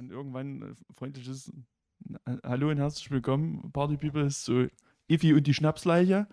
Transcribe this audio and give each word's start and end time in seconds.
dann 0.00 0.10
irgendwann 0.10 0.62
äh, 0.62 0.74
freundliches 0.94 1.52
Hallo 2.42 2.70
und 2.70 2.78
herzlich 2.78 3.10
willkommen, 3.10 3.70
Party 3.72 3.98
People, 3.98 4.24
ist 4.24 4.44
so 4.44 4.66
Iffy 5.08 5.34
und 5.34 5.46
die 5.46 5.52
Schnapsleiche. 5.52 6.26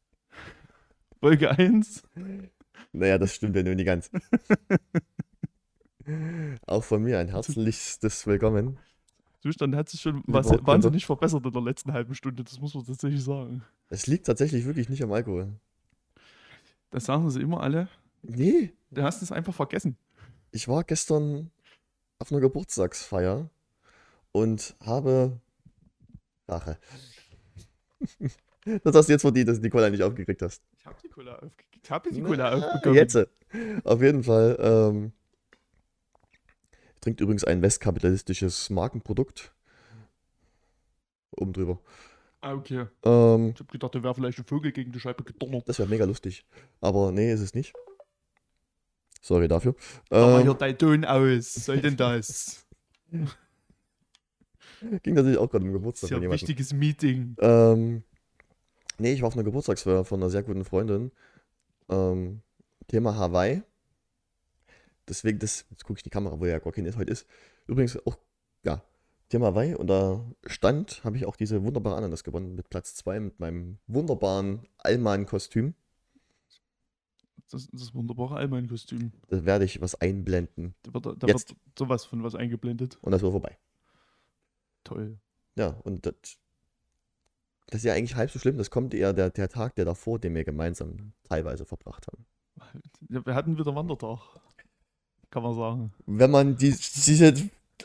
Folge 1.20 1.50
1. 1.50 2.02
Naja, 2.92 3.16
das 3.16 3.34
stimmt 3.34 3.56
ja 3.56 3.62
nur 3.62 3.74
nicht 3.74 3.86
ganz. 3.86 4.10
Auch 6.66 6.84
von 6.84 7.02
mir 7.02 7.18
ein 7.18 7.28
herzlichstes 7.28 8.26
Willkommen. 8.26 8.78
Zustand 9.40 9.74
hat 9.74 9.88
sich 9.88 10.02
schon 10.02 10.22
was 10.26 10.50
wahnsinnig 10.50 11.06
verbessert 11.06 11.46
in 11.46 11.52
der 11.52 11.62
letzten 11.62 11.94
halben 11.94 12.14
Stunde, 12.14 12.44
das 12.44 12.60
muss 12.60 12.74
man 12.74 12.84
tatsächlich 12.84 13.24
sagen. 13.24 13.62
Es 13.88 14.06
liegt 14.06 14.26
tatsächlich 14.26 14.66
wirklich 14.66 14.90
nicht 14.90 15.02
am 15.02 15.12
Alkohol. 15.12 15.54
Das 16.90 17.06
sagen 17.06 17.30
sie 17.30 17.40
immer 17.40 17.62
alle. 17.62 17.88
Nee, 18.22 18.74
Du 18.90 19.02
hast 19.02 19.22
es 19.22 19.32
einfach 19.32 19.54
vergessen. 19.54 19.96
ich 20.50 20.68
war 20.68 20.84
gestern 20.84 21.50
auf 22.20 22.30
einer 22.30 22.40
Geburtstagsfeier 22.40 23.50
und 24.32 24.76
habe 24.84 25.40
Rache. 26.48 26.78
Das 28.84 28.94
hast 28.94 29.08
du 29.08 29.12
jetzt 29.14 29.22
verdient, 29.22 29.48
dass 29.48 29.56
du 29.56 29.62
die 29.62 29.70
Cola 29.70 29.88
nicht 29.88 30.02
aufgekriegt 30.02 30.42
hast. 30.42 30.62
Ich 30.76 30.84
habe 30.84 30.96
die 31.02 31.08
Cola 31.08 31.34
aufgekriegt. 31.36 31.80
Ich 31.82 31.90
habe 31.90 32.10
die 32.10 32.20
Na, 32.20 32.28
Cola 32.28 32.52
aufbekommen. 32.54 32.94
Jetzt. 32.94 33.16
Auf 33.84 34.02
jeden 34.02 34.22
Fall. 34.22 34.56
Ähm, 34.60 35.12
trinkt 37.00 37.22
übrigens 37.22 37.42
ein 37.44 37.62
westkapitalistisches 37.62 38.68
Markenprodukt. 38.68 39.54
Oben 41.30 41.54
drüber. 41.54 41.80
Ah, 42.42 42.52
okay. 42.52 42.86
Ähm, 43.02 43.52
Ich 43.54 43.60
habe 43.60 43.72
gedacht, 43.72 43.94
da 43.94 44.02
wäre 44.02 44.14
vielleicht 44.14 44.38
ein 44.38 44.44
Vogel 44.44 44.72
gegen 44.72 44.92
die 44.92 45.00
Scheibe 45.00 45.24
gedonnert. 45.24 45.66
das 45.66 45.78
wäre 45.78 45.88
mega 45.88 46.04
lustig. 46.04 46.44
Aber 46.82 47.12
nee, 47.12 47.32
ist 47.32 47.40
es 47.40 47.54
nicht. 47.54 47.72
Sorry 49.20 49.48
dafür. 49.48 49.74
Mach 50.10 50.18
mal 50.18 50.40
Ähm, 50.40 50.42
hier 50.42 50.54
dein 50.54 50.78
Ton 50.78 51.04
aus. 51.04 51.56
Was 51.56 51.64
soll 51.66 51.80
denn 51.80 51.96
das? 51.96 52.66
ging 55.02 55.14
tatsächlich 55.14 55.38
auch 55.38 55.50
gerade 55.50 55.64
im 55.64 55.72
Das 55.72 55.80
Geburtstag 55.80 56.10
ist 56.10 56.16
ja 56.16 56.22
ein 56.22 56.30
wichtiges 56.30 56.72
Meeting. 56.72 57.36
Ähm, 57.40 58.02
nee, 58.98 59.12
ich 59.12 59.22
war 59.22 59.28
auf 59.28 59.34
einer 59.34 59.44
Geburtstagsfeier 59.44 60.04
von 60.04 60.20
einer 60.20 60.30
sehr 60.30 60.42
guten 60.42 60.64
Freundin. 60.64 61.12
Ähm, 61.88 62.42
Thema 62.88 63.16
Hawaii. 63.16 63.62
Deswegen, 65.08 65.38
das, 65.38 65.66
jetzt 65.70 65.84
gucke 65.84 65.98
ich 65.98 66.04
in 66.04 66.08
die 66.08 66.10
Kamera, 66.10 66.38
wo 66.38 66.46
ja 66.46 66.58
gar 66.58 66.72
kein 66.72 66.86
ist 66.86 66.96
heute 66.96 67.12
ist. 67.12 67.26
Übrigens 67.66 67.98
auch, 68.06 68.16
ja, 68.62 68.82
Thema 69.28 69.48
Hawaii. 69.48 69.74
Und 69.74 69.88
da 69.88 70.24
stand, 70.46 71.02
habe 71.04 71.16
ich 71.16 71.26
auch 71.26 71.36
diese 71.36 71.62
wunderbare 71.62 71.96
Ananas 71.96 72.24
gewonnen 72.24 72.54
mit 72.54 72.70
Platz 72.70 72.94
2 72.94 73.20
mit 73.20 73.40
meinem 73.40 73.78
wunderbaren 73.86 74.66
Allmann-Kostüm. 74.78 75.74
Das, 77.50 77.68
das 77.72 77.94
wunderbare 77.94 78.36
Allmann-Kostüm. 78.36 79.12
Da 79.28 79.44
werde 79.44 79.64
ich 79.64 79.80
was 79.80 80.00
einblenden. 80.00 80.74
Da 80.82 80.94
wird, 80.94 81.06
da 81.06 81.26
Jetzt. 81.26 81.50
wird 81.50 81.58
sowas 81.76 82.04
von 82.04 82.22
was 82.22 82.34
eingeblendet. 82.36 82.98
Und 83.02 83.10
das 83.12 83.22
war 83.22 83.32
vorbei. 83.32 83.58
Toll. 84.84 85.18
Ja, 85.56 85.76
und 85.82 86.06
das, 86.06 86.14
das 87.66 87.78
ist 87.78 87.84
ja 87.84 87.94
eigentlich 87.94 88.14
halb 88.14 88.30
so 88.30 88.38
schlimm. 88.38 88.56
Das 88.56 88.70
kommt 88.70 88.94
eher 88.94 89.12
der, 89.12 89.30
der 89.30 89.48
Tag, 89.48 89.74
der 89.74 89.84
davor, 89.84 90.18
den 90.18 90.34
wir 90.34 90.44
gemeinsam 90.44 91.12
teilweise 91.24 91.64
verbracht 91.64 92.06
haben. 92.06 92.24
Ja, 93.08 93.24
wir 93.26 93.34
hatten 93.34 93.58
wieder 93.58 93.74
Wandertag. 93.74 94.20
Kann 95.30 95.42
man 95.44 95.54
sagen. 95.54 95.92
wenn 96.06 96.30
man 96.30 96.56
die, 96.56 96.70
diese 96.70 97.34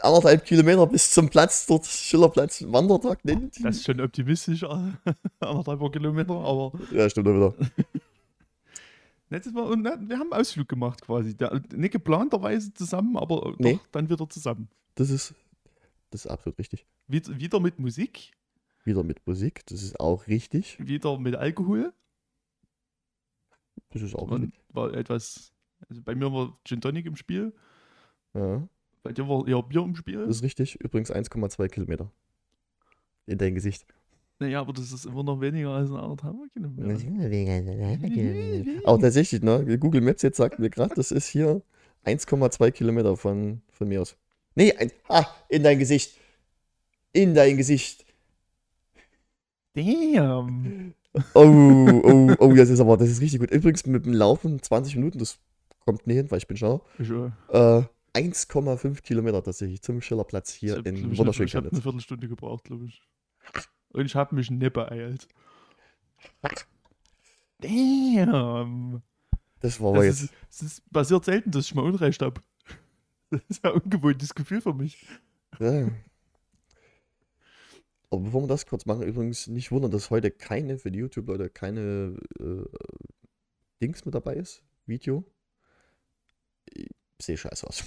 anderthalb 0.02 0.46
Kilometer 0.46 0.88
bis 0.88 1.12
zum 1.12 1.30
Platz, 1.30 1.66
dort 1.68 1.86
Schillerplatz, 1.86 2.64
Wandertag 2.68 3.24
nennt. 3.24 3.64
Das 3.64 3.78
ist 3.78 3.86
schon 3.86 4.02
optimistisch, 4.02 4.64
anderthalb 5.40 5.92
Kilometer, 5.92 6.34
aber 6.34 6.72
Ja, 6.92 7.10
stimmt 7.10 7.28
auch 7.28 7.36
wieder. 7.36 7.54
Letztes 9.30 9.54
Mal, 9.54 9.64
und, 9.64 9.84
wir 9.84 9.92
haben 10.20 10.32
einen 10.32 10.42
Ausflug 10.42 10.68
gemacht 10.70 11.02
quasi. 11.02 11.36
Der, 11.36 11.62
nicht 11.74 11.92
geplanterweise 11.92 12.74
zusammen, 12.74 13.18
aber 13.18 13.56
Nee. 13.60 13.74
doch 13.76 13.88
dann 13.88 14.10
wieder 14.10 14.30
zusammen. 14.30 14.70
Das 14.96 15.10
ist, 15.10 15.34
das 16.12 16.26
ist 16.26 16.32
absolut 16.32 16.58
richtig. 16.60 16.86
Wieder, 17.08 17.38
wieder 17.40 17.60
mit 17.60 17.80
Musik, 17.80 18.32
Wieder 18.84 19.04
mit 19.04 19.26
Musik, 19.26 19.66
das 19.68 19.82
ist 19.84 20.00
auch 20.00 20.28
richtig. 20.28 20.78
wieder 20.80 21.18
mit 21.20 21.36
Alkohol. 21.36 21.92
Das 23.90 24.02
ist 24.02 24.16
auch 24.16 24.30
Und 24.32 24.44
richtig. 24.44 24.62
war 24.70 24.94
etwas, 24.94 25.52
also 25.90 26.02
bei 26.02 26.16
mir 26.16 26.32
war 26.32 26.58
Gin 26.66 26.82
Tonic 26.82 27.06
im 27.06 27.16
Spiel, 27.16 27.54
Ja, 28.34 28.68
bei 29.04 29.12
dir 29.14 29.28
war 29.28 29.48
eher 29.48 29.62
Bier 29.64 29.82
im 29.84 29.96
Spiel. 29.96 30.26
das 30.26 30.38
ist 30.38 30.44
richtig. 30.44 30.76
Übrigens 30.82 31.12
1,2 31.12 31.68
Kilometer. 31.70 32.12
In 33.28 33.38
dein 33.38 33.56
Gesicht. 33.56 33.86
Naja, 34.40 34.60
aber 34.60 34.74
das 34.74 34.92
ist 34.92 35.06
immer 35.06 35.24
noch 35.24 35.40
weniger 35.40 35.70
als 35.70 35.90
ein 35.90 35.96
anderthalb 35.96 36.36
Kilometer. 36.54 36.84
Aber 38.84 39.00
tatsächlich, 39.00 39.42
ne? 39.42 39.78
Google 39.78 40.02
Maps 40.02 40.24
jetzt 40.24 40.38
sagt 40.38 40.60
mir 40.60 40.70
gerade, 40.70 40.94
das 40.96 41.12
ist 41.12 41.28
hier 41.28 41.62
1,2 42.06 42.72
Kilometer 42.72 43.16
von, 43.16 43.62
von 43.72 43.88
mir 43.88 44.02
aus. 44.02 44.18
Nee, 44.56 44.74
ein, 44.74 44.92
ah, 45.08 45.26
in 45.50 45.64
dein 45.64 45.80
Gesicht. 45.80 46.18
In 47.14 47.34
dein 47.34 47.56
Gesicht. 47.58 48.06
Damn. 49.74 50.94
Oh, 51.34 52.02
oh, 52.04 52.36
oh, 52.40 52.54
das 52.54 52.70
ist 52.70 52.80
aber, 52.82 52.98
das 52.98 53.10
ist 53.10 53.22
richtig 53.22 53.40
gut. 53.40 53.52
Übrigens 53.52 53.86
mit 53.86 54.06
dem 54.06 54.14
Laufen 54.14 54.62
20 54.62 54.98
Minuten, 54.98 55.18
das 55.18 55.40
kommt 55.86 56.06
nicht 56.08 56.18
hin, 56.18 56.30
weil 56.30 56.40
ich 56.40 56.48
bin 56.48 56.58
schlau. 56.58 56.84
Ich, 57.00 57.10
äh, 57.10 57.32
Äh, 57.50 57.84
1,5 58.14 59.02
Kilometer 59.02 59.44
tatsächlich 59.44 59.82
zum 59.82 60.02
Schillerplatz 60.02 60.52
hier 60.54 60.78
hab, 60.78 60.86
in 60.86 60.96
ich, 61.12 61.20
Ich 61.40 61.56
habe 61.56 61.70
eine. 61.70 61.82
Viertelstunde 61.82 62.28
gebraucht, 62.28 62.66
glaube 62.66 62.86
ich. 62.86 63.02
Und 63.96 64.06
ich 64.06 64.16
habe 64.16 64.36
mich 64.36 64.52
nicht 64.52 64.74
beeilt. 64.74 65.28
Damn. 67.60 69.02
Das 69.62 69.80
war 69.80 69.92
aber 69.92 70.04
jetzt. 70.04 70.30
es 70.50 70.82
passiert 70.92 71.24
selten, 71.24 71.52
dass 71.52 71.66
ich 71.66 71.76
mal 71.76 71.86
Unrecht 71.86 72.22
habe. 72.22 72.42
Das 73.32 73.42
ist 73.50 73.66
ein 73.66 73.72
ungewohntes 73.72 74.36
Gefühl 74.36 74.62
für 74.62 74.74
mich. 74.74 75.08
Ja. 75.60 75.88
Aber 78.12 78.22
bevor 78.22 78.44
wir 78.44 78.48
das 78.48 78.66
kurz 78.66 78.86
machen, 78.86 79.04
übrigens 79.04 79.48
nicht 79.48 79.72
wundern, 79.72 79.92
dass 79.92 80.10
heute 80.10 80.30
keine, 80.30 80.78
für 80.78 80.92
die 80.92 81.00
YouTube-Leute, 81.00 81.50
keine 81.50 82.18
äh, 82.40 82.66
Dings 83.82 84.06
mit 84.06 84.14
dabei 84.14 84.36
ist. 84.36 84.62
Video. 84.86 85.26
Ich 86.72 86.90
sehe 87.20 87.38
scheiße 87.38 87.66
aus. 87.66 87.84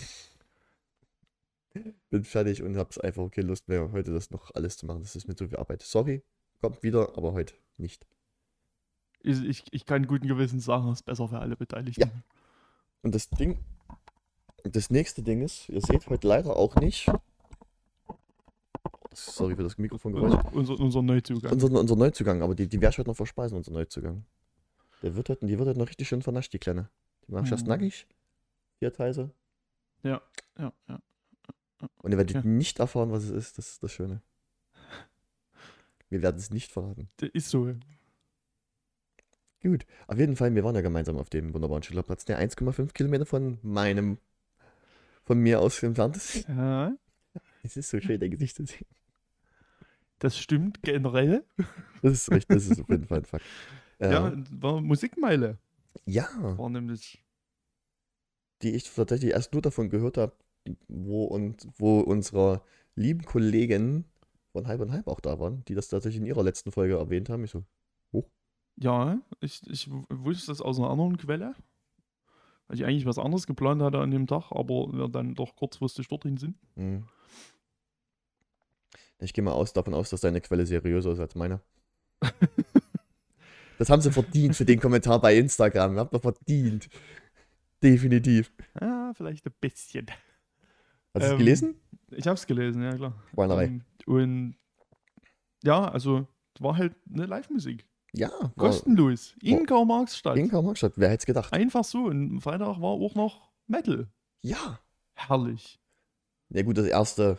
Bin 2.10 2.24
fertig 2.24 2.62
und 2.62 2.76
hab's 2.76 2.98
einfach 2.98 3.30
keine 3.30 3.46
Lust 3.48 3.68
mehr, 3.68 3.92
heute 3.92 4.12
das 4.12 4.30
noch 4.30 4.54
alles 4.54 4.76
zu 4.76 4.86
machen. 4.86 5.02
Das 5.02 5.14
ist 5.14 5.28
mir 5.28 5.36
zu 5.36 5.48
viel 5.48 5.58
Arbeit. 5.58 5.82
Sorry, 5.82 6.22
kommt 6.60 6.82
wieder, 6.82 7.16
aber 7.16 7.32
heute 7.32 7.54
nicht. 7.76 8.06
Ich, 9.20 9.42
ich, 9.44 9.64
ich 9.72 9.84
kann 9.86 10.06
guten 10.06 10.28
Gewissens 10.28 10.64
sagen, 10.64 10.88
es 10.88 11.00
ist 11.00 11.04
besser 11.04 11.28
für 11.28 11.38
alle 11.38 11.56
Beteiligten. 11.56 12.00
Ja. 12.02 12.10
Und 13.02 13.14
das 13.14 13.28
Ding, 13.30 13.58
das 14.64 14.90
nächste 14.90 15.22
Ding 15.22 15.42
ist, 15.42 15.68
ihr 15.68 15.80
seht 15.80 16.08
heute 16.08 16.26
leider 16.26 16.56
auch 16.56 16.74
nicht. 16.76 17.10
Sorry 19.12 19.56
für 19.56 19.62
das 19.64 19.78
Mikrofongeräusch. 19.78 20.34
Unser, 20.34 20.54
unser, 20.54 20.80
unser 20.80 21.02
Neuzugang. 21.02 21.52
Unser, 21.52 21.70
unser 21.72 21.96
Neuzugang, 21.96 22.42
aber 22.42 22.54
die, 22.54 22.68
die 22.68 22.80
werde 22.80 22.92
ich 22.94 22.98
heute 22.98 23.10
noch 23.10 23.16
verspeisen, 23.16 23.56
unser 23.56 23.72
Neuzugang. 23.72 24.24
Der 25.02 25.14
wird 25.16 25.28
heute, 25.28 25.46
die 25.46 25.58
wird 25.58 25.68
heute 25.68 25.78
noch 25.78 25.88
richtig 25.88 26.08
schön 26.08 26.22
vernascht, 26.22 26.52
die 26.52 26.58
Kleine. 26.58 26.88
Die 27.26 27.34
ich 27.34 27.50
erst 27.50 27.64
Mhm. 27.64 27.68
nackig. 27.68 28.06
Vier 28.78 28.92
Teile. 28.92 29.30
ja, 30.02 30.22
ja. 30.58 30.72
Und 32.02 32.12
ihr 32.12 32.18
werdet 32.18 32.36
Ja. 32.36 32.42
nicht 32.42 32.78
erfahren, 32.80 33.10
was 33.12 33.24
es 33.24 33.30
ist. 33.30 33.58
Das 33.58 33.68
ist 33.70 33.82
das 33.82 33.92
Schöne. 33.92 34.22
Wir 36.08 36.22
werden 36.22 36.36
es 36.36 36.50
nicht 36.50 36.72
verraten. 36.72 37.08
Das 37.18 37.30
ist 37.32 37.50
so. 37.50 37.74
Gut. 39.62 39.84
Auf 40.06 40.18
jeden 40.18 40.36
Fall, 40.36 40.54
wir 40.54 40.64
waren 40.64 40.74
ja 40.74 40.80
gemeinsam 40.80 41.16
auf 41.18 41.30
dem 41.30 41.52
wunderbaren 41.52 41.82
Schillerplatz, 41.82 42.24
der 42.24 42.38
1,5 42.38 42.92
Kilometer 42.94 43.26
von 43.26 43.58
meinem, 43.62 44.18
von 45.24 45.38
mir 45.38 45.60
aus 45.60 45.82
entfernt 45.82 46.16
ist. 46.16 46.46
Ja, 46.48 46.96
Es 47.62 47.76
ist 47.76 47.90
so 47.90 48.00
schön, 48.00 48.20
dein 48.20 48.30
Gesicht 48.30 48.56
zu 48.56 48.64
sehen. 48.64 48.86
das 50.20 50.38
stimmt 50.38 50.82
generell. 50.82 51.44
Das 52.02 52.12
ist 52.12 52.30
richtig, 52.30 52.56
das 52.56 52.66
ist 52.68 52.80
auf 52.80 52.88
jeden 52.88 53.06
Fall 53.06 53.18
ein 53.18 53.24
Fakt. 53.24 53.44
Ja, 54.00 54.28
Ja, 54.30 54.42
war 54.52 54.80
Musikmeile. 54.80 55.58
ja, 56.06 56.28
War 56.56 56.70
nämlich. 56.70 57.22
die 58.62 58.70
ich 58.76 58.84
tatsächlich 58.94 59.32
erst 59.32 59.52
nur 59.52 59.62
davon 59.62 59.90
gehört 59.90 60.16
habe, 60.16 60.32
wo 60.88 61.24
und 61.24 61.68
wo 61.76 62.00
unsere 62.00 62.62
lieben 62.94 63.24
Kollegen 63.24 64.04
von 64.52 64.66
Halb 64.66 64.80
und 64.80 64.92
Halb 64.92 65.06
auch 65.06 65.20
da 65.20 65.38
waren, 65.38 65.64
die 65.66 65.74
das 65.74 65.88
tatsächlich 65.88 66.20
in 66.20 66.26
ihrer 66.26 66.42
letzten 66.42 66.72
Folge 66.72 66.96
erwähnt 66.96 67.28
haben. 67.28 67.44
Ich 67.44 67.50
so, 67.50 67.64
Ja, 68.76 69.18
ich, 69.40 69.62
ich 69.68 69.90
wusste 70.08 70.48
das 70.48 70.60
aus 70.60 70.78
einer 70.78 70.90
anderen 70.90 71.16
Quelle. 71.16 71.54
Weil 72.66 72.76
ich 72.76 72.84
eigentlich 72.84 73.06
was 73.06 73.18
anderes 73.18 73.46
geplant 73.46 73.82
hatte 73.82 73.98
an 73.98 74.10
dem 74.10 74.26
Tag, 74.26 74.50
aber 74.50 74.92
wir 74.92 75.08
dann 75.08 75.34
doch 75.34 75.56
kurzfristig 75.56 76.08
dorthin 76.08 76.36
sind. 76.36 76.56
hm. 76.76 77.04
Ich 79.20 79.32
gehe 79.32 79.42
mal 79.42 79.50
aus, 79.50 79.72
davon 79.72 79.94
aus, 79.94 80.10
dass 80.10 80.20
deine 80.20 80.40
Quelle 80.40 80.64
seriöser 80.64 81.12
ist 81.12 81.18
als 81.18 81.34
meine. 81.34 81.60
Das 83.78 83.90
haben 83.90 84.02
sie 84.02 84.10
verdient 84.10 84.56
für 84.56 84.64
den 84.64 84.80
Kommentar 84.80 85.20
bei 85.20 85.36
Instagram. 85.36 85.98
Habt 85.98 86.12
ihr 86.12 86.18
verdient. 86.18 86.88
Definitiv. 87.80 88.52
Ja, 88.80 89.12
vielleicht 89.14 89.46
ein 89.46 89.54
bisschen. 89.60 90.06
Hast 91.20 91.22
du 91.22 91.26
es 91.26 91.32
Ähm, 91.32 91.38
gelesen? 91.38 91.74
Ich 92.10 92.26
habe 92.26 92.34
es 92.34 92.46
gelesen, 92.46 92.82
ja 92.82 92.94
klar. 92.96 93.12
Schweinerei. 93.34 93.64
Ähm, 93.64 93.82
und 94.06 94.54
ja, 95.62 95.88
also 95.88 96.26
war 96.60 96.76
halt 96.76 96.94
eine 97.12 97.26
Live-Musik. 97.26 97.86
Ja, 98.14 98.30
Kostenlos. 98.56 99.34
In 99.42 99.66
Karl-Marx-Stadt. 99.66 100.36
in 100.38 100.48
Karl-Marx-Stadt. 100.48 100.94
Wer 100.96 101.10
hätte 101.10 101.20
es 101.22 101.26
gedacht? 101.26 101.52
Einfach 101.52 101.84
so. 101.84 102.04
Und 102.04 102.40
Freitag 102.40 102.80
war 102.80 102.90
auch 102.90 103.14
noch 103.14 103.50
Metal. 103.66 104.08
Ja, 104.40 104.78
Herrlich. 105.14 105.78
Ja 106.50 106.62
gut, 106.62 106.78
das 106.78 106.86
erste. 106.86 107.38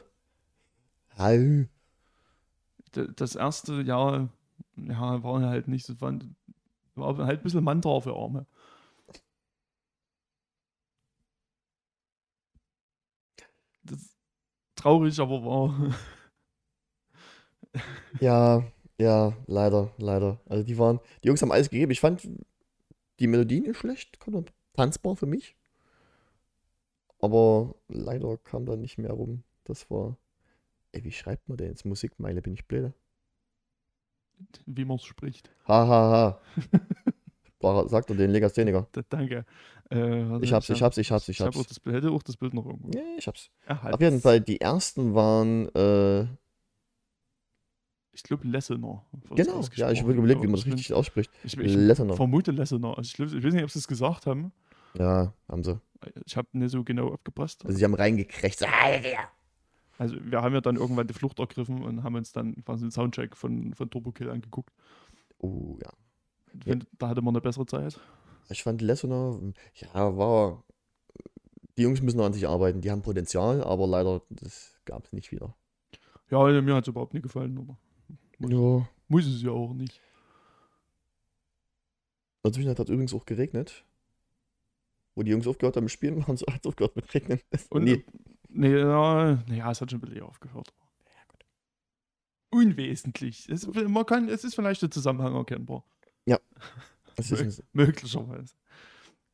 Hau. 1.18 1.66
D- 2.96 3.08
Das 3.16 3.36
erste 3.36 3.82
Jahr, 3.82 4.30
ja, 4.76 5.24
war 5.24 5.42
halt 5.42 5.68
nicht 5.68 5.86
so, 5.86 6.00
war, 6.02 6.14
war 6.96 7.26
halt 7.26 7.40
ein 7.40 7.44
bisschen 7.44 7.64
Mantra 7.64 8.00
für 8.02 8.16
Arme. 8.16 8.46
Das 13.90 14.00
ist 14.02 14.18
traurig, 14.76 15.20
aber 15.20 15.44
wahr. 15.44 15.96
Ja, 18.20 18.64
ja, 18.98 19.34
leider, 19.46 19.94
leider. 19.98 20.40
Also 20.48 20.64
die 20.64 20.78
waren, 20.78 21.00
die 21.24 21.28
Jungs 21.28 21.42
haben 21.42 21.52
alles 21.52 21.70
gegeben. 21.70 21.92
Ich 21.92 22.00
fand 22.00 22.28
die 23.20 23.28
Melodie 23.28 23.62
nicht 23.62 23.78
schlecht, 23.78 24.18
tanzbar 24.74 25.16
für 25.16 25.28
mich. 25.28 25.56
Aber 27.22 27.76
leider 27.88 28.38
kam 28.38 28.66
da 28.66 28.76
nicht 28.76 28.98
mehr 28.98 29.12
rum. 29.12 29.44
Das 29.66 29.90
war. 29.92 30.18
Ey, 30.92 31.04
wie 31.04 31.12
schreibt 31.12 31.48
man 31.48 31.58
denn 31.58 31.68
jetzt 31.70 31.86
Musikmeile? 31.86 32.42
Bin 32.42 32.54
ich 32.54 32.66
blöde? 32.66 32.94
Wie 34.66 34.86
man 34.86 34.98
es 34.98 35.04
spricht. 35.04 35.52
Ha, 35.68 35.88
ha, 35.88 36.12
ha. 36.12 36.42
Sagt 37.62 38.10
er 38.10 38.16
den 38.16 38.32
Legastheniker. 38.32 38.88
Da, 38.92 39.02
danke. 39.10 39.46
Äh, 39.90 39.98
warte, 40.30 40.46
Ich 40.46 40.54
hab's, 40.54 40.70
ich 40.70 40.82
hab's, 40.82 40.98
ich 40.98 41.12
hab's, 41.12 41.28
ich 41.30 41.38
Ich 41.40 41.42
hab 41.42 41.48
hab's. 41.48 41.58
auch 41.58 41.66
das, 41.66 41.94
hätte 41.94 42.12
auch 42.12 42.24
das 42.24 42.38
Bild 42.38 42.54
noch 42.54 42.66
irgendwo. 42.66 42.90
Ja, 42.98 43.04
ich 43.18 43.28
hab's. 43.28 43.50
Erhalten. 43.66 43.96
Auf 43.96 44.02
jeden 44.02 44.22
Fall, 44.22 44.40
die 44.40 44.62
ersten 44.62 45.14
waren, 45.16 45.68
äh, 45.76 46.28
Ich 48.14 48.24
glaube 48.24 48.48
Lessener. 48.48 49.06
genau, 49.36 49.62
ja, 49.76 49.92
ich 49.92 50.04
würde 50.06 50.20
überlegen, 50.20 50.42
wie 50.42 50.48
man 50.48 50.54
das 50.54 50.62
ich 50.62 50.66
bin- 50.66 50.74
richtig 50.74 50.94
ausspricht. 50.94 51.32
Ich, 51.44 51.58
ich 51.58 51.74
Lessener. 51.76 52.16
vermute 52.16 52.52
Lessener. 52.52 52.98
Also 52.98 53.02
ich, 53.08 53.14
glaub, 53.14 53.28
ich 53.34 53.44
weiß 53.44 53.54
nicht, 53.54 53.64
ob 53.64 53.72
sie 53.72 53.80
es 53.80 53.88
gesagt 53.88 54.26
haben. 54.26 54.52
Ja, 54.98 55.34
haben 55.48 55.64
sie. 55.64 55.80
Ich 56.26 56.36
habe 56.38 56.48
nicht 56.54 56.72
so 56.72 56.84
genau 56.84 57.10
aufgepasst. 57.10 57.66
Also 57.66 57.78
sie 57.78 57.84
haben 57.84 57.94
reingekriegt. 57.94 58.66
Also 59.98 60.16
wir 60.24 60.42
haben 60.42 60.54
ja 60.54 60.62
dann 60.62 60.78
irgendwann 60.78 61.08
die 61.08 61.14
Flucht 61.14 61.40
ergriffen 61.40 61.84
und 61.84 62.04
haben 62.04 62.16
uns 62.16 62.32
dann 62.32 62.64
quasi 62.64 62.86
den 62.86 62.92
Soundcheck 62.92 63.36
von, 63.36 63.74
von 63.74 63.90
Turbo 63.90 64.12
Kill 64.12 64.30
angeguckt. 64.30 64.74
Oh, 65.40 65.78
ja. 65.84 65.90
Find, 66.64 66.88
Da 66.98 67.10
hatte 67.10 67.22
man 67.22 67.34
eine 67.36 67.42
bessere 67.42 67.66
Zeit. 67.66 68.00
Ich 68.50 68.64
fand 68.64 68.82
Lessoner, 68.82 69.40
ja, 69.76 70.18
war. 70.18 70.64
Die 71.78 71.84
Jungs 71.84 72.02
müssen 72.02 72.18
noch 72.18 72.26
an 72.26 72.34
sich 72.34 72.48
arbeiten. 72.48 72.82
Die 72.82 72.92
haben 72.92 73.02
Potenzial, 73.02 73.64
aber 73.64 73.88
leider, 73.88 74.22
das 74.30 74.76
gab 74.86 75.06
es 75.06 75.14
nicht 75.14 75.32
wieder. 75.32 75.56
Ja, 76.30 76.44
mir 76.62 76.76
hat 76.76 76.84
es 76.84 76.88
überhaupt 76.90 77.14
nicht 77.14 77.24
gefallen, 77.24 77.58
aber 77.58 77.78
Ja. 78.50 78.88
muss 79.08 79.26
es 79.26 79.42
ja 79.42 79.52
auch 79.52 79.74
nicht. 79.74 80.02
Dazwischen 82.44 82.70
hat 82.70 82.80
es 82.80 82.90
übrigens 82.90 83.14
auch 83.14 83.26
geregnet. 83.26 83.84
Wo 85.16 85.24
die 85.24 85.32
Jungs 85.32 85.48
aufgehört 85.48 85.76
haben 85.76 85.84
mit 85.86 85.92
Spielen, 85.92 86.26
haben 86.28 86.38
sie 86.38 86.46
hat 86.50 86.62
es 86.62 86.68
aufgehört 86.68 86.96
mit 86.96 87.14
Regnen. 87.14 87.40
Und 87.70 87.84
Nee. 87.84 88.04
nee, 88.50 88.78
ja, 88.78 89.32
ja, 89.48 89.72
es 89.72 89.82
hat 89.82 89.92
schon 89.92 90.00
ein 90.00 90.02
bisschen 90.02 90.24
aufgehört. 90.24 90.74
Unwesentlich. 92.52 93.48
Es, 93.50 93.68
man 93.68 94.06
kann, 94.06 94.28
es 94.28 94.44
ist 94.44 94.56
vielleicht 94.56 94.82
der 94.82 94.90
Zusammenhang 94.90 95.36
erkennbar. 95.36 95.84
Das 97.16 97.32
ist 97.32 97.64
Möglicherweise. 97.74 98.56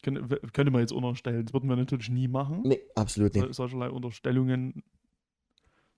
Könnte, 0.02 0.40
könnte 0.54 0.72
man 0.72 0.82
jetzt 0.82 0.92
unterstellen. 0.92 1.46
Das 1.46 1.54
würden 1.54 1.70
wir 1.70 1.76
natürlich 1.76 2.10
nie 2.10 2.28
machen. 2.28 2.62
nee, 2.64 2.82
absolut 2.96 3.34
nicht. 3.36 3.44
Sol- 3.44 3.54
Solcherlei 3.54 3.90
Unterstellungen. 3.90 4.84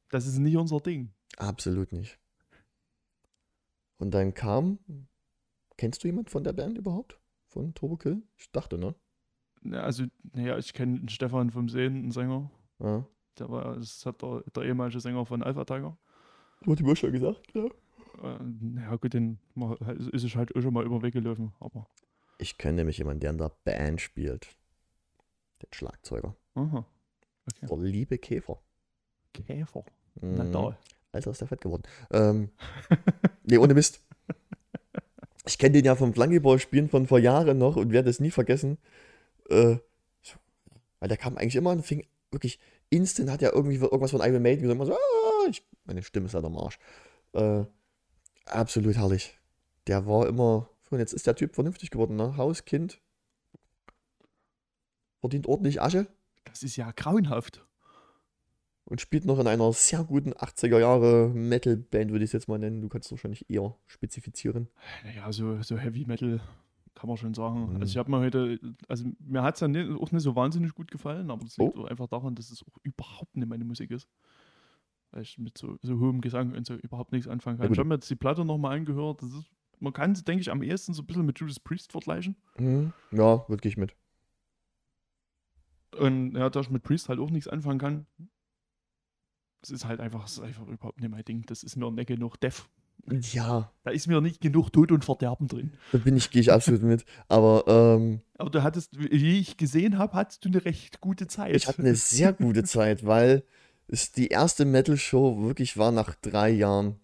Das 0.10 0.26
ist 0.28 0.38
nicht 0.38 0.58
unser 0.58 0.80
Ding. 0.82 1.14
Absolut 1.38 1.92
nicht. 1.94 2.20
Und 4.00 4.12
dann 4.14 4.34
kam. 4.34 4.80
Kennst 5.78 6.04
du 6.04 6.08
jemand 6.08 6.30
von 6.30 6.44
der 6.44 6.54
Band 6.54 6.78
überhaupt? 6.78 7.20
Von 7.48 7.74
Turbo 7.74 7.98
Kill? 7.98 8.22
Ich 8.38 8.52
dachte, 8.52 8.78
ne? 8.78 8.96
Ja, 9.64 9.82
also, 9.82 10.06
naja, 10.34 10.58
ich 10.58 10.74
kenne 10.74 11.08
Stefan 11.10 11.52
vom 11.52 11.70
Sehen, 11.70 11.96
einen 11.96 12.12
Sänger. 12.12 12.52
Ja. 12.80 13.08
Der 13.40 13.50
war, 13.50 13.76
das 13.76 14.06
hat 14.06 14.22
der, 14.22 14.44
der 14.56 14.64
ehemalige 14.64 15.00
Sänger 15.00 15.26
von 15.26 15.42
Alpha 15.44 15.64
Tiger. 15.66 15.98
Wurde 16.62 16.84
mir 16.84 16.96
schon 16.96 17.12
gesagt, 17.12 17.54
ja. 17.54 17.66
Äh, 18.22 18.82
ja 18.82 18.96
gut, 18.96 19.14
den 19.14 19.40
ist 20.12 20.24
es 20.24 20.36
halt 20.36 20.56
auch 20.56 20.62
schon 20.62 20.74
mal 20.74 20.86
über 20.86 21.02
Weg 21.02 21.14
gelaufen, 21.14 21.54
aber. 21.60 21.88
Ich 22.40 22.58
kenne 22.58 22.78
nämlich 22.78 22.98
jemanden, 22.98 23.22
der 23.22 23.32
in 23.32 23.38
der 23.38 23.52
Band 23.64 24.00
spielt. 24.02 24.48
Den 25.62 25.70
Schlagzeuger. 25.74 26.36
Aha. 26.56 26.86
Der 27.62 27.78
liebe 27.78 28.18
Käfer. 28.18 28.60
Käfer. 29.34 29.84
Na 30.22 30.44
Mhm. 30.44 30.52
da. 30.52 30.78
Alter, 31.12 31.32
ist 31.32 31.42
der 31.42 31.48
fett 31.48 31.62
geworden. 31.62 31.84
Ähm, 32.12 32.50
nee, 33.44 33.58
ohne 33.58 33.74
Mist. 33.74 34.02
Ich 35.46 35.58
kenne 35.58 35.74
den 35.74 35.86
ja 35.86 35.96
vom 35.96 36.14
Flankeball-Spielen 36.14 36.90
von 36.90 37.08
vor 37.08 37.20
Jahren 37.20 37.58
noch 37.58 37.76
und 37.78 37.92
werde 37.92 38.10
es 38.10 38.20
nie 38.20 38.32
vergessen. 38.32 38.78
Äh, 39.50 39.78
weil 41.00 41.10
der 41.10 41.18
kam 41.18 41.38
eigentlich 41.38 41.56
immer 41.56 41.72
und 41.72 41.86
fing 41.86 42.06
wirklich 42.32 42.60
instant, 42.90 43.30
hat 43.30 43.42
ja 43.42 43.54
irgendwie 43.54 43.78
irgendwas 43.78 44.12
von 44.12 44.22
Iron 44.22 44.42
Maiden 44.42 44.64
gesagt. 44.64 44.86
So, 44.86 44.94
ah, 44.94 45.48
ich, 45.50 45.66
meine 45.86 46.04
Stimme 46.04 46.26
ist 46.26 46.34
halt 46.34 46.46
am 46.46 46.58
Arsch. 46.58 46.78
Äh, 47.34 47.64
absolut 48.52 48.96
herrlich. 48.96 49.38
Der 49.88 50.06
war 50.06 50.28
immer, 50.28 50.70
und 50.90 51.00
jetzt 51.00 51.14
ist 51.14 51.28
der 51.28 51.36
Typ 51.36 51.56
vernünftig 51.56 51.90
geworden, 51.92 52.16
ne? 52.16 52.38
Haus, 52.38 52.66
Kind. 52.66 53.00
Verdient 55.20 55.48
ordentlich 55.48 55.82
Asche 55.82 56.08
Das 56.46 56.64
ist 56.64 56.76
ja 56.76 56.92
grauenhaft. 56.92 57.66
und 58.86 59.02
spielt 59.02 59.26
noch 59.26 59.40
in 59.40 59.48
einer 59.48 59.74
sehr 59.74 60.04
guten 60.04 60.34
80er 60.34 60.80
Jahre 60.80 61.30
Metal-Band, 61.30 62.12
würde 62.12 62.24
ich 62.24 62.30
es 62.30 62.34
jetzt 62.34 62.48
mal 62.48 62.58
nennen. 62.60 62.82
Du 62.82 62.90
kannst 62.90 63.08
es 63.08 63.12
wahrscheinlich 63.12 63.50
eher 63.50 63.76
spezifizieren. 63.88 64.70
Naja, 65.04 65.32
so, 65.32 65.62
so 65.62 65.78
Heavy 65.78 66.06
Metal 66.06 66.40
kann 66.96 67.08
man 67.10 67.18
schon 67.18 67.34
sagen. 67.34 67.74
Mhm. 67.74 67.82
Also 67.82 67.92
ich 67.92 67.98
habe 67.98 68.10
mir 68.12 68.20
heute, 68.20 68.60
also 68.88 69.06
mir 69.20 69.44
hat 69.44 69.56
es 69.56 69.62
ja 69.62 69.68
nicht, 69.68 69.90
auch 70.00 70.12
nicht 70.12 70.24
so 70.24 70.36
wahnsinnig 70.36 70.74
gut 70.74 70.90
gefallen, 70.92 71.30
aber 71.32 71.44
das 71.44 71.58
liegt 71.58 71.76
Oh. 71.76 71.82
auch 71.82 71.86
einfach 71.86 72.08
daran, 72.08 72.36
dass 72.36 72.50
es 72.52 72.64
auch 72.64 72.78
überhaupt 72.84 73.36
nicht 73.36 73.48
meine 73.48 73.66
Musik 73.66 73.92
ist. 73.92 74.08
Weil 75.12 75.22
ich 75.22 75.38
mit 75.38 75.58
so, 75.58 75.78
so 75.82 76.00
hohem 76.00 76.22
Gesang 76.22 76.54
und 76.54 76.66
so 76.66 76.74
überhaupt 76.76 77.12
nichts 77.12 77.28
anfangen 77.28 77.58
Ja, 77.58 77.62
kann. 77.64 77.68
gut. 77.70 77.76
ich 77.76 77.80
habe 77.80 77.90
mir 77.90 77.96
jetzt 77.96 78.10
die 78.10 78.16
Platte 78.16 78.44
nochmal 78.46 78.78
angehört. 78.78 79.24
Ist, 79.24 79.34
man 79.80 79.94
kann 79.94 80.12
es, 80.12 80.24
denke 80.24 80.42
ich, 80.42 80.52
am 80.52 80.62
ehesten 80.64 80.94
so 80.94 81.02
ein 81.04 81.06
bisschen 81.06 81.26
mit 81.26 81.40
Judas 81.40 81.60
Priest 81.60 81.92
vergleichen. 81.92 82.36
Mhm. 82.58 82.94
Ja, 83.12 83.48
würde 83.48 83.68
ich 83.68 83.78
mit. 83.78 83.96
Und 85.98 86.36
ja, 86.36 86.50
da 86.50 86.60
ich 86.60 86.70
mit 86.70 86.84
Priest 86.84 87.10
halt 87.10 87.20
auch 87.20 87.30
nichts 87.32 87.48
anfangen 87.48 87.80
kann, 87.80 88.06
es 89.62 89.72
ist 89.72 89.86
halt 89.86 90.00
einfach, 90.00 90.26
es 90.26 90.34
ist 90.34 90.40
einfach 90.42 90.68
überhaupt 90.68 91.00
nicht 91.00 91.10
mein 91.10 91.24
Ding. 91.24 91.44
Das 91.48 91.64
ist 91.64 91.76
mir 91.76 91.90
nicht 91.92 92.08
genug 92.08 92.40
Death. 92.40 92.68
Ja, 93.32 93.72
Da 93.84 93.92
ist 93.92 94.08
mir 94.08 94.20
nicht 94.22 94.42
genug 94.42 94.72
Tod 94.74 94.92
und 94.92 95.06
Verderben 95.06 95.48
drin. 95.48 95.72
da 95.92 95.98
bin 96.00 96.18
ich, 96.18 96.30
gehe 96.30 96.42
ich 96.42 96.52
absolut 96.52 96.82
mit. 96.82 97.06
Aber 97.30 97.64
ähm, 97.68 98.22
Aber 98.38 98.50
du 98.50 98.64
hattest, 98.64 98.98
wie 99.00 99.40
ich 99.40 99.56
gesehen 99.56 99.98
habe, 99.98 100.14
hattest 100.14 100.44
du 100.44 100.50
eine 100.50 100.66
recht 100.66 101.00
gute 101.00 101.28
Zeit. 101.28 101.56
ich 101.56 101.68
hatte 101.68 101.80
eine 101.80 101.96
sehr 101.96 102.34
gute 102.34 102.64
Zeit, 102.64 103.06
weil 103.06 103.44
es 103.88 104.12
die 104.12 104.28
erste 104.28 104.66
Metal-Show 104.66 105.44
wirklich 105.44 105.78
war 105.78 105.92
nach 105.92 106.16
drei 106.16 106.50
Jahren. 106.50 107.00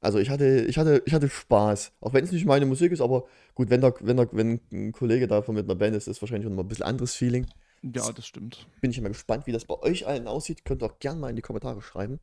Also 0.00 0.18
ich 0.18 0.30
hatte, 0.30 0.64
ich 0.68 0.78
hatte, 0.78 1.02
ich 1.06 1.12
hatte 1.12 1.28
Spaß. 1.28 1.92
Auch 2.00 2.12
wenn 2.12 2.24
es 2.24 2.32
nicht 2.32 2.46
meine 2.46 2.66
Musik 2.66 2.92
ist, 2.92 3.00
aber 3.00 3.26
gut, 3.54 3.68
wenn, 3.70 3.80
da, 3.80 3.92
wenn, 4.00 4.16
da, 4.16 4.26
wenn 4.32 4.60
ein 4.70 4.92
Kollege 4.92 5.26
davon 5.26 5.56
mit 5.56 5.64
einer 5.64 5.74
Band 5.74 5.96
ist, 5.96 6.06
ist 6.06 6.22
wahrscheinlich 6.22 6.48
noch 6.48 6.54
mal 6.54 6.62
ein 6.62 6.68
bisschen 6.68 6.86
anderes 6.86 7.14
Feeling. 7.14 7.46
Ja, 7.82 8.10
das 8.12 8.26
stimmt. 8.26 8.66
Bin 8.80 8.90
ich 8.90 8.98
immer 8.98 9.08
gespannt, 9.08 9.46
wie 9.46 9.52
das 9.52 9.64
bei 9.64 9.78
euch 9.80 10.06
allen 10.06 10.28
aussieht. 10.28 10.64
Könnt 10.64 10.82
ihr 10.82 10.86
auch 10.86 10.98
gerne 10.98 11.20
mal 11.20 11.30
in 11.30 11.36
die 11.36 11.42
Kommentare 11.42 11.82
schreiben. 11.82 12.20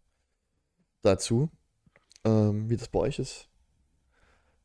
Dazu. 1.01 1.49
Ähm, 2.23 2.69
wie 2.69 2.77
das 2.77 2.87
bei 2.87 2.99
euch 2.99 3.19
ist. 3.19 3.49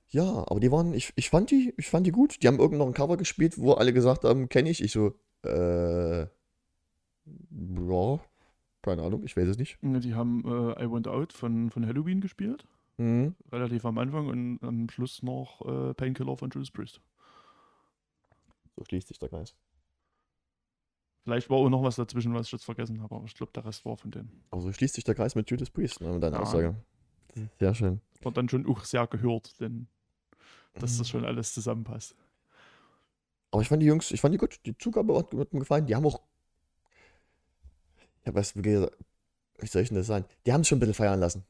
Ja, 0.09 0.45
aber 0.49 0.59
die 0.59 0.73
waren, 0.73 0.93
ich, 0.95 1.13
ich 1.15 1.31
fand 1.31 1.51
die, 1.51 1.75
ich 1.77 1.89
fand 1.89 2.07
die 2.07 2.13
gut. 2.13 2.43
Die 2.43 2.49
haben 2.49 2.59
irgend 2.59 2.79
noch 2.79 2.87
ein 2.87 2.95
Cover 2.95 3.17
gespielt, 3.17 3.59
wo 3.59 3.73
alle 3.73 3.93
gesagt 3.93 4.25
haben, 4.25 4.49
kenne 4.49 4.71
ich. 4.71 4.83
Ich 4.83 4.93
so, 4.93 5.15
äh, 5.45 6.23
ja, 6.23 8.21
keine 8.83 9.03
Ahnung, 9.03 9.25
ich 9.25 9.37
weiß 9.37 9.49
es 9.49 9.59
nicht. 9.59 9.79
Die 9.83 10.15
haben 10.15 10.45
äh, 10.45 10.85
I 10.85 10.91
Want 10.91 11.09
Out 11.09 11.33
von, 11.33 11.71
von 11.71 11.87
Halloween 11.87 12.21
gespielt. 12.21 12.67
Mhm. 12.99 13.35
Relativ 13.51 13.85
am 13.85 13.99
Anfang 13.99 14.27
und 14.29 14.59
am 14.63 14.89
Schluss 14.91 15.23
noch 15.23 15.61
äh, 15.67 15.95
Painkiller 15.95 16.37
von 16.37 16.51
Judas 16.51 16.71
Priest. 16.71 17.01
So 18.77 18.85
schließt 18.85 19.09
sich 19.09 19.19
der 19.19 19.29
Kreis. 19.29 19.55
Vielleicht 21.25 21.51
war 21.51 21.59
auch 21.59 21.69
noch 21.69 21.83
was 21.83 21.97
dazwischen, 21.97 22.33
was 22.35 22.47
ich 22.47 22.53
jetzt 22.53 22.65
vergessen 22.65 23.03
habe, 23.03 23.15
aber 23.15 23.25
ich 23.27 23.35
glaube, 23.35 23.53
der 23.53 23.65
Rest 23.65 23.85
war 23.85 23.97
von 23.97 24.11
denen. 24.11 24.43
Aber 24.51 24.63
so 24.63 24.73
schließt 24.73 24.95
sich 24.95 25.05
der 25.05 25.15
Kreis 25.15 25.35
mit 25.35 25.51
Judas 25.51 25.71
Priest, 25.71 26.01
ne, 26.01 26.13
mit 26.13 26.23
deiner 26.23 26.37
Ja. 26.39 26.43
Aussage. 26.43 26.75
Sehr 27.59 27.75
schön. 27.75 28.01
War 28.23 28.33
dann 28.33 28.49
schon 28.49 28.67
auch 28.67 28.85
sehr 28.85 29.07
gehört, 29.07 29.61
denn 29.61 29.87
dass 30.75 30.95
Mhm. 30.95 30.99
das 30.99 31.09
schon 31.09 31.25
alles 31.25 31.53
zusammenpasst. 31.55 32.17
Aber 33.51 33.63
ich 33.63 33.69
fand 33.69 33.83
die 33.83 33.87
Jungs, 33.87 34.11
ich 34.13 34.21
fand 34.21 34.33
die 34.35 34.39
gut. 34.39 34.61
Die 34.65 34.77
Zugabe 34.79 35.17
hat, 35.19 35.33
hat 35.35 35.53
mir 35.53 35.61
gefallen. 35.61 35.87
Die 35.87 35.95
haben 35.95 36.07
auch. 36.07 36.21
Ja, 38.27 38.35
was, 38.35 38.55
wie 38.57 38.63
gesagt, 38.63 38.97
wie 39.59 39.67
soll 39.67 39.83
ich 39.83 39.89
denn 39.89 39.97
das 39.99 40.07
sagen? 40.07 40.25
Die 40.47 40.53
haben 40.53 40.61
es 40.63 40.69
schon 40.69 40.77
ein 40.77 40.81
bisschen 40.81 40.95
feiern 40.95 41.21
lassen. 41.21 41.45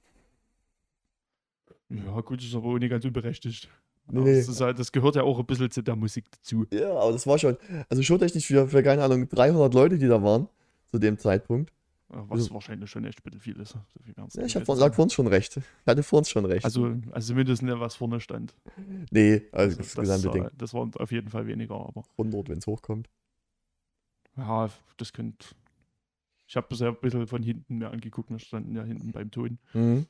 Ja, 1.89 2.21
gut, 2.21 2.43
ist 2.43 2.55
aber 2.55 2.67
auch 2.69 2.79
nicht 2.79 2.91
ganz 2.91 3.05
unberechtigt. 3.05 3.69
Nee, 4.07 4.21
nee. 4.21 4.45
Das, 4.45 4.61
halt, 4.61 4.79
das 4.79 4.91
gehört 4.93 5.17
ja 5.17 5.23
auch 5.23 5.39
ein 5.39 5.47
bisschen 5.47 5.71
zu 5.71 5.83
der 5.83 5.97
Musik 5.97 6.27
dazu. 6.31 6.67
Ja, 6.73 6.93
aber 6.99 7.13
das 7.13 7.27
war 7.27 7.39
schon. 7.39 7.57
Also 7.89 8.03
showtechnisch 8.03 8.47
für, 8.47 8.69
für 8.69 8.83
keine 8.83 9.03
Ahnung, 9.05 9.29
300 9.29 9.73
Leute, 9.75 9.99
die 9.99 10.09
da 10.09 10.23
waren. 10.23 10.49
Zu 10.87 10.99
dem 10.99 11.19
Zeitpunkt. 11.19 11.73
Was 12.09 12.31
Also- 12.31 12.55
wahrscheinlich 12.55 12.91
schon 12.91 13.05
echt 13.05 13.21
ein 13.21 13.23
bisschen 13.23 13.41
viel 13.41 13.61
ist. 13.61 13.71
So 13.71 13.79
viel 14.03 14.15
Ja, 14.17 14.45
ich 14.45 14.57
hab 14.57 14.67
lag 14.67 14.95
vor 14.95 15.05
uns 15.05 15.13
schon 15.15 15.29
recht. 15.29 15.57
Ich 15.57 15.63
hatte 15.87 16.03
vor 16.03 16.19
uns 16.19 16.29
schon 16.29 16.45
recht. 16.45 16.65
Also, 16.65 16.97
also 17.13 17.29
zumindest 17.29 17.63
nicht, 17.63 17.79
was 17.79 17.95
vorne 17.95 18.19
stand. 18.21 18.53
nee, 19.13 19.43
also 19.53 19.77
das, 19.77 19.95
das, 19.95 20.01
gesamte 20.01 20.31
Ding. 20.31 20.49
das 20.59 20.75
waren 20.75 20.93
auf 20.97 21.13
jeden 21.13 21.29
Fall 21.29 21.47
weniger, 21.47 21.77
aber 21.77 22.03
100, 22.19 22.49
wenn 22.49 22.59
es 22.59 22.67
hochkommt. 22.67 23.09
ja, 24.37 24.69
das 24.97 25.13
könnte. 25.13 25.47
Ich 26.51 26.57
habe 26.57 26.67
bisher 26.67 26.89
ein 26.89 26.97
bisschen 27.01 27.29
von 27.29 27.45
hinten 27.45 27.79
mir 27.79 27.91
angeguckt, 27.91 28.29
wir 28.29 28.41
standen 28.41 28.75
ja 28.75 28.83
hinten 28.83 29.13
beim 29.13 29.31
Ton. 29.31 29.61
Mhm. 29.73 30.07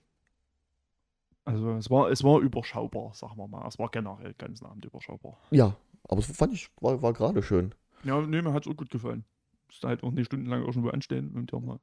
Also 1.44 1.72
es 1.72 1.90
war, 1.90 2.10
es 2.10 2.24
war 2.24 2.40
überschaubar, 2.40 3.12
sagen 3.12 3.36
wir 3.36 3.46
mal. 3.46 3.68
Es 3.68 3.78
war 3.78 3.90
generell 3.90 4.32
ganz 4.38 4.62
Abend 4.62 4.86
überschaubar. 4.86 5.36
Ja, 5.50 5.76
aber 6.04 6.22
das 6.22 6.34
fand 6.34 6.54
ich, 6.54 6.70
war, 6.80 7.02
war 7.02 7.12
gerade 7.12 7.42
schön. 7.42 7.74
Ja, 8.04 8.22
nee, 8.22 8.40
mir 8.40 8.54
hat 8.54 8.64
es 8.64 8.72
auch 8.72 8.76
gut 8.76 8.88
gefallen. 8.88 9.26
Ist 9.68 9.84
halt 9.84 10.02
auch 10.02 10.12
nicht 10.12 10.26
stundenlang 10.26 10.62
irgendwo 10.62 10.88
anstehen, 10.88 11.30
um 11.34 11.44
dir 11.44 11.60
mal 11.60 11.78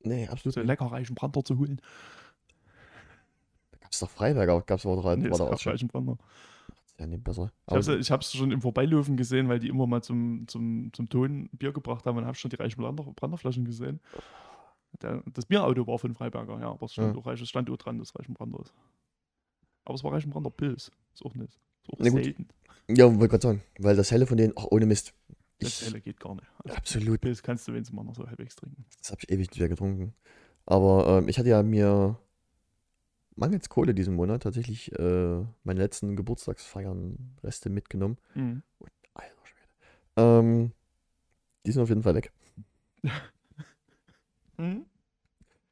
Nee, 0.00 0.26
absolut. 0.26 0.54
so 0.54 0.60
nicht. 0.60 0.66
lecker 0.66 0.86
reichen 0.86 1.14
Brander 1.14 1.44
zu 1.44 1.56
holen. 1.56 1.80
Da 3.70 3.78
gab 3.78 3.92
es 3.92 4.00
doch 4.00 4.10
Freiberger, 4.10 4.60
gab 4.62 4.80
es 4.80 4.86
auch 4.86 5.00
dran. 5.00 5.20
Nee, 5.20 5.26
war 5.26 5.32
es 5.32 5.38
da 5.38 5.44
auch 5.44 5.78
schon. 5.78 5.86
Brander. 5.86 6.18
Ja, 7.00 7.06
nee, 7.06 7.16
besser. 7.16 7.50
Ich 7.98 8.10
habe 8.10 8.20
es 8.20 8.32
schon 8.32 8.52
im 8.52 8.60
Vorbeilaufen 8.60 9.16
gesehen, 9.16 9.48
weil 9.48 9.58
die 9.58 9.68
immer 9.68 9.86
mal 9.86 10.02
zum, 10.02 10.46
zum, 10.46 10.92
zum 10.92 11.08
Ton 11.08 11.48
Bier 11.52 11.72
gebracht 11.72 12.04
haben 12.04 12.18
und 12.18 12.26
habe 12.26 12.36
schon 12.36 12.50
die 12.50 12.56
reichen 12.56 12.80
Brander, 12.80 13.02
Branderflaschen 13.04 13.64
gesehen. 13.64 14.00
Der, 15.02 15.22
das 15.32 15.46
Bierauto 15.46 15.86
war 15.86 15.98
von 15.98 16.12
Freiberger, 16.14 16.60
ja, 16.60 16.70
aber 16.70 16.84
es 16.84 16.92
stand, 16.92 17.14
Ja. 17.14 17.20
auch, 17.20 17.26
Reich- 17.26 17.40
es 17.40 17.48
stand 17.48 17.70
auch 17.70 17.76
dran, 17.78 17.98
das 17.98 18.14
Reichen 18.18 18.34
Branders. 18.34 18.72
Aber 19.86 19.94
es 19.94 20.04
war 20.04 20.12
Reichen 20.12 20.30
Brander 20.30 20.50
Pilz. 20.50 20.90
Ist 21.14 21.24
auch 21.24 21.34
nicht. 21.34 21.54
Ist 21.84 21.90
auch 21.90 21.96
Na 21.98 22.10
gut. 22.10 22.24
selten. 22.24 22.48
Ja, 22.90 23.06
wollte 23.06 23.28
gerade 23.28 23.42
sagen, 23.42 23.62
weil 23.78 23.96
das 23.96 24.10
Helle 24.10 24.26
von 24.26 24.36
denen, 24.36 24.52
ach, 24.56 24.66
ohne 24.70 24.84
Mist. 24.84 25.14
Das 25.58 25.80
Ich, 25.80 25.86
helle 25.88 26.00
geht 26.00 26.20
gar 26.20 26.34
nicht. 26.34 26.46
Also, 26.64 26.76
absolut, 26.76 27.20
Pilz 27.20 27.42
kannst 27.42 27.66
du 27.66 27.72
wenigstens 27.72 27.94
mal 27.96 28.02
noch 28.04 28.14
so 28.14 28.26
halbwegs 28.26 28.56
trinken. 28.56 28.84
das 28.98 29.10
habe 29.10 29.20
ich 29.22 29.30
ewig 29.30 29.48
nicht 29.50 29.58
mehr 29.60 29.68
getrunken. 29.68 30.12
Aber 30.66 31.18
ähm, 31.18 31.28
ich 31.28 31.38
hatte 31.38 31.48
ja 31.48 31.62
mir 31.62 32.18
mangels 33.36 33.68
Kohle 33.68 33.94
diesen 33.94 34.14
Monat 34.14 34.42
tatsächlich 34.42 34.92
äh, 34.98 35.44
meine 35.64 35.80
letzten 35.80 36.16
Geburtstagsfeiern 36.16 37.36
Reste 37.42 37.70
mitgenommen. 37.70 38.18
Mhm. 38.34 38.62
Alter 39.14 39.34
Schwede. 39.44 39.68
Ähm, 40.16 40.72
die 41.66 41.72
sind 41.72 41.82
auf 41.82 41.88
jeden 41.88 42.02
Fall 42.02 42.14
weg. 42.14 42.32
Mhm. 44.56 44.84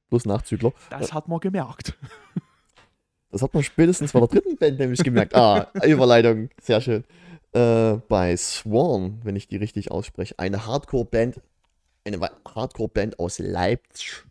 Bloß 0.09 0.25
Nachzügler. 0.25 0.73
Das 0.89 1.13
hat 1.13 1.29
man 1.29 1.41
gemerkt. 1.41 1.97
Das 3.31 3.43
hat 3.43 3.53
man 3.53 3.63
spätestens 3.63 4.13
bei 4.13 4.21
der 4.21 4.29
dritten 4.29 4.57
Band 4.57 4.79
nämlich 4.79 5.05
gemerkt. 5.05 5.35
Ah, 5.35 5.71
Überleitung, 5.85 6.49
sehr 6.63 6.81
schön. 6.81 7.05
Äh, 7.53 7.97
bei 8.09 8.35
Swarm, 8.37 9.21
wenn 9.23 9.37
ich 9.37 9.49
die 9.49 9.57
richtig 9.57 9.91
ausspreche, 9.91 10.39
eine 10.39 10.67
Hardcore-Band, 10.67 11.43
eine 12.07 12.21
Hardcore-Band 12.21 13.19
aus 13.19 13.39
Leipzig. 13.39 14.25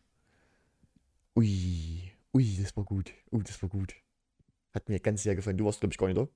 Ui, 1.35 2.06
ui, 2.37 2.57
das 2.61 2.75
war 2.77 2.83
gut. 2.83 3.11
Ui, 3.31 3.43
das 3.43 3.59
war 3.63 3.69
gut. 3.69 3.95
Hat 4.73 4.89
mir 4.89 4.99
ganz 4.99 5.23
sehr 5.23 5.35
gefallen. 5.35 5.57
Du 5.57 5.65
warst, 5.65 5.79
glaube 5.79 5.93
ich, 5.93 5.97
gar 5.97 6.07
nicht 6.07 6.17
da. 6.17 6.27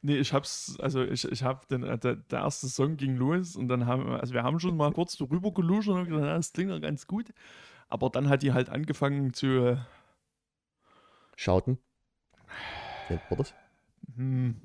Nee, 0.00 0.18
ich 0.18 0.32
hab's, 0.32 0.78
also 0.78 1.02
ich, 1.02 1.24
ich 1.24 1.42
hab 1.42 1.66
den, 1.68 1.82
äh, 1.82 1.98
der, 1.98 2.14
der 2.16 2.40
erste 2.40 2.68
Song 2.68 2.96
ging 2.96 3.16
los 3.16 3.56
und 3.56 3.66
dann 3.66 3.86
haben, 3.86 4.06
wir- 4.06 4.20
also 4.20 4.32
wir 4.32 4.44
haben 4.44 4.60
schon 4.60 4.76
mal 4.76 4.92
kurz 4.92 5.16
drüber 5.16 5.52
geluscht 5.52 5.88
und 5.88 5.96
haben 5.96 6.04
gedacht, 6.08 6.22
ja, 6.24 6.36
das 6.36 6.52
klingt 6.52 6.70
ja 6.70 6.78
ganz 6.78 7.08
gut. 7.08 7.32
Aber 7.88 8.08
dann 8.10 8.28
hat 8.28 8.42
die 8.42 8.52
halt 8.52 8.68
angefangen 8.68 9.32
zu, 9.34 9.76
Schauten. 11.36 11.78
Nennt 13.10 13.30
man 13.30 13.38
das? 13.38 13.54
hm, 14.16 14.56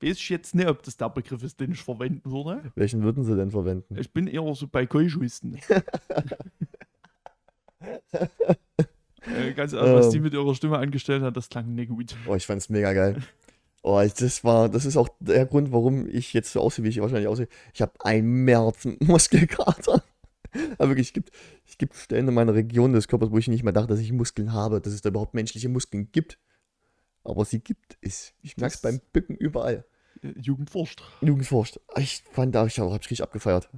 weiß 0.00 0.18
ich 0.18 0.28
jetzt 0.28 0.54
nicht, 0.54 0.68
ob 0.68 0.82
das 0.82 0.96
der 0.98 1.08
Begriff 1.08 1.42
ist, 1.42 1.58
den 1.60 1.72
ich 1.72 1.80
verwenden 1.82 2.30
würde. 2.30 2.70
Welchen 2.74 3.02
würden 3.02 3.24
sie 3.24 3.34
denn 3.36 3.50
verwenden? 3.50 3.96
Ich 3.98 4.12
bin 4.12 4.26
eher 4.26 4.54
so 4.54 4.68
bei 4.68 4.86
Keuschhusten. 4.86 5.58
äh, 9.26 9.52
ganz 9.52 9.72
ehrlich, 9.72 9.92
was 9.94 10.10
die 10.10 10.18
Ähm. 10.18 10.22
mit 10.24 10.32
ihrer 10.34 10.54
Stimme 10.54 10.78
angestellt 10.78 11.22
hat, 11.22 11.36
das 11.36 11.48
klang 11.48 11.74
nicht 11.74 11.88
gut. 11.90 12.16
Oh, 12.26 12.34
ich 12.34 12.46
fand's 12.46 12.68
mega 12.68 12.92
geil. 12.92 13.16
Oh, 13.82 14.00
ich- 14.00 14.14
das 14.14 14.44
war, 14.44 14.68
das 14.68 14.84
ist 14.86 14.96
auch 14.96 15.08
der 15.20 15.46
Grund, 15.46 15.72
warum 15.72 16.06
ich 16.08 16.32
jetzt 16.32 16.52
so 16.52 16.60
aussehe, 16.60 16.84
wie 16.84 16.88
ich 16.88 17.00
wahrscheinlich 17.00 17.28
aussehe. 17.28 17.48
Ich 17.74 17.82
habe 17.82 17.92
einen 18.00 18.44
März 18.44 18.86
Muskelkater. 19.00 20.02
Aber 20.78 20.88
wirklich, 20.90 21.08
es 21.08 21.12
gibt, 21.12 21.30
es 21.66 21.76
gibt 21.78 21.94
Stellen 21.96 22.28
in 22.28 22.34
meiner 22.34 22.54
Region 22.54 22.92
des 22.92 23.08
Körpers, 23.08 23.30
wo 23.30 23.38
ich 23.38 23.48
nicht 23.48 23.64
mehr 23.64 23.72
dachte, 23.72 23.88
dass 23.88 23.98
ich 24.00 24.12
Muskeln 24.12 24.52
habe, 24.52 24.80
dass 24.80 24.92
es 24.92 25.02
da 25.02 25.08
überhaupt 25.08 25.34
menschliche 25.34 25.68
Muskeln 25.68 26.10
gibt. 26.12 26.38
Aber 27.24 27.44
sie 27.44 27.58
gibt 27.60 27.96
es. 28.02 28.32
Ich 28.42 28.56
merk's 28.56 28.80
Das- 28.80 28.82
beim 28.82 29.00
Bücken 29.12 29.34
überall. 29.36 29.84
Äh, 30.22 30.28
Jugend 30.40 30.70
forscht. 30.70 31.02
Jugendforscht. 31.22 31.80
Ich 31.98 32.22
fand 32.32 32.54
da, 32.54 32.66
ich 32.66 32.78
habe 32.78 32.92
richtig 32.94 33.22
abgefeiert. 33.22 33.68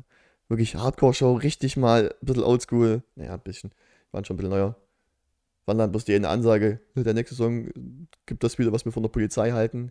Wirklich 0.49 0.77
Hardcore-Show, 0.77 1.35
richtig 1.35 1.77
mal 1.77 2.11
ein 2.11 2.27
bisschen 2.27 2.43
oldschool. 2.45 3.03
Naja, 3.17 3.35
ein 3.35 3.41
bisschen. 3.41 3.73
Waren 4.13 4.25
schon 4.25 4.35
ein 4.35 4.39
bisschen 4.39 4.51
neuer. 4.51 4.77
Wann 5.67 5.79
dann 5.79 5.91
bloß 5.91 6.05
die 6.05 6.15
eine 6.15 6.29
Ansage, 6.29 6.81
ne, 6.95 7.03
der 7.03 7.13
nächste 7.15 7.35
Song 7.35 7.71
gibt 8.25 8.43
das 8.45 8.57
wieder, 8.59 8.73
was 8.73 8.85
wir 8.85 8.93
von 8.93 9.03
der 9.03 9.11
Polizei 9.11 9.51
halten. 9.51 9.91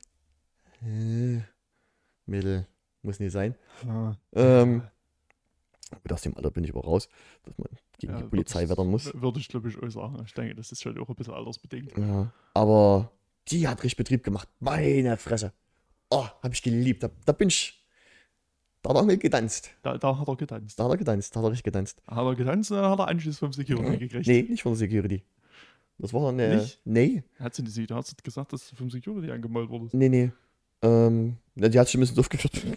Äh, 0.82 1.40
Mädel, 2.26 2.66
muss 3.02 3.20
nicht 3.20 3.34
sein. 3.34 3.56
Ähm, 4.34 4.84
gut, 6.02 6.14
aus 6.14 6.22
dem 6.22 6.36
Alter 6.38 6.52
bin 6.52 6.64
ich 6.64 6.72
aber 6.72 6.82
raus, 6.86 7.10
dass 7.44 7.58
man 7.58 7.68
gegen 8.00 8.14
Ja, 8.14 8.22
die 8.22 8.28
Polizei 8.30 8.64
ich- 8.64 8.70
wettern 8.70 8.88
muss. 8.88 9.14
Würde 9.14 9.40
ich, 9.40 9.48
glaube 9.50 9.70
ich, 9.70 9.78
auch 9.82 9.90
sagen. 9.90 10.24
Ich 10.26 10.34
denke, 10.34 10.56
das 10.56 10.72
ist 10.72 10.82
schon 10.82 10.98
auch 10.98 11.10
ein 11.10 11.16
bisschen 11.16 11.34
altersbedingt. 11.34 11.98
Ja, 11.98 12.32
aber 12.54 13.12
die 13.50 13.68
hat 13.68 13.84
richtig 13.84 13.98
Betrieb 13.98 14.24
gemacht. 14.24 14.48
Meine 14.60 15.18
Fresse. 15.18 15.52
Oh, 16.10 16.26
hab 16.42 16.54
ich 16.54 16.62
geliebt. 16.64 17.04
Da, 17.04 17.10
da 17.26 17.34
bin 17.34 17.50
ich. 17.50 17.86
Da 18.82 18.92
hat 18.92 18.98
er 18.98 19.04
mir 19.04 19.18
getanzt. 19.18 19.72
Da, 19.82 19.98
da 19.98 20.18
hat 20.18 20.28
er 20.28 20.36
getanzt. 20.36 20.80
Da 20.80 20.84
hat 20.86 20.92
er 20.92 20.98
getanzt, 20.98 21.36
da 21.36 21.40
hat 21.40 21.46
er 21.48 21.52
richtig 21.52 21.64
getanzt. 21.64 22.02
Hat 22.08 22.18
er 22.26 22.36
getanzt 22.36 22.72
und 22.72 22.78
dann 22.78 22.92
hat 22.92 23.00
er 23.00 23.08
Anschluss 23.08 23.40
vom 23.40 23.52
Security 23.52 23.98
gekriegt. 23.98 24.28
Nee, 24.28 24.44
nicht 24.44 24.62
von 24.64 24.72
der 24.74 24.78
Security. 24.78 25.24
Das 25.98 26.14
war 26.14 26.30
eine. 26.30 26.58
Nicht? 26.58 26.82
Nee, 26.86 27.24
Hat 27.40 27.56
sie 27.56 27.64
nicht, 27.64 27.90
da 27.90 27.96
hat 27.96 28.06
sie 28.08 28.16
gesagt, 28.24 28.52
dass 28.54 28.70
du 28.70 28.76
vom 28.76 28.90
Security 28.90 29.32
angemalt 29.32 29.70
wurdest. 29.70 29.94
nee, 29.94 30.10
nee. 30.10 30.32
Ähm, 30.82 31.38
na, 31.56 31.70
die 31.70 31.80
hat 31.80 31.88
sich 31.88 31.96
ein 31.96 32.02
bisschen 32.02 32.20
aufgeführt. 32.20 32.54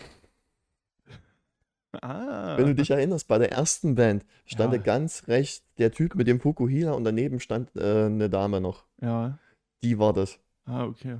Ah. 2.02 2.56
Wenn 2.58 2.66
du 2.66 2.74
dich 2.74 2.90
erinnerst, 2.90 3.26
bei 3.28 3.38
der 3.38 3.50
ersten 3.50 3.94
Band 3.94 4.24
stand 4.44 4.72
Ja. 4.72 4.78
da 4.78 4.84
ganz 4.84 5.26
rechts 5.26 5.64
der 5.78 5.90
Typ 5.90 6.14
mit 6.16 6.26
dem 6.26 6.38
Fukuhila 6.38 6.92
und 6.92 7.02
daneben 7.04 7.40
stand 7.40 7.74
äh, 7.76 8.04
eine 8.04 8.28
Dame 8.28 8.60
noch. 8.60 8.84
Ja. 9.00 9.38
Die 9.82 9.98
war 9.98 10.12
das. 10.12 10.38
Ah, 10.66 10.84
okay. 10.84 11.18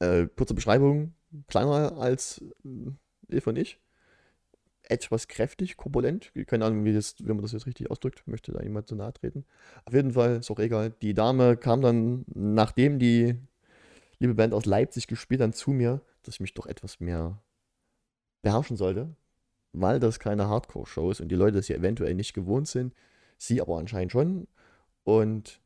Äh, 0.00 0.26
kurze 0.34 0.54
Beschreibung, 0.54 1.12
kleiner 1.46 1.92
als 1.98 2.42
äh, 2.64 3.36
Eva 3.36 3.50
und 3.50 3.58
ich. 3.58 3.78
Etwas 4.88 5.28
kräftig, 5.28 5.76
korpulent. 5.76 6.32
Keine 6.46 6.64
Ahnung, 6.64 6.84
wie, 6.84 6.94
das, 6.94 7.16
wie 7.18 7.28
man 7.28 7.42
das 7.42 7.52
jetzt 7.52 7.66
richtig 7.66 7.90
ausdrückt. 7.90 8.26
Möchte 8.26 8.52
da 8.52 8.62
jemand 8.62 8.88
zu 8.88 8.96
nahe 8.96 9.12
treten. 9.12 9.44
Auf 9.84 9.92
jeden 9.92 10.12
Fall, 10.12 10.36
ist 10.36 10.50
auch 10.50 10.58
egal. 10.58 10.94
Die 11.02 11.12
Dame 11.12 11.56
kam 11.56 11.82
dann, 11.82 12.24
nachdem 12.34 12.98
die 12.98 13.36
liebe 14.18 14.34
Band 14.34 14.54
aus 14.54 14.64
Leipzig 14.64 15.06
gespielt 15.06 15.42
hat, 15.42 15.54
zu 15.54 15.72
mir, 15.72 16.00
dass 16.22 16.36
ich 16.36 16.40
mich 16.40 16.54
doch 16.54 16.66
etwas 16.66 17.00
mehr 17.00 17.42
beherrschen 18.42 18.76
sollte. 18.76 19.14
Weil 19.72 20.00
das 20.00 20.18
keine 20.18 20.48
Hardcore-Show 20.48 21.10
ist 21.10 21.20
und 21.20 21.28
die 21.28 21.36
Leute 21.36 21.58
das 21.58 21.66
hier 21.66 21.76
eventuell 21.76 22.14
nicht 22.14 22.32
gewohnt 22.32 22.68
sind. 22.68 22.94
Sie 23.36 23.60
aber 23.60 23.78
anscheinend 23.78 24.12
schon. 24.12 24.48
Und 25.04 25.60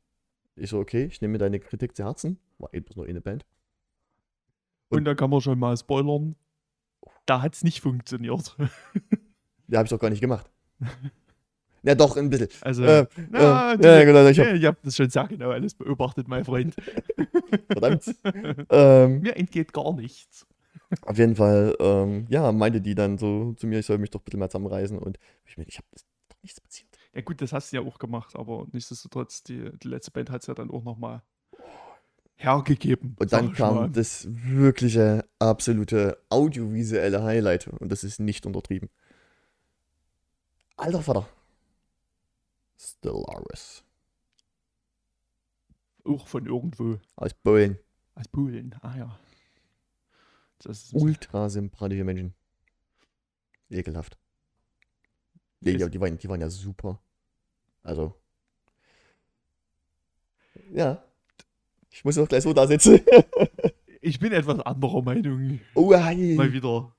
ich 0.57 0.71
so, 0.71 0.79
okay, 0.79 1.05
ich 1.05 1.21
nehme 1.21 1.33
mir 1.33 1.38
deine 1.38 1.61
Kritik 1.61 1.97
zu 1.97 2.05
Herzen. 2.05 2.38
War 2.59 2.75
eben 2.75 2.87
nur 2.97 3.07
eine 3.07 3.21
Band. 3.21 3.47
Und 4.88 5.05
da 5.05 5.14
kann 5.14 5.31
man 5.31 5.41
schon 5.41 5.59
mal 5.59 5.76
spoilern. 5.76 6.37
Da 7.26 7.43
hat 7.43 7.55
es 7.55 7.64
nicht 7.64 7.81
funktioniert. 7.81 8.57
Ja, 9.69 9.79
habe 9.79 9.87
ich 9.87 9.91
doch 9.91 9.99
gar 10.00 10.11
nicht 10.11 10.21
gemacht. 10.21 10.50
ja, 11.83 11.95
doch, 11.95 12.17
ein 12.19 12.29
bisschen. 12.29 12.49
Also, 12.61 12.83
Äh, 12.85 13.07
na, 13.31 13.73
äh, 13.73 13.79
die- 13.79 13.85
ja, 13.85 14.05
genau, 14.05 14.26
ich 14.26 14.38
hab- 14.38 14.47
ja, 14.49 14.55
ihr 14.55 14.69
habt 14.69 14.85
das 14.87 14.97
schon 14.97 15.09
sehr 15.09 15.26
genau 15.29 15.50
alles 15.50 15.73
beobachtet, 15.75 16.29
mein 16.29 16.45
Freund. 16.45 16.75
Verdammt. 17.73 18.05
ähm, 18.69 19.21
Mir 19.21 19.37
entgeht 19.37 19.73
gar 19.73 19.95
nichts. 19.95 20.47
auf 21.02 21.17
jeden 21.17 21.37
Fall, 21.37 21.75
ähm, 21.81 22.26
ja, 22.29 22.52
meinte 22.52 22.83
die 22.83 22.95
dann 22.95 23.17
so 23.17 23.55
zu 23.55 23.67
mir, 23.67 23.79
ich 23.79 23.87
soll 23.87 23.97
mich 23.99 24.11
doch 24.11 24.21
ein 24.21 24.25
bisschen 24.25 24.41
mehr 24.41 24.50
zusammenreißen 24.50 24.99
und 24.99 25.19
ich, 25.47 25.57
mein, 25.57 25.67
ich 25.69 25.79
habe 25.79 25.87
doch 26.29 26.43
nichts 26.43 26.61
passiert. 26.61 26.88
Ja 27.14 27.23
gut, 27.23 27.41
das 27.41 27.52
hast 27.55 27.73
du 27.73 27.76
ja 27.76 27.83
auch 27.83 27.99
gemacht, 27.99 28.37
aber 28.37 28.67
nichtsdestotrotz, 28.73 29.43
die, 29.45 29.71
die 29.79 29.88
letzte 29.88 30.11
Band 30.11 30.29
hat 30.29 30.43
es 30.43 30.49
ja 30.49 30.55
dann 30.55 30.71
auch 30.71 30.83
nochmal 30.85 31.23
hergegeben. 32.43 33.17
Und 33.19 33.33
dann 33.33 33.53
kam 33.53 33.75
mal. 33.75 33.91
das 33.91 34.27
wirkliche, 34.29 35.25
absolute 35.39 36.19
audiovisuelle 36.29 37.23
Highlight 37.23 37.69
und 37.69 37.91
das 37.91 38.05
ist 38.05 38.21
nicht 38.21 38.47
untertrieben. 38.47 38.91
Alter 40.77 41.03
Vater. 41.03 41.29
Stellaris. 42.79 43.85
Auch 46.05 46.27
von 46.27 46.47
irgendwo. 46.47 46.99
Aus 47.15 47.35
Polen. 47.35 47.79
Aus 48.15 48.27
Polen. 48.29 48.75
Ah 48.83 48.97
ja. 48.97 49.19
Das 50.59 50.85
ist, 50.85 50.95
Ultra 50.95 51.49
sympathische 51.49 52.05
Menschen. 52.05 52.35
Ekelhaft. 53.71 54.19
Nee, 55.61 55.77
ja, 55.77 55.89
die, 55.89 56.01
waren, 56.01 56.19
die 56.19 56.29
waren 56.29 56.41
ja 56.41 56.51
super. 56.51 57.01
Also. 57.83 58.15
Ja. 60.73 61.05
Ich 61.93 62.05
muss 62.05 62.19
auch 62.19 62.29
gleich 62.29 62.43
so 62.43 62.53
da 62.53 62.67
sitzen. 62.67 63.01
ich 64.01 64.19
bin 64.19 64.33
etwas 64.33 64.61
anderer 64.61 65.03
Meinung. 65.03 65.61
oh, 65.75 65.95
hey. 65.95 66.35
Mal 66.35 66.53
wieder. 66.53 66.95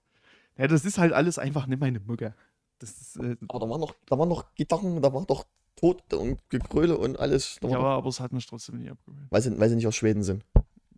Ja, 0.57 0.67
das 0.67 0.85
ist 0.85 0.97
halt 0.97 1.13
alles 1.13 1.39
einfach 1.39 1.67
nicht 1.67 1.79
meine 1.79 1.99
Mucke. 1.99 2.35
Das 2.79 2.91
ist, 2.91 3.17
äh, 3.17 3.35
Aber 3.47 3.59
da 3.59 3.69
waren 3.69 3.81
noch, 3.81 3.95
da 4.05 4.19
waren 4.19 4.29
noch 4.29 4.53
Gitarren, 4.55 5.01
da 5.01 5.13
war 5.13 5.25
doch 5.25 5.45
Tod 5.75 6.13
und 6.13 6.39
Gekröle 6.49 6.97
und 6.97 7.19
alles. 7.19 7.59
Ja, 7.63 7.79
aber 7.79 8.07
es 8.09 8.19
hat 8.19 8.33
mich 8.33 8.45
trotzdem 8.45 8.77
nicht 8.77 8.91
abgewöhnt. 8.91 9.27
weil, 9.29 9.41
sie, 9.41 9.59
weil 9.59 9.69
sie 9.69 9.75
nicht 9.75 9.87
aus 9.87 9.95
Schweden 9.95 10.23
sind. 10.23 10.43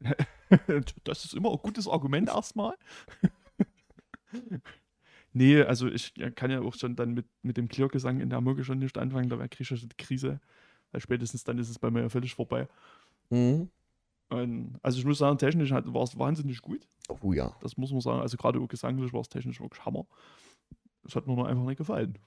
Das 1.04 1.25
ist 1.25 1.34
immer 1.34 1.52
ein 1.52 1.58
gutes 1.58 1.88
Argument 1.88 2.30
erstmal. 2.30 2.75
Nee, 5.38 5.62
also 5.64 5.88
ich 5.88 6.14
kann 6.36 6.50
ja 6.50 6.62
auch 6.62 6.75
schon 6.75 6.96
dann 6.96 7.14
mit, 7.14 7.25
mit 7.42 7.58
dem 7.58 7.68
Clear-Gesang 7.68 8.22
in 8.22 8.30
der 8.30 8.40
Mucke 8.40 8.64
schon 8.64 8.80
nicht 8.80 8.98
anfangen, 8.98 9.28
da 9.28 9.36
kriege 9.50 9.64
ich 9.64 9.68
schon 9.68 9.90
die 9.90 9.98
Krise. 9.98 10.40
Weil 10.92 11.02
spätestens 11.02 11.44
dann 11.44 11.58
ist 11.58 11.70
es 11.70 11.78
bei 11.78 11.92
mir 11.92 12.04
ja 12.04 12.10
völlig 12.10 12.34
vorbei. 12.34 12.70
Mhm. 13.30 13.70
Und, 14.29 14.79
also 14.82 14.98
ich 15.00 15.05
muss 15.05 15.20
sagen, 15.20 15.38
technisch 15.38 15.72
war 15.72 16.03
es 16.03 16.17
wahnsinnig 16.17 16.62
gut. 16.62 16.88
Oh 17.22 17.32
ja. 17.34 17.55
Das 17.62 17.77
muss 17.77 17.91
man 17.91 18.01
sagen. 18.01 18.22
Also 18.22 18.38
gerade 18.38 18.60
auch 18.60 18.67
gesanglich 18.67 19.13
war 19.13 19.22
es 19.22 19.29
technisch 19.29 19.62
wirklich 19.62 19.86
Hammer. 19.86 20.05
Es 21.08 21.15
hat 21.15 21.27
mir 21.27 21.36
nur 21.36 21.48
einfach 21.48 21.63
nicht 21.63 21.77
gefallen. 21.77 22.17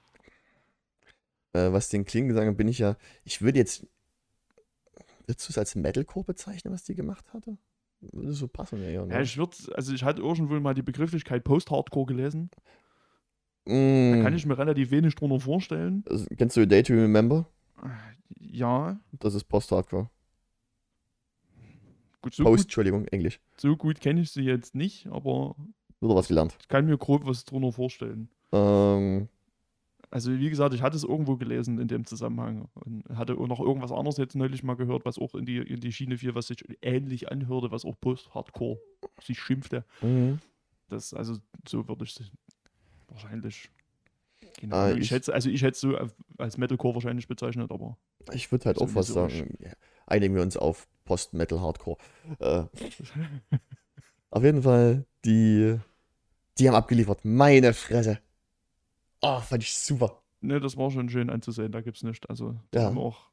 Äh, 1.52 1.73
was 1.73 1.88
den 1.88 2.05
Klingengesang 2.05 2.57
bin 2.57 2.69
ich 2.69 2.78
ja. 2.78 2.97
Ich 3.25 3.43
würde 3.43 3.59
jetzt. 3.59 3.87
Würdest 5.26 5.49
du 5.49 5.52
es 5.52 5.59
als 5.59 5.75
Metalcore 5.75 6.25
bezeichnen, 6.25 6.73
was 6.73 6.85
die 6.85 6.95
gemacht 6.95 7.33
hatte? 7.35 7.59
Würde 8.00 8.33
so 8.33 8.47
passen, 8.49 8.81
ja. 8.90 9.05
Ne? 9.05 9.12
Ja, 9.14 9.21
ich 9.21 9.37
würde, 9.37 9.57
also 9.75 9.93
ich 9.93 10.05
hatte 10.05 10.23
irgendwo 10.23 10.59
mal 10.61 10.75
die 10.75 10.83
Begrifflichkeit 10.83 11.43
Post-Hardcore 11.45 12.07
gelesen. 12.07 12.50
Da 13.67 13.75
Mm, 13.75 14.23
kann 14.23 14.35
ich 14.35 14.47
mir 14.47 14.57
relativ 14.57 14.90
wenig 14.90 15.14
drunter 15.17 15.40
vorstellen. 15.40 16.02
also, 16.09 16.25
kennst 16.38 16.57
du 16.57 16.62
A 16.62 16.64
Day 16.67 16.83
to 16.83 16.95
Remember? 16.95 17.45
Ja, 18.38 18.99
Das 19.12 19.35
ist 19.35 19.45
Post-Hardcore. 19.45 20.09
Gut, 22.23 22.35
so 22.35 22.45
Post, 22.45 22.57
gut, 22.57 22.65
Entschuldigung, 22.67 23.07
Englisch. 23.07 23.41
so 23.57 23.77
gut 23.77 24.01
kenne 24.01 24.21
ich 24.21 24.31
sie 24.31 24.43
jetzt 24.43 24.75
nicht, 24.75 25.07
aber 25.09 25.55
Wieder 26.01 26.15
was 26.15 26.29
gelernt. 26.29 26.57
ich 26.61 26.69
kann 26.69 26.87
mir 26.87 26.97
grob 26.99 27.27
was 27.27 27.45
drunter 27.45 27.73
vorstellen. 27.73 28.29
Ähm, 28.53 29.29
Also 30.11 30.33
wie 30.39 30.49
gesagt, 30.49 30.73
ich 30.75 30.81
hatte 30.83 30.97
es 30.97 31.05
irgendwo 31.05 31.37
gelesen 31.37 31.79
in 31.79 31.89
dem 31.89 32.07
Zusammenhang 32.07 32.69
und 32.75 33.05
hatte 33.11 33.37
auch 33.37 33.47
noch 33.47 33.61
irgendwas 33.61 33.93
anderes 33.93 34.17
jetzt 34.17 34.35
neulich 34.37 34.63
mal 34.63 34.75
gehört, 34.77 35.05
was 35.05 35.19
auch 35.19 35.35
in 35.35 35.45
die, 35.45 35.59
in 35.59 35.81
die 35.81 35.93
Schiene 35.93 36.17
fiel, 36.17 36.35
was 36.35 36.47
sich 36.47 36.65
ähnlich 36.83 37.31
anhörte, 37.31 37.71
was 37.71 37.85
auch 37.85 37.99
Post-Hardcore 38.01 38.79
sich 39.23 39.39
schimpfte. 39.39 39.85
mhm. 40.01 40.39
Das, 40.89 41.13
also 41.13 41.37
so 41.69 41.87
würde 41.89 42.05
ich 42.05 42.19
es 42.19 42.31
wahrscheinlich. 43.09 43.71
Genau. 44.61 44.77
Ah, 44.77 44.91
ich, 44.93 44.99
ich- 45.01 45.11
hätte, 45.11 45.35
also 45.35 45.51
ich 45.51 45.61
hätte 45.63 45.73
es 45.73 45.81
so 45.81 45.97
als 46.39 46.57
Metalcore 46.57 46.95
wahrscheinlich 46.95 47.29
bezeichnet, 47.29 47.71
aber 47.71 47.99
ich 48.33 48.51
würde 48.51 48.65
halt 48.67 48.79
auch 48.79 48.95
was 48.95 49.09
sagen. 49.09 49.57
Ja, 49.61 49.73
einigen 50.07 50.35
wir 50.35 50.43
uns 50.43 50.57
auf 50.57 50.89
Post-Metal-Hardcore. 51.09 51.97
Äh, 52.38 52.65
auf 54.31 54.43
jeden 54.45 54.62
Fall, 54.62 55.07
die, 55.25 55.79
die 56.59 56.69
haben 56.69 56.75
abgeliefert. 56.77 57.25
Meine 57.25 57.73
Fresse. 57.73 58.19
Oh, 59.23 59.41
fand 59.41 59.62
ich 59.62 59.75
super. 59.75 60.23
ne, 60.41 60.61
das 60.61 60.77
war 60.77 60.91
schon 60.91 61.09
schön 61.09 61.31
anzusehen, 61.31 61.73
da 61.73 61.81
gibt 61.81 61.97
es 61.97 62.03
nicht. 62.03 62.29
Also 62.29 62.55
die 62.75 62.79
Ja. 62.79 62.85
haben 62.85 62.99
auch 62.99 63.31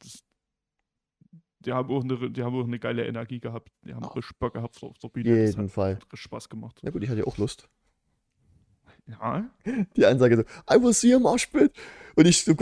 das, 0.00 0.24
die 1.60 1.72
haben 1.72 1.90
auch 1.90 2.02
eine, 2.02 2.30
die 2.30 2.42
haben 2.42 2.56
auch 2.58 2.64
eine 2.64 2.78
geile 2.78 3.04
Energie 3.06 3.40
gehabt. 3.40 3.70
Die 3.82 3.92
haben 3.94 4.04
Ah. 4.04 4.12
richtig 4.14 4.38
Bock 4.38 4.54
gehabt 4.54 4.82
auf 4.82 4.96
der 4.98 5.08
Bühne. 5.08 5.28
Das 5.30 5.50
Jeden 5.50 5.64
hat 5.64 5.70
Fall. 5.70 5.98
Spaß 6.14 6.48
gemacht. 6.48 6.80
Na 6.82 6.90
gut, 6.90 7.02
ich 7.02 7.10
hatte 7.10 7.20
ja 7.20 7.26
auch 7.26 7.36
Lust. 7.36 7.68
Ja, 9.06 9.48
Die 9.96 10.04
Ansage 10.06 10.36
so, 10.36 10.42
I 10.74 10.82
will 10.82 10.92
see 10.92 11.14
a 11.14 11.18
mosh 11.18 11.46
pit. 11.46 11.72
Und 12.16 12.26
ich 12.26 12.42
so, 12.44 12.52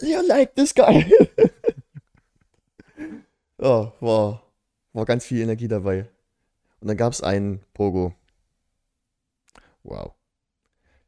you 0.00 0.20
like 0.26 0.54
this 0.54 0.74
guy. 0.74 1.04
Ja, 3.62 3.92
war, 4.00 4.42
war 4.92 5.04
ganz 5.06 5.24
viel 5.24 5.40
Energie 5.40 5.68
dabei. 5.68 6.08
Und 6.80 6.88
dann 6.88 6.96
gab 6.96 7.12
es 7.12 7.22
einen 7.22 7.60
Pogo. 7.74 8.14
Wow. 9.84 10.14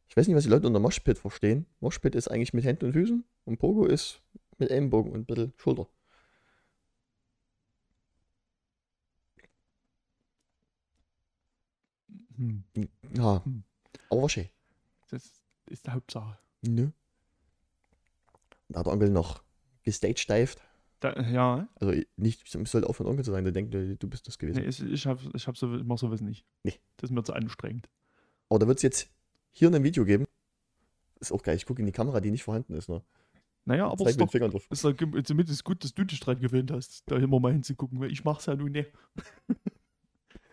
Ich 0.09 0.17
weiß 0.17 0.27
nicht, 0.29 0.37
was 0.37 0.45
die 0.45 0.51
Leute 0.51 0.67
unter 0.67 0.81
Moshpit 0.81 1.19
verstehen. 1.19 1.67
Moshpit 1.81 2.15
ist 2.15 2.29
eigentlich 2.29 2.55
mit 2.55 2.65
Händen 2.65 2.87
und 2.87 2.93
Füßen 2.93 3.25
und 3.47 3.59
Pogo 3.59 3.87
ist 3.87 4.21
mit 4.59 4.71
Ellenbogen 4.71 5.13
und 5.13 5.21
ein 5.21 5.27
bisschen 5.27 5.53
Schulter. 5.57 5.89
hm. 12.37 12.65
Ja, 13.17 13.45
Hm. 13.45 13.65
aber 14.11 14.23
war 14.23 14.29
schön. 14.29 14.49
das 15.11 15.43
ist 15.67 15.87
die 15.87 15.91
Hauptsache. 15.91 16.39
Nö. 16.63 16.91
Da 18.69 18.81
hat 18.81 18.87
der 18.87 18.93
Onkel 18.93 19.11
noch 19.11 19.43
gestagedived. 19.83 20.61
Da, 21.05 21.21
ja, 21.21 21.69
Also 21.75 21.93
nicht, 22.17 22.45
ich 22.47 22.71
sollte 22.71 22.89
aufhören, 22.89 23.11
Onkel 23.11 23.27
zu 23.27 23.31
sein, 23.31 23.45
der 23.45 23.53
denkt, 23.53 23.75
du 23.75 23.95
du 23.95 24.09
bist 24.09 24.27
das 24.27 24.39
gewesen. 24.39 24.63
nee, 24.63 24.69
ich, 24.69 24.83
ich, 24.83 25.07
hab, 25.07 25.21
ich, 25.35 25.47
hab 25.47 25.55
so, 25.55 25.77
ich 25.77 25.85
mach 25.85 25.99
sowas 25.99 26.23
nicht. 26.23 26.47
Nee. 26.63 26.73
Das 26.97 27.11
ist 27.11 27.15
mir 27.15 27.23
zu 27.23 27.35
anstrengend. 27.35 27.91
Aber 28.49 28.59
da 28.61 28.67
wird 28.67 28.79
es 28.79 28.83
jetzt 28.83 29.11
hier 29.53 29.69
in 29.69 29.75
einem 29.75 29.85
Video 29.85 30.07
geben. 30.07 30.25
Ist 31.21 31.31
auch 31.31 31.43
geil. 31.43 31.57
Ich 31.57 31.67
gucke 31.67 31.81
in 31.83 31.87
die 31.87 31.93
Kamera, 31.93 32.23
die 32.23 32.31
nicht 32.31 32.43
vorhanden 32.43 32.73
ist. 32.73 32.89
Ne? 32.89 33.03
Naja, 33.67 33.87
aber 33.87 34.07
es 34.07 34.13
ist 34.13 34.21
doch 34.21 34.33
ist 34.71 34.83
doch 34.83 35.23
zumindest 35.25 35.63
gut, 35.63 35.85
dass 35.85 35.93
du 35.93 36.05
dich 36.05 36.21
dran 36.21 36.41
gewöhnt 36.41 36.71
hast, 36.71 37.03
da 37.05 37.17
immer 37.17 37.39
mal 37.39 37.53
hinzugucken, 37.53 38.01
weil 38.01 38.11
ich 38.11 38.25
mach's 38.25 38.47
ja 38.47 38.57
nun 38.57 38.73
nicht. 38.73 38.91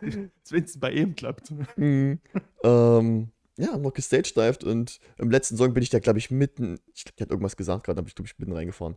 Wenn 0.00 0.64
es 0.64 0.78
bei 0.78 0.92
ihm 0.92 1.14
klappt. 1.14 1.50
Mhm. 1.78 2.20
ähm, 2.62 3.30
ja, 3.56 3.78
noch 3.78 3.94
gestagedived 3.94 4.64
und 4.64 5.00
im 5.16 5.30
letzten 5.30 5.56
Song 5.56 5.72
bin 5.72 5.82
ich 5.82 5.88
da, 5.88 5.98
glaube 5.98 6.18
ich, 6.18 6.30
mitten. 6.30 6.78
Ich 6.92 7.04
glaube, 7.04 7.16
die 7.16 7.22
hat 7.22 7.30
irgendwas 7.30 7.56
gesagt 7.56 7.84
gerade, 7.84 7.96
habe 7.96 8.08
ich, 8.08 8.14
glaube 8.14 8.26
ich, 8.26 8.38
mitten 8.38 8.52
reingefahren. 8.52 8.96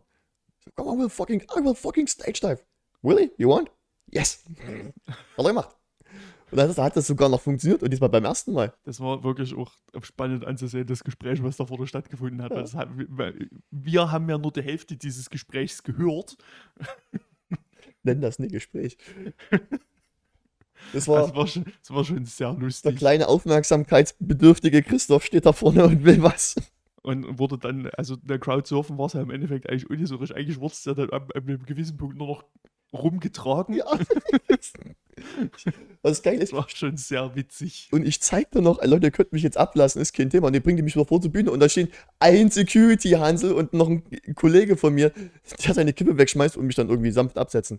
Come 0.74 0.90
on, 0.90 0.98
I 0.98 1.02
will 1.02 1.08
fucking, 1.08 1.42
I 1.56 1.64
will 1.64 1.74
fucking 1.74 2.06
stage 2.08 2.40
dive. 2.40 2.62
Really? 3.02 3.30
You 3.38 3.48
want? 3.50 3.70
Yes. 4.10 4.44
Hat 5.08 5.16
er 5.38 5.44
gemacht. 5.44 5.76
Und 6.50 6.58
dann 6.58 6.74
hat 6.76 6.96
das 6.96 7.08
sogar 7.08 7.28
noch 7.28 7.40
funktioniert 7.40 7.82
und 7.82 7.90
diesmal 7.90 8.08
beim 8.08 8.24
ersten 8.24 8.52
Mal. 8.52 8.72
Das 8.84 9.00
war 9.00 9.24
wirklich 9.24 9.52
auch 9.54 9.72
spannend 10.02 10.44
anzusehen, 10.44 10.86
das 10.86 11.02
Gespräch, 11.02 11.42
was 11.42 11.56
da 11.56 11.66
vorne 11.66 11.88
stattgefunden 11.88 12.40
hat. 12.40 12.52
Ja. 12.52 12.78
hat 12.78 12.88
wir 13.72 14.12
haben 14.12 14.30
ja 14.30 14.38
nur 14.38 14.52
die 14.52 14.62
Hälfte 14.62 14.96
dieses 14.96 15.28
Gesprächs 15.28 15.82
gehört. 15.82 16.36
Nenn 18.04 18.20
das 18.20 18.38
nicht 18.38 18.52
Gespräch. 18.52 18.96
Das 20.92 21.08
war 21.08 21.22
Das 21.22 21.34
war 21.34 21.46
schon, 21.48 21.64
das 21.64 21.90
war 21.90 22.04
schon 22.04 22.24
sehr 22.26 22.52
der 22.52 22.60
lustig. 22.60 22.96
kleine 22.96 23.26
aufmerksamkeitsbedürftige 23.26 24.82
Christoph 24.84 25.24
steht 25.24 25.46
da 25.46 25.52
vorne 25.52 25.84
und 25.84 26.04
will 26.04 26.22
was. 26.22 26.54
Und 27.06 27.38
wurde 27.38 27.56
dann, 27.56 27.86
also 27.96 28.16
der 28.16 28.40
Crowdsurfen 28.40 28.98
war 28.98 29.06
es 29.06 29.12
ja 29.12 29.22
im 29.22 29.30
Endeffekt 29.30 29.70
eigentlich 29.70 29.88
richtig. 29.88 30.34
Eigentlich 30.34 30.58
wurde 30.58 30.72
es 30.72 30.84
ja 30.84 30.92
dann 30.92 31.10
ab, 31.10 31.30
ab 31.36 31.44
einem 31.46 31.62
gewissen 31.62 31.96
Punkt 31.96 32.16
nur 32.16 32.26
noch 32.26 32.44
rumgetragen. 32.92 33.76
Ja. 33.76 33.86
Was 36.02 36.24
geil 36.24 36.42
ist, 36.42 36.52
Das 36.52 36.58
war 36.58 36.68
schon 36.68 36.96
sehr 36.96 37.36
witzig. 37.36 37.88
Und 37.92 38.04
ich 38.04 38.20
zeig 38.20 38.50
dir 38.50 38.60
noch, 38.60 38.84
Leute, 38.84 39.06
ihr 39.06 39.12
könnt 39.12 39.32
mich 39.32 39.44
jetzt 39.44 39.56
ablassen, 39.56 40.02
ist 40.02 40.14
kein 40.14 40.30
Thema. 40.30 40.48
Und 40.48 40.60
bringen 40.64 40.78
die 40.78 40.82
mich 40.82 40.96
wieder 40.96 41.06
vor 41.06 41.22
zur 41.22 41.30
Bühne 41.30 41.52
und 41.52 41.60
da 41.60 41.68
stehen 41.68 41.90
ein 42.18 42.50
Security-Hansel 42.50 43.52
und 43.52 43.72
noch 43.72 43.88
ein 43.88 44.02
Kollege 44.34 44.76
von 44.76 44.92
mir, 44.92 45.12
der 45.64 45.74
seine 45.74 45.92
Kippe 45.92 46.18
wegschmeißt 46.18 46.56
und 46.56 46.66
mich 46.66 46.74
dann 46.74 46.88
irgendwie 46.88 47.12
sanft 47.12 47.38
absetzen. 47.38 47.78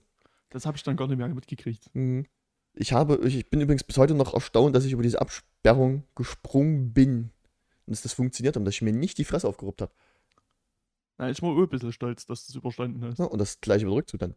Das 0.51 0.65
habe 0.65 0.77
ich 0.77 0.83
dann 0.83 0.95
gar 0.95 1.09
nicht 1.09 1.17
mehr 1.17 1.27
mitgekriegt. 1.27 1.93
Mhm. 1.93 2.27
Ich 2.75 2.93
habe, 2.93 3.19
ich 3.27 3.49
bin 3.49 3.59
übrigens 3.59 3.83
bis 3.83 3.97
heute 3.97 4.13
noch 4.13 4.33
erstaunt, 4.33 4.73
dass 4.73 4.85
ich 4.85 4.93
über 4.93 5.03
diese 5.03 5.19
Absperrung 5.19 6.03
gesprungen 6.15 6.93
bin. 6.93 7.31
Und 7.87 7.91
dass 7.95 8.01
das 8.01 8.13
funktioniert 8.13 8.55
hat 8.55 8.59
und 8.59 8.65
dass 8.65 8.75
ich 8.75 8.81
mir 8.81 8.93
nicht 8.93 9.17
die 9.17 9.23
Fresse 9.25 9.47
aufgeruppt 9.47 9.81
habe. 9.81 9.91
Na, 11.17 11.29
ich 11.31 11.41
war 11.41 11.49
auch 11.51 11.57
ein 11.57 11.69
bisschen 11.69 11.91
stolz, 11.93 12.25
dass 12.27 12.45
du 12.45 12.51
es 12.51 12.55
überstanden 12.55 13.03
hast. 13.03 13.17
Ja, 13.17 13.25
und 13.25 13.39
das 13.39 13.59
gleiche 13.59 13.85
wieder 13.85 13.95
Rückzug 13.95 14.19
dann. 14.19 14.35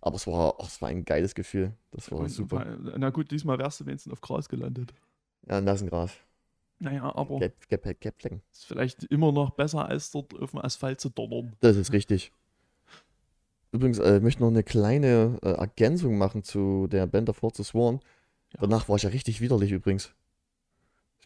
Aber 0.00 0.14
es 0.16 0.26
war, 0.28 0.54
ach, 0.60 0.68
es 0.68 0.80
war 0.80 0.90
ein 0.90 1.04
geiles 1.04 1.34
Gefühl. 1.34 1.72
Das 1.90 2.12
war 2.12 2.20
Und- 2.20 2.28
super. 2.28 2.64
Na 2.96 3.10
gut, 3.10 3.30
diesmal 3.32 3.58
wärst 3.58 3.80
du 3.80 3.86
wenigstens 3.86 4.12
auf 4.12 4.20
Gras 4.20 4.48
gelandet. 4.48 4.92
Ja, 5.48 5.60
Nassengras. 5.60 6.12
Naja, 6.80 7.12
aber 7.16 7.40
Gelb, 7.40 7.68
gelb, 7.68 8.00
gelb, 8.00 8.40
ist 8.52 8.66
vielleicht 8.66 9.02
immer 9.04 9.32
noch 9.32 9.50
besser, 9.50 9.86
als 9.88 10.12
dort 10.12 10.32
auf 10.38 10.52
dem 10.52 10.60
Asphalt 10.60 11.00
zu 11.00 11.08
donnern. 11.08 11.56
Das 11.60 11.76
ist 11.76 11.92
richtig. 11.92 12.30
Übrigens, 13.72 13.98
äh, 13.98 14.18
ich 14.18 14.22
möchte 14.22 14.42
noch 14.42 14.48
eine 14.50 14.62
kleine 14.62 15.38
äh, 15.42 15.50
Ergänzung 15.50 16.18
machen 16.18 16.44
zu 16.44 16.86
der 16.86 17.06
Band 17.08 17.28
of 17.30 17.38
Forza 17.38 17.64
Sworn. 17.64 18.00
Ja. 18.54 18.60
Danach 18.60 18.88
war 18.88 18.94
ich 18.96 19.02
ja 19.02 19.08
richtig 19.10 19.40
widerlich 19.40 19.72
übrigens. 19.72 20.14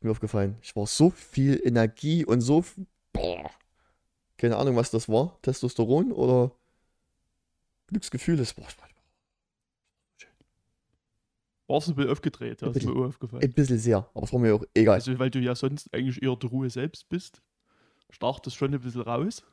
Ist 0.03 0.05
mir 0.05 0.11
aufgefallen. 0.11 0.57
Ich 0.63 0.75
war 0.75 0.85
so 0.89 1.11
viel 1.11 1.65
Energie 1.65 2.25
und 2.25 2.41
so. 2.41 2.65
Boah. 3.13 3.49
Keine 4.37 4.57
Ahnung, 4.57 4.75
was 4.75 4.91
das 4.91 5.09
war. 5.09 5.39
Testosteron 5.43 6.11
oder 6.11 6.51
Glücksgefühl. 7.87 8.37
Das 8.37 8.59
war 8.59 8.67
Warst 11.69 11.87
du 11.87 11.93
ein 11.93 11.95
bisschen 11.95 12.11
aufgedreht, 12.11 12.63
ja, 12.63 12.67
Ein 12.67 12.75
ist 12.75 12.85
mir 12.85 12.97
aufgefallen. 12.97 13.45
ein 13.45 13.53
bisschen 13.53 13.79
sehr. 13.79 13.99
Aber 14.13 14.25
es 14.25 14.33
war 14.33 14.41
mir 14.41 14.57
auch 14.57 14.65
egal. 14.75 14.97
Also, 14.97 15.17
weil 15.21 15.31
du 15.31 15.39
ja 15.39 15.55
sonst 15.55 15.95
eigentlich 15.95 16.21
eher 16.21 16.35
die 16.35 16.49
Ruhe 16.49 16.69
selbst 16.69 17.09
bist, 17.09 17.41
stach 18.11 18.41
das 18.41 18.57
schon 18.57 18.75
ein 18.75 18.81
bisschen 18.81 19.03
raus. 19.03 19.45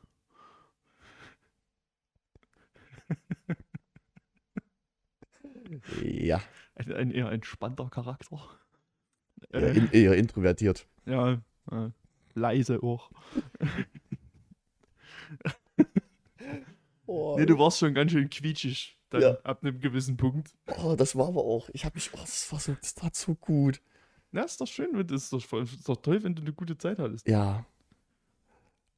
ja. 6.02 6.42
Ein, 6.74 6.92
ein 6.92 7.10
eher 7.12 7.30
entspannter 7.30 7.88
Charakter. 7.88 8.40
Eher, 9.50 9.62
Äh, 9.62 9.76
in, 9.78 9.90
eher 9.92 10.14
introvertiert. 10.16 10.86
ja, 11.06 11.40
äh, 11.70 11.90
leise 12.34 12.82
auch. 12.82 13.10
Oh, 17.06 17.36
Nee, 17.38 17.46
du 17.46 17.58
warst 17.58 17.78
schon 17.78 17.94
ganz 17.94 18.12
schön 18.12 18.28
quietschig 18.30 18.96
dann 19.10 19.22
Ja. 19.22 19.38
ab 19.42 19.62
einem 19.64 19.80
gewissen 19.80 20.16
Punkt. 20.16 20.54
oh, 20.82 20.94
das 20.96 21.16
war 21.16 21.26
aber 21.28 21.42
auch. 21.44 21.68
Ich 21.72 21.84
habe 21.84 21.96
mich. 21.96 22.10
Oh, 22.14 22.18
das 22.20 22.50
war 22.52 22.60
so. 22.60 22.74
Das 22.80 22.94
tat 22.94 23.16
so 23.16 23.34
gut. 23.34 23.80
Na, 24.30 24.42
ist 24.42 24.60
doch 24.60 24.66
schön, 24.68 24.90
wenn 24.92 25.06
das 25.08 25.24
ist 25.24 25.32
doch, 25.32 25.62
ist 25.62 25.88
doch 25.88 25.96
toll, 25.96 26.22
wenn 26.22 26.36
du 26.36 26.42
eine 26.42 26.52
gute 26.52 26.78
Zeit 26.78 26.98
hattest. 27.00 27.26
Ja. 27.26 27.66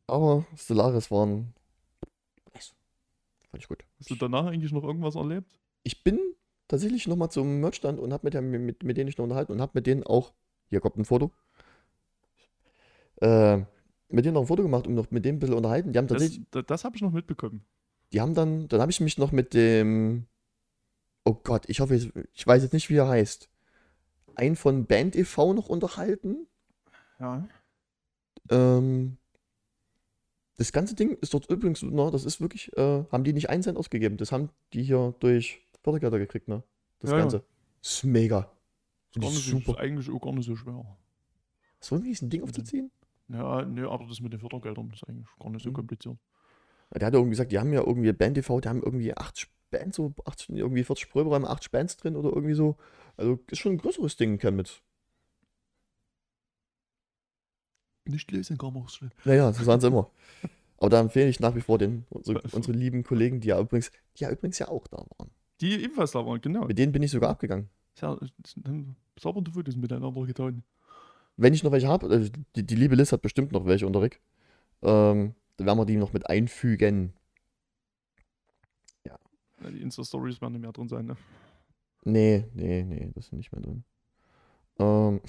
Aber 0.07 0.45
Stellaris 0.57 1.11
waren. 1.11 1.55
Fand 3.51 3.63
ich 3.63 3.69
gut. 3.69 3.85
Hast 3.99 4.11
du 4.11 4.15
danach 4.17 4.47
eigentlich 4.47 4.73
noch 4.73 4.83
irgendwas 4.83 5.15
erlebt? 5.15 5.59
Ich 5.83 6.03
bin 6.05 6.19
tatsächlich 6.73 7.07
nochmal 7.07 7.31
zum 7.31 7.61
Merchstand 7.61 8.01
und 8.01 8.13
habe 8.13 8.25
mit, 8.27 8.35
der- 8.35 8.43
mit, 8.43 8.83
mit 8.83 8.97
denen 8.97 9.09
ich 9.09 9.19
noch 9.19 9.25
unterhalten 9.25 9.53
und 9.53 9.61
habe 9.61 9.73
mit 9.75 9.87
denen 9.87 10.03
auch. 10.05 10.33
Hier 10.71 10.81
kommt 10.81 10.97
ein 10.97 11.05
Foto. 11.05 11.31
äh, 13.21 13.59
mit 14.09 14.25
denen 14.25 14.35
noch 14.35 14.43
ein 14.43 14.47
Foto 14.47 14.63
gemacht 14.63 14.87
und 14.87 14.95
noch 14.95 15.11
mit 15.11 15.25
dem 15.25 15.37
ein 15.37 15.39
bisschen 15.39 15.55
unterhalten. 15.57 15.93
Die 15.93 15.99
haben 15.99 16.07
Das, 16.09 16.19
tatsächlich, 16.19 16.47
das, 16.51 16.65
das 16.67 16.85
habe 16.85 16.97
ich 16.97 17.03
noch 17.03 17.13
mitbekommen. 17.13 17.65
die 18.13 18.21
haben 18.21 18.35
dann, 18.35 18.69
dann 18.69 18.81
habe 18.81 18.91
ich 18.91 19.01
mich 19.01 19.19
noch 19.19 19.33
mit 19.33 19.55
dem, 19.55 20.27
oh 21.25 21.35
Gott, 21.35 21.65
ich 21.69 21.81
hoffe, 21.81 21.95
ich, 21.95 22.11
ich 22.33 22.47
weiß 22.47 22.63
jetzt 22.63 22.73
nicht, 22.73 22.91
wie 22.91 22.97
er 22.97 23.09
heißt, 23.09 23.49
ein 24.35 24.57
von 24.57 24.87
Band 24.87 25.17
e.V. 25.17 25.53
noch 25.55 25.69
unterhalten. 25.69 26.47
Ja. 27.21 27.49
Ähm, 28.51 29.17
das 30.57 30.73
ganze 30.73 30.95
Ding 30.95 31.17
ist 31.21 31.35
dort 31.35 31.51
übrigens, 31.51 31.83
na, 31.83 32.11
das 32.11 32.25
ist 32.25 32.41
wirklich, 32.41 32.77
äh, 32.77 33.05
haben 33.11 33.25
die 33.25 33.33
nicht 33.33 33.49
einen 33.51 33.63
Cent 33.63 33.79
ausgegeben. 33.79 34.17
Das 34.17 34.33
haben 34.33 34.51
die 34.73 34.83
hier 34.83 35.15
durch 35.21 35.61
Fördergelder 35.83 36.18
gekriegt, 36.18 36.49
ne? 36.49 36.62
Das 37.01 37.11
Ja, 37.11 37.16
ja. 37.16 37.23
Ganze. 37.23 37.45
Das 37.83 37.92
ist 37.92 38.05
mega. 38.05 38.51
Das 39.14 39.25
ist 39.25 39.45
so, 39.47 39.59
super. 39.59 39.73
ist 39.73 39.79
eigentlich 39.79 40.11
auch 40.11 40.21
gar 40.21 40.33
nicht 40.33 40.47
so 40.47 40.57
schwer. 40.57 40.85
So 41.81 41.97
ein 41.97 42.03
riesen 42.03 42.31
Ding 42.31 42.42
aufzuziehen? 42.42 42.90
Ja, 43.29 43.64
nee, 43.64 43.83
aber 43.83 44.07
das 44.07 44.21
mit 44.21 44.33
den 44.33 44.40
Fördergeldern 44.40 44.90
ist 44.92 45.05
eigentlich 45.09 45.27
gar 45.38 45.51
nicht 45.51 45.62
so 45.62 45.71
Mhm. 45.71 45.75
kompliziert. 45.75 46.16
Ja, 46.92 46.99
Der 46.99 47.07
hat 47.07 47.14
irgendwie 47.14 47.31
gesagt, 47.31 47.53
die 47.53 47.59
haben 47.59 47.73
ja 47.73 47.81
irgendwie 47.81 48.12
Band 48.12 48.35
TV, 48.37 48.61
die 48.61 48.68
haben 48.68 48.83
irgendwie 48.83 49.16
80 49.16 49.49
Bands, 49.71 49.97
so 49.97 50.12
80, 50.25 50.51
irgendwie 50.57 50.85
40 50.85 51.11
Proberäume, 51.11 51.49
80 51.49 51.71
Bands 51.71 51.97
drin 51.97 52.16
oder 52.16 52.31
irgendwie 52.31 52.55
so. 52.55 52.77
Also 53.16 53.38
ist 53.51 53.59
schon 53.59 53.73
ein 53.73 53.79
größeres 53.79 54.16
Ding, 54.16 54.38
Ken, 54.38 54.57
mit. 54.57 54.83
Nicht 58.05 58.31
lesen 58.33 58.59
kann 58.59 58.73
man 58.75 58.83
auch 58.85 58.88
schlimm. 58.88 59.11
Naja, 59.25 59.49
das 59.51 59.64
sagen 59.64 59.81
sie 59.81 59.87
immer. 59.87 60.11
Aber 60.79 60.90
da 60.90 61.01
empfehle 61.01 61.29
ich 61.29 61.40
nach 61.40 61.55
wie 61.55 61.61
vor 61.61 61.79
den, 61.79 62.07
unsere, 62.11 62.42
unsere 62.53 62.77
lieben 62.77 63.05
Kollegen, 63.05 63.40
die 63.40 63.49
ja 63.49 63.61
übrigens, 63.61 63.92
die 64.16 64.25
ja 64.25 64.31
übrigens 64.31 64.59
ja 64.59 64.68
auch 64.68 64.87
da 64.88 64.99
waren. 65.18 65.31
Die 65.62 65.83
ebenfalls 65.83 66.12
waren, 66.14 66.40
genau. 66.40 66.66
Mit 66.66 66.77
denen 66.79 66.92
bin 66.92 67.03
ich 67.03 67.11
sogar 67.11 67.31
abgegangen. 67.31 67.70
Ja, 68.01 68.18
dann 68.57 68.96
saubere 69.18 69.53
Fotos 69.53 69.77
miteinander 69.77 70.27
getan. 70.27 70.62
Wenn 71.37 71.55
ich 71.55 71.62
noch 71.62 71.72
welche 71.72 71.88
habe, 71.88 72.09
also 72.09 72.31
die, 72.57 72.66
die 72.66 72.75
liebe 72.75 72.94
Liz 72.96 73.12
hat 73.12 73.22
bestimmt 73.22 73.53
noch 73.53 73.64
welche 73.64 73.87
unter 73.87 74.03
Rick, 74.03 74.20
ähm, 74.83 75.35
dann 75.57 75.66
werden 75.66 75.79
wir 75.79 75.87
die 75.87 75.96
noch 75.96 76.12
mit 76.12 76.29
einfügen. 76.29 77.14
Ja, 79.07 79.16
die 79.70 79.81
Insta-Stories 79.81 80.40
werden 80.40 80.53
nicht 80.55 80.62
mehr 80.62 80.72
drin 80.72 80.88
sein. 80.88 81.07
Ne? 81.07 81.16
Nee, 82.05 82.44
nee, 82.55 82.83
nee, 82.83 83.11
das 83.14 83.27
sind 83.29 83.38
nicht 83.38 83.53
mehr 83.53 83.61
drin. 83.62 83.85
Ähm, 84.79 85.20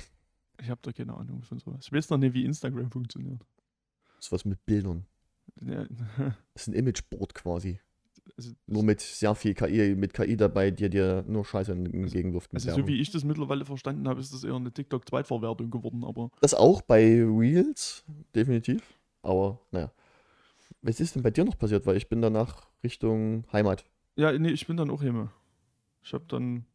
Ich 0.59 0.69
habe 0.69 0.81
da 0.81 0.91
keine 0.91 1.13
Ahnung 1.15 1.43
von 1.43 1.59
sowas. 1.59 1.85
Ich 1.85 1.91
weiß 1.91 2.09
noch 2.09 2.17
nicht, 2.17 2.33
wie 2.33 2.45
Instagram 2.45 2.89
funktioniert. 2.91 3.45
das 4.15 4.25
ist 4.25 4.31
was 4.31 4.45
mit 4.45 4.65
Bildern. 4.65 5.05
Ja, 5.61 5.85
Das 6.53 6.63
ist 6.63 6.67
ein 6.69 6.73
Imageboard 6.73 7.35
quasi. 7.35 7.79
Also, 8.37 8.51
Nur 8.67 8.83
mit 8.83 9.01
sehr 9.01 9.35
viel 9.35 9.53
KI, 9.53 9.95
mit 9.95 10.13
KI 10.13 10.37
dabei, 10.37 10.71
die 10.71 10.89
dir 10.89 11.23
nur 11.27 11.45
Scheiße 11.45 11.71
entgegenwirft. 11.71 12.53
mit 12.53 12.65
also 12.65 12.81
so 12.81 12.87
wie 12.87 12.99
ich 12.99 13.11
das 13.11 13.23
mittlerweile 13.23 13.65
verstanden 13.65 14.07
habe, 14.07 14.19
ist 14.19 14.33
das 14.33 14.43
eher 14.43 14.55
eine 14.55 14.71
TikTok-Zweitverwertung 14.71 15.69
geworden. 15.69 16.03
Aber 16.03 16.29
Das 16.41 16.53
auch 16.53 16.81
bei 16.81 17.23
Reels, 17.23 18.03
definitiv. 18.35 18.81
Aber 19.21 19.59
naja. 19.71 19.91
Was 20.81 20.99
ist 20.99 21.15
denn 21.15 21.23
bei 21.23 21.31
dir 21.31 21.45
noch 21.45 21.57
passiert? 21.57 21.85
Weil 21.85 21.97
ich 21.97 22.09
bin 22.09 22.21
danach 22.21 22.67
Richtung 22.83 23.45
Heimat. 23.53 23.85
ja, 24.15 24.31
nee, 24.37 24.49
ich 24.51 24.67
bin 24.67 24.77
dann 24.77 24.89
auch 24.89 25.01
hier. 25.01 25.31
Ich 26.03 26.13
habe 26.13 26.25
dann. 26.27 26.65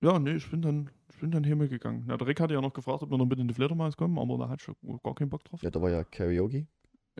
Ja, 0.00 0.18
nee, 0.18 0.34
ich 0.34 0.48
bin 0.48 0.62
dann, 0.62 0.90
ich 1.10 1.18
bin 1.18 1.32
dann 1.32 1.42
hier 1.42 1.56
gegangen. 1.56 2.04
Na, 2.06 2.16
der 2.16 2.26
Rick 2.28 2.40
hatte 2.40 2.54
ja 2.54 2.60
noch 2.60 2.72
gefragt, 2.72 3.02
ob 3.02 3.10
wir 3.10 3.18
noch 3.18 3.26
mit 3.26 3.38
in 3.40 3.48
die 3.48 3.54
Fledermaus 3.54 3.96
kommen, 3.96 4.16
aber 4.18 4.38
da 4.38 4.48
hatte 4.48 4.70
ich 4.70 5.02
gar 5.02 5.14
keinen 5.14 5.28
Bock 5.28 5.42
drauf. 5.44 5.60
Ja, 5.62 5.70
da 5.70 5.82
war 5.82 5.90
ja 5.90 6.04
Karaoke. 6.04 6.66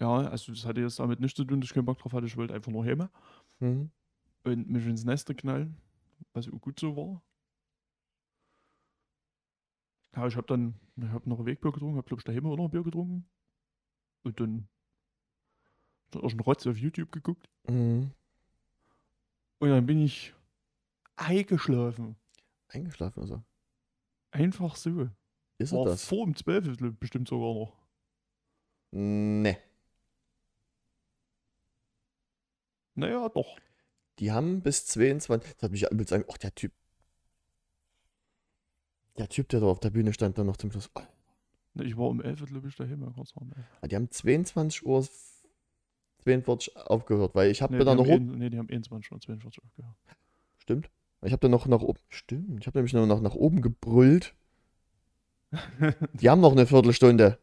Ja, 0.01 0.19
also 0.29 0.53
das 0.53 0.65
hatte 0.65 0.81
jetzt 0.81 0.99
damit 1.01 1.19
nichts 1.21 1.37
zu 1.37 1.45
tun, 1.45 1.61
dass 1.61 1.71
ich 1.71 1.75
keinen 1.75 1.85
Bock 1.87 1.99
drauf 1.99 2.13
hatte. 2.13 2.27
Ich 2.27 2.37
wollte 2.37 2.55
einfach 2.55 2.71
nur 2.71 2.85
heim 2.85 3.09
Mhm. 3.61 3.91
und 4.45 4.69
mich 4.71 4.87
ins 4.87 5.05
Nest 5.05 5.37
knallen, 5.37 5.77
was 6.33 6.49
auch 6.49 6.61
gut 6.61 6.79
so 6.79 6.97
war. 6.97 7.23
Ja, 10.15 10.27
ich 10.27 10.37
habe 10.37 10.47
dann, 10.47 10.75
ich 10.97 11.09
habe 11.09 11.29
noch 11.29 11.39
ein 11.41 11.47
Wegbier 11.47 11.73
getrunken, 11.73 11.97
habe 11.97 12.07
glaube 12.07 12.21
ich 12.21 12.25
daheim 12.25 12.47
auch 12.47 12.57
noch 12.57 12.65
ein 12.67 12.71
Bier 12.71 12.83
getrunken. 12.83 13.29
Und 14.25 14.41
dann 14.41 14.69
dann 16.11 16.23
auch 16.23 16.31
schon 16.31 16.41
Rotz 16.41 16.67
auf 16.67 16.79
YouTube 16.79 17.13
geguckt. 17.13 17.49
Mhm. 17.69 18.13
Und 19.61 19.69
dann 19.69 19.85
bin 19.87 20.01
ich 20.01 20.35
eingeschlafen. 21.17 22.17
Eingeschlafen 22.69 23.21
also. 23.21 23.43
Einfach 24.31 24.77
so. 24.77 25.09
Ist 25.59 25.73
War 25.73 25.85
das? 25.87 26.05
vor 26.05 26.23
um 26.23 26.35
12 26.35 26.77
bestimmt 26.99 27.29
sogar 27.29 27.53
noch. 27.55 27.77
Ne. 28.93 29.59
Naja, 32.99 33.29
doch. 33.29 33.57
Die 34.19 34.33
haben 34.33 34.61
bis 34.63 34.87
22. 34.87 35.55
Das 35.55 35.63
hat 35.63 35.71
mich 35.71 35.89
übelst 35.91 36.11
sagen, 36.11 36.25
ach, 36.31 36.39
der 36.39 36.55
Typ. 36.55 36.73
Der 39.17 39.29
Typ, 39.29 39.49
der 39.49 39.61
da 39.61 39.67
auf 39.67 39.81
der 39.81 39.91
Bühne 39.91 40.13
stand, 40.13 40.37
dann 40.39 40.47
noch 40.47 40.57
zum 40.57 40.71
Schluss. 40.71 40.91
Oh, 40.95 41.03
Ich 41.83 41.97
war 41.97 42.09
um 42.09 42.21
11 42.21 42.45
glaube 42.47 42.69
ich 42.69 42.77
daheim, 42.77 43.13
kurz 43.15 43.33
um 43.37 43.53
11. 43.53 43.89
die 43.91 43.97
haben 43.97 44.11
22 44.11 44.85
Uhr 44.87 45.07
42 46.25 46.77
aufgehört, 46.77 47.35
weil 47.35 47.51
ich 47.51 47.63
habe 47.63 47.77
Nee, 47.77 47.85
dann 47.85 47.97
noch 47.97 48.07
oben. 48.09 48.39
nee, 48.39 48.51
die 48.51 48.59
haben 48.59 48.69
21 48.69 49.13
oder 49.13 49.21
42 49.21 49.63
aufgehört. 49.63 49.95
Stimmt. 50.59 50.91
Ich 51.23 51.33
habe 51.33 51.41
dann 51.41 51.51
noch 51.53 51.67
nach 51.67 51.81
oben. 51.83 51.99
Stimmt. 52.09 52.61
Ich 52.61 52.67
habe 52.67 52.79
nämlich 52.79 52.93
noch 52.93 53.07
nach, 53.07 53.21
nach 53.21 53.35
oben 53.35 53.61
gebrüllt. 53.63 54.35
Die 56.15 56.29
haben 56.29 56.41
noch 56.41 56.53
eine 56.53 56.67
Viertelstunde. 56.67 57.39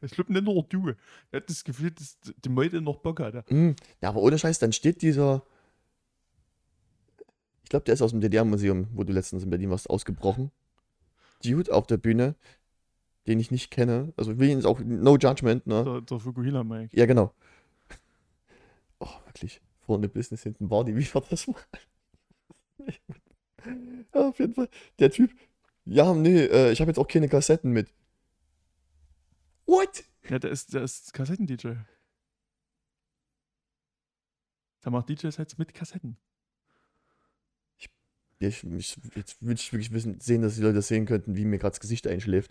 Ich 0.00 0.12
glaube 0.12 0.32
nicht 0.32 0.44
nur 0.44 0.62
du. 0.62 0.90
Ich 0.90 0.96
hatte 1.32 1.46
das 1.46 1.64
Gefühl, 1.64 1.90
dass 1.90 2.18
die 2.22 2.48
Meute 2.48 2.80
noch 2.80 2.98
Bock 2.98 3.20
hatte. 3.20 3.44
Hm. 3.48 3.74
Ja, 4.00 4.10
aber 4.10 4.22
ohne 4.22 4.38
Scheiß, 4.38 4.58
dann 4.58 4.72
steht 4.72 5.02
dieser. 5.02 5.42
Ich 7.64 7.70
glaube, 7.70 7.84
der 7.84 7.94
ist 7.94 8.02
aus 8.02 8.12
dem 8.12 8.20
DDR-Museum, 8.20 8.88
wo 8.94 9.04
du 9.04 9.12
letztens 9.12 9.42
in 9.42 9.50
Berlin 9.50 9.70
warst, 9.70 9.90
ausgebrochen. 9.90 10.50
Dude 11.44 11.72
auf 11.72 11.86
der 11.86 11.98
Bühne, 11.98 12.34
den 13.26 13.38
ich 13.40 13.50
nicht 13.50 13.70
kenne. 13.70 14.12
Also 14.16 14.32
ich 14.32 14.38
will 14.38 14.48
ihn 14.48 14.64
auch 14.64 14.80
no 14.80 15.16
judgment, 15.16 15.66
ne? 15.66 15.84
Der, 15.84 16.00
der 16.00 16.18
Fukuhila 16.18 16.64
Mike. 16.64 16.96
Ja, 16.96 17.06
genau. 17.06 17.32
Oh, 19.00 19.06
wirklich. 19.26 19.60
Vorne 19.86 20.08
Business, 20.08 20.42
hinten 20.42 20.68
Body, 20.68 20.96
wie 20.96 21.14
war 21.14 21.22
das 21.30 21.46
mal? 21.46 21.54
ja, 24.14 24.28
auf 24.28 24.38
jeden 24.40 24.54
Fall. 24.54 24.68
Der 24.98 25.10
Typ. 25.10 25.30
Ja, 25.84 26.12
nee, 26.14 26.44
äh, 26.44 26.72
ich 26.72 26.80
habe 26.80 26.90
jetzt 26.90 26.98
auch 26.98 27.06
keine 27.06 27.28
Kassetten 27.28 27.70
mit. 27.70 27.88
What? 29.68 30.04
Ja, 30.28 30.38
der 30.38 30.50
ist, 30.50 30.72
der 30.72 30.82
ist 30.82 31.12
Kassetten-DJ. 31.12 31.74
Der 34.82 34.90
macht 34.90 35.10
DJ-Sets 35.10 35.58
mit 35.58 35.74
Kassetten. 35.74 36.16
Ja, 38.40 38.48
ich, 38.48 38.64
ich, 38.64 38.98
jetzt 39.14 39.42
will 39.42 39.54
ich 39.54 39.72
wirklich 39.72 39.92
wissen, 39.92 40.20
sehen, 40.20 40.40
dass 40.40 40.54
die 40.54 40.62
Leute 40.62 40.76
das 40.76 40.88
sehen 40.88 41.04
könnten, 41.04 41.36
wie 41.36 41.44
mir 41.44 41.58
gerade 41.58 41.72
das 41.72 41.80
Gesicht 41.80 42.06
einschläft. 42.06 42.50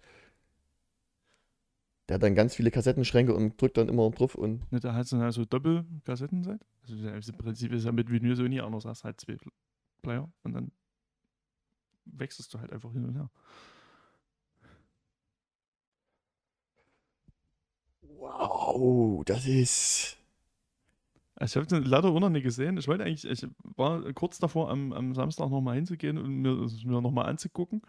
Der 2.08 2.15
hat 2.15 2.23
dann 2.23 2.36
ganz 2.36 2.56
viele 2.56 2.69
Kassettenschränke 2.69 3.34
und 3.34 3.60
drückt 3.60 3.77
dann 3.77 3.89
immer 3.89 4.10
drauf 4.12 4.36
und. 4.36 4.71
Ne, 4.71 4.80
der 4.80 4.93
hat 4.93 5.08
so 5.08 5.17
also 5.17 5.43
Doppel-Kassettenset. 5.43 6.63
Also 6.84 7.32
im 7.32 7.38
Prinzip 7.38 7.71
ist 7.71 7.86
er 7.86 7.93
mit 7.93 8.12
Vinyl 8.12 8.36
so 8.36 8.43
nie 8.43 8.62
anders. 8.62 8.86
Hast 8.86 9.03
halt 9.03 9.19
zwei 9.19 9.38
Player 10.03 10.32
und 10.43 10.53
dann 10.53 10.71
wechselst 12.06 12.53
du 12.53 12.60
halt 12.60 12.71
einfach 12.71 12.93
hin 12.93 13.06
und 13.06 13.15
her. 13.15 13.32
Wow, 18.19 19.23
das 19.25 19.45
ist. 19.45 20.17
Ich 21.39 21.56
habe 21.56 21.67
den 21.67 21.84
leider 21.84 22.10
auch 22.10 22.19
noch 22.19 22.30
nicht 22.30 22.43
gesehen. 22.43 22.77
Ich 22.77 22.88
wollte 22.88 23.03
eigentlich, 23.03 23.25
ich 23.25 23.47
war 23.75 24.01
kurz 24.13 24.39
davor, 24.39 24.71
am, 24.71 24.91
am 24.91 25.13
Samstag 25.13 25.49
nochmal 25.49 25.75
hinzugehen 25.75 26.17
und 26.17 26.41
mir, 26.41 26.63
es 26.63 26.84
mir 26.84 26.99
nochmal 26.99 27.27
anzugucken. 27.27 27.84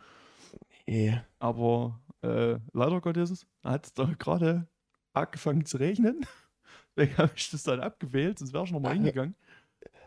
Yeah. 0.86 1.24
Aber 1.38 1.98
äh, 2.22 2.58
leider 2.72 3.00
Gottes 3.00 3.46
hat 3.62 3.86
es 3.86 3.94
da 3.94 4.04
gerade 4.18 4.66
angefangen 5.14 5.64
zu 5.64 5.78
regnen. 5.78 6.26
Deswegen 6.96 7.16
habe 7.16 7.32
ich 7.36 7.50
das 7.50 7.62
dann 7.62 7.80
abgewählt, 7.80 8.38
sonst 8.38 8.52
wäre 8.52 8.64
ich 8.64 8.72
nochmal 8.72 8.92
Ah, 8.92 8.94
hingegangen. 8.94 9.34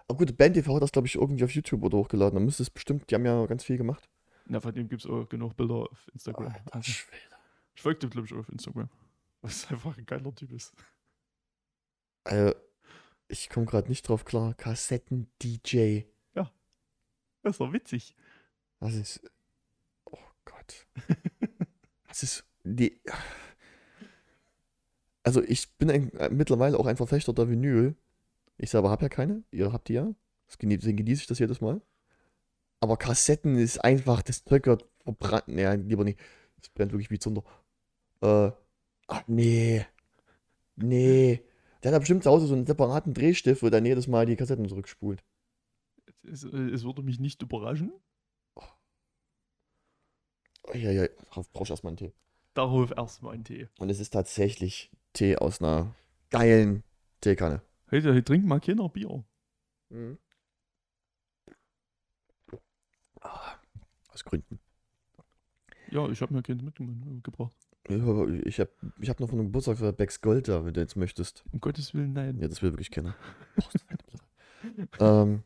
Aber 0.07 0.17
gut, 0.17 0.37
Band 0.37 0.55
TV 0.55 0.75
hat 0.75 0.83
das, 0.83 0.91
glaube 0.91 1.07
ich, 1.07 1.15
irgendwie 1.15 1.43
auf 1.43 1.51
YouTube 1.51 1.83
oder 1.83 1.97
hochgeladen. 1.97 2.37
Da 2.37 2.43
müsste 2.43 2.63
es 2.63 2.69
bestimmt, 2.69 3.09
die 3.09 3.15
haben 3.15 3.25
ja 3.25 3.45
ganz 3.45 3.63
viel 3.63 3.77
gemacht. 3.77 4.07
Ja, 4.49 4.59
von 4.59 4.73
dem 4.73 4.87
gibt 4.89 5.03
es 5.03 5.09
auch 5.09 5.27
genug 5.29 5.55
Bilder 5.55 5.75
auf 5.75 6.09
Instagram. 6.13 6.53
Alter. 6.71 6.79
Ich 6.79 7.81
folge 7.81 7.99
dem, 7.99 8.09
glaube 8.09 8.27
ich, 8.27 8.33
auf 8.33 8.49
Instagram. 8.49 8.89
Was 9.41 9.69
einfach 9.71 9.97
ein 9.97 10.05
geiler 10.05 10.33
Typ 10.35 10.51
ist. 10.51 10.73
Also, 12.23 12.55
ich 13.27 13.49
komme 13.49 13.65
gerade 13.65 13.89
nicht 13.89 14.07
drauf 14.07 14.25
klar. 14.25 14.53
Kassetten-DJ. 14.53 16.03
Das 17.43 17.53
ist 17.53 17.59
doch 17.61 17.73
witzig. 17.73 18.15
Das 18.79 18.93
ist. 18.93 19.21
Oh 20.05 20.17
Gott. 20.45 20.87
Das 22.07 22.23
ist. 22.23 22.43
Die. 22.65 22.99
Also, 25.23 25.41
ich 25.41 25.71
bin 25.77 25.89
ein, 25.89 26.11
äh, 26.15 26.29
mittlerweile 26.29 26.77
auch 26.77 26.85
ein 26.85 26.97
Verfechter 26.97 27.31
der 27.31 27.47
Vinyl. 27.47 27.95
Ich 28.57 28.69
selber 28.69 28.89
habe 28.89 29.03
ja 29.03 29.09
keine. 29.09 29.43
Ihr 29.51 29.71
habt 29.71 29.87
die 29.87 29.93
ja. 29.93 30.13
Deswegen 30.47 30.71
deswegen 30.71 30.97
genieße 30.97 31.21
ich 31.21 31.27
das 31.27 31.39
jedes 31.39 31.61
Mal. 31.61 31.81
Aber 32.81 32.97
Kassetten 32.97 33.55
ist 33.55 33.81
einfach, 33.81 34.21
das 34.21 34.43
Zeug 34.43 34.65
wird 34.65 34.89
verbrannt. 35.05 35.47
Nee, 35.47 35.73
lieber 35.75 36.03
nicht. 36.03 36.19
Das 36.57 36.67
brennt 36.67 36.91
wirklich 36.91 37.11
wie 37.11 37.19
Zunder. 37.19 37.43
Äh. 38.19 38.51
Ach, 39.11 39.23
nee. 39.27 39.85
Nee. 40.77 41.43
Der 41.83 41.89
hat 41.89 41.95
ja 41.95 41.99
bestimmt 41.99 42.23
zu 42.23 42.29
Hause 42.29 42.47
so 42.47 42.53
einen 42.53 42.65
separaten 42.65 43.13
Drehstift, 43.13 43.61
wo 43.61 43.69
dann 43.69 43.85
jedes 43.85 44.07
Mal 44.07 44.25
die 44.25 44.37
Kassetten 44.37 44.69
zurückspult. 44.69 45.21
Es, 46.23 46.43
es 46.43 46.83
würde 46.85 47.03
mich 47.03 47.19
nicht 47.19 47.41
überraschen. 47.41 47.91
Ja, 50.73 50.91
ja, 50.91 51.07
darauf 51.07 51.51
brauche 51.51 51.65
ich 51.65 51.69
erstmal 51.71 51.91
einen 51.91 51.97
Tee. 51.97 52.13
Darauf 52.53 52.91
erstmal 52.91 53.33
einen 53.33 53.43
Tee. 53.43 53.67
Und 53.79 53.89
es 53.89 53.99
ist 53.99 54.11
tatsächlich 54.11 54.91
Tee 55.11 55.35
aus 55.35 55.59
einer 55.61 55.93
geilen 56.29 56.83
Teekanne. 57.19 57.61
Heute, 57.89 58.11
heute 58.11 58.23
trinkt 58.23 58.47
mal 58.47 58.61
keiner 58.61 58.87
Bier. 58.87 59.25
Mhm. 59.89 60.19
Ah, 63.19 63.55
Aus 64.07 64.23
Gründen. 64.23 64.59
Ja, 65.89 66.07
ich 66.07 66.21
habe 66.21 66.33
mir 66.33 66.43
keins 66.43 66.61
mitgebracht. 66.61 67.53
Ich 68.45 68.59
habe 68.59 68.71
ich 68.99 69.09
hab 69.09 69.19
noch 69.19 69.29
von 69.29 69.39
einem 69.39 69.47
Geburtstag 69.47 69.77
für 69.77 69.93
Becks 69.93 70.21
Gold 70.21 70.47
da, 70.47 70.65
wenn 70.65 70.73
du 70.73 70.81
jetzt 70.81 70.95
möchtest. 70.95 71.43
Um 71.51 71.59
Gottes 71.59 71.93
Willen, 71.93 72.13
nein. 72.13 72.39
Ja, 72.39 72.47
das 72.47 72.61
will 72.61 72.71
wirklich 72.71 72.91
keiner. 72.91 73.15
ähm, 74.99 75.43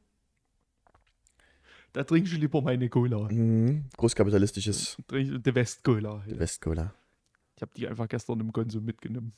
Da 1.93 2.03
trinkst 2.03 2.33
du 2.33 2.37
lieber 2.37 2.61
meine 2.61 2.89
Cola. 2.89 3.31
mhm, 3.31 3.85
großkapitalistisches 3.97 4.97
die 5.09 5.55
West-Cola. 5.55 6.23
Westcola. 6.27 6.93
Ich 7.55 7.61
habe 7.61 7.71
die 7.75 7.87
einfach 7.87 8.09
gestern 8.09 8.41
im 8.41 8.51
Konsum 8.51 8.83
mitgenommen. 8.83 9.33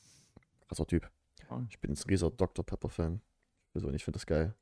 Krasser 0.66 0.86
Typ. 0.86 1.08
Ja. 1.48 1.64
Ich 1.70 1.78
bin 1.78 1.92
ein 1.92 1.98
riesiger 2.08 2.30
Dr. 2.30 2.66
Pepper-Fan. 2.66 3.20
Also, 3.74 3.90
ich 3.92 4.04
finde 4.04 4.16
das 4.16 4.26
geil. 4.26 4.54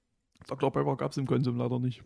Dr. 0.46 0.70
Pepper 0.70 0.96
gab 0.96 1.12
es 1.12 1.16
im 1.16 1.26
Konsum 1.26 1.56
leider 1.56 1.78
nicht. 1.78 2.02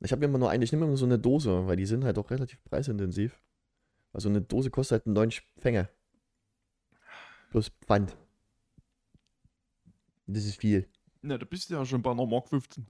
Ich 0.00 0.12
habe 0.12 0.24
immer 0.24 0.38
nur 0.38 0.50
eine, 0.50 0.64
ich 0.64 0.72
nehme 0.72 0.84
immer 0.84 0.96
so 0.96 1.06
eine 1.06 1.18
Dose, 1.18 1.66
weil 1.66 1.76
die 1.76 1.86
sind 1.86 2.04
halt 2.04 2.18
auch 2.18 2.30
relativ 2.30 2.62
preisintensiv. 2.64 3.40
Also 4.12 4.28
eine 4.28 4.40
Dose 4.40 4.70
kostet 4.70 5.04
halt 5.04 5.06
90 5.06 5.42
Fänge. 5.58 5.88
Plus 7.50 7.70
Pfand. 7.84 8.16
Das 10.26 10.44
ist 10.44 10.60
viel. 10.60 10.88
Na, 11.22 11.38
da 11.38 11.44
bist 11.44 11.70
du 11.70 11.74
ja 11.74 11.84
schon 11.84 12.02
bei 12.02 12.10
einer 12.10 12.26
Mark 12.26 12.48
15. 12.48 12.86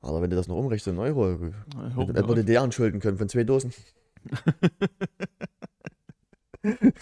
Aber 0.00 0.22
wenn 0.22 0.30
du 0.30 0.36
das 0.36 0.48
noch 0.48 0.56
umrechnest 0.56 0.86
in 0.88 0.98
Euro, 0.98 1.52
Na, 1.74 1.94
hör 1.94 2.12
die 2.12 2.40
auf. 2.40 2.44
der 2.46 2.62
anschulden 2.62 3.00
können 3.00 3.18
von 3.18 3.28
zwei 3.28 3.44
Dosen. 3.44 3.72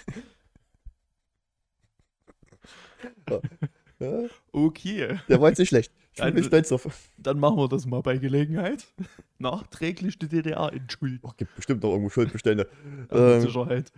Ja, 4.01 4.29
Okay, 4.53 5.19
der 5.29 5.41
war 5.41 5.49
jetzt 5.49 5.59
nicht 5.59 5.69
schlecht. 5.69 5.93
Ich 6.19 6.25
Dann- 6.25 6.35
nicht 6.35 6.47
stolz 6.47 6.69
drauf. 6.71 7.11
dann 7.17 7.39
machen 7.39 7.57
wir 7.59 7.69
das 7.69 7.87
mal 7.87 8.03
bei 8.03 8.19
Gelegenheit. 8.19 8.89
Nachträglich 9.39 10.19
die 10.19 10.27
DDR 10.29 10.73
entschuldigen. 10.73 11.23
Oh, 11.25 11.31
gibt 11.37 11.55
bestimmt 11.55 11.81
noch 11.85 11.91
irgendwo 11.91 12.11
Schuldbestände. 12.11 12.69
Mit 13.09 13.13
Ähm, 13.13 13.41
Sicherheit. 13.43 13.93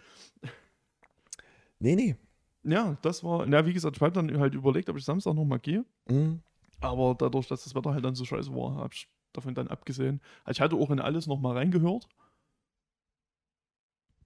nee, 1.78 1.94
nee. 1.96 2.16
Ja, 2.62 2.98
das 3.00 3.24
war, 3.24 3.46
na, 3.46 3.64
wie 3.64 3.72
gesagt, 3.72 3.96
ich 3.96 4.02
habe 4.02 4.12
dann 4.12 4.38
halt 4.38 4.54
überlegt, 4.54 4.90
ob 4.90 4.96
ich 4.98 5.04
Samstag 5.04 5.32
nochmal 5.34 5.60
gehe. 5.60 5.82
Hm. 6.08 6.40
Aber 6.80 7.14
dadurch, 7.18 7.46
dass 7.48 7.64
das 7.64 7.74
Wetter 7.74 7.94
halt 7.94 8.04
dann 8.04 8.14
so 8.14 8.26
scheiße 8.26 8.54
war, 8.54 8.76
habe 8.76 8.92
ich 8.92 9.08
davon 9.32 9.54
dann 9.54 9.68
abgesehen. 9.68 10.20
Also 10.44 10.58
ich 10.58 10.60
hatte 10.60 10.76
auch 10.76 10.90
in 10.90 11.00
alles 11.00 11.26
nochmal 11.26 11.56
reingehört. 11.56 12.06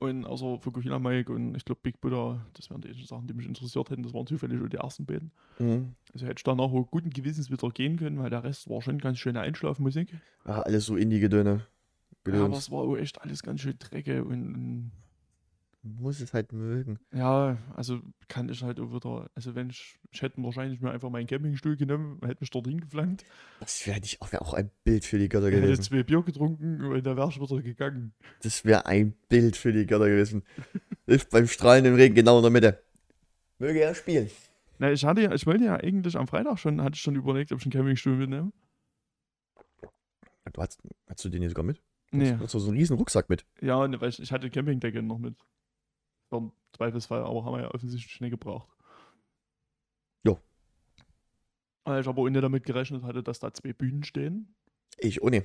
Und 0.01 0.27
außer 0.27 0.59
Fukushima 0.59 0.99
Mike 0.99 1.33
und 1.33 1.55
ich 1.55 1.65
glaube 1.65 1.81
Big 1.83 2.01
Buddha, 2.01 2.45
das 2.55 2.69
wären 2.69 2.81
die 2.81 3.05
Sachen, 3.05 3.27
die 3.27 3.35
mich 3.35 3.47
interessiert 3.47 3.91
hätten. 3.91 4.03
Das 4.03 4.13
waren 4.13 4.27
zufällig 4.27 4.59
schon 4.59 4.69
die 4.69 4.77
ersten 4.77 5.07
beiden. 5.07 5.31
Hm. 5.59 5.95
Also 6.13 6.27
hätte 6.27 6.39
ich 6.39 6.43
danach 6.43 6.65
auch 6.65 6.91
guten 6.91 7.11
Gewissens 7.11 7.51
wieder 7.51 7.71
gehen 7.71 7.97
können, 7.97 8.19
weil 8.19 8.29
der 8.29 8.43
Rest 8.45 8.69
war 8.69 8.83
schon 8.83 8.99
ganz 8.99 9.19
schöne 9.19 9.41
Einschlafmusik. 9.41 10.15
Ah, 10.45 10.61
alles 10.61 10.87
so 10.87 10.97
Indie-Gedöne. 10.97 11.63
Ja, 12.27 12.45
aber 12.45 12.57
es 12.57 12.71
war 12.71 12.81
auch 12.81 12.97
echt 12.97 13.21
alles 13.23 13.43
ganz 13.43 13.61
schön 13.61 13.77
drecke 13.79 14.25
und, 14.25 14.55
und 14.55 14.93
Muss 15.87 16.21
es 16.21 16.33
halt 16.33 16.51
mögen. 16.55 16.99
ja, 17.13 17.59
also 17.77 18.01
kann 18.29 18.49
ich 18.49 18.63
halt 18.63 18.81
auch 18.81 18.91
wieder, 18.95 19.29
also 19.35 19.55
wenn 19.55 19.69
ich, 19.69 19.99
ich 20.13 20.23
hätte 20.23 20.43
wahrscheinlich 20.43 20.81
mir 20.81 20.91
einfach 20.91 21.11
meinen 21.11 21.27
Campingstuhl 21.27 21.77
genommen, 21.77 22.19
hätte 22.25 22.39
mich 22.41 22.49
dort 22.51 22.67
hingeflankt, 22.67 23.23
Das 23.61 23.87
wäre 23.87 24.01
nicht- 24.01 24.19
wär 24.33 24.41
auch 24.41 24.55
ein 24.55 24.71
Bild 24.85 25.05
für 25.05 25.19
die 25.19 25.29
Götter 25.29 25.49
hätte 25.49 25.61
gewesen. 25.61 25.83
zwei 25.83 26.03
Bier 26.03 26.23
getrunken 26.23 26.83
und 26.83 27.05
dann 27.05 27.17
wäre 27.19 27.29
ich 27.29 27.39
wieder 27.39 27.61
gegangen. 27.63 28.15
Das 28.43 28.65
wäre 28.65 28.87
ein 28.87 29.13
Bild 29.29 29.57
für 29.59 29.73
die 29.75 29.85
Götter 29.85 30.09
gewesen. 30.09 30.43
Ich 31.07 31.25
beim 31.29 31.47
strahlenden 31.47 31.97
Regen 31.97 32.15
genau 32.15 32.39
in 32.39 32.43
der 32.45 32.51
Mitte. 32.51 32.83
Möge 33.59 33.83
er 33.83 33.95
spielen. 33.95 34.31
Na, 34.79 34.91
ich 34.91 35.05
hatte 35.05 35.21
ja, 35.21 35.33
ich 35.35 35.45
wollte 35.47 35.65
ja 35.65 35.77
eigentlich 35.77 36.17
am 36.17 36.27
Freitag 36.27 36.59
schon, 36.59 36.81
hatte 36.83 36.95
ich 36.95 37.03
schon 37.03 37.15
überlegt, 37.15 37.53
ob 37.53 37.59
ich 37.61 37.67
einen 37.67 37.73
Campingstuhl 37.73 38.17
mitnehme. 38.17 38.53
Du 40.53 40.63
hast, 40.63 40.81
hast 41.09 41.25
du 41.25 41.29
den 41.29 41.43
hier 41.43 41.51
sogar 41.51 41.65
mit? 41.65 41.83
Nee. 42.11 42.33
Du 42.33 42.41
hast 42.45 42.53
so 42.53 42.59
einen 42.69 42.77
riesen 42.79 42.97
Rucksack 42.97 43.29
mit. 43.29 43.45
Ja, 43.61 43.87
ne, 43.89 44.01
weil 44.01 44.09
ich, 44.11 44.21
ich 44.23 44.31
hatte 44.33 44.49
Campingdecke 44.51 45.03
noch 45.03 45.19
mit. 45.19 45.35
Einen 46.31 46.53
Zweifelsfall, 46.73 47.23
aber 47.23 47.45
haben 47.45 47.55
wir 47.55 47.63
ja 47.63 47.75
offensichtlich 47.75 48.13
schnell 48.13 48.31
gebraucht. 48.31 48.69
Jo. 50.25 50.39
Weil 51.85 52.01
ich 52.01 52.09
aber 52.09 52.29
nicht 52.29 52.43
damit 52.43 52.65
gerechnet 52.65 53.03
hatte, 53.03 53.23
dass 53.23 53.39
da 53.39 53.53
zwei 53.53 53.73
Bühnen 53.73 54.03
stehen. 54.05 54.55
Ich, 54.99 55.23
oh 55.23 55.29
nee. 55.29 55.45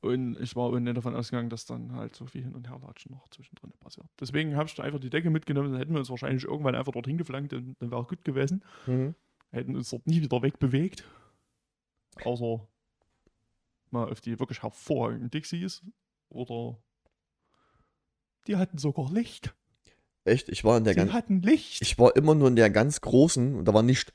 Und 0.00 0.38
ich 0.38 0.54
war 0.54 0.78
nicht 0.78 0.96
davon 0.96 1.14
ausgegangen, 1.14 1.48
dass 1.48 1.64
dann 1.64 1.92
halt 1.92 2.14
so 2.14 2.26
viel 2.26 2.42
Hin- 2.42 2.54
und 2.54 2.68
Herlatschen 2.68 3.12
noch 3.12 3.26
zwischendrin 3.28 3.72
passiert. 3.80 4.06
Deswegen 4.20 4.54
habe 4.54 4.68
ich 4.68 4.74
da 4.74 4.82
einfach 4.82 5.00
die 5.00 5.08
Decke 5.08 5.30
mitgenommen, 5.30 5.70
dann 5.70 5.80
hätten 5.80 5.94
wir 5.94 5.98
uns 5.98 6.10
wahrscheinlich 6.10 6.44
irgendwann 6.44 6.74
einfach 6.74 6.92
dorthin 6.92 7.16
geflankt 7.16 7.54
und 7.54 7.74
dann 7.80 7.90
wäre 7.90 8.02
auch 8.02 8.08
gut 8.08 8.22
gewesen. 8.22 8.62
Mhm. 8.86 9.14
Hätten 9.50 9.74
uns 9.76 9.88
dort 9.88 10.06
nie 10.06 10.20
wieder 10.20 10.42
wegbewegt. 10.42 11.04
Außer 12.22 12.68
mal 13.90 14.10
auf 14.10 14.20
die 14.20 14.38
wirklich 14.38 14.62
hervorragenden 14.62 15.30
Dixies. 15.30 15.82
Oder 16.28 16.76
die 18.46 18.56
hatten 18.56 18.78
sogar 18.78 19.10
Licht. 19.12 19.54
Echt, 20.24 20.48
ich 20.48 20.64
war 20.64 20.78
in 20.78 20.84
der 20.84 20.94
Sie 20.94 21.00
ganz. 21.00 21.12
hatten 21.12 21.42
Licht. 21.42 21.82
Ich 21.82 21.98
war 21.98 22.16
immer 22.16 22.34
nur 22.34 22.48
in 22.48 22.56
der 22.56 22.70
ganz 22.70 23.00
großen 23.00 23.54
und 23.56 23.64
da 23.66 23.74
war 23.74 23.82
nicht. 23.82 24.12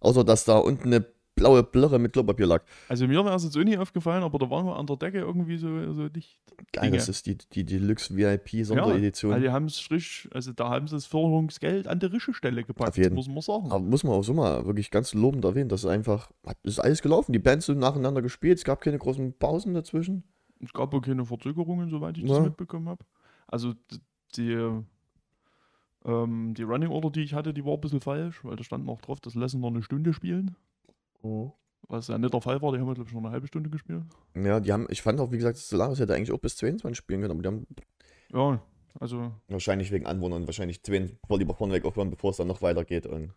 Außer 0.00 0.24
dass 0.24 0.44
da 0.44 0.58
unten 0.58 0.88
eine 0.92 1.06
blaue 1.34 1.62
Blöre 1.62 1.98
mit 1.98 2.12
Klopapier 2.12 2.46
lag. 2.46 2.62
also 2.88 3.06
mir 3.06 3.24
wäre 3.24 3.34
es 3.34 3.44
jetzt 3.44 3.56
auch 3.56 3.62
nie 3.64 3.76
aufgefallen, 3.78 4.22
aber 4.22 4.38
da 4.38 4.50
waren 4.50 4.66
wir 4.66 4.76
an 4.76 4.86
der 4.86 4.96
Decke 4.96 5.18
irgendwie 5.20 5.56
so, 5.56 5.92
so 5.94 6.08
dicht. 6.10 6.38
Geil, 6.72 6.84
Dinge. 6.86 6.96
das 6.98 7.08
ist 7.08 7.24
die, 7.26 7.38
die 7.38 7.64
Deluxe 7.64 8.14
VIP 8.14 8.52
Ja, 8.52 8.64
Sonderedition. 8.66 9.30
weil 9.32 9.40
die 9.40 9.48
haben 9.50 9.64
es 9.64 9.78
frisch, 9.78 10.28
also 10.32 10.52
da 10.52 10.68
haben 10.68 10.86
sie 10.88 10.94
das 10.96 11.06
Förderungsgeld 11.06 11.88
an 11.88 12.00
der 12.00 12.12
richtige 12.12 12.34
Stelle 12.34 12.62
gepackt, 12.64 12.90
Auf 12.90 12.96
jeden. 12.98 13.14
muss 13.14 13.28
man 13.28 13.40
sagen. 13.40 13.70
Aber 13.72 13.80
muss 13.80 14.04
man 14.04 14.12
auch 14.12 14.22
so 14.22 14.34
mal 14.34 14.66
wirklich 14.66 14.90
ganz 14.90 15.14
lobend 15.14 15.44
erwähnen, 15.46 15.70
dass 15.70 15.84
es 15.84 15.86
einfach, 15.90 16.30
hat- 16.46 16.58
es 16.64 16.72
ist 16.74 16.78
alles 16.80 17.00
gelaufen. 17.00 17.32
Die 17.32 17.38
Bands 17.38 17.64
sind 17.66 17.78
nacheinander 17.78 18.20
gespielt, 18.20 18.58
es 18.58 18.64
gab 18.64 18.82
keine 18.82 18.98
großen 18.98 19.32
Pausen 19.38 19.72
dazwischen. 19.72 20.24
Es 20.60 20.72
gab 20.74 20.92
auch 20.94 21.00
keine 21.00 21.24
Verzögerungen, 21.24 21.88
soweit 21.88 22.18
ich 22.18 22.24
Ja. 22.24 22.36
das 22.36 22.44
mitbekommen 22.44 22.88
habe. 22.90 23.04
Also 23.52 23.74
die, 24.34 24.80
ähm, 26.04 26.54
die 26.54 26.62
Running 26.62 26.88
Order, 26.88 27.10
die 27.10 27.20
ich 27.20 27.34
hatte, 27.34 27.52
die 27.52 27.64
war 27.64 27.74
ein 27.74 27.80
bisschen 27.82 28.00
falsch, 28.00 28.42
weil 28.44 28.56
da 28.56 28.64
stand 28.64 28.86
noch 28.86 29.02
drauf, 29.02 29.20
dass 29.20 29.34
Lesson 29.34 29.60
noch 29.60 29.68
eine 29.68 29.82
Stunde 29.82 30.14
spielen. 30.14 30.56
Was 31.88 32.08
ja 32.08 32.16
nicht 32.16 32.32
der 32.32 32.40
Fall 32.40 32.62
war, 32.62 32.72
die 32.72 32.78
haben, 32.78 32.94
glaube 32.94 33.08
ich, 33.08 33.14
noch 33.14 33.22
eine 33.22 33.30
halbe 33.30 33.46
Stunde 33.46 33.68
gespielt. 33.68 34.04
Ja, 34.34 34.58
die 34.58 34.72
haben, 34.72 34.86
ich 34.88 35.02
fand 35.02 35.20
auch, 35.20 35.30
wie 35.32 35.36
gesagt, 35.36 35.58
Solaris 35.58 36.00
hätte 36.00 36.14
eigentlich 36.14 36.32
auch 36.32 36.38
bis 36.38 36.56
22 36.56 36.96
spielen 36.96 37.20
können, 37.20 37.32
aber 37.32 37.42
die 37.42 37.48
haben 37.48 37.66
Ja, 38.32 38.62
also, 38.98 39.32
wahrscheinlich 39.48 39.92
wegen 39.92 40.06
Anwohnern 40.06 40.46
wahrscheinlich 40.46 40.82
22 40.82 41.18
vor 41.26 41.38
lieber 41.38 41.54
vorneweg 41.54 41.84
aufhören, 41.84 42.08
bevor 42.08 42.30
es 42.30 42.38
dann 42.38 42.48
noch 42.48 42.62
weitergeht. 42.62 43.06
Und 43.06 43.34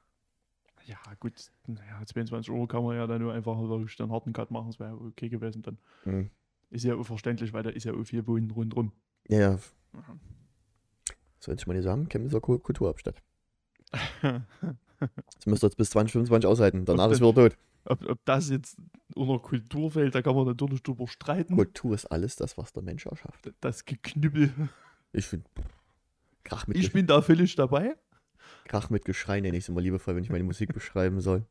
ja, 0.85 0.97
gut, 1.19 1.33
naja, 1.67 2.05
22 2.05 2.49
Euro 2.53 2.67
kann 2.67 2.85
man 2.85 2.95
ja 2.95 3.05
dann 3.05 3.21
nur 3.21 3.33
einfach 3.33 3.59
wirklich 3.59 3.99
einen 3.99 4.13
harten 4.13 4.31
Cut 4.31 4.49
machen, 4.49 4.67
das 4.67 4.79
wäre 4.79 4.95
okay 4.95 5.27
gewesen 5.27 5.61
dann. 5.61 5.77
hm. 6.03 6.29
Ist 6.69 6.85
ja 6.85 7.01
verständlich, 7.03 7.53
weil 7.53 7.63
da 7.63 7.69
ist 7.69 7.83
ja 7.83 7.93
auch 7.93 8.03
viel 8.03 8.25
Wohnen 8.27 8.51
rundrum. 8.51 8.91
ja, 9.27 9.59
Ja. 9.95 10.15
sollte 11.39 11.61
ich 11.61 11.67
mal 11.67 11.73
nicht 11.73 11.83
sagen, 11.83 12.07
Chemnitzer 12.09 12.39
Kul- 12.41 12.59
Kulturhauptstadt. 12.59 13.21
Das 14.99 15.45
müsst 15.45 15.61
ihr 15.63 15.67
jetzt 15.67 15.75
bis 15.77 15.89
2025 15.89 16.47
aushalten, 16.47 16.85
danach 16.85 17.07
Ob 17.07 17.11
ist 17.11 17.19
wieder 17.21 17.33
tot. 17.33 17.57
ob, 17.83 18.09
ob 18.09 18.25
das 18.25 18.49
jetzt 18.49 18.77
unter 19.13 19.39
Kultur 19.39 19.91
fällt, 19.91 20.15
da 20.15 20.21
kann 20.21 20.35
man 20.35 20.45
natürlich 20.47 20.81
drüber 20.81 21.05
streiten. 21.07 21.53
Kultur 21.55 21.93
ist 21.93 22.05
alles 22.05 22.37
das, 22.37 22.57
was 22.57 22.71
der 22.71 22.81
Mensch 22.81 23.05
erschafft. 23.05 23.51
Das 23.59 23.83
Geknüppel. 23.85 24.53
Ich 25.11 25.27
finde, 25.27 25.47
Krach 26.45 26.65
mit, 26.67 26.77
Ich 26.77 26.93
bin 26.93 27.05
da 27.07 27.21
völlig 27.21 27.55
dabei. 27.55 27.95
Krach 28.63 28.89
mit 28.89 29.03
Geschrei 29.03 29.41
nenne 29.41 29.57
ich 29.57 29.65
es 29.65 29.69
immer 29.69 29.81
liebevoll, 29.81 30.15
wenn 30.15 30.23
ich 30.23 30.29
meine 30.29 30.45
Musik 30.45 30.73
beschreiben 30.73 31.19
soll. 31.19 31.45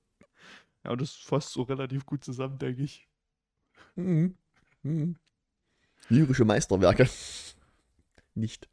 Ja, 0.84 0.92
und 0.92 1.00
das 1.02 1.12
fasst 1.14 1.50
so 1.52 1.62
relativ 1.62 2.06
gut 2.06 2.24
zusammen, 2.24 2.58
denke 2.58 2.82
ich. 2.82 3.08
Mhm. 3.94 4.36
Mhm. 4.82 5.16
Lyrische 6.08 6.46
Meisterwerke. 6.46 7.08
Nicht. 8.34 8.68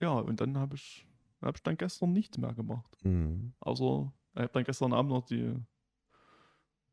Ja, 0.00 0.12
und 0.12 0.40
dann 0.40 0.56
habe 0.56 0.76
ich, 0.76 1.06
hab 1.42 1.56
ich 1.56 1.62
dann 1.62 1.76
gestern 1.76 2.12
nichts 2.12 2.38
mehr 2.38 2.54
gemacht. 2.54 2.96
Mhm. 3.02 3.52
Außer, 3.60 4.12
ich 4.34 4.40
habe 4.42 4.52
dann 4.52 4.64
gestern 4.64 4.92
Abend 4.92 5.10
noch 5.10 5.24
die, 5.26 5.54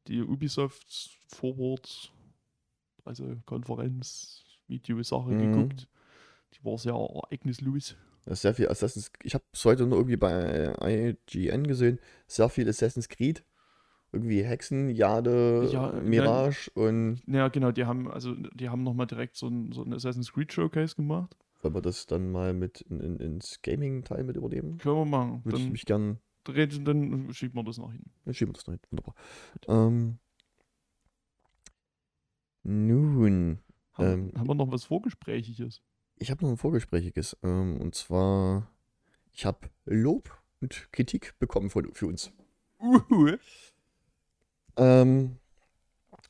die 0.07 0.21
Ubisoft 0.21 1.17
Forward, 1.27 2.11
also 3.03 3.35
Konferenz, 3.45 4.43
Videosache 4.67 5.29
Mhm. 5.29 5.51
geguckt. 5.51 5.87
Die 6.53 6.63
war 6.65 6.77
sehr 6.77 6.93
ereignislos. 6.93 7.95
Ist 8.25 8.41
sehr 8.41 8.55
viel 8.55 8.69
Assassin's 8.69 9.11
Ich 9.21 9.35
habe 9.35 9.43
es 9.51 9.63
heute 9.65 9.85
nur 9.85 9.99
irgendwie 9.99 10.17
bei 10.17 10.73
IGN 10.81 11.67
gesehen. 11.67 11.99
Sehr 12.27 12.49
viel 12.49 12.67
Assassin's 12.67 13.07
Creed. 13.09 13.43
Irgendwie 14.11 14.43
Hexenjade, 14.43 15.69
Ja, 15.71 15.91
Mirage 15.91 16.71
und 16.73 17.21
Ja, 17.27 17.49
genau, 17.49 17.71
die 17.71 17.85
haben, 17.85 18.09
also 18.09 18.33
die 18.33 18.69
haben 18.69 18.83
nochmal 18.83 19.07
direkt 19.07 19.35
so 19.35 19.47
ein, 19.47 19.71
so 19.73 19.83
ein 19.83 19.93
Assassin's 19.93 20.31
Creed 20.33 20.53
Showcase 20.53 20.95
gemacht. 20.95 21.35
Wollen 21.65 21.73
wir 21.73 21.81
das 21.81 22.05
dann 22.05 22.31
mal 22.31 22.53
mit 22.53 22.81
in, 22.81 22.99
in, 22.99 23.17
ins 23.17 23.59
Gaming-Teil 23.63 24.23
mit 24.23 24.35
übernehmen? 24.35 24.77
Können 24.77 24.95
wir 24.97 25.05
machen. 25.05 25.41
Würde 25.43 25.57
ich 25.57 25.63
Dann, 25.63 25.71
mich 25.71 25.85
gern. 25.85 26.19
reden, 26.47 26.85
dann 26.85 27.33
schieben 27.33 27.55
wir 27.55 27.63
das 27.63 27.79
noch 27.79 27.91
hin. 27.91 28.03
Dann 28.23 28.33
schieben 28.35 28.51
wir 28.53 28.53
das 28.53 28.67
noch 28.67 28.73
hin. 28.73 28.81
Wunderbar. 28.91 29.15
Ähm, 29.67 30.19
nun. 32.63 33.59
Haben, 33.93 34.05
Ähm, 34.05 34.31
haben 34.37 34.47
wir 34.47 34.55
noch 34.55 34.71
was 34.71 34.83
Vorgesprächiges? 34.83 35.81
Ich 36.17 36.29
habe 36.29 36.43
noch 36.43 36.51
ein 36.51 36.57
Vorgesprächiges. 36.57 37.35
Ähm, 37.41 37.81
und 37.81 37.95
zwar, 37.95 38.69
ich 39.31 39.45
habe 39.45 39.69
Lob 39.85 40.37
und 40.61 40.91
Kritik 40.91 41.33
bekommen 41.39 41.71
von, 41.71 41.91
für 41.93 42.05
uns. 42.07 42.31
Uhu. 42.79 43.37
Ähm, 44.77 45.37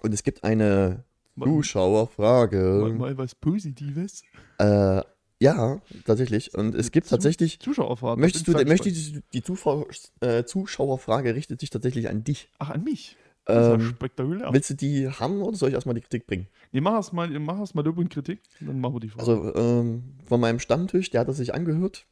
und 0.01 0.13
es 0.13 0.23
gibt 0.23 0.45
eine 0.45 1.03
Zuschauerfrage. 1.37 2.79
mal, 2.81 2.93
mal 2.93 3.17
was 3.17 3.35
Positives. 3.35 4.23
Äh, 4.59 5.01
ja, 5.39 5.81
tatsächlich. 6.05 6.53
Und 6.53 6.75
es 6.75 6.91
gibt 6.91 7.07
Zu- 7.07 7.15
tatsächlich. 7.15 7.59
Zuschauerfragen. 7.59 8.21
Möchtest 8.21 8.47
du, 8.47 8.53
du 8.53 9.21
die 9.33 9.43
Zuschauer, 9.43 9.87
äh, 10.21 10.43
Zuschauerfrage 10.45 11.35
richtet 11.35 11.59
sich 11.59 11.69
tatsächlich 11.69 12.09
an 12.09 12.23
dich. 12.23 12.49
Ach, 12.59 12.69
an 12.69 12.83
mich. 12.83 13.17
Das 13.45 13.57
ist 13.57 13.67
ja 13.67 13.73
Ähm, 13.75 13.81
spektakulär. 13.95 14.53
willst 14.53 14.69
du 14.71 14.73
die 14.73 15.07
haben 15.07 15.41
oder 15.43 15.55
soll 15.55 15.69
ich 15.69 15.75
erstmal 15.75 15.93
die 15.93 16.01
Kritik 16.01 16.25
bringen? 16.25 16.47
Nee, 16.71 16.81
mach 16.81 16.93
erst 16.95 17.13
mal, 17.13 17.27
mach 17.39 17.59
erst 17.59 17.75
mal 17.75 17.85
Lob 17.85 17.97
und 17.99 18.09
Kritik, 18.09 18.41
dann 18.59 18.79
machen 18.79 18.95
wir 18.95 18.99
die 19.01 19.09
Frage. 19.09 19.21
Also 19.29 19.55
ähm, 19.55 20.15
von 20.25 20.39
meinem 20.41 20.59
Stammtisch, 20.59 21.11
der 21.11 21.21
hat 21.21 21.27
das 21.27 21.37
sich 21.37 21.53
angehört. 21.53 22.07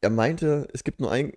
Er 0.00 0.10
meinte, 0.10 0.68
es 0.72 0.84
gibt 0.84 1.00
nur 1.00 1.10
ein, 1.10 1.32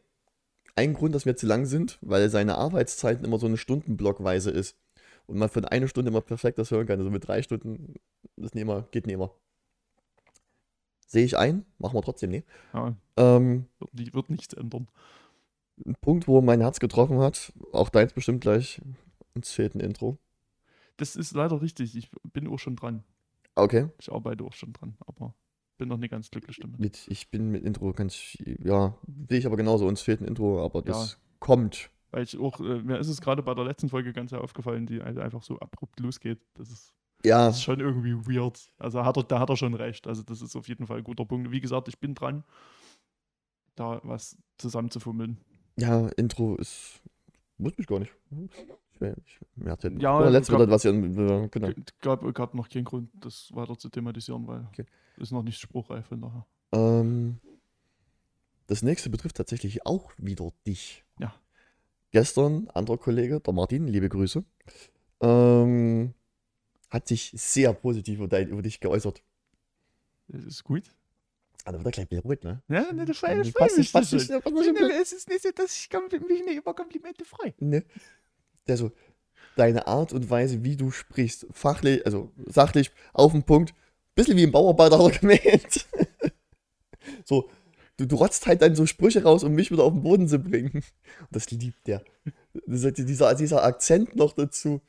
einen 0.75 0.93
Grund, 0.93 1.15
dass 1.15 1.25
wir 1.25 1.35
zu 1.35 1.47
lang 1.47 1.65
sind, 1.65 1.97
weil 2.01 2.29
seine 2.29 2.57
Arbeitszeiten 2.59 3.25
immer 3.25 3.39
so 3.39 3.47
eine 3.47 3.57
Stundenblockweise 3.57 4.51
ist. 4.51 4.75
Und 5.25 5.39
man 5.39 5.49
für 5.49 5.69
eine 5.71 5.87
Stunde 5.87 6.09
immer 6.09 6.21
perfekt 6.21 6.59
das 6.59 6.69
hören 6.69 6.85
kann. 6.85 6.99
Also 6.99 7.09
mit 7.09 7.27
drei 7.27 7.41
Stunden, 7.41 7.95
das 8.35 8.53
nicht 8.53 8.61
immer, 8.61 8.87
geht 8.91 9.07
nicht 9.07 9.15
immer. 9.15 9.33
Sehe 11.07 11.25
ich 11.25 11.37
ein, 11.37 11.65
machen 11.79 11.95
wir 11.95 12.01
trotzdem 12.01 12.29
nicht. 12.31 12.45
ja, 12.73 12.95
Ähm, 13.17 13.65
wird, 13.79 14.13
wird 14.13 14.29
nichts 14.29 14.53
ändern. 14.53 14.87
ein 15.85 15.95
Punkt, 16.01 16.27
wo 16.27 16.41
mein 16.41 16.61
Herz 16.61 16.79
getroffen 16.79 17.19
hat, 17.19 17.53
auch 17.71 17.89
deins 17.89 18.13
bestimmt 18.13 18.41
gleich, 18.41 18.81
uns 19.33 19.51
fehlt 19.51 19.73
ein 19.73 19.79
Intro. 19.79 20.17
Das 20.97 21.15
ist 21.15 21.33
leider 21.33 21.61
richtig. 21.61 21.95
Ich 21.95 22.11
bin 22.33 22.47
auch 22.47 22.57
schon 22.57 22.75
dran. 22.75 23.03
Okay, 23.55 23.89
Ich 23.99 24.11
arbeite 24.11 24.43
auch 24.43 24.53
schon 24.53 24.73
dran, 24.73 24.97
aber 25.05 25.33
bin 25.77 25.89
noch 25.89 25.97
nicht 25.97 26.11
ganz 26.11 26.29
glücklich 26.29 26.57
damit. 26.59 26.79
mit, 26.79 27.07
ich 27.07 27.29
bin 27.29 27.49
mit 27.51 27.63
Intro 27.63 27.93
ganz, 27.93 28.37
ja, 28.63 28.95
sehe 29.29 29.39
ich 29.39 29.45
aber 29.45 29.57
genauso, 29.57 29.87
uns 29.87 30.01
fehlt 30.01 30.21
ein 30.21 30.27
Intro, 30.27 30.63
aber 30.63 30.81
das 30.81 31.19
kommt. 31.39 31.89
Weil 32.11 32.23
ich 32.23 32.37
auch, 32.39 32.59
äh, 32.59 32.81
mir 32.81 32.97
ist 32.97 33.07
es 33.09 33.21
gerade 33.21 33.43
bei 33.43 33.53
der 33.53 33.63
letzten 33.65 33.89
Folge 33.89 34.11
ganz 34.13 34.31
sehr 34.31 34.41
aufgefallen, 34.41 34.85
die 34.87 35.01
halt 35.01 35.17
einfach 35.19 35.43
so 35.43 35.59
abrupt 35.59 35.99
losgeht. 35.99 36.39
Das 36.55 36.69
ist, 36.71 36.93
Ja, 37.23 37.47
das 37.47 37.57
ist 37.57 37.63
schon 37.63 37.79
irgendwie 37.79 38.13
weird. 38.15 38.71
Also 38.77 39.03
hat 39.03 39.17
er, 39.17 39.23
da 39.23 39.39
hat 39.39 39.49
er 39.49 39.57
schon 39.57 39.73
recht. 39.73 40.07
Also 40.07 40.23
das 40.23 40.41
ist 40.41 40.55
auf 40.55 40.67
jeden 40.67 40.85
Fall 40.87 40.97
ein 40.99 41.03
guter 41.03 41.25
Punkt. 41.25 41.51
Wie 41.51 41.59
gesagt, 41.61 41.87
ich 41.87 41.99
bin 41.99 42.13
dran, 42.13 42.43
da 43.75 43.99
was 44.03 44.37
zusammenzufummeln. 44.57 45.37
Ja, 45.77 46.07
Intro 46.09 46.55
ist. 46.55 47.01
Muss 47.57 47.77
mich 47.77 47.87
gar 47.87 47.99
nicht. 47.99 48.11
Ich, 48.31 49.01
ich, 49.01 49.39
mir 49.55 49.71
hat 49.71 49.83
ja, 49.83 49.89
Ja, 49.89 50.27
letztes 50.29 50.55
Mal 50.55 50.69
was 50.69 50.85
äh, 50.85 50.91
Genau. 50.91 51.69
Gab, 52.01 52.33
gab 52.33 52.53
noch 52.53 52.69
keinen 52.69 52.85
Grund, 52.85 53.09
das 53.13 53.49
weiter 53.53 53.77
zu 53.77 53.89
thematisieren, 53.89 54.47
weil 54.47 54.65
Okay. 54.69 54.85
ist 55.17 55.31
noch 55.31 55.43
nicht 55.43 55.59
spruchreif 55.59 56.05
von 56.07 56.21
daher. 56.21 56.45
Ähm, 56.71 57.39
das 58.67 58.81
nächste 58.83 59.09
betrifft 59.09 59.37
tatsächlich 59.37 59.85
auch 59.85 60.11
wieder 60.17 60.51
dich. 60.65 61.03
Ja. 61.19 61.33
Gestern, 62.11 62.67
anderer 62.73 62.97
Kollege, 62.97 63.39
der 63.39 63.53
Martin, 63.53 63.87
liebe 63.87 64.09
Grüße, 64.09 64.43
ähm, 65.21 66.13
hat 66.89 67.07
sich 67.07 67.31
sehr 67.35 67.73
positiv 67.73 68.19
über, 68.19 68.27
dein, 68.27 68.49
über 68.49 68.61
dich 68.61 68.79
geäußert. 68.79 69.21
Das 70.27 70.43
ist 70.43 70.63
gut. 70.63 70.83
Ah, 71.65 71.71
da 71.71 71.79
wird 71.79 71.87
er 71.87 71.91
gleich 71.91 72.11
wieder 72.11 72.21
rot, 72.21 72.43
ne? 72.43 72.61
Ja, 72.69 72.91
ne, 72.93 73.05
das 73.05 73.21
war 73.21 73.29
Passt 73.29 73.47
das 73.47 73.51
freut 73.51 73.77
nicht, 73.77 73.77
mich. 73.77 73.91
passt 73.91 74.13
nicht, 74.13 74.43
passt 74.43 74.55
nicht, 74.55 75.01
Es 75.01 75.11
ist 75.11 75.29
nicht 75.29 75.43
so, 75.43 75.51
dass 75.51 75.75
ich 75.75 75.89
mich 76.27 76.45
nicht 76.45 76.57
über 76.57 76.73
Komplimente 76.73 77.25
freue. 77.25 77.53
Ne? 77.59 77.83
Der 78.67 78.77
so, 78.77 78.91
deine 79.57 79.87
Art 79.87 80.13
und 80.13 80.29
Weise, 80.29 80.63
wie 80.63 80.77
du 80.77 80.91
sprichst, 80.91 81.47
fachlich, 81.51 82.05
also 82.05 82.31
sachlich, 82.45 82.91
auf 83.11 83.33
den 83.33 83.43
Punkt, 83.43 83.73
bisschen 84.15 84.37
wie 84.37 84.43
ein 84.43 84.51
Bauarbeiter 84.51 84.97
hat 84.97 85.13
er 85.13 85.19
gemeint. 85.19 85.87
so, 87.25 87.49
du, 87.97 88.05
du 88.05 88.15
rotzt 88.15 88.45
halt 88.47 88.61
dann 88.61 88.75
so 88.75 88.85
Sprüche 88.85 89.23
raus, 89.23 89.43
um 89.43 89.53
mich 89.53 89.71
wieder 89.71 89.83
auf 89.83 89.93
den 89.93 90.03
Boden 90.03 90.27
zu 90.27 90.39
bringen. 90.39 90.71
Und 90.73 90.83
das 91.31 91.51
liebt 91.51 91.85
der. 91.87 92.03
Dieser, 92.65 92.91
dieser 92.91 93.63
Akzent 93.63 94.15
noch 94.15 94.33
dazu. 94.33 94.81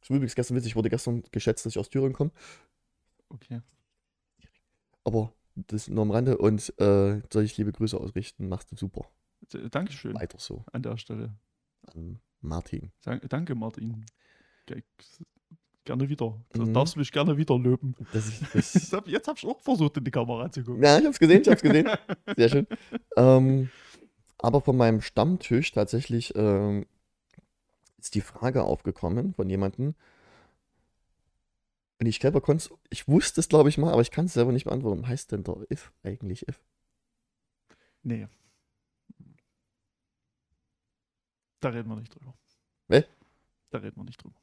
Das 0.00 0.10
war 0.10 0.16
übrigens 0.16 0.34
gestern 0.34 0.56
witzig, 0.56 0.70
ich 0.72 0.76
wurde 0.76 0.90
gestern 0.90 1.22
geschätzt, 1.32 1.66
dass 1.66 1.72
ich 1.72 1.78
aus 1.78 1.90
Thüringen 1.90 2.12
komme, 2.14 2.30
Okay. 3.30 3.60
aber 5.04 5.32
das 5.54 5.88
nur 5.88 6.02
am 6.02 6.10
Rande 6.10 6.38
und 6.38 6.72
äh, 6.78 7.20
soll 7.32 7.42
ich 7.44 7.56
liebe 7.56 7.72
Grüße 7.72 7.98
ausrichten, 7.98 8.48
machst 8.48 8.70
du 8.72 8.76
super. 8.76 9.06
Dankeschön 9.70 10.14
Weiter 10.14 10.38
so. 10.38 10.64
an 10.72 10.82
der 10.82 10.96
Stelle. 10.98 11.34
An 11.94 12.20
Martin. 12.40 12.92
Dank- 13.02 13.28
Danke, 13.28 13.54
Martin. 13.54 14.04
Ge- 14.66 14.82
Gerne 15.84 16.06
wieder. 16.08 16.38
Du 16.52 16.62
Mhm. 16.66 16.74
darfst 16.74 16.96
mich 16.98 17.10
gerne 17.10 17.36
wieder 17.36 17.58
loben. 17.58 17.94
Das 18.12 18.26
ist, 18.28 18.42
das, 18.54 18.92
hab, 18.92 19.08
jetzt 19.08 19.26
hab 19.26 19.38
ich 19.38 19.46
auch 19.46 19.60
versucht, 19.60 19.96
in 19.96 20.04
die 20.04 20.10
Kamera 20.10 20.50
zu 20.50 20.62
gucken. 20.62 20.82
Ja, 20.82 20.98
ich 20.98 21.06
hab's 21.06 21.18
gesehen, 21.18 21.40
ich 21.42 21.48
hab's 21.48 21.62
gesehen. 21.62 21.88
Sehr 22.36 22.48
schön. 22.50 22.66
Ähm, 23.16 23.70
aber 24.38 24.60
von 24.60 24.76
meinem 24.76 25.00
Stammtisch 25.00 25.72
tatsächlich 25.72 26.34
ähm, 26.36 26.84
ist 27.98 28.14
die 28.14 28.20
Frage 28.20 28.62
aufgekommen 28.64 29.34
von 29.34 29.48
jemandem. 29.50 29.94
Und 32.00 32.06
ich 32.06 32.18
selber 32.20 32.40
konnte 32.40 32.70
ich 32.90 33.08
wusste 33.08 33.40
es 33.40 33.48
glaube 33.48 33.68
ich 33.68 33.78
mal, 33.78 33.92
aber 33.92 34.02
ich 34.02 34.10
kann 34.12 34.26
es 34.26 34.34
selber 34.34 34.52
nicht 34.52 34.64
beantworten. 34.64 35.02
Was 35.02 35.08
heißt 35.08 35.32
denn 35.32 35.44
der 35.44 35.56
if 35.70 35.92
eigentlich 36.04 36.46
if? 36.48 36.60
Nee. 38.02 38.28
Da 41.60 41.70
reden 41.70 41.88
wir 41.88 41.96
nicht 41.96 42.14
drüber. 42.14 42.34
Hä? 42.88 43.04
Da 43.70 43.78
reden 43.78 43.96
wir 43.96 44.04
nicht 44.04 44.22
drüber. 44.22 44.36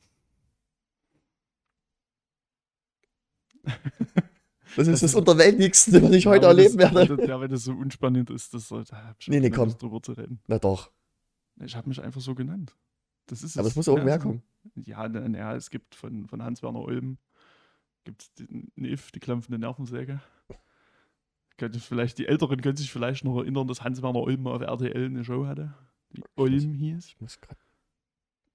Das 4.76 4.88
ist 4.88 5.02
Das 5.02 5.12
das, 5.12 5.15
Unterwältigste, 5.15 6.04
was 6.04 6.12
ich 6.12 6.26
heute 6.28 6.46
Ja, 6.48 6.52
wenn 6.52 6.58
erleben 6.58 6.78
das, 6.78 6.94
werde. 6.94 7.15
das- 7.18 7.28
Ja, 7.30 7.39
wenn 7.39 7.50
das 7.50 7.63
so 7.63 7.72
unspannend 7.72 8.30
ist, 8.30 8.54
das 8.54 8.68
sollte. 8.68 8.91
Da 8.91 9.15
Nee, 9.28 9.39
nee, 9.39 9.50
komm. 9.50 9.70
Drüber 9.78 10.02
zu 10.04 10.12
reden. 10.12 10.41
Na 10.48 10.60
doch, 10.60 10.91
Ich 11.63 11.76
habe 11.78 11.88
mich 11.88 12.02
einfach 12.02 12.20
so 12.20 12.36
genannt. 12.36 12.76
Das 13.28 13.44
ist 13.44 13.58
aber 13.58 13.68
es. 13.68 13.76
muss 13.76 13.88
irgendwer 13.88 14.16
ja, 14.16 14.20
kommen. 14.20 14.44
Ja, 14.76 15.08
na, 15.08 15.28
na, 15.28 15.56
es 15.56 15.70
gibt 15.70 15.96
von, 15.96 16.28
von 16.28 16.44
Hans-Werner 16.44 16.80
Olm 16.80 17.18
gibt's 18.04 18.32
den 18.36 18.72
If, 18.78 19.12
die 19.12 19.20
klampfende 19.20 19.60
Nervensäge. 19.60 20.22
Könnte 21.58 21.80
vielleicht, 21.80 22.18
die 22.18 22.28
Älteren 22.28 22.62
können 22.62 22.78
sich 22.78 22.92
vielleicht 22.92 23.24
noch 23.24 23.38
erinnern, 23.38 23.68
dass 23.68 23.84
Hans-Werner 23.84 24.20
Olm 24.20 24.48
auf 24.48 24.62
RTL 24.62 25.06
eine 25.06 25.24
Show 25.24 25.46
hatte, 25.48 25.74
die 26.12 26.24
Olm 26.36 26.74
hieß. 26.74 27.08
Ich 27.08 27.22
muss 27.22 27.40
grad, 27.42 27.58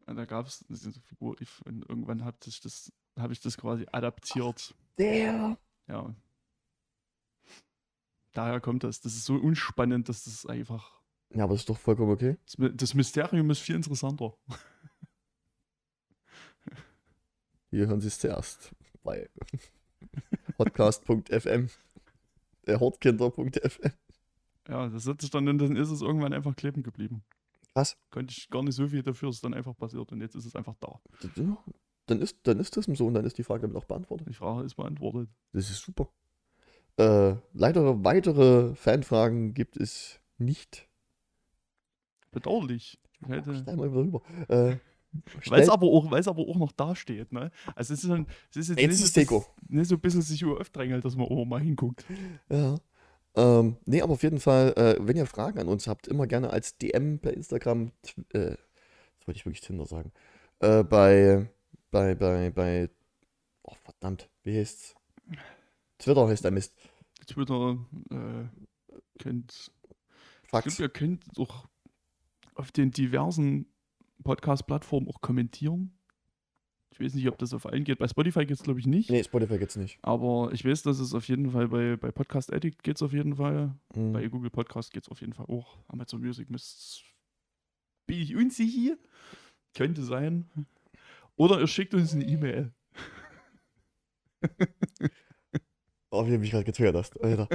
Und 0.07 0.17
da 0.17 0.25
gab 0.25 0.47
es 0.47 0.65
diese 0.69 0.93
Figur 1.01 1.41
If 1.41 1.63
und 1.63 1.89
irgendwann 1.89 2.25
habe 2.25 2.37
ich, 2.47 2.61
das, 2.61 2.93
hab 3.17 3.31
ich 3.31 3.41
das 3.41 3.57
quasi 3.57 3.87
adaptiert. 3.91 4.75
der. 4.99 5.57
Ja. 5.89 6.15
Daher 8.33 8.61
kommt 8.61 8.85
das. 8.85 9.01
Das 9.01 9.15
ist 9.15 9.25
so 9.25 9.35
unspannend, 9.35 10.09
dass 10.09 10.25
das 10.25 10.47
einfach. 10.47 11.00
Ja, 11.33 11.45
aber 11.45 11.55
das 11.55 11.63
ist 11.63 11.69
doch 11.69 11.79
vollkommen 11.79 12.11
okay. 12.11 12.37
Das, 12.75 12.95
Mysterium 12.95 13.51
ist 13.51 13.61
viel 13.61 13.77
interessanter. 13.77 14.35
Hier 17.71 17.87
hören 17.87 18.01
Sie 18.01 18.09
es 18.09 18.19
zuerst 18.19 18.73
bei 19.05 19.31
podcast.fm. 20.57 21.71
Der 22.67 22.81
Hortkinder.fm. 22.81 23.93
Ja, 24.69 24.89
das 24.89 25.05
sich 25.05 25.31
dann, 25.31 25.47
dann 25.47 25.77
ist 25.77 25.91
es 25.91 26.03
irgendwann 26.03 26.33
einfach 26.33 26.57
kleben 26.57 26.83
geblieben. 26.83 27.23
Krass. 27.73 27.97
Konnte 28.11 28.35
ich 28.37 28.51
gar 28.51 28.63
nicht 28.63 28.75
so 28.75 28.89
viel 28.89 29.03
dafür, 29.03 29.29
es 29.29 29.37
ist 29.37 29.45
dann 29.45 29.55
einfach 29.55 29.77
passiert 29.77 30.11
und 30.11 30.21
jetzt 30.21 30.35
ist 30.35 30.47
es 30.47 30.57
einfach 30.57 30.75
da. 30.81 31.01
Dann 32.07 32.21
ist, 32.21 32.39
dann 32.43 32.59
ist 32.59 32.77
das 32.77 32.87
so 32.87 33.07
und 33.07 33.15
dann 33.15 33.25
ist 33.25 33.39
die 33.39 33.45
Frage 33.45 33.63
damit 33.63 33.77
auch 33.77 33.85
beantwortet. 33.85 34.29
Die 34.29 34.35
Frage 34.35 34.65
ist 34.65 34.75
beantwortet. 34.75 35.29
Das 35.53 35.71
ist 35.71 35.81
super. 35.81 36.13
Äh, 36.97 37.37
leider 37.53 38.05
weitere 38.05 38.75
Fanfragen 38.75 39.55
gibt 39.55 39.77
es 39.77 40.21
nicht. 40.37 40.90
Bedauerlich. 42.33 42.99
Ich 43.21 43.27
Schnell 43.27 43.77
mal 43.77 43.89
rüber. 43.89 44.23
Äh, 44.49 44.77
Weil 45.49 45.61
es 45.63 45.69
aber, 45.69 45.87
auch- 45.89 46.07
aber 46.13 46.43
auch 46.43 46.57
noch 46.57 46.73
dasteht, 46.73 47.33
ne? 47.33 47.51
Also 47.75 47.93
es 47.95 48.05
ist, 48.05 48.09
dann, 48.11 48.27
es 48.51 48.57
ist 48.57 48.69
jetzt 48.71 48.81
Jetzt 48.81 48.91
nicht, 48.93 49.03
ist 49.05 49.17
Deko. 49.17 49.45
nicht 49.69 49.89
so 49.89 49.97
ein 49.97 50.01
bisschen 50.01 50.23
sich 50.23 50.45
aufdrängelt, 50.45 51.05
dass 51.05 51.17
man 51.17 51.27
auch 51.27 51.45
mal 51.45 51.61
hinguckt. 51.61 52.05
Ja. 52.49 52.77
Ähm, 53.37 53.77
nee, 53.87 54.03
aber 54.03 54.15
auf 54.15 54.23
jeden 54.23 54.41
Fall, 54.41 54.73
äh, 54.77 54.97
wenn 55.01 55.17
ihr 55.17 55.27
Fragen 55.27 55.59
an 55.61 55.69
uns 55.69 55.87
habt, 55.87 56.09
immer 56.09 56.27
gerne 56.27 56.51
als 56.51 56.79
DM 56.79 57.19
per 57.21 57.33
Instagram, 57.35 57.93
äh, 58.33 58.51
jetzt 58.51 59.27
wollte 59.27 59.39
ich 59.39 59.45
wirklich 59.47 59.61
Tinder 59.61 59.87
sagen, 59.87 60.13
äh, 60.61 60.83
bei, 60.83 61.49
bei, 61.91 62.15
bei, 62.15 62.51
bei, 62.51 62.89
oh 63.63 63.75
verdammt, 63.85 64.29
wie 64.43 64.57
heißt's? 64.59 64.95
Twitter 65.99 66.27
heißt 66.27 66.45
der 66.45 66.51
Mist. 66.51 66.75
Twitter 67.27 67.79
äh, 68.11 68.49
könnt 69.23 69.71
Ich 70.43 70.49
Fax. 70.49 70.65
glaube, 70.77 70.83
ihr 70.85 70.89
könnt 70.89 71.25
auch 71.39 71.67
auf 72.61 72.73
den 72.73 72.91
diversen 72.91 73.67
Podcast-Plattformen 74.23 75.09
auch 75.09 75.21
kommentieren. 75.21 75.99
Ich 76.93 77.01
weiß 77.01 77.15
nicht, 77.15 77.29
ob 77.29 77.39
das 77.39 77.55
auf 77.55 77.67
allen 77.67 77.85
geht. 77.85 77.99
Bei 77.99 78.09
Spotify 78.09 78.41
geht 78.45 78.59
es, 78.59 78.63
glaube 78.63 78.81
ich, 78.81 78.87
nicht. 78.87 79.11
Nee, 79.11 79.25
Spotify 79.25 79.59
geht's 79.59 79.77
nicht. 79.77 79.99
Aber 80.03 80.51
ich 80.53 80.65
weiß, 80.65 80.83
dass 80.83 80.99
es 80.99 81.15
auf 81.15 81.27
jeden 81.29 81.51
Fall 81.51 81.69
bei, 81.69 81.97
bei 81.97 82.13
Podcast 82.13 82.53
Addict 82.53 82.83
geht 82.83 82.97
es 82.97 83.03
auf 83.03 83.13
jeden 83.13 83.37
Fall. 83.37 83.75
Mhm. 83.95 84.13
Bei 84.13 84.27
Google 84.29 84.51
Podcast 84.51 84.93
geht 84.93 85.05
es 85.05 85.09
auf 85.09 85.21
jeden 85.21 85.33
Fall 85.33 85.47
auch. 85.47 85.79
Amazon 85.89 86.21
Music 86.21 86.51
müsst 86.51 87.05
bin 88.07 88.21
ich 88.21 88.37
unsicher. 88.37 88.97
Könnte 89.75 90.03
sein. 90.03 90.51
Oder 91.37 91.61
ihr 91.61 91.69
schickt 91.69 91.95
uns 91.95 92.13
eine 92.13 92.25
E-Mail. 92.25 92.73
Oh, 96.11 96.27
wie 96.27 96.31
du 96.33 96.39
mich 96.39 96.51
gerade 96.51 96.65
getriggert 96.65 96.97
hast, 96.97 97.23
Alter. 97.23 97.49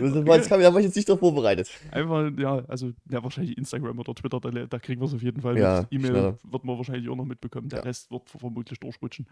Das 0.00 0.12
das 0.24 0.48
kam, 0.48 0.60
da 0.60 0.72
war 0.72 0.78
ich 0.80 0.86
jetzt 0.86 0.94
nicht 0.94 1.08
darauf 1.08 1.18
vorbereitet. 1.20 1.68
Einfach, 1.90 2.30
ja, 2.38 2.64
also 2.66 2.92
ja, 3.10 3.22
wahrscheinlich 3.22 3.58
Instagram 3.58 3.98
oder 3.98 4.14
Twitter, 4.14 4.38
da, 4.40 4.50
da 4.50 4.78
kriegen 4.78 5.00
wir 5.00 5.06
es 5.06 5.14
auf 5.14 5.22
jeden 5.22 5.40
Fall 5.42 5.58
Ja. 5.58 5.86
E-Mail 5.90 6.10
schneller. 6.12 6.38
wird 6.44 6.64
man 6.64 6.76
wahrscheinlich 6.76 7.08
auch 7.08 7.16
noch 7.16 7.24
mitbekommen. 7.24 7.68
Der 7.68 7.80
Ja. 7.80 7.84
Rest 7.84 8.10
wird 8.12 8.30
vermutlich 8.30 8.78
durchrutschen. 8.78 9.26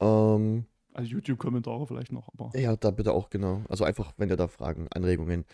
Ähm, 0.00 0.66
Also 0.94 1.10
YouTube-Kommentare 1.10 1.86
vielleicht 1.88 2.12
noch, 2.12 2.28
aber 2.32 2.56
ja, 2.58 2.76
da 2.76 2.90
bitte 2.92 3.12
auch, 3.12 3.28
genau. 3.28 3.64
Also 3.68 3.84
einfach, 3.84 4.12
wenn 4.16 4.30
ihr 4.30 4.36
da 4.36 4.46
Fragen, 4.46 4.86
Anregungen, 4.92 5.44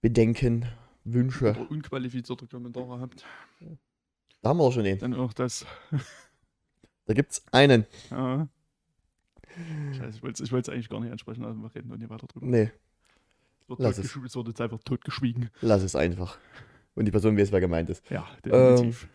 Bedenken, 0.00 0.66
Wünsche. 1.04 1.50
oder 1.50 1.70
unqualifizierte 1.70 2.46
Kommentare 2.48 3.00
habt, 3.00 3.24
Da 4.42 4.48
haben 4.50 4.58
wir 4.58 4.64
auch 4.64 4.72
schon 4.72 4.84
den. 4.84 4.98
dann 4.98 5.14
auch 5.14 5.32
das. 5.32 5.64
Da 7.06 7.14
gibt's 7.14 7.44
einen. 7.52 7.86
Ja. 8.10 8.48
Scheiße, 9.96 10.16
ich 10.16 10.22
wollte 10.22 10.42
es 10.42 10.68
eigentlich 10.68 10.88
gar 10.88 11.00
nicht 11.00 11.12
ansprechen, 11.12 11.44
also 11.44 11.60
wir 11.60 11.74
reden 11.74 11.88
noch 11.88 11.96
nie 11.96 12.08
weiter 12.08 12.26
drüber. 12.26 12.46
Nee, 12.46 12.70
Es 13.62 13.68
wird, 13.68 13.80
lass 13.80 13.98
totgeschw- 13.98 14.24
es 14.26 14.34
wird 14.36 14.48
jetzt 14.48 14.60
einfach 14.60 14.82
totgeschwiegen. 14.84 15.50
lass 15.60 15.82
es 15.82 15.94
einfach. 15.96 16.38
Und 16.94 17.04
die 17.06 17.10
Person 17.10 17.36
weiß, 17.36 17.50
wer 17.52 17.60
gemeint 17.60 17.90
ist. 17.90 18.08
Ja, 18.10 18.26
definitiv. 18.44 19.08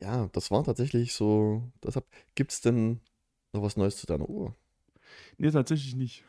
Ja, 0.00 0.28
das 0.32 0.50
war 0.50 0.64
tatsächlich 0.64 1.14
so. 1.14 1.62
Deshalb, 1.82 2.06
gibt's 2.34 2.60
denn 2.60 3.00
noch 3.52 3.62
was 3.62 3.76
Neues 3.76 3.96
zu 3.96 4.06
deiner 4.06 4.28
Uhr? 4.28 4.54
Nee, 5.38 5.50
tatsächlich 5.50 5.94
nicht. 5.96 6.24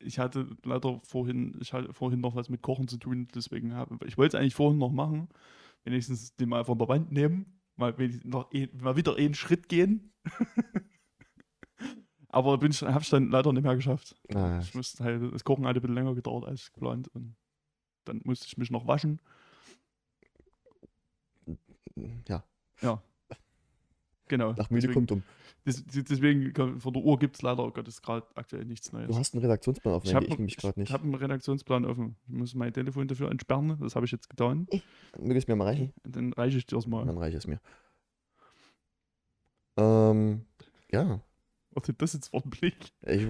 Ich 0.00 0.18
hatte 0.18 0.48
leider 0.64 1.00
vorhin, 1.04 1.56
ich 1.60 1.72
hatte 1.72 1.92
vorhin 1.94 2.20
noch 2.20 2.34
was 2.34 2.48
mit 2.48 2.60
Kochen 2.62 2.88
zu 2.88 2.96
tun, 2.96 3.28
deswegen 3.34 3.74
habe 3.74 3.98
ich 4.06 4.18
wollte 4.18 4.36
es 4.36 4.40
eigentlich 4.40 4.54
vorhin 4.54 4.78
noch 4.78 4.90
machen. 4.90 5.28
Wenigstens 5.84 6.34
den 6.36 6.48
mal 6.48 6.64
von 6.64 6.78
der 6.78 6.88
Wand 6.88 7.12
nehmen, 7.12 7.60
mal, 7.76 7.94
noch 8.24 8.50
ein, 8.52 8.68
mal 8.80 8.96
wieder 8.96 9.16
einen 9.16 9.34
Schritt 9.34 9.68
gehen. 9.68 10.12
Aber 12.32 12.58
bin 12.58 12.72
ich, 12.72 12.82
habe 12.82 13.02
ich 13.02 13.10
dann 13.10 13.30
leider 13.30 13.52
nicht 13.52 13.62
mehr 13.62 13.76
geschafft. 13.76 14.16
Ah, 14.34 14.58
Ich 14.60 14.74
musste 14.74 15.04
halt, 15.04 15.32
das 15.32 15.44
Kochen 15.44 15.66
hat 15.66 15.76
ein 15.76 15.80
bisschen 15.82 15.94
länger 15.94 16.14
gedauert 16.14 16.44
als 16.46 16.72
geplant 16.72 17.08
und 17.08 17.36
dann 18.04 18.20
musste 18.24 18.46
ich 18.46 18.56
mich 18.56 18.70
noch 18.70 18.86
waschen. 18.88 19.20
ja, 22.26 22.42
Genau. 24.28 24.52
nach 24.54 24.68
deswegen, 24.68 24.94
kommt 24.94 25.12
um. 25.12 25.22
des, 25.66 25.84
deswegen 25.84 26.54
von 26.80 26.92
der 26.94 27.02
Uhr 27.02 27.18
gibt 27.18 27.36
es 27.36 27.42
leider 27.42 27.70
Gottes 27.70 28.00
gerade 28.00 28.26
aktuell 28.34 28.64
nichts 28.64 28.90
Neues. 28.92 29.08
Du 29.08 29.16
hast 29.16 29.34
einen 29.34 29.42
Redaktionsplan 29.42 29.92
auf, 29.94 30.04
Ich 30.04 30.10
ich, 30.10 30.14
habe 30.16 30.24
ich 30.24 30.38
nämlich 30.38 30.56
gerade 30.56 30.80
nicht. 30.80 30.90
hab 30.90 31.02
einen 31.02 31.14
Redaktionsplan 31.14 31.84
offen. 31.84 32.16
Ich 32.28 32.32
muss 32.32 32.54
mein 32.54 32.72
Telefon 32.72 33.08
dafür 33.08 33.30
entsperren. 33.30 33.76
Das 33.78 33.94
habe 33.94 34.06
ich 34.06 34.12
jetzt 34.12 34.30
getan. 34.30 34.66
Will 35.18 35.36
es 35.36 35.46
mir 35.46 35.54
mal 35.56 35.64
reichen? 35.64 35.92
Dann 36.04 36.32
reiche 36.32 36.56
ich 36.56 36.64
dir 36.66 36.76
das 36.76 36.86
mal. 36.86 37.04
Dann 37.04 37.18
reicht 37.18 37.36
es 37.36 37.46
mir. 37.46 37.60
Ähm, 39.76 40.46
ja. 40.90 41.20
Was 41.74 41.88
ist 41.88 42.00
das 42.02 42.12
jetzt 42.14 42.28
für 42.28 42.36
ein 42.38 42.50
Blick? 42.50 42.76
Ich, 43.02 43.26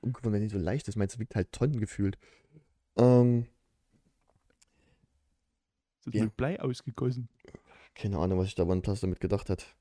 ungewohnt, 0.00 0.32
wenn 0.34 0.42
die 0.42 0.48
so 0.48 0.58
leicht 0.58 0.88
ist. 0.88 0.96
Meinst 0.96 1.16
du, 1.16 1.20
wiegt 1.20 1.34
halt 1.34 1.52
Tonnen 1.52 1.80
gefühlt. 1.80 2.18
Ähm, 2.96 3.46
Ist 6.06 6.14
Ja. 6.14 6.24
mit 6.24 6.36
Blei 6.36 6.60
ausgegossen? 6.60 7.28
keine 7.94 8.18
Ahnung, 8.18 8.38
was 8.38 8.46
sich 8.46 8.54
da 8.54 8.62
OnePlus 8.64 9.00
damit 9.00 9.18
gedacht 9.20 9.50
hat. 9.50 9.74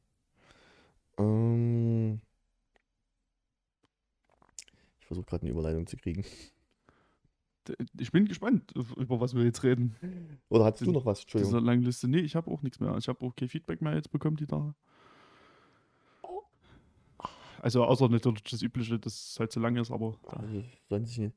Ähm, 1.20 2.20
ich 5.00 5.06
versuche 5.06 5.26
gerade 5.26 5.44
eine 5.44 5.52
Überleitung 5.52 5.86
zu 5.88 5.98
kriegen. 5.98 6.26
Ich 8.00 8.12
bin 8.12 8.26
gespannt, 8.26 8.72
über 8.96 9.20
was 9.20 9.36
wir 9.36 9.44
jetzt 9.44 9.62
reden. 9.64 9.96
Oder 10.50 10.66
hattest 10.66 10.88
du 10.88 10.92
noch 10.92 11.06
was? 11.06 11.20
Dieser 11.26 11.38
Entschuldigung. 11.40 11.66
langen 11.66 11.84
Liste. 11.84 12.08
Nee, 12.08 12.20
ich 12.20 12.36
habe 12.36 12.50
auch 12.50 12.62
nichts 12.62 12.80
mehr. 12.80 12.96
Ich 12.98 13.08
habe 13.10 13.24
auch 13.26 13.36
kein 13.36 13.50
Feedback 13.50 13.82
mehr 13.82 13.94
jetzt 13.94 14.10
bekommen, 14.10 14.38
die 14.38 14.48
Tage. 14.48 14.74
Also 17.68 17.84
außer 17.84 18.08
natürlich 18.08 18.44
das 18.44 18.62
Übliche, 18.62 18.98
dass 18.98 19.32
es 19.32 19.40
halt 19.42 19.52
so 19.52 19.60
lang 19.60 19.76
ist, 19.76 19.92
aber 19.92 20.18
ja, 20.32 20.40
Also. 20.90 21.32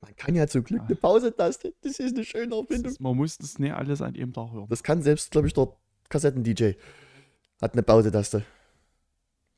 Man 0.00 0.16
kann 0.16 0.34
ja 0.34 0.46
zum 0.46 0.64
Glück 0.64 0.80
Ah. 0.80 0.86
eine 0.86 0.96
Pause-Taste. 0.96 1.74
Das 1.82 1.98
ist 1.98 2.14
eine 2.16 2.24
schöne 2.24 2.56
Erfindung. 2.56 2.94
man 3.00 3.14
muss 3.14 3.36
das 3.36 3.58
nicht 3.58 3.74
alles 3.74 4.00
an 4.00 4.14
jedem 4.14 4.32
Tag 4.32 4.50
hören. 4.50 4.66
Das 4.70 4.82
kann 4.82 5.02
selbst, 5.02 5.30
glaube 5.30 5.46
ich, 5.46 5.52
der 5.52 5.68
Kassetten-DJ. 6.08 6.72
Hat 7.60 7.74
eine 7.74 7.82
Pause-Taste. 7.82 8.46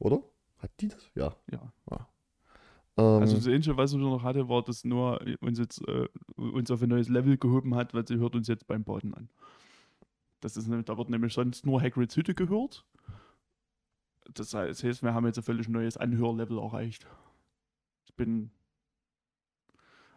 Oder? 0.01 0.21
Hat 0.59 0.73
die 0.81 0.89
das? 0.89 1.09
Ja. 1.15 1.37
Ja. 1.53 1.73
Ähm, 1.93 3.05
Also 3.05 3.37
das 3.37 3.47
Einzige, 3.47 3.77
was 3.77 3.93
ich 3.93 3.99
noch 3.99 4.25
hatte, 4.25 4.49
war, 4.49 4.65
dass 4.65 4.83
Noah 4.85 5.21
uns 5.41 5.61
jetzt 5.61 5.81
äh, 5.87 6.09
uns 6.35 6.73
auf 6.73 6.83
ein 6.83 6.89
neues 6.89 7.09
Level 7.09 7.37
gehoben 7.39 7.77
hat, 7.77 7.95
weil 7.95 8.05
sie 8.05 8.17
hört 8.17 8.35
uns 8.35 8.49
jetzt 8.49 8.67
beim 8.67 8.83
Baden 8.83 9.15
an. 9.15 9.29
Das 10.41 10.57
ist, 10.57 10.69
da 10.69 10.99
wird 10.99 11.09
nämlich 11.09 11.35
sonst 11.35 11.65
nur 11.65 11.81
Hagrids 11.81 12.17
Hütte 12.17 12.35
gehört. 12.35 12.85
Das 14.35 14.55
heißt, 14.55 15.03
wir 15.03 15.15
haben 15.15 15.27
jetzt 15.27 15.39
ein 15.39 15.45
völlig 15.45 15.69
neues 15.69 15.97
Anhörlevel 15.97 16.59
erreicht. 16.59 17.07
Ich 18.07 18.15
bin. 18.15 18.51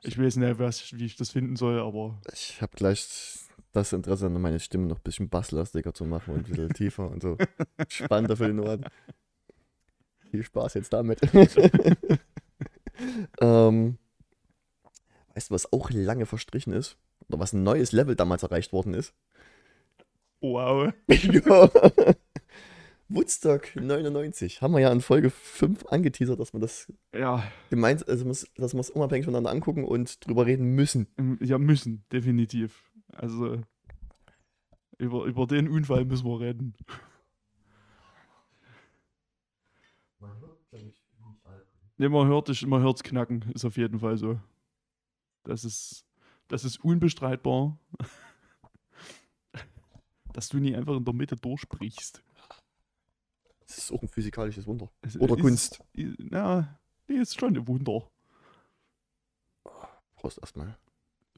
Ich 0.04 0.20
weiß 0.20 0.36
nicht, 0.36 0.60
was, 0.60 0.94
wie 0.94 1.06
ich 1.06 1.16
das 1.16 1.30
finden 1.32 1.56
soll, 1.56 1.80
aber 1.80 2.20
ich 2.34 2.62
habe 2.62 2.76
gleich 2.76 3.08
das 3.72 3.94
Interesse 3.94 4.26
an 4.26 4.42
meine 4.42 4.60
Stimme 4.60 4.88
noch 4.88 4.98
ein 4.98 5.04
bisschen 5.04 5.30
basslastiger 5.30 5.94
zu 5.94 6.04
machen 6.06 6.34
und 6.34 6.46
ein 6.46 6.50
bisschen 6.50 6.70
tiefer 6.74 7.10
und 7.10 7.22
so 7.22 7.38
spannender 7.88 8.36
für 8.36 8.48
den 8.48 8.60
Ohren. 8.60 8.86
Viel 10.30 10.44
Spaß 10.44 10.74
jetzt 10.74 10.92
damit. 10.92 11.22
ähm, 13.40 13.98
weißt 15.34 15.50
du, 15.50 15.54
was 15.54 15.72
auch 15.72 15.90
lange 15.92 16.26
verstrichen 16.26 16.74
ist? 16.74 16.98
Oder 17.30 17.40
was 17.40 17.54
ein 17.54 17.64
neues 17.64 17.94
Level 17.94 18.16
damals 18.16 18.44
erreicht 18.44 18.74
worden 18.74 18.94
ist? 18.94 19.14
wow. 20.44 20.92
ja. 21.08 21.70
Woodstock 23.10 23.76
99. 23.76 24.62
Haben 24.62 24.74
wir 24.74 24.80
ja 24.80 24.92
in 24.92 25.02
Folge 25.02 25.30
5 25.30 25.86
angeteasert, 25.88 26.40
dass 26.40 26.54
wir 26.54 26.60
das 26.60 26.92
Ja, 27.14 27.44
gemeint, 27.70 28.08
also 28.08 28.26
muss, 28.26 28.48
dass 28.56 28.74
wir 28.74 28.80
es 28.80 28.90
unabhängig 28.90 29.26
voneinander 29.26 29.52
angucken 29.52 29.84
und 29.84 30.26
drüber 30.26 30.46
reden 30.46 30.74
müssen. 30.76 31.08
ähm, 31.18 31.38
ja, 31.42 31.58
müssen, 31.58 32.06
definitiv. 32.12 32.92
Also, 33.12 33.62
über, 34.98 35.26
über 35.26 35.46
den 35.46 35.68
Unfall 35.68 36.06
müssen 36.06 36.26
wir 36.26 36.40
reden. 36.40 36.74
Ne, 41.98 42.10
man 42.10 42.28
hört 42.28 42.50
es 42.50 42.66
man 42.66 42.82
hört's 42.82 43.04
knacken, 43.04 43.46
ist 43.54 43.66
auf 43.66 43.78
jeden 43.78 44.00
Fall 44.00 44.18
so. 44.18 44.40
Das 45.44 45.64
ist, 45.64 46.06
das 46.48 46.66
ist 46.66 46.84
unbestreitbar. 46.84 47.78
Dass 50.34 50.50
du 50.50 50.58
nie 50.58 50.76
einfach 50.76 50.98
in 50.98 51.06
der 51.06 51.14
Mitte 51.14 51.36
durchbrichst. 51.36 52.24
Das 53.76 53.86
ist 53.86 53.92
auch 53.92 54.02
ein 54.04 54.08
physikalisches 54.08 54.68
Wunder. 54.68 54.90
Es 55.02 55.20
Oder 55.20 55.36
ist, 55.36 55.42
Kunst. 55.42 55.84
Ja, 55.94 56.80
nee, 57.08 57.16
ist 57.16 57.40
schon 57.40 57.58
ein 57.58 57.68
Wunder. 57.68 58.08
Prost 60.16 60.38
erstmal. 60.38 60.78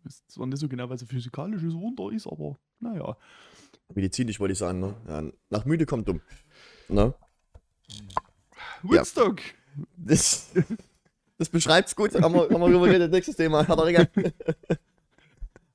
Ist 0.03 0.29
zwar 0.29 0.45
nicht 0.45 0.59
so 0.59 0.67
genau, 0.67 0.89
was 0.89 1.01
ein 1.01 1.07
physikalisches 1.07 1.73
Wunder 1.73 2.11
ist, 2.11 2.27
aber 2.27 2.57
naja. 2.79 3.15
Medizinisch 3.93 4.39
wollte 4.39 4.51
ich 4.51 4.59
sagen, 4.59 4.81
ne? 4.81 4.95
Ja, 5.07 5.23
nach 5.49 5.65
müde 5.65 5.85
kommt 5.85 6.09
dumm. 6.09 6.21
Ne? 6.89 7.13
Woodstock! 8.83 9.39
Das, 9.95 10.51
das 11.37 11.49
beschreibt's 11.49 11.95
gut. 11.95 12.13
Haben 12.15 12.33
wir, 12.33 12.41
haben 12.43 12.61
wir 12.61 12.69
drüber 12.69 12.87
geredet. 12.87 13.11
Nächstes 13.11 13.37
Thema. 13.37 13.63
Der 13.63 13.77
Ringe. 13.77 14.09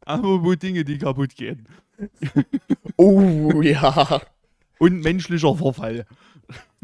Aber 0.03 0.45
wo 0.45 0.55
Dinge, 0.55 0.85
die 0.85 0.99
kaputt 0.99 1.35
gehen. 1.35 1.67
Oh, 2.97 3.63
ja. 3.63 4.21
Und 4.79 5.01
menschlicher 5.01 5.55
Verfall. 5.55 6.07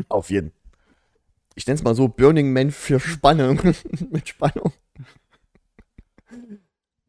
Auf 0.09 0.31
jeden. 0.31 0.53
Ich 1.55 1.67
nenne 1.67 1.77
es 1.77 1.83
mal 1.83 1.95
so 1.95 2.09
Burning 2.09 2.53
Man 2.53 2.71
für 2.71 3.01
Spannung. 3.01 3.61
Mit 4.11 4.29
Spannung. 4.29 4.73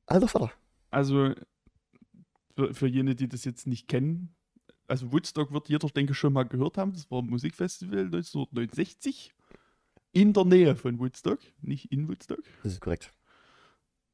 Alter 0.05 0.27
Vater. 0.27 0.51
Also, 0.89 1.33
für, 2.55 2.73
für 2.73 2.87
jene, 2.87 3.15
die 3.15 3.27
das 3.27 3.43
jetzt 3.43 3.67
nicht 3.67 3.87
kennen, 3.87 4.35
also 4.87 5.11
Woodstock 5.11 5.51
wird 5.51 5.69
jeder, 5.69 5.89
denke 5.89 6.13
ich, 6.13 6.17
schon 6.17 6.33
mal 6.33 6.43
gehört 6.43 6.77
haben. 6.77 6.93
Das 6.93 7.11
war 7.11 7.21
ein 7.21 7.27
Musikfestival 7.27 8.05
1969 8.05 9.33
in 10.13 10.33
der 10.33 10.45
Nähe 10.45 10.75
von 10.75 10.97
Woodstock, 10.99 11.39
nicht 11.61 11.91
in 11.91 12.07
Woodstock. 12.07 12.43
Das 12.63 12.73
ist 12.73 12.81
korrekt. 12.81 13.13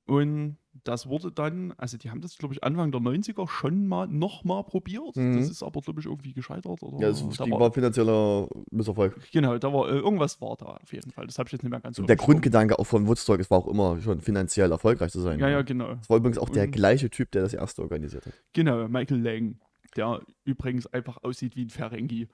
Und 0.06 0.58
das 0.84 1.08
wurde 1.08 1.32
dann, 1.32 1.72
also 1.78 1.98
die 1.98 2.10
haben 2.10 2.22
das, 2.22 2.38
glaube 2.38 2.56
ich, 2.56 2.64
Anfang 2.64 2.92
der 2.92 3.00
90er 3.00 3.48
schon 3.48 3.86
mal 3.86 4.08
nochmal 4.08 4.64
probiert. 4.64 5.16
Mhm. 5.16 5.38
Das 5.38 5.50
ist 5.50 5.62
aber, 5.62 5.82
glaube 5.82 6.00
ich, 6.00 6.08
irgendwie 6.08 6.34
gescheitert. 6.34 6.82
Oder 6.82 7.00
Ja, 7.00 7.08
das 7.10 7.20
da 7.38 7.50
war, 7.50 7.60
war 7.60 7.72
finanzieller 7.72 8.48
Misserfolg. 8.72 9.20
Genau, 9.32 9.58
da 9.60 9.72
war 9.72 9.88
äh, 9.90 9.98
irgendwas 10.00 10.42
war 10.42 10.56
da 10.58 10.66
auf 10.82 10.92
jeden 10.92 11.12
Fall. 11.12 11.28
Das 11.28 11.38
habe 11.38 11.48
ich 11.48 11.54
jetzt 11.54 11.64
nicht 11.64 11.70
mehr 11.72 11.80
ganz 11.80 12.00
Und 12.00 12.08
der. 12.10 12.16
Grundgedanke 12.16 12.80
auch 12.80 12.86
von 12.86 13.06
Woodstock, 13.08 13.40
es 13.40 13.52
war 13.52 13.60
auch 13.60 13.68
immer 13.68 14.02
schon 14.02 14.20
finanziell 14.22 14.72
erfolgreich 14.72 15.12
zu 15.12 15.22
sein. 15.22 15.40
Ja, 15.40 15.48
ja, 15.50 15.62
genau. 15.62 15.92
Es 16.02 16.10
war 16.10 16.18
übrigens 16.18 16.40
auch 16.40 16.50
der 16.50 16.64
Und- 16.66 16.72
gleiche 16.72 17.10
Typ, 17.12 17.32
der 17.32 17.44
das 17.44 17.54
erste 17.54 17.82
organisiert 17.84 18.26
hat. 18.26 18.34
Genau, 18.54 18.88
Michael 18.88 19.22
Lang, 19.22 19.60
der 19.96 20.22
übrigens 20.44 20.88
einfach 20.88 21.18
aussieht 21.24 21.56
wie 21.56 21.66
ein 21.66 21.70
Ferengi. 21.70 22.28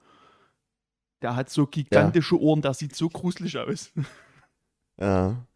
Der 1.20 1.36
hat 1.36 1.50
so 1.50 1.66
gigantische 1.66 2.40
Ohren, 2.40 2.62
der 2.62 2.72
sieht 2.72 2.96
so 2.96 3.10
gruselig 3.10 3.58
aus. 3.58 3.92
Ja. 4.98 5.46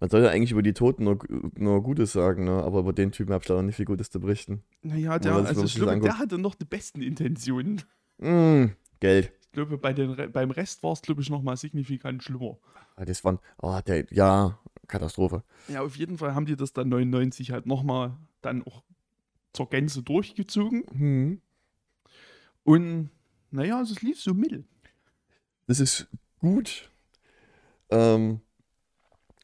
Man 0.00 0.10
soll 0.10 0.22
ja 0.22 0.30
eigentlich 0.30 0.52
über 0.52 0.62
die 0.62 0.74
Toten 0.74 1.04
nur, 1.04 1.18
nur 1.56 1.82
Gutes 1.82 2.12
sagen, 2.12 2.44
ne? 2.44 2.62
aber 2.62 2.80
über 2.80 2.92
den 2.92 3.12
Typen 3.12 3.32
habe 3.32 3.42
ich 3.42 3.48
leider 3.48 3.62
nicht 3.62 3.76
viel 3.76 3.86
Gutes 3.86 4.10
zu 4.10 4.20
berichten. 4.20 4.62
Naja, 4.82 5.18
der, 5.18 5.34
also 5.34 5.62
das 5.62 5.72
schlimm, 5.72 6.00
der 6.00 6.18
hatte 6.18 6.38
noch 6.38 6.54
die 6.54 6.64
besten 6.64 7.00
Intentionen. 7.00 7.82
Mm, 8.18 8.66
Geld. 9.00 9.32
glaube, 9.52 9.78
bei 9.78 9.92
den, 9.92 10.32
beim 10.32 10.50
Rest 10.50 10.82
war 10.82 10.92
es, 10.92 11.02
glaube 11.02 11.22
ich, 11.22 11.30
nochmal 11.30 11.56
signifikant 11.56 12.22
schlimmer. 12.22 12.58
Ah, 12.96 13.04
das 13.04 13.24
waren, 13.24 13.38
oh, 13.60 13.78
der, 13.86 14.06
ja, 14.10 14.58
Katastrophe. 14.86 15.42
Ja, 15.68 15.82
auf 15.82 15.96
jeden 15.96 16.18
Fall 16.18 16.34
haben 16.34 16.46
die 16.46 16.56
das 16.56 16.72
dann 16.72 16.88
99 16.88 17.50
halt 17.50 17.66
nochmal 17.66 18.16
dann 18.42 18.62
auch 18.62 18.82
zur 19.52 19.68
Gänze 19.68 20.02
durchgezogen. 20.02 20.84
Hm. 20.92 21.40
Und 22.64 23.10
naja, 23.50 23.78
also 23.78 23.94
es 23.94 24.02
lief 24.02 24.20
so 24.20 24.34
mittel. 24.34 24.64
Das 25.66 25.80
ist 25.80 26.08
gut. 26.38 26.90
Ähm, 27.90 28.40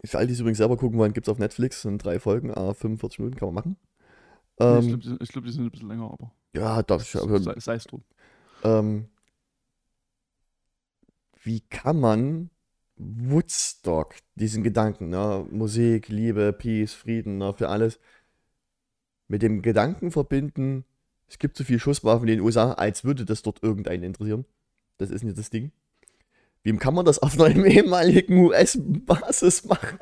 für 0.05 0.19
all 0.19 0.27
die 0.27 0.33
es 0.33 0.41
übrigens 0.41 0.59
selber 0.59 0.77
gucken 0.77 0.99
wollen, 0.99 1.13
gibt 1.13 1.29
es 1.29 1.33
auf 1.33 1.39
Netflix, 1.39 1.83
sind 1.83 2.05
drei 2.05 2.19
Folgen, 2.19 2.53
ah, 2.53 2.75
45 2.75 3.21
Minuten, 3.21 3.37
kann 3.37 3.49
man 3.49 3.55
machen. 3.55 3.77
Ähm, 4.59 4.79
ich 4.81 4.89
glaube, 4.89 5.19
glaub, 5.27 5.45
die 5.45 5.53
sind 5.53 5.65
ein 5.65 5.71
bisschen 5.71 5.89
länger, 5.89 6.11
aber. 6.11 6.33
Ja, 6.55 6.83
darf 6.83 7.03
ich 7.03 7.21
aber. 7.21 7.41
Sei, 7.41 7.59
sei 7.59 7.75
es 7.75 7.85
drum. 7.85 8.03
Ähm, 8.65 9.09
wie 11.43 11.61
kann 11.61 11.99
man 11.99 12.51
Woodstock, 12.97 14.15
diesen 14.35 14.63
Gedanken, 14.63 15.09
ne, 15.09 15.47
Musik, 15.51 16.09
Liebe, 16.09 16.53
Peace, 16.53 16.93
Frieden, 16.93 17.39
ne, 17.39 17.53
für 17.53 17.69
alles, 17.69 17.99
mit 19.29 19.43
dem 19.43 19.63
Gedanken 19.63 20.11
verbinden, 20.11 20.85
es 21.27 21.39
gibt 21.39 21.57
so 21.57 21.65
viel 21.65 21.79
Schusswaffen 21.79 22.29
in 22.29 22.37
den 22.37 22.45
USA, 22.45 22.73
als 22.73 23.05
würde 23.05 23.25
das 23.25 23.43
dort 23.43 23.63
irgendeinen 23.63 24.03
interessieren. 24.05 24.45
Das 24.99 25.11
ist 25.11 25.25
nicht 25.25 25.39
das 25.39 25.49
Ding. 25.49 25.73
Wie 26.63 26.77
kann 26.77 26.95
man 26.95 27.05
das 27.05 27.19
auf 27.19 27.39
einer 27.39 27.55
ehemaligen 27.67 28.39
US-Basis 28.39 29.65
machen? 29.65 29.99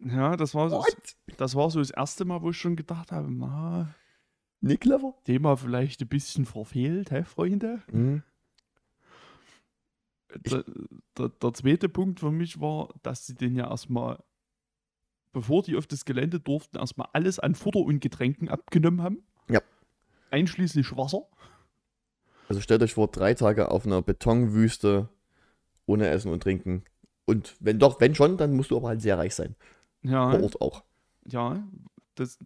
Ja, 0.00 0.36
das 0.36 0.54
war, 0.54 0.70
so, 0.70 0.84
das 1.36 1.54
war 1.54 1.70
so 1.70 1.80
das 1.80 1.90
erste 1.90 2.24
Mal, 2.24 2.42
wo 2.42 2.50
ich 2.50 2.56
schon 2.56 2.76
gedacht 2.76 3.12
habe, 3.12 3.30
na, 3.30 3.94
nicht 4.60 4.80
clever. 4.80 5.14
Thema 5.24 5.56
vielleicht 5.56 6.00
ein 6.02 6.08
bisschen 6.08 6.44
verfehlt, 6.44 7.10
hä, 7.10 7.24
Freunde? 7.24 7.82
Mhm. 7.92 8.22
Der, 10.34 10.64
der, 11.16 11.28
der, 11.28 11.54
zweite 11.54 11.88
Punkt 11.88 12.20
für 12.20 12.30
mich 12.30 12.60
war, 12.60 12.94
dass 13.02 13.26
sie 13.26 13.34
den 13.34 13.56
ja 13.56 13.68
erstmal, 13.70 14.22
bevor 15.32 15.62
die 15.62 15.76
auf 15.76 15.86
das 15.86 16.04
Gelände 16.04 16.38
durften, 16.38 16.76
erstmal 16.76 17.08
alles 17.12 17.38
an 17.38 17.54
Futter 17.54 17.80
und 17.80 18.00
Getränken 18.00 18.48
abgenommen 18.48 19.02
haben. 19.02 19.22
Ja. 19.48 19.60
Einschließlich 20.30 20.96
Wasser. 20.96 21.22
Also 22.48 22.60
stellt 22.60 22.82
euch 22.82 22.94
vor, 22.94 23.08
drei 23.08 23.34
Tage 23.34 23.70
auf 23.70 23.86
einer 23.86 24.02
Betonwüste 24.02 25.08
ohne 25.88 26.08
Essen 26.08 26.30
und 26.30 26.42
Trinken. 26.42 26.84
Und 27.24 27.56
wenn 27.60 27.78
doch, 27.78 28.00
wenn 28.00 28.14
schon, 28.14 28.36
dann 28.36 28.54
musst 28.54 28.70
du 28.70 28.76
aber 28.76 28.88
halt 28.88 29.02
sehr 29.02 29.18
reich 29.18 29.34
sein. 29.34 29.56
Ja. 30.02 30.30
Vor 30.30 30.42
Ort 30.42 30.60
auch. 30.60 30.84
Ja, 31.26 31.62
das, 32.14 32.38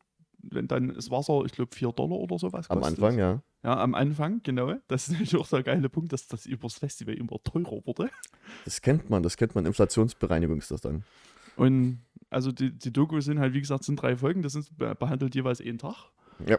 wenn 0.43 0.69
dann 0.69 0.95
das 0.95 1.11
Wasser, 1.11 1.45
ich 1.45 1.53
glaube, 1.53 1.75
4 1.75 1.93
Dollar 1.93 2.19
oder 2.19 2.39
sowas 2.39 2.69
kostet. 2.69 2.77
Am 2.77 2.83
Anfang, 2.83 3.19
ja. 3.19 3.43
Ja, 3.63 3.79
am 3.79 3.95
Anfang, 3.95 4.41
genau. 4.43 4.75
Das 4.89 5.05
ist 5.05 5.13
natürlich 5.13 5.37
auch 5.37 5.47
der 5.47 5.63
geile 5.63 5.89
Punkt, 5.89 6.13
dass 6.13 6.27
das 6.27 6.47
übers 6.47 6.75
Festival 6.75 7.15
immer 7.15 7.41
teurer 7.45 7.85
wurde. 7.85 8.11
Das 8.65 8.81
kennt 8.81 9.09
man, 9.09 9.23
das 9.23 9.37
kennt 9.37 9.55
man. 9.55 9.67
Inflationsbereinigung 9.67 10.59
ist 10.59 10.71
das 10.71 10.81
dann. 10.81 11.05
Und 11.57 12.01
also 12.31 12.51
die, 12.51 12.77
die 12.77 12.93
Doku 12.93 13.21
sind 13.21 13.39
halt, 13.39 13.55
wie 13.55 13.61
gesagt, 13.61 13.85
sind 13.85 14.03
drei 14.03 14.17
Folgen, 14.17 14.43
das 14.43 14.55
sind 14.55 14.77
behandelt 14.77 15.35
jeweils 15.35 15.61
einen 15.61 15.79
Tag. 15.79 16.11
Ja. 16.47 16.59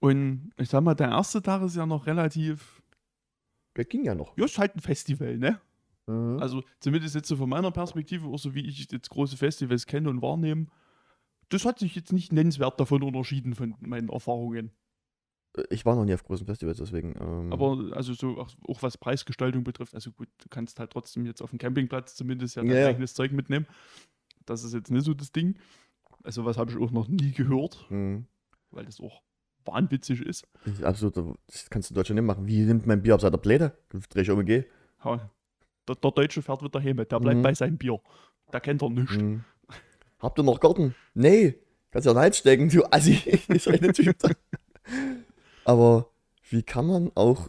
Und 0.00 0.50
ich 0.56 0.68
sag 0.68 0.82
mal, 0.82 0.94
der 0.94 1.10
erste 1.10 1.40
Tag 1.40 1.62
ist 1.62 1.76
ja 1.76 1.86
noch 1.86 2.06
relativ. 2.06 2.82
Der 3.76 3.84
ging 3.84 4.04
ja 4.04 4.14
noch. 4.14 4.36
Ja, 4.36 4.44
ist 4.44 4.58
halt 4.58 4.74
ein 4.74 4.80
Festival, 4.80 5.38
ne? 5.38 5.60
Mhm. 6.06 6.38
Also 6.40 6.62
zumindest 6.80 7.14
jetzt 7.14 7.28
so 7.28 7.36
von 7.36 7.48
meiner 7.48 7.70
Perspektive, 7.70 8.26
auch 8.26 8.38
so 8.38 8.54
wie 8.54 8.66
ich 8.66 8.90
jetzt 8.90 9.10
große 9.10 9.36
Festivals 9.36 9.86
kenne 9.86 10.08
und 10.08 10.22
wahrnehme, 10.22 10.66
das 11.48 11.64
hat 11.64 11.78
sich 11.78 11.94
jetzt 11.94 12.12
nicht 12.12 12.32
nennenswert 12.32 12.80
davon 12.80 13.02
unterschieden 13.02 13.54
von 13.54 13.74
meinen 13.80 14.08
Erfahrungen. 14.08 14.72
Ich 15.70 15.86
war 15.86 15.94
noch 15.94 16.04
nie 16.04 16.14
auf 16.14 16.24
großen 16.24 16.46
Festivals, 16.46 16.78
deswegen. 16.78 17.14
Ähm 17.18 17.52
Aber 17.52 17.96
also 17.96 18.12
so 18.12 18.38
auch, 18.38 18.50
auch, 18.68 18.82
was 18.82 18.98
Preisgestaltung 18.98 19.64
betrifft, 19.64 19.94
also 19.94 20.12
gut, 20.12 20.28
du 20.38 20.48
kannst 20.50 20.78
halt 20.78 20.90
trotzdem 20.90 21.24
jetzt 21.24 21.40
auf 21.40 21.50
dem 21.50 21.58
Campingplatz 21.58 22.14
zumindest 22.14 22.56
ja 22.56 22.62
dein 22.62 22.76
ja. 22.76 22.86
eigenes 22.88 23.14
Zeug 23.14 23.32
mitnehmen. 23.32 23.66
Das 24.44 24.64
ist 24.64 24.74
jetzt 24.74 24.90
nicht 24.90 25.04
so 25.04 25.14
das 25.14 25.32
Ding. 25.32 25.58
Also 26.22 26.44
was 26.44 26.58
habe 26.58 26.70
ich 26.70 26.76
auch 26.76 26.90
noch 26.90 27.08
nie 27.08 27.32
gehört, 27.32 27.86
mhm. 27.90 28.26
weil 28.70 28.84
das 28.84 29.00
auch 29.00 29.22
wahnwitzig 29.66 30.22
ist. 30.22 30.46
Das 30.64 30.74
ist 30.74 30.84
absolut, 30.84 31.36
das 31.46 31.68
kannst 31.70 31.90
du 31.90 31.94
in 31.94 31.96
Deutschland 31.96 32.20
nicht 32.20 32.26
machen. 32.26 32.46
Wie 32.46 32.60
nimmt 32.60 32.86
mein 32.86 33.02
Bier 33.02 33.14
ab 33.14 33.20
seiner 33.20 33.38
Pläne? 33.38 33.72
Dreh 34.10 34.20
ich 34.22 34.30
um 34.30 34.38
und 34.38 34.46
geh. 34.46 34.64
Ja, 35.04 35.30
der, 35.88 35.96
der, 35.96 36.10
Deutsche 36.10 36.42
fährt 36.42 36.62
wieder 36.62 36.82
heim, 36.82 36.96
der 36.96 37.20
bleibt 37.20 37.38
mhm. 37.38 37.42
bei 37.42 37.54
seinem 37.54 37.78
Bier. 37.78 38.00
Da 38.50 38.60
kennt 38.60 38.82
er 38.82 38.90
nichts. 38.90 39.16
Mhm. 39.16 39.44
Habt 40.18 40.38
ihr 40.38 40.42
noch 40.42 40.60
Garten? 40.60 40.94
Nee. 41.14 41.56
Kannst 41.90 42.06
ja 42.06 42.12
einen 42.12 42.20
Hals 42.20 42.38
stecken, 42.38 42.68
du 42.68 42.84
Assi. 42.90 43.14
ist 43.48 43.68
eine 43.68 43.92
Typ. 43.92 44.16
Aber 45.64 46.10
wie 46.50 46.62
kann 46.62 46.86
man 46.86 47.10
auch, 47.14 47.48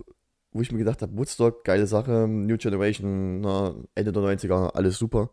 wo 0.52 0.62
ich 0.62 0.72
mir 0.72 0.80
gedacht 0.80 1.02
habe, 1.02 1.18
Woodstock, 1.18 1.64
geile 1.64 1.88
Sache, 1.88 2.28
New 2.28 2.58
Generation, 2.58 3.42
na, 3.42 3.76
Ende 3.96 4.12
der 4.12 4.24
90er, 4.24 4.74
alles 4.74 4.98
super. 4.98 5.30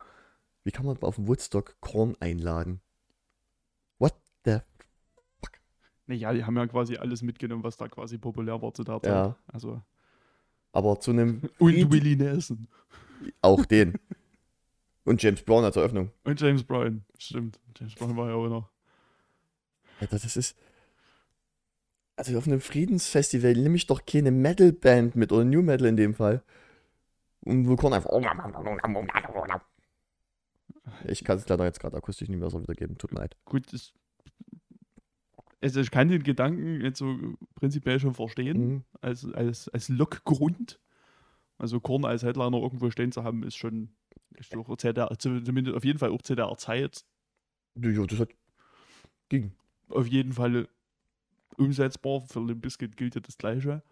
Wie 0.64 0.70
kann 0.70 0.86
man 0.86 0.96
auf 1.02 1.18
Woodstock 1.18 1.76
Korn 1.80 2.16
einladen? 2.20 2.80
What 3.98 4.14
the 4.44 4.58
fuck? 5.40 5.52
Naja, 6.06 6.32
die 6.32 6.44
haben 6.44 6.56
ja 6.56 6.66
quasi 6.66 6.96
alles 6.96 7.22
mitgenommen, 7.22 7.64
was 7.64 7.76
da 7.76 7.88
quasi 7.88 8.18
populär 8.18 8.60
war 8.60 8.74
zu 8.74 8.84
der 8.84 9.00
Zeit. 9.00 9.10
Ja. 9.10 9.36
Also. 9.46 9.80
Aber 10.72 11.00
zu 11.00 11.12
einem. 11.12 11.42
Und 11.58 11.92
Willie 11.92 12.16
Nelson. 12.16 12.68
Auch 13.40 13.64
den. 13.64 13.98
Und 15.04 15.22
James 15.22 15.42
Brown 15.42 15.64
als 15.64 15.76
Eröffnung. 15.76 16.10
Und 16.24 16.40
James 16.40 16.64
Brown, 16.64 17.04
stimmt. 17.18 17.60
James 17.78 17.94
Brown 17.94 18.16
war 18.16 18.28
ja 18.28 18.34
auch 18.34 18.48
noch. 18.48 18.70
Alter, 20.00 20.18
das 20.18 20.36
ist. 20.36 20.56
Also 22.16 22.36
auf 22.38 22.46
einem 22.46 22.60
Friedensfestival 22.60 23.54
nehme 23.54 23.76
ich 23.76 23.86
doch 23.86 24.06
keine 24.06 24.30
Metalband 24.30 25.16
mit 25.16 25.32
oder 25.32 25.44
New 25.44 25.62
Metal 25.62 25.86
in 25.86 25.96
dem 25.96 26.14
Fall. 26.14 26.42
Und 27.40 27.68
wo 27.68 27.76
kommt 27.76 27.94
einfach. 27.94 28.10
Ich 31.06 31.24
kann 31.24 31.38
es 31.38 31.48
leider 31.48 31.64
jetzt 31.64 31.80
gerade 31.80 31.96
akustisch 31.96 32.28
nicht 32.28 32.38
mehr 32.38 32.50
so 32.50 32.60
wiedergeben. 32.62 32.98
Tut 32.98 33.12
mir 33.12 33.20
leid. 33.20 33.36
Gut, 33.44 33.72
ich, 33.72 33.94
also 35.64 35.80
ich 35.80 35.90
kann 35.90 36.08
den 36.08 36.22
Gedanken 36.22 36.82
jetzt 36.82 36.98
so 36.98 37.16
prinzipiell 37.54 37.98
schon 37.98 38.14
verstehen, 38.14 38.68
mhm. 38.68 38.84
als, 39.00 39.24
als, 39.32 39.68
als 39.70 39.88
Lockgrund. 39.88 40.78
Also 41.56 41.80
Korn 41.80 42.04
als 42.04 42.22
Headliner 42.22 42.58
irgendwo 42.58 42.90
stehen 42.90 43.12
zu 43.12 43.24
haben, 43.24 43.42
ist 43.42 43.56
schon 43.56 43.88
ist 44.36 44.54
auch 44.56 44.76
CDR, 44.76 45.10
zumindest 45.18 45.76
auf 45.76 45.84
jeden 45.84 45.98
Fall 45.98 46.10
auch 46.10 46.20
CDR-Zeit. 46.20 47.04
Ja, 47.76 48.06
das 48.06 48.18
hat 48.18 48.30
ging. 49.28 49.52
Auf 49.88 50.06
jeden 50.06 50.32
Fall 50.32 50.68
umsetzbar. 51.56 52.20
Für 52.20 52.40
Limp 52.40 52.62
Bizkit 52.62 52.96
gilt 52.96 53.14
ja 53.14 53.20
das 53.20 53.38
Gleiche. 53.38 53.82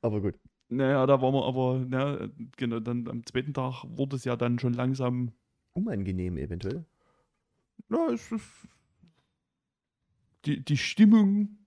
Aber 0.00 0.20
gut. 0.20 0.38
Naja, 0.68 1.04
da 1.04 1.20
waren 1.20 1.34
wir 1.34 1.44
aber, 1.44 1.84
na, 1.86 2.30
genau, 2.56 2.80
dann 2.80 3.06
am 3.08 3.26
zweiten 3.26 3.52
Tag 3.52 3.84
wurde 3.84 4.16
es 4.16 4.24
ja 4.24 4.36
dann 4.36 4.58
schon 4.58 4.72
langsam. 4.72 5.32
Unangenehm 5.74 6.38
eventuell. 6.38 6.86
Ja, 7.88 8.08
es 8.10 8.30
ist. 8.32 8.68
Die, 10.44 10.64
die 10.64 10.76
Stimmung 10.76 11.58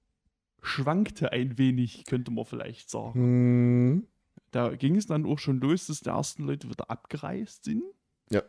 schwankte 0.61 1.31
ein 1.31 1.57
wenig, 1.57 2.05
könnte 2.05 2.31
man 2.31 2.45
vielleicht 2.45 2.89
sagen. 2.89 3.19
Hm. 3.19 4.07
Da 4.51 4.75
ging 4.75 4.95
es 4.95 5.05
dann 5.05 5.25
auch 5.25 5.39
schon 5.39 5.59
los, 5.59 5.87
dass 5.87 6.01
die 6.01 6.09
ersten 6.09 6.43
Leute 6.43 6.69
wieder 6.69 6.89
abgereist 6.89 7.65
sind. 7.65 7.83
Ja. 8.29 8.41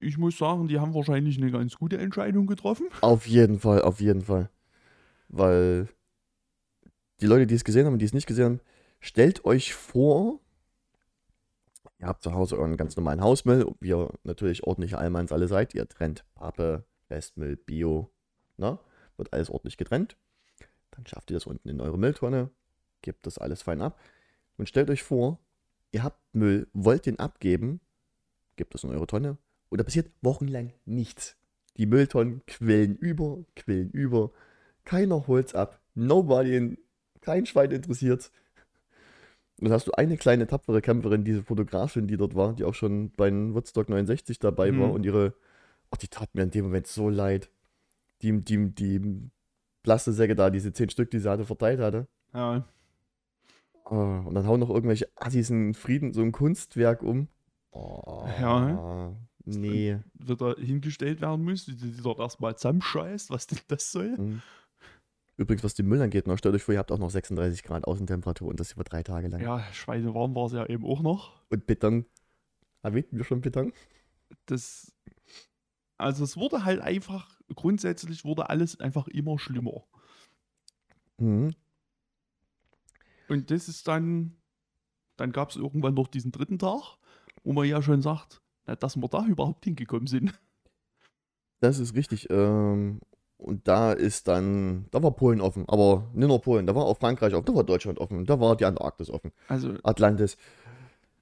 Ich 0.00 0.18
muss 0.18 0.38
sagen, 0.38 0.68
die 0.68 0.78
haben 0.78 0.94
wahrscheinlich 0.94 1.36
eine 1.38 1.50
ganz 1.50 1.76
gute 1.76 1.98
Entscheidung 1.98 2.46
getroffen. 2.46 2.86
Auf 3.00 3.26
jeden 3.26 3.58
Fall, 3.58 3.82
auf 3.82 4.00
jeden 4.00 4.22
Fall. 4.22 4.50
Weil 5.28 5.88
die 7.20 7.26
Leute, 7.26 7.46
die 7.46 7.54
es 7.54 7.64
gesehen 7.64 7.86
haben 7.86 7.94
und 7.94 7.98
die 8.00 8.06
es 8.06 8.14
nicht 8.14 8.26
gesehen 8.26 8.44
haben, 8.44 8.60
stellt 9.00 9.44
euch 9.44 9.74
vor, 9.74 10.40
ihr 12.04 12.08
habt 12.08 12.22
zu 12.22 12.34
Hause 12.34 12.58
euren 12.58 12.76
ganz 12.76 12.96
normalen 12.96 13.22
Hausmüll, 13.22 13.66
wie 13.80 13.88
ihr 13.88 14.10
natürlich 14.24 14.64
ordentliche 14.64 14.98
Allmanns 14.98 15.32
alle 15.32 15.48
seid. 15.48 15.74
Ihr 15.74 15.88
trennt 15.88 16.26
Pappe, 16.34 16.84
Restmüll, 17.08 17.56
Bio, 17.56 18.12
ne? 18.58 18.78
wird 19.16 19.32
alles 19.32 19.48
ordentlich 19.48 19.78
getrennt. 19.78 20.18
Dann 20.90 21.06
schafft 21.06 21.30
ihr 21.30 21.36
das 21.36 21.46
unten 21.46 21.66
in 21.70 21.80
eure 21.80 21.98
Mülltonne, 21.98 22.50
gebt 23.00 23.26
das 23.26 23.38
alles 23.38 23.62
fein 23.62 23.80
ab 23.80 23.98
und 24.58 24.68
stellt 24.68 24.90
euch 24.90 25.02
vor, 25.02 25.40
ihr 25.92 26.04
habt 26.04 26.20
Müll, 26.34 26.68
wollt 26.74 27.06
den 27.06 27.18
abgeben, 27.18 27.80
gebt 28.56 28.74
das 28.74 28.84
in 28.84 28.90
eure 28.90 29.06
Tonne 29.06 29.38
und 29.70 29.78
da 29.78 29.84
passiert 29.84 30.10
wochenlang 30.20 30.74
nichts. 30.84 31.36
Die 31.78 31.86
Mülltonnen 31.86 32.44
quillen 32.46 32.96
über, 32.96 33.44
quillen 33.56 33.90
über, 33.90 34.30
keiner 34.84 35.26
holt's 35.26 35.54
ab, 35.54 35.80
nobody, 35.94 36.76
kein 37.22 37.46
Schwein 37.46 37.70
interessiert. 37.70 38.30
Und 39.60 39.66
dann 39.66 39.72
hast 39.72 39.86
du 39.86 39.92
eine 39.92 40.16
kleine 40.16 40.46
tapfere 40.46 40.82
Kämpferin, 40.82 41.24
diese 41.24 41.42
Fotografin, 41.42 42.06
die 42.06 42.16
dort 42.16 42.34
war, 42.34 42.54
die 42.54 42.64
auch 42.64 42.74
schon 42.74 43.10
bei 43.16 43.30
Woodstock 43.32 43.88
69 43.88 44.38
dabei 44.38 44.72
mhm. 44.72 44.80
war 44.80 44.92
und 44.92 45.06
ihre, 45.06 45.34
ach, 45.90 45.96
die 45.96 46.08
tat 46.08 46.34
mir 46.34 46.42
in 46.42 46.50
dem 46.50 46.64
Moment 46.64 46.86
so 46.86 47.08
leid 47.08 47.50
die, 48.24 48.42
die, 48.42 48.74
die 48.74 49.30
Plastesäcke 49.82 50.34
da, 50.34 50.50
diese 50.50 50.72
zehn 50.72 50.90
Stück, 50.90 51.10
die 51.10 51.18
sie 51.18 51.30
hatte, 51.30 51.44
verteilt 51.44 51.80
hatte. 51.80 52.08
Ja. 52.32 52.66
Oh, 53.84 54.22
und 54.24 54.34
dann 54.34 54.46
hauen 54.46 54.60
noch 54.60 54.70
irgendwelche 54.70 55.08
Assis 55.14 55.50
in 55.50 55.74
Frieden 55.74 56.12
so 56.12 56.22
ein 56.22 56.32
Kunstwerk 56.32 57.02
um. 57.02 57.28
Oh, 57.70 58.26
ja. 58.40 59.14
Nee. 59.44 59.98
wieder 60.14 60.54
hingestellt 60.56 61.20
werden 61.20 61.44
muss, 61.44 61.66
die, 61.66 61.76
die 61.76 62.02
dort 62.02 62.18
erstmal 62.18 62.56
zusammenscheißt, 62.56 63.28
was 63.28 63.46
denn 63.46 63.58
das 63.68 63.92
soll. 63.92 64.16
Mhm. 64.16 64.42
Übrigens, 65.36 65.64
was 65.64 65.74
den 65.74 65.86
Müll 65.86 66.00
angeht, 66.00 66.26
noch 66.26 66.38
stellt 66.38 66.54
euch 66.54 66.62
vor, 66.62 66.74
ihr 66.74 66.78
habt 66.78 66.92
auch 66.92 66.98
noch 66.98 67.10
36 67.10 67.64
Grad 67.64 67.86
Außentemperatur 67.86 68.48
und 68.48 68.60
das 68.60 68.72
über 68.72 68.84
drei 68.84 69.02
Tage 69.02 69.28
lang. 69.28 69.40
Ja, 69.40 69.64
schweinewarm 69.72 70.34
war 70.34 70.46
es 70.46 70.52
ja 70.52 70.66
eben 70.66 70.84
auch 70.84 71.02
noch. 71.02 71.32
Und 71.50 71.66
Beton. 71.66 72.06
Erwähnten 72.82 73.16
wir 73.16 73.24
schon 73.24 73.40
Beton? 73.40 73.72
Das, 74.46 74.92
also 75.96 76.22
es 76.22 76.36
wurde 76.36 76.64
halt 76.64 76.80
einfach, 76.80 77.40
grundsätzlich 77.54 78.24
wurde 78.24 78.48
alles 78.48 78.78
einfach 78.78 79.08
immer 79.08 79.38
schlimmer. 79.38 79.84
Mhm. 81.18 81.54
Und 83.28 83.50
das 83.50 83.68
ist 83.68 83.88
dann, 83.88 84.36
dann 85.16 85.32
gab 85.32 85.50
es 85.50 85.56
irgendwann 85.56 85.94
noch 85.94 86.08
diesen 86.08 86.30
dritten 86.30 86.58
Tag, 86.58 86.98
wo 87.42 87.52
man 87.52 87.66
ja 87.66 87.82
schon 87.82 88.02
sagt, 88.02 88.42
na, 88.66 88.76
dass 88.76 88.96
wir 88.96 89.08
da 89.08 89.26
überhaupt 89.26 89.64
hingekommen 89.64 90.06
sind. 90.06 90.38
Das 91.60 91.78
ist 91.78 91.94
richtig. 91.94 92.28
Ähm, 92.30 93.00
und 93.36 93.66
da 93.68 93.92
ist 93.92 94.28
dann, 94.28 94.86
da 94.90 95.02
war 95.02 95.10
Polen 95.12 95.40
offen, 95.40 95.64
aber 95.68 96.08
nicht 96.14 96.28
nur 96.28 96.40
Polen, 96.40 96.66
da 96.66 96.74
war 96.74 96.84
auch 96.84 96.98
Frankreich 96.98 97.34
offen, 97.34 97.46
da 97.46 97.54
war 97.54 97.64
Deutschland 97.64 97.98
offen, 97.98 98.24
da 98.24 98.38
war 98.40 98.56
die 98.56 98.64
Antarktis 98.64 99.10
offen, 99.10 99.32
Also, 99.48 99.74
Atlantis. 99.82 100.36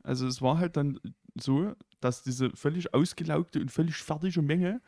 also 0.02 0.26
es 0.26 0.40
war 0.42 0.58
halt 0.58 0.76
dann 0.76 1.00
so, 1.34 1.72
dass 2.00 2.22
diese 2.22 2.50
völlig 2.50 2.92
ausgelaugte 2.94 3.60
und 3.60 3.70
völlig 3.70 3.96
fertige 3.96 4.42
Menge, 4.42 4.80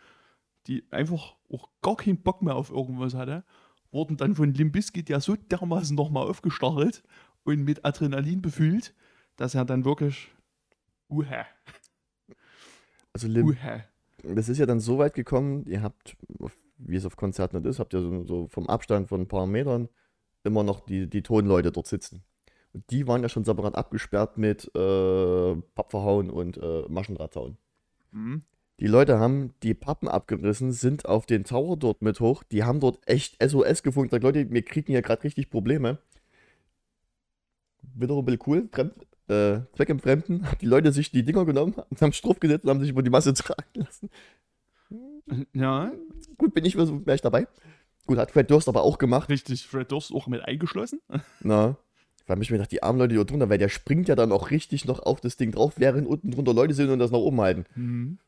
die 0.66 0.84
einfach 0.90 1.34
auch 1.52 1.68
gar 1.82 1.96
keinen 1.96 2.22
Bock 2.22 2.42
mehr 2.42 2.56
auf 2.56 2.70
irgendwas 2.70 3.14
hatte, 3.14 3.44
wurden 3.90 4.16
dann 4.16 4.34
von 4.34 4.52
Limbiskit 4.52 5.08
ja 5.08 5.20
so 5.20 5.36
dermaßen 5.36 5.94
nochmal 5.94 6.26
aufgestachelt 6.28 7.02
und 7.44 7.64
mit 7.64 7.84
Adrenalin 7.84 8.42
befüllt, 8.42 8.94
dass 9.36 9.54
er 9.54 9.64
dann 9.64 9.84
wirklich, 9.84 10.28
uha, 11.08 11.44
Also 13.12 13.28
Lim, 13.28 13.46
uha. 13.48 13.84
das 14.22 14.48
ist 14.48 14.58
ja 14.58 14.66
dann 14.66 14.80
so 14.80 14.98
weit 14.98 15.14
gekommen, 15.14 15.64
ihr 15.66 15.82
habt, 15.82 16.16
wie 16.78 16.96
es 16.96 17.06
auf 17.06 17.16
Konzerten 17.16 17.56
nicht 17.56 17.66
ist, 17.66 17.78
habt 17.78 17.94
ihr 17.94 18.00
so, 18.00 18.24
so 18.24 18.46
vom 18.48 18.68
Abstand 18.68 19.08
von 19.08 19.22
ein 19.22 19.28
paar 19.28 19.46
Metern 19.46 19.88
immer 20.42 20.62
noch 20.62 20.80
die, 20.80 21.08
die 21.08 21.22
Tonleute 21.22 21.72
dort 21.72 21.86
sitzen. 21.86 22.22
Und 22.72 22.90
die 22.90 23.06
waren 23.06 23.22
ja 23.22 23.28
schon 23.28 23.44
separat 23.44 23.76
abgesperrt 23.76 24.36
mit 24.36 24.66
äh, 24.74 25.54
Pappverhauen 25.74 26.30
und 26.30 26.58
äh, 26.58 26.82
Maschendrahtzaun. 26.88 27.56
Hm. 28.12 28.42
Die 28.80 28.88
Leute 28.88 29.20
haben 29.20 29.54
die 29.62 29.74
Pappen 29.74 30.08
abgerissen, 30.08 30.72
sind 30.72 31.06
auf 31.06 31.26
den 31.26 31.44
Tower 31.44 31.76
dort 31.76 32.02
mit 32.02 32.18
hoch. 32.18 32.42
Die 32.42 32.64
haben 32.64 32.80
dort 32.80 32.98
echt 33.06 33.40
SOS 33.40 33.84
gefunkt. 33.84 34.10
Sagt, 34.10 34.24
Leute, 34.24 34.50
wir 34.50 34.62
kriegen 34.62 34.88
hier 34.88 35.02
gerade 35.02 35.22
richtig 35.22 35.48
Probleme. 35.48 35.98
Wiederum 37.94 38.24
ein 38.24 38.26
bisschen 38.26 38.42
cool. 38.46 38.68
Fremd, 38.72 38.94
äh, 39.28 39.60
Zweck 39.76 39.90
im 39.90 40.00
Fremden. 40.00 40.44
Haben 40.44 40.58
die 40.60 40.66
Leute 40.66 40.90
sich 40.90 41.12
die 41.12 41.24
Dinger 41.24 41.44
genommen, 41.44 41.76
haben 42.00 42.10
drauf 42.10 42.40
gesetzt 42.40 42.64
und 42.64 42.70
haben 42.70 42.80
sich 42.80 42.90
über 42.90 43.04
die 43.04 43.10
Masse 43.10 43.32
tragen 43.34 43.62
lassen. 43.74 44.10
Ja, 45.52 45.92
Gut, 46.36 46.54
bin 46.54 46.64
ich, 46.64 46.76
wäre 46.76 47.14
ich 47.14 47.20
dabei. 47.20 47.46
Gut, 48.06 48.18
hat 48.18 48.30
Fred 48.30 48.50
Durst 48.50 48.68
aber 48.68 48.82
auch 48.82 48.98
gemacht. 48.98 49.28
richtig, 49.28 49.66
Fred 49.66 49.90
Durst 49.90 50.12
auch 50.12 50.26
mit 50.26 50.42
eingeschlossen. 50.42 51.00
Na. 51.40 51.76
Da 52.26 52.32
habe 52.32 52.42
ich 52.42 52.50
mir 52.50 52.56
gedacht, 52.56 52.72
die 52.72 52.82
armen 52.82 52.98
Leute, 52.98 53.14
dort 53.14 53.30
drunter, 53.30 53.50
weil 53.50 53.58
der 53.58 53.68
springt 53.68 54.08
ja 54.08 54.14
dann 54.14 54.32
auch 54.32 54.50
richtig 54.50 54.86
noch 54.86 55.00
auf 55.00 55.20
das 55.20 55.36
Ding 55.36 55.52
drauf, 55.52 55.74
während 55.76 56.06
unten 56.06 56.30
drunter 56.30 56.54
Leute 56.54 56.72
sind 56.72 56.88
und 56.88 56.98
das 56.98 57.10
nach 57.10 57.18
oben 57.18 57.38
halten. 57.40 57.66
Hm. 57.74 58.18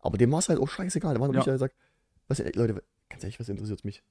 Aber 0.00 0.18
dem 0.18 0.30
war 0.30 0.38
es 0.38 0.48
halt 0.48 0.60
auch 0.60 0.68
scheißegal. 0.68 1.14
Da 1.14 1.20
war 1.20 1.28
Ja. 1.28 1.34
ja. 1.34 1.40
Michael 1.40 1.58
sagt, 1.58 1.74
was, 2.28 2.38
Leute, 2.38 2.82
ganz 3.08 3.24
ehrlich, 3.24 3.40
was 3.40 3.48
interessiert 3.48 3.84
mich? 3.84 4.02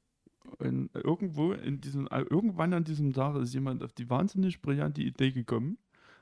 Und 0.57 0.89
irgendwo 0.93 1.53
in 1.53 1.79
diesem, 1.79 2.07
äh, 2.07 2.21
irgendwann 2.21 2.73
an 2.73 2.83
diesem 2.83 3.13
Tag 3.13 3.35
ist 3.37 3.53
jemand 3.53 3.83
auf 3.83 3.93
die 3.93 4.09
wahnsinnig 4.09 4.61
brillante 4.61 5.01
Idee 5.01 5.31
gekommen, 5.31 5.77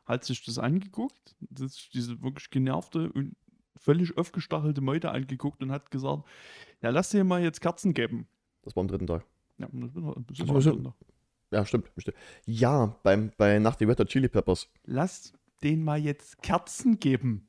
hat 0.06 0.24
sich 0.26 0.44
das 0.44 0.60
angeguckt, 0.60 1.36
das, 1.40 1.90
diese 1.94 2.22
wirklich 2.22 2.50
genervte 2.52 3.12
und 3.12 3.36
völlig 3.78 4.18
aufgestachelte 4.18 4.82
Meute 4.82 5.12
angeguckt 5.12 5.62
und 5.62 5.72
hat 5.72 5.92
gesagt, 5.92 6.24
ja, 6.82 6.90
lass 6.90 7.10
dir 7.10 7.24
mal 7.24 7.42
jetzt 7.42 7.62
Kerzen 7.62 7.94
geben. 7.94 8.28
Das 8.64 8.76
war 8.76 8.82
am 8.82 8.88
dritten 8.88 9.08
Tag. 9.08 9.26
Ja, 9.58 9.68
das 9.72 9.92
das 9.94 10.04
ist 10.04 10.40
Das 10.40 10.48
noch 10.48 10.54
war 10.56 10.62
schon- 10.62 10.82
noch. 10.84 10.96
Ja, 11.52 11.66
stimmt. 11.66 11.92
stimmt. 11.98 12.18
Ja, 12.46 12.98
beim, 13.04 13.32
bei 13.38 13.58
Nacht 13.60 13.80
die 13.80 13.86
Red 13.86 14.00
Hot 14.00 14.10
Chili 14.10 14.28
Peppers. 14.30 14.70
Lass 14.86 15.34
den 15.64 15.84
mal 15.84 16.00
jetzt 16.00 16.42
Kerzen 16.44 17.00
geben. 17.00 17.48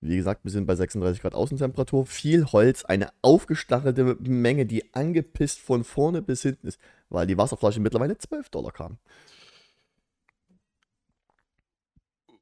Wie 0.00 0.16
gesagt, 0.16 0.42
wir 0.44 0.50
sind 0.50 0.66
bei 0.66 0.74
36 0.74 1.20
Grad 1.22 1.34
Außentemperatur. 1.34 2.06
Viel 2.06 2.46
Holz, 2.46 2.84
eine 2.84 3.10
aufgestachelte 3.22 4.16
Menge, 4.20 4.66
die 4.66 4.92
angepisst 4.94 5.60
von 5.60 5.84
vorne 5.84 6.22
bis 6.22 6.42
hinten 6.42 6.66
ist, 6.66 6.80
weil 7.08 7.26
die 7.26 7.36
Wasserflasche 7.38 7.78
mittlerweile 7.80 8.18
12 8.18 8.48
Dollar 8.50 8.72
kam. 8.72 8.98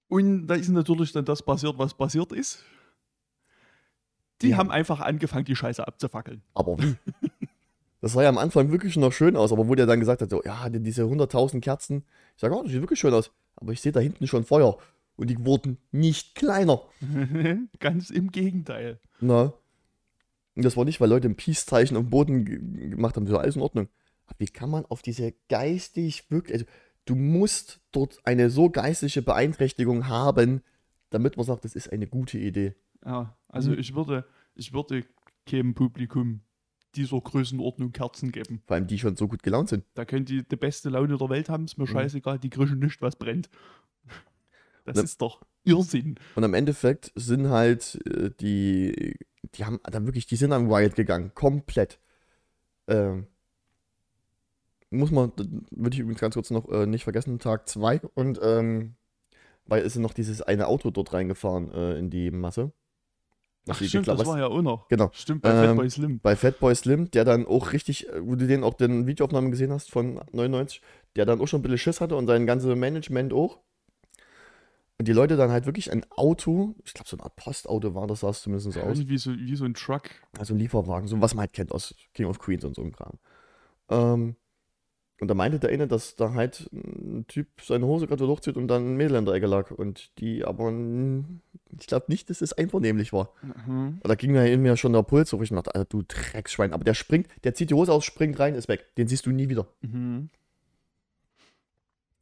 Und 0.08 0.46
da 0.46 0.54
ist 0.54 0.68
natürlich 0.68 1.12
dann 1.12 1.24
das 1.24 1.42
passiert, 1.42 1.78
was 1.78 1.94
passiert 1.94 2.32
ist. 2.32 2.64
Die 4.42 4.50
Ja. 4.50 4.56
haben 4.58 4.70
einfach 4.70 5.00
angefangen, 5.00 5.44
die 5.44 5.56
Scheiße 5.56 5.86
abzufackeln. 5.86 6.42
Aber 6.54 6.78
wie? 6.78 6.96
Das 8.00 8.12
sah 8.12 8.22
ja 8.22 8.30
am 8.30 8.38
Anfang 8.38 8.72
wirklich 8.72 8.96
noch 8.96 9.12
schön 9.12 9.36
aus, 9.36 9.52
aber 9.52 9.68
wo 9.68 9.74
der 9.74 9.84
dann 9.86 10.00
gesagt 10.00 10.22
hat, 10.22 10.30
so, 10.30 10.42
ja, 10.42 10.68
diese 10.70 11.02
100.000 11.04 11.60
Kerzen, 11.60 12.04
ich 12.34 12.40
sage, 12.40 12.54
oh, 12.56 12.62
das 12.62 12.72
sieht 12.72 12.80
wirklich 12.80 12.98
schön 12.98 13.12
aus. 13.12 13.30
Aber 13.56 13.72
ich 13.72 13.80
sehe 13.82 13.92
da 13.92 14.00
hinten 14.00 14.26
schon 14.26 14.44
Feuer. 14.44 14.78
Und 15.16 15.28
die 15.28 15.44
wurden 15.44 15.76
nicht 15.92 16.34
kleiner. 16.34 16.80
Ganz 17.78 18.08
im 18.08 18.32
Gegenteil. 18.32 18.98
Na. 19.20 19.52
Und 20.56 20.64
das 20.64 20.78
war 20.78 20.86
nicht, 20.86 20.98
weil 21.02 21.10
Leute 21.10 21.28
ein 21.28 21.36
Peace-Zeichen 21.36 21.96
am 21.96 22.08
Boden 22.08 22.46
ge- 22.46 22.88
gemacht 22.88 23.16
haben, 23.16 23.26
so 23.26 23.36
alles 23.36 23.56
in 23.56 23.62
Ordnung. 23.62 23.88
Aber 24.26 24.36
wie 24.38 24.46
kann 24.46 24.70
man 24.70 24.86
auf 24.86 25.02
diese 25.02 25.34
geistig 25.50 26.30
wirklich, 26.30 26.54
also 26.54 26.64
du 27.04 27.14
musst 27.16 27.80
dort 27.92 28.18
eine 28.24 28.48
so 28.48 28.70
geistige 28.70 29.20
Beeinträchtigung 29.20 30.08
haben, 30.08 30.62
damit 31.10 31.36
man 31.36 31.44
sagt, 31.44 31.66
das 31.66 31.74
ist 31.74 31.92
eine 31.92 32.06
gute 32.06 32.38
Idee. 32.38 32.74
Ja, 33.04 33.36
also 33.48 33.70
Mhm. 33.70 33.78
ich 33.78 33.94
würde, 33.94 34.24
ich 34.54 34.72
würde 34.72 35.04
keinem 35.46 35.74
Publikum 35.74 36.40
dieser 36.96 37.20
Größenordnung 37.20 37.92
Kerzen 37.92 38.32
geben. 38.32 38.62
Vor 38.66 38.74
allem 38.76 38.86
die 38.86 38.98
schon 38.98 39.16
so 39.16 39.28
gut 39.28 39.42
gelaunt 39.42 39.68
sind. 39.68 39.84
Da 39.94 40.04
können 40.04 40.24
die 40.24 40.42
die 40.46 40.56
beste 40.56 40.88
Laune 40.90 41.16
der 41.16 41.28
Welt 41.28 41.48
haben, 41.48 41.64
ist 41.64 41.78
mir 41.78 41.84
Mhm. 41.84 41.92
scheißegal, 41.92 42.38
die 42.38 42.50
kriegen 42.50 42.78
nicht, 42.78 43.00
was 43.02 43.16
brennt. 43.16 43.48
Das 44.86 44.96
Ne- 44.96 45.02
ist 45.02 45.20
doch 45.20 45.42
Irrsinn. 45.64 46.16
Und 46.34 46.42
am 46.42 46.54
Endeffekt 46.54 47.12
sind 47.14 47.48
halt 47.48 48.00
äh, 48.06 48.30
die, 48.40 49.14
die 49.54 49.64
haben 49.66 49.78
dann 49.84 50.06
wirklich, 50.06 50.26
die 50.26 50.36
sind 50.36 50.52
an 50.52 50.72
Riot 50.72 50.96
gegangen, 50.96 51.32
komplett. 51.34 52.00
Ähm, 52.88 53.26
muss 54.90 55.10
man, 55.10 55.32
würde 55.70 55.94
ich 55.94 56.00
übrigens 56.00 56.20
ganz 56.20 56.34
kurz 56.34 56.50
noch 56.50 56.68
äh, 56.70 56.86
nicht 56.86 57.04
vergessen, 57.04 57.38
Tag 57.38 57.68
2 57.68 58.00
und 58.14 58.40
ähm, 58.42 58.96
weil 59.66 59.82
ist 59.82 59.96
noch 59.96 60.14
dieses 60.14 60.42
eine 60.42 60.66
Auto 60.66 60.90
dort 60.90 61.12
reingefahren 61.12 61.70
äh, 61.72 61.98
in 61.98 62.10
die 62.10 62.30
Masse. 62.30 62.72
Ach 63.68 63.76
stimmt, 63.76 64.06
geklaut- 64.06 64.20
das 64.20 64.26
war 64.26 64.38
ja 64.38 64.46
auch 64.46 64.62
noch. 64.62 64.88
Genau. 64.88 65.10
Stimmt, 65.12 65.42
bei 65.42 65.50
Ähm, 65.50 65.66
Fatboy 65.68 65.90
Slim. 65.90 66.20
bei 66.20 66.36
Fatboy 66.36 66.74
Slim, 66.74 67.10
der 67.10 67.24
dann 67.24 67.46
auch 67.46 67.72
richtig, 67.72 68.06
wo 68.20 68.34
du 68.34 68.46
den 68.46 68.64
auch 68.64 68.74
den 68.74 69.06
Videoaufnahmen 69.06 69.50
gesehen 69.50 69.72
hast 69.72 69.90
von 69.90 70.20
99, 70.32 70.80
der 71.16 71.26
dann 71.26 71.40
auch 71.40 71.46
schon 71.46 71.60
ein 71.60 71.62
bisschen 71.62 71.78
Schiss 71.78 72.00
hatte 72.00 72.16
und 72.16 72.26
sein 72.26 72.46
ganzes 72.46 72.74
Management 72.74 73.32
auch. 73.32 73.58
Und 74.98 75.08
die 75.08 75.12
Leute 75.12 75.36
dann 75.36 75.50
halt 75.50 75.64
wirklich 75.64 75.90
ein 75.90 76.04
Auto, 76.10 76.74
ich 76.84 76.92
glaube 76.92 77.08
so 77.08 77.16
eine 77.16 77.24
Art 77.24 77.36
Postauto 77.36 77.94
war 77.94 78.06
das, 78.06 78.20
sah 78.20 78.30
es 78.30 78.42
zumindest 78.42 78.72
so 78.72 78.80
aus. 78.80 78.98
Wie 79.08 79.16
so, 79.16 79.32
wie 79.34 79.56
so 79.56 79.64
ein 79.64 79.72
Truck. 79.74 80.02
Also 80.38 80.52
ein 80.52 80.58
Lieferwagen, 80.58 81.08
so 81.08 81.20
was 81.22 81.34
man 81.34 81.42
halt 81.44 81.54
kennt 81.54 81.72
aus 81.72 81.94
King 82.12 82.26
of 82.26 82.38
Queens 82.38 82.64
und 82.64 82.74
so 82.74 82.82
ein 82.82 82.92
Kram. 82.92 83.18
Ähm, 83.88 84.36
und 85.20 85.28
da 85.28 85.34
meinte 85.34 85.58
der 85.58 85.70
eine, 85.70 85.86
dass 85.86 86.16
da 86.16 86.32
halt 86.32 86.70
ein 86.72 87.26
Typ 87.28 87.46
seine 87.62 87.86
Hose 87.86 88.06
gerade 88.06 88.24
durchzieht 88.24 88.56
und 88.56 88.68
dann 88.68 88.92
ein 88.92 88.96
Mädel 88.96 89.16
in 89.18 89.26
der 89.26 89.34
Ecke 89.34 89.46
lag. 89.46 89.70
Und 89.70 90.18
die 90.18 90.44
aber, 90.44 90.72
ich 91.78 91.86
glaube 91.86 92.06
nicht, 92.08 92.30
dass 92.30 92.40
es 92.40 92.54
einvernehmlich 92.54 93.12
war. 93.12 93.30
Mhm. 93.66 94.00
Da 94.02 94.14
ging 94.14 94.32
mir 94.32 94.50
in 94.50 94.62
mir 94.62 94.78
schon 94.78 94.94
der 94.94 95.02
Puls 95.02 95.30
hoch. 95.32 95.42
Ich 95.42 95.50
dachte, 95.50 95.74
Alter, 95.74 95.84
du 95.90 96.02
Drecksschwein. 96.08 96.72
Aber 96.72 96.84
der 96.84 96.94
springt, 96.94 97.28
der 97.44 97.54
zieht 97.54 97.68
die 97.68 97.74
Hose 97.74 97.92
aus, 97.92 98.06
springt 98.06 98.38
rein, 98.40 98.54
ist 98.54 98.68
weg. 98.68 98.86
Den 98.96 99.08
siehst 99.08 99.26
du 99.26 99.30
nie 99.30 99.50
wieder. 99.50 99.66
Mhm. 99.82 100.30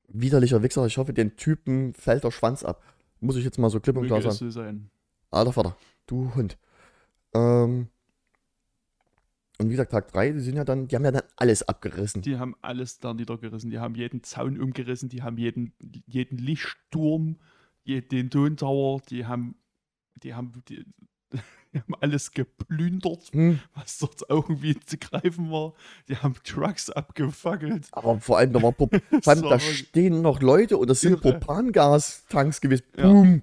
Widerlicher 0.09 0.65
Wichser. 0.65 0.85
Ich 0.87 0.99
hoffe, 0.99 1.13
den 1.13 1.37
Typen 1.37 1.95
fällt 1.95 2.25
der 2.25 2.33
Schwanz 2.33 2.65
ab. 2.65 2.83
Muss 3.21 3.37
ich 3.37 3.45
jetzt 3.45 3.59
mal 3.59 3.71
so 3.71 3.79
klipp 3.79 3.97
und 3.97 4.07
klar 4.07 4.23
sagen. 4.23 4.35
so 4.35 4.51
sein. 4.51 4.91
Alter 5.31 5.53
Vater, 5.53 5.77
du 6.07 6.35
Hund. 6.35 6.59
Ähm, 7.33 7.89
und 9.61 9.67
wie 9.67 9.73
gesagt, 9.73 9.91
Tag 9.91 10.13
3, 10.13 10.33
die 10.33 10.41
sind 10.41 10.57
ja 10.57 10.65
dann, 10.65 10.87
die 10.87 10.95
haben 10.95 11.05
ja 11.05 11.11
dann 11.11 11.25
alles 11.37 11.67
abgerissen. 11.67 12.23
Die 12.23 12.39
haben 12.39 12.55
alles 12.63 13.01
da 13.01 13.13
niedergerissen. 13.13 13.71
Die 13.71 13.81
haben 13.81 13.97
jeden 13.97 14.23
Zaun 14.23 14.61
umgerissen, 14.61 15.09
die 15.09 15.23
haben 15.23 15.37
jeden, 15.37 15.73
jeden 16.07 16.39
Lichtsturm, 16.39 17.37
den 17.85 18.31
Tontower, 18.31 19.01
die 19.11 19.27
haben, 19.27 19.57
die 20.23 20.35
haben, 20.35 20.53
die, 20.69 20.85
die 21.73 21.81
haben 21.81 21.95
alles 22.01 22.31
geplündert, 22.31 23.33
Hm, 23.33 23.59
was 23.75 23.99
dort 23.99 24.23
irgendwie 24.29 24.79
zu 24.79 24.97
greifen 24.97 25.51
war. 25.51 25.75
Die 26.09 26.17
haben 26.17 26.35
Trucks 26.45 26.91
abgefackelt. 26.91 27.89
aber 27.91 28.21
vor 28.21 28.39
allem, 28.39 28.53
da, 28.53 28.63
war 28.63 28.71
Prop 28.71 28.95
vor 29.23 29.33
allem, 29.33 29.43
da 29.43 29.59
stehen 29.59 30.23
noch 30.23 30.41
Leute 30.41 30.77
und 30.77 30.89
das 30.89 31.01
sind. 31.01 31.21
Propangastanks 31.21 32.61
gewesen. 32.61 32.85
Ja. 32.97 33.09
Boom. 33.09 33.43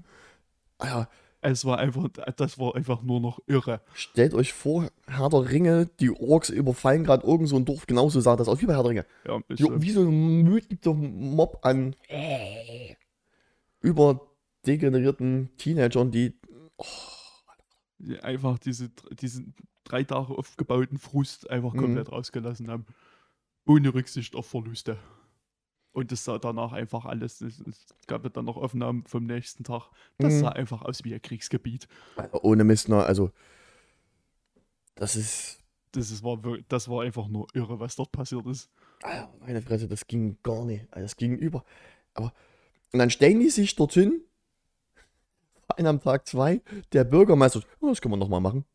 Alter, 0.78 1.10
Es 1.48 1.64
war 1.64 1.78
einfach, 1.78 2.08
das 2.38 2.58
war 2.58 2.76
einfach 2.76 3.04
nur 3.04 3.20
noch 3.20 3.40
irre. 3.46 3.82
stellt 3.94 4.34
euch 4.34 4.52
vor, 4.54 4.90
Herr 5.08 5.30
der 5.30 5.52
Ringe, 5.52 5.88
die 6.00 6.10
Orks 6.10 6.50
überfallen 6.50 7.04
gerade 7.04 7.26
irgend 7.26 7.50
so 7.50 7.56
ein 7.56 7.66
Dorf, 7.66 7.86
genauso 7.86 8.20
sah 8.20 8.36
das 8.36 8.48
aus 8.48 8.62
wie 8.62 8.66
bei 8.66 8.74
Herr 8.74 8.82
der 8.82 8.90
Ringe. 8.90 9.06
Ja, 9.28 9.36
äh, 9.38 9.82
wie 9.82 9.92
so 9.92 10.02
ein 10.02 10.48
wütender 10.48 10.94
Mob 10.96 11.60
an 11.62 11.96
überdegenerierten 13.82 15.50
Teenagern, 15.58 16.12
die 16.12 16.34
Die 17.98 18.20
einfach 18.20 18.60
diese, 18.60 18.90
diesen 19.20 19.56
drei 19.86 20.04
Tage 20.04 20.34
aufgebauten 20.38 20.98
Frust 20.98 21.50
einfach 21.50 21.74
Mhm. 21.74 21.80
komplett 21.80 22.12
rausgelassen 22.12 22.70
haben. 22.70 22.86
Ohne 23.66 23.94
Rücksicht 23.94 24.36
auf 24.36 24.48
Verluste. 24.48 24.98
Und 25.96 26.12
das 26.12 26.26
sah 26.26 26.38
danach 26.40 26.74
einfach 26.74 27.06
alles. 27.06 27.42
Es 27.42 27.60
es 27.62 27.86
gab 28.08 28.24
ja 28.24 28.30
dann 28.30 28.46
noch 28.46 28.58
Aufnahmen 28.58 29.06
vom 29.08 29.26
nächsten 29.26 29.64
Tag. 29.64 29.90
Das 30.20 30.36
Mhm. 30.36 30.40
sah 30.42 30.50
einfach 30.50 30.82
aus 30.82 31.04
wie 31.06 31.14
ein 31.14 31.22
Kriegsgebiet. 31.22 31.88
Also 32.18 32.42
ohne 32.44 32.64
Mist, 32.66 32.90
ne, 32.90 33.04
also 33.04 33.32
das 34.96 35.16
ist, 35.16 35.60
Das, 35.92 36.12
ist, 36.12 36.24
war, 36.24 36.38
das 36.68 36.90
war 36.90 37.04
einfach 37.04 37.28
nur 37.30 37.48
irre, 37.54 37.80
was 37.80 37.96
dort 37.96 38.12
passiert 38.12 38.46
ist. 38.48 38.70
Alter, 39.02 39.34
meine 39.40 39.62
Fresse, 39.62 39.88
das 39.88 40.08
ging 40.08 40.38
gar 40.44 40.66
nicht. 40.66 40.86
Also 40.92 41.06
das 41.06 41.16
ging 41.16 41.38
über. 41.38 41.64
Aber, 42.14 42.34
und 42.92 43.00
dann 43.00 43.10
stellen 43.10 43.40
die 43.40 43.50
sich 43.50 43.76
dorthin, 43.76 44.22
einer 45.78 45.90
am 45.90 46.02
Tag 46.02 46.28
zwei, 46.28 46.62
der 46.94 47.04
Bürgermeister, 47.04 47.62
oh, 47.80 47.88
das 47.90 48.02
können 48.02 48.14
wir 48.14 48.18
nochmal 48.18 48.42
machen. 48.42 48.66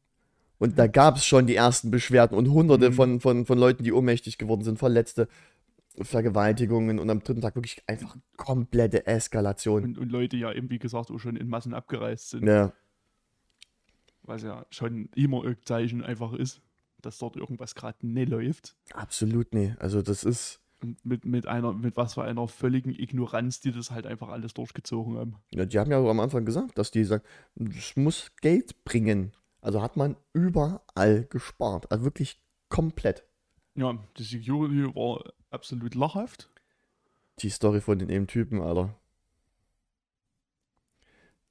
Und 0.58 0.78
da 0.78 0.86
gab 0.88 1.16
es 1.16 1.26
schon 1.26 1.46
die 1.46 1.56
ersten 1.56 1.90
Beschwerden 1.90 2.36
und 2.36 2.50
hunderte 2.50 2.90
Mhm. 2.90 2.94
von, 2.94 3.20
von, 3.20 3.46
von 3.46 3.58
Leuten, 3.58 3.84
die 3.84 3.92
ohnmächtig 3.92 4.38
geworden 4.38 4.62
sind, 4.64 4.78
Verletzte, 4.78 5.28
Vergewaltigungen 6.02 6.98
und 6.98 7.10
am 7.10 7.20
dritten 7.22 7.40
Tag 7.40 7.56
wirklich 7.56 7.82
einfach 7.86 8.16
komplette 8.36 9.06
Eskalation. 9.06 9.84
Und, 9.84 9.98
und 9.98 10.10
Leute 10.10 10.36
ja 10.36 10.52
eben, 10.52 10.70
wie 10.70 10.78
gesagt, 10.78 11.10
auch 11.10 11.18
schon 11.18 11.36
in 11.36 11.48
Massen 11.48 11.74
abgereist 11.74 12.30
sind. 12.30 12.46
Ja, 12.46 12.72
Was 14.22 14.42
ja 14.42 14.66
schon 14.70 15.08
immer 15.14 15.44
ein 15.44 15.56
Zeichen 15.64 16.02
einfach 16.02 16.32
ist, 16.32 16.60
dass 17.00 17.18
dort 17.18 17.36
irgendwas 17.36 17.74
gerade 17.74 18.06
nicht 18.06 18.28
läuft. 18.30 18.76
absolut 18.92 19.52
nee. 19.54 19.74
Also 19.78 20.02
das 20.02 20.24
ist, 20.24 20.60
Und 20.82 21.04
mit, 21.04 21.24
mit 21.24 21.46
einer, 21.46 21.72
mit 21.72 21.96
was 21.96 22.14
für 22.14 22.22
einer 22.24 22.46
völligen 22.48 22.94
Ignoranz, 22.94 23.60
die 23.60 23.72
das 23.72 23.90
halt 23.90 24.06
einfach 24.06 24.28
alles 24.28 24.54
durchgezogen 24.54 25.16
haben. 25.16 25.36
ja, 25.50 25.64
die 25.64 25.78
haben 25.78 25.90
ja 25.90 25.98
am 25.98 26.20
Anfang 26.20 26.44
gesagt, 26.44 26.76
dass 26.78 26.90
die 26.90 27.04
sagen, 27.04 27.24
es 27.58 27.96
muss 27.96 28.30
Geld 28.40 28.84
bringen. 28.84 29.32
Also 29.62 29.82
hat 29.82 29.96
man 29.96 30.16
überall 30.32 31.24
gespart. 31.28 31.90
Also 31.90 32.04
wirklich 32.04 32.40
komplett. 32.70 33.24
Ja, 33.74 33.98
die 34.18 34.22
Security 34.22 34.84
war 34.94 35.22
absolut 35.50 35.94
lachhaft. 35.94 36.48
Die 37.40 37.50
Story 37.50 37.80
von 37.80 37.98
den 37.98 38.08
eben 38.08 38.26
Typen, 38.26 38.60
Alter. 38.60 38.94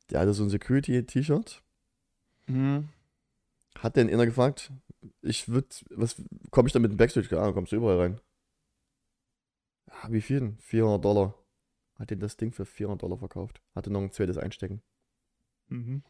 Der 0.09 0.21
hatte 0.21 0.33
so 0.33 0.43
ein 0.43 0.49
Security-T-Shirt. 0.49 1.61
Mhm. 2.47 2.89
Hat 3.77 3.95
den 3.95 4.09
inner 4.09 4.25
gefragt, 4.25 4.71
ich 5.21 5.47
würde, 5.47 5.67
was, 5.91 6.21
komme 6.51 6.67
ich 6.67 6.73
da 6.73 6.79
mit 6.79 6.91
dem 6.91 6.97
Backstage? 6.97 7.29
Ja, 7.31 7.51
kommst 7.51 7.71
du 7.71 7.77
überall 7.77 7.99
rein. 7.99 8.21
Ja, 9.87 10.11
wie 10.11 10.21
viel 10.21 10.39
denn? 10.39 10.57
400 10.59 11.03
Dollar. 11.03 11.35
Hat 11.95 12.09
den 12.09 12.19
das 12.19 12.37
Ding 12.37 12.51
für 12.51 12.65
400 12.65 13.03
Dollar 13.03 13.17
verkauft. 13.17 13.61
Hatte 13.75 13.91
noch 13.91 14.01
ein 14.01 14.11
zweites 14.11 14.37
Einstecken. 14.37 14.81
Mhm. 15.67 16.03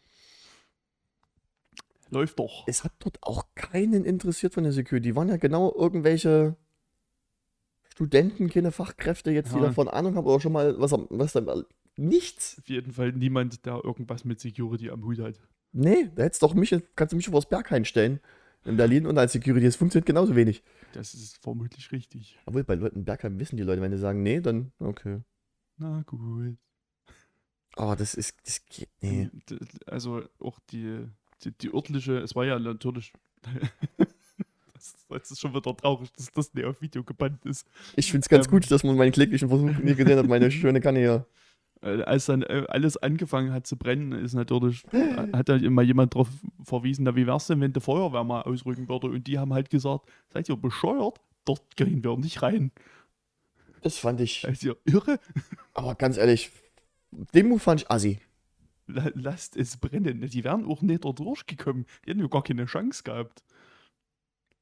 Läuft 2.10 2.40
doch. 2.40 2.64
Es 2.68 2.84
hat 2.84 2.94
dort 3.00 3.22
auch 3.22 3.46
keinen 3.56 4.06
interessiert 4.06 4.54
von 4.54 4.64
der 4.64 4.74
Security. 4.74 5.10
Die 5.10 5.16
waren 5.16 5.30
ja 5.30 5.38
genau 5.38 5.74
irgendwelche 5.76 6.56
Studenten, 8.00 8.50
keine 8.50 8.72
Fachkräfte 8.72 9.30
jetzt, 9.32 9.52
die 9.52 9.58
Ja. 9.58 9.64
davon 9.66 9.90
Ahnung 9.90 10.16
haben 10.16 10.26
oder 10.26 10.40
schon 10.40 10.54
mal 10.54 10.80
was, 10.80 10.94
am- 10.94 11.08
was 11.10 11.34
da, 11.34 11.64
nichts. 11.98 12.58
Auf 12.60 12.70
jeden 12.70 12.94
Fall 12.94 13.12
niemand, 13.12 13.66
der 13.66 13.84
irgendwas 13.84 14.24
mit 14.24 14.40
Security 14.40 14.90
am 14.90 15.04
Hut 15.04 15.20
hat. 15.20 15.36
Nee, 15.74 16.10
da 16.16 16.24
hättest 16.24 16.42
doch 16.42 16.54
mich, 16.54 16.74
kannst 16.96 17.12
du 17.12 17.18
mich 17.18 17.28
vors 17.28 17.48
Berg 17.50 17.72
einstellen 17.74 18.22
in 18.64 18.78
Berlin 18.78 19.06
und 19.06 19.18
als 19.18 19.34
Security, 19.34 19.66
das 19.66 19.76
funktioniert 19.76 20.06
genauso 20.06 20.34
wenig. 20.36 20.64
Das 20.94 21.14
ist 21.14 21.38
vermutlich 21.44 21.92
richtig. 21.92 22.40
Obwohl, 22.46 22.64
bei 22.64 22.76
Leuten 22.76 23.00
in 23.00 23.06
Bergheim 23.06 23.38
wissen 23.38 23.58
die 23.58 23.64
Leute, 23.64 23.82
wenn 23.82 23.92
die 23.92 23.98
sagen, 23.98 24.24
nee, 24.24 24.40
dann 24.40 24.72
okay. 24.80 25.20
Na 25.78 26.02
gut. 26.06 26.56
Aber 27.76 27.96
das 27.98 28.16
ist, 28.16 28.36
das 28.46 28.66
geht, 28.66 28.90
nee. 29.02 29.30
D- 29.50 29.60
Also 29.86 30.24
auch 30.40 30.60
die, 30.72 31.06
die, 31.44 31.52
die 31.52 31.74
örtliche, 31.74 32.18
es 32.20 32.34
war 32.36 32.46
ja 32.46 32.58
natürlich. 32.60 33.12
das, 35.10 35.32
ist, 35.32 35.40
schon 35.40 35.54
wieder 35.54 35.76
traurig, 35.76 36.12
dass 36.14 36.32
das 36.32 36.54
nicht 36.54 36.66
auf 36.66 36.82
Video 36.82 37.04
gebannt 37.04 37.46
ist. 37.46 37.68
Ich 37.96 38.12
find's 38.12 38.30
ganz 38.30 38.46
Ähm. 38.48 38.52
gut, 38.52 38.72
dass 38.72 38.84
man 38.84 38.96
meinen 38.98 39.12
kläglichen 39.12 39.50
Versuch 39.50 39.70
nie 39.80 39.96
gesehen 39.96 40.18
hat, 40.18 40.28
meine 40.28 40.50
schöne 40.52 40.82
Kanne 40.82 41.00
hier. 41.00 41.26
Äh, 41.82 42.02
Als 42.04 42.26
dann 42.26 42.44
äh, 42.44 42.66
alles 42.68 42.98
angefangen 42.98 43.54
hat 43.54 43.66
zu 43.68 43.78
brennen, 43.78 44.12
ist 44.12 44.34
natürlich, 44.34 44.84
äh, 44.94 45.32
hat 45.34 45.50
da 45.50 45.56
immer 45.56 45.82
jemand 45.82 46.14
darauf 46.14 46.30
verwiesen, 46.64 47.04
na 47.06 47.16
wie 47.16 47.26
wär's 47.28 47.48
denn, 47.48 47.62
wenn 47.62 47.72
die 47.74 47.80
Feuerwehr 47.80 48.24
mal 48.24 48.42
ausrücken 48.42 48.88
würde? 48.90 49.08
Und 49.08 49.28
die 49.28 49.40
haben 49.40 49.54
halt 49.54 49.70
gesagt, 49.70 50.10
seid 50.34 50.50
ihr 50.50 50.58
bescheuert? 50.58 51.22
Dort 51.46 51.76
gehen 51.78 52.04
wir 52.04 52.18
nicht 52.18 52.42
rein. 52.42 52.72
Das 53.82 53.98
fand 53.98 54.20
ich, 54.22 54.42
Seid 54.42 54.62
ihr 54.64 54.76
irre? 54.86 55.20
aber 55.74 55.96
ganz 55.96 56.18
ehrlich, 56.18 56.52
den 57.12 57.48
Move 57.48 57.60
fand 57.60 57.82
ich 57.82 57.90
assi. 57.92 58.20
La- 58.88 59.12
Lasst 59.14 59.56
es 59.56 59.78
brennen. 59.78 60.22
Die 60.30 60.44
wären 60.44 60.66
auch 60.66 60.82
nicht 60.82 61.06
da 61.06 61.12
durchgekommen. 61.14 61.86
Die 62.06 62.10
hätten 62.12 62.20
ja 62.20 62.28
gar 62.28 62.44
keine 62.44 62.66
Chance 62.66 63.04
gehabt. 63.04 63.42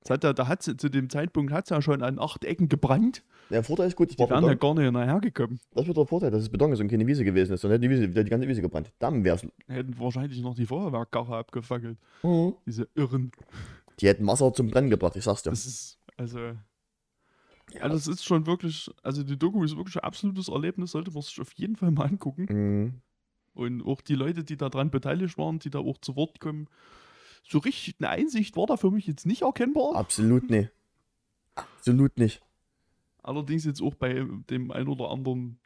Das 0.08 0.16
hat 0.16 0.24
ja, 0.24 0.32
da 0.32 0.48
hat 0.48 0.64
zu 0.64 0.74
dem 0.90 1.10
Zeitpunkt 1.10 1.52
hat 1.52 1.66
es 1.66 1.70
ja 1.70 1.82
schon 1.82 2.02
an 2.02 2.18
acht 2.18 2.46
Ecken 2.46 2.70
gebrannt. 2.70 3.24
Der 3.50 3.62
Vorteil 3.62 3.88
ist 3.88 3.98
gut, 3.98 4.10
das, 4.10 4.16
Die 4.16 4.30
wären 4.30 4.46
ja 4.46 4.54
gar 4.54 4.74
nicht 4.74 4.92
nachher 4.92 5.20
gekommen. 5.20 5.60
das 5.74 5.86
wird 5.86 5.98
der 5.98 6.06
Vorteil, 6.06 6.32
dass 6.32 6.44
es 6.44 6.50
Beton 6.50 6.72
ist 6.72 6.80
und 6.80 6.88
keine 6.88 7.06
Wiese 7.06 7.26
gewesen 7.26 7.54
ist. 7.54 7.64
Dann 7.64 7.72
hätte 7.72 7.82
die, 7.82 7.90
Wiese, 7.90 8.08
die 8.08 8.30
ganze 8.30 8.48
Wiese 8.48 8.62
gebrannt. 8.62 8.94
Dann 9.00 9.26
wär's. 9.26 9.46
Hätten 9.68 10.00
wahrscheinlich 10.00 10.42
noch 10.42 10.56
die 10.56 10.66
Feuerwehrkarre 10.66 11.36
abgefackelt. 11.36 11.98
Mhm. 12.24 12.56
Diese 12.66 12.88
Irren. 12.96 13.32
Die 14.00 14.08
hätten 14.08 14.26
Wasser 14.26 14.54
zum 14.54 14.70
Brennen 14.70 14.90
gebracht, 14.90 15.18
ich 15.18 15.26
sag's 15.26 15.44
dir. 15.44 15.50
Das 15.50 15.66
ist, 15.66 16.00
also. 16.16 16.40
Ja, 17.74 17.90
das 17.90 18.08
ist 18.08 18.24
schon 18.24 18.46
wirklich, 18.46 18.90
also 19.04 19.24
die 19.24 19.38
Doku 19.38 19.62
ist 19.66 19.76
wirklich 19.76 19.98
ein 19.98 20.04
absolutes 20.04 20.48
Erlebnis, 20.48 20.92
sollte 20.92 21.12
man 21.12 21.22
sich 21.22 21.42
auf 21.42 21.52
jeden 21.54 21.76
Fall 21.76 21.92
mal 21.92 22.06
angucken. 22.06 22.46
Mhm. 22.50 22.94
Und 23.54 23.86
auch 23.86 24.00
die 24.00 24.16
Leute, 24.16 24.46
die 24.46 24.56
daran 24.56 24.90
beteiligt 24.90 25.38
waren, 25.38 25.60
die 25.60 25.70
da 25.70 25.80
auch 25.80 25.98
zu 25.98 26.16
Wort 26.16 26.40
kommen, 26.40 26.70
so 27.50 27.60
richtig 27.60 27.96
eine 28.00 28.10
Einsicht 28.10 28.56
war 28.58 28.66
da 28.66 28.78
für 28.78 28.92
mich 28.92 29.08
jetzt 29.08 29.26
nicht 29.26 29.44
erkennbar. 29.44 29.96
Absolut 29.96 30.50
nicht. 30.50 30.72
Absolut 31.56 32.18
nicht. 32.18 32.42
Allerdings 33.24 33.66
jetzt 33.66 33.82
auch 33.82 33.96
bei 33.96 34.26
dem 34.50 34.72
ein 34.72 34.88
oder 34.88 35.10
anderen 35.10 35.60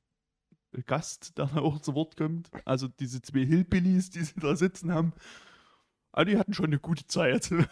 Gast, 0.86 1.38
der 1.38 1.48
da 1.48 1.62
auch 1.62 1.80
zu 1.80 1.96
Wort 1.96 2.16
kommt. 2.18 2.50
Also 2.66 2.88
diese 2.88 3.22
zwei 3.22 3.46
Hillbillies, 3.46 4.10
die 4.10 4.24
sie 4.24 4.40
da 4.40 4.56
sitzen 4.56 4.94
haben, 4.94 5.14
ah, 6.12 6.24
die 6.24 6.38
hatten 6.38 6.54
schon 6.54 6.68
eine 6.68 6.80
gute 6.80 7.06
Zeit. 7.08 7.52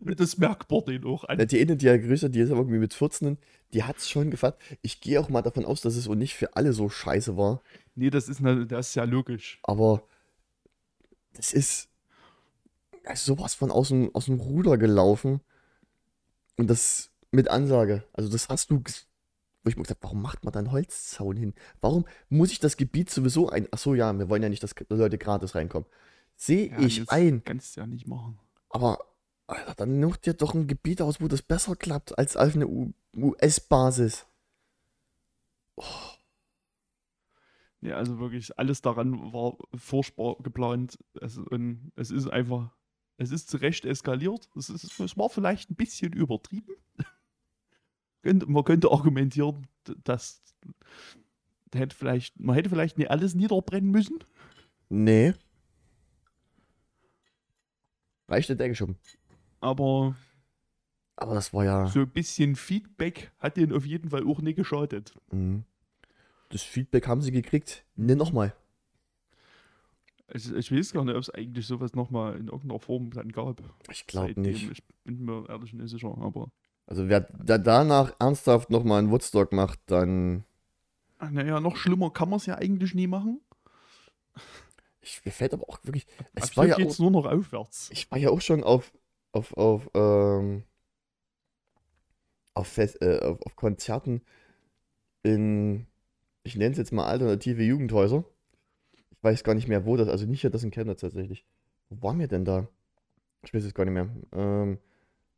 Das 0.00 0.38
merkbar 0.38 0.82
den 0.82 1.04
auch 1.04 1.24
an. 1.24 1.46
Die 1.46 1.60
eine, 1.60 1.76
die 1.76 1.84
ja 1.84 1.98
größer, 1.98 2.30
die 2.30 2.40
ist 2.40 2.50
aber 2.50 2.60
irgendwie 2.60 2.78
mit 2.78 2.94
14, 2.94 3.36
die 3.74 3.82
hat's 3.82 4.08
schon 4.08 4.30
gefasst. 4.30 4.56
Ich 4.80 5.02
gehe 5.02 5.20
auch 5.20 5.28
mal 5.28 5.42
davon 5.42 5.66
aus, 5.66 5.82
dass 5.82 5.96
es 5.96 6.08
auch 6.08 6.14
nicht 6.14 6.34
für 6.34 6.56
alle 6.56 6.72
so 6.72 6.88
scheiße 6.88 7.36
war. 7.36 7.60
Nee, 7.94 8.08
das 8.08 8.30
ist, 8.30 8.40
ne, 8.40 8.66
das 8.66 8.88
ist 8.88 8.94
ja 8.94 9.04
logisch. 9.04 9.58
Aber 9.62 10.02
das 11.34 11.52
ist 11.52 11.90
also 13.04 13.34
sowas 13.34 13.54
von 13.54 13.70
aus 13.70 13.88
dem, 13.88 14.14
aus 14.14 14.26
dem 14.26 14.40
Ruder 14.40 14.78
gelaufen. 14.78 15.40
Und 16.56 16.68
das 16.68 17.10
mit 17.30 17.48
Ansage. 17.48 18.04
Also 18.12 18.30
das 18.30 18.48
hast 18.48 18.70
du, 18.70 18.82
wo 19.62 19.68
ich 19.68 19.76
mir 19.76 19.82
gesagt 19.82 20.02
warum 20.02 20.22
macht 20.22 20.44
man 20.44 20.52
da 20.52 20.60
einen 20.60 20.72
Holzzaun 20.72 21.36
hin? 21.36 21.54
Warum 21.80 22.04
muss 22.28 22.52
ich 22.52 22.60
das 22.60 22.76
Gebiet 22.76 23.10
sowieso 23.10 23.48
ein... 23.48 23.68
Ach 23.70 23.78
so, 23.78 23.94
ja, 23.94 24.16
wir 24.16 24.28
wollen 24.28 24.42
ja 24.42 24.48
nicht, 24.48 24.62
dass 24.62 24.74
Leute 24.88 25.18
gratis 25.18 25.54
reinkommen. 25.54 25.88
Sehe 26.36 26.70
Ja, 26.70 26.78
ich 26.80 27.00
das 27.00 27.08
ein. 27.08 27.42
Kannst 27.44 27.76
du 27.76 27.80
ja 27.80 27.86
nicht 27.86 28.06
machen. 28.06 28.38
Aber 28.70 28.98
Alter, 29.46 29.74
dann 29.74 30.00
such 30.02 30.16
dir 30.16 30.34
doch 30.34 30.54
ein 30.54 30.66
Gebiet 30.66 31.02
aus, 31.02 31.20
wo 31.20 31.28
das 31.28 31.42
besser 31.42 31.76
klappt 31.76 32.16
als 32.18 32.36
auf 32.36 32.54
eine 32.54 32.66
US-Basis. 33.14 34.26
Ja, 37.80 37.96
also 37.96 38.18
wirklich 38.18 38.58
alles 38.58 38.80
daran 38.80 39.32
war 39.32 39.58
furchtbar 39.74 40.36
geplant. 40.42 40.98
Es, 41.20 41.36
und 41.36 41.92
es 41.96 42.10
ist 42.10 42.28
einfach, 42.28 42.74
es 43.16 43.30
ist 43.30 43.48
zu 43.48 43.58
Recht 43.58 43.84
eskaliert. 43.84 44.48
Es, 44.56 44.70
ist, 44.70 44.98
es 44.98 45.16
war 45.16 45.30
vielleicht 45.30 45.70
ein 45.70 45.76
bisschen 45.76 46.12
übertrieben. 46.12 46.74
Man 48.46 48.64
könnte 48.64 48.90
argumentieren, 48.90 49.66
dass 50.02 50.42
hätte 51.74 51.96
vielleicht, 51.96 52.38
man 52.40 52.54
hätte 52.54 52.70
vielleicht 52.70 52.98
nicht 52.98 53.10
alles 53.10 53.34
niederbrennen 53.34 53.90
müssen. 53.90 54.18
Nee. 54.88 55.34
Reicht 58.28 58.48
der 58.48 58.56
Decke 58.56 58.74
schon. 58.74 58.96
Aber 59.60 60.16
Aber 61.16 61.34
das 61.34 61.52
war 61.52 61.64
ja. 61.64 61.86
so 61.86 62.00
ein 62.00 62.10
bisschen 62.10 62.56
Feedback 62.56 63.32
hat 63.38 63.56
denen 63.56 63.72
auf 63.72 63.84
jeden 63.84 64.10
Fall 64.10 64.26
auch 64.26 64.40
nicht 64.40 64.56
geschadet. 64.56 65.14
Mhm. 65.30 65.64
Das 66.50 66.62
Feedback 66.62 67.06
haben 67.06 67.22
sie 67.22 67.32
gekriegt. 67.32 67.84
Ne, 67.96 68.16
nochmal. 68.16 68.54
Ich, 70.34 70.52
ich 70.52 70.72
weiß 70.72 70.92
gar 70.92 71.04
nicht, 71.04 71.14
ob 71.14 71.22
es 71.22 71.30
eigentlich 71.30 71.66
sowas 71.66 71.94
nochmal 71.94 72.36
in 72.36 72.48
irgendeiner 72.48 72.80
Form 72.80 73.10
dann 73.12 73.30
gab. 73.30 73.62
Ich 73.90 74.06
glaube 74.06 74.38
nicht. 74.40 74.68
Ich 74.70 74.82
bin 75.04 75.24
mir 75.24 75.48
ehrlich 75.48 75.72
nicht 75.72 75.88
sicher, 75.90 76.12
aber 76.18 76.50
Also 76.86 77.08
wer 77.08 77.20
da 77.20 77.56
danach 77.56 78.14
ernsthaft 78.18 78.68
nochmal 78.68 78.98
einen 78.98 79.10
Woodstock 79.12 79.52
macht, 79.52 79.78
dann. 79.86 80.44
naja, 81.20 81.60
noch 81.60 81.76
schlimmer 81.76 82.10
kann 82.10 82.28
man 82.30 82.38
es 82.38 82.46
ja 82.46 82.56
eigentlich 82.56 82.94
nie 82.94 83.06
machen. 83.06 83.40
Ich, 85.00 85.24
mir 85.24 85.30
fällt 85.32 85.54
aber 85.54 85.68
auch 85.68 85.78
wirklich. 85.84 86.06
Es 86.34 86.50
Ab 86.50 86.56
war 86.56 86.64
hier 86.64 86.72
ja 86.72 86.76
geht's 86.76 86.96
auch, 86.96 86.98
nur 86.98 87.10
noch 87.10 87.26
aufwärts. 87.26 87.90
ich 87.92 88.10
war 88.10 88.18
ja 88.18 88.30
auch 88.30 88.40
schon 88.40 88.64
auf. 88.64 88.92
Auf, 89.32 89.52
auf, 89.56 89.90
ähm, 89.94 90.62
auf, 92.54 92.68
Fest, 92.68 93.02
äh, 93.02 93.18
auf, 93.20 93.42
auf 93.42 93.56
Konzerten 93.56 94.22
in, 95.24 95.86
ich 96.44 96.54
nenne 96.54 96.70
es 96.72 96.78
jetzt 96.78 96.92
mal 96.92 97.06
alternative 97.06 97.64
Jugendhäuser. 97.64 98.24
Weiß 99.24 99.42
gar 99.42 99.54
nicht 99.54 99.68
mehr, 99.68 99.86
wo 99.86 99.96
das, 99.96 100.08
also 100.08 100.26
nicht 100.26 100.42
hier 100.42 100.50
das 100.50 100.64
in 100.64 100.70
Chemnitz 100.70 101.00
tatsächlich. 101.00 101.46
Wo 101.88 102.02
waren 102.02 102.18
wir 102.18 102.28
denn 102.28 102.44
da? 102.44 102.68
Ich 103.42 103.54
weiß 103.54 103.64
es 103.64 103.74
gar 103.74 103.84
nicht 103.86 103.94
mehr. 103.94 104.10
Ähm, 104.32 104.78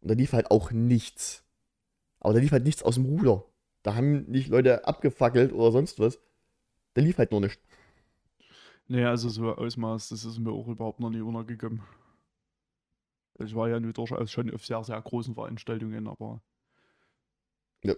und 0.01 0.11
da 0.11 0.15
lief 0.15 0.33
halt 0.33 0.51
auch 0.51 0.73
nichts. 0.73 1.45
Aber 2.21 2.35
da 2.35 2.41
lief 2.41 2.53
halt 2.53 2.65
nichts 2.65 2.83
aus 2.83 2.97
dem 2.97 3.07
Ruder. 3.07 3.45
Da 3.85 3.95
haben 3.95 4.25
nicht 4.31 4.49
Leute 4.49 4.87
abgefackelt 4.87 5.53
oder 5.53 5.73
sonst 5.73 6.01
was. 6.01 6.21
Da 6.95 7.03
lief 7.03 7.19
halt 7.19 7.33
nur 7.33 7.41
nichts. 7.41 7.63
Naja, 8.89 9.11
also 9.11 9.29
so 9.29 9.55
Ausmaß, 9.55 10.09
das 10.11 10.25
ist 10.25 10.39
mir 10.39 10.51
auch 10.53 10.69
überhaupt 10.69 11.01
noch 11.01 11.11
nie 11.11 11.21
untergekommen. 11.21 11.83
Ich 13.39 13.55
war 13.55 13.69
ja 13.69 13.81
nur 13.81 13.93
durchaus 13.93 14.31
schon 14.31 14.53
auf 14.53 14.67
sehr, 14.67 14.83
sehr 14.85 15.01
großen 15.01 15.35
Veranstaltungen, 15.35 16.09
aber 16.09 16.43
Ja. 17.83 17.95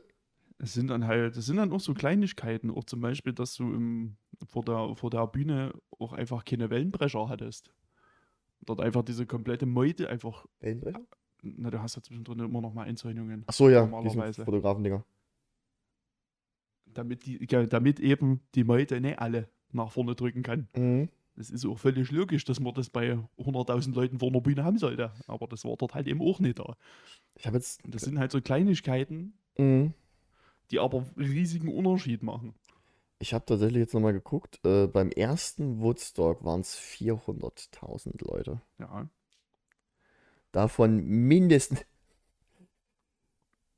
Es 0.58 0.74
sind 0.74 0.88
dann 0.88 1.06
halt, 1.06 1.36
es 1.36 1.46
sind 1.46 1.56
dann 1.56 1.72
auch 1.72 1.80
so 1.80 1.94
Kleinigkeiten, 1.94 2.70
auch 2.70 2.84
zum 2.84 3.00
Beispiel, 3.00 3.32
dass 3.32 3.54
du 3.54 3.72
im, 3.72 4.16
vor, 4.46 4.64
der, 4.64 4.94
vor 4.96 5.10
der 5.10 5.26
Bühne 5.26 5.72
auch 5.98 6.12
einfach 6.12 6.44
keine 6.44 6.68
Wellenbrecher 6.70 7.28
hattest. 7.28 7.70
Dort 8.62 8.80
einfach 8.80 9.02
diese 9.04 9.24
komplette 9.26 9.66
Meute 9.66 10.08
einfach, 10.10 10.46
Wellenbrecher? 10.60 11.00
na, 11.42 11.70
du 11.70 11.80
hast 11.80 11.94
ja 11.96 12.02
zwischendrin 12.02 12.40
immer 12.40 12.60
noch 12.60 12.74
mal 12.74 12.82
Einzeichnungen, 12.84 13.44
Ach 13.46 13.52
so, 13.52 13.68
ja, 13.68 13.82
Normalerweise. 13.86 14.44
Fotografen-Dinger. 14.44 15.04
damit, 16.86 17.26
die, 17.26 17.46
ja, 17.48 17.64
damit 17.66 18.00
eben 18.00 18.40
die 18.54 18.64
Meute 18.64 19.00
nicht 19.00 19.18
alle 19.20 19.48
nach 19.70 19.90
vorne 19.92 20.14
drücken 20.14 20.42
kann. 20.42 20.68
Mhm. 20.76 21.08
Das 21.36 21.50
ist 21.50 21.64
auch 21.64 21.78
völlig 21.78 22.10
logisch, 22.10 22.44
dass 22.44 22.58
man 22.58 22.74
das 22.74 22.90
bei 22.90 23.12
100.000 23.38 23.94
Leuten 23.94 24.18
vor 24.18 24.28
einer 24.30 24.40
Bühne 24.40 24.64
haben 24.64 24.78
sollte. 24.78 25.12
Aber 25.28 25.46
das 25.46 25.64
war 25.64 25.76
dort 25.76 25.94
halt 25.94 26.08
eben 26.08 26.20
auch 26.20 26.40
nicht 26.40 26.58
da. 26.58 26.74
Ich 27.36 27.46
habe 27.46 27.58
jetzt. 27.58 27.80
Das 27.86 28.02
sind 28.02 28.18
halt 28.18 28.32
so 28.32 28.40
Kleinigkeiten, 28.40 29.34
Mhm. 29.56 29.92
Die 30.70 30.78
aber 30.78 30.98
einen 30.98 31.30
riesigen 31.30 31.68
Unterschied 31.68 32.22
machen. 32.22 32.54
Ich 33.20 33.34
habe 33.34 33.44
tatsächlich 33.44 33.80
jetzt 33.80 33.94
nochmal 33.94 34.12
geguckt. 34.12 34.60
Äh, 34.64 34.86
beim 34.86 35.10
ersten 35.10 35.80
Woodstock 35.80 36.44
waren 36.44 36.60
es 36.60 36.76
400.000 36.78 38.24
Leute. 38.24 38.60
Ja. 38.78 39.08
Davon 40.52 41.04
mindestens. 41.04 41.84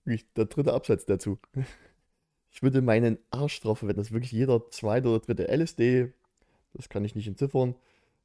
Der 0.05 0.47
dritte 0.47 0.73
Absatz 0.73 1.05
dazu. 1.07 1.39
Ich 2.53 2.65
würde 2.65 2.83
meinen 2.83 3.17
Arsch 3.31 3.61
drauf 3.61 3.85
wenn 3.85 3.95
das 3.95 4.11
wirklich 4.11 4.33
jeder 4.33 4.69
zweite 4.71 5.09
oder 5.09 5.21
dritte 5.21 5.47
LSD, 5.47 6.13
das 6.73 6.89
kann 6.89 7.05
ich 7.05 7.15
nicht 7.15 7.29
entziffern, 7.29 7.77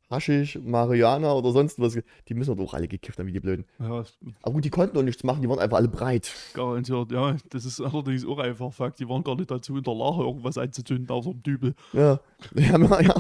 Haschisch, 0.10 0.60
Marihuana 0.62 1.34
oder 1.34 1.52
sonst 1.52 1.80
was, 1.80 1.98
die 2.28 2.34
müssen 2.36 2.56
doch 2.56 2.74
alle 2.76 2.88
gekifft 2.88 3.18
haben, 3.18 3.26
wie 3.28 3.32
die 3.32 3.40
Blöden. 3.40 3.66
Ja, 3.80 4.04
Aber 4.44 4.54
gut, 4.54 4.64
die 4.64 4.70
konnten 4.70 4.94
doch 4.96 5.02
nichts 5.04 5.24
machen, 5.24 5.42
die 5.42 5.50
waren 5.50 5.58
einfach 5.60 5.78
alle 5.78 5.88
breit. 5.88 6.32
garantiert. 6.54 7.12
Ja, 7.12 7.36
das 7.50 7.66
ist 7.66 7.82
allerdings 7.82 8.26
auch 8.26 8.38
einfach 8.38 8.72
Fakt. 8.72 9.00
Die 9.00 9.10
waren 9.10 9.24
gar 9.24 9.36
nicht 9.36 9.50
dazu 9.50 9.76
in 9.78 9.84
der 9.84 9.96
Lage, 9.96 10.22
irgendwas 10.24 10.58
anzuzünden 10.60 11.10
außer 11.10 11.32
dem 11.32 11.42
Dübel. 11.44 11.76
Ja, 11.94 12.20
ja, 12.56 12.78
ja. 12.78 13.02
ja. 13.02 13.16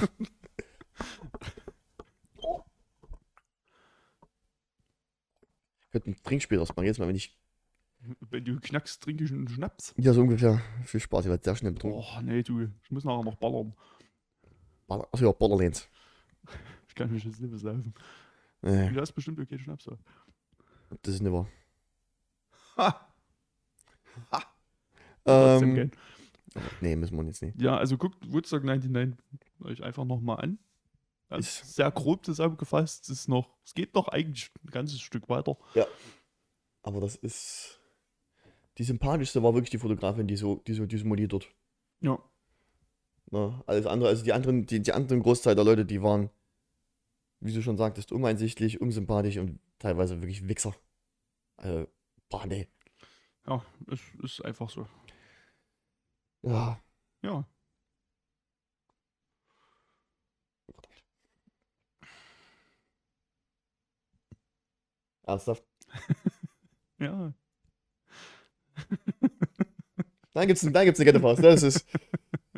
Ich 5.81 5.91
könnte 5.91 6.09
ein 6.11 6.17
Trinkspiel 6.23 6.59
ausmachen, 6.59 6.85
jetzt 6.85 6.99
mal, 6.99 7.07
wenn 7.07 7.15
ich. 7.15 7.37
Wenn 8.29 8.45
du 8.45 8.59
knackst, 8.59 9.01
trinke 9.01 9.23
ich 9.23 9.31
einen 9.31 9.47
Schnaps. 9.47 9.93
Ja, 9.97 10.13
so 10.13 10.21
ungefähr. 10.21 10.61
Viel 10.83 10.99
Spaß, 10.99 11.25
ich 11.25 11.31
werde 11.31 11.43
sehr 11.43 11.55
schnell 11.55 11.71
betrunken. 11.71 11.99
Oh, 12.03 12.21
nee, 12.21 12.43
du. 12.43 12.67
Ich 12.83 12.91
muss 12.91 13.03
nachher 13.03 13.23
noch 13.23 13.35
ballern. 13.37 13.73
Baller- 14.87 15.07
Achso, 15.11 15.25
ja, 15.25 15.31
Borderlands. 15.31 15.89
Ich 16.95 16.99
kann 16.99 17.11
mich 17.11 17.25
jetzt 17.25 17.41
nicht 17.41 17.51
besaufen. 17.51 17.93
Nee, 18.61 18.89
Du 18.89 19.01
hast 19.01 19.11
bestimmt 19.11 19.37
okay 19.37 19.59
Schnaps. 19.59 19.83
da. 19.83 19.97
das 21.01 21.15
ist 21.15 21.21
nicht 21.21 21.33
wahr. 21.33 21.49
Ha! 22.77 23.05
Trotzdem 25.25 25.75
Ähm, 25.77 25.91
nee, 26.79 26.95
müssen 26.95 27.17
wir 27.17 27.25
jetzt 27.25 27.41
nicht. 27.41 27.59
Ja, 27.61 27.75
also 27.75 27.97
guckt 27.97 28.31
Woodstock 28.31 28.63
99 28.63 29.19
euch 29.61 29.83
einfach 29.83 30.05
nochmal 30.05 30.39
an. 30.41 30.57
Das 31.27 31.39
Ist- 31.63 31.75
sehr 31.75 31.91
grob 31.91 32.23
zusammengefasst. 32.25 33.03
Es 33.03 33.09
ist 33.09 33.27
noch, 33.27 33.49
es 33.65 33.73
geht 33.73 33.93
noch 33.93 34.07
eigentlich 34.07 34.49
ein 34.63 34.71
ganzes 34.71 35.01
Stück 35.01 35.27
weiter. 35.27 35.57
Aber 36.81 37.01
das 37.01 37.17
ist. 37.17 37.81
Die 38.77 38.83
sympathischste 38.85 39.43
war 39.43 39.53
wirklich 39.53 39.69
die 39.71 39.79
Fotografin, 39.79 40.27
die 40.27 40.37
so, 40.37 40.61
die 40.65 40.73
so, 40.73 40.85
die 40.85 40.97
so 40.97 41.05
moniert 41.05 41.33
dort. 41.33 41.49
Ja. 41.99 42.19
Ne? 43.31 43.63
Alles 43.67 43.85
andere, 43.85 44.07
also 44.09 44.23
die 44.23 44.31
anderen, 44.31 44.65
die, 44.65 44.81
die 44.81 44.93
anderen 44.93 45.21
Großteil 45.23 45.55
der 45.55 45.65
Leute, 45.65 45.85
die 45.85 46.01
waren, 46.01 46.29
wie 47.45 47.53
du 47.53 47.61
schon 47.61 47.77
sagtest, 47.77 48.11
uneinsichtlich, 48.11 48.81
unsympathisch 48.81 49.37
und 49.37 49.59
teilweise 49.79 50.21
wirklich 50.21 50.47
Wichser. 50.47 50.75
Also, 51.57 51.87
boah, 52.29 52.45
nee. 52.47 52.67
Ja, 53.47 53.63
es 53.91 54.01
ist 54.23 54.45
einfach 54.45 54.69
so. 54.69 54.87
Ja. 56.43 56.79
Ja. 57.21 57.45
Ernsthaft? 65.23 65.63
Ja. 66.97 67.33
Dann 70.33 70.47
gibt's, 70.47 70.61
dann 70.61 70.85
gibt's 70.85 70.99
eine 70.99 71.11
Ghetto-Faust. 71.11 71.43
Das 71.43 71.61
ist. 71.61 71.85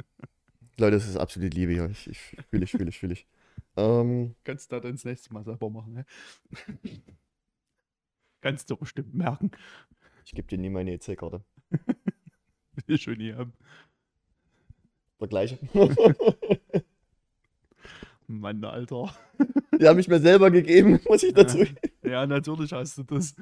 Leute, 0.78 0.98
das 0.98 1.08
ist 1.08 1.18
absolut 1.18 1.54
Liebe 1.56 1.74
hier. 1.74 1.90
Ich, 1.90 2.08
ich 2.08 2.20
fühle 2.50 2.64
ich, 2.66 2.72
fühle 2.72 2.90
ich, 2.90 3.00
fühle 3.00 3.14
ich. 3.14 3.28
Ähm, 3.78 4.36
Kannst 4.43 4.71
du 4.71 4.80
das 4.80 4.91
das 4.91 5.05
nächste 5.05 5.34
Mal 5.34 5.43
selber 5.43 5.69
machen, 5.69 5.93
ne? 5.93 6.05
Kannst 8.41 8.69
du 8.69 8.75
bestimmt 8.75 9.13
merken. 9.13 9.51
ich 10.25 10.32
gebe 10.34 10.47
dir 10.47 10.57
nie 10.57 10.69
meine 10.69 10.93
EC-Karte. 10.93 11.43
Will 11.71 12.95
ich 12.95 13.03
schon 13.03 13.17
nie 13.17 13.34
haben. 13.34 13.53
Der 15.19 15.28
gleiche. 15.28 15.59
Mann, 18.28 18.63
Alter. 18.63 19.15
Die 19.80 19.88
haben 19.88 19.95
mich 19.97 20.07
mir 20.07 20.19
selber 20.19 20.51
gegeben, 20.51 20.99
muss 21.07 21.23
ich 21.23 21.34
dazu. 21.34 21.63
Ja, 22.03 22.28
natürlich 22.28 22.71
hast 22.73 22.97
du 22.97 23.03
das. 23.03 23.36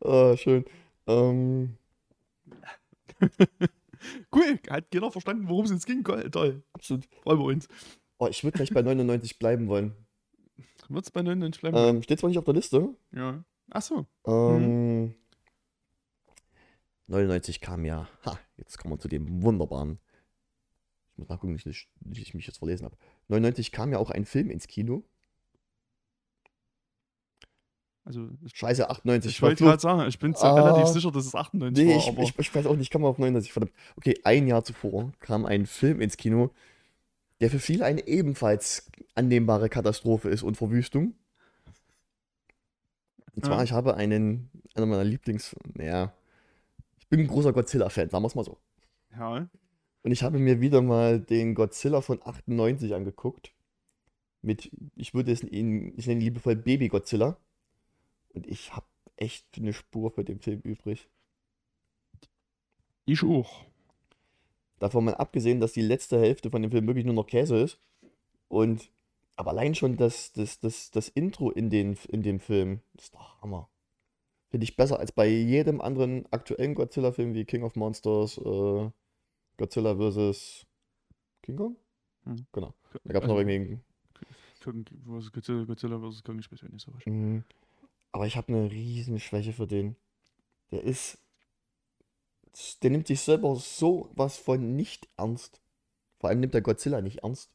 Ah, 0.00 0.36
schön. 0.36 0.64
Ähm, 1.06 1.76
Cool, 4.32 4.58
hat 4.68 4.90
keiner 4.90 5.10
verstanden, 5.12 5.48
worum 5.48 5.64
es 5.64 5.70
jetzt 5.70 5.86
ging. 5.86 6.02
Toll. 6.04 6.62
absolut. 6.72 7.06
Freuen 7.22 7.38
wir 7.38 7.44
uns. 7.44 7.68
Oh, 8.22 8.28
ich 8.28 8.44
würde 8.44 8.56
gleich 8.56 8.70
bei 8.70 8.82
99 8.82 9.40
bleiben 9.40 9.66
wollen. 9.66 9.96
Wird's 10.88 11.10
bei 11.10 11.22
99 11.22 11.60
bleiben? 11.60 11.76
Ähm, 11.76 12.02
steht 12.04 12.20
zwar 12.20 12.28
nicht 12.28 12.38
auf 12.38 12.44
der 12.44 12.54
Liste. 12.54 12.94
ja. 13.10 13.42
Ach 13.74 13.82
so. 13.82 14.06
Ähm, 14.26 15.14
99 17.08 17.60
kam 17.60 17.84
ja. 17.84 18.06
Ha, 18.24 18.38
jetzt 18.58 18.78
kommen 18.78 18.94
wir 18.94 18.98
zu 19.00 19.08
dem 19.08 19.42
wunderbaren. 19.42 19.98
Ich 21.12 21.18
muss 21.18 21.28
nachgucken, 21.30 21.54
nicht, 21.54 21.66
nicht, 21.66 21.88
nicht 22.04 22.22
ich 22.22 22.34
mich 22.34 22.46
jetzt 22.46 22.58
verlesen 22.58 22.84
habe. 22.84 22.96
99 23.26 23.72
kam 23.72 23.90
ja 23.90 23.98
auch 23.98 24.10
ein 24.10 24.24
Film 24.24 24.50
ins 24.50 24.68
Kino. 24.68 25.02
Also, 28.04 28.28
ich, 28.44 28.56
Scheiße, 28.56 28.88
98. 28.88 29.32
ich 29.32 29.42
wollte 29.42 29.64
gerade 29.64 29.80
sagen, 29.80 30.06
ich 30.08 30.18
bin 30.20 30.34
Ah. 30.36 30.54
relativ 30.54 30.92
sicher, 30.92 31.10
dass 31.10 31.26
es 31.26 31.34
98 31.34 31.84
Nee, 31.84 31.90
war, 31.92 31.98
ich, 31.98 32.08
aber 32.08 32.22
ich, 32.22 32.38
ich 32.38 32.54
weiß 32.54 32.66
auch 32.66 32.72
nicht, 32.74 32.82
ich 32.82 32.90
kam 32.90 33.04
auf 33.04 33.18
99, 33.18 33.52
verdammt. 33.52 33.72
Okay, 33.96 34.14
ein 34.22 34.46
Jahr 34.46 34.62
zuvor 34.64 35.12
kam 35.20 35.44
ein 35.44 35.66
Film 35.66 36.00
ins 36.00 36.16
Kino, 36.16 36.50
der 37.42 37.50
für 37.50 37.58
viele 37.58 37.84
eine 37.84 38.06
ebenfalls 38.06 38.90
annehmbare 39.14 39.68
Katastrophe 39.68 40.30
ist 40.30 40.42
und 40.42 40.56
Verwüstung. 40.56 41.14
Und 43.34 43.44
zwar, 43.44 43.58
Ja. 43.58 43.64
ich 43.64 43.72
habe 43.72 43.96
einen, 43.96 44.50
einer 44.74 44.86
meiner 44.86 45.04
Lieblings, 45.04 45.56
naja, 45.74 46.14
ich 46.98 47.08
bin 47.08 47.20
ein 47.20 47.26
großer 47.26 47.52
Godzilla-Fan, 47.52 48.10
sagen 48.10 48.22
wir 48.22 48.28
es 48.28 48.34
mal 48.34 48.44
so. 48.44 48.58
ja. 49.16 49.48
Und 50.04 50.10
ich 50.10 50.24
habe 50.24 50.40
mir 50.40 50.60
wieder 50.60 50.82
mal 50.82 51.20
den 51.20 51.54
Godzilla 51.54 52.00
von 52.00 52.20
98 52.24 52.92
angeguckt. 52.94 53.52
Mit, 54.40 54.68
ich 54.96 55.14
würde 55.14 55.30
es 55.30 55.44
ihn, 55.44 55.96
ich 55.96 56.08
nenne 56.08 56.18
ihn 56.18 56.24
liebevoll 56.24 56.56
Baby 56.56 56.88
Godzilla. 56.88 57.36
Und 58.30 58.48
ich 58.48 58.74
habe 58.74 58.86
echt 59.16 59.46
eine 59.56 59.72
Spur 59.72 60.10
für 60.10 60.24
den 60.24 60.40
Film 60.40 60.60
übrig. 60.62 61.08
Ich 63.04 63.22
auch. 63.22 63.64
Davon 64.82 65.04
mal 65.04 65.14
abgesehen, 65.14 65.60
dass 65.60 65.72
die 65.72 65.80
letzte 65.80 66.18
Hälfte 66.18 66.50
von 66.50 66.60
dem 66.60 66.72
Film 66.72 66.88
wirklich 66.88 67.04
nur 67.04 67.14
noch 67.14 67.28
Käse 67.28 67.56
ist. 67.56 67.78
Und 68.48 68.90
aber 69.36 69.52
allein 69.52 69.76
schon 69.76 69.96
das, 69.96 70.32
das, 70.32 70.58
das, 70.58 70.90
das 70.90 71.08
Intro 71.08 71.52
in, 71.52 71.70
den, 71.70 71.96
in 72.08 72.24
dem 72.24 72.40
Film 72.40 72.80
ist 72.98 73.14
doch 73.14 73.40
Hammer. 73.40 73.68
Finde 74.50 74.64
ich 74.64 74.74
besser 74.74 74.98
als 74.98 75.12
bei 75.12 75.28
jedem 75.28 75.80
anderen 75.80 76.26
aktuellen 76.32 76.74
Godzilla-Film 76.74 77.32
wie 77.32 77.44
King 77.44 77.62
of 77.62 77.76
Monsters, 77.76 78.38
äh, 78.38 78.90
Godzilla 79.56 79.94
vs. 79.94 80.66
King 81.42 81.56
Kong? 81.56 81.76
Hm. 82.24 82.44
Genau. 82.50 82.74
Da 83.04 83.12
gab 83.12 83.22
es 83.22 83.28
noch 83.28 83.36
Also, 83.36 83.48
irgendwie. 83.48 83.78
Godzilla, 85.30 85.64
Godzilla 85.64 86.00
vs. 86.00 86.24
Kong, 86.24 86.40
ich 86.40 86.50
weiß 86.50 86.60
nicht 86.64 86.84
so 86.84 86.92
was. 86.92 87.06
Mhm. 87.06 87.44
Aber 88.10 88.26
ich 88.26 88.36
habe 88.36 88.48
eine 88.48 88.68
riesen 88.68 89.20
Schwäche 89.20 89.52
für 89.52 89.68
den. 89.68 89.94
Der 90.72 90.82
ist. 90.82 91.21
Der 92.82 92.90
nimmt 92.90 93.06
sich 93.06 93.20
selber 93.20 93.56
so 93.56 94.10
was 94.14 94.36
von 94.36 94.76
nicht 94.76 95.08
ernst. 95.16 95.60
Vor 96.18 96.30
allem 96.30 96.40
nimmt 96.40 96.54
der 96.54 96.62
Godzilla 96.62 97.00
nicht 97.00 97.18
ernst. 97.18 97.50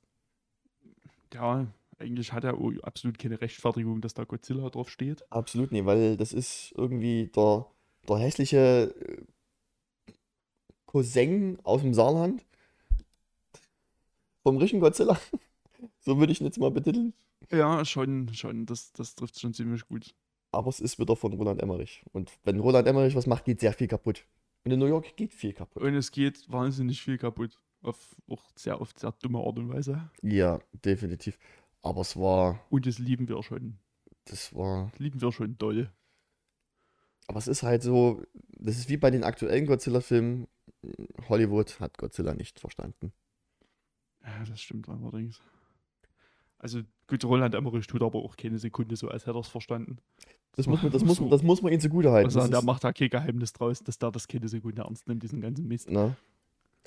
Ja, 1.33 1.67
eigentlich 1.99 2.33
hat 2.33 2.43
er 2.43 2.57
absolut 2.83 3.17
keine 3.17 3.41
Rechtfertigung, 3.41 4.01
dass 4.01 4.13
da 4.13 4.23
Godzilla 4.23 4.69
drauf 4.69 4.89
steht. 4.89 5.29
Absolut 5.31 5.71
nicht, 5.71 5.85
weil 5.85 6.17
das 6.17 6.33
ist 6.33 6.73
irgendwie 6.75 7.27
der, 7.27 7.65
der 8.07 8.17
hässliche 8.17 8.95
äh, 8.99 10.13
Cousin 10.85 11.59
aus 11.63 11.81
dem 11.81 11.93
Saarland 11.93 12.45
vom 14.43 14.57
richtigen 14.57 14.81
Godzilla. 14.81 15.19
so 15.99 16.17
würde 16.17 16.31
ich 16.31 16.41
ihn 16.41 16.45
jetzt 16.45 16.59
mal 16.59 16.71
betiteln. 16.71 17.13
Ja, 17.51 17.83
schon, 17.85 18.33
schon. 18.33 18.65
Das, 18.65 18.91
das 18.93 19.15
trifft 19.15 19.39
schon 19.39 19.53
ziemlich 19.53 19.87
gut. 19.87 20.15
Aber 20.51 20.69
es 20.69 20.79
ist 20.79 20.99
wieder 20.99 21.15
von 21.15 21.33
Roland 21.33 21.61
Emmerich. 21.61 22.03
Und 22.13 22.31
wenn 22.43 22.59
Roland 22.59 22.87
Emmerich 22.87 23.15
was 23.15 23.27
macht, 23.27 23.45
geht 23.45 23.59
sehr 23.59 23.73
viel 23.73 23.87
kaputt. 23.87 24.25
Und 24.67 24.73
in 24.73 24.79
New 24.79 24.87
York 24.87 25.15
geht 25.15 25.33
viel 25.33 25.53
kaputt. 25.53 25.81
Und 25.81 25.95
es 25.95 26.11
geht 26.11 26.51
wahnsinnig 26.51 27.01
viel 27.01 27.17
kaputt. 27.17 27.57
Auf 27.83 28.17
auch 28.27 28.43
sehr 28.57 28.81
oft 28.81 28.99
sehr 28.99 29.13
dumme 29.13 29.39
Art 29.39 29.57
und 29.57 29.69
Weise. 29.69 30.11
Ja, 30.21 30.59
definitiv. 30.73 31.39
Aber 31.81 32.01
es 32.01 32.17
war. 32.17 32.59
Und 32.69 32.85
das 32.85 32.99
lieben 32.99 33.29
wir 33.29 33.41
schon. 33.43 33.79
Das 34.25 34.53
war. 34.53 34.89
Das 34.91 34.99
lieben 34.99 35.21
wir 35.21 35.31
schon 35.31 35.57
doll. 35.57 35.89
Aber 37.27 37.39
es 37.39 37.47
ist 37.47 37.63
halt 37.63 37.81
so, 37.81 38.21
das 38.57 38.77
ist 38.77 38.89
wie 38.89 38.97
bei 38.97 39.09
den 39.09 39.23
aktuellen 39.23 39.67
Godzilla-Filmen. 39.67 40.49
Hollywood 41.29 41.79
hat 41.79 41.97
Godzilla 41.97 42.33
nicht 42.33 42.59
verstanden. 42.59 43.13
Ja, 44.21 44.43
das 44.43 44.59
stimmt 44.59 44.89
allerdings. 44.89 45.39
Also 46.59 46.81
gut, 47.07 47.23
Roland 47.23 47.55
Emmerich 47.55 47.87
tut 47.87 48.01
aber 48.01 48.19
auch 48.19 48.35
keine 48.35 48.57
Sekunde 48.57 48.95
so, 48.95 49.09
als 49.09 49.25
hätte 49.25 49.37
er 49.37 49.41
es 49.41 49.47
verstanden. 49.47 49.97
Das 50.55 50.65
muss 50.65 50.81
man, 50.81 50.91
das 50.91 51.03
muss, 51.05 51.19
man, 51.19 51.29
das 51.29 51.43
muss 51.43 51.61
man 51.61 51.71
ihm 51.71 51.79
zugute 51.79 52.11
halten. 52.11 52.35
Also, 52.35 52.47
der 52.47 52.63
macht 52.63 52.83
da 52.83 52.91
kein 52.91 53.09
Geheimnis 53.09 53.53
draus, 53.53 53.83
dass 53.83 53.99
der 53.99 54.11
das 54.11 54.27
keine 54.27 54.47
Sekunde 54.47 54.81
ernst 54.81 55.07
nimmt, 55.07 55.23
diesen 55.23 55.41
ganzen 55.41 55.67
Mist. 55.67 55.87
Na. 55.89 56.15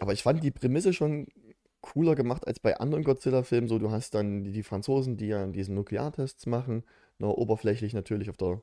Aber 0.00 0.12
ich 0.12 0.22
fand 0.22 0.42
die 0.42 0.50
Prämisse 0.50 0.92
schon 0.92 1.28
cooler 1.80 2.14
gemacht 2.14 2.46
als 2.46 2.58
bei 2.58 2.78
anderen 2.78 3.04
Godzilla-Filmen. 3.04 3.68
So, 3.68 3.78
du 3.78 3.90
hast 3.90 4.14
dann 4.14 4.44
die, 4.44 4.52
die 4.52 4.62
Franzosen, 4.62 5.16
die 5.16 5.28
ja 5.28 5.46
diesen 5.46 5.74
Nukleartests 5.74 6.46
machen, 6.46 6.84
na, 7.18 7.28
oberflächlich 7.28 7.94
natürlich 7.94 8.28
auf 8.28 8.36
der. 8.36 8.60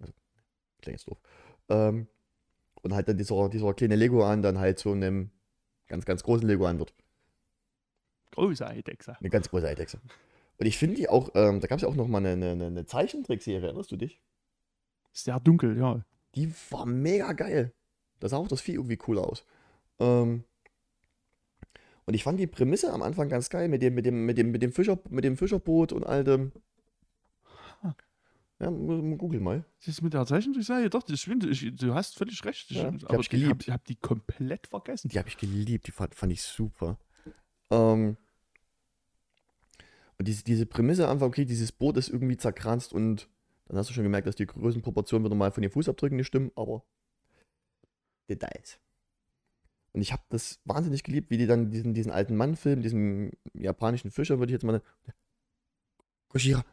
Also, 0.00 0.12
klingt 0.82 0.98
jetzt 0.98 1.08
doof. 1.08 1.20
Ähm, 1.68 2.08
und 2.82 2.94
halt 2.94 3.08
dann 3.08 3.18
dieser, 3.18 3.48
dieser 3.48 3.72
kleine 3.74 3.96
Lego-An 3.96 4.42
dann 4.42 4.58
halt 4.58 4.78
zu 4.78 4.92
einem 4.92 5.30
ganz, 5.86 6.04
ganz 6.04 6.22
großen 6.22 6.46
Lego-An 6.46 6.78
wird. 6.78 6.94
Große 8.32 8.66
Eidechse. 8.66 9.16
Eine 9.18 9.30
ganz 9.30 9.48
große 9.50 9.68
Eidechse. 9.68 10.00
Und 10.60 10.66
ich 10.66 10.76
finde 10.76 10.96
die 10.96 11.08
auch, 11.08 11.30
ähm, 11.34 11.60
da 11.60 11.66
gab 11.68 11.76
es 11.76 11.82
ja 11.82 11.88
auch 11.88 11.96
noch 11.96 12.06
mal 12.06 12.18
eine, 12.18 12.50
eine, 12.50 12.66
eine 12.66 12.84
Zeichentrickserie, 12.84 13.62
erinnerst 13.66 13.90
du 13.90 13.96
dich? 13.96 14.20
Sehr 15.10 15.40
dunkel, 15.40 15.78
ja. 15.78 16.04
Die 16.34 16.52
war 16.68 16.84
mega 16.84 17.32
geil. 17.32 17.72
Da 18.20 18.28
sah 18.28 18.36
auch 18.36 18.46
das 18.46 18.60
Vieh 18.60 18.74
irgendwie 18.74 18.98
cool 19.08 19.18
aus. 19.18 19.46
Ähm, 19.98 20.44
und 22.04 22.14
ich 22.14 22.24
fand 22.24 22.38
die 22.38 22.46
Prämisse 22.46 22.92
am 22.92 23.00
Anfang 23.00 23.30
ganz 23.30 23.48
geil 23.48 23.68
mit 23.68 23.80
dem, 23.80 23.94
mit 23.94 24.04
dem, 24.04 24.26
mit 24.26 24.36
dem, 24.36 24.50
mit 24.50 24.60
dem, 24.60 24.72
Fischer, 24.72 24.98
mit 25.08 25.24
dem 25.24 25.38
Fischerboot 25.38 25.92
und 25.92 26.04
all 26.04 26.24
dem. 26.24 26.52
Ja, 28.60 28.68
google 28.68 29.40
mal. 29.40 29.64
Das 29.78 29.88
ist 29.88 30.02
mit 30.02 30.12
der 30.12 30.26
Zeichentrickserie, 30.26 30.90
doch, 30.90 31.02
das 31.02 31.20
stimmt. 31.20 31.44
Ich, 31.44 31.74
du 31.74 31.94
hast 31.94 32.18
völlig 32.18 32.44
recht. 32.44 32.70
Ich, 32.70 32.76
Ja, 32.76 32.90
die 32.90 33.04
hab 33.06 33.12
aber 33.12 33.20
ich 33.20 33.30
geliebt. 33.30 33.62
Ich 33.62 33.68
habe 33.70 33.78
hab 33.78 33.86
die 33.86 33.96
komplett 33.96 34.66
vergessen. 34.66 35.08
Die 35.08 35.18
habe 35.18 35.30
ich 35.30 35.38
geliebt, 35.38 35.86
die 35.86 35.92
fand, 35.92 36.14
fand 36.14 36.30
ich 36.30 36.42
super. 36.42 36.98
Ähm, 37.70 38.18
und 40.20 40.28
diese, 40.28 40.44
diese 40.44 40.66
Prämisse 40.66 41.08
einfach, 41.08 41.26
okay, 41.26 41.46
dieses 41.46 41.72
Boot 41.72 41.96
ist 41.96 42.10
irgendwie 42.10 42.36
zerkranzt 42.36 42.92
und 42.92 43.26
dann 43.68 43.78
hast 43.78 43.88
du 43.88 43.94
schon 43.94 44.02
gemerkt, 44.02 44.26
dass 44.26 44.36
die 44.36 44.44
Größenproportionen 44.44 45.24
wieder 45.24 45.34
mal 45.34 45.50
von 45.50 45.62
den 45.62 45.70
Fußabdrücken 45.70 46.18
nicht 46.18 46.26
stimmen, 46.26 46.52
aber 46.56 46.84
Details. 48.28 48.80
Und 49.94 50.02
ich 50.02 50.12
habe 50.12 50.22
das 50.28 50.60
wahnsinnig 50.66 51.04
geliebt, 51.04 51.30
wie 51.30 51.38
die 51.38 51.46
dann 51.46 51.70
diesen, 51.70 51.94
diesen 51.94 52.12
alten 52.12 52.36
Mann 52.36 52.54
filmen, 52.54 52.82
diesen 52.82 53.30
japanischen 53.54 54.10
Fischer, 54.10 54.38
würde 54.38 54.52
ich 54.52 54.56
jetzt 54.56 54.62
mal. 54.62 54.82
Gojira. 56.28 56.66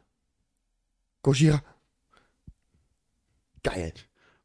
Gojira. 1.22 1.64
Geil. 3.64 3.94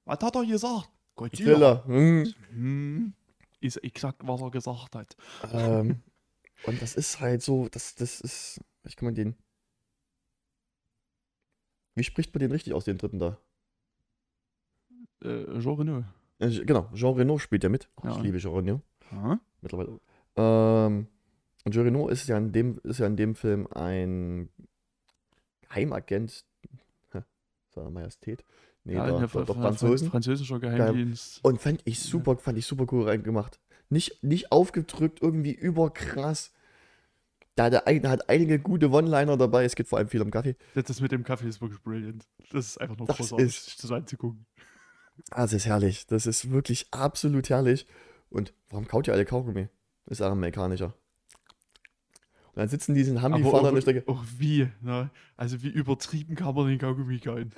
Was 0.05 0.20
hat 0.20 0.36
er 0.36 0.46
gesagt? 0.46 0.90
Godzilla. 1.16 1.50
Thriller. 1.50 1.84
Hm. 1.86 2.34
Hm, 2.50 3.14
ist 3.61 3.78
exakt, 3.78 4.20
was 4.22 4.40
er 4.40 4.50
gesagt 4.53 4.94
hat. 4.94 5.16
ähm, 5.53 6.05
und 6.66 6.80
das 6.80 6.94
ist 6.94 7.18
halt 7.18 7.42
so, 7.42 7.68
das, 7.68 7.96
das 7.96 8.20
ist, 8.20 8.61
ich 8.84 8.96
kann 8.96 9.06
man 9.06 9.14
den, 9.14 9.34
wie 11.94 12.04
spricht 12.04 12.34
man 12.34 12.40
den 12.40 12.52
richtig 12.52 12.72
aus, 12.74 12.84
den 12.84 12.98
dritten 12.98 13.18
da? 13.18 13.38
Äh, 15.22 15.60
Jean 15.60 15.74
Reno. 15.76 16.04
Äh, 16.38 16.64
genau, 16.64 16.88
Jean 16.94 17.14
Reno 17.14 17.38
spielt 17.38 17.62
ja 17.64 17.68
mit. 17.68 17.88
Oh, 17.96 18.06
Ja. 18.06 18.16
Ich 18.16 18.22
liebe 18.22 18.38
Jean 18.38 18.54
Reno 18.54 18.80
Aha. 19.10 19.40
mittlerweile. 19.60 20.00
Ähm, 20.36 21.06
und 21.64 21.72
Jean 21.72 21.84
Reno 21.84 22.08
ist 22.08 22.26
ja 22.28 22.38
in 22.38 22.52
dem, 22.52 22.80
ist 22.82 22.98
ja 22.98 23.06
in 23.06 23.16
dem 23.16 23.34
Film 23.34 23.66
ein 23.72 24.48
Geheimagent, 25.68 26.44
seiner 27.74 27.90
Majestät. 27.90 28.44
Nee, 28.84 28.94
Ja, 28.96 29.06
der, 29.18 29.28
Fra- 29.28 29.46
Franzosen. 29.46 30.10
französischer 30.10 30.58
Geheimdienst. 30.60 31.42
Und 31.44 31.60
fand 31.60 31.80
ich 31.84 32.00
super, 32.00 32.36
fand 32.36 32.58
ich 32.58 32.66
super 32.66 32.86
cool 32.92 33.08
reingemacht. 33.08 33.60
Nicht, 33.88 34.22
nicht 34.24 34.50
aufgedrückt, 34.52 35.22
irgendwie 35.22 35.52
überkrass. 35.52 36.52
Da 37.55 37.64
hat 37.64 37.72
er 37.74 37.86
ein- 37.86 38.09
hat 38.09 38.28
einige 38.30 38.59
gute 38.59 38.90
One-Liner 38.90 39.36
dabei. 39.36 39.64
Es 39.64 39.74
geht 39.74 39.86
vor 39.88 39.98
allem 39.98 40.09
viel 40.09 40.22
um 40.22 40.30
Kaffee. 40.30 40.57
Das, 40.74 40.84
das 40.84 41.00
mit 41.00 41.12
dem 41.12 41.22
Kaffee 41.24 41.48
ist 41.48 41.61
wirklich 41.61 41.82
brillant. 41.82 42.24
Das 42.50 42.66
ist 42.68 42.80
einfach 42.80 42.96
nur 42.96 43.07
Das 43.07 43.16
großartig, 43.18 43.46
ist- 43.46 43.64
sich 43.66 43.76
das 43.76 43.90
anzugucken. 43.90 44.46
Das 45.30 45.53
ist 45.53 45.66
herrlich. 45.66 46.07
Das 46.07 46.26
ist 46.26 46.50
wirklich 46.50 46.86
absolut 46.92 47.50
herrlich. 47.50 47.86
Und 48.30 48.55
warum 48.70 48.88
kaut 48.88 49.07
ihr 49.07 49.12
alle 49.12 49.26
Kaugummi? 49.26 49.68
Ist 50.07 50.22
auch 50.22 50.30
amerikanischer. 50.30 50.94
Und 52.55 52.57
dann 52.59 52.68
sitzen 52.68 52.94
die 52.94 53.03
in 53.03 53.18
Aber 53.18 53.22
Hambi-Fahrer 53.22 53.68
an 53.68 53.74
der 53.74 53.80
Strecke. 53.82 54.05
auch 54.11 54.24
wie, 54.38 54.68
ne? 54.80 55.11
Also 55.36 55.62
wie 55.62 55.68
übertrieben 55.68 56.34
kann 56.34 56.55
man 56.55 56.66
den 56.68 56.78
Kaugummi 56.78 57.18
kauen. 57.18 57.53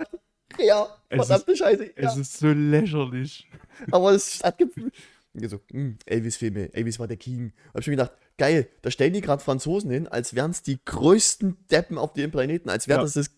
Ja, 0.59 0.87
verdammte 1.09 1.57
Scheiße. 1.57 1.87
Ja. 1.87 1.93
Es 2.11 2.17
ist 2.17 2.39
so 2.39 2.49
lächerlich. 2.49 3.49
Aber 3.91 4.13
es 4.13 4.43
hat 4.45 4.59
gefühlt. 4.59 4.95
So, 5.35 5.61
hm, 5.71 5.99
Elvis-Filme, 6.07 6.73
Elvis 6.75 6.99
war 6.99 7.09
der 7.09 7.17
King. 7.17 7.53
Hab 7.73 7.81
ich 7.81 7.87
mir 7.89 7.97
gedacht, 7.97 8.13
geil, 8.39 8.69
da 8.83 8.91
stellen 8.91 9.13
die 9.13 9.21
gerade 9.21 9.43
Franzosen 9.43 9.91
hin, 9.91 10.07
als 10.07 10.35
wären 10.35 10.53
es 10.53 10.63
die 10.63 10.79
größten 10.85 11.67
Deppen 11.71 11.99
auf 11.99 12.13
dem 12.13 12.31
Planeten, 12.31 12.69
als 12.71 12.87
wäre 12.89 13.01
Ja. 13.01 13.03
das 13.05 13.15
das 13.15 13.31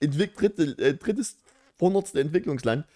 dritte, 0.00 0.62
äh, 0.78 0.94
drittes, 0.94 1.38
hundertste 1.80 2.20
Entwicklungsland. 2.20 2.86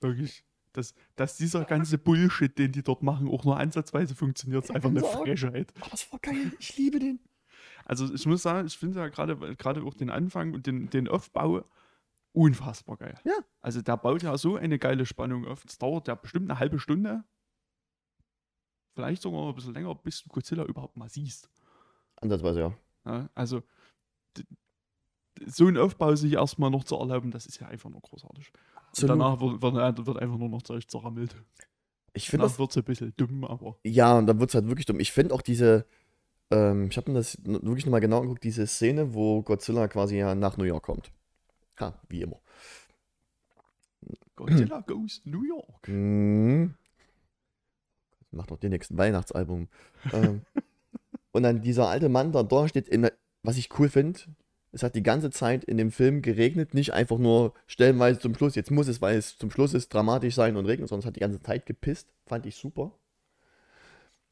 Wirklich. 0.00 0.44
Dass, 0.72 0.94
dass 1.14 1.36
dieser 1.36 1.64
ganze 1.64 1.98
Bullshit, 1.98 2.58
den 2.58 2.72
die 2.72 2.82
dort 2.82 3.02
machen, 3.02 3.28
auch 3.28 3.44
nur 3.44 3.56
ansatzweise 3.58 4.14
funktioniert, 4.14 4.64
ist 4.64 4.70
einfach 4.74 4.90
eine 4.90 5.00
Sagen. 5.00 5.24
Frechheit. 5.24 5.72
Aber 5.80 5.92
es 5.94 6.10
war 6.10 6.18
geil, 6.20 6.52
ich 6.58 6.76
liebe 6.76 6.98
den. 6.98 7.20
Also 7.84 8.12
ich 8.12 8.26
muss 8.26 8.42
sagen, 8.42 8.66
ich 8.66 8.76
finde 8.78 8.98
ja 8.98 9.08
gerade 9.08 9.36
gerade 9.56 9.82
auch 9.84 9.94
den 9.94 10.10
Anfang 10.10 10.54
und 10.54 10.66
den, 10.66 10.88
den 10.90 11.06
Aufbau 11.06 11.64
unfassbar 12.32 12.96
geil. 12.96 13.14
Ja. 13.24 13.34
Also 13.60 13.82
der 13.82 13.96
baut 13.96 14.22
ja 14.22 14.36
so 14.36 14.56
eine 14.56 14.78
geile 14.78 15.06
Spannung 15.06 15.46
auf. 15.46 15.64
Es 15.64 15.78
dauert 15.78 16.08
ja 16.08 16.14
bestimmt 16.14 16.50
eine 16.50 16.58
halbe 16.58 16.78
Stunde. 16.80 17.22
Vielleicht 18.94 19.22
sogar 19.22 19.40
noch 19.40 19.48
ein 19.48 19.54
bisschen 19.54 19.74
länger, 19.74 19.94
bis 19.94 20.22
du 20.22 20.28
Godzilla 20.28 20.64
überhaupt 20.64 20.96
mal 20.96 21.08
siehst. 21.08 21.48
Ansatzweise, 22.16 22.60
ja. 22.60 22.74
Ja, 23.04 23.28
also 23.34 23.62
so 25.46 25.66
einen 25.66 25.78
Aufbau 25.78 26.14
sich 26.14 26.32
erstmal 26.32 26.70
noch 26.70 26.84
zu 26.84 26.96
erlauben, 26.96 27.30
das 27.30 27.46
ist 27.46 27.60
ja 27.60 27.68
einfach 27.68 27.90
nur 27.90 28.00
großartig. 28.00 28.52
Und 28.52 28.88
Absolut. 28.88 29.10
danach 29.10 29.40
wird, 29.40 29.62
wird, 29.62 30.06
wird 30.06 30.18
einfach 30.18 30.38
nur 30.38 30.48
noch 30.48 30.62
Zeug 30.62 30.88
zerrammelt. 30.88 31.34
Ich 32.12 32.30
finde 32.30 32.46
das 32.46 32.58
wird 32.58 32.70
es 32.70 32.76
ein 32.76 32.84
bisschen 32.84 33.12
dumm, 33.16 33.44
aber 33.44 33.76
Ja, 33.82 34.16
und 34.16 34.26
dann 34.26 34.38
wird 34.38 34.50
es 34.50 34.54
halt 34.54 34.68
wirklich 34.68 34.86
dumm. 34.86 35.00
Ich 35.00 35.10
finde 35.10 35.34
auch 35.34 35.42
diese, 35.42 35.86
ähm, 36.50 36.88
ich 36.88 36.96
habe 36.96 37.10
mir 37.10 37.18
das 37.18 37.36
wirklich 37.44 37.86
nochmal 37.86 38.00
genau 38.00 38.18
angeguckt, 38.18 38.44
diese 38.44 38.66
Szene, 38.68 39.14
wo 39.14 39.42
Godzilla 39.42 39.88
quasi 39.88 40.18
ja 40.18 40.34
nach 40.36 40.56
New 40.56 40.64
York 40.64 40.84
kommt. 40.84 41.10
Ha, 41.80 42.00
wie 42.08 42.22
immer. 42.22 42.40
Godzilla 44.36 44.80
goes 44.80 45.22
New 45.24 45.42
York. 45.42 45.88
Mhm. 45.88 46.74
Macht 48.34 48.50
doch 48.50 48.58
den 48.58 48.70
nächsten 48.70 48.96
Weihnachtsalbum. 48.98 49.68
ähm, 50.12 50.42
und 51.32 51.42
dann 51.42 51.60
dieser 51.62 51.88
alte 51.88 52.08
Mann 52.08 52.32
da, 52.32 52.42
da 52.42 52.68
steht, 52.68 52.88
in, 52.88 53.02
der- 53.02 53.12
was 53.42 53.56
ich 53.56 53.68
cool 53.78 53.88
finde, 53.88 54.20
es 54.72 54.82
hat 54.82 54.94
die 54.96 55.02
ganze 55.04 55.30
Zeit 55.30 55.62
in 55.64 55.76
dem 55.76 55.92
Film 55.92 56.20
geregnet, 56.20 56.74
nicht 56.74 56.92
einfach 56.92 57.18
nur 57.18 57.54
stellenweise 57.66 58.18
zum 58.18 58.34
Schluss, 58.34 58.54
jetzt 58.56 58.70
muss 58.72 58.88
es, 58.88 59.00
weil 59.00 59.16
es 59.16 59.38
zum 59.38 59.50
Schluss 59.50 59.72
ist, 59.72 59.92
dramatisch 59.94 60.34
sein 60.34 60.56
und 60.56 60.66
regnet, 60.66 60.88
sondern 60.88 61.00
es 61.00 61.06
hat 61.06 61.16
die 61.16 61.20
ganze 61.20 61.40
Zeit 61.40 61.64
gepisst, 61.66 62.08
fand 62.26 62.44
ich 62.46 62.56
super. 62.56 62.90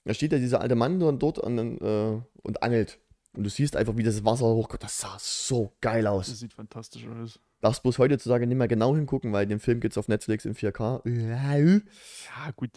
Da 0.05 0.15
steht 0.15 0.33
ja 0.33 0.39
dieser 0.39 0.61
alte 0.61 0.75
Mann 0.75 0.99
dort 0.99 1.39
und, 1.39 1.59
äh, 1.81 2.21
und 2.43 2.63
angelt. 2.63 2.99
Und 3.35 3.45
du 3.45 3.51
siehst 3.51 3.77
einfach, 3.77 3.97
wie 3.97 4.03
das 4.03 4.25
Wasser 4.25 4.47
hochkommt. 4.47 4.83
Das 4.83 4.99
sah 4.99 5.17
so 5.19 5.73
geil 5.81 6.07
aus. 6.07 6.27
Das 6.29 6.41
sieht 6.41 6.53
fantastisch 6.53 7.07
aus. 7.07 7.39
Darfst 7.61 7.83
bloß 7.85 7.99
heute 7.99 8.19
zu 8.19 8.29
sagen 8.29 8.49
nicht 8.49 8.59
mehr 8.59 8.67
genau 8.69 8.97
hingucken, 8.97 9.33
weil 9.33 9.47
den 9.47 9.61
Film 9.61 9.79
gibt 9.79 9.93
es 9.95 9.99
auf 9.99 10.09
Netflix 10.09 10.45
in 10.45 10.55
4K. 10.55 11.09
Ja, 12.27 12.51
gut. 12.51 12.73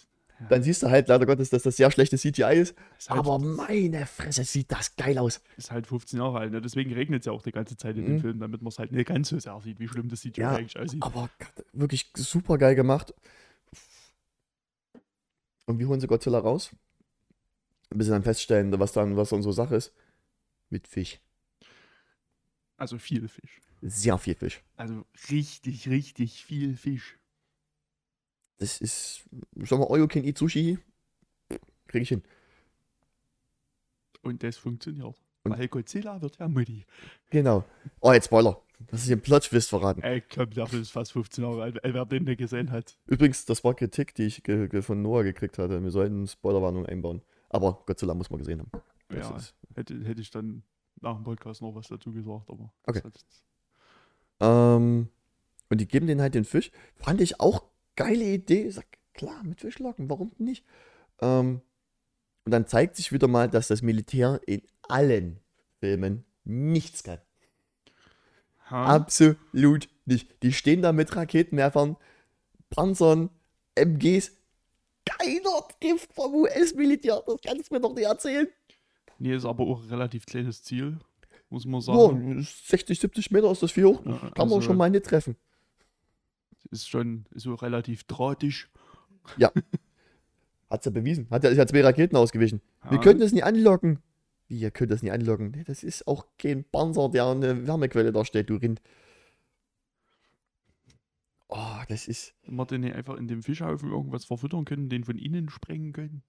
Dann 0.49 0.63
siehst 0.63 0.83
du 0.83 0.89
halt 0.89 1.07
leider 1.07 1.25
Gottes, 1.25 1.49
dass 1.49 1.63
das 1.63 1.77
sehr 1.77 1.89
schlechte 1.91 2.17
CGI 2.17 2.55
ist. 2.55 2.75
Ist 2.97 3.09
halt, 3.09 3.19
Aber 3.19 3.39
meine 3.39 4.05
Fresse, 4.05 4.43
sieht 4.43 4.71
das 4.71 4.95
geil 4.95 5.17
aus. 5.17 5.41
ist 5.55 5.71
halt 5.71 5.87
15 5.87 6.19
Jahre 6.19 6.39
alt. 6.39 6.51
Ne? 6.51 6.61
Deswegen 6.61 6.91
regnet 6.93 7.21
es 7.21 7.25
ja 7.25 7.31
auch 7.31 7.41
die 7.41 7.51
ganze 7.51 7.77
Zeit 7.77 7.95
in 7.97 8.05
dem 8.05 8.15
Mhm. 8.15 8.19
Film, 8.19 8.39
damit 8.39 8.61
man 8.61 8.67
es 8.69 8.77
halt 8.79 8.91
nicht 8.91 9.07
ganz 9.07 9.29
so 9.29 9.39
sehr 9.39 9.59
sieht, 9.61 9.79
wie 9.79 9.87
schlimm 9.87 10.09
das 10.09 10.21
CGI 10.21 10.41
Ja, 10.41 10.55
eigentlich 10.55 10.77
aussieht. 10.77 11.01
Aber 11.01 11.29
wirklich 11.73 12.11
super 12.15 12.57
geil 12.57 12.75
gemacht. 12.75 13.13
Und 15.65 15.79
wie 15.79 15.85
holen 15.85 15.99
sie 15.99 16.07
Godzilla 16.07 16.39
raus? 16.39 16.71
Bis 17.89 18.07
sie 18.07 18.11
dann 18.11 18.23
feststellen, 18.23 18.77
was 18.79 18.91
dann, 18.91 19.15
was 19.15 19.29
dann 19.29 19.41
so 19.41 19.51
Sache 19.51 19.75
ist. 19.75 19.93
Mit 20.69 20.87
Fisch. 20.87 21.19
Also 22.77 22.97
viel 22.97 23.27
Fisch. 23.27 23.61
Sehr 23.81 24.17
viel 24.17 24.35
Fisch. 24.35 24.61
Also 24.75 25.05
richtig, 25.31 25.87
richtig 25.87 26.43
viel 26.43 26.75
Fisch. 26.75 27.17
Das 28.57 28.79
ist, 28.79 29.25
sag 29.55 29.79
mal, 29.79 29.99
You 29.99 30.07
Can 30.07 30.23
Eat 30.23 30.37
Sushi. 30.37 30.77
Krieg 31.87 32.03
ich 32.03 32.09
hin. 32.09 32.23
Und 34.21 34.41
das 34.43 34.57
funktioniert. 34.57 35.21
Und 35.43 35.57
Weil 35.57 35.67
Godzilla 35.67 36.21
wird 36.21 36.39
ja 36.39 36.47
Mutti. 36.47 36.85
Genau. 37.29 37.63
Oh, 37.99 38.11
jetzt 38.11 38.25
Spoiler. 38.25 38.59
Das 38.87 39.03
ist 39.03 39.11
ein 39.11 39.21
Plot-Twist 39.21 39.69
verraten. 39.69 40.01
Ey, 40.01 40.21
komm, 40.21 40.49
der 40.49 40.67
Film 40.67 40.81
ist 40.81 40.91
fast 40.91 41.11
15 41.13 41.43
Jahre 41.43 41.63
alt, 41.63 41.79
wer 41.83 42.05
den 42.05 42.23
nicht 42.23 42.39
gesehen 42.39 42.71
hat. 42.71 42.97
Übrigens, 43.05 43.45
das 43.45 43.63
war 43.63 43.73
Kritik, 43.73 44.15
die 44.15 44.23
ich 44.23 44.41
von 44.83 45.01
Noah 45.01 45.23
gekriegt 45.23 45.57
hatte. 45.59 45.81
Wir 45.81 45.91
sollten 45.91 46.27
Spoilerwarnung 46.27 46.85
einbauen. 46.85 47.21
Aber 47.49 47.83
Godzilla 47.85 48.13
muss 48.15 48.29
man 48.29 48.39
gesehen 48.39 48.59
haben. 48.61 48.71
Das 49.09 49.29
ja, 49.29 49.77
hätte, 49.77 50.03
hätte 50.03 50.21
ich 50.21 50.31
dann 50.31 50.63
nach 51.01 51.15
dem 51.15 51.23
Podcast 51.23 51.61
noch 51.61 51.75
was 51.75 51.87
dazu 51.87 52.11
gesagt, 52.11 52.49
aber. 52.49 52.73
Okay. 52.85 53.01
Ähm, 54.39 55.09
und 55.69 55.81
die 55.81 55.87
geben 55.87 56.07
denen 56.07 56.21
halt 56.21 56.33
den 56.33 56.45
Fisch. 56.45 56.71
Fand 56.95 57.21
ich 57.21 57.39
auch 57.39 57.63
geile 57.95 58.25
Idee. 58.25 58.69
Sag, 58.69 58.85
klar, 59.13 59.43
mit 59.43 59.61
Fischlocken, 59.61 60.09
warum 60.09 60.31
nicht? 60.37 60.65
Ähm, 61.21 61.61
und 62.45 62.51
dann 62.51 62.67
zeigt 62.67 62.95
sich 62.95 63.11
wieder 63.11 63.27
mal, 63.27 63.49
dass 63.49 63.67
das 63.67 63.81
Militär 63.81 64.39
in 64.45 64.61
allen 64.83 65.39
Filmen 65.79 66.25
nichts 66.43 67.03
kann. 67.03 67.19
Ha? 68.69 68.95
Absolut 68.95 69.89
nicht. 70.05 70.43
Die 70.43 70.53
stehen 70.53 70.81
da 70.81 70.91
mit 70.91 71.15
Raketenwerfern, 71.15 71.97
Panzern, 72.69 73.29
MGs. 73.75 74.31
Keiner 75.05 75.67
trifft 75.79 76.13
vom 76.13 76.33
US-Militär. 76.33 77.21
Das 77.25 77.37
kannst 77.43 77.69
du 77.69 77.75
mir 77.75 77.81
doch 77.81 77.93
nicht 77.93 78.05
erzählen. 78.05 78.47
Nee, 79.19 79.35
ist 79.35 79.45
aber 79.45 79.63
auch 79.65 79.81
ein 79.81 79.89
relativ 79.89 80.25
kleines 80.25 80.63
Ziel, 80.63 80.97
muss 81.49 81.65
man 81.65 81.81
sagen. 81.81 82.39
Ja, 82.39 82.43
60, 82.43 82.99
70 82.99 83.31
Meter 83.31 83.51
ist 83.51 83.63
das 83.63 83.71
viel 83.71 83.85
hoch. 83.85 84.03
Ja, 84.05 84.17
kann 84.17 84.31
also, 84.35 84.55
man 84.55 84.61
schon 84.61 84.77
mal 84.77 84.89
nicht 84.89 85.05
treffen. 85.05 85.35
Ist 86.71 86.89
schon 86.89 87.25
so 87.33 87.53
relativ 87.55 88.03
drahtig. 88.05 88.67
Ja. 89.37 89.51
Hat 90.69 90.81
es 90.81 90.85
ja 90.85 90.91
bewiesen. 90.91 91.27
Hat 91.29 91.43
ja, 91.43 91.67
zwei 91.67 91.81
Raketen 91.81 92.15
ausgewichen. 92.15 92.61
Ja. 92.83 92.91
Wir 92.91 92.99
können 92.99 93.19
das 93.19 93.31
nicht 93.31 93.43
anlocken. 93.43 93.99
Wie, 94.47 94.59
ihr 94.59 94.71
könnt 94.71 94.91
das 94.91 95.01
nicht 95.01 95.11
anlocken? 95.11 95.63
Das 95.65 95.83
ist 95.83 96.07
auch 96.07 96.25
kein 96.37 96.63
Panzer, 96.63 97.09
der 97.09 97.25
eine 97.27 97.67
Wärmequelle 97.67 98.11
darstellt, 98.11 98.49
du 98.49 98.55
Rind. 98.55 98.81
Oh, 101.47 101.81
das 101.87 102.07
ist. 102.07 102.33
Wenn 102.43 102.55
wir 102.55 102.65
den 102.65 102.83
einfach 102.91 103.15
in 103.17 103.27
dem 103.27 103.43
Fischhaufen 103.43 103.91
irgendwas 103.91 104.25
verfüttern 104.25 104.65
können, 104.65 104.89
den 104.89 105.03
von 105.03 105.17
innen 105.17 105.49
sprengen 105.49 105.93
können. 105.93 106.23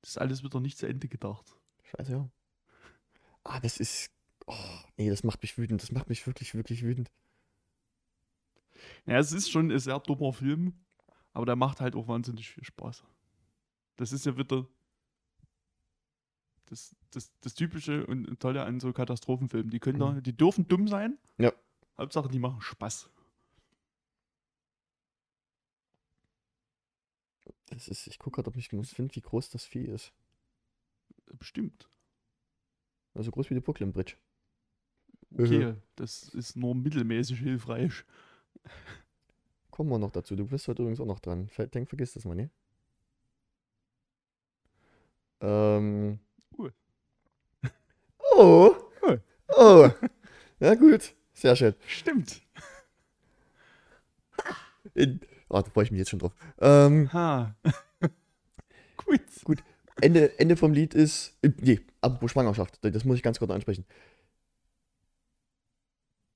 Das 0.00 0.10
ist 0.10 0.18
alles 0.18 0.42
wieder 0.42 0.60
nicht 0.60 0.78
zu 0.78 0.86
Ende 0.86 1.08
gedacht. 1.08 1.56
Scheiße, 1.84 2.12
ja. 2.12 2.30
Ah, 3.44 3.60
das 3.60 3.78
ist. 3.78 4.10
Oh, 4.46 4.54
nee, 4.96 5.10
das 5.10 5.22
macht 5.22 5.42
mich 5.42 5.56
wütend. 5.56 5.82
Das 5.82 5.92
macht 5.92 6.08
mich 6.08 6.26
wirklich, 6.26 6.54
wirklich 6.54 6.82
wütend. 6.82 7.10
Ja, 9.06 9.18
es 9.18 9.32
ist 9.32 9.50
schon 9.50 9.70
ein 9.70 9.78
sehr 9.78 9.98
dummer 10.00 10.32
Film, 10.32 10.74
aber 11.32 11.46
der 11.46 11.56
macht 11.56 11.80
halt 11.80 11.94
auch 11.94 12.08
wahnsinnig 12.08 12.48
viel 12.50 12.64
Spaß. 12.64 13.04
Das 13.96 14.12
ist 14.12 14.26
ja 14.26 14.36
wieder 14.36 14.66
das, 16.66 16.94
das, 17.10 17.32
das 17.40 17.54
Typische 17.54 18.06
und 18.06 18.38
Tolle 18.40 18.64
an 18.64 18.80
so 18.80 18.92
Katastrophenfilmen. 18.92 19.70
Die 19.70 19.80
können 19.80 19.98
mhm. 19.98 20.14
da, 20.14 20.20
die 20.20 20.36
dürfen 20.36 20.66
dumm 20.68 20.88
sein. 20.88 21.18
Ja. 21.38 21.52
Hauptsache, 21.98 22.28
die 22.28 22.38
machen 22.38 22.60
Spaß. 22.60 23.10
Das 27.66 27.88
ist, 27.88 28.06
ich 28.06 28.18
gucke 28.18 28.36
gerade, 28.36 28.48
ob 28.48 28.56
ich 28.56 28.68
finde, 28.68 29.14
wie 29.14 29.20
groß 29.20 29.50
das 29.50 29.64
Vieh 29.64 29.84
ist. 29.84 30.12
Bestimmt. 31.38 31.88
Also 33.14 33.30
groß 33.30 33.50
wie 33.50 33.54
die 33.54 33.60
Brooklyn 33.60 33.92
Bridge. 33.92 34.16
Okay, 35.34 35.74
das 35.96 36.28
ist 36.28 36.56
nur 36.56 36.74
mittelmäßig 36.74 37.38
hilfreich. 37.38 38.04
Kommen 39.70 39.90
wir 39.90 39.98
noch 39.98 40.10
dazu. 40.10 40.36
Du 40.36 40.46
bist 40.46 40.68
heute 40.68 40.82
übrigens 40.82 41.00
auch 41.00 41.06
noch 41.06 41.20
dran. 41.20 41.48
Denk, 41.74 41.88
vergiss 41.88 42.12
das 42.14 42.24
mal, 42.24 42.34
ne? 42.34 42.50
Ähm, 45.40 46.20
Oh. 48.40 48.74
Oh. 49.56 49.90
Ja, 50.62 50.74
gut. 50.74 51.14
Sehr 51.32 51.56
schön. 51.56 51.74
Stimmt. 51.86 52.42
In, 54.92 55.20
oh, 55.48 55.62
da 55.62 55.70
freue 55.70 55.84
ich 55.84 55.90
mich 55.90 56.00
jetzt 56.00 56.10
schon 56.10 56.18
drauf. 56.18 56.34
Ähm, 56.60 57.10
ha. 57.14 57.54
gut. 58.98 59.22
Gut. 59.44 59.64
Ende, 60.02 60.38
Ende 60.38 60.56
vom 60.56 60.74
Lied 60.74 60.92
ist. 60.92 61.38
Äh, 61.40 61.52
nee, 61.62 61.80
apropos 62.02 62.32
Schwangerschaft. 62.32 62.78
Das 62.82 63.06
muss 63.06 63.16
ich 63.16 63.22
ganz 63.22 63.38
kurz 63.38 63.50
ansprechen. 63.50 63.86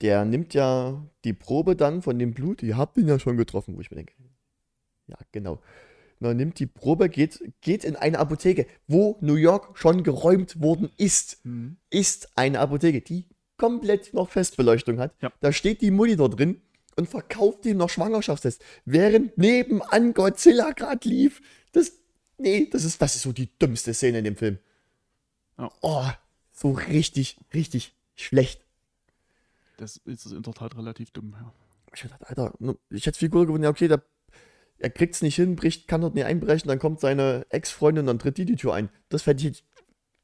Der 0.05 0.27
nimmt 0.27 0.53
ja 0.53 1.03
die 1.25 1.33
Probe 1.33 1.77
dann 1.77 2.03
von 2.03 2.19
dem 2.19 2.35
Blut. 2.35 2.63
Ihr 2.63 2.77
habt 2.77 2.99
ihn 2.99 3.09
ja 3.09 3.19
schon 3.19 3.39
getroffen, 3.39 3.75
wo 3.75 3.81
ich 3.81 3.91
mir 3.91 3.97
denke. 3.97 4.13
Ja, 5.07 5.17
genau. 5.33 5.63
Man 6.19 6.37
nimmt 6.37 6.59
die 6.59 6.67
Probe, 6.67 7.09
geht, 7.09 7.43
geht 7.63 7.85
in 7.85 7.97
eine 7.97 8.19
Apotheke, 8.19 8.67
wo 8.87 9.17
New 9.23 9.37
York 9.37 9.79
schon 9.79 10.03
geräumt 10.03 10.61
worden 10.61 10.91
ist. 10.99 11.43
Mhm. 11.47 11.79
Ist 11.89 12.37
eine 12.37 12.61
Apotheke, 12.61 13.01
die 13.01 13.31
komplett 13.57 14.13
noch 14.13 14.29
Festbeleuchtung 14.29 15.01
hat. 15.01 15.15
Ja. 15.23 15.33
Da 15.41 15.53
steht 15.53 15.81
die 15.81 15.91
Mutti 15.91 16.17
da 16.17 16.29
drin 16.29 16.61
und 16.97 17.09
verkauft 17.09 17.65
ihm 17.65 17.79
noch 17.79 17.89
Schwangerschaftstest, 17.89 18.63
während 18.85 19.39
nebenan 19.39 20.13
Godzilla 20.13 20.73
gerade 20.73 21.09
lief. 21.09 21.41
Das, 21.73 21.93
nee, 22.37 22.69
das 22.71 22.85
ist, 22.85 23.01
das 23.01 23.15
ist 23.15 23.23
so 23.23 23.33
die 23.33 23.49
dümmste 23.59 23.95
Szene 23.95 24.19
in 24.19 24.25
dem 24.25 24.37
Film. 24.37 24.59
Ja. 25.57 25.73
Oh, 25.81 26.05
so 26.53 26.73
richtig, 26.73 27.39
richtig 27.55 27.95
schlecht. 28.17 28.64
Das 29.77 29.97
ist 29.97 30.27
in 30.27 30.43
der 30.43 30.55
Tat 30.55 30.77
relativ 30.77 31.11
dumm, 31.11 31.35
ja. 31.39 31.53
Ich 31.95 32.03
dachte, 32.03 32.29
Alter, 32.29 32.53
ich 32.91 33.07
hätte 33.07 33.19
viel 33.19 33.31
cooler 33.31 33.47
gewonnen, 33.47 33.65
ja, 33.65 33.71
okay, 33.71 33.89
der 33.89 34.03
er 34.79 34.91
kriegt 34.91 35.15
es 35.15 35.23
nicht 35.23 35.37
hin, 35.37 35.57
bricht, 35.57 35.89
kann 35.89 36.01
dort 36.01 36.15
nicht 36.15 36.25
einbrechen, 36.25 36.69
dann 36.69 36.79
kommt 36.79 37.01
seine 37.01 37.47
Ex-Freundin, 37.51 38.03
und 38.03 38.07
dann 38.07 38.19
tritt 38.19 38.39
die 38.39 38.45
die 38.45 38.57
Tür 38.57 38.75
ein. 38.75 38.91
Das 39.09 39.23
fände 39.23 39.41
ich 39.41 39.45
jetzt, 39.45 39.65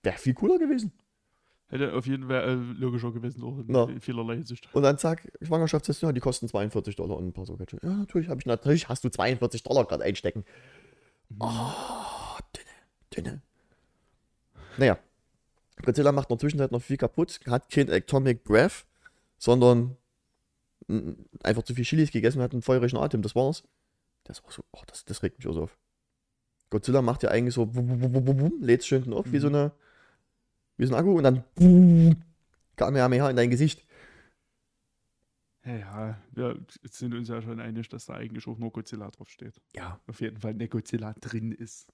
wäre 0.03 0.19
viel 0.19 0.35
cooler 0.35 0.59
gewesen. 0.59 0.93
Hätte 1.69 1.95
auf 1.95 2.07
jeden 2.07 2.27
Fall 2.27 2.49
äh, 2.49 2.55
logischer 2.81 3.13
gewesen, 3.13 3.45
auch 3.45 3.57
in 3.59 3.67
no. 3.69 3.89
vielerlei 4.01 4.35
Hinsicht. 4.35 4.69
Und 4.73 4.83
dann 4.83 4.99
zack, 4.99 5.31
Schwangerschaftstest, 5.41 6.03
ja, 6.03 6.13
die 6.13 6.21
kosten 6.21 6.49
42 6.49 6.97
Dollar 6.97 7.17
und 7.17 7.29
ein 7.29 7.33
paar 7.33 7.47
so 7.47 7.57
Ja, 7.83 7.91
natürlich, 7.91 8.29
habe 8.29 8.41
ich, 8.41 8.47
natürlich 8.47 8.89
hast 8.89 9.05
du 9.05 9.09
42 9.09 9.63
Dollar 9.63 9.85
gerade 9.85 10.03
einstecken. 10.03 10.45
Oh, 11.39 11.49
dünne, 12.57 13.29
dünne. 13.29 13.43
Naja, 14.79 14.99
Godzilla 15.83 16.11
macht 16.11 16.29
in 16.29 16.37
der 16.37 16.41
Zwischenzeit 16.41 16.73
noch 16.73 16.83
viel 16.83 16.97
kaputt, 16.97 17.39
hat 17.47 17.71
kein 17.71 17.89
Atomic 17.89 18.43
Breath, 18.43 18.85
sondern 19.41 19.97
einfach 21.43 21.63
zu 21.63 21.75
viel 21.75 21.85
Chilis 21.85 22.13
gegessen, 22.13 22.43
hat 22.43 22.53
einen 22.53 22.63
feurigen 22.63 22.99
Atem, 22.99 23.23
das 23.23 23.35
war's. 23.35 23.65
Das 24.25 24.39
ist 24.39 24.45
auch 24.45 24.53
so, 24.53 24.63
oh, 24.73 24.83
das, 24.87 25.05
das 25.05 25.23
regt 25.23 25.39
mich 25.39 25.49
auch 25.49 25.55
so 25.55 25.63
auf. 25.63 25.79
Godzilla 26.69 27.03
macht 27.03 27.23
ja 27.23 27.31
eigentlich 27.31 27.55
so, 27.55 27.65
lädt 28.61 28.85
schön 28.85 29.13
auf, 29.13 29.27
mhm. 29.27 29.33
wie 29.33 29.39
so 29.39 29.49
eine, 29.49 29.73
wie 30.77 30.87
so 30.87 30.95
ein 30.95 31.01
Akku 31.01 31.17
und 31.17 31.25
dann 31.25 32.17
Kamehameha 32.77 33.31
in 33.31 33.37
dein 33.37 33.51
Gesicht. 33.51 33.85
Ja, 35.65 36.19
wir 36.33 36.61
sind 36.91 37.15
uns 37.15 37.29
ja 37.29 37.43
schon 37.43 37.61
einig, 37.61 37.89
dass 37.89 38.07
da 38.07 38.15
eigentlich 38.15 38.47
auch 38.47 38.59
nur 38.59 38.73
Godzilla 38.73 39.11
draufsteht. 39.11 39.61
Ja. 39.75 40.01
Auf 40.07 40.21
jeden 40.21 40.39
Fall 40.39 40.55
der 40.55 40.69
Godzilla 40.69 41.15
drin 41.15 41.53
ist. 41.53 41.93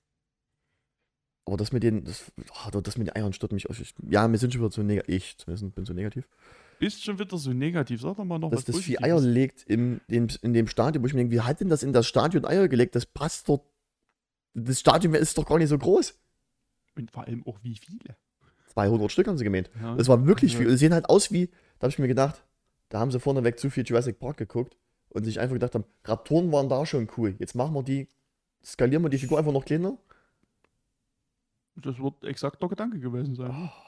Aber 1.45 1.57
das 1.57 1.73
mit 1.73 1.85
den, 1.85 2.05
das, 2.05 2.33
oh, 2.67 2.81
das 2.81 2.99
mit 2.99 3.09
den 3.09 3.17
Eiern 3.17 3.33
stört 3.33 3.53
mich 3.53 3.71
auch. 3.71 3.75
Ja, 4.09 4.29
wir 4.29 4.39
sind 4.39 4.53
schon 4.53 4.63
wieder 4.63 4.73
so 4.73 4.83
negativ. 4.83 5.15
Ich 5.15 5.39
zumindest 5.39 5.75
bin 5.75 5.85
so 5.85 5.93
negativ 5.93 6.29
bist 6.79 7.05
schon 7.05 7.19
wieder 7.19 7.37
so 7.37 7.53
negativ. 7.53 8.01
Sag 8.01 8.17
doch 8.17 8.25
mal 8.25 8.39
noch 8.39 8.51
Dass 8.51 8.61
was 8.61 8.65
das 8.67 8.77
Positives. 8.77 8.99
Vieh 9.01 9.05
Eier 9.05 9.21
legt 9.21 9.65
im, 9.69 10.01
in, 10.09 10.29
in 10.43 10.53
dem 10.53 10.67
Stadion, 10.67 11.03
wo 11.03 11.07
ich 11.07 11.15
mir 11.15 11.21
denke, 11.21 11.35
wie 11.35 11.41
hat 11.41 11.61
denn 11.61 11.69
das 11.69 11.83
in 11.83 11.93
das 11.93 12.07
Stadion 12.07 12.45
Eier 12.45 12.69
gelegt? 12.69 12.95
Das 12.95 13.07
passt 13.07 13.49
dort. 13.49 13.63
Das 14.55 14.81
Stadion 14.81 15.15
ist 15.15 15.37
doch 15.37 15.47
gar 15.47 15.59
nicht 15.59 15.69
so 15.69 15.79
groß. 15.79 16.19
Und 16.97 17.11
vor 17.11 17.25
allem 17.25 17.47
auch 17.47 17.59
wie 17.63 17.77
viele? 17.77 18.17
200 18.69 19.11
Stück 19.11 19.29
haben 19.29 19.39
sie 19.39 19.45
gemäht. 19.45 19.71
Ja. 19.81 19.95
Das 19.97 20.09
war 20.09 20.27
wirklich 20.27 20.53
ja. 20.53 20.59
viel. 20.59 20.71
Sie 20.71 20.77
sehen 20.77 20.93
halt 20.93 21.09
aus 21.09 21.31
wie, 21.31 21.47
da 21.79 21.85
habe 21.85 21.91
ich 21.91 21.99
mir 21.99 22.09
gedacht, 22.09 22.45
da 22.89 23.01
haben 23.01 23.11
sie 23.11 23.21
vorneweg 23.21 23.59
zu 23.59 23.71
viel 23.71 23.85
Jurassic 23.85 24.19
Park 24.19 24.37
geguckt 24.37 24.77
und 25.09 25.25
sich 25.25 25.41
einfach 25.41 25.55
gedacht 25.55 25.75
haben, 25.75 25.85
Raptoren 26.05 26.53
waren 26.53 26.69
da 26.69 26.85
schon 26.87 27.09
cool. 27.17 27.35
Jetzt 27.39 27.55
machen 27.55 27.75
wir 27.75 27.83
die, 27.83 28.09
skalieren 28.65 29.03
wir 29.03 29.09
die 29.09 29.19
Figur 29.19 29.39
einfach 29.39 29.53
noch 29.53 29.65
kleiner. 29.65 29.97
Das 31.77 31.99
wird 31.99 32.25
exakt 32.25 32.63
der 32.63 32.69
Gedanke 32.69 32.99
gewesen 32.99 33.35
sein. 33.35 33.51
Oh. 33.51 33.86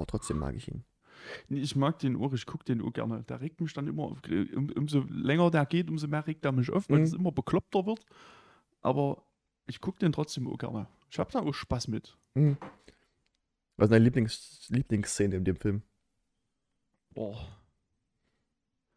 Aber 0.00 0.06
trotzdem 0.06 0.38
mag 0.38 0.54
ich 0.54 0.66
ihn. 0.66 0.82
Ich 1.50 1.76
mag 1.76 1.98
den 1.98 2.16
auch, 2.16 2.32
ich 2.32 2.46
gucke 2.46 2.64
den 2.64 2.80
auch 2.80 2.90
gerne. 2.90 3.22
Der 3.24 3.42
regt 3.42 3.60
mich 3.60 3.74
dann 3.74 3.86
immer, 3.86 4.04
auf, 4.04 4.22
um, 4.54 4.70
umso 4.70 5.00
länger 5.10 5.50
der 5.50 5.66
geht, 5.66 5.90
umso 5.90 6.08
mehr 6.08 6.26
regt 6.26 6.42
er 6.46 6.52
mich 6.52 6.70
auf, 6.70 6.88
weil 6.88 7.00
mhm. 7.00 7.04
es 7.04 7.12
immer 7.12 7.32
bekloppter 7.32 7.84
wird. 7.84 8.06
Aber 8.80 9.22
ich 9.66 9.82
gucke 9.82 9.98
den 9.98 10.12
trotzdem 10.12 10.48
auch 10.48 10.56
gerne. 10.56 10.88
Ich 11.10 11.18
habe 11.18 11.30
da 11.30 11.40
auch 11.40 11.52
Spaß 11.52 11.88
mit. 11.88 12.16
Mhm. 12.32 12.56
Was 13.76 13.88
ist 13.88 13.92
deine 13.92 14.04
Lieblings 14.04 14.68
Lieblingsszene 14.70 15.36
in 15.36 15.44
dem 15.44 15.56
Film? 15.56 15.82
Boah. 17.10 17.46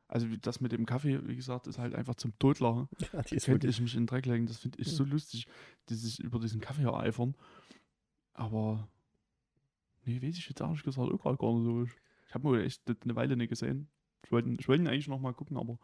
Also 0.07 0.25
das 0.37 0.61
mit 0.61 0.71
dem 0.71 0.85
Kaffee, 0.85 1.19
wie 1.27 1.35
gesagt, 1.35 1.67
ist 1.67 1.79
halt 1.79 1.95
einfach 1.95 2.15
zum 2.15 2.31
Totlachen. 2.39 2.87
Ja, 3.11 3.21
die 3.23 3.35
ist 3.35 3.45
könnte 3.47 3.67
ich 3.67 3.81
mich 3.81 3.93
in 3.93 4.03
den 4.03 4.07
Dreck 4.07 4.25
legen. 4.25 4.45
Das 4.45 4.59
finde 4.59 4.79
ich 4.79 4.87
mhm. 4.87 4.95
so 4.95 5.03
lustig, 5.03 5.47
die 5.89 5.95
sich 5.95 6.21
über 6.21 6.39
diesen 6.39 6.61
Kaffee 6.61 6.83
ereifern. 6.83 7.35
Aber 8.33 8.87
Nee, 10.05 10.21
weiß 10.21 10.37
ich 10.37 10.49
jetzt 10.49 10.61
ehrlich 10.61 10.83
gesagt 10.83 11.11
auch 11.11 11.21
gerade 11.21 11.37
gar 11.37 11.53
nicht 11.53 11.65
so. 11.65 11.83
Ich 12.27 12.33
habe 12.33 12.49
mir 12.49 12.63
echt 12.63 12.81
eine 12.87 13.15
Weile 13.15 13.37
nicht 13.37 13.49
gesehen. 13.49 13.87
Ich 14.25 14.31
wollte, 14.31 14.49
ich 14.59 14.67
wollte 14.67 14.83
ihn 14.83 14.87
eigentlich 14.87 15.07
noch 15.07 15.19
mal 15.19 15.33
gucken, 15.33 15.57
aber 15.57 15.77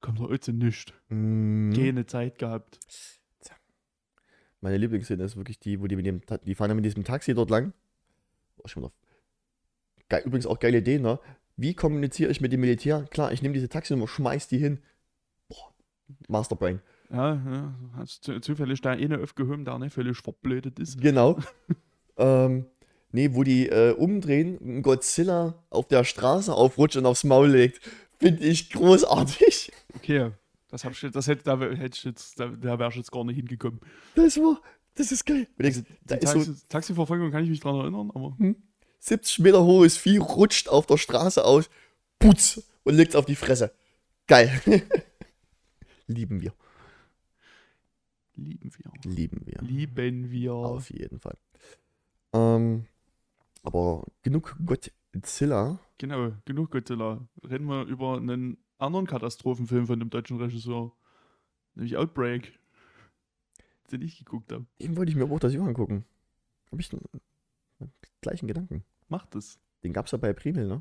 kommt 0.00 0.20
da 0.20 0.24
heute 0.24 0.52
nicht. 0.52 0.94
Mm. 1.08 1.72
Keine 1.72 2.06
Zeit 2.06 2.38
gehabt. 2.38 2.78
Meine 4.60 4.78
Lieblingsszene 4.78 5.22
ist 5.22 5.36
wirklich 5.36 5.58
die, 5.58 5.80
wo 5.80 5.86
die 5.86 5.96
mit 5.96 6.06
dem, 6.06 6.22
die 6.44 6.54
fahren 6.54 6.70
ja 6.70 6.74
mit 6.74 6.84
diesem 6.84 7.04
Taxi 7.04 7.34
dort 7.34 7.50
lang. 7.50 7.72
Oh, 8.56 8.68
schon. 8.68 8.90
Geil, 10.08 10.22
übrigens 10.24 10.46
auch 10.46 10.58
geile 10.58 10.78
Idee, 10.78 10.98
ne? 10.98 11.20
Wie 11.56 11.74
kommuniziere 11.74 12.30
ich 12.30 12.40
mit 12.40 12.52
dem 12.52 12.60
Militär? 12.60 13.04
Klar, 13.10 13.32
ich 13.32 13.42
nehme 13.42 13.54
diese 13.54 13.68
Taxinummer, 13.68 14.08
schmeiß 14.08 14.48
die 14.48 14.58
hin. 14.58 14.80
Boah, 15.48 15.72
Masterbrain. 16.28 16.80
Ja, 17.10 17.34
ja. 17.34 17.74
Hast 17.94 18.24
zu, 18.24 18.40
zufällig 18.40 18.80
da 18.80 18.90
eine 18.90 19.20
aufgehoben, 19.20 19.64
der 19.64 19.78
nicht 19.78 19.92
völlig 19.92 20.18
verblödet 20.18 20.78
ist. 20.78 21.00
Genau. 21.00 21.38
ähm, 22.16 22.66
nee, 23.12 23.30
wo 23.32 23.42
die 23.42 23.68
äh, 23.68 23.92
umdrehen, 23.92 24.58
ein 24.60 24.82
Godzilla 24.82 25.54
auf 25.70 25.88
der 25.88 26.04
Straße 26.04 26.52
aufrutscht 26.52 26.96
und 26.96 27.06
aufs 27.06 27.24
Maul 27.24 27.50
legt. 27.50 27.80
Finde 28.18 28.44
ich 28.44 28.70
großartig. 28.70 29.72
Okay, 29.94 30.30
das, 30.70 30.84
hab 30.84 30.92
das 31.12 31.26
hätte, 31.26 31.44
da, 31.44 31.58
hätte 31.60 31.96
ich 31.96 32.04
jetzt, 32.04 32.40
da, 32.40 32.48
da 32.48 32.78
wäre 32.78 32.90
ich 32.90 32.96
jetzt 32.96 33.12
gar 33.12 33.24
nicht 33.24 33.36
hingekommen. 33.36 33.80
Das 34.14 34.36
war, 34.38 34.60
das 34.94 35.12
ist 35.12 35.24
geil. 35.24 35.46
Denkst, 35.58 35.82
da 36.04 36.16
ist 36.16 36.30
so 36.30 36.38
Taxi, 36.38 36.68
Taxiverfolgung 36.68 37.30
kann 37.30 37.44
ich 37.44 37.50
mich 37.50 37.60
dran 37.60 37.76
erinnern, 37.76 38.10
aber 38.14 38.36
70 39.00 39.40
Meter 39.40 39.64
hohes 39.64 39.96
Vieh 39.96 40.18
rutscht 40.18 40.68
auf 40.68 40.86
der 40.86 40.96
Straße 40.96 41.44
aus, 41.44 41.68
putz 42.18 42.62
und 42.84 42.94
legt 42.94 43.16
auf 43.16 43.26
die 43.26 43.36
Fresse. 43.36 43.72
Geil. 44.26 44.60
Lieben 46.06 46.40
wir. 46.40 46.52
lieben 48.36 48.70
wir. 48.76 49.12
Lieben 49.12 49.42
wir. 49.46 49.62
Lieben 49.62 50.30
wir. 50.30 50.52
Auf 50.52 50.90
jeden 50.90 51.18
Fall. 51.18 51.36
Ähm, 52.36 52.86
aber 53.62 54.04
genug 54.22 54.56
Godzilla. 54.64 55.78
Genau, 55.98 56.32
genug 56.44 56.70
Godzilla. 56.70 57.26
Reden 57.42 57.66
wir 57.66 57.84
über 57.84 58.16
einen 58.16 58.58
anderen 58.78 59.06
Katastrophenfilm 59.06 59.86
von 59.86 59.98
dem 59.98 60.10
deutschen 60.10 60.38
Regisseur. 60.38 60.92
Nämlich 61.74 61.96
Outbreak. 61.96 62.58
Den 63.90 64.02
ich 64.02 64.18
geguckt 64.18 64.52
habe. 64.52 64.66
Den 64.80 64.96
wollte 64.96 65.10
ich 65.10 65.16
mir 65.16 65.24
aber 65.24 65.34
auch 65.34 65.40
das 65.40 65.54
Jahr 65.54 65.66
angucken. 65.66 66.04
Habe 66.70 66.80
ich 66.80 66.88
den 66.88 67.00
gleichen 68.20 68.48
Gedanken. 68.48 68.84
Macht 69.08 69.34
es. 69.34 69.58
Den 69.84 69.92
gab 69.92 70.06
es 70.06 70.12
ja 70.12 70.18
bei 70.18 70.32
Primel, 70.32 70.66
ne? 70.66 70.80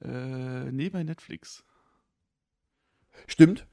Äh, 0.00 0.72
nee, 0.72 0.88
bei 0.88 1.02
Netflix. 1.02 1.64
Stimmt. 3.26 3.66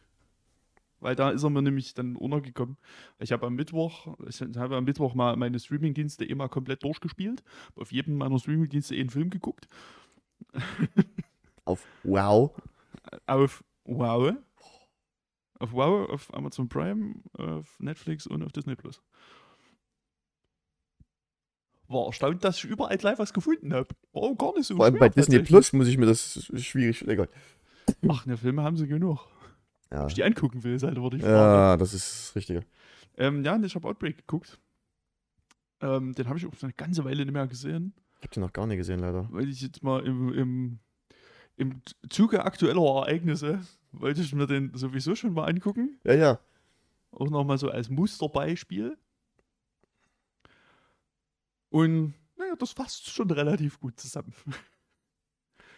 Weil 1.05 1.15
da 1.15 1.29
ist 1.29 1.43
er 1.43 1.51
mir 1.51 1.61
nämlich 1.61 1.93
dann 1.93 2.15
untergekommen. 2.15 2.77
Ich 3.19 3.31
habe 3.31 3.45
am 3.45 3.53
Mittwoch, 3.53 4.17
ich 4.27 4.41
habe 4.41 4.75
am 4.75 4.85
Mittwoch 4.85 5.13
mal 5.13 5.35
meine 5.35 5.59
Streamingdienste 5.59 6.25
immer 6.25 6.49
komplett 6.49 6.83
durchgespielt. 6.83 7.43
Auf 7.75 7.91
jedem 7.91 8.17
meiner 8.17 8.39
Streamingdienste 8.39 8.95
einen 8.95 9.11
Film 9.11 9.29
geguckt. 9.29 9.67
Auf 11.63 11.85
Wow. 12.01 12.59
Auf 13.27 13.63
Wow. 13.83 14.33
Auf 15.59 15.73
Wow, 15.73 16.09
auf 16.09 16.33
Amazon 16.33 16.69
Prime, 16.69 17.17
auf 17.33 17.79
Netflix 17.79 18.25
und 18.25 18.41
auf 18.41 18.51
Disney 18.51 18.75
Plus. 18.75 18.99
War 21.87 22.07
erstaunt, 22.07 22.43
dass 22.43 22.57
ich 22.57 22.63
überall 22.63 22.97
gleich 22.97 23.19
was 23.19 23.31
gefunden 23.31 23.75
habe. 23.75 23.89
Auch 24.11 24.35
gar 24.35 24.55
nicht 24.55 24.65
so 24.65 24.75
Vor 24.75 24.85
allem 24.85 24.95
schwer 24.95 25.07
bei 25.07 25.09
Disney. 25.09 25.37
Plus 25.37 25.71
muss 25.71 25.87
ich 25.87 25.99
mir 25.99 26.07
das 26.07 26.51
schwierig. 26.55 27.07
Egal. 27.07 27.29
Ach, 28.09 28.25
ne, 28.25 28.37
Filme 28.37 28.63
haben 28.63 28.75
sie 28.75 28.87
genug. 28.87 29.27
Ja. 29.91 30.03
Ob 30.03 30.09
ich 30.09 30.15
die 30.15 30.23
angucken 30.23 30.63
will, 30.63 30.75
ist 30.75 30.83
halt 30.83 30.97
aber 30.97 31.09
die 31.09 31.19
Frage. 31.19 31.33
ja, 31.33 31.77
das 31.77 31.93
ist 31.93 32.29
das 32.29 32.35
Richtige. 32.35 32.65
Ähm, 33.17 33.43
ja, 33.43 33.55
und 33.55 33.63
ich 33.63 33.75
habe 33.75 33.87
Outbreak 33.87 34.17
geguckt. 34.17 34.59
Ähm, 35.81 36.13
den 36.15 36.27
habe 36.27 36.37
ich 36.39 36.45
auch 36.45 36.53
schon 36.53 36.67
eine 36.67 36.73
ganze 36.73 37.03
Weile 37.05 37.23
nicht 37.23 37.33
mehr 37.33 37.47
gesehen, 37.47 37.93
Ich 38.17 38.23
habe 38.23 38.33
den 38.33 38.41
noch 38.41 38.53
gar 38.53 38.65
nicht 38.65 38.77
gesehen, 38.77 38.99
leider. 38.99 39.27
weil 39.31 39.47
ich 39.49 39.61
jetzt 39.61 39.83
mal 39.83 40.05
im, 40.05 40.33
im, 40.33 40.79
im 41.57 41.81
Zuge 42.09 42.43
aktueller 42.43 42.81
Ereignisse 42.81 43.61
wollte 43.91 44.21
ich 44.21 44.33
mir 44.33 44.47
den 44.47 44.71
sowieso 44.75 45.15
schon 45.15 45.33
mal 45.33 45.45
angucken. 45.45 45.99
Ja, 46.03 46.13
ja. 46.13 46.39
Auch 47.11 47.29
nochmal 47.29 47.57
so 47.57 47.69
als 47.69 47.89
Musterbeispiel. 47.89 48.97
Und 51.69 52.13
naja, 52.37 52.55
das 52.57 52.71
fasst 52.71 53.09
schon 53.09 53.29
relativ 53.31 53.79
gut 53.79 53.99
zusammen. 53.99 54.33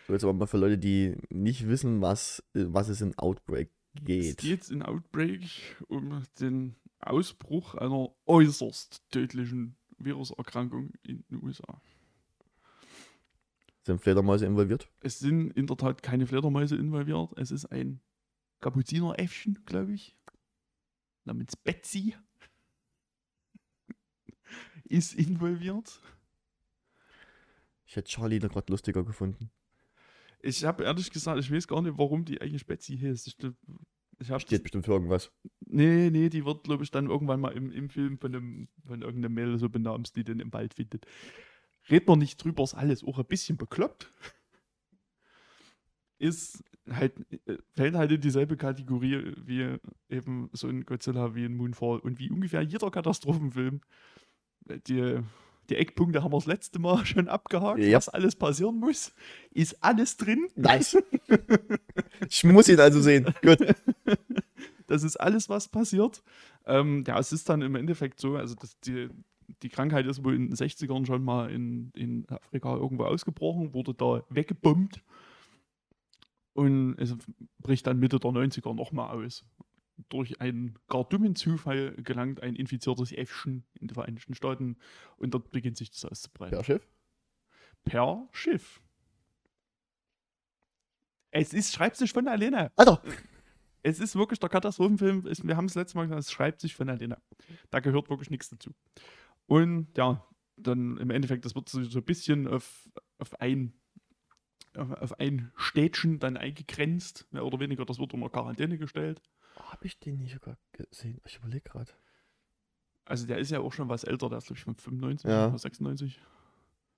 So, 0.08 0.14
jetzt 0.14 0.24
aber 0.24 0.34
mal 0.34 0.48
für 0.48 0.58
Leute, 0.58 0.78
die 0.78 1.16
nicht 1.30 1.68
wissen, 1.68 2.02
was, 2.02 2.44
was 2.54 2.88
es 2.90 3.02
in 3.02 3.18
Outbreak 3.18 3.70
Es 4.00 4.06
geht. 4.06 4.38
geht 4.38 4.70
in 4.70 4.84
Outbreak 4.84 5.50
um 5.88 6.24
den 6.40 6.76
Ausbruch 7.00 7.76
einer 7.76 8.14
äußerst 8.26 9.04
tödlichen 9.12 9.76
Viruserkrankung 9.98 10.92
in 11.04 11.24
den 11.30 11.44
USA. 11.44 11.82
Sind 13.84 14.02
Fledermäuse 14.02 14.46
involviert? 14.46 14.90
Es 15.02 15.20
sind 15.20 15.52
in 15.52 15.68
der 15.68 15.78
Tat 15.78 16.04
keine 16.04 16.28
Fledermäuse 16.28 16.76
involviert. 16.76 17.32
Es 17.38 17.52
ist 17.52 17.66
ein 17.66 18.02
Kapuzineräffchen, 18.60 19.64
glaube 19.66 19.94
ich. 19.94 20.16
Namens 21.24 21.56
Betsy. 21.56 22.16
ist 24.84 25.14
involviert. 25.16 26.02
Ich 27.86 27.96
hätte 27.96 28.10
Charlie 28.10 28.40
da 28.40 28.50
gerade 28.50 28.72
lustiger 28.72 29.04
gefunden. 29.04 29.50
Ich 30.48 30.64
habe 30.64 30.86
ehrlich 30.86 31.12
gesagt, 31.12 31.40
ich 31.40 31.52
weiß 31.52 31.68
gar 31.68 31.82
nicht, 31.82 31.98
warum 31.98 32.24
die 32.24 32.40
eigentlich 32.40 32.66
Betsy 32.66 32.98
heißt. 32.98 33.28
Ich, 33.28 33.38
ich 34.20 34.32
hab 34.32 34.42
Steht 34.42 34.64
bestimmt 34.64 34.86
für 34.86 34.94
irgendwas. 34.94 35.30
nee, 35.60 36.10
nee, 36.10 36.30
die 36.30 36.46
wird, 36.46 36.64
glaube 36.64 36.86
ich, 36.86 36.92
dann 36.92 37.10
irgendwann 37.10 37.42
mal 37.42 37.52
im, 37.52 37.70
im 37.70 37.90
Film 37.90 38.18
von, 38.18 38.34
einem, 38.34 38.68
von 38.86 39.02
irgendeinem 39.02 39.34
Mädel 39.34 39.60
so 39.60 39.68
benamst, 39.68 40.16
die 40.16 40.24
den 40.24 40.40
im 40.40 40.54
Wald 40.54 40.74
findet. 40.74 41.06
Red 41.90 42.08
man 42.08 42.20
nicht 42.20 42.42
drüber, 42.42 42.64
ist 42.64 42.76
alles 42.76 43.04
auch 43.04 43.20
ein 43.20 43.26
bisschen 43.26 43.58
bekloppt. 43.58 44.10
Ist 46.18 46.64
halt, 46.90 47.14
äh, 47.46 47.58
fällt 47.74 47.96
halt 47.96 48.12
in 48.12 48.22
dieselbe 48.22 48.56
Kategorie 48.56 49.34
wie 49.46 49.78
eben 50.10 50.50
so 50.54 50.68
ein 50.68 50.86
Godzilla 50.86 51.36
wie 51.36 51.46
ein 51.46 51.56
Moonfall 51.58 52.00
und 52.00 52.20
wie 52.20 52.32
ungefähr 52.32 52.62
jeder 52.62 52.90
Katastrophenfilm. 52.90 53.82
Die, 54.88 55.20
die 55.70 55.76
Eckpunkte 55.76 56.24
haben 56.24 56.32
wir 56.32 56.38
das 56.38 56.46
letzte 56.46 56.80
Mal 56.80 57.06
schon 57.06 57.28
abgehakt, 57.28 57.80
Ja. 57.80 57.98
was 57.98 58.10
alles 58.10 58.36
passieren 58.36 58.80
muss. 58.80 59.14
Ist 59.52 59.84
alles 59.84 60.18
drin. 60.18 60.48
Nice. 60.56 60.98
ich 62.30 62.44
muss 62.44 62.68
ihn 62.70 62.80
also 62.80 63.02
sehen. 63.02 63.34
Gut. 63.42 63.60
Das 64.90 65.04
ist 65.04 65.18
alles, 65.18 65.50
was 65.50 65.68
passiert. 65.68 66.24
Ähm, 66.66 67.04
ja, 67.06 67.20
es 67.20 67.34
ist 67.34 67.50
dann 67.50 67.62
im 67.62 67.76
Endeffekt 67.76 68.22
so, 68.22 68.38
also 68.38 68.56
dass 68.56 68.80
die, 68.80 69.10
die 69.62 69.68
Krankheit 69.68 70.06
ist 70.06 70.24
wohl 70.24 70.34
in 70.34 70.48
den 70.48 70.56
60ern 70.56 71.06
schon 71.06 71.26
mal 71.26 71.52
in, 71.52 71.92
in 71.94 72.26
Afrika 72.30 72.74
irgendwo 72.74 73.04
ausgebrochen, 73.04 73.74
wurde 73.74 73.94
da 73.94 74.24
weggebombt 74.30 75.04
und 76.54 76.96
es 77.00 77.16
bricht 77.60 77.86
dann 77.86 78.00
Mitte 78.00 78.18
der 78.20 78.32
90er 78.32 78.74
nochmal 78.74 79.10
aus. 79.26 79.44
Durch 80.10 80.40
einen 80.42 80.78
gar 80.88 81.04
dummen 81.06 81.36
Zufall 81.36 81.96
gelangt 81.96 82.42
ein 82.44 82.56
infiziertes 82.56 83.12
Äffchen 83.12 83.66
in 83.80 83.88
die 83.88 83.94
Vereinigten 83.94 84.36
Staaten 84.36 84.78
und 85.18 85.34
dort 85.34 85.52
beginnt 85.52 85.78
sich 85.78 85.90
das 85.90 86.06
auszubreiten. 86.06 86.56
Per 86.56 86.64
Schiff? 86.64 86.88
Per 87.84 88.28
Schiff. 88.32 88.82
Es 91.32 91.54
ist, 91.54 91.74
schreibt 91.74 91.98
sich 91.98 92.14
von 92.14 92.28
alleine. 92.28 92.72
Alter! 92.76 93.02
Es 93.84 94.00
ist 94.00 94.16
wirklich 94.16 94.40
der 94.40 94.50
Katastrophenfilm. 94.50 95.24
Wir 95.26 95.58
haben 95.58 95.66
es 95.66 95.76
letztes 95.76 95.96
Mal 95.96 96.04
gesagt, 96.04 96.22
es 96.22 96.32
schreibt 96.32 96.62
sich 96.62 96.76
von 96.76 96.90
alleine. 96.90 97.22
Da 97.70 97.80
gehört 97.80 98.10
wirklich 98.10 98.30
nichts 98.30 98.50
dazu. 98.50 98.72
Und 99.46 99.98
ja, 99.98 100.28
dann 100.58 100.98
im 100.98 101.10
Endeffekt, 101.10 101.46
das 101.46 101.56
wird 101.56 101.70
so, 101.70 101.80
ein 101.80 102.04
bisschen 102.04 102.48
auf, 102.48 102.90
auf 103.18 103.40
ein 103.40 103.74
auf, 104.76 104.92
auf 104.92 105.20
ein 105.20 105.52
Städtchen 105.56 106.20
dann 106.20 106.38
eingegrenzt, 106.38 107.28
mehr 107.32 107.46
oder 107.46 107.60
weniger. 107.60 107.86
Das 107.86 108.00
wird 108.00 108.14
unter 108.14 108.30
Quarantäne 108.30 108.78
gestellt. 108.78 109.22
Habe 109.72 109.86
ich 109.86 110.00
den 110.00 110.18
nicht 110.18 110.34
sogar 110.34 110.58
gesehen? 110.72 111.20
Ich 111.26 111.38
überlege 111.38 111.62
gerade. 111.70 111.92
Also 113.06 113.26
der 113.28 113.38
ist 113.38 113.52
ja 113.52 113.60
auch 113.60 113.74
schon 113.74 113.90
was 113.90 114.04
älter, 114.04 114.30
der 114.30 114.38
ist 114.40 114.46
glaube 114.48 114.58
ich 114.58 114.64
von 114.64 114.76
95 114.76 115.30
Ja. 115.30 115.48
oder 115.48 115.58
96. 115.58 116.20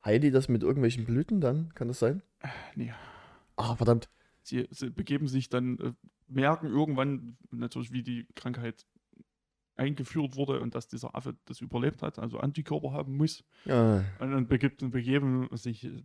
Heidi 0.05 0.31
das 0.31 0.47
mit 0.49 0.63
irgendwelchen 0.63 1.05
Blüten 1.05 1.41
dann? 1.41 1.73
Kann 1.75 1.87
das 1.87 1.99
sein? 1.99 2.21
Nee. 2.75 2.93
Ah, 3.55 3.75
verdammt. 3.75 4.09
Sie, 4.43 4.67
sie 4.71 4.89
begeben 4.89 5.27
sich 5.27 5.49
dann, 5.49 5.77
äh, 5.79 5.93
merken 6.27 6.67
irgendwann 6.67 7.37
natürlich, 7.51 7.91
wie 7.91 8.03
die 8.03 8.25
Krankheit 8.35 8.85
eingeführt 9.75 10.35
wurde 10.35 10.59
und 10.61 10.75
dass 10.75 10.87
dieser 10.87 11.15
Affe 11.15 11.37
das 11.45 11.61
überlebt 11.61 12.01
hat, 12.01 12.19
also 12.19 12.39
Antikörper 12.39 12.91
haben 12.91 13.15
muss. 13.17 13.43
Ja, 13.65 14.03
Und 14.19 14.31
dann 14.31 14.47
begibt, 14.47 14.89
begeben 14.91 15.47
sich 15.55 15.85
äh, 15.85 16.03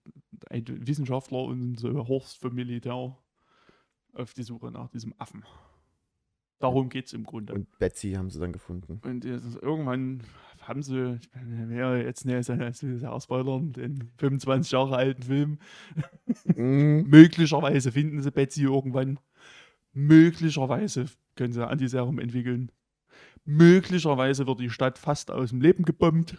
ein 0.50 0.64
Wissenschaftler 0.86 1.42
und 1.44 1.76
so 1.78 2.06
Horst 2.08 2.38
vom 2.40 2.54
Militär 2.54 3.16
auf 4.12 4.34
die 4.34 4.42
Suche 4.44 4.70
nach 4.70 4.88
diesem 4.90 5.14
Affen. 5.18 5.44
Darum 6.59 6.89
geht 6.89 7.06
es 7.06 7.12
im 7.12 7.24
Grunde. 7.24 7.52
Und, 7.52 7.60
und 7.60 7.78
Betsy 7.78 8.12
haben 8.12 8.31
sie 8.31 8.39
dann 8.39 8.52
gefunden. 8.52 9.01
jetzt, 9.24 9.56
irgendwann 9.60 10.22
haben 10.62 10.82
sie, 10.82 11.18
ich 11.20 11.31
meine, 11.35 11.76
ja, 11.76 11.97
jetzt 11.97 12.24
ne, 12.24 12.43
so, 12.43 12.55
so 12.72 12.97
sehr 12.97 13.20
spoilern, 13.20 13.72
den 13.72 14.10
25 14.18 14.72
Jahre 14.72 14.97
alten 14.97 15.22
Film. 15.22 15.59
Mhm. 16.44 17.06
Möglicherweise 17.09 17.93
finden 17.93 18.22
sie 18.22 18.31
Betsy 18.31 18.62
irgendwann. 18.62 19.18
Möglicherweise 19.93 21.06
können 21.36 21.52
sie 21.52 21.66
Antiserum 21.66 22.18
entwickeln. 22.18 22.70
Möglicherweise 23.44 24.47
wird 24.47 24.60
die 24.60 24.70
Stadt 24.70 24.98
fast 24.98 25.31
aus 25.31 25.51
dem 25.51 25.60
Leben 25.60 25.85
gebombt. 25.85 26.39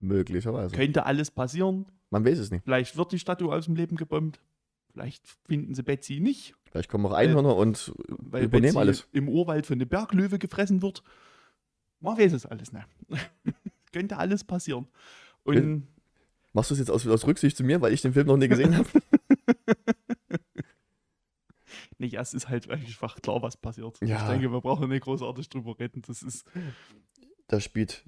Möglicherweise. 0.00 0.74
Könnte 0.74 1.04
alles 1.04 1.30
passieren. 1.30 1.86
Man 2.10 2.24
weiß 2.24 2.38
es 2.38 2.50
nicht. 2.50 2.64
Vielleicht 2.64 2.96
wird 2.96 3.12
die 3.12 3.18
Statue 3.18 3.54
aus 3.54 3.66
dem 3.66 3.76
Leben 3.76 3.96
gebombt. 3.96 4.40
Vielleicht 4.92 5.26
finden 5.46 5.74
sie 5.74 5.82
Betsy 5.82 6.20
nicht, 6.20 6.54
Vielleicht 6.76 6.90
kommen 6.90 7.06
auch 7.06 7.12
Einhörner 7.12 7.56
und 7.56 7.94
weil 8.06 8.44
übernehmen 8.44 8.76
alles. 8.76 9.08
im 9.12 9.30
Urwald 9.30 9.64
von 9.64 9.80
einem 9.80 9.88
Berglöwe 9.88 10.38
gefressen 10.38 10.82
wird. 10.82 11.02
Man 12.00 12.18
weiß 12.18 12.34
es 12.34 12.44
alles, 12.44 12.70
ne? 12.70 12.84
Könnte 13.92 14.18
alles 14.18 14.44
passieren. 14.44 14.86
Und. 15.42 15.86
Machst 16.52 16.70
du 16.70 16.74
es 16.74 16.80
jetzt 16.80 16.90
aus, 16.90 17.06
aus 17.06 17.26
Rücksicht 17.26 17.56
zu 17.56 17.64
mir, 17.64 17.80
weil 17.80 17.94
ich 17.94 18.02
den 18.02 18.12
Film 18.12 18.26
noch 18.26 18.36
nie 18.36 18.48
gesehen 18.48 18.76
habe? 18.76 18.88
nee, 21.98 22.08
ja, 22.08 22.20
es 22.20 22.34
ist 22.34 22.50
halt 22.50 22.68
einfach 22.68 23.16
klar, 23.22 23.40
was 23.40 23.56
passiert. 23.56 23.98
Ja. 24.02 24.22
Ich 24.22 24.28
denke, 24.30 24.52
wir 24.52 24.60
brauchen 24.60 24.90
nicht 24.90 25.04
großartig 25.04 25.48
drüber 25.48 25.78
reden. 25.78 26.02
Das 26.06 26.22
ist. 26.22 26.44
Da 27.46 27.58
spielt. 27.58 28.04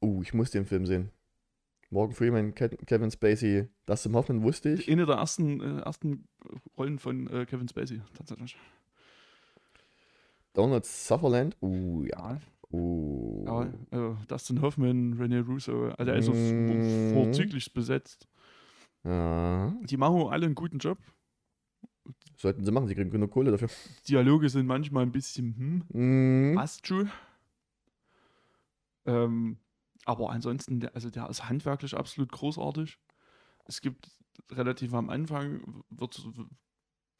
Uh, 0.00 0.22
ich 0.22 0.32
muss 0.32 0.50
den 0.50 0.64
Film 0.64 0.86
sehen. 0.86 1.10
Morgan 1.90 2.14
Freeman, 2.14 2.54
Ke 2.54 2.68
Kevin 2.86 3.10
Spacey, 3.10 3.68
Dustin 3.86 4.14
Hoffman 4.14 4.42
wusste 4.42 4.70
ich. 4.70 4.90
Eine 4.90 5.06
der 5.06 5.16
ersten, 5.16 5.60
äh, 5.60 5.80
ersten 5.80 6.28
Rollen 6.78 6.98
von 6.98 7.26
äh, 7.28 7.46
Kevin 7.46 7.68
Spacey, 7.68 8.00
tatsächlich. 8.14 8.56
Donald 10.52 10.84
Sutherland. 10.84 11.56
Uh, 11.60 12.04
ja. 12.04 12.40
Uh. 12.72 13.44
ja 13.90 14.12
äh, 14.12 14.14
Dustin 14.28 14.62
Hoffman, 14.62 15.14
René 15.14 15.44
Russo, 15.44 15.88
also, 15.98 16.12
also 16.12 16.32
Mm. 16.32 17.12
vorzüglich 17.12 17.72
besetzt. 17.74 18.28
Ja. 19.02 19.74
Die 19.82 19.96
machen 19.96 20.28
alle 20.28 20.46
einen 20.46 20.54
guten 20.54 20.78
Job. 20.78 20.98
Sollten 22.36 22.64
sie 22.64 22.70
machen, 22.70 22.86
sie 22.86 22.94
kriegen 22.94 23.10
genug 23.10 23.30
Kohle 23.32 23.50
dafür. 23.50 23.68
Dialoge 24.08 24.48
sind 24.48 24.66
manchmal 24.66 25.02
ein 25.04 25.12
bisschen, 25.12 25.84
hm, 25.92 26.50
Mhm. 26.52 26.54
passt 26.54 26.86
schon. 26.86 27.10
Ähm, 29.06 29.58
aber 30.04 30.30
ansonsten, 30.30 30.80
der, 30.80 30.94
also 30.94 31.10
der 31.10 31.28
ist 31.28 31.48
handwerklich 31.48 31.96
absolut 31.96 32.32
großartig. 32.32 32.98
Es 33.66 33.80
gibt 33.80 34.10
relativ 34.50 34.94
am 34.94 35.10
Anfang, 35.10 35.82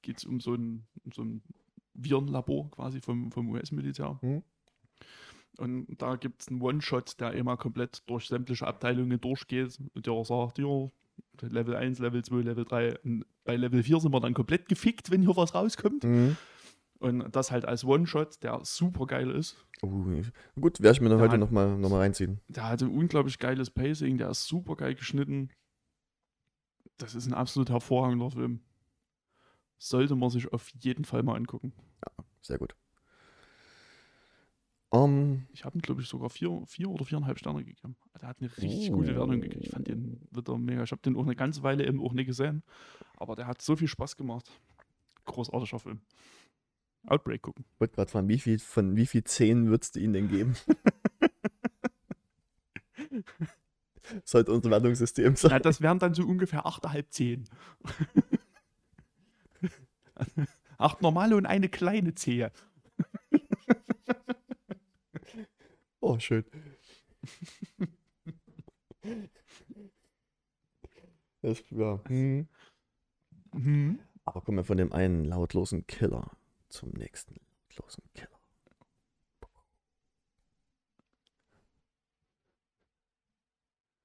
geht 0.02 0.19
es 0.19 0.24
um 0.24 0.40
so 0.40 0.55
ein, 0.55 0.86
um 1.05 1.12
so 1.12 1.23
ein 1.23 1.43
Virenlabor 1.94 2.70
quasi 2.70 3.01
vom, 3.01 3.31
vom 3.31 3.48
US-Militär. 3.51 4.19
Mhm. 4.23 4.43
Und 5.59 5.86
da 6.01 6.16
gibt 6.16 6.43
es 6.43 6.48
einen 6.48 6.62
One-Shot, 6.62 7.20
der 7.20 7.32
immer 7.32 7.57
komplett 7.57 8.02
durch 8.09 8.28
sämtliche 8.28 8.66
Abteilungen 8.66 9.20
durchgeht 9.20 9.78
und 9.94 10.07
der 10.07 10.24
sagt, 10.24 10.59
ja, 10.59 10.90
Level 11.43 11.77
1, 11.77 11.98
Level 11.98 12.24
2, 12.24 12.36
Level 12.36 12.65
3. 12.65 12.98
Und 13.01 13.27
bei 13.44 13.57
Level 13.57 13.82
4 13.82 14.01
sind 14.01 14.12
wir 14.12 14.20
dann 14.20 14.35
komplett 14.35 14.69
gefickt, 14.69 15.11
wenn 15.11 15.23
hier 15.23 15.36
was 15.36 15.55
rauskommt. 15.55 16.05
Mhm. 16.05 16.36
Und 17.01 17.35
das 17.35 17.51
halt 17.51 17.64
als 17.64 17.85
One-Shot, 17.85 18.43
der 18.43 18.60
super 18.62 19.06
geil 19.06 19.31
ist. 19.31 19.56
Uh, 19.82 20.22
gut, 20.60 20.81
werde 20.82 20.94
ich 20.97 21.01
mir 21.01 21.09
dann 21.09 21.18
Ja, 21.18 21.24
heute 21.24 21.39
nochmal 21.39 21.77
noch 21.78 21.89
mal 21.90 21.98
reinziehen. 22.01 22.40
Der 22.48 22.68
hat 22.68 22.82
ein 22.82 22.90
unglaublich 22.90 23.39
geiles 23.39 23.70
Pacing, 23.70 24.18
der 24.18 24.28
ist 24.31 24.47
super 24.47 24.77
geil 24.77 24.94
geschnitten. 24.94 25.51
Das 26.98 27.14
ist 27.14 27.27
ein 27.27 27.32
absolut 27.32 27.70
hervorragender 27.70 28.31
Film. 28.31 28.60
Sollte 29.78 30.14
man 30.14 30.28
sich 30.28 30.52
auf 30.52 30.68
jeden 30.78 31.06
Fall 31.06 31.22
mal 31.22 31.36
angucken. 31.36 31.72
Sehr 32.43 32.59
gut. 32.59 32.77
Um, 34.90 35.47
Ich 35.52 35.64
habe 35.64 35.78
ihm, 35.78 35.82
glaube 35.82 36.02
ich, 36.02 36.09
sogar 36.09 36.28
vier, 36.31 36.62
vier 36.66 36.90
oder 36.90 37.05
viereinhalb 37.05 37.39
Sterne 37.39 37.64
gegeben. 37.64 37.97
Der 38.20 38.28
hat 38.28 38.40
eine 38.40 38.51
richtig 38.56 38.90
gute 38.93 39.12
Oh. 39.12 39.16
Wertung 39.16 39.40
gekriegt. 39.40 39.64
Ich 39.64 39.70
fand 39.70 39.86
den 39.89 40.20
wieder 40.32 40.59
mega. 40.59 40.82
Ich 40.82 40.90
habe 40.90 41.01
den 41.01 41.16
auch 41.16 41.22
eine 41.22 41.36
ganze 41.36 41.62
Weile 41.62 41.86
eben 41.86 42.01
auch 42.02 42.12
nicht 42.12 42.27
gesehen. 42.27 42.62
Aber 43.16 43.36
der 43.36 43.47
hat 43.47 43.62
so 43.62 43.77
viel 43.77 43.89
Spaß 43.89 44.16
gemacht. 44.16 44.51
Großartiger 45.27 45.78
Film. 45.78 46.01
Outbreak 47.06 47.43
gucken. 47.43 47.64
ich 47.72 47.81
wollte 47.81 47.94
gerade 47.94 48.10
fragen, 48.10 48.28
wie 48.28 48.39
viel, 48.39 48.59
von 48.59 48.97
wie 48.97 49.06
viel 49.06 49.24
10 49.24 49.68
würdest 49.68 49.97
du 49.97 50.01
ihnen 50.01 50.12
denn 50.12 50.28
geben? 50.28 50.55
Sollte 54.24 54.52
unser 54.52 54.70
Wertungssystem 54.70 55.36
sein. 55.36 55.51
Na, 55.52 55.59
das 55.59 55.81
wären 55.81 55.98
dann 55.98 56.14
so 56.14 56.24
ungefähr 56.24 56.66
8,5, 56.66 57.10
10. 57.10 57.44
Acht 60.78 61.02
normale 61.02 61.36
und 61.36 61.47
eine 61.47 61.68
kleine 61.68 62.14
Zehe. 62.14 62.52
Oh, 66.02 66.18
schön. 66.18 66.47
Das, 71.43 71.62
ja. 71.68 72.01
hm. 72.06 72.48
Mhm. 73.52 73.98
Aber 74.24 74.40
kommen 74.40 74.56
wir 74.56 74.64
von 74.64 74.78
dem 74.78 74.94
einen 74.94 75.27
lautlosen 75.27 75.86
Killer 75.86 76.31
zum 76.71 76.91
nächsten 76.91 77.37
lautlosen 77.69 78.05
Killer. 78.15 78.29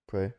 Okay. 0.07 0.33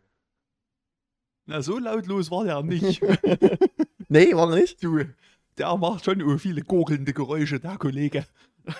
Na, 1.47 1.63
so 1.63 1.79
lautlos 1.79 2.31
war 2.31 2.45
der 2.45 2.63
nicht. 2.63 3.03
nee, 4.09 4.35
war 4.35 4.55
nicht. 4.55 4.83
du, 4.83 5.05
der 5.59 5.77
macht 5.77 6.05
schon 6.05 6.39
viele 6.39 6.63
gurgelnde 6.63 7.13
Geräusche, 7.13 7.61
der 7.61 7.79
Kollege. 7.79 8.27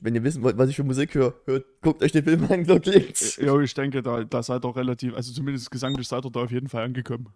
Wenn 0.00 0.14
ihr 0.14 0.22
wissen 0.22 0.44
wollt, 0.44 0.56
was 0.56 0.70
ich 0.70 0.76
für 0.76 0.84
Musik 0.84 1.12
höre, 1.16 1.34
hört, 1.44 1.66
guckt 1.80 2.04
euch 2.04 2.12
den 2.12 2.22
Film 2.22 2.44
an, 2.48 2.64
dort 2.64 2.86
links. 2.86 3.34
Ja, 3.36 3.58
ich 3.58 3.74
denke, 3.74 4.00
da, 4.00 4.22
da 4.22 4.44
seid 4.44 4.64
ihr 4.64 4.76
relativ, 4.76 5.12
also 5.14 5.32
zumindest 5.32 5.72
gesanglich 5.72 6.06
seid 6.06 6.24
ihr 6.24 6.30
da 6.30 6.44
auf 6.44 6.52
jeden 6.52 6.68
Fall 6.68 6.84
angekommen. 6.84 7.32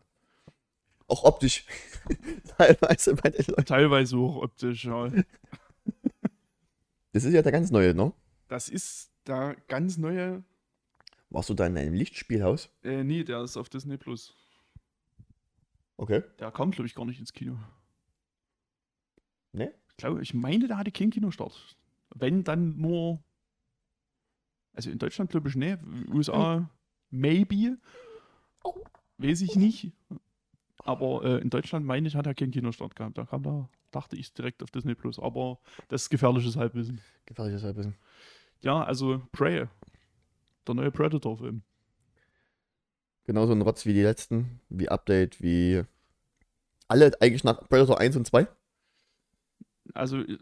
Auch 1.12 1.24
optisch. 1.24 1.66
Teilweise 2.56 3.14
bei 3.14 3.28
den 3.28 3.44
Leuten. 3.48 3.66
Teilweise 3.66 4.16
auch 4.16 4.36
optisch, 4.44 4.86
ja. 4.86 5.10
Das 7.12 7.24
ist 7.24 7.34
ja 7.34 7.42
der 7.42 7.52
ganz 7.52 7.70
neue, 7.70 7.94
ne? 7.94 8.14
Das 8.48 8.70
ist 8.70 9.10
der 9.26 9.56
ganz 9.68 9.98
neue, 9.98 10.42
Warst 11.28 11.50
du 11.50 11.54
da 11.54 11.66
in 11.66 11.76
einem 11.76 11.92
Lichtspielhaus? 11.92 12.70
äh, 12.82 13.04
nee, 13.04 13.24
der 13.24 13.42
ist 13.42 13.58
auf 13.58 13.68
Disney 13.68 13.98
Plus. 13.98 14.34
Okay. 15.98 16.22
Der 16.38 16.50
kam, 16.50 16.70
glaube 16.70 16.86
ich, 16.86 16.94
gar 16.94 17.04
nicht 17.04 17.20
ins 17.20 17.34
Kino. 17.34 17.58
Ne? 19.52 19.74
Ich 19.90 19.96
glaube, 19.98 20.22
ich 20.22 20.32
meine, 20.32 20.66
der 20.66 20.78
hatte 20.78 20.92
keinen 20.92 21.10
Kinostart. 21.10 21.76
Wenn, 22.14 22.42
dann 22.42 22.78
nur. 22.78 23.22
Also 24.72 24.88
in 24.88 24.98
Deutschland 24.98 25.30
glaube 25.30 25.50
ich 25.50 25.56
nicht. 25.56 25.78
USA, 26.08 26.70
maybe. 27.10 27.76
Weiß 29.18 29.42
ich 29.42 29.56
nicht. 29.56 29.92
Aber 30.84 31.24
äh, 31.24 31.38
in 31.40 31.50
Deutschland 31.50 31.86
meine 31.86 32.08
ich, 32.08 32.16
hat 32.16 32.26
er 32.26 32.34
keinen 32.34 32.50
Kinostart 32.50 32.96
gehabt. 32.96 33.16
Da 33.16 33.24
kam 33.24 33.42
da, 33.42 33.68
dachte 33.90 34.16
ich 34.16 34.32
direkt 34.32 34.62
auf 34.62 34.70
Disney 34.70 34.94
Plus. 34.94 35.18
Aber 35.18 35.58
das 35.88 36.02
ist 36.02 36.10
gefährliches 36.10 36.56
Halbwissen. 36.56 37.00
Gefährliches 37.26 37.62
Halbwissen. 37.62 37.94
Ja, 38.60 38.82
also 38.82 39.22
Prey. 39.32 39.66
Der 40.66 40.74
neue 40.74 40.90
Predator-Film. 40.90 41.62
Genauso 43.24 43.52
ein 43.52 43.62
Rotz 43.62 43.86
wie 43.86 43.94
die 43.94 44.02
letzten, 44.02 44.60
wie 44.68 44.88
Update, 44.88 45.40
wie 45.40 45.82
alle 46.88 47.12
eigentlich 47.20 47.44
nach 47.44 47.68
Predator 47.68 48.00
1 48.00 48.16
und 48.16 48.26
2. 48.26 48.48
Also, 49.94 50.18
äh, 50.18 50.38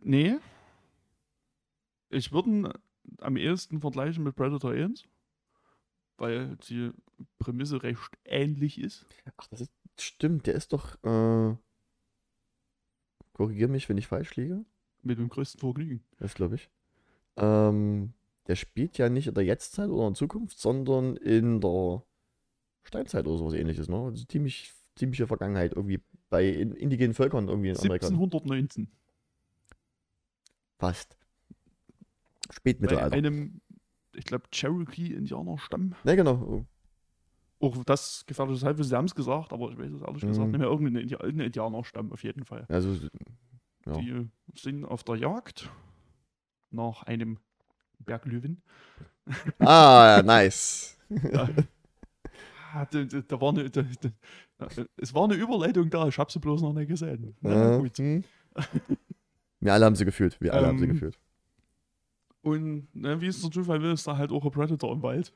nee. 0.00 0.36
Ich 2.10 2.32
würde 2.32 2.50
ihn 2.50 2.72
am 3.20 3.36
ehesten 3.36 3.80
vergleichen 3.80 4.24
mit 4.24 4.34
Predator 4.34 4.72
1. 4.72 5.04
Weil 6.18 6.56
die 6.68 6.90
Prämisse 7.38 7.82
recht 7.82 8.18
ähnlich 8.24 8.78
ist. 8.80 9.06
Ach, 9.36 9.46
das 9.46 9.62
ist, 9.62 9.72
stimmt, 9.98 10.46
der 10.46 10.54
ist 10.54 10.72
doch, 10.72 10.94
äh, 11.04 11.56
korrigier 13.32 13.68
mich, 13.68 13.88
wenn 13.88 13.98
ich 13.98 14.08
falsch 14.08 14.36
liege. 14.36 14.64
Mit 15.02 15.18
dem 15.18 15.28
größten 15.28 15.60
Vergnügen. 15.60 16.02
Das 16.18 16.34
glaube 16.34 16.56
ich. 16.56 16.68
Ähm, 17.36 18.12
der 18.48 18.56
spielt 18.56 18.98
ja 18.98 19.08
nicht 19.08 19.28
in 19.28 19.34
der 19.34 19.44
Jetztzeit 19.44 19.88
oder 19.88 20.08
in 20.08 20.14
Zukunft, 20.14 20.58
sondern 20.58 21.16
in 21.16 21.60
der 21.60 22.02
Steinzeit 22.82 23.26
oder 23.26 23.38
sowas 23.38 23.54
ähnliches, 23.54 23.88
ne? 23.88 23.96
Also 23.96 24.24
ziemlich, 24.24 24.72
ziemliche 24.96 25.26
Vergangenheit 25.26 25.74
irgendwie 25.74 26.00
bei 26.30 26.48
in, 26.48 26.72
indigenen 26.72 27.14
Völkern 27.14 27.48
irgendwie 27.48 27.68
in 27.68 27.76
Amerika. 27.76 28.06
1719. 28.06 28.88
Fast. 30.78 31.16
Bei 32.48 32.54
Spätmittelalter. 32.54 33.16
einem, 33.16 33.60
ich 34.18 34.24
glaube, 34.24 34.44
Cherokee-Indianerstamm. 34.52 35.94
Ne, 36.04 36.16
genau. 36.16 36.64
Auch 37.60 37.84
das 37.84 38.24
gefährliches 38.26 38.62
Halbwissen, 38.64 38.90
sie 38.90 38.96
haben 38.96 39.06
es 39.06 39.14
gesagt, 39.14 39.52
aber 39.52 39.70
ich 39.72 39.78
weiß 39.78 39.90
es 39.92 40.02
ehrlich 40.02 40.20
gesagt 40.22 40.46
Mhm. 40.46 40.50
nicht 40.52 40.60
mehr. 40.60 40.68
Irgendein 40.68 40.96
Indi- 41.08 41.20
irgendein 41.20 41.46
Indianerstamm 41.46 42.12
auf 42.12 42.22
jeden 42.22 42.44
Fall. 42.44 42.64
Also, 42.68 42.94
ja. 43.86 43.92
Die 43.98 44.28
sind 44.54 44.84
auf 44.84 45.02
der 45.04 45.16
Jagd 45.16 45.68
nach 46.70 47.02
einem 47.04 47.38
Berglöwen. 47.98 48.62
Ah, 49.58 50.22
nice. 50.24 50.98
Ja. 51.10 51.48
Ah, 52.74 52.84
da, 52.90 53.02
da, 53.04 53.20
da 53.22 53.40
war 53.40 53.48
eine, 53.50 53.70
da, 53.70 53.82
da, 54.58 54.68
es 54.98 55.14
war 55.14 55.24
eine 55.24 55.34
Überleitung 55.34 55.88
da, 55.90 56.06
ich 56.06 56.18
habe 56.18 56.30
sie 56.30 56.38
bloß 56.38 56.60
noch 56.62 56.74
nicht 56.74 56.88
gesehen. 56.88 57.34
Na, 57.40 57.78
gut. 57.78 57.96
hm. 57.96 58.22
Wir 59.60 59.72
alle 59.72 59.86
haben 59.86 59.96
sie 59.96 60.04
gefühlt. 60.04 60.40
Wir 60.40 60.52
alle 60.54 60.66
haben 60.68 60.78
sie 60.78 60.84
Ähm, 60.84 60.92
gefühlt. 60.92 61.18
Und 62.42 62.94
ne, 62.94 63.20
wie 63.20 63.26
es 63.26 63.40
der 63.42 63.50
Zufall 63.50 63.82
will, 63.82 63.92
ist 63.92 64.06
da 64.06 64.16
halt 64.16 64.30
auch 64.32 64.44
ein 64.44 64.50
Predator 64.50 64.92
im 64.92 65.02
Wald. 65.02 65.32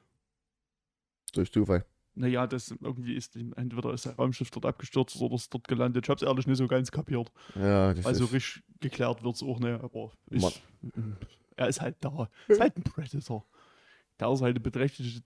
Durch 1.34 1.52
Zufall. 1.52 1.84
Naja, 2.14 2.46
das 2.46 2.70
irgendwie 2.70 3.14
ist 3.14 3.36
entweder 3.36 3.92
ist 3.94 4.04
der 4.04 4.16
Raumschiff 4.16 4.50
dort 4.50 4.66
abgestürzt 4.66 5.18
oder 5.20 5.34
ist 5.34 5.52
dort 5.52 5.66
gelandet. 5.66 6.04
Ich 6.04 6.10
hab's 6.10 6.22
ehrlich 6.22 6.46
nicht 6.46 6.58
so 6.58 6.68
ganz 6.68 6.90
kapiert. 6.90 7.32
Ja, 7.54 7.94
das 7.94 8.04
Also 8.04 8.24
ist. 8.24 8.32
richtig 8.34 8.62
geklärt 8.80 9.22
wird's 9.24 9.42
auch 9.42 9.58
nicht, 9.58 9.82
aber 9.82 10.12
ich, 10.30 10.62
er 11.56 11.68
ist 11.68 11.80
halt 11.80 11.96
da. 12.00 12.28
Ist 12.48 12.60
halt 12.60 12.76
ein 12.76 12.82
Predator. 12.82 13.46
Der 14.20 14.30
ist 14.30 14.42
halt 14.42 14.56
eine 14.56 14.60
beträchtliche 14.60 15.22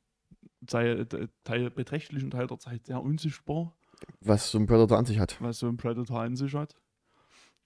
Zeit, 0.67 1.15
Teil, 1.43 1.71
beträchtlichen 1.71 2.31
Teil 2.31 2.47
der 2.47 2.59
Zeit 2.61 2.87
sehr 2.87 3.03
unsichtbar, 3.03 3.75
Was 4.21 4.51
so 4.53 4.59
ein 4.59 4.67
Predator 4.67 4.97
an 4.97 5.07
sich 5.07 5.19
hat. 5.19 5.37
was 5.41 5.59
so 5.59 5.67
ein 5.67 5.77
Predator 5.77 6.21
an 6.21 6.37
sich 6.37 6.55
hat. 6.55 6.77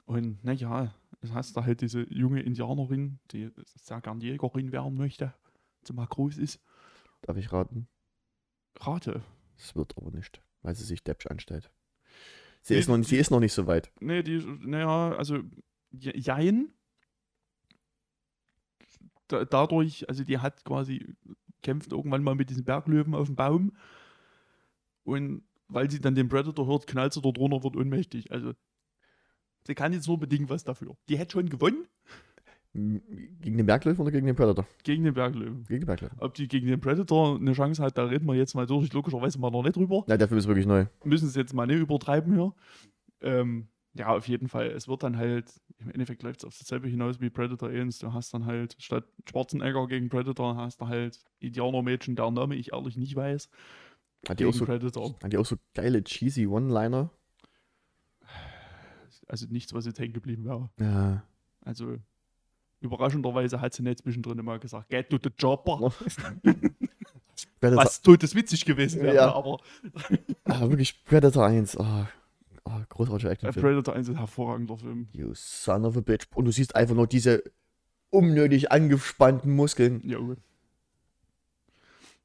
Und 0.07 0.43
naja, 0.43 0.95
das 1.21 1.33
heißt 1.33 1.57
da 1.57 1.65
halt 1.65 1.81
diese 1.81 2.03
junge 2.13 2.41
Indianerin, 2.41 3.19
die 3.31 3.51
sehr 3.75 4.01
gern 4.01 4.21
Jägerin 4.21 4.73
werden 4.73 4.95
möchte, 4.95 5.35
zumal 5.83 6.07
groß 6.07 6.39
ist. 6.39 6.61
Darf 7.23 7.37
ich 7.37 7.53
raten? 7.53 7.89
Rate. 8.79 9.23
Es 9.59 9.77
wird 9.77 9.97
aber 9.97 10.11
nicht, 10.11 10.43
weil 10.63 10.75
sie 10.75 10.85
sich 10.85 11.05
deppsch 11.05 11.27
anstellt. 11.27 11.71
Sie, 12.63 12.75
nee, 12.75 12.81
ist, 12.81 12.89
noch, 12.89 13.03
sie 13.03 13.17
ist 13.17 13.31
noch 13.31 13.41
nicht 13.41 13.53
so 13.53 13.67
weit. 13.67 13.93
Nee, 14.01 14.23
die, 14.23 14.39
naja, 14.39 15.15
also, 15.17 15.41
jein. 15.91 16.73
Da, 19.29 19.45
dadurch, 19.45 20.09
also 20.09 20.25
die 20.25 20.39
hat 20.39 20.65
quasi, 20.65 21.15
kämpft 21.63 21.93
irgendwann 21.93 22.23
mal 22.23 22.35
mit 22.35 22.51
diesen 22.51 22.65
Berglöwen 22.65 23.15
auf 23.15 23.27
dem 23.29 23.37
Baum 23.37 23.77
und 25.05 25.45
weil 25.69 25.91
sie 25.91 26.01
dann 26.01 26.15
den 26.15 26.29
Predator 26.29 26.67
hört, 26.67 26.87
knallt 26.87 27.13
sie 27.13 27.21
dort 27.21 27.39
runter, 27.39 27.63
wird 27.63 27.77
ohnmächtig. 27.77 28.33
Also, 28.33 28.55
sie 29.67 29.75
kann 29.75 29.93
jetzt 29.93 30.09
nur 30.09 30.19
bedingt 30.19 30.51
was 30.51 30.65
dafür. 30.65 30.97
Die 31.09 31.19
hätte 31.19 31.33
schon 31.33 31.49
gewonnen. 31.49 31.87
Gegen 32.73 33.57
den 33.57 33.67
Berglöwen 33.67 34.01
oder 34.01 34.13
gegen 34.13 34.27
den 34.27 34.37
Predator? 34.37 34.65
Gegen 34.85 35.03
den 35.03 35.15
Berglöwen. 35.15 35.65
Gegen 35.65 35.81
den 35.81 35.87
Berglöwen. 35.87 36.17
Ob 36.21 36.35
die 36.35 36.47
gegen 36.47 36.69
den 36.69 36.81
Predator 36.81 37.37
eine 37.37 37.53
Chance 37.53 37.83
hat, 37.83 37.99
da 37.99 38.05
reden 38.05 38.27
wir 38.27 38.35
jetzt 38.35 38.55
mal 38.55 38.67
durch. 38.67 38.93
Logischerweise 38.93 39.41
mal 39.41 39.51
noch 39.51 39.65
nicht 39.65 39.75
drüber. 39.75 40.05
Nein, 40.07 40.21
dafür 40.21 40.39
ist 40.39 40.47
wirklich 40.47 40.67
neu. 40.67 40.87
Müssen 41.05 41.29
sie 41.29 41.41
jetzt 41.41 41.53
mal 41.53 41.67
nicht 41.67 41.81
übertreiben 41.81 42.33
hier. 42.33 42.55
Ähm, 43.23 43.67
ja, 43.95 44.07
auf 44.15 44.29
jeden 44.29 44.49
Fall. 44.49 44.69
Es 44.69 44.87
wird 44.87 45.03
dann 45.03 45.17
halt, 45.17 45.53
im 45.79 45.91
Endeffekt 45.91 46.23
läuft 46.23 46.41
es 46.41 46.45
auf 46.45 46.57
dasselbe 46.57 46.87
hinaus 46.87 47.21
wie 47.21 47.29
Predator 47.29 47.71
1. 47.71 47.99
Du 47.99 48.13
hast 48.13 48.33
dann 48.33 48.47
halt 48.47 48.77
statt 48.79 49.05
Schwarzenegger 49.29 49.89
gegen 49.89 50.09
Predator, 50.09 50.57
hast 50.57 50.81
du 50.81 50.87
halt 50.87 51.19
Indianer-Mädchen, 51.41 52.15
deren 52.15 52.35
Name 52.35 52.55
ich 52.55 52.73
ehrlich 52.73 52.97
nicht 52.97 53.17
weiß. 53.17 53.49
Hat 54.29 54.39
die, 54.39 54.45
auch 54.45 54.53
so, 54.53 54.65
Predator. 54.65 55.17
hat 55.23 55.33
die 55.33 55.39
auch 55.39 55.47
so 55.47 55.57
geile, 55.75 56.05
cheesy 56.05 56.47
One-Liner? 56.47 57.11
Also 59.31 59.47
nichts, 59.49 59.73
was 59.73 59.87
jetzt 59.87 60.01
hängen 60.01 60.13
geblieben 60.13 60.45
wäre. 60.45 60.71
Ja. 60.81 61.23
Also 61.61 61.99
Überraschenderweise 62.81 63.61
hat 63.61 63.75
sie 63.75 63.83
nicht 63.83 63.99
zwischendrin 63.99 64.39
immer 64.39 64.59
gesagt, 64.59 64.89
get 64.89 65.09
to 65.11 65.19
the 65.23 65.31
chopper. 65.31 65.93
Was 67.61 68.03
todeswitzig 68.03 68.65
gewesen 68.65 69.03
wäre, 69.03 69.15
ja. 69.15 69.33
aber. 69.33 69.59
ah, 70.45 70.69
wirklich, 70.69 71.05
Predator 71.05 71.47
1. 71.47 71.79
Oh, 71.79 71.85
oh, 72.65 72.81
großartiger 72.89 73.31
Actionfilm. 73.31 73.63
Predator 73.65 73.95
1 73.95 74.09
ist 74.09 74.15
ein 74.15 74.19
hervorragender 74.19 74.79
Film. 74.79 75.09
You 75.13 75.33
son 75.35 75.85
of 75.85 75.97
a 75.97 76.01
bitch. 76.01 76.27
Und 76.35 76.47
du 76.47 76.53
siehst 76.53 76.75
einfach 76.75 76.95
nur 76.95 77.07
diese 77.07 77.45
unnötig 78.09 78.73
angespannten 78.73 79.55
Muskeln. 79.55 80.01
Ja, 80.05 80.19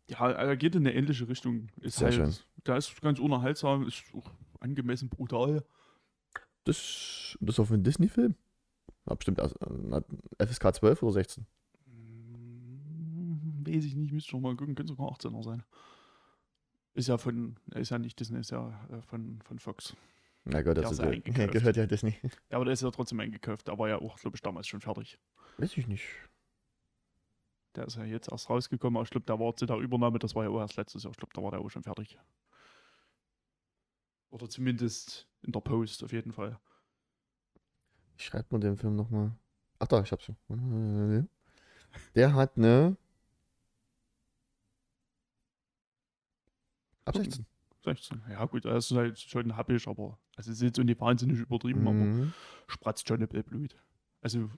ja, 0.08 0.32
er 0.32 0.56
geht 0.56 0.76
in 0.76 0.88
eine 0.88 0.96
ähnliche 0.96 1.28
Richtung. 1.28 1.68
Ist 1.82 1.98
Sehr 1.98 2.08
halt, 2.08 2.16
schön. 2.16 2.36
Der 2.66 2.78
ist 2.78 3.02
ganz 3.02 3.20
unerhaltsam, 3.20 3.88
ist 3.88 4.04
auch 4.16 4.32
angemessen 4.60 5.10
brutal. 5.10 5.66
Das, 6.66 7.38
das 7.40 7.56
ist 7.56 7.60
auf 7.60 7.72
einem 7.72 7.84
Disney-Film? 7.84 8.36
Bestimmt 9.06 9.40
äh, 9.40 10.46
FSK 10.46 10.76
12 10.76 11.04
oder 11.04 11.14
16? 11.14 11.46
Hm, 11.86 13.64
weiß 13.66 13.86
ich 13.86 13.96
nicht, 13.96 14.12
müsste 14.12 14.32
schon 14.32 14.42
mal 14.42 14.56
gucken, 14.56 14.76
könnte 14.76 14.94
sogar 14.94 15.12
18er 15.12 15.44
sein. 15.44 15.64
Ist 16.96 17.08
ja 17.08 17.18
von, 17.18 17.58
ist 17.76 17.92
ja 17.92 18.00
nicht 18.00 18.20
Disney, 18.20 18.40
ist 18.40 18.52
ja 18.52 18.70
äh, 18.90 19.02
von, 19.02 19.42
von 19.44 19.60
Fox. 19.60 19.96
Na 20.44 20.62
Gott, 20.62 20.78
das 20.78 20.94
ist 20.94 21.00
ja, 21.00 21.12
gehört 21.48 21.76
ja 21.76 21.86
Disney. 21.86 22.16
Ja, 22.50 22.58
aber 22.58 22.66
der 22.66 22.74
ist 22.74 22.82
ja 22.82 22.90
trotzdem 22.90 23.20
eingekauft, 23.20 23.70
aber 23.70 23.90
ja 23.90 23.98
auch, 24.00 24.18
glaube 24.18 24.38
ich, 24.38 24.42
damals 24.42 24.68
schon 24.68 24.82
fertig. 24.82 25.20
Weiß 25.58 25.78
ich 25.78 25.88
nicht. 25.88 26.06
Der 27.76 27.86
ist 27.86 27.98
ja 27.98 28.06
jetzt 28.06 28.32
erst 28.32 28.50
rausgekommen, 28.50 28.98
aber 28.98 29.04
ich 29.04 29.10
glaube, 29.10 29.26
der 29.26 29.40
war 29.40 29.56
zu 29.56 29.66
der 29.66 29.78
Übernahme, 29.78 30.18
das 30.18 30.34
war 30.34 30.46
ja 30.46 30.50
auch 30.50 30.62
erst 30.62 30.78
letztes 30.78 31.04
Jahr. 31.04 31.12
Ich 31.12 31.18
glaube, 31.18 31.34
da 31.34 31.44
war 31.44 31.52
der 31.52 31.60
auch 31.60 31.70
schon 31.70 31.84
fertig. 31.84 32.18
Oder 34.36 34.50
zumindest 34.50 35.30
in 35.44 35.54
der 35.54 35.62
Post 35.62 36.04
auf 36.04 36.12
jeden 36.12 36.34
Fall. 36.34 36.60
Wie 38.18 38.24
schreibt 38.24 38.52
man 38.52 38.60
den 38.60 38.76
Film 38.76 38.98
nochmal? 38.98 39.32
Ach 39.80 39.88
da, 39.88 40.02
ich 40.02 40.12
hab's 40.12 40.26
schon. 40.26 41.30
Der 42.16 42.34
hat 42.34 42.58
eine. 42.58 42.98
Ab 47.06 47.16
16. 47.16 47.46
16. 47.86 48.24
Ja, 48.30 48.44
gut, 48.44 48.66
das 48.66 48.92
ist 48.92 48.98
halt 48.98 49.18
schon 49.18 49.56
happig, 49.56 49.88
aber. 49.88 50.20
Also, 50.36 50.52
es 50.52 50.58
ist 50.58 50.64
jetzt 50.64 50.78
nicht 50.80 51.00
wahnsinnig 51.00 51.40
übertrieben, 51.40 51.84
mhm. 51.84 51.88
aber 51.88 52.34
spratzt 52.68 53.08
schon 53.08 53.22
ein 53.22 53.30
bisschen 53.30 53.46
Blut. 53.46 53.78
Also, 54.20 54.50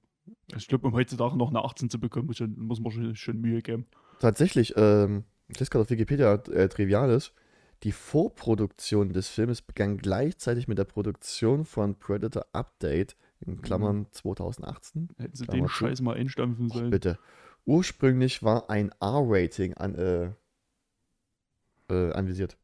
ich 0.56 0.68
glaube, 0.68 0.88
um 0.88 0.94
heutzutage 0.96 1.38
noch 1.38 1.50
eine 1.50 1.64
18 1.64 1.92
zu 1.92 2.00
bekommen, 2.00 2.26
muss, 2.26 2.40
muss 2.40 2.80
man 2.80 2.92
schon, 2.92 3.16
schon 3.16 3.40
Mühe 3.42 3.62
geben. 3.62 3.86
Tatsächlich, 4.18 4.74
ähm, 4.76 5.24
ich 5.50 5.60
lese 5.60 5.70
gerade 5.70 5.84
auf 5.84 5.90
Wikipedia 5.92 6.34
äh, 6.34 6.68
Triviales. 6.68 7.32
Die 7.84 7.92
Vorproduktion 7.92 9.14
des 9.14 9.30
Films 9.30 9.62
begann 9.62 9.98
gleichzeitig 9.98 10.68
mit 10.68 10.78
der 10.78 10.86
Produktion 10.86 11.66
von 11.66 11.96
Predator 11.96 12.46
Update 12.54 13.16
in 13.40 13.62
Klammern 13.62 13.98
mhm. 13.98 14.12
2018. 14.12 15.10
Hätten 15.18 15.36
sie 15.36 15.46
Klammer 15.46 15.62
den 15.62 15.70
Scheiß 15.70 16.02
mal 16.02 16.16
einstampfen 16.16 16.70
sollen. 16.70 16.90
bitte. 16.90 17.20
Ursprünglich 17.66 18.44
war 18.44 18.70
ein 18.70 18.92
R-Rating 19.00 19.74
an, 19.76 19.96
äh, 19.96 20.32
äh, 21.90 22.12
anvisiert. 22.14 22.58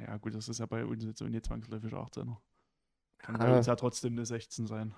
Ja, 0.00 0.16
gut, 0.16 0.34
das 0.34 0.48
ist 0.48 0.58
ja 0.58 0.66
bei 0.66 0.86
uns 0.86 1.04
jetzt 1.04 1.18
so 1.18 1.26
nicht 1.26 1.46
zwangsläufig 1.46 1.92
18er. 1.92 2.36
Kann 3.18 3.36
ah. 3.36 3.38
bei 3.38 3.56
uns 3.56 3.66
ja 3.66 3.76
trotzdem 3.76 4.12
eine 4.12 4.24
16 4.24 4.66
sein. 4.66 4.94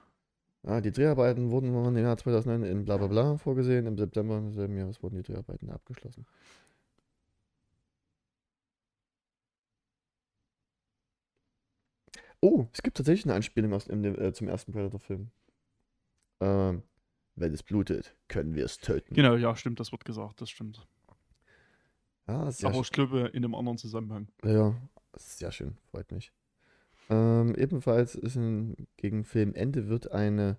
Ah, 0.65 0.81
die 0.81 0.93
Dreharbeiten 0.93 1.51
wurden 1.51 1.75
im 1.75 1.97
Jahr 1.97 2.17
2009 2.17 2.63
in 2.71 2.85
bla 2.85 2.97
bla 2.97 3.09
bla 3.09 3.37
vorgesehen. 3.37 3.87
Im 3.87 3.99
September 3.99 4.41
desselben 4.41 4.77
Jahres 4.77 5.03
wurden 5.03 5.17
die 5.17 5.23
Dreharbeiten 5.23 5.71
abgeschlossen. 5.71 6.25
Oh, 12.45 12.67
es 12.73 12.83
gibt 12.83 12.97
tatsächlich 12.97 13.25
eine 13.25 13.35
Anspielung 13.35 13.73
aus, 13.73 13.85
dem, 13.85 14.05
äh, 14.05 14.33
zum 14.33 14.49
ersten 14.49 14.73
Predator-Film. 14.73 15.31
Ähm, 16.41 16.83
wenn 17.37 17.55
es 17.55 17.63
blutet, 17.63 18.17
können 18.27 18.57
wir 18.57 18.65
es 18.65 18.79
töten. 18.79 19.15
Genau, 19.15 19.37
ja, 19.37 19.55
stimmt, 19.55 19.79
das 19.79 19.93
wird 19.93 20.05
gesagt, 20.05 20.41
das 20.41 20.51
stimmt. 20.51 20.85
Ja, 22.27 22.51
sehr 22.51 22.71
Aber 22.71 22.81
ich 22.81 22.91
glaube, 22.91 23.31
in 23.33 23.45
einem 23.45 23.55
anderen 23.55 23.79
Zusammenhang. 23.79 24.27
Ja, 24.45 24.75
sehr 25.17 25.53
schön, 25.53 25.79
freut 25.93 26.11
mich. 26.11 26.33
Ähm, 27.11 27.55
ebenfalls 27.55 28.17
ist 28.17 28.35
ein, 28.35 28.89
gegen 28.97 29.23
Filmende 29.23 29.89
wird 29.89 30.11
eine 30.11 30.59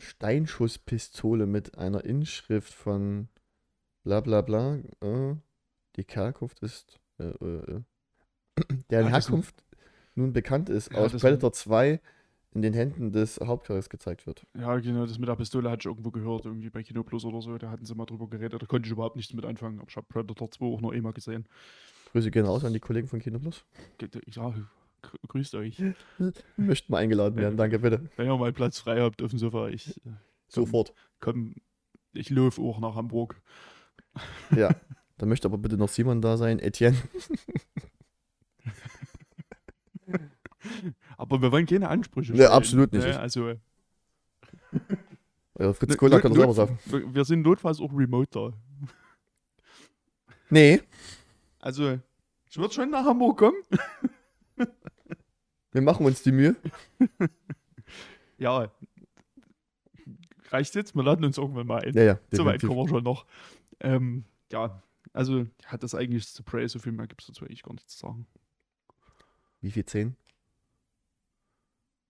Steinschusspistole 0.00 1.46
mit 1.46 1.78
einer 1.78 2.04
Inschrift 2.04 2.74
von 2.74 3.28
bla 4.02 4.20
bla 4.20 4.42
bla. 4.42 4.78
Äh, 5.00 5.36
die 5.94 6.04
Kerkhoft 6.04 6.58
ist 6.60 6.98
äh, 7.20 7.24
äh, 7.24 7.76
äh 7.76 7.82
deren 8.90 9.06
ja, 9.06 9.12
Herkunft 9.12 9.54
nun 10.14 10.32
bekannt 10.32 10.68
ist, 10.68 10.92
ja, 10.92 10.98
aus 10.98 11.12
Predator 11.12 11.52
2 11.52 12.00
in 12.54 12.62
den 12.62 12.74
Händen 12.74 13.12
des 13.12 13.38
Hauptcharakters 13.42 13.90
gezeigt 13.90 14.26
wird. 14.26 14.46
Ja, 14.58 14.76
genau, 14.78 15.06
das 15.06 15.18
mit 15.18 15.28
der 15.28 15.36
Pistole 15.36 15.70
hatte 15.70 15.82
ich 15.82 15.86
irgendwo 15.86 16.10
gehört, 16.10 16.44
irgendwie 16.44 16.70
bei 16.70 16.82
Kino 16.82 17.02
Plus 17.02 17.24
oder 17.24 17.40
so, 17.40 17.56
da 17.58 17.70
hatten 17.70 17.84
sie 17.84 17.94
mal 17.94 18.06
drüber 18.06 18.28
geredet, 18.28 18.60
da 18.60 18.66
konnte 18.66 18.86
ich 18.86 18.92
überhaupt 18.92 19.16
nichts 19.16 19.32
mit 19.32 19.44
anfangen, 19.44 19.78
aber 19.78 19.88
ich 19.88 19.96
habe 19.96 20.06
Predator 20.08 20.50
2 20.50 20.64
auch 20.64 20.80
noch 20.80 20.92
immer 20.92 21.12
gesehen. 21.12 21.46
Grüße 22.12 22.30
gehen 22.30 22.46
raus 22.46 22.64
an 22.64 22.72
die 22.72 22.80
Kollegen 22.80 23.06
von 23.06 23.20
Kino 23.20 23.38
Plus. 23.38 23.64
Ja, 24.32 24.54
grüßt 25.28 25.54
euch. 25.56 25.82
Möchten 26.56 26.92
mal 26.92 26.98
eingeladen 26.98 27.36
werden, 27.36 27.56
danke 27.56 27.78
bitte. 27.78 28.08
Wenn 28.16 28.26
ihr 28.26 28.36
mal 28.36 28.52
Platz 28.52 28.78
frei 28.78 29.00
habt 29.00 29.22
auf 29.22 29.30
dem 29.30 29.38
Sofa, 29.38 29.68
ich. 29.68 29.96
Äh, 29.98 30.10
Sofort. 30.48 30.94
Komm, 31.20 31.54
ich 32.14 32.30
laufe 32.30 32.60
auch 32.62 32.80
nach 32.80 32.94
Hamburg. 32.94 33.40
Ja, 34.56 34.70
dann 35.18 35.28
möchte 35.28 35.46
aber 35.46 35.58
bitte 35.58 35.76
noch 35.76 35.88
Simon 35.88 36.22
da 36.22 36.36
sein, 36.36 36.58
Etienne. 36.58 36.96
Aber 41.18 41.42
wir 41.42 41.52
wollen 41.52 41.66
keine 41.66 41.88
Ansprüche 41.88 42.32
stellen. 42.32 42.48
Nee, 42.48 42.56
absolut 42.56 42.92
nicht. 42.92 43.04
Ne? 43.04 43.18
Also, 43.18 43.54
ja, 45.58 45.72
Fritz 45.72 45.96
Kohler 45.96 46.20
kann 46.20 46.30
das 46.30 46.38
selber 46.38 46.54
sagen. 46.54 46.78
Wir 47.12 47.24
sind 47.24 47.42
notfalls 47.42 47.80
auch 47.80 47.92
remote 47.92 48.30
da. 48.30 48.52
Nee. 50.48 50.80
Also, 51.58 51.98
ich 52.48 52.56
würde 52.56 52.72
schon 52.72 52.90
nach 52.90 53.04
Hamburg 53.04 53.38
kommen. 53.38 53.60
Wir 55.72 55.82
machen 55.82 56.06
uns 56.06 56.22
die 56.22 56.32
Mühe. 56.32 56.56
ja. 58.38 58.70
Reicht 60.50 60.74
jetzt? 60.76 60.94
Wir 60.94 61.02
laden 61.02 61.24
uns 61.24 61.36
irgendwann 61.36 61.66
mal 61.66 61.82
ein. 61.82 61.94
Ja, 61.94 62.02
ja. 62.04 62.18
So 62.30 62.44
weit 62.44 62.62
kommen 62.62 62.76
wir 62.76 62.88
schon 62.88 63.04
noch. 63.04 63.26
Ähm, 63.80 64.24
ja, 64.50 64.82
also 65.12 65.46
hat 65.66 65.82
das 65.82 65.94
eigentlich 65.94 66.28
zu 66.28 66.42
Prey, 66.42 66.68
so 66.68 66.78
viel 66.78 66.92
mehr 66.92 67.06
gibt 67.06 67.20
es 67.20 67.26
dazu 67.26 67.44
eigentlich 67.44 67.62
gar 67.62 67.74
nichts 67.74 67.96
zu 67.96 68.06
sagen. 68.06 68.26
Wie 69.60 69.70
viel? 69.70 69.84
Zehn? 69.84 70.16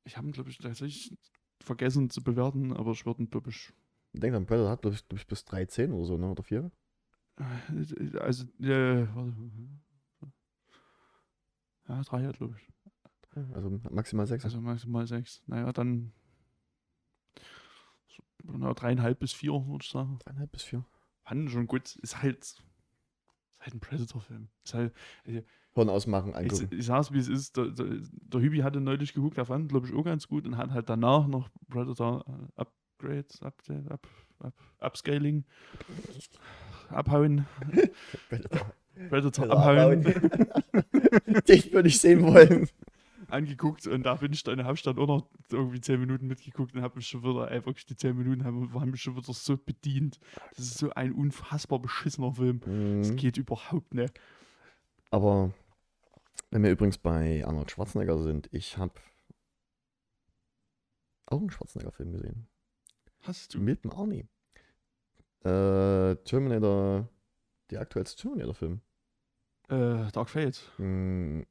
Ich 0.08 0.16
habe 0.16 0.26
ihn, 0.26 0.32
glaube 0.32 0.48
ich, 0.48 0.56
tatsächlich 0.56 1.16
vergessen 1.60 2.08
zu 2.08 2.22
bewerten, 2.22 2.72
aber 2.72 2.92
ich 2.92 3.04
würde 3.04 3.22
ihn, 3.22 3.30
glaube 3.30 3.50
ich. 3.50 3.72
Ich 4.14 4.20
denke, 4.20 4.40
Predator 4.40 4.70
hat, 4.70 4.80
glaube 4.80 4.96
ich, 4.96 5.06
glaub 5.06 5.20
ich, 5.20 5.26
bis 5.26 5.44
13 5.44 5.92
oder 5.92 6.06
so, 6.06 6.16
ne? 6.16 6.30
Oder 6.30 6.42
4? 6.42 6.70
Äh, 7.36 8.18
also, 8.18 8.44
äh, 8.58 9.06
warte. 9.14 9.34
Ja, 11.88 12.02
3 12.02 12.24
hat, 12.24 12.38
glaube 12.38 12.56
ich. 12.58 12.72
Also 13.54 13.70
maximal 13.90 14.26
6. 14.26 14.44
Also 14.44 14.60
maximal 14.62 15.06
6. 15.06 15.42
Naja, 15.46 15.72
dann. 15.72 16.12
So, 18.08 18.22
na, 18.44 18.72
dreieinhalb 18.72 19.20
bis 19.20 19.32
vier, 19.32 19.52
würde 19.52 19.84
ich 19.84 19.90
sagen. 19.90 20.18
Dreieinhalb 20.20 20.50
bis 20.50 20.62
vier. 20.62 20.84
Fand 21.22 21.50
schon 21.50 21.66
gut. 21.66 21.96
Ist 21.96 22.22
halt 22.22 22.42
ist 23.58 23.64
halt 23.64 23.74
ein 23.74 23.80
Predator-Film. 23.80 24.48
Ist 24.64 24.74
halt, 24.74 24.94
also, 25.26 25.42
Horn 25.78 25.88
ausmachen, 25.88 26.30
ich, 26.30 26.36
angucken. 26.52 26.68
ich 26.78 26.86
sag's, 26.86 27.12
wie 27.12 27.18
es 27.18 27.28
ist. 27.28 27.56
Der, 27.56 27.66
der, 27.68 27.86
der 28.10 28.40
Hübi 28.40 28.58
hatte 28.58 28.80
neulich 28.80 29.14
geguckt, 29.14 29.36
der 29.38 29.46
fand, 29.46 29.68
glaube 29.70 29.86
ich, 29.88 29.94
auch 29.94 30.04
ganz 30.04 30.28
gut 30.28 30.46
und 30.46 30.56
hat 30.58 30.70
halt 30.72 30.88
danach 30.90 31.26
noch 31.26 31.48
Predator 31.70 32.24
äh, 32.28 32.60
Upgrades, 32.60 33.42
up, 33.42 33.54
up, 33.88 34.06
up, 34.40 34.54
Upscaling, 34.80 35.44
abhauen, 36.90 37.46
Predator. 38.28 38.72
Predator 39.08 39.50
abhauen, 39.50 40.02
Den 40.02 40.12
würde 41.72 41.88
ich 41.88 42.00
sehen 42.00 42.22
wollen. 42.22 42.68
angeguckt 43.28 43.86
und 43.86 44.04
da 44.04 44.14
bin 44.14 44.32
ich 44.32 44.42
dann, 44.42 44.64
habe 44.64 44.74
ich 44.74 44.82
dann 44.82 44.98
auch 44.98 45.06
noch 45.06 45.26
irgendwie 45.52 45.80
10 45.80 46.00
Minuten 46.00 46.26
mitgeguckt 46.28 46.74
und 46.74 46.80
habe 46.82 46.96
mich 46.96 47.06
schon 47.08 47.22
wieder, 47.22 47.50
ey, 47.50 47.64
wirklich 47.66 47.84
die 47.86 47.94
10 47.96 48.16
Minuten 48.16 48.44
haben, 48.44 48.72
haben 48.74 48.90
mich 48.90 49.02
schon 49.02 49.16
wieder 49.16 49.32
so 49.32 49.56
bedient. 49.56 50.18
Das 50.56 50.64
ist 50.66 50.78
so 50.78 50.90
ein 50.94 51.12
unfassbar 51.12 51.78
beschissener 51.78 52.32
Film. 52.32 52.60
Das 53.00 53.10
Mhm. 53.10 53.16
geht 53.16 53.36
überhaupt 53.36 53.92
nicht. 53.94 54.18
Aber 55.10 55.52
wenn 56.50 56.62
wir 56.62 56.70
übrigens 56.70 56.98
bei 56.98 57.44
Arnold 57.44 57.70
Schwarzenegger 57.70 58.18
sind, 58.22 58.48
ich 58.52 58.76
habe 58.78 58.94
auch 61.26 61.38
einen 61.40 61.50
Schwarzenegger-Film 61.50 62.12
gesehen. 62.12 62.48
Hast 63.20 63.54
du? 63.54 63.60
Mit 63.60 63.84
dem 63.84 63.90
Arnie. 63.92 64.26
Äh, 65.44 66.16
Terminator, 66.24 67.08
der 67.70 67.80
aktuellste 67.80 68.20
Terminator-Film. 68.22 68.80
Äh, 69.68 70.10
Dark 70.12 70.30
Fate, 70.30 70.60
Hm, 70.76 71.44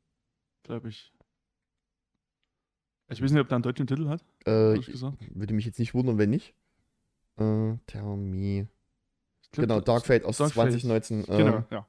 glaube 0.64 0.90
ich. 0.90 1.14
Ich 3.10 3.22
weiß 3.22 3.32
nicht, 3.32 3.40
ob 3.42 3.48
der 3.48 3.56
einen 3.56 3.64
deutschen 3.64 3.88
Titel 3.88 4.10
hat, 4.10 4.22
äh, 4.46 4.78
gesagt. 4.80 5.18
würde 5.34 5.54
mich 5.54 5.66
jetzt 5.66 5.80
nicht 5.80 5.94
wundern, 5.94 6.18
wenn 6.18 6.32
nicht. 6.32 6.54
Äh, 7.38 7.78
Tell 7.86 8.18
me. 8.18 8.68
Ich 9.44 9.52
glaub, 9.52 9.68
Genau, 9.68 9.80
Dark 9.80 10.06
Fate 10.06 10.26
aus 10.26 10.38
Dark 10.38 10.52
Fate. 10.54 10.72
2019. 10.72 11.24
Äh, 11.24 11.38
Genau, 11.38 11.64
ja. 11.70 11.88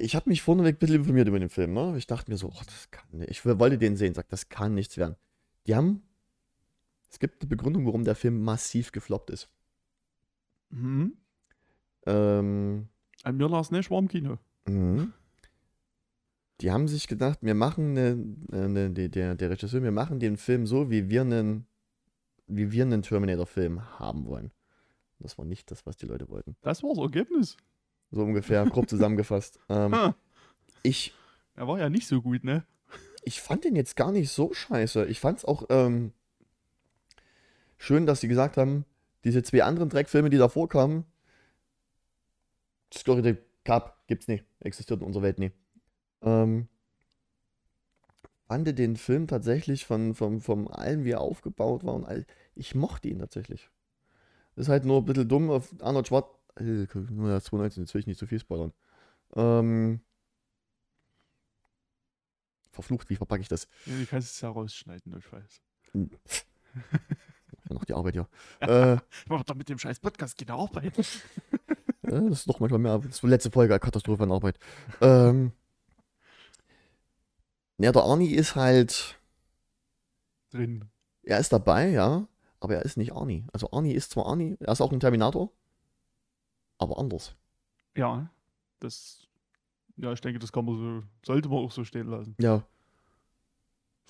Ich 0.00 0.14
habe 0.14 0.30
mich 0.30 0.42
vorneweg 0.42 0.76
ein 0.76 0.78
bisschen 0.78 0.96
informiert 0.96 1.26
über 1.26 1.40
den 1.40 1.48
Film. 1.48 1.72
Ne? 1.72 1.94
Ich 1.96 2.06
dachte 2.06 2.30
mir 2.30 2.36
so, 2.36 2.48
oh, 2.48 2.62
das 2.64 2.90
kann 2.90 3.08
nicht. 3.10 3.30
Ich 3.30 3.44
wollte 3.44 3.78
den 3.78 3.96
sehen, 3.96 4.14
sagt, 4.14 4.32
das 4.32 4.48
kann 4.48 4.74
nichts 4.74 4.96
werden. 4.96 5.16
Die 5.66 5.74
haben. 5.74 6.02
Es 7.10 7.18
gibt 7.18 7.42
eine 7.42 7.48
Begründung, 7.48 7.86
warum 7.86 8.04
der 8.04 8.14
Film 8.14 8.42
massiv 8.42 8.92
gefloppt 8.92 9.30
ist. 9.30 9.48
Mhm. 10.70 11.16
Ähm, 12.06 12.88
An 13.24 13.36
mir 13.36 13.48
las 13.48 13.70
nicht, 13.70 13.90
war 13.90 13.98
im 13.98 14.08
Kino. 14.08 14.38
mhm. 14.66 15.12
Die 16.60 16.72
haben 16.72 16.88
sich 16.88 17.06
gedacht, 17.06 17.38
wir 17.42 17.54
machen 17.54 17.96
eine, 17.96 18.36
eine, 18.50 18.90
der, 18.90 19.36
der 19.36 19.50
Regisseur, 19.50 19.82
wir 19.82 19.92
machen 19.92 20.18
den 20.18 20.36
Film 20.36 20.66
so, 20.66 20.90
wie 20.90 21.08
wir 21.08 21.20
einen, 21.20 21.66
wie 22.48 22.72
wir 22.72 22.84
einen 22.84 23.02
Terminator-Film 23.02 23.98
haben 24.00 24.26
wollen. 24.26 24.50
Das 25.20 25.38
war 25.38 25.44
nicht 25.44 25.70
das, 25.70 25.86
was 25.86 25.96
die 25.96 26.06
Leute 26.06 26.28
wollten. 26.28 26.56
Das 26.62 26.82
war 26.82 26.90
das 26.90 26.98
Ergebnis. 26.98 27.56
So 28.10 28.22
ungefähr, 28.22 28.64
grob 28.66 28.88
zusammengefasst. 28.90 29.58
Ähm, 29.68 30.14
ich, 30.82 31.14
er 31.54 31.68
war 31.68 31.78
ja 31.78 31.88
nicht 31.88 32.06
so 32.06 32.22
gut, 32.22 32.44
ne? 32.44 32.64
ich 33.28 33.42
fand 33.42 33.64
den 33.64 33.76
jetzt 33.76 33.94
gar 33.94 34.10
nicht 34.10 34.30
so 34.30 34.54
scheiße. 34.54 35.04
Ich 35.06 35.20
fand 35.20 35.38
es 35.38 35.44
auch 35.44 35.64
ähm, 35.68 36.12
schön, 37.76 38.06
dass 38.06 38.20
sie 38.20 38.28
gesagt 38.28 38.56
haben, 38.56 38.86
diese 39.24 39.42
zwei 39.42 39.64
anderen 39.64 39.90
Dreckfilme, 39.90 40.30
die 40.30 40.38
davor 40.38 40.68
kamen, 40.68 41.04
Story 42.92 43.22
the 43.22 43.36
Cup 43.64 44.02
gibt's 44.06 44.28
nicht, 44.28 44.46
existiert 44.60 45.00
in 45.00 45.06
unserer 45.06 45.24
Welt 45.24 45.38
nicht. 45.38 45.54
Ähm, 46.22 46.68
fand 48.46 48.78
den 48.78 48.96
Film 48.96 49.26
tatsächlich 49.26 49.84
von, 49.84 50.14
von, 50.14 50.40
von 50.40 50.68
allem, 50.68 51.04
wie 51.04 51.10
er 51.10 51.20
aufgebaut 51.20 51.84
war 51.84 51.94
und 51.94 52.06
all, 52.06 52.24
ich 52.54 52.74
mochte 52.74 53.08
ihn 53.08 53.18
tatsächlich. 53.18 53.68
Ist 54.56 54.70
halt 54.70 54.86
nur 54.86 55.02
ein 55.02 55.04
bisschen 55.04 55.28
dumm 55.28 55.50
auf 55.50 55.74
Arnold 55.82 56.08
Schwarz. 56.08 56.26
Äh, 56.58 56.86
2019, 56.88 57.82
jetzt 57.84 57.94
will 57.94 58.00
ich 58.00 58.06
nicht 58.06 58.18
zu 58.18 58.26
viel 58.26 58.40
spoilern. 58.40 58.72
Ähm, 59.36 60.00
verflucht, 62.70 63.08
wie 63.10 63.16
verpacke 63.16 63.42
ich 63.42 63.48
das? 63.48 63.68
Ja, 63.86 63.96
du 63.98 64.06
kannst 64.06 64.34
es 64.34 64.40
ja 64.40 64.48
rausschneiden, 64.50 65.16
ich 65.18 65.32
weiß. 65.32 65.60
Ja, 65.94 67.74
noch 67.74 67.84
die 67.84 67.94
Arbeit, 67.94 68.14
ja. 68.16 68.28
äh, 68.60 68.94
Ich 68.94 69.00
mach 69.28 69.42
doch 69.44 69.54
mit 69.54 69.68
dem 69.68 69.78
scheiß 69.78 70.00
Podcast 70.00 70.38
keine 70.38 70.54
Arbeit. 70.58 70.94
Ja, 72.10 72.20
das 72.22 72.38
ist 72.38 72.48
doch 72.48 72.58
manchmal 72.58 72.78
mehr. 72.78 72.96
Das 73.00 73.16
ist 73.16 73.22
die 73.22 73.26
letzte 73.26 73.50
Folge, 73.50 73.78
Katastrophe 73.78 74.22
an 74.22 74.32
Arbeit. 74.32 74.58
Ähm, 75.02 75.52
ja, 77.76 77.92
der 77.92 78.02
Arnie 78.02 78.30
ist 78.30 78.54
halt, 78.56 79.20
Drin. 80.50 80.88
er 81.22 81.38
ist 81.38 81.52
dabei, 81.52 81.90
ja, 81.90 82.26
aber 82.60 82.76
er 82.76 82.82
ist 82.86 82.96
nicht 82.96 83.12
Arnie. 83.12 83.44
Also 83.52 83.70
Arnie 83.72 83.92
ist 83.92 84.12
zwar 84.12 84.24
Arnie, 84.24 84.56
er 84.60 84.72
ist 84.72 84.80
auch 84.80 84.90
ein 84.90 85.00
Terminator, 85.00 85.52
aber 86.78 86.98
anders. 86.98 87.34
Ja, 87.96 88.30
das. 88.80 89.26
Ja, 89.96 90.12
ich 90.12 90.20
denke, 90.20 90.38
das 90.38 90.52
kann 90.52 90.64
man 90.64 90.76
so, 90.76 91.06
sollte 91.26 91.48
man 91.48 91.58
auch 91.58 91.72
so 91.72 91.84
stehen 91.84 92.06
lassen. 92.08 92.36
Ja, 92.40 92.64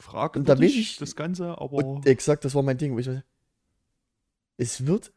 Fragwürdig, 0.00 0.40
Und 0.40 0.48
da 0.48 0.60
will 0.60 0.68
ich- 0.68 0.96
das 0.98 1.16
Ganze, 1.16 1.58
aber 1.58 1.72
und 1.84 2.06
exakt, 2.06 2.44
das 2.44 2.54
war 2.54 2.62
mein 2.62 2.78
Ding. 2.78 2.96
Ich, 2.98 3.08
es 4.58 4.86
wird 4.86 5.12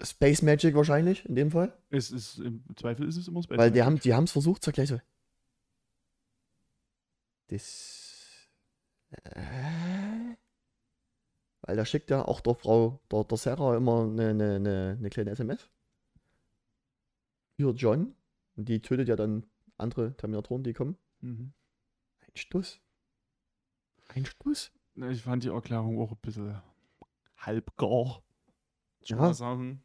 Space 0.00 0.42
Magic 0.42 0.74
wahrscheinlich, 0.76 1.24
in 1.24 1.34
dem 1.34 1.50
Fall. 1.50 1.76
es 1.90 2.10
ist, 2.12 2.38
im 2.38 2.62
Zweifel 2.76 3.08
ist 3.08 3.16
es 3.16 3.26
immer 3.28 3.42
Space 3.42 3.58
Weil 3.58 3.70
die 3.72 3.78
Magic. 3.80 3.86
haben 3.86 4.00
die 4.00 4.10
es 4.26 4.30
versucht 4.32 4.62
zu 4.62 4.70
erklären. 4.70 4.86
so, 4.88 5.00
Das. 7.48 8.48
Äh, 9.10 10.36
weil 11.62 11.76
da 11.76 11.84
schickt 11.84 12.10
ja 12.10 12.24
auch 12.24 12.40
der 12.40 12.54
Frau, 12.54 13.00
der, 13.10 13.24
der 13.24 13.38
Sarah 13.38 13.76
immer 13.76 14.02
eine, 14.02 14.28
eine, 14.30 14.54
eine, 14.56 14.96
eine 14.98 15.10
kleine 15.10 15.30
SMS. 15.30 15.68
Hier, 17.56 17.70
John. 17.70 18.14
Und 18.56 18.68
die 18.68 18.80
tötet 18.80 19.08
ja 19.08 19.16
dann 19.16 19.46
andere 19.78 20.16
Terminatoren, 20.16 20.62
die 20.62 20.72
kommen. 20.72 20.96
Mhm. 21.20 21.52
Ein 22.20 22.36
Stuss. 22.36 22.80
Ein 24.08 24.24
Stuss. 24.24 24.72
Ich 25.10 25.22
fand 25.22 25.44
die 25.44 25.48
Erklärung 25.48 25.98
auch 26.00 26.12
ein 26.12 26.18
bisschen 26.22 26.60
halbgar. 27.38 28.22
Ich 29.00 29.10
Ja. 29.10 29.16
mal 29.16 29.34
sagen. 29.34 29.82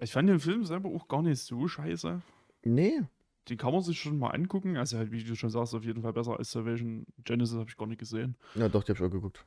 Ich 0.00 0.12
fand 0.12 0.28
den 0.28 0.40
Film 0.40 0.64
selber 0.64 0.88
auch 0.88 1.06
gar 1.08 1.22
nicht 1.22 1.40
so 1.40 1.68
scheiße. 1.68 2.22
Nee. 2.64 3.02
Den 3.48 3.58
kann 3.58 3.72
man 3.72 3.82
sich 3.82 4.00
schon 4.00 4.18
mal 4.18 4.30
angucken. 4.30 4.76
Also 4.76 4.96
halt, 4.96 5.12
wie 5.12 5.22
du 5.22 5.36
schon 5.36 5.50
sagst, 5.50 5.74
auf 5.74 5.84
jeden 5.84 6.02
Fall 6.02 6.14
besser 6.14 6.38
als 6.38 6.50
Salvation 6.50 7.06
Genesis 7.24 7.56
habe 7.58 7.68
ich 7.68 7.76
gar 7.76 7.86
nicht 7.86 7.98
gesehen. 7.98 8.36
Ja, 8.54 8.68
doch, 8.68 8.82
die 8.84 8.92
hab 8.92 8.98
ich 8.98 9.04
auch 9.04 9.10
geguckt. 9.10 9.46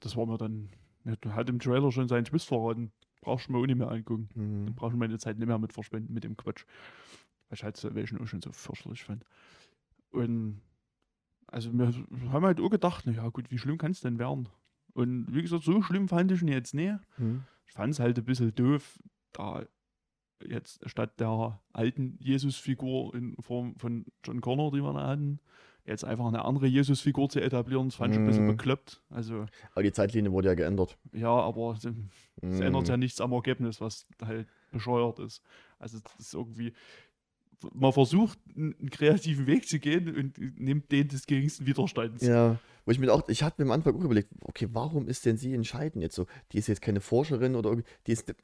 Das 0.00 0.16
war 0.16 0.26
mir 0.26 0.36
dann, 0.36 0.68
hat 1.28 1.48
im 1.48 1.60
Trailer 1.60 1.92
schon 1.92 2.08
seinen 2.08 2.24
Twist 2.24 2.48
verraten. 2.48 2.92
Brauchst 3.20 3.48
du 3.48 3.52
mir 3.52 3.58
auch 3.58 3.66
nicht 3.66 3.76
mehr 3.76 3.90
angucken. 3.90 4.28
Dann 4.34 4.66
Hm. 4.66 4.74
brauche 4.74 4.92
ich 4.92 4.98
meine 4.98 5.18
Zeit 5.18 5.38
nicht 5.38 5.46
mehr 5.48 5.58
mit 5.58 5.72
verschwenden 5.72 6.12
mit 6.14 6.24
dem 6.24 6.36
Quatsch. 6.36 6.64
Weil 7.48 7.56
ich 7.56 7.64
halt 7.64 7.76
Salvation 7.76 8.20
auch 8.20 8.26
schon 8.26 8.40
so 8.42 8.52
fürchterlich 8.52 9.02
fand. 9.04 9.24
Und 10.10 10.60
also 11.46 11.72
wir 11.72 12.32
haben 12.32 12.44
halt 12.44 12.60
auch 12.60 12.70
gedacht, 12.70 13.04
na 13.06 13.12
ja 13.12 13.28
gut, 13.28 13.50
wie 13.50 13.58
schlimm 13.58 13.78
kann 13.78 13.90
es 13.90 14.00
denn 14.00 14.18
werden? 14.18 14.48
Und 14.92 15.26
wie 15.34 15.42
gesagt, 15.42 15.64
so 15.64 15.82
schlimm 15.82 16.08
fand 16.08 16.30
ich 16.32 16.42
ihn 16.42 16.48
jetzt 16.48 16.74
nicht. 16.74 16.94
Hm. 17.16 17.44
Ich 17.66 17.72
fand 17.72 17.92
es 17.92 18.00
halt 18.00 18.18
ein 18.18 18.24
bisschen 18.24 18.54
doof, 18.54 18.98
da 19.32 19.64
jetzt 20.44 20.88
statt 20.88 21.20
der 21.20 21.60
alten 21.72 22.16
Jesus-Figur 22.18 23.14
in 23.14 23.36
Form 23.40 23.76
von 23.76 24.06
John 24.24 24.40
Connor, 24.40 24.72
die 24.72 24.80
wir 24.80 24.92
da 24.92 25.08
hatten, 25.08 25.38
jetzt 25.84 26.04
einfach 26.04 26.26
eine 26.26 26.44
andere 26.44 26.66
Jesus-Figur 26.66 27.28
zu 27.28 27.40
etablieren, 27.40 27.88
das 27.88 27.96
fand 27.96 28.14
ich 28.14 28.20
ein 28.20 28.24
bisschen 28.24 28.44
Mhm. 28.44 28.56
bekloppt. 28.56 29.02
Also, 29.10 29.46
Aber 29.72 29.82
die 29.82 29.92
Zeitlinie 29.92 30.32
wurde 30.32 30.48
ja 30.48 30.54
geändert. 30.54 30.96
ja, 31.12 31.30
aber 31.30 31.72
es 31.76 31.84
Hm. 31.84 32.62
ändert 32.62 32.88
ja 32.88 32.96
nichts 32.96 33.20
am 33.20 33.32
Ergebnis, 33.32 33.80
was 33.80 34.06
halt 34.24 34.46
bescheuert 34.72 35.18
ist. 35.18 35.42
Also, 35.78 35.98
das 36.00 36.14
ist 36.18 36.34
irgendwie. 36.34 36.72
Man 37.74 37.92
versucht, 37.92 38.38
einen 38.56 38.88
kreativen 38.88 39.46
Weg 39.46 39.68
zu 39.68 39.78
gehen 39.78 40.14
und 40.16 40.38
nimmt 40.58 40.90
den 40.90 41.08
des 41.08 41.26
geringsten 41.26 41.66
Widerstands. 41.66 42.26
Ja, 42.26 42.58
wo 42.86 42.90
ich 42.90 42.98
mir 42.98 43.12
auch, 43.12 43.28
ich 43.28 43.42
hatte 43.42 43.60
mir 43.62 43.68
am 43.70 43.72
Anfang 43.72 43.94
auch 43.96 44.04
überlegt, 44.04 44.30
okay, 44.44 44.66
warum 44.72 45.08
ist 45.08 45.26
denn 45.26 45.36
sie 45.36 45.52
entscheidend 45.52 46.02
jetzt 46.02 46.14
so? 46.14 46.26
Die 46.52 46.58
ist 46.58 46.68
jetzt 46.68 46.80
keine 46.80 47.00
Forscherin 47.02 47.56
oder 47.56 47.68
irgendwie, 47.68 47.88
die 48.06 48.12
ist 48.12 48.28
eine 48.28 48.36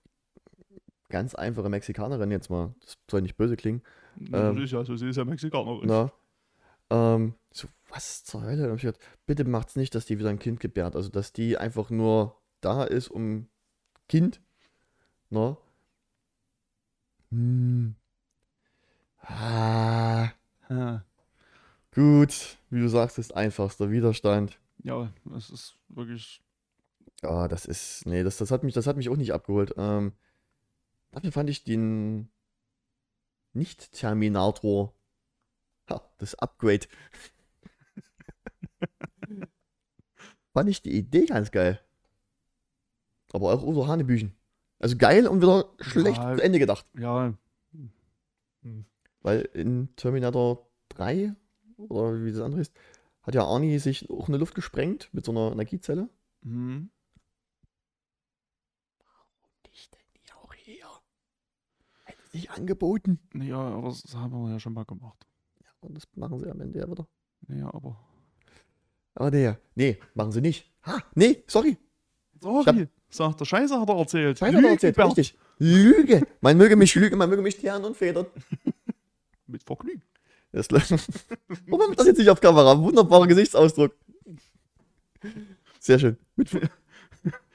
ganz 1.08 1.34
einfache 1.34 1.68
Mexikanerin 1.70 2.30
jetzt 2.30 2.50
mal. 2.50 2.74
Das 2.80 2.98
soll 3.10 3.22
nicht 3.22 3.36
böse 3.38 3.56
klingen. 3.56 3.82
Das 4.16 4.54
Ähm, 4.56 4.62
ist 4.62 4.72
ja 4.72 4.84
so, 4.84 4.96
sie 4.96 5.08
ist 5.08 5.16
ja 5.16 5.24
Mexikanerin. 5.24 5.86
Na, 5.86 6.12
ähm, 6.90 7.34
so, 7.50 7.68
was 7.88 8.24
zur 8.24 8.42
Hölle? 8.42 8.64
Da 8.64 8.68
hab 8.70 8.76
ich 8.76 8.82
gedacht, 8.82 9.00
bitte 9.26 9.44
macht's 9.44 9.76
nicht, 9.76 9.94
dass 9.94 10.06
die 10.06 10.18
wieder 10.18 10.30
ein 10.30 10.38
Kind 10.38 10.60
gebärt. 10.60 10.96
Also, 10.96 11.08
dass 11.08 11.32
die 11.32 11.56
einfach 11.58 11.90
nur 11.90 12.40
da 12.60 12.84
ist, 12.84 13.08
um 13.08 13.48
Kind. 14.08 14.40
Na? 15.30 15.56
Hm. 17.30 17.96
Ah, 19.20 20.30
Ja. 20.68 21.04
gut, 21.94 22.58
wie 22.70 22.80
du 22.80 22.88
sagst, 22.88 23.18
ist 23.18 23.34
einfachster 23.34 23.90
Widerstand. 23.90 24.58
Ja, 24.82 25.12
das 25.24 25.50
ist 25.50 25.76
wirklich. 25.88 26.42
Ah, 27.22 27.48
das 27.48 27.64
ist, 27.66 28.06
nee, 28.06 28.22
das, 28.22 28.36
das 28.36 28.50
hat 28.50 28.62
mich, 28.62 28.74
das 28.74 28.86
hat 28.86 28.96
mich 28.96 29.08
auch 29.08 29.16
nicht 29.16 29.32
abgeholt. 29.32 29.74
Ähm, 29.76 30.12
dafür 31.10 31.32
fand 31.32 31.50
ich 31.50 31.64
den 31.64 32.28
Nicht-Terminator, 33.54 34.92
ha, 35.90 36.02
das 36.18 36.34
Upgrade, 36.36 36.86
fand 40.52 40.68
ich 40.68 40.82
die 40.82 40.96
Idee 40.96 41.26
ganz 41.26 41.50
geil. 41.50 41.80
Aber 43.32 43.52
auch 43.52 43.74
so 43.74 43.86
Hanebüchen. 43.86 44.34
Also 44.78 44.96
geil 44.96 45.26
und 45.26 45.42
wieder 45.42 45.70
schlecht 45.80 46.18
Ja. 46.18 46.36
zu 46.36 46.42
Ende 46.42 46.58
gedacht. 46.58 46.86
Ja. 46.98 47.34
Weil 49.20 49.40
in 49.54 49.94
Terminator 49.96 50.68
3, 50.90 51.34
oder 51.76 52.22
wie 52.24 52.32
das 52.32 52.40
andere 52.40 52.60
ist, 52.60 52.74
hat 53.22 53.34
ja 53.34 53.44
Arnie 53.44 53.78
sich 53.78 54.08
auch 54.08 54.28
in 54.28 54.34
die 54.34 54.38
Luft 54.38 54.54
gesprengt 54.54 55.08
mit 55.12 55.24
so 55.24 55.32
einer 55.32 55.50
Energiezelle. 55.52 56.08
Mhm. 56.42 56.90
Ich 59.72 59.90
denn 59.90 60.00
die 60.16 60.32
auch 60.32 60.54
hier? 60.54 60.86
Hätte 62.04 62.26
sich 62.28 62.50
angeboten. 62.50 63.18
Ja, 63.34 63.58
aber 63.58 63.88
das 63.88 64.14
haben 64.14 64.32
wir 64.32 64.50
ja 64.52 64.60
schon 64.60 64.72
mal 64.74 64.84
gemacht. 64.84 65.26
Und 65.80 65.96
das 65.96 66.04
machen 66.14 66.38
sie 66.38 66.50
am 66.50 66.60
Ende 66.60 66.78
ja 66.78 66.90
wieder. 66.90 67.06
Ja, 67.48 67.72
aber. 67.72 67.98
Aber 69.14 69.30
nee, 69.30 69.54
nee, 69.74 69.98
machen 70.14 70.32
sie 70.32 70.40
nicht. 70.40 70.70
Ha, 70.84 71.02
nee, 71.14 71.42
sorry. 71.46 71.76
Sorry, 72.40 72.88
sagt 73.08 73.40
der 73.40 73.44
Scheiße 73.46 73.80
hat 73.80 73.88
er 73.88 73.96
erzählt. 73.96 74.38
Scheiße, 74.38 74.56
hat 74.56 74.64
er 74.64 74.70
erzählt, 74.70 74.96
Lügenbert. 74.96 75.16
richtig. 75.18 75.38
Lüge. 75.58 76.26
Man 76.40 76.56
möge 76.58 76.76
mich 76.76 76.94
lügen, 76.94 77.16
man 77.16 77.30
möge 77.30 77.42
mich 77.42 77.58
die 77.58 77.66
Herren 77.68 77.84
und 77.84 77.96
Federn. 77.96 78.26
Mit 79.46 79.62
Vergnügen. 79.62 80.02
Das 80.52 80.70
Warum 80.70 81.82
haben 81.82 81.90
wir 81.92 81.96
das 81.96 82.06
jetzt 82.06 82.18
nicht 82.18 82.30
auf 82.30 82.40
Kamera? 82.40 82.78
Wunderbarer 82.78 83.26
Gesichtsausdruck. 83.26 83.94
Sehr 85.80 85.98
schön. 85.98 86.16
Mit 86.36 86.52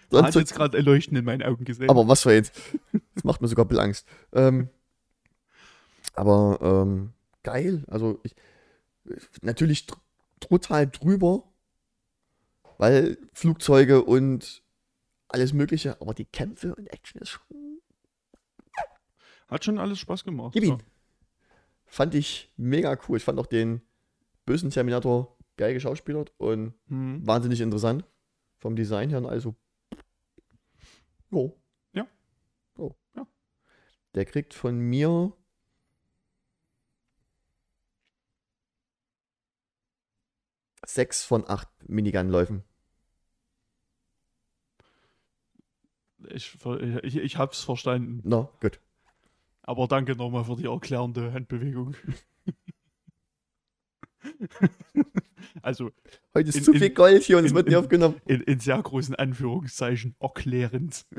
Dann 0.10 0.26
hat 0.26 0.36
jetzt 0.36 0.54
gerade 0.54 0.78
ein 0.78 0.86
Leuchten 0.86 1.16
in 1.18 1.26
meinen 1.26 1.44
Augen 1.44 1.64
gesehen. 1.64 1.90
aber 1.90 2.08
was 2.08 2.22
für 2.24 2.34
jetzt? 2.34 2.54
Das 3.16 3.24
macht 3.24 3.42
mir 3.42 3.48
sogar 3.48 3.66
ein 3.66 3.68
bisschen 3.68 3.84
Angst. 3.84 4.08
Ähm, 4.34 4.70
aber 6.16 6.60
ähm, 6.62 7.14
geil. 7.44 7.84
Also 7.88 8.20
ich, 8.24 8.36
natürlich 9.42 9.88
total 10.40 10.88
drüber, 10.88 11.44
weil 12.78 13.18
Flugzeuge 13.34 14.04
und 14.04 14.64
alles 15.28 15.54
Mögliche, 15.54 16.00
aber 16.02 16.14
die 16.14 16.26
Kämpfe 16.26 16.76
und 16.76 16.88
Action 16.88 17.22
ist 17.22 17.30
schon. 17.30 17.82
Hat 19.48 19.66
schon 19.66 19.78
alles 19.80 20.00
Spaß 20.00 20.24
gemacht. 20.24 20.54
Gib 20.54 20.64
ja. 20.64 20.72
ihn. 20.72 20.84
Fand 21.86 22.16
ich 22.16 22.52
mega 22.56 22.98
cool. 23.08 23.18
Ich 23.18 23.24
fand 23.24 23.38
auch 23.38 23.48
den 23.48 23.82
bösen 24.46 24.70
Terminator 24.70 25.38
geil 25.58 25.74
geschauspielert 25.74 26.34
und 26.38 26.74
Mhm. 26.88 27.26
wahnsinnig 27.28 27.60
interessant. 27.62 28.06
Vom 28.60 28.76
Design 28.76 29.10
her 29.10 29.18
und 29.18 29.26
also. 29.26 29.56
Jo. 31.32 31.60
Ja. 31.94 32.08
Oh. 32.78 32.96
Ja. 33.16 33.28
Der 34.16 34.26
kriegt 34.26 34.54
von 34.54 34.80
mir. 34.80 35.34
Sechs 40.94 41.24
von 41.24 41.48
acht 41.48 41.70
Minigun-Läufen. 41.88 42.64
Ich, 46.28 46.58
ich, 47.04 47.16
ich 47.16 47.38
hab's 47.38 47.62
verstanden. 47.64 48.20
Na, 48.26 48.50
gut. 48.60 48.82
Aber 49.64 49.88
danke 49.88 50.18
nochmal 50.18 50.44
für 50.44 50.58
die 50.58 50.66
erklärende 50.66 51.32
Handbewegung. 51.32 51.96
also 55.62 55.92
Heute 56.36 56.50
ist 56.50 56.56
In- 56.58 56.64
zu 56.66 56.74
in- 56.74 56.80
viel 56.80 56.90
Gold 56.90 57.24
hier 57.24 57.38
und 57.38 57.46
es 57.46 57.52
in- 57.52 57.56
wird 57.56 57.68
nicht 57.68 57.76
in- 57.78 57.80
aufgenommen. 57.84 58.22
in, 58.26 58.42
in 58.42 58.60
sehr 58.60 58.82
großen 58.82 59.16
Anführungszeichen 59.16 60.16
erklärend. 60.20 61.06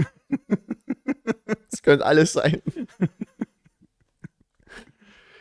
Das 1.71 1.83
könnte 1.83 2.05
alles 2.05 2.35
sein. 2.35 2.61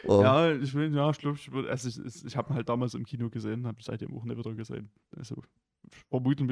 Oh. 0.06 0.22
Ja, 0.22 0.52
ich 0.52 0.74
will, 0.74 0.94
ja, 0.96 1.10
ich 1.10 1.18
glaube, 1.20 1.38
ich, 1.38 1.52
also 1.70 1.88
ich, 1.88 2.06
ich, 2.06 2.26
ich 2.26 2.38
habe 2.38 2.52
ihn 2.52 2.56
halt 2.56 2.70
damals 2.70 2.94
im 2.94 3.06
Kino 3.06 3.30
gesehen, 3.30 3.68
habe 3.68 3.78
seitdem 3.82 4.16
auch 4.16 4.24
nicht 4.24 4.38
wieder 4.38 4.54
gesehen. 4.54 4.92
Also 5.16 5.42
vermutlich, 6.10 6.48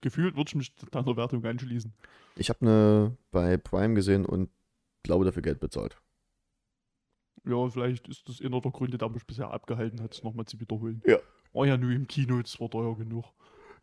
gefühlt 0.00 0.36
würde 0.36 0.48
ich 0.48 0.54
mich 0.54 0.74
deiner 0.90 1.16
Wertung 1.16 1.44
anschließen. 1.44 1.92
Ich 2.36 2.50
habe 2.50 2.60
eine 2.62 3.16
bei 3.30 3.56
Prime 3.56 3.94
gesehen 3.94 4.24
und 4.24 4.50
glaube 5.02 5.24
dafür 5.24 5.42
Geld 5.42 5.60
bezahlt. 5.60 6.00
Ja, 7.44 7.68
vielleicht 7.68 8.08
ist 8.08 8.28
das 8.28 8.40
einer 8.40 8.60
der 8.60 8.70
Gründe, 8.70 8.96
der 8.96 9.08
mich 9.10 9.26
bisher 9.26 9.50
abgehalten 9.50 10.00
hat, 10.00 10.14
es 10.14 10.22
nochmal 10.22 10.46
zu 10.46 10.58
wiederholen. 10.60 11.02
Ja. 11.06 11.18
War 11.52 11.66
ja 11.66 11.76
nur 11.76 11.90
im 11.90 12.06
Kino, 12.06 12.40
das 12.40 12.58
war 12.58 12.70
teuer 12.70 12.96
genug. 12.96 13.26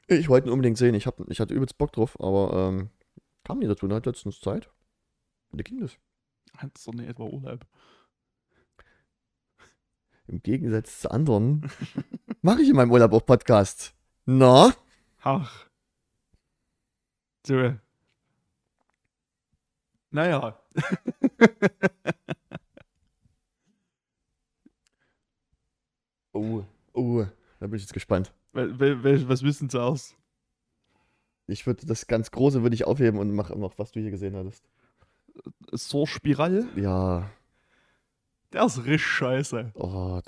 Ich 0.07 0.29
wollte 0.29 0.47
ihn 0.47 0.51
unbedingt 0.51 0.77
sehen. 0.77 0.95
Ich, 0.95 1.05
hab, 1.05 1.19
ich 1.29 1.39
hatte 1.39 1.53
übelst 1.53 1.77
Bock 1.77 1.93
drauf, 1.93 2.19
aber 2.19 2.69
ähm, 2.69 2.89
kam 3.43 3.59
nie 3.59 3.67
dazu. 3.67 3.85
Und 3.85 3.93
hat 3.93 4.05
letztens 4.05 4.41
Zeit. 4.41 4.69
Und 5.51 5.59
da 5.59 5.63
ging 5.63 5.79
das. 5.79 5.97
Hat 6.57 6.71
es 6.75 6.83
doch 6.83 6.93
nicht 6.93 7.07
etwa 7.07 7.23
Urlaub. 7.23 7.65
Im 10.31 10.41
Gegensatz 10.41 11.01
zu 11.01 11.11
anderen 11.11 11.69
mache 12.41 12.61
ich 12.61 12.69
in 12.69 12.75
meinem 12.77 12.89
Urlaub 12.89 13.11
auch 13.11 13.25
Podcast. 13.25 13.93
Na? 14.25 14.73
Ach. 15.21 15.67
So. 17.45 17.75
Naja. 20.11 20.57
Oh, 26.33 26.63
oh, 26.93 27.25
da 27.59 27.67
bin 27.67 27.75
ich 27.75 27.81
jetzt 27.81 27.93
gespannt. 27.93 28.33
Was 28.53 29.43
wissen 29.43 29.69
Sie 29.69 29.79
aus? 29.79 30.15
Ich 31.45 31.67
würde 31.67 31.85
das 31.85 32.07
ganz 32.07 32.31
Große 32.31 32.63
würde 32.63 32.73
ich 32.73 32.87
aufheben 32.87 33.19
und 33.19 33.35
mache 33.35 33.59
noch, 33.59 33.77
was 33.77 33.91
du 33.91 33.99
hier 33.99 34.11
gesehen 34.11 34.37
hattest. 34.37 34.63
Zur 35.75 36.07
Spiral? 36.07 36.69
Ja, 36.77 37.29
Der 38.53 38.65
ist 38.65 38.79
richtig 38.79 39.05
scheiße. 39.05 39.71
oh. 39.75 40.21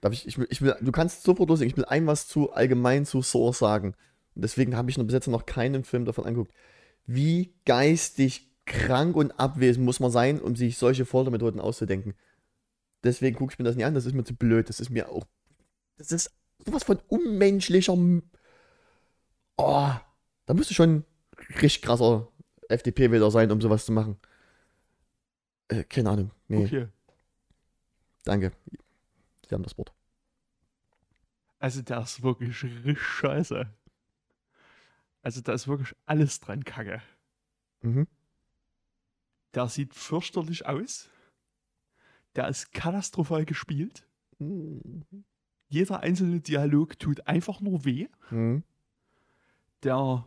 Darf 0.00 0.14
ich, 0.14 0.26
ich, 0.26 0.38
will, 0.38 0.46
ich 0.48 0.62
will, 0.62 0.74
du 0.80 0.92
kannst 0.92 1.24
sofort 1.24 1.50
loslegen. 1.50 1.70
Ich 1.72 1.76
will 1.76 1.84
ein 1.84 2.06
was 2.06 2.26
zu 2.26 2.52
allgemein 2.52 3.04
zu 3.04 3.20
Saw 3.20 3.52
sagen. 3.52 3.94
Und 4.34 4.42
deswegen 4.42 4.74
habe 4.74 4.90
ich 4.90 4.96
noch 4.96 5.04
bis 5.04 5.12
jetzt 5.12 5.26
noch 5.26 5.44
keinen 5.44 5.84
Film 5.84 6.06
davon 6.06 6.24
angeguckt. 6.24 6.54
Wie 7.04 7.52
geistig 7.66 8.48
krank 8.64 9.14
und 9.14 9.32
abwesend 9.38 9.84
muss 9.84 10.00
man 10.00 10.10
sein, 10.10 10.40
um 10.40 10.56
sich 10.56 10.78
solche 10.78 11.04
Foltermethoden 11.04 11.60
auszudenken. 11.60 12.14
Deswegen 13.04 13.36
gucke 13.36 13.52
ich 13.52 13.58
mir 13.58 13.66
das 13.66 13.76
nicht 13.76 13.84
an. 13.84 13.92
Das 13.92 14.06
ist 14.06 14.14
mir 14.14 14.24
zu 14.24 14.34
blöd. 14.34 14.70
Das 14.70 14.80
ist 14.80 14.88
mir 14.88 15.10
auch. 15.10 15.26
Das 15.98 16.12
ist 16.12 16.30
sowas 16.64 16.84
von 16.84 16.98
unmenschlicher. 17.08 17.92
Oh, 19.58 19.90
da 20.46 20.54
müsste 20.54 20.72
schon 20.72 21.04
richtig 21.60 21.82
krasser 21.82 22.26
FDP-Wähler 22.70 23.30
sein, 23.30 23.50
um 23.50 23.60
sowas 23.60 23.84
zu 23.84 23.92
machen. 23.92 24.16
Äh, 25.68 25.84
keine 25.84 26.08
Ahnung. 26.08 26.30
Nee, 26.48 26.64
Okay. 26.64 26.88
Danke. 28.24 28.52
Sie 29.48 29.54
haben 29.54 29.62
das 29.62 29.76
Wort. 29.78 29.92
Also 31.58 31.82
der 31.82 32.00
ist 32.00 32.22
wirklich 32.22 32.62
richtig 32.62 33.00
scheiße. 33.00 33.68
Also 35.22 35.40
da 35.40 35.52
ist 35.52 35.68
wirklich 35.68 35.94
alles 36.06 36.40
dran 36.40 36.64
kacke. 36.64 37.02
Mhm. 37.82 38.06
Der 39.54 39.68
sieht 39.68 39.94
fürchterlich 39.94 40.66
aus. 40.66 41.10
Der 42.36 42.48
ist 42.48 42.72
katastrophal 42.72 43.44
gespielt. 43.44 44.06
Mhm. 44.38 45.04
Jeder 45.68 46.00
einzelne 46.00 46.40
Dialog 46.40 46.98
tut 46.98 47.26
einfach 47.26 47.60
nur 47.60 47.84
weh. 47.84 48.08
Mhm. 48.30 48.64
Der, 49.82 50.26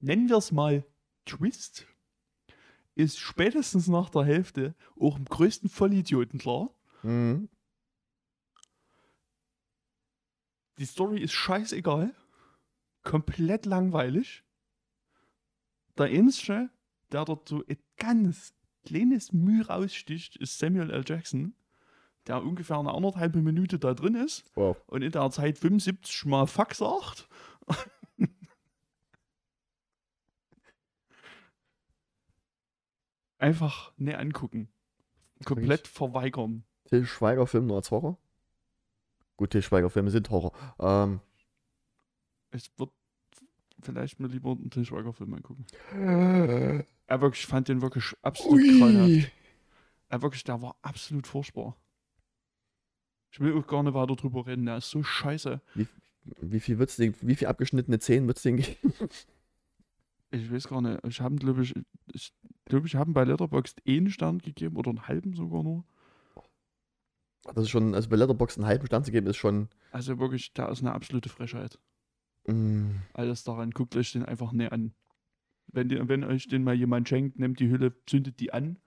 nennen 0.00 0.28
wir 0.28 0.36
es 0.36 0.52
mal, 0.52 0.84
Twist, 1.24 1.86
ist 3.02 3.18
spätestens 3.18 3.88
nach 3.88 4.10
der 4.10 4.24
Hälfte 4.24 4.74
auch 4.98 5.16
im 5.18 5.24
größten 5.24 5.68
Vollidioten 5.68 6.38
klar. 6.38 6.70
Mhm. 7.02 7.48
Die 10.78 10.84
Story 10.86 11.20
ist 11.20 11.32
scheißegal. 11.32 12.14
Komplett 13.02 13.66
langweilig. 13.66 14.44
Der 15.98 16.06
Einzige, 16.06 16.70
der 17.12 17.24
dort 17.24 17.48
so 17.48 17.62
ein 17.68 17.76
ganz 17.96 18.54
kleines 18.84 19.32
Mühe 19.32 19.66
raussticht, 19.66 20.36
ist 20.36 20.58
Samuel 20.58 20.90
L. 20.90 21.04
Jackson, 21.06 21.54
der 22.26 22.42
ungefähr 22.42 22.78
eine 22.78 22.92
anderthalbe 22.94 23.40
Minute 23.42 23.78
da 23.78 23.92
drin 23.94 24.14
ist 24.14 24.44
Wow. 24.54 24.76
und 24.86 25.02
in 25.02 25.12
der 25.12 25.30
Zeit 25.30 25.58
75 25.58 26.24
Mal 26.26 26.46
Fuck 26.46 26.74
sagt. 26.74 27.28
Einfach 33.40 33.92
ne 33.96 34.18
angucken. 34.18 34.68
Komplett 35.44 35.88
verweigern. 35.88 36.64
Till 36.84 37.06
Schweiger 37.06 37.46
Film 37.46 37.66
nur 37.66 37.76
als 37.76 37.90
Horror? 37.90 38.18
Gut, 39.36 39.50
Till 39.50 39.62
Schweiger 39.62 39.88
Filme 39.88 40.10
sind 40.10 40.28
Horror. 40.30 40.52
Ähm, 40.78 41.20
Ich 42.52 42.70
würde 42.76 42.92
vielleicht 43.82 44.20
mir 44.20 44.28
lieber 44.28 44.50
einen 44.50 44.68
Til 44.70 44.84
Schweiger-Film 44.84 45.32
angucken. 45.32 45.64
Er 45.90 47.20
wirklich, 47.22 47.40
ich 47.44 47.46
fand 47.46 47.68
den 47.68 47.80
wirklich 47.80 48.14
absolut 48.22 48.60
grauenhaft. 48.60 49.32
Er 50.10 50.22
wirklich, 50.22 50.44
der 50.44 50.60
war 50.60 50.76
absolut 50.82 51.26
furchtbar. 51.26 51.76
Ich 53.32 53.40
will 53.40 53.56
auch 53.56 53.66
gar 53.66 53.82
nicht 53.82 53.94
weiter 53.94 54.16
drüber 54.16 54.46
reden, 54.46 54.66
der 54.66 54.78
ist 54.78 54.90
so 54.90 55.02
scheiße. 55.02 55.62
Wie 56.42 56.60
viel 56.60 56.78
wird's 56.78 56.96
denn, 56.96 57.14
wie 57.22 57.36
viel 57.36 57.46
abgeschnittene 57.48 57.98
Zehen 58.00 58.26
wird's 58.26 58.42
denn 58.42 58.56
geben? 58.58 58.92
Ich 60.32 60.52
weiß 60.52 60.68
gar 60.68 60.82
nicht. 60.82 61.02
Ich 61.06 61.20
habe, 61.20 61.36
glaube 61.36 61.62
ich, 61.62 61.74
ich 62.12 62.32
glaube, 62.70 62.86
ich 62.86 62.94
habe 62.96 63.12
bei 63.12 63.24
Letterboxd 63.24 63.82
einen 63.86 64.10
Stern 64.10 64.38
gegeben 64.38 64.76
oder 64.76 64.90
einen 64.90 65.06
halben 65.08 65.34
sogar 65.34 65.62
nur. 65.62 65.84
Das 67.44 67.64
ist 67.64 67.70
schon, 67.70 67.94
also 67.94 68.08
bei 68.08 68.16
Letterboxd 68.16 68.58
einen 68.58 68.66
halben 68.66 68.86
Stern 68.86 69.04
zu 69.04 69.12
geben, 69.12 69.26
ist 69.26 69.36
schon. 69.36 69.68
Also 69.92 70.18
wirklich, 70.18 70.52
der 70.54 70.68
ist 70.70 70.80
eine 70.80 70.92
absolute 70.92 71.28
Frechheit. 71.28 71.78
Mm, 72.46 72.90
Alles 73.14 73.44
daran, 73.44 73.70
guckt 73.70 73.96
euch 73.96 74.12
den 74.12 74.24
einfach 74.24 74.52
näher 74.52 74.72
an. 74.72 74.94
Wenn, 75.72 75.88
die, 75.88 76.08
wenn 76.08 76.24
euch 76.24 76.48
den 76.48 76.64
mal 76.64 76.74
jemand 76.74 77.08
schenkt, 77.08 77.38
nehmt 77.38 77.60
die 77.60 77.68
Hülle, 77.68 77.94
zündet 78.06 78.40
die 78.40 78.52
an. 78.52 78.78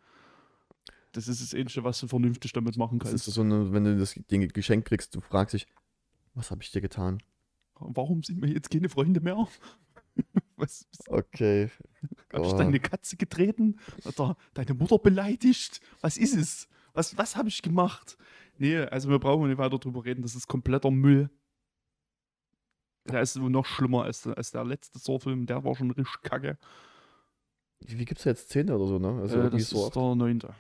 Das 1.14 1.28
ist 1.28 1.42
das 1.42 1.54
Ähnliche, 1.54 1.84
was 1.84 2.00
du 2.00 2.08
vernünftig 2.08 2.52
damit 2.54 2.76
machen 2.78 3.00
Das 3.00 3.10
kannst. 3.10 3.28
ist 3.28 3.34
so 3.36 3.42
eine, 3.42 3.72
wenn 3.72 3.84
du 3.84 3.98
das 3.98 4.14
Ding 4.32 4.48
geschenkt 4.50 4.88
kriegst, 4.88 5.16
du 5.16 5.22
fragst 5.22 5.54
dich, 5.54 5.68
was 6.34 6.50
habe 6.52 6.62
ich 6.64 6.72
dir 6.72 6.82
getan? 6.82 7.22
Warum 7.76 8.24
sind 8.24 8.42
wir 8.42 8.50
jetzt 8.50 8.70
keine 8.72 8.90
Freunde 8.90 9.20
mehr? 9.22 9.48
Was, 10.58 10.88
Okay. 11.08 11.70
Hab 12.32 12.42
ich 12.46 12.54
Oh. 12.54 12.58
deine 12.58 12.80
Katze 12.80 13.18
getreten? 13.18 13.80
Oder 14.06 14.38
deine 14.54 14.74
Mutter 14.74 14.98
beleidigt? 15.00 15.82
Was 16.02 16.18
ist 16.18 16.36
es? 16.36 16.68
Was, 16.94 17.18
was 17.18 17.36
habe 17.36 17.50
ich 17.50 17.62
gemacht? 17.62 18.18
Nee, 18.60 18.78
also 18.78 19.10
wir 19.10 19.20
brauchen 19.20 19.48
nicht 19.50 19.58
weiter 19.58 19.80
drüber 19.80 20.06
reden. 20.06 20.22
Das 20.22 20.36
ist 20.36 20.48
kompletter 20.48 20.92
Müll. 20.92 21.30
Der 23.10 23.22
ist 23.22 23.40
wohl 23.42 23.50
noch 23.50 23.66
schlimmer 23.66 24.04
als, 24.04 24.22
der- 24.22 24.38
als 24.38 24.52
der 24.52 24.64
letzte 24.64 25.00
Saw-Film. 25.00 25.46
Der 25.46 25.64
war 25.64 25.76
schon 25.76 25.92
richtig 25.92 26.22
kacke. 26.22 26.58
Wie, 27.82 28.00
wie 28.00 28.06
gibt's 28.06 28.24
da 28.24 28.30
jetzt 28.30 28.50
10 28.50 28.70
oder 28.70 28.86
so, 28.88 29.00
ne? 29.00 29.20
Also 29.22 29.40
äh, 29.42 29.50
das 29.50 29.70
so 29.70 29.88
ist 29.88 29.96
der 29.96 30.16
neunte. 30.16 30.54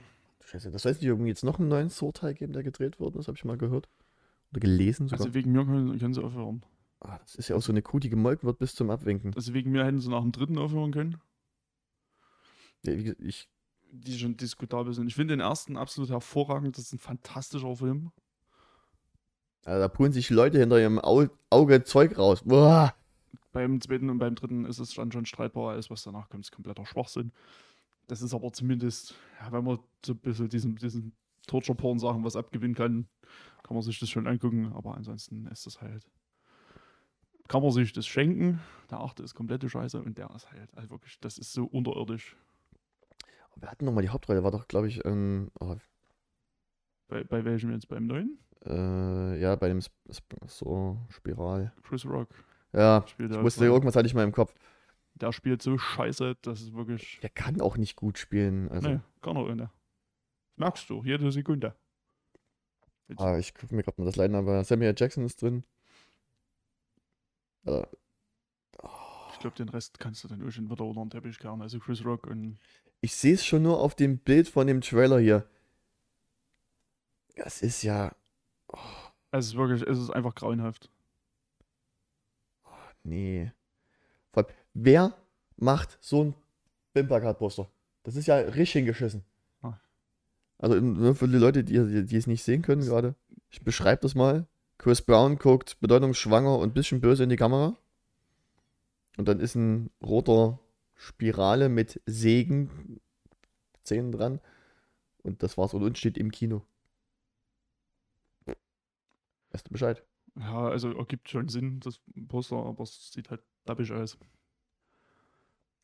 Scheiße, 0.45 0.71
das 0.71 0.83
heißt 0.85 1.01
nicht 1.01 1.07
irgendwie 1.07 1.29
jetzt 1.29 1.43
noch 1.43 1.59
einen 1.59 1.69
neuen 1.69 1.89
Saw-Teil 1.89 2.33
geben, 2.33 2.51
der 2.53 2.63
gedreht 2.63 2.99
worden 2.99 3.17
ist, 3.19 3.27
habe 3.27 3.37
ich 3.37 3.45
mal 3.45 3.57
gehört. 3.57 3.87
Oder 4.51 4.59
gelesen 4.59 5.07
sogar. 5.07 5.25
Also 5.25 5.33
wegen 5.33 5.51
mir 5.53 5.65
können, 5.65 5.97
können 5.99 6.13
sie 6.13 6.21
aufhören. 6.23 6.63
Ah, 7.03 7.19
das 7.19 7.35
ist 7.35 7.49
ja 7.49 7.55
auch 7.55 7.61
so 7.61 7.71
eine 7.71 7.81
Kuh, 7.81 7.99
die 7.99 8.09
gemolken 8.09 8.47
wird 8.47 8.59
bis 8.59 8.75
zum 8.75 8.89
Abwinken. 8.89 9.33
Also 9.35 9.53
wegen 9.53 9.71
mir 9.71 9.85
hätten 9.85 9.99
sie 9.99 10.09
nach 10.09 10.21
dem 10.21 10.31
dritten 10.31 10.57
aufhören 10.57 10.91
können, 10.91 11.21
Ja, 12.85 12.97
wie 12.97 13.03
gesagt, 13.03 13.21
ich, 13.21 13.49
die 13.91 14.17
schon 14.17 14.37
diskutabel 14.37 14.93
sind. 14.93 15.07
Ich 15.07 15.15
finde 15.15 15.33
den 15.35 15.41
ersten 15.41 15.77
absolut 15.77 16.09
hervorragend. 16.09 16.77
Das 16.77 16.85
ist 16.85 16.93
ein 16.93 16.99
fantastischer 16.99 17.75
Film. 17.75 18.11
also 19.65 19.79
da 19.79 19.87
pulen 19.87 20.11
sich 20.11 20.29
Leute 20.29 20.59
hinter 20.59 20.79
ihrem 20.79 20.99
Au 20.99 21.27
Auge 21.49 21.83
Zeug 21.83 22.17
raus. 22.17 22.41
Boah. 22.43 22.95
Beim 23.51 23.79
zweiten 23.81 24.09
und 24.09 24.17
beim 24.17 24.33
dritten 24.33 24.65
ist 24.65 24.79
es 24.79 24.95
dann 24.95 25.11
schon 25.11 25.27
streitbar. 25.27 25.73
Alles, 25.73 25.91
was 25.91 26.03
danach 26.03 26.27
kommt, 26.29 26.45
ist 26.45 26.51
kompletter 26.51 26.85
Schwachsinn. 26.87 27.31
Das 28.07 28.21
ist 28.23 28.33
aber 28.33 28.51
zumindest, 28.51 29.15
ja, 29.39 29.51
wenn 29.51 29.63
man 29.63 29.79
so 30.03 30.13
ein 30.13 30.17
bisschen 30.19 30.49
diesen, 30.49 30.75
diesen 30.75 31.13
Torture-Porn-Sachen 31.47 32.23
was 32.23 32.35
abgewinnen 32.35 32.75
kann, 32.75 33.07
kann 33.63 33.75
man 33.75 33.83
sich 33.83 33.99
das 33.99 34.09
schon 34.09 34.27
angucken. 34.27 34.73
Aber 34.73 34.95
ansonsten 34.95 35.45
ist 35.47 35.65
das 35.67 35.81
halt. 35.81 36.09
Kann 37.53 37.61
man 37.61 37.69
sich 37.69 37.93
das 37.93 38.07
schenken. 38.07 38.61
Der 38.89 38.99
achte 38.99 39.21
ist 39.21 39.35
komplette 39.35 39.69
Scheiße 39.69 40.01
und 40.01 40.17
der 40.17 40.31
ist 40.31 40.51
halt, 40.51 40.75
also 40.75 40.89
wirklich, 40.89 41.19
das 41.19 41.37
ist 41.37 41.53
so 41.53 41.65
unterirdisch. 41.65 42.35
Wir 43.57 43.69
hatten 43.69 43.85
nochmal 43.85 44.01
die 44.01 44.09
Hauptrolle, 44.09 44.43
war 44.43 44.49
doch, 44.49 44.67
glaube 44.67 44.87
ich, 44.87 45.05
ähm, 45.05 45.51
oh, 45.59 45.75
Bei, 47.09 47.23
bei 47.23 47.45
welchem 47.45 47.71
jetzt? 47.71 47.87
Beim 47.89 48.07
neuen? 48.07 48.39
äh, 48.65 49.39
ja, 49.39 49.55
bei 49.55 49.67
dem 49.67 49.77
Sp 49.85 49.93
Sp 50.09 50.33
so 50.47 50.97
Spiral. 51.09 51.71
Chris 51.83 52.07
Rock. 52.07 52.29
Ja, 52.71 53.05
ich 53.05 53.19
wusste, 53.19 53.65
irgendwas 53.65 53.95
hatte 53.95 54.07
ich 54.07 54.15
mal 54.15 54.23
im 54.23 54.31
Kopf. 54.31 54.55
der 55.13 55.31
spielt 55.31 55.61
so 55.61 55.77
scheiße, 55.77 56.37
das 56.41 56.59
ist 56.59 56.73
wirklich. 56.73 57.19
Der 57.21 57.29
kann 57.29 57.61
auch 57.61 57.77
nicht 57.77 57.95
gut 57.95 58.17
spielen. 58.17 58.67
Also, 58.69 58.89
nee, 58.89 58.99
kann 59.21 59.37
er 59.37 59.53
nicht. 59.53 59.69
Merkst 60.55 60.89
du, 60.89 61.03
jede 61.03 61.31
Sekunde. 61.31 61.75
ah, 63.17 63.37
ich 63.37 63.53
gucke 63.53 63.75
mir 63.75 63.83
gerade 63.83 64.01
mal 64.01 64.05
das 64.05 64.15
Line, 64.15 64.35
aber 64.35 64.63
Samuel 64.63 64.95
Jackson 64.97 65.23
ist 65.23 65.39
drin. 65.39 65.63
Äh, 67.65 67.83
Ich 69.33 69.39
glaube, 69.39 69.55
den 69.57 69.69
Rest 69.69 69.99
kannst 69.99 70.23
du 70.23 70.27
dann 70.27 70.51
schon 70.51 70.69
wieder 70.69 70.83
unter 70.85 71.01
den 71.03 71.09
Teppich 71.09 71.39
kehren. 71.39 71.61
Also 71.61 71.79
Chris 71.79 72.03
Rock 72.05 72.27
und 72.27 72.57
Ich 73.01 73.15
sehe 73.15 73.33
es 73.33 73.45
schon 73.45 73.63
nur 73.63 73.79
auf 73.79 73.95
dem 73.95 74.17
Bild 74.17 74.47
von 74.47 74.67
dem 74.67 74.81
Trailer 74.81 75.19
hier. 75.19 75.47
Das 77.35 77.61
ist 77.61 77.83
ja. 77.83 78.15
es 79.31 79.47
ist 79.47 79.55
wirklich, 79.55 79.81
es 79.81 79.97
ist 79.97 80.11
einfach 80.11 80.35
grauenhaft. 80.35 80.89
Nee. 83.03 83.51
Vor 84.31 84.45
allem, 84.45 84.55
wer 84.73 85.15
macht 85.57 85.97
so 85.99 86.23
ein 86.23 86.35
Bimplakat-Poster? 86.93 87.69
Das 88.03 88.15
ist 88.15 88.27
ja 88.27 88.37
richtig 88.37 88.73
hingeschissen. 88.73 89.23
Ah. 89.61 89.73
Also 90.57 90.75
nur 90.79 91.15
für 91.15 91.27
die 91.27 91.37
Leute, 91.37 91.63
die, 91.63 91.73
die, 91.73 92.05
die 92.05 92.15
es 92.17 92.27
nicht 92.27 92.43
sehen 92.43 92.61
können 92.61 92.81
gerade. 92.81 93.15
Ich 93.49 93.61
beschreibe 93.61 94.01
das 94.01 94.15
mal. 94.15 94.47
Chris 94.83 95.01
Brown 95.01 95.37
guckt 95.37 95.79
bedeutungsschwanger 95.79 96.57
und 96.57 96.71
ein 96.71 96.73
bisschen 96.73 96.99
böse 96.99 97.23
in 97.23 97.29
die 97.29 97.37
Kamera. 97.37 97.77
Und 99.15 99.29
dann 99.29 99.39
ist 99.39 99.55
ein 99.55 99.89
roter 100.03 100.59
Spirale 100.95 101.69
mit 101.69 102.01
Sägen 102.05 102.99
Zähnen 103.83 104.11
dran. 104.11 104.41
Und 105.21 105.41
das 105.41 105.57
war's. 105.57 105.73
Und 105.73 105.83
uns 105.83 105.99
steht 105.99 106.17
im 106.17 106.31
Kino. 106.31 106.65
Weißt 109.51 109.67
du 109.67 109.71
Bescheid? 109.71 110.03
Ja, 110.37 110.67
also 110.67 110.91
ergibt 110.91 111.29
schon 111.29 111.47
Sinn, 111.47 111.79
das 111.79 112.01
Poster, 112.27 112.57
aber 112.57 112.83
es 112.83 113.13
sieht 113.13 113.29
halt 113.29 113.41
dappig 113.63 113.89
aus. 113.93 114.17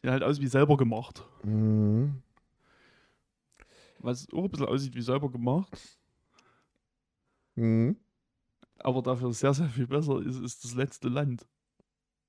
Sieht 0.01 0.11
halt 0.11 0.23
aus 0.23 0.41
wie 0.41 0.47
selber 0.47 0.75
gemacht. 0.75 1.23
Mhm. 1.43 2.21
Was 3.99 4.27
auch 4.33 4.43
ein 4.43 4.51
bisschen 4.51 4.67
aussieht 4.67 4.95
wie 4.95 5.01
selber 5.01 5.31
gemacht, 5.31 5.71
Mhm. 7.55 7.97
Aber 8.83 9.01
dafür 9.01 9.33
sehr, 9.33 9.53
sehr 9.53 9.69
viel 9.69 9.87
besser 9.87 10.21
ist, 10.21 10.39
ist 10.39 10.63
das 10.63 10.73
letzte 10.75 11.09
Land. 11.09 11.47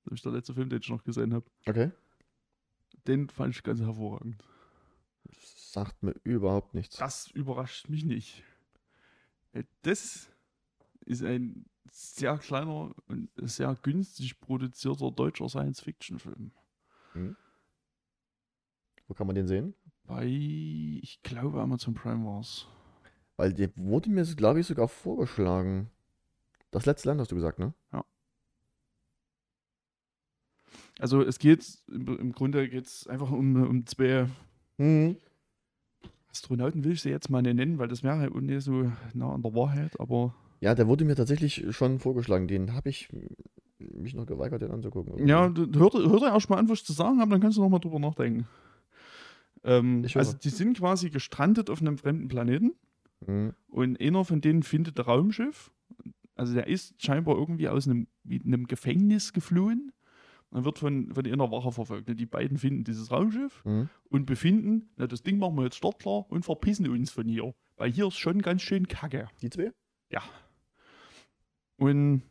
Das 0.05 0.15
ist 0.15 0.25
der 0.25 0.33
letzte 0.33 0.55
Film, 0.55 0.69
den 0.71 0.81
ich 0.81 0.89
noch 0.89 1.05
gesehen 1.05 1.35
habe. 1.35 1.47
Okay. 1.67 1.91
Den 3.07 3.29
fand 3.29 3.55
ich 3.55 3.63
ganz 3.63 3.81
hervorragend. 3.81 4.43
Das 5.25 5.73
sagt 5.73 6.03
mir 6.03 6.15
überhaupt 6.25 6.75
nichts. 6.75 6.97
Das 6.97 7.29
überrascht 7.29 7.89
mich 7.89 8.05
nicht. 8.05 8.43
Äh, 9.53 9.65
Das 9.83 10.29
ist 11.07 11.23
ein 11.23 11.67
sehr 11.91 12.39
kleiner 12.39 12.95
und 13.07 13.31
sehr 13.37 13.75
günstig 13.83 14.39
produzierter 14.41 15.11
deutscher 15.11 15.49
Science-Fiction-Film. 15.49 16.53
Wo 19.09 19.15
kann 19.15 19.27
man 19.27 19.35
den 19.35 19.49
sehen? 19.49 19.75
Bei, 20.05 20.25
ich 20.27 21.21
glaube, 21.23 21.61
Amazon 21.61 21.95
Prime 21.95 22.25
war 22.25 22.41
es. 22.41 22.67
Weil 23.37 23.53
der 23.53 23.77
wurde 23.77 24.11
mir, 24.11 24.25
glaube 24.37 24.61
ich, 24.61 24.67
sogar 24.67 24.87
vorgeschlagen. 24.89 25.91
Das 26.71 26.87
letzte 26.87 27.09
Land 27.09 27.21
hast 27.21 27.31
du 27.31 27.35
gesagt, 27.37 27.59
ne? 27.59 27.75
Also 30.99 31.23
es 31.23 31.39
geht, 31.39 31.67
im, 31.89 32.33
Grunde 32.33 32.69
geht 32.69 32.87
es 32.87 33.07
einfach 33.07 33.31
um, 33.31 33.57
um 33.63 33.87
zwei 33.87 34.27
Mhm. 34.77 35.17
Astronauten, 36.31 36.85
will 36.85 36.93
ich 36.93 37.03
sie 37.03 37.11
jetzt 37.11 37.29
mal 37.31 37.43
nennen, 37.43 37.79
weil 37.79 37.89
das 37.89 38.03
wäre 38.03 38.19
halt 38.19 38.35
nicht 38.35 38.63
so 38.63 38.93
nah 39.15 39.33
an 39.35 39.43
der 39.43 39.55
Wahrheit, 39.55 39.99
aber 39.99 40.35
Ja, 40.61 40.75
der 40.75 40.87
wurde 40.87 41.05
mir 41.05 41.17
tatsächlich 41.17 41.65
schon 41.75 41.99
vorgeschlagen. 41.99 42.49
Den 42.49 42.75
habe 42.75 42.91
ich 42.91 43.09
mich 43.79 44.15
noch 44.15 44.27
geweigert, 44.27 44.63
den 44.63 44.71
anzugucken. 44.71 45.27
ja, 45.27 45.49
du- 45.49 45.67
hör, 45.79 45.91
hör 45.93 46.19
dir 46.21 46.27
erst 46.33 46.51
mal 46.51 46.59
an, 46.59 46.69
was 46.69 46.81
ich 46.81 46.85
zu 46.85 46.93
sagen 46.93 47.19
habe, 47.21 47.31
dann 47.31 47.41
kannst 47.41 47.57
du 47.59 47.63
noch 47.63 47.69
mal 47.71 47.79
drüber 47.79 47.99
nachdenken. 47.99 48.47
Ähm, 49.65 50.07
also 50.15 50.35
die 50.35 50.49
sind 50.51 50.79
quasi 50.79 51.11
gestrandet 51.11 51.69
auf 51.71 51.81
einem 51.81 51.99
fremden 51.99 52.29
Planeten 52.29 52.73
Mhm. 53.27 53.55
und 53.69 54.01
einer 54.01 54.25
von 54.25 54.41
denen 54.41 54.63
findet 54.63 54.99
ein 54.99 55.05
Raumschiff. 55.05 55.71
Also 56.41 56.55
der 56.55 56.69
ist 56.69 56.95
scheinbar 57.03 57.37
irgendwie 57.37 57.69
aus 57.69 57.87
einem, 57.87 58.07
einem 58.27 58.67
Gefängnis 58.67 59.35
geflohen 59.35 59.93
und 60.49 60.65
wird 60.65 60.79
von, 60.79 61.13
von 61.13 61.27
einer 61.27 61.51
Wache 61.51 61.71
verfolgt. 61.71 62.09
Die 62.19 62.25
beiden 62.25 62.57
finden 62.57 62.83
dieses 62.83 63.11
Raumschiff 63.11 63.63
Mhm. 63.67 63.91
und 64.09 64.25
befinden, 64.25 64.89
na, 64.97 65.07
das 65.07 65.23
Ding 65.23 65.39
machen 65.39 65.55
wir 65.57 65.65
jetzt 65.65 65.77
startklar 65.77 66.25
und 66.31 66.43
verpissen 66.47 66.89
uns 66.89 67.11
von 67.11 67.29
hier. 67.29 67.55
Weil 67.77 67.93
hier 67.93 68.07
ist 68.07 68.17
schon 68.17 68.41
ganz 68.41 68.63
schön 68.63 68.89
kacke. 68.89 69.29
Die 69.43 69.51
zwei? 69.51 69.71
Ja. 70.11 70.23
Und 71.77 72.23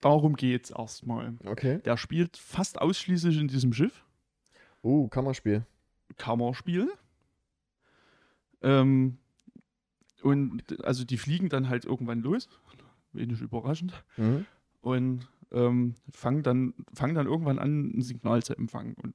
darum 0.00 0.34
geht's 0.34 0.70
erstmal. 0.70 1.36
Okay. 1.44 1.78
Der 1.84 1.96
spielt 1.98 2.36
fast 2.36 2.80
ausschließlich 2.80 3.38
in 3.38 3.46
diesem 3.46 3.72
Schiff. 3.72 4.04
Uh, 4.82 5.06
Kammerspiel. 5.06 5.64
Kammerspiel. 6.16 6.90
Ähm, 8.62 9.18
und 10.22 10.84
also 10.84 11.04
die 11.04 11.18
fliegen 11.18 11.48
dann 11.48 11.68
halt 11.68 11.84
irgendwann 11.84 12.20
los. 12.20 12.48
Wenig 13.12 13.40
überraschend. 13.40 14.04
Mhm. 14.16 14.46
Und 14.80 15.28
ähm, 15.52 15.94
fangen, 16.10 16.42
dann, 16.42 16.74
fangen 16.92 17.14
dann 17.14 17.26
irgendwann 17.26 17.58
an, 17.58 17.96
ein 17.96 18.02
Signal 18.02 18.42
zu 18.42 18.56
empfangen. 18.56 18.94
Und 18.94 19.14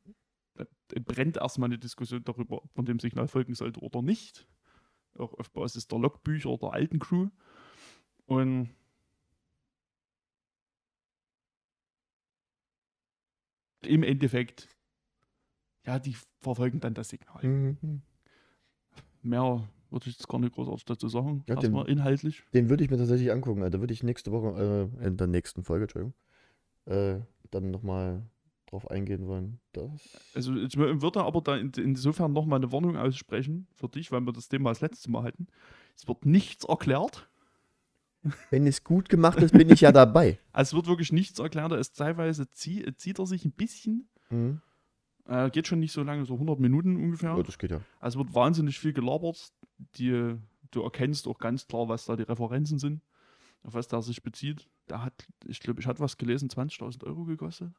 da 0.55 0.65
brennt 1.05 1.37
erstmal 1.37 1.67
eine 1.67 1.77
Diskussion 1.77 2.23
darüber, 2.23 2.63
ob 2.63 2.75
man 2.75 2.85
dem 2.85 2.99
Signal 2.99 3.27
folgen 3.27 3.55
sollte 3.55 3.79
oder 3.79 4.01
nicht. 4.01 4.47
Auch 5.17 5.33
auf 5.33 5.51
Basis 5.51 5.87
der 5.87 5.99
Logbücher 5.99 6.57
der 6.57 6.73
alten 6.73 6.99
Crew. 6.99 7.29
Und 8.25 8.69
im 13.81 14.03
Endeffekt, 14.03 14.69
ja, 15.85 15.99
die 15.99 16.15
verfolgen 16.41 16.79
dann 16.79 16.93
das 16.93 17.09
Signal. 17.09 17.43
Mhm. 17.43 18.01
Mehr 19.21 19.67
würde 19.91 20.09
ich 20.09 20.15
jetzt 20.17 20.27
gar 20.27 20.39
nicht 20.39 20.53
großartig 20.55 20.85
dazu 20.85 21.07
sagen. 21.09 21.43
Ja, 21.47 21.55
den- 21.55 21.63
Erstmal 21.73 21.89
inhaltlich. 21.89 22.43
Den 22.53 22.69
würde 22.69 22.83
ich 22.83 22.89
mir 22.89 22.97
tatsächlich 22.97 23.31
angucken. 23.31 23.61
Also, 23.61 23.77
Da 23.77 23.79
würde 23.81 23.93
ich 23.93 24.03
nächste 24.03 24.31
Woche, 24.31 24.89
äh, 25.01 25.05
in 25.07 25.17
der 25.17 25.27
nächsten 25.27 25.63
Folge, 25.63 25.83
Entschuldigung, 25.83 26.13
äh, 26.85 27.19
dann 27.51 27.71
nochmal 27.71 28.23
drauf 28.67 28.89
eingehen 28.89 29.27
wollen. 29.27 29.59
Das. 29.73 29.89
Also 30.33 30.55
ich 30.55 30.73
wür- 30.75 31.01
würde 31.01 31.23
aber 31.23 31.41
da 31.41 31.57
in, 31.57 31.71
insofern 31.77 32.31
nochmal 32.31 32.59
eine 32.59 32.71
Warnung 32.71 32.95
aussprechen 32.95 33.67
für 33.75 33.89
dich, 33.89 34.11
weil 34.13 34.21
wir 34.21 34.31
das 34.31 34.47
Thema 34.47 34.69
das 34.69 34.79
letzte 34.81 35.11
Mal 35.11 35.23
hatten. 35.23 35.47
Es 35.97 36.07
wird 36.07 36.25
nichts 36.25 36.63
erklärt. 36.63 37.27
Wenn 38.51 38.67
es 38.67 38.83
gut 38.83 39.09
gemacht 39.09 39.39
ist, 39.39 39.51
bin 39.51 39.69
ich 39.69 39.81
ja 39.81 39.91
dabei. 39.91 40.37
Also 40.53 40.77
es 40.77 40.83
wird 40.83 40.87
wirklich 40.87 41.11
nichts 41.11 41.39
erklärt. 41.39 41.71
Es 41.73 41.91
teilweise 41.91 42.49
zieh, 42.51 42.85
zieht 42.95 43.19
er 43.19 43.25
sich 43.25 43.43
ein 43.45 43.51
bisschen. 43.51 44.07
Mhm. 44.29 44.61
Äh, 45.27 45.49
geht 45.49 45.67
schon 45.67 45.79
nicht 45.79 45.91
so 45.91 46.03
lange, 46.03 46.25
so 46.25 46.33
100 46.33 46.59
Minuten 46.59 46.95
ungefähr. 46.95 47.35
Ja, 47.35 47.43
das 47.43 47.57
geht 47.57 47.71
ja. 47.71 47.81
Also 47.99 48.19
wird 48.19 48.33
wahnsinnig 48.33 48.79
viel 48.79 48.93
gelabert. 48.93 49.51
Die, 49.95 50.35
du 50.71 50.81
erkennst 50.81 51.27
auch 51.27 51.37
ganz 51.37 51.67
klar, 51.67 51.87
was 51.89 52.05
da 52.05 52.15
die 52.15 52.23
Referenzen 52.23 52.79
sind, 52.79 53.01
auf 53.63 53.73
was 53.73 53.87
der 53.87 54.01
sich 54.01 54.23
bezieht. 54.23 54.67
Der 54.89 55.03
hat, 55.03 55.13
ich 55.45 55.59
glaube, 55.59 55.79
ich 55.79 55.87
hatte 55.87 55.99
was 55.99 56.17
gelesen, 56.17 56.49
20.000 56.49 57.05
Euro 57.05 57.25
gekostet. 57.25 57.71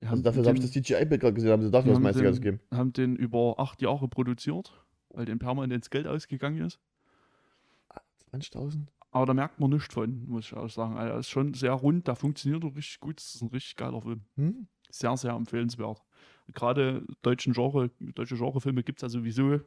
Wir 0.00 0.10
Also 0.10 0.22
dafür 0.22 0.44
habe 0.44 0.58
ich 0.58 0.62
das 0.62 0.72
DJI-Bild 0.72 1.20
gerade 1.20 1.34
gesehen, 1.34 1.50
haben 1.50 1.62
sie 1.62 1.70
dafür 1.70 1.92
das 1.92 2.02
meiste 2.02 2.22
Geld 2.22 2.36
gegeben. 2.36 2.60
haben 2.70 2.92
den 2.92 3.16
über 3.16 3.54
acht 3.58 3.80
Jahre 3.80 4.08
produziert, 4.08 4.84
weil 5.10 5.24
dem 5.24 5.38
permanent 5.38 5.72
ins 5.72 5.90
Geld 5.90 6.06
ausgegangen 6.06 6.66
ist. 6.66 6.78
20.000? 8.32 8.86
Aber 9.10 9.24
da 9.24 9.32
merkt 9.32 9.60
man 9.60 9.70
nichts 9.70 9.94
von, 9.94 10.26
muss 10.28 10.46
ich 10.46 10.54
auch 10.54 10.68
sagen. 10.68 10.96
Also, 10.96 11.12
er 11.14 11.18
ist 11.20 11.30
schon 11.30 11.54
sehr 11.54 11.72
rund, 11.72 12.06
der 12.06 12.16
funktioniert 12.16 12.64
auch 12.64 12.76
richtig 12.76 13.00
gut. 13.00 13.16
Das 13.18 13.34
ist 13.34 13.42
ein 13.42 13.48
richtig 13.48 13.76
geiler 13.76 14.02
Film. 14.02 14.20
Hm? 14.34 14.68
Sehr, 14.90 15.16
sehr 15.16 15.32
empfehlenswert. 15.32 16.02
Gerade 16.54 17.06
deutschen 17.22 17.52
Genre, 17.52 17.90
deutsche 18.00 18.36
Genrefilme 18.36 18.82
gibt 18.82 18.98
es 18.98 19.02
ja 19.02 19.08
sowieso 19.08 19.60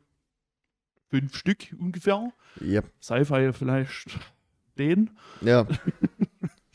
fünf 1.09 1.35
Stück 1.35 1.75
ungefähr. 1.77 2.31
Ja. 2.61 2.81
Sci-Fi 3.01 3.51
vielleicht 3.53 4.19
den. 4.77 5.11
Ja, 5.41 5.67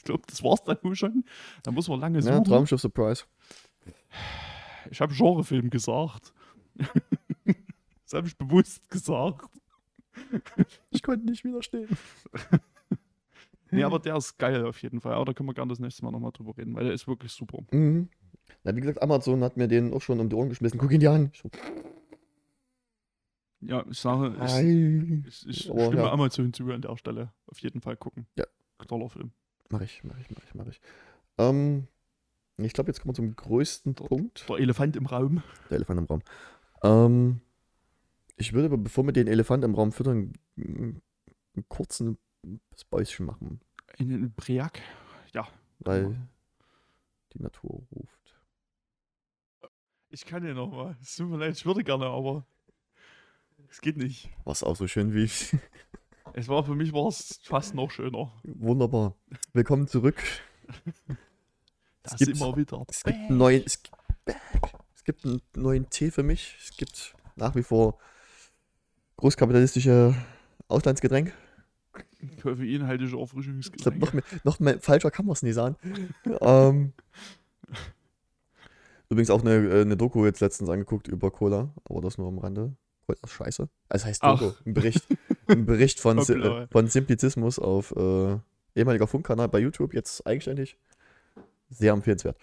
Ich 0.05 0.06
glaube, 0.06 0.24
das 0.26 0.43
war's 0.43 0.62
dann 0.62 0.76
wohl 0.82 0.94
schon. 0.94 1.24
Da 1.62 1.70
muss 1.70 1.89
man 1.89 1.98
lange 1.98 2.18
ja 2.18 2.22
suchen. 2.22 2.44
Traumschiff 2.44 2.78
Surprise. 2.78 3.24
ich 4.90 5.01
habe 5.01 5.14
Genrefilm 5.14 5.70
gesagt. 5.70 6.35
das 6.76 8.12
habe 8.12 8.26
ich 8.26 8.36
bewusst 8.36 8.86
gesagt. 8.90 9.48
Ich 10.90 11.02
konnte 11.02 11.24
nicht 11.24 11.43
widerstehen. 11.44 11.89
Nee, 13.70 13.82
aber 13.82 13.98
der 13.98 14.14
ist 14.14 14.39
geil 14.39 14.64
auf 14.64 14.81
jeden 14.82 15.01
Fall. 15.01 15.14
Aber 15.14 15.24
da 15.24 15.32
können 15.32 15.48
wir 15.48 15.55
gerne 15.55 15.70
das 15.70 15.81
nächste 15.81 16.05
Mal 16.05 16.12
nochmal 16.12 16.31
drüber 16.31 16.56
reden, 16.56 16.76
weil 16.76 16.85
der 16.85 16.93
ist 16.93 17.09
wirklich 17.09 17.32
super. 17.32 17.59
Mhm. 17.72 18.09
Na, 18.62 18.74
wie 18.76 18.80
gesagt, 18.80 19.02
Amazon 19.02 19.42
hat 19.44 19.56
mir 19.56 19.68
den 19.68 19.92
auch 19.92 20.00
schon 20.02 20.20
um 20.20 20.28
die 20.28 20.36
Ohren 20.36 20.48
geschmissen. 20.48 20.78
Guck 20.78 20.90
ihn 20.92 21.00
dir 21.00 21.12
an. 21.12 21.32
Ja, 23.60 23.84
ich 23.90 23.98
sage, 23.98 24.36
ich, 24.44 25.46
ich, 25.46 25.48
ich 25.48 25.70
Aber 25.70 25.86
stimme 25.86 26.02
ja. 26.02 26.12
Amazon 26.12 26.52
zu 26.52 26.64
an 26.70 26.82
der 26.82 26.96
Stelle. 26.96 27.32
Auf 27.46 27.58
jeden 27.60 27.80
Fall 27.80 27.96
gucken. 27.96 28.26
Ja. 28.36 28.44
Toller 28.86 29.08
Film. 29.08 29.32
Mach 29.70 29.80
ich, 29.80 30.04
mach 30.04 30.18
ich, 30.18 30.30
mach 30.30 30.44
ich, 30.44 30.54
mach 30.54 30.66
ich. 30.66 30.80
Ähm, 31.38 31.88
ich 32.58 32.74
glaube, 32.74 32.90
jetzt 32.90 33.00
kommen 33.00 33.10
wir 33.12 33.14
zum 33.16 33.34
größten 33.34 33.94
Dort. 33.94 34.08
Punkt. 34.10 34.46
Der 34.48 34.58
Elefant 34.58 34.96
im 34.96 35.06
Raum. 35.06 35.42
Der 35.70 35.76
Elefant 35.76 35.98
im 36.00 36.04
Raum. 36.04 36.22
Ähm, 36.82 37.40
ich 38.36 38.52
würde 38.52 38.66
aber, 38.66 38.76
bevor 38.76 39.04
wir 39.06 39.12
den 39.12 39.26
Elefant 39.28 39.64
im 39.64 39.74
Raum 39.74 39.92
füttern, 39.92 40.32
einen 40.58 41.00
kurzen 41.68 42.18
Späuschen 42.78 43.24
machen, 43.24 43.60
In 43.96 44.30
Briac. 44.34 44.80
weil 45.78 46.02
Genau. 46.04 46.16
die 47.32 47.42
Natur 47.42 47.82
ruft. 47.92 48.23
Ich 50.15 50.24
kann 50.24 50.47
ja 50.47 50.55
nochmal. 50.55 50.97
Es 51.03 51.16
tut 51.16 51.28
mir 51.28 51.39
leid, 51.39 51.57
ich 51.57 51.66
würde 51.66 51.82
gerne, 51.82 52.07
aber 52.07 52.47
es 53.69 53.81
geht 53.81 53.97
nicht. 53.97 54.31
Was 54.45 54.62
auch 54.62 54.77
so 54.77 54.86
schön 54.86 55.12
wie. 55.12 55.28
Es 56.36 56.47
war 56.49 56.65
für 56.65 56.74
mich 56.77 56.93
war 56.93 57.09
es 57.09 57.41
fast 57.43 57.74
noch 57.74 57.91
schöner. 57.91 58.32
Wunderbar. 58.45 59.16
Willkommen 59.53 59.86
zurück. 59.89 60.20
Das 62.05 62.16
gibt- 62.16 62.36
immer 62.36 62.57
wieder. 62.57 62.85
Es 62.89 63.03
gibt 63.05 63.16
einen 63.19 63.36
neuen, 63.39 63.62
es, 63.66 63.82
gibt- 63.82 63.97
es 64.95 65.05
gibt 65.05 65.24
einen 65.24 65.43
neuen 65.55 65.91
Tee 65.91 66.11
für 66.12 66.23
mich. 66.23 66.57
Es 66.61 66.77
gibt 66.77 67.15
nach 67.36 67.55
wie 67.57 67.62
vor 67.65 67.99
großkapitalistische 69.16 70.15
Auslandsgetränk. 70.69 71.32
Koffeinhaltige 72.41 73.05
Ich 73.05 73.11
glaube, 73.11 73.23
Erfrischungsgetränke. 73.23 73.99
noch, 74.05 74.12
mehr, 74.12 74.23
noch 74.45 74.61
mehr 74.61 74.81
falscher 74.81 75.11
kann 75.12 75.27
man 75.27 75.32
es 75.35 75.43
nicht 75.43 75.55
sagen. 75.55 75.77
ähm, 76.41 76.93
übrigens 79.15 79.31
auch 79.31 79.41
eine, 79.41 79.55
äh, 79.55 79.81
eine 79.82 79.97
Doku 79.97 80.24
jetzt 80.27 80.41
letztens 80.41 80.69
angeguckt 80.70 81.09
über 81.09 81.31
Cola, 81.31 81.73
aber 81.89 82.01
das 82.01 82.19
nur 82.19 82.28
am 82.28 82.39
Rande. 82.39 82.77
Cola 83.07 83.19
ist 83.23 83.31
scheiße. 83.32 83.69
Es 83.89 84.05
heißt 84.05 84.23
Ach. 84.23 84.39
Doku, 84.39 84.55
ein 84.66 84.74
Bericht, 84.74 85.07
ein 85.47 85.66
Bericht 85.66 86.01
von, 86.01 86.19
Hoppla. 86.20 86.62
äh, 86.62 86.69
von 86.70 86.89
Simplizismus 86.89 87.59
auf 87.59 87.93
äh, 87.97 88.39
ehemaliger 88.74 89.07
Funkkanal 89.07 89.49
bei 89.49 89.59
YouTube, 89.61 89.95
jetzt 89.95 90.27
eigenständig. 90.27 90.77
Sehr 91.70 91.93
empfehlenswert. 91.93 92.36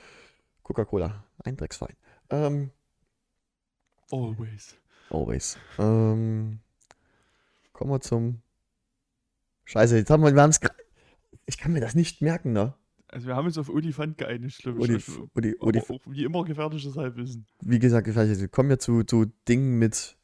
Coca-Cola, 0.63 1.23
ein 1.43 1.57
Drecksverein. 1.57 1.95
Ähm, 2.29 2.71
Always. 4.11 4.75
always. 5.09 5.57
Ähm, 5.79 6.59
kommen 7.73 7.91
wir 7.91 8.01
zum. 8.01 8.41
Scheiße, 9.65 9.97
jetzt 9.97 10.09
haben 10.09 10.23
wir, 10.23 10.33
wir 10.35 10.41
haben 10.41 10.49
es. 10.49 10.59
Ich 11.45 11.57
kann 11.57 11.71
mir 11.73 11.79
das 11.81 11.95
nicht 11.95 12.21
merken, 12.21 12.51
ne? 12.53 12.73
Also 13.11 13.27
wir 13.27 13.35
haben 13.35 13.45
uns 13.45 13.57
auf 13.57 13.69
Olifant 13.69 14.17
geeinigt, 14.17 14.59
glaube 14.59 14.79
ich. 14.79 15.07
Udi, 15.35 15.55
aber 15.59 15.67
Udi, 15.67 15.79
auch 15.81 15.99
wie 16.05 16.23
immer 16.23 16.45
gefährliches 16.45 16.95
Halbwissen. 16.95 17.45
wie 17.59 17.77
gesagt, 17.77 18.07
wir 18.07 18.47
kommen 18.47 18.69
ja 18.69 18.79
zu, 18.79 19.03
zu 19.03 19.25
Dingen 19.47 19.77
mit 19.79 20.17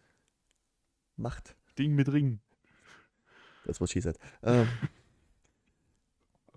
Macht. 1.18 1.56
Ding 1.78 1.96
mit 1.96 2.12
Ring. 2.12 2.40
Das 3.66 3.82
was 3.82 3.92
she 3.92 4.00
said. 4.00 4.18
Ähm, 4.42 4.68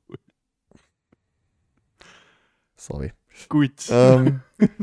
sorry. 2.77 3.13
Gut. 3.49 3.89
Ähm, 3.91 4.43
der 4.59 4.79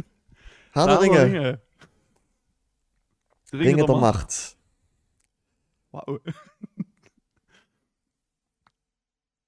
Herr 0.74 1.02
Ringe. 1.02 1.24
Ringe. 1.24 1.62
Die 3.54 3.56
Ringe 3.56 3.86
der 3.86 3.96
Macht. 3.96 4.58
Wow. 5.92 6.20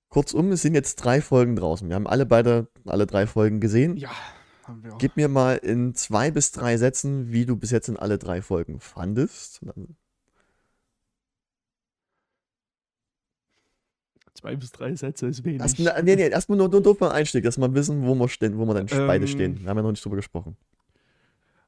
Kurzum, 0.10 0.52
es 0.52 0.64
sind 0.64 0.73
jetzt 0.73 0.95
drei 0.95 1.22
Folgen 1.22 1.56
draußen. 1.56 1.88
Wir 1.88 1.95
haben 1.95 2.07
alle 2.07 2.26
beide, 2.26 2.68
alle 2.86 3.06
drei 3.06 3.27
Folgen 3.27 3.60
gesehen. 3.60 3.95
Ja, 3.95 4.11
haben 4.64 4.84
wir. 4.84 4.95
Gib 4.98 5.15
mir 5.18 5.27
mal 5.27 5.57
in 5.57 5.94
zwei 5.94 6.31
bis 6.31 6.52
drei 6.52 6.77
Sätzen, 6.77 7.31
wie 7.31 7.45
du 7.45 7.56
bis 7.56 7.69
jetzt 7.72 7.90
in 7.90 7.98
alle 7.98 8.18
drei 8.18 8.41
Folgen 8.41 8.80
fandest. 8.80 9.61
Zwei 14.34 14.56
bis 14.56 14.72
drei 14.72 14.95
Sätze 14.95 15.27
ist 15.27 15.44
wenig. 15.44 15.61
Erstmal, 15.61 16.02
nee, 16.02 16.15
nee, 16.15 16.30
erstmal 16.30 16.57
nur, 16.57 16.69
nur 16.69 16.81
doof 16.81 16.99
mal 16.99 17.11
Einstieg, 17.11 17.44
dass 17.44 17.57
wir 17.57 17.73
wissen, 17.76 18.06
wo 18.07 18.15
wir 18.15 18.30
stehen, 18.30 18.57
wo 18.57 18.65
wir 18.65 18.73
dann 18.73 18.88
beide 18.88 19.26
Ähm, 19.26 19.27
stehen. 19.27 19.60
Wir 19.61 19.69
haben 19.69 19.77
ja 19.77 19.84
noch 19.84 19.91
nicht 19.91 20.03
drüber 20.03 20.15
gesprochen. 20.15 20.57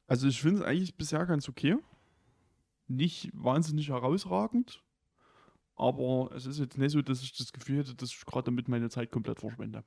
Also 0.08 0.26
ich 0.26 0.40
finde 0.42 0.60
es 0.62 0.66
eigentlich 0.66 0.96
bisher 0.96 1.24
ganz 1.26 1.48
okay. 1.48 1.76
Nicht 2.88 3.30
wahnsinnig 3.34 3.88
herausragend. 3.90 4.82
Aber 5.74 6.30
es 6.34 6.46
ist 6.46 6.58
jetzt 6.58 6.78
nicht 6.78 6.92
so, 6.92 7.02
dass 7.02 7.22
ich 7.22 7.36
das 7.36 7.52
Gefühl 7.52 7.78
hätte, 7.78 7.94
dass 7.94 8.10
ich 8.10 8.24
gerade 8.24 8.44
damit 8.44 8.68
meine 8.68 8.90
Zeit 8.90 9.10
komplett 9.10 9.40
verschwende. 9.40 9.84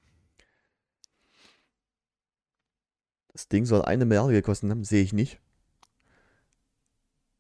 Das 3.34 3.48
Ding 3.48 3.66
soll 3.66 3.82
eine 3.84 4.06
Milliarde 4.06 4.34
gekostet 4.34 4.70
haben, 4.70 4.84
sehe 4.84 5.04
ich 5.04 5.14
nicht. 5.14 5.40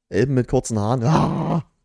Elben 0.09 0.33
mit 0.33 0.47
kurzen 0.47 0.77
Haaren. 0.77 1.03
Ah! 1.03 1.65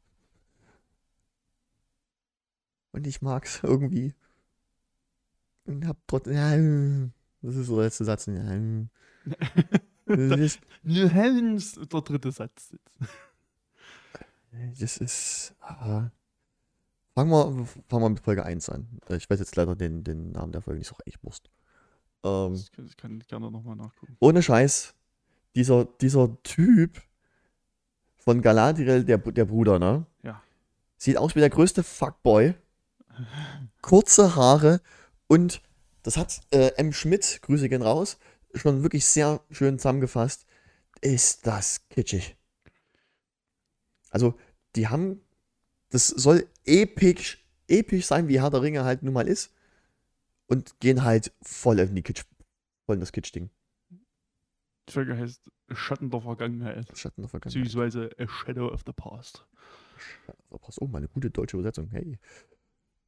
Und 2.92 3.06
ich 3.06 3.22
mag's 3.22 3.60
irgendwie. 3.62 4.14
Und 5.64 5.86
hab 5.86 5.96
trotzdem. 6.06 6.34
Ja, 6.34 6.56
das 7.42 7.56
ist 7.56 7.68
so 7.68 7.76
der 7.76 7.84
letzte 7.84 8.04
Satz. 8.04 8.26
Ja, 8.26 8.34
ist, 10.34 10.60
Der 11.76 12.00
dritte 12.00 12.32
Satz. 12.32 12.74
das 14.78 14.96
ist. 14.96 15.54
ah. 15.60 16.10
Fangen 17.14 17.30
wir, 17.30 17.66
fangen 17.88 18.02
wir 18.02 18.08
mit 18.10 18.20
Folge 18.20 18.44
1 18.44 18.68
an. 18.68 19.00
Ich 19.10 19.28
weiß 19.28 19.40
jetzt 19.40 19.56
leider 19.56 19.74
den, 19.76 20.04
den 20.04 20.32
Namen 20.32 20.52
der 20.52 20.62
Folge 20.62 20.78
nicht 20.78 20.88
so 20.88 20.94
echt 21.04 21.22
Wurst. 21.24 21.50
Ähm, 22.24 22.52
Das 22.52 22.70
kann, 22.70 22.86
ich 22.86 22.96
kann 22.96 23.18
gerne 23.20 23.50
nochmal 23.50 23.76
nachgucken. 23.76 24.16
ohne 24.20 24.42
Scheiß, 24.42 24.94
dieser, 25.56 25.84
dieser 25.84 26.40
Typ 26.42 27.02
von 28.16 28.42
Galadriel, 28.42 29.04
der, 29.04 29.18
der 29.18 29.44
Bruder, 29.44 29.78
ne? 29.78 30.06
Ja. 30.22 30.40
Sieht 30.96 31.16
aus 31.16 31.34
wie 31.34 31.40
der 31.40 31.50
größte 31.50 31.82
Fuckboy. 31.82 32.54
Kurze 33.82 34.36
Haare 34.36 34.80
und 35.26 35.62
das 36.02 36.16
hat 36.16 36.40
äh, 36.52 36.72
M. 36.76 36.92
Schmidt, 36.92 37.40
Grüße 37.42 37.68
gehen 37.68 37.82
raus, 37.82 38.18
schon 38.54 38.82
wirklich 38.82 39.04
sehr 39.04 39.40
schön 39.50 39.78
zusammengefasst. 39.78 40.46
Ist 41.02 41.46
das 41.46 41.88
kitschig. 41.88 42.36
Also, 44.10 44.34
die 44.76 44.88
haben, 44.88 45.20
das 45.90 46.08
soll 46.08 46.48
episch, 46.64 47.44
episch 47.68 48.06
sein, 48.06 48.28
wie 48.28 48.40
Herr 48.40 48.50
der 48.50 48.62
Ringe 48.62 48.84
halt 48.84 49.02
nun 49.02 49.14
mal 49.14 49.28
ist. 49.28 49.52
Und 50.46 50.80
gehen 50.80 51.04
halt 51.04 51.32
voll 51.42 51.78
in 51.78 51.94
die 51.94 52.02
Kitsch, 52.02 52.24
voll 52.84 52.94
in 52.94 53.00
das 53.00 53.12
Kitsch-Ding. 53.12 53.50
Die 54.88 54.92
Folge 54.92 55.16
heißt 55.16 55.48
Schatten 55.70 56.10
der 56.10 56.20
Vergangenheit. 56.20 56.98
Schatten 56.98 57.22
der 57.22 57.28
Vergangenheit. 57.28 57.62
Beziehungsweise 57.62 58.10
A 58.18 58.26
Shadow 58.26 58.66
of 58.66 58.82
the 58.84 58.92
Past. 58.92 59.46
Oh, 60.50 60.88
meine 60.88 61.06
gute 61.06 61.30
deutsche 61.30 61.56
Übersetzung. 61.56 61.88
Hey. 61.90 62.18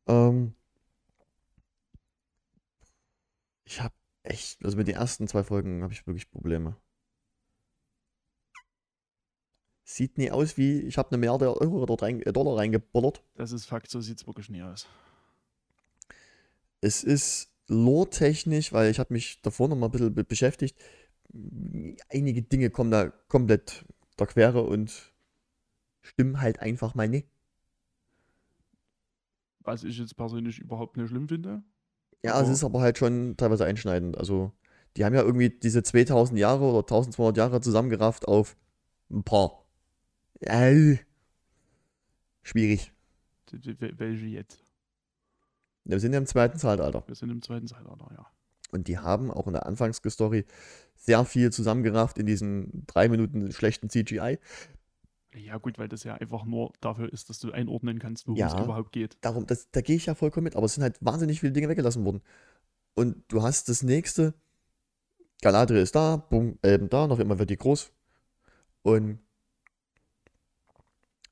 Ähm, 0.06 0.54
ich 3.64 3.80
habe 3.80 3.94
echt, 4.22 4.64
also 4.64 4.76
mit 4.76 4.86
den 4.86 4.94
ersten 4.94 5.26
zwei 5.26 5.42
Folgen 5.42 5.82
habe 5.82 5.92
ich 5.92 6.06
wirklich 6.06 6.30
Probleme. 6.30 6.76
Sieht 9.84 10.16
nie 10.16 10.30
aus 10.30 10.56
wie, 10.56 10.80
ich 10.80 10.96
habe 10.96 11.10
eine 11.10 11.18
Milliarde 11.18 11.60
Euro 11.60 11.84
dort 11.86 12.02
rein, 12.02 12.22
äh, 12.22 12.32
Dollar 12.32 12.56
reingebollert. 12.56 13.22
Das 13.34 13.52
ist 13.52 13.66
Fakt, 13.66 13.90
so 13.90 14.00
sieht 14.00 14.20
es 14.20 14.26
wirklich 14.26 14.48
nie 14.48 14.62
aus. 14.62 14.86
es 16.80 17.04
ist 17.04 17.48
lore-technisch, 17.68 18.72
weil 18.72 18.90
ich 18.90 18.98
habe 18.98 19.12
mich 19.14 19.40
davor 19.42 19.68
noch 19.68 19.76
mal 19.76 19.86
ein 19.86 19.92
bisschen 19.92 20.14
be 20.14 20.24
beschäftigt. 20.24 20.76
Einige 22.10 22.42
Dinge 22.42 22.70
kommen 22.70 22.90
da 22.90 23.08
komplett 23.08 23.84
der 24.18 24.26
Quere 24.26 24.62
und 24.62 25.12
stimmen 26.02 26.40
halt 26.40 26.60
einfach 26.60 26.94
mal 26.94 27.08
nicht. 27.08 27.28
Was 29.60 29.84
ich 29.84 29.98
jetzt 29.98 30.16
persönlich 30.16 30.58
überhaupt 30.58 30.96
nicht 30.96 31.08
schlimm 31.08 31.28
finde. 31.28 31.62
Ja, 32.24 32.40
es 32.40 32.48
ist 32.48 32.64
aber 32.64 32.80
halt 32.80 32.98
schon 32.98 33.36
teilweise 33.36 33.64
einschneidend. 33.64 34.18
Also, 34.18 34.52
die 34.96 35.04
haben 35.04 35.14
ja 35.14 35.22
irgendwie 35.22 35.50
diese 35.50 35.82
2000 35.82 36.38
Jahre 36.38 36.64
oder 36.64 36.80
1200 36.80 37.36
Jahre 37.36 37.60
zusammengerafft 37.60 38.26
auf 38.26 38.56
ein 39.10 39.22
paar. 39.22 39.61
Äh, 40.42 40.98
schwierig. 42.42 42.92
Welche 43.50 44.26
jetzt? 44.26 44.64
Wir 45.84 46.00
sind 46.00 46.12
ja 46.12 46.18
im 46.18 46.26
zweiten 46.26 46.58
Zeitalter. 46.58 47.04
Wir 47.06 47.14
sind 47.14 47.30
im 47.30 47.42
zweiten 47.42 47.66
Zeitalter, 47.66 48.08
ja. 48.16 48.26
Und 48.70 48.88
die 48.88 48.98
haben 48.98 49.30
auch 49.30 49.46
in 49.46 49.52
der 49.52 49.66
Anfangsstory 49.66 50.46
sehr 50.96 51.24
viel 51.24 51.52
zusammengerafft 51.52 52.18
in 52.18 52.26
diesen 52.26 52.86
drei 52.86 53.08
Minuten 53.08 53.52
schlechten 53.52 53.90
CGI. 53.90 54.38
Ja, 55.34 55.58
gut, 55.58 55.78
weil 55.78 55.88
das 55.88 56.04
ja 56.04 56.14
einfach 56.14 56.44
nur 56.44 56.72
dafür 56.80 57.12
ist, 57.12 57.28
dass 57.28 57.38
du 57.38 57.52
einordnen 57.52 57.98
kannst, 57.98 58.26
worum 58.26 58.38
Ja. 58.38 58.46
es 58.48 58.54
überhaupt 58.54 58.92
geht. 58.92 59.18
Darum, 59.20 59.46
das, 59.46 59.70
da 59.70 59.80
gehe 59.80 59.96
ich 59.96 60.06
ja 60.06 60.14
vollkommen 60.14 60.44
mit, 60.44 60.56
aber 60.56 60.66
es 60.66 60.74
sind 60.74 60.82
halt 60.82 60.96
wahnsinnig 61.04 61.40
viele 61.40 61.52
Dinge 61.52 61.68
weggelassen 61.68 62.04
worden. 62.04 62.22
Und 62.94 63.22
du 63.28 63.42
hast 63.42 63.68
das 63.68 63.82
nächste, 63.82 64.34
Galadriel 65.42 65.80
ist 65.82 65.94
da, 65.94 66.16
Boom, 66.16 66.58
Elben 66.62 66.88
da, 66.88 67.06
noch 67.06 67.18
immer 67.18 67.38
wird 67.38 67.50
die 67.50 67.56
groß. 67.56 67.92
Und 68.82 69.18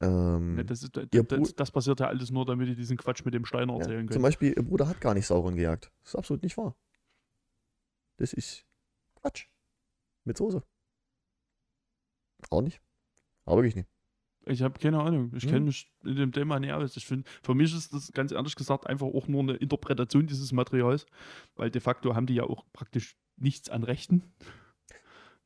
ähm, 0.01 0.55
Ne, 0.57 0.65
Das, 0.65 0.83
ist, 0.83 0.97
das, 0.97 1.07
ihr 1.13 1.23
das, 1.25 1.55
das 1.55 1.71
passiert 1.71 2.01
ja 2.01 2.07
alles 2.09 2.31
nur, 2.31 2.45
damit 2.47 2.69
die 2.69 2.75
diesen 2.75 2.97
Quatsch 2.97 3.25
mit 3.25 3.35
dem 3.35 3.45
Stein 3.45 3.69
ja, 3.69 3.77
erzählen 3.77 4.09
zum. 4.11 4.23
Beispiel, 4.23 4.55
ihr 4.57 4.63
Bruder 4.65 4.89
hat 4.89 5.01
gar 5.01 5.15
nicht 5.15 5.27
Sauron 5.27 5.57
gejagt. 5.57 5.91
Das 6.03 6.13
ist 6.15 6.17
absolut 6.17 6.43
nicht 6.43 6.57
wahr. 6.57 6.77
Das 8.17 8.33
ist 8.33 8.67
Quatsch. 9.21 9.47
Mit 10.25 10.37
Soße. 10.37 10.63
Auch 12.51 12.63
nicht. 12.63 12.81
Aber 13.45 13.57
wirklich 13.59 13.77
nicht. 13.77 13.89
Ich 14.47 14.63
habe 14.63 14.79
keine 14.79 15.01
Ahnung. 15.01 15.33
Ich 15.37 15.45
Hm. 15.45 15.51
kenne 15.51 15.67
mich 15.67 15.93
in 16.05 16.17
dem 16.17 16.33
Thema 16.33 16.59
nicht 16.59 16.73
aus. 16.73 16.97
Ich 16.97 17.07
finde, 17.07 17.29
für 17.43 17.55
mich 17.55 17.75
ist 17.75 17.93
das 17.93 18.11
ganz 18.13 18.33
ehrlich 18.33 18.57
gesagt 18.57 18.87
einfach 18.87 19.07
auch 19.07 19.29
nur 19.29 19.43
eine 19.43 19.55
Interpretation 19.57 20.27
dieses 20.27 20.53
Materials, 20.53 21.07
weil 21.57 21.71
de 21.71 21.81
facto 21.81 22.15
haben 22.15 22.27
die 22.27 22.35
ja 22.35 22.45
auch 22.45 22.65
praktisch 22.73 23.17
nichts 23.37 23.69
an 23.69 23.85
Rechten. 23.85 24.33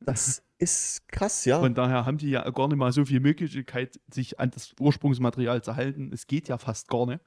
Das 0.05 0.43
ist 0.57 1.07
krass, 1.09 1.45
ja. 1.45 1.59
Von 1.59 1.73
daher 1.75 2.05
haben 2.05 2.17
die 2.17 2.29
ja 2.29 2.49
gar 2.51 2.67
nicht 2.67 2.77
mal 2.77 2.91
so 2.91 3.05
viel 3.05 3.19
Möglichkeit, 3.19 3.99
sich 4.13 4.39
an 4.39 4.51
das 4.51 4.73
Ursprungsmaterial 4.79 5.61
zu 5.63 5.75
halten. 5.75 6.11
Es 6.13 6.27
geht 6.27 6.47
ja 6.47 6.57
fast 6.57 6.87
gar 6.87 7.05
nicht. 7.05 7.19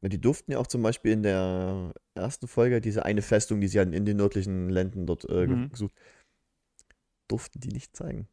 Ja, 0.00 0.08
Die 0.08 0.20
durften 0.20 0.52
ja 0.52 0.58
auch 0.58 0.66
zum 0.66 0.82
Beispiel 0.82 1.12
in 1.12 1.22
der 1.22 1.92
ersten 2.14 2.48
Folge 2.48 2.80
diese 2.80 3.04
eine 3.04 3.22
Festung, 3.22 3.60
die 3.60 3.68
sie 3.68 3.78
hatten 3.80 3.92
in 3.92 4.04
den 4.04 4.16
nördlichen 4.16 4.68
Ländern 4.68 5.06
dort 5.06 5.24
äh, 5.28 5.46
Mhm. 5.46 5.70
gesucht, 5.70 5.94
durften 7.28 7.60
die 7.60 7.68
nicht 7.68 7.96
zeigen. 7.96 8.28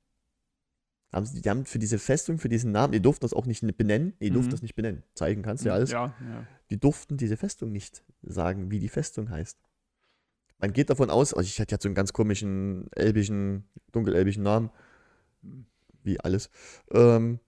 Haben 1.14 1.26
sie, 1.26 1.42
die 1.42 1.50
haben 1.50 1.66
für 1.66 1.80
diese 1.80 1.98
Festung, 1.98 2.38
für 2.38 2.50
diesen 2.50 2.72
Namen, 2.72 2.92
die 2.94 3.02
durften 3.02 3.22
das 3.22 3.34
auch 3.34 3.46
nicht 3.46 3.62
benennen, 3.78 4.14
die 4.20 4.30
durften 4.30 4.50
Mhm. 4.50 4.52
das 4.52 4.62
nicht 4.62 4.76
benennen. 4.76 5.04
Zeigen 5.16 5.42
kannst 5.42 5.64
du 5.64 5.70
ja 5.70 5.76
alles. 5.76 5.92
Ja, 5.92 6.14
ja. 6.22 6.48
Die 6.70 6.80
durften 6.80 7.18
diese 7.18 7.36
Festung 7.38 7.72
nicht 7.72 8.04
sagen, 8.22 8.70
wie 8.70 8.80
die 8.80 8.90
Festung 8.90 9.30
heißt. 9.30 9.58
Man 10.60 10.74
geht 10.74 10.90
davon 10.90 11.10
aus, 11.10 11.34
also 11.34 11.48
ich 11.48 11.60
hatte 11.60 11.76
ja 11.76 11.82
so 11.82 11.88
einen 11.88 11.96
ganz 11.96 12.12
komischen, 12.12 12.92
elbischen, 12.92 13.64
dunkelelbischen 13.94 14.44
Namen, 14.44 14.70
wie 16.04 16.20
alles. 16.20 16.50
Ähm, 16.92 17.40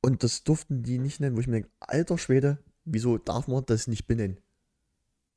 und 0.00 0.22
das 0.22 0.44
durften 0.44 0.84
die 0.84 0.98
nicht 0.98 1.20
nennen, 1.20 1.36
wo 1.36 1.40
ich 1.40 1.48
mir 1.48 1.54
denke, 1.54 1.70
alter 1.80 2.18
Schwede, 2.18 2.58
wieso 2.84 3.18
darf 3.18 3.48
man 3.48 3.64
das 3.66 3.88
nicht 3.88 4.06
benennen? 4.06 4.38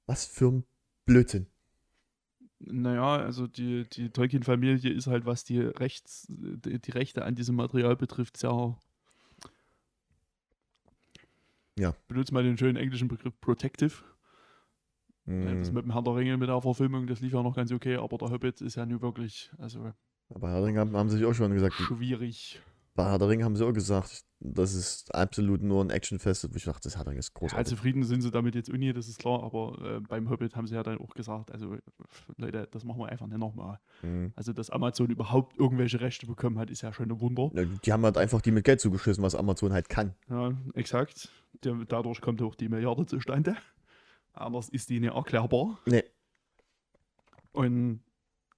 Was 0.05 0.25
für 0.25 0.51
ein 0.51 0.63
Blödsinn. 1.05 1.47
Naja, 2.59 3.17
also 3.17 3.47
die, 3.47 3.85
die 3.89 4.11
Tolkien-Familie 4.11 4.91
ist 4.91 5.07
halt, 5.07 5.25
was 5.25 5.43
die, 5.43 5.59
Rechts, 5.59 6.27
die, 6.29 6.79
die 6.79 6.91
Rechte 6.91 7.25
an 7.25 7.33
diesem 7.33 7.55
Material 7.55 7.95
betrifft, 7.95 8.37
sehr. 8.37 8.77
Ja. 11.77 11.95
Benutzt 12.07 12.31
mal 12.31 12.43
den 12.43 12.57
schönen 12.57 12.77
englischen 12.77 13.07
Begriff 13.07 13.33
Protective. 13.41 14.03
Ja, 15.45 15.55
Das 15.55 15.71
mit 15.71 15.83
dem 15.85 15.91
Herr 15.93 16.01
der 16.03 16.15
Ringe, 16.15 16.37
mit 16.37 16.49
der 16.49 16.61
Verfilmung, 16.61 17.07
das 17.07 17.21
lief 17.21 17.33
ja 17.33 17.41
noch 17.43 17.55
ganz 17.55 17.71
okay, 17.71 17.95
aber 17.95 18.17
der 18.17 18.29
Hobbit 18.31 18.61
ist 18.61 18.75
ja 18.75 18.85
nun 18.85 19.01
wirklich, 19.01 19.51
also 19.57 19.91
bei 20.29 20.47
Herr 20.49 20.57
der 20.59 20.65
Ringe 20.65 20.79
haben, 20.79 20.95
haben 20.95 21.09
sie 21.09 21.17
sich 21.17 21.25
auch 21.25 21.33
schon 21.33 21.51
gesagt, 21.53 21.73
schwierig. 21.73 22.61
bei 22.95 23.05
Herr 23.09 23.17
der 23.19 23.27
Ringe 23.29 23.43
haben 23.43 23.55
sie 23.55 23.65
auch 23.65 23.73
gesagt, 23.73 24.23
das 24.43 24.73
ist 24.73 25.13
absolut 25.13 25.61
nur 25.61 25.83
ein 25.83 25.91
Actionfest, 25.91 26.49
ich 26.55 26.63
dachte, 26.63 26.81
das 26.83 26.95
Herr 26.97 27.03
der 27.03 27.11
Ringe 27.11 27.19
ist 27.19 27.29
Ja, 27.35 27.39
großartig. 27.39 27.67
zufrieden 27.67 28.03
sind 28.03 28.21
sie 28.21 28.31
damit 28.31 28.55
jetzt 28.55 28.69
Uni, 28.69 28.91
das 28.93 29.07
ist 29.07 29.19
klar, 29.19 29.43
aber 29.43 29.77
äh, 29.97 29.99
beim 29.99 30.29
Hobbit 30.29 30.55
haben 30.55 30.65
sie 30.67 30.75
ja 30.75 30.83
dann 30.83 30.97
auch 30.99 31.13
gesagt, 31.13 31.51
also 31.51 31.75
Leute, 32.37 32.67
das 32.71 32.83
machen 32.83 32.99
wir 32.99 33.09
einfach 33.09 33.27
nicht 33.27 33.37
nochmal. 33.37 33.79
Hm. 34.01 34.31
Also, 34.35 34.51
dass 34.53 34.69
Amazon 34.71 35.09
überhaupt 35.09 35.59
irgendwelche 35.59 35.99
Rechte 36.01 36.25
bekommen 36.25 36.57
hat, 36.57 36.71
ist 36.71 36.81
ja 36.81 36.91
schon 36.91 37.11
ein 37.11 37.19
Wunder. 37.21 37.51
Ja, 37.53 37.65
Die 37.65 37.91
haben 37.93 38.03
halt 38.03 38.17
einfach 38.17 38.41
die 38.41 38.51
mit 38.51 38.63
Geld 38.65 38.79
zugeschissen, 38.81 39.23
was 39.23 39.35
Amazon 39.35 39.73
halt 39.73 39.87
kann. 39.89 40.15
Ja, 40.29 40.51
exakt. 40.73 41.29
Dadurch 41.61 42.21
kommt 42.21 42.41
auch 42.41 42.55
die 42.55 42.69
Milliarde 42.69 43.05
zustande. 43.05 43.55
Anders 44.33 44.69
ist 44.69 44.89
die 44.89 44.99
nicht 44.99 45.13
erklärbar. 45.13 45.79
Nee. 45.85 46.03
Und 47.51 48.03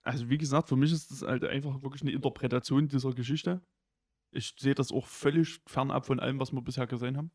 also 0.03 0.29
wie 0.29 0.37
gesagt, 0.37 0.69
für 0.69 0.75
mich 0.75 0.91
ist 0.91 1.09
das 1.11 1.21
halt 1.21 1.43
einfach 1.45 1.81
wirklich 1.81 2.01
eine 2.01 2.11
Interpretation 2.11 2.87
dieser 2.87 3.13
Geschichte. 3.13 3.61
Ich 4.31 4.55
sehe 4.59 4.75
das 4.75 4.91
auch 4.91 5.07
völlig 5.07 5.61
fernab 5.65 6.05
von 6.05 6.19
allem, 6.19 6.39
was 6.39 6.51
wir 6.51 6.61
bisher 6.61 6.87
gesehen 6.87 7.17
haben. 7.17 7.31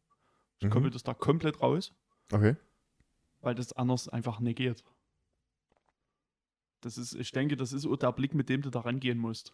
Ich 0.59 0.67
Mhm. 0.67 0.71
komme 0.71 0.91
das 0.91 1.03
da 1.03 1.15
komplett 1.15 1.63
raus, 1.63 1.95
Okay. 2.33 2.57
weil 3.41 3.55
das 3.55 3.73
anders 3.73 4.09
einfach 4.09 4.41
nicht 4.41 4.57
geht. 4.57 4.85
Das 6.81 6.99
ist, 6.99 7.15
ich 7.15 7.33
denke, 7.33 7.57
das 7.57 7.73
ist 7.73 7.87
auch 7.87 7.97
der 7.97 8.13
Blick, 8.13 8.35
mit 8.35 8.49
dem 8.49 8.63
du 8.63 8.71
da 8.71 8.81
rangehen 8.81 9.19
musst. 9.19 9.53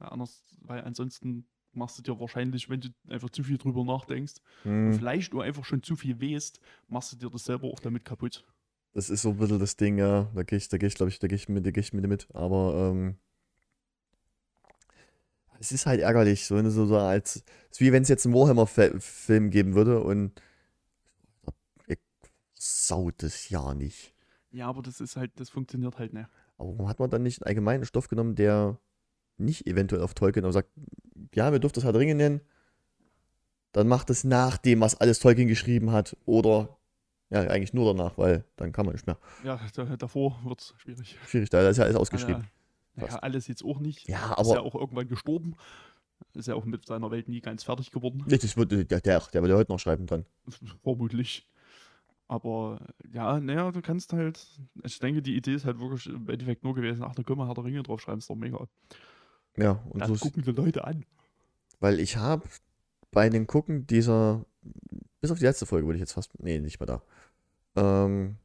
Ja, 0.00 0.08
anders, 0.08 0.56
weil 0.60 0.82
ansonsten 0.84 1.48
machst 1.72 1.98
du 1.98 2.02
dir 2.02 2.18
wahrscheinlich, 2.18 2.68
wenn 2.68 2.80
du 2.80 2.88
einfach 3.08 3.30
zu 3.30 3.42
viel 3.42 3.58
drüber 3.58 3.84
nachdenkst, 3.84 4.34
Hm. 4.62 4.92
vielleicht 4.94 5.32
du 5.32 5.40
einfach 5.40 5.64
schon 5.64 5.82
zu 5.82 5.96
viel 5.96 6.20
weißt, 6.20 6.60
machst 6.88 7.12
du 7.12 7.16
dir 7.16 7.30
das 7.30 7.44
selber 7.44 7.68
auch 7.68 7.80
damit 7.80 8.04
kaputt. 8.04 8.44
Das 8.92 9.08
ist 9.08 9.22
so 9.22 9.30
ein 9.30 9.36
bisschen 9.36 9.58
das 9.60 9.76
Ding, 9.76 9.98
ja. 9.98 10.30
Da 10.34 10.42
gehe 10.42 10.58
ich, 10.58 10.68
da 10.68 10.76
gehe 10.76 10.88
ich, 10.88 10.94
glaube 10.94 11.10
ich, 11.10 11.18
da 11.18 11.28
gehe 11.28 11.36
ich 11.36 11.48
mit, 11.48 11.64
da 11.64 11.70
gehe 11.70 11.80
ich 11.80 11.92
mit 11.92 12.06
mit. 12.08 12.26
Aber 12.34 12.90
ähm, 12.92 13.16
es 15.60 15.72
ist 15.72 15.86
halt 15.86 16.00
ärgerlich, 16.00 16.46
so 16.46 16.56
wenn 16.56 16.64
du 16.64 16.70
so, 16.70 16.86
so 16.86 16.96
als. 16.98 17.36
Es 17.36 17.44
ist 17.72 17.80
wie 17.80 17.92
wenn 17.92 18.02
es 18.02 18.08
jetzt 18.08 18.26
einen 18.26 18.34
Warhammer-Film 18.34 19.50
geben 19.50 19.74
würde 19.74 20.02
und 20.02 20.32
ich 21.86 21.98
saut 22.54 23.22
es 23.22 23.48
ja 23.48 23.74
nicht. 23.74 24.14
Ja, 24.50 24.66
aber 24.68 24.82
das 24.82 25.00
ist 25.00 25.16
halt, 25.16 25.38
das 25.38 25.50
funktioniert 25.50 25.98
halt 25.98 26.12
nicht. 26.12 26.28
Aber 26.58 26.70
warum 26.72 26.88
hat 26.88 26.98
man 26.98 27.10
dann 27.10 27.22
nicht 27.22 27.40
einen 27.42 27.48
allgemeinen 27.48 27.84
Stoff 27.84 28.08
genommen, 28.08 28.34
der 28.34 28.78
nicht 29.40 29.66
eventuell 29.66 30.02
auf 30.02 30.14
Tolkien 30.14 30.44
aber 30.44 30.52
sagt, 30.52 30.70
ja, 31.34 31.52
wir 31.52 31.58
dürfen 31.58 31.74
das 31.74 31.84
Herr 31.84 31.92
der 31.92 32.00
Ringe 32.00 32.14
nennen, 32.14 32.40
dann 33.72 33.88
macht 33.88 34.10
es 34.10 34.24
nach 34.24 34.56
dem, 34.56 34.80
was 34.80 35.00
alles 35.00 35.20
Tolkien 35.20 35.48
geschrieben 35.48 35.92
hat, 35.92 36.16
oder 36.26 36.76
ja, 37.30 37.42
eigentlich 37.42 37.72
nur 37.72 37.94
danach, 37.94 38.18
weil 38.18 38.44
dann 38.56 38.72
kann 38.72 38.86
man 38.86 38.94
nicht 38.94 39.06
mehr. 39.06 39.16
Ja, 39.44 39.60
da, 39.74 39.84
davor 39.96 40.40
wird 40.44 40.60
es 40.60 40.74
schwierig. 40.78 41.16
Schwierig, 41.26 41.48
da 41.50 41.68
ist 41.68 41.76
ja 41.76 41.84
alles 41.84 41.96
ausgeschrieben. 41.96 42.48
Ja, 42.96 43.04
naja, 43.04 43.18
alles 43.20 43.46
jetzt 43.46 43.64
auch 43.64 43.78
nicht. 43.78 44.08
Ja, 44.08 44.34
ist 44.34 44.50
ja 44.50 44.58
aber 44.58 44.62
auch 44.62 44.74
irgendwann 44.74 45.06
gestorben. 45.06 45.54
Ist 46.34 46.48
ja 46.48 46.54
auch 46.54 46.64
mit 46.64 46.86
seiner 46.86 47.10
Welt 47.10 47.28
nie 47.28 47.40
ganz 47.40 47.64
fertig 47.64 47.90
geworden. 47.90 48.24
nicht, 48.26 48.42
das 48.42 48.56
wird, 48.56 48.72
der, 48.72 48.84
der, 48.84 49.00
der 49.00 49.46
ja 49.46 49.56
heute 49.56 49.72
noch 49.72 49.78
schreiben 49.78 50.06
dann. 50.06 50.26
Vermutlich. 50.82 51.48
Aber 52.28 52.78
ja, 53.12 53.40
naja, 53.40 53.72
du 53.72 53.80
kannst 53.80 54.12
halt. 54.12 54.46
Ich 54.84 54.98
denke, 54.98 55.22
die 55.22 55.34
Idee 55.34 55.54
ist 55.54 55.64
halt 55.64 55.80
wirklich 55.80 56.06
im 56.06 56.28
Endeffekt 56.28 56.62
nur 56.62 56.74
gewesen: 56.74 57.02
ach, 57.02 57.14
da 57.14 57.22
können 57.22 57.38
wir 57.38 57.46
Herr 57.46 57.54
der 57.54 57.64
Ringe 57.64 57.82
draufschreiben, 57.82 58.18
ist 58.18 58.30
doch 58.30 58.36
mega. 58.36 58.68
Ja, 59.56 59.82
und 59.90 60.00
Das 60.00 60.08
so 60.08 60.14
gucken 60.16 60.42
die 60.42 60.52
Leute 60.52 60.84
an. 60.84 61.04
weil 61.80 61.98
ich 62.00 62.16
habe 62.16 62.48
bei 63.10 63.28
den 63.28 63.46
Gucken 63.46 63.86
dieser, 63.86 64.44
bis 65.20 65.30
auf 65.30 65.38
die 65.38 65.44
letzte 65.44 65.66
Folge 65.66 65.86
würde 65.86 65.96
ich 65.96 66.00
jetzt 66.00 66.12
fast, 66.12 66.30
nee, 66.40 66.60
nicht 66.60 66.78
mehr 66.80 66.86
da. 66.86 67.02
Ähm, 67.76 68.36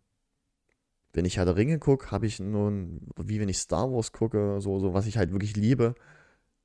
wenn 1.13 1.25
ich 1.25 1.37
Herr 1.37 1.45
der 1.45 1.55
Ringe 1.55 1.79
gucke, 1.79 2.11
habe 2.11 2.25
ich 2.25 2.39
nun, 2.39 3.07
wie 3.17 3.39
wenn 3.39 3.49
ich 3.49 3.59
Star 3.59 3.91
Wars 3.91 4.11
gucke, 4.11 4.59
so, 4.59 4.79
so 4.79 4.93
was 4.93 5.05
ich 5.07 5.17
halt 5.17 5.31
wirklich 5.31 5.55
liebe, 5.55 5.95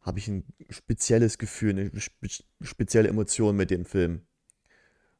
habe 0.01 0.19
ich 0.19 0.29
ein 0.29 0.45
spezielles 0.71 1.39
Gefühl, 1.39 1.71
eine 1.79 2.01
spe 2.01 2.29
spezielle 2.63 3.09
Emotion 3.09 3.55
mit 3.57 3.71
dem 3.71 3.85
Film. 3.85 4.23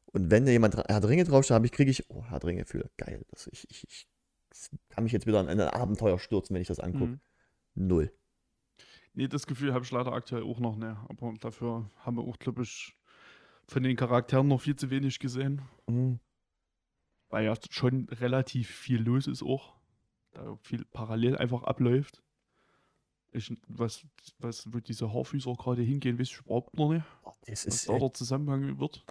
Und 0.07 0.31
wenn 0.31 0.47
da 0.47 0.51
jemand 0.53 0.77
Herr 0.77 1.01
der 1.01 1.09
Ringe 1.09 1.25
draufsteht, 1.25 1.55
habe 1.55 1.67
ich, 1.67 1.73
kriege 1.73 1.91
ich, 1.91 2.11
oh, 2.11 2.25
Herr 2.25 2.41
der 2.41 2.49
Ringe 2.49 2.65
fühle, 2.65 2.91
geil. 2.97 3.25
Das, 3.31 3.47
ich, 3.53 3.71
ich, 3.71 3.87
ich 3.89 4.09
kann 4.89 5.05
mich 5.05 5.13
jetzt 5.13 5.27
wieder 5.27 5.39
an 5.39 5.49
ein 5.49 5.61
Abenteuer 5.61 6.19
stürzen, 6.19 6.55
wenn 6.55 6.63
ich 6.63 6.69
das 6.69 6.81
angucke. 6.81 7.13
Mhm. 7.13 7.21
Null. 7.75 8.13
Nee, 9.13 9.29
das 9.29 9.47
Gefühl 9.47 9.75
habe 9.75 9.85
ich 9.85 9.91
leider 9.91 10.13
aktuell 10.13 10.45
auch 10.45 10.61
noch 10.61 10.77
nicht. 10.77 10.97
Aber 11.09 11.35
dafür 11.41 11.91
haben 11.99 12.17
wir 12.17 12.23
auch, 12.23 12.39
glaube 12.39 12.63
ich, 12.63 12.97
von 13.67 13.83
den 13.83 13.97
Charakteren 13.97 14.49
noch 14.49 14.61
viel 14.61 14.77
zu 14.77 14.91
wenig 14.91 15.19
gesehen. 15.19 15.63
Mhm. 15.87 16.21
Weil 17.29 17.45
ja 17.45 17.55
schon 17.71 18.09
relativ 18.11 18.69
viel 18.69 19.03
los 19.03 19.27
ist 19.27 19.43
auch. 19.43 19.75
Da 20.33 20.57
viel 20.63 20.85
parallel 20.85 21.37
einfach 21.37 21.65
abläuft. 21.65 22.23
Ich, 23.33 23.53
was, 23.69 24.05
was, 24.39 24.73
wo 24.73 24.79
diese 24.81 25.13
Haarfüßer 25.13 25.55
gerade 25.55 25.83
hingehen, 25.83 26.19
weiß 26.19 26.29
ich 26.29 26.41
überhaupt 26.41 26.77
noch 26.77 26.93
nicht. 26.93 27.05
Das 27.47 27.67
Was 27.67 27.75
ist, 27.75 27.89
da 27.89 27.99
der 27.99 28.13
Zusammenhang 28.13 28.79
wird. 28.81 29.05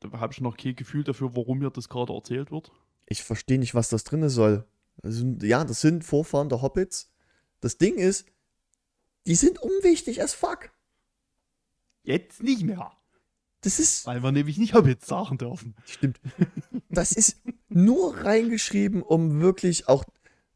da 0.00 0.10
habe 0.18 0.32
ich 0.32 0.40
noch 0.40 0.56
kein 0.56 0.74
Gefühl 0.74 1.04
dafür, 1.04 1.36
warum 1.36 1.58
mir 1.58 1.70
das 1.70 1.88
gerade 1.88 2.12
erzählt 2.12 2.50
wird. 2.50 2.72
Ich 3.06 3.22
verstehe 3.22 3.58
nicht, 3.58 3.74
was 3.74 3.88
das 3.88 4.02
drin 4.02 4.28
soll. 4.28 4.66
Also, 5.02 5.24
ja, 5.42 5.64
das 5.64 5.80
sind 5.80 6.02
Vorfahren 6.02 6.48
der 6.48 6.62
Hobbits. 6.62 7.12
Das 7.60 7.78
Ding 7.78 7.96
ist, 7.96 8.26
die 9.26 9.34
sind 9.34 9.58
unwichtig 9.58 10.22
as 10.22 10.34
fuck. 10.34 10.70
Jetzt 12.02 12.42
nicht 12.42 12.62
mehr. 12.62 12.92
Das 13.60 13.78
ist. 13.78 14.06
Weil 14.06 14.22
wir 14.22 14.32
nämlich 14.32 14.58
nicht 14.58 14.74
Hobbits 14.74 15.06
sagen 15.06 15.36
dürfen. 15.38 15.74
Stimmt. 15.84 16.20
Das 16.88 17.12
ist 17.12 17.36
nur 17.68 18.16
reingeschrieben, 18.16 19.02
um 19.02 19.40
wirklich 19.40 19.88
auch 19.88 20.04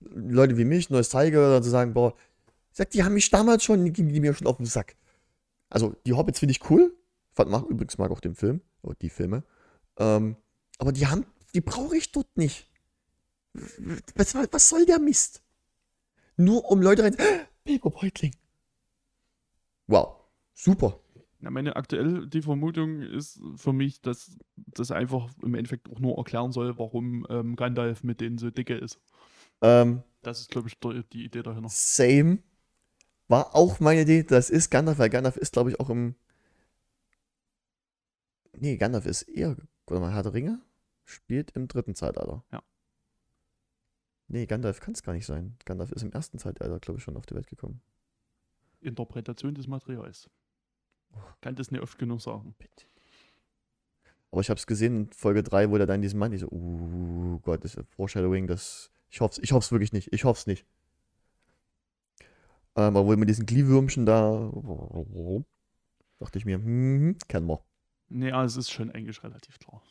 Leute 0.01 0.57
wie 0.57 0.65
mich, 0.65 0.91
Nostalgiker, 0.91 1.63
zu 1.63 1.71
sagen, 1.71 1.95
boah, 1.95 2.15
sagt, 2.73 2.95
die 2.95 3.05
haben 3.05 3.15
mich 3.15 3.31
damals 3.31 3.65
schon, 3.65 3.85
die 3.85 3.93
gingen 3.93 4.13
die 4.13 4.21
mir 4.21 4.35
schon 4.35 4.47
auf 4.47 4.57
den 4.57 4.67
Sack. 4.67 4.97
Also, 5.69 5.95
die 6.07 6.13
Hobbits 6.13 6.39
finde 6.39 6.53
ich 6.53 6.71
cool. 6.71 6.97
Fand, 7.35 7.51
mag, 7.51 7.65
übrigens 7.69 7.99
mag 7.99 8.11
auch 8.11 8.21
den 8.21 8.35
Film, 8.35 8.61
oder 8.83 8.95
die 8.95 9.11
Filme. 9.11 9.45
Ähm, 9.97 10.37
aber 10.79 10.93
die 10.93 11.07
haben, 11.07 11.25
die 11.55 11.61
brauche 11.61 11.97
ich 11.97 12.13
dort 12.13 12.37
nicht. 12.37 12.69
Was, 14.15 14.35
was 14.35 14.69
soll 14.69 14.87
der 14.87 14.99
Mist? 14.99 15.42
Nur 16.37 16.71
um 16.71 16.83
Leute 16.83 17.05
rein. 17.05 17.17
Bilbo 17.65 17.91
Beutling. 17.91 18.35
Wow. 19.87 20.17
Super. 20.55 20.99
Na, 21.41 21.51
meine 21.51 21.77
aktuell 21.77 22.29
die 22.29 22.43
Vermutung 22.43 23.03
ist 23.03 23.41
für 23.57 23.73
mich, 23.73 24.01
dass 24.01 24.39
das 24.57 24.91
einfach 24.91 25.29
im 25.43 25.55
Endeffekt 25.55 25.91
auch 25.91 25.99
nur 25.99 26.17
erklären 26.17 26.53
soll, 26.53 26.79
warum 26.79 27.27
ähm, 27.29 27.57
Gandalf 27.57 28.05
mit 28.05 28.21
denen 28.21 28.39
so 28.39 28.51
dicke 28.51 28.75
ist. 28.77 29.01
Ähm, 29.61 30.03
Das 30.23 30.41
ist, 30.41 30.51
glaube 30.51 30.69
ich, 30.69 30.79
die 30.79 31.25
Idee 31.25 31.43
dahinter. 31.43 31.69
same. 31.69 32.39
War 33.29 33.55
auch 33.57 33.81
meine 33.81 34.03
Idee. 34.03 34.23
Das 34.23 34.51
ist 34.51 34.71
Gandalf, 34.71 34.99
weil 34.99 35.11
Gandalf 35.11 35.37
ist, 35.37 35.53
glaube 35.53 35.71
ich, 35.71 35.81
auch 35.81 35.91
im. 35.91 36.15
Nee, 38.57 38.77
Gandalf 38.77 39.07
ist 39.07 39.23
eher. 39.23 39.57
Warte 39.87 40.01
mal, 40.01 40.13
Herr 40.13 40.23
der 40.23 40.35
Ringe 40.35 40.61
spielt 41.05 41.51
im 41.53 41.67
dritten 41.67 41.95
Zeitalter. 41.95 42.45
Ja. 42.53 42.63
Nee, 44.33 44.47
Gandalf 44.47 44.81
kann 44.81 44.95
es 44.95 45.03
gar 45.03 45.13
nicht 45.13 45.27
sein. 45.27 45.57
Gandalf 45.67 45.93
ist 45.93 46.03
im 46.03 46.11
ersten 46.11 46.39
Zeitalter, 46.39 46.81
glaube 46.81 46.97
ich, 46.97 47.05
schon 47.05 47.19
auf 47.19 47.27
die 47.27 47.35
Welt 47.35 47.47
gekommen. 47.47 47.83
Interpretation 48.81 49.55
des 49.55 49.67
Materials. 49.67 50.31
Kann 51.43 51.55
das 51.55 51.71
nicht 51.71 51.83
oft 51.83 51.99
genug 51.99 52.23
sagen. 52.23 52.55
Aber 54.31 54.41
ich 54.41 54.49
habe 54.49 54.57
es 54.57 54.67
gesehen 54.67 54.97
in 54.97 55.13
Folge 55.13 55.43
3, 55.43 55.71
wo 55.71 55.77
der 55.77 55.87
dann 55.87 56.01
diesen 56.01 56.19
Mann, 56.19 56.33
ich 56.33 56.41
so, 56.41 56.49
uh 56.51 57.41
Gott, 57.43 57.63
das 57.63 57.75
ist 57.75 57.87
Foreshadowing, 57.91 58.47
das. 58.47 58.91
Ich 59.11 59.21
hoffe 59.21 59.33
es 59.33 59.39
ich 59.39 59.53
hoff's 59.53 59.71
wirklich 59.71 59.93
nicht. 59.93 60.11
Ich 60.15 60.25
hoffe 60.25 60.41
es 60.41 60.47
nicht. 60.47 60.65
Ähm, 62.75 62.97
aber 62.97 63.07
wo 63.07 63.15
mit 63.15 63.29
diesen 63.29 63.45
Glühwürmchen 63.45 64.07
da. 64.07 64.51
Dachte 66.19 66.39
ich 66.39 66.47
mir, 66.47 66.57
hm, 66.57 67.19
kennen 67.29 67.49
wir. 67.49 67.63
Nee, 68.09 68.33
also 68.33 68.59
es 68.59 68.67
ist 68.67 68.73
schon 68.73 68.91
eigentlich 68.91 69.23
relativ 69.23 69.59
klar, 69.59 69.83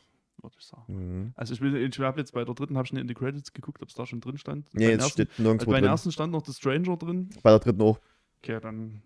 würde 0.43 0.55
ich 0.59 0.65
sagen. 0.65 0.83
Mhm. 0.87 1.33
Also 1.35 1.53
ich, 1.53 1.61
will- 1.61 1.75
ich 1.75 1.99
habe 1.99 2.19
jetzt 2.19 2.33
bei 2.33 2.43
der 2.43 2.53
dritten, 2.55 2.77
habe 2.77 2.85
ich 2.85 2.93
nicht 2.93 3.01
in 3.01 3.07
die 3.07 3.13
Credits 3.13 3.53
geguckt, 3.53 3.81
ob 3.81 3.89
es 3.89 3.95
da 3.95 4.05
schon 4.05 4.21
drin 4.21 4.37
stand. 4.37 4.65
Nee, 4.73 4.85
Beim 4.85 4.91
jetzt 4.91 5.01
ersten, 5.01 5.11
steht 5.13 5.29
also 5.31 5.43
nirgendwo 5.43 5.71
bei 5.71 5.77
den 5.77 5.83
drin. 5.83 5.91
ersten 5.91 6.11
stand 6.11 6.31
noch 6.33 6.45
The 6.45 6.53
Stranger 6.53 6.97
drin. 6.97 7.29
Bei 7.43 7.49
der 7.51 7.59
dritten 7.59 7.81
auch. 7.81 7.99
Okay, 8.41 8.59
dann 8.61 9.01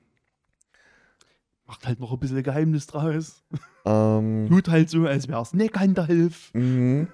macht 1.68 1.86
halt 1.88 2.00
noch 2.00 2.12
ein 2.14 2.20
bisschen 2.20 2.44
Geheimnis 2.44 2.88
draus. 2.88 3.44
Ähm, 3.86 4.48
Tut 4.50 4.70
halt 4.70 4.90
so, 4.90 5.06
als 5.06 5.28
wäre 5.28 5.42
es 5.42 5.54
ne 5.54 5.68
Gandalf. 5.70 6.52
mhm. 6.54 7.08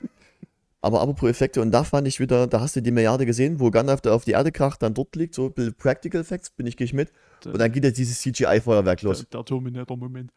Aber 0.83 0.99
apropos 1.01 1.29
Effekte, 1.29 1.61
und 1.61 1.69
da 1.69 1.83
fand 1.83 2.07
ich 2.07 2.19
wieder, 2.19 2.47
da 2.47 2.59
hast 2.59 2.75
du 2.75 2.81
die 2.81 2.89
Milliarde 2.89 3.27
gesehen, 3.27 3.59
wo 3.59 3.69
Gandalf 3.69 4.01
da 4.01 4.15
auf 4.15 4.25
die 4.25 4.31
Erde 4.31 4.51
kracht, 4.51 4.81
dann 4.81 4.95
dort 4.95 5.15
liegt, 5.15 5.35
so 5.35 5.45
ein 5.45 5.53
bisschen 5.53 5.75
Practical 5.75 6.21
Effects, 6.21 6.49
bin 6.49 6.65
ich, 6.65 6.75
gehe 6.75 6.85
ich 6.85 6.93
mit. 6.93 7.11
Und 7.45 7.59
dann 7.59 7.71
geht 7.71 7.83
jetzt 7.83 7.99
dieses 7.99 8.19
CGI-Feuerwerk 8.21 9.03
los. 9.03 9.19
Der, 9.19 9.27
der 9.29 9.45
Terminator-Moment. 9.45 10.31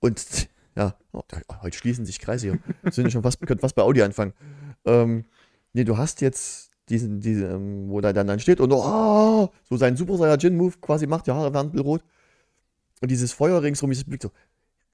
Und 0.00 0.48
ja, 0.76 0.96
oh, 1.12 1.22
da- 1.28 1.62
heute 1.62 1.76
schließen 1.76 2.04
sich 2.04 2.18
Kreise 2.18 2.50
hier. 2.50 2.58
Sind 2.92 3.04
ja 3.04 3.10
schon 3.10 3.22
fast, 3.22 3.40
könnt 3.40 3.60
fast 3.60 3.74
bei 3.74 3.82
Audi 3.82 4.02
anfangen. 4.02 4.32
Ähm, 4.84 5.24
nee, 5.72 5.84
du 5.84 5.96
hast 5.96 6.20
jetzt 6.20 6.70
diesen, 6.88 7.20
diesen 7.20 7.50
ähm, 7.50 7.90
wo 7.90 8.00
da 8.00 8.12
dann, 8.12 8.26
dann 8.26 8.40
steht 8.40 8.60
und 8.60 8.72
oh, 8.72 9.48
so 9.62 9.76
seinen 9.76 9.96
Super 9.96 10.16
Saiyajin 10.16 10.56
Move 10.56 10.74
quasi 10.80 11.06
macht, 11.06 11.26
die 11.26 11.32
Haare 11.32 11.52
werden 11.54 11.78
rot. 11.78 12.04
Und 13.00 13.10
dieses 13.10 13.32
Feuer 13.32 13.62
ringsrum, 13.62 13.90
dieses 13.90 14.04
Blick 14.04 14.22
so, 14.22 14.30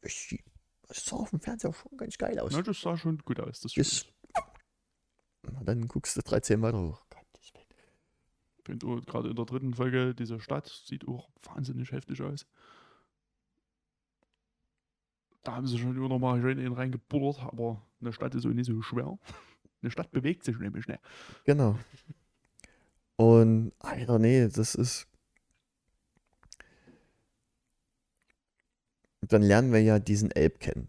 das 0.00 1.04
sah 1.04 1.16
auf 1.16 1.30
dem 1.30 1.40
Fernseher 1.40 1.72
schon 1.72 1.96
ganz 1.96 2.16
geil 2.18 2.38
aus. 2.38 2.52
Na, 2.52 2.62
das 2.62 2.80
sah 2.80 2.96
schon 2.96 3.18
gut 3.18 3.40
aus. 3.40 3.60
Das 3.60 3.76
Ist-. 3.76 4.06
Und 5.42 5.66
dann 5.66 5.86
guckst 5.88 6.16
du 6.16 6.20
13 6.20 6.60
weiter 6.62 6.80
hoch. 6.80 7.02
Ich 7.42 8.64
finde 8.64 8.86
auch 8.86 9.00
gerade 9.06 9.30
in 9.30 9.36
der 9.36 9.46
dritten 9.46 9.74
Folge, 9.74 10.14
diese 10.14 10.38
Stadt 10.38 10.68
sieht 10.86 11.08
auch 11.08 11.30
wahnsinnig 11.42 11.92
heftig 11.92 12.20
aus. 12.22 12.46
Da 15.42 15.56
haben 15.56 15.66
sie 15.66 15.78
schon 15.78 15.96
immer 15.96 16.08
noch 16.08 16.18
mal 16.18 16.40
schön 16.40 16.58
in 16.58 16.72
reingebuddert, 16.72 17.40
aber 17.44 17.82
eine 18.00 18.12
Stadt 18.12 18.34
ist 18.34 18.46
auch 18.46 18.50
nicht 18.50 18.66
so 18.66 18.80
schwer. 18.82 19.18
Eine 19.82 19.90
Stadt 19.90 20.10
bewegt 20.10 20.44
sich 20.44 20.58
nämlich 20.58 20.84
schnell. 20.84 20.98
Genau. 21.46 21.78
Und, 23.16 23.72
Alter, 23.78 24.18
nee, 24.18 24.46
das 24.46 24.74
ist. 24.74 25.06
Dann 29.22 29.40
lernen 29.40 29.72
wir 29.72 29.80
ja 29.80 29.98
diesen 29.98 30.30
Elb 30.30 30.60
kennen. 30.60 30.88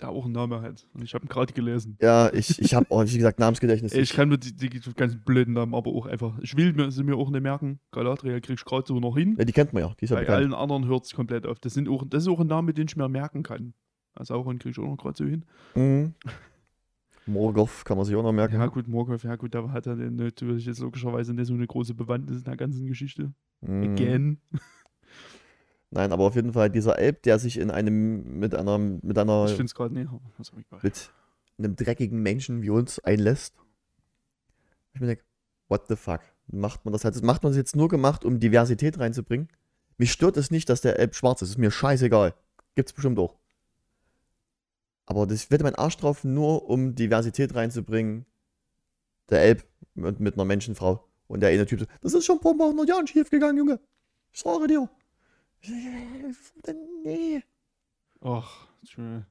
Der 0.00 0.08
auch 0.08 0.24
einen 0.24 0.32
Namen 0.32 0.60
hat. 0.60 0.88
Und 0.92 1.02
ich 1.02 1.14
habe 1.14 1.24
ihn 1.24 1.28
gerade 1.28 1.52
gelesen. 1.52 1.96
Ja, 2.00 2.32
ich, 2.32 2.58
ich 2.60 2.74
habe, 2.74 2.86
oh, 2.88 3.04
wie 3.04 3.16
gesagt, 3.16 3.38
Namensgedächtnis. 3.38 3.92
Ich 3.92 4.12
kann 4.12 4.28
mir 4.28 4.38
die, 4.38 4.54
die 4.54 4.68
ganzen 4.96 5.22
blöden 5.22 5.54
Namen 5.54 5.72
aber 5.72 5.92
auch 5.92 6.06
einfach. 6.06 6.36
Ich 6.40 6.56
will 6.56 6.72
mir, 6.72 6.90
sie 6.90 7.04
mir 7.04 7.16
auch 7.16 7.30
nicht 7.30 7.42
merken. 7.42 7.78
Galadriel 7.92 8.40
krieg 8.40 8.58
ich 8.58 8.64
gerade 8.64 8.84
so 8.88 8.98
noch 8.98 9.16
hin. 9.16 9.36
ja, 9.38 9.44
die 9.44 9.52
kennt 9.52 9.72
man 9.72 9.84
ja. 9.84 9.94
Die 10.00 10.04
ist 10.04 10.10
ja 10.10 10.16
Bei 10.16 10.22
bekannt. 10.22 10.38
allen 10.38 10.54
anderen 10.54 10.86
hört 10.88 11.04
es 11.04 11.14
komplett 11.14 11.46
auf. 11.46 11.60
Das, 11.60 11.74
sind 11.74 11.88
auch, 11.88 12.04
das 12.08 12.24
ist 12.24 12.28
auch 12.28 12.40
ein 12.40 12.48
Name, 12.48 12.74
den 12.74 12.88
ich 12.88 12.96
mir 12.96 13.08
merken 13.08 13.44
kann. 13.44 13.74
Also 14.14 14.34
auch 14.34 14.44
kriege 14.44 14.70
ich 14.70 14.78
auch 14.78 14.88
noch 14.88 14.96
gerade 14.96 15.16
so 15.16 15.24
hin. 15.24 15.44
Mhm. 15.76 16.14
Morgoth 17.26 17.84
kann 17.84 17.96
man 17.96 18.04
sich 18.04 18.14
auch 18.16 18.22
noch 18.22 18.32
merken. 18.32 18.56
Ja, 18.56 18.66
gut, 18.66 18.86
Morgoth, 18.86 19.22
ja 19.22 19.36
gut, 19.36 19.54
der 19.54 19.70
hat 19.72 19.86
ja 19.86 19.94
natürlich 19.94 20.66
jetzt 20.66 20.80
logischerweise 20.80 21.32
nicht 21.34 21.46
so 21.46 21.54
eine 21.54 21.66
große 21.66 21.94
Bewandtnis 21.94 22.38
in 22.38 22.44
der 22.44 22.56
ganzen 22.56 22.86
Geschichte. 22.86 23.32
Mhm. 23.60 23.82
Again. 23.92 24.40
Nein, 25.94 26.12
aber 26.12 26.24
auf 26.24 26.34
jeden 26.34 26.52
Fall 26.52 26.70
dieser 26.70 26.98
Elb, 26.98 27.22
der 27.22 27.38
sich 27.38 27.56
in 27.56 27.70
einem, 27.70 28.40
mit 28.40 28.52
einer, 28.52 28.78
mit 28.78 29.16
einer, 29.16 29.44
Ich 29.44 29.52
finde 29.52 29.66
es 29.66 29.74
gerade 29.76 29.94
nicht. 29.94 30.10
mit 30.82 31.10
einem 31.56 31.76
dreckigen 31.76 32.20
Menschen 32.20 32.62
wie 32.62 32.70
uns 32.70 32.98
einlässt. 32.98 33.54
Ich 34.92 35.00
mir 35.00 35.06
denke, 35.06 35.22
what 35.68 35.86
the 35.88 35.94
fuck? 35.94 36.20
Macht 36.48 36.84
man 36.84 36.90
das 36.90 37.04
halt? 37.04 37.14
Das 37.14 37.22
macht 37.22 37.44
man 37.44 37.52
es 37.52 37.56
jetzt 37.56 37.76
nur 37.76 37.88
gemacht, 37.88 38.24
um 38.24 38.40
Diversität 38.40 38.98
reinzubringen. 38.98 39.48
Mich 39.96 40.10
stört 40.10 40.36
es 40.36 40.50
nicht, 40.50 40.68
dass 40.68 40.80
der 40.80 40.98
Elb 40.98 41.14
schwarz 41.14 41.42
ist. 41.42 41.50
Ist 41.50 41.58
mir 41.58 41.70
scheißegal. 41.70 42.34
Gibt's 42.74 42.92
bestimmt 42.92 43.20
auch. 43.20 43.36
Aber 45.06 45.28
das 45.28 45.52
wette 45.52 45.62
mein 45.62 45.76
Arsch 45.76 45.96
drauf, 45.96 46.24
nur 46.24 46.68
um 46.68 46.96
Diversität 46.96 47.54
reinzubringen. 47.54 48.26
Der 49.30 49.42
Elb 49.42 49.64
mit, 49.94 50.18
mit 50.18 50.34
einer 50.34 50.44
Menschenfrau. 50.44 51.08
Und 51.28 51.38
der 51.38 51.50
eine 51.50 51.66
Typ 51.66 51.78
so, 51.80 51.86
das 52.00 52.14
ist 52.14 52.24
schon 52.26 52.40
vor 52.40 52.50
ein 52.50 52.58
paar 52.58 52.68
hundert 52.68 52.88
Jahren 52.88 53.06
schief 53.06 53.30
gegangen, 53.30 53.58
Junge. 53.58 53.78
Ich 54.32 54.40
sage 54.40 54.66
dir. 54.66 54.88
Nee. 57.04 57.42
Ach, 58.20 58.68
schön. 58.86 59.26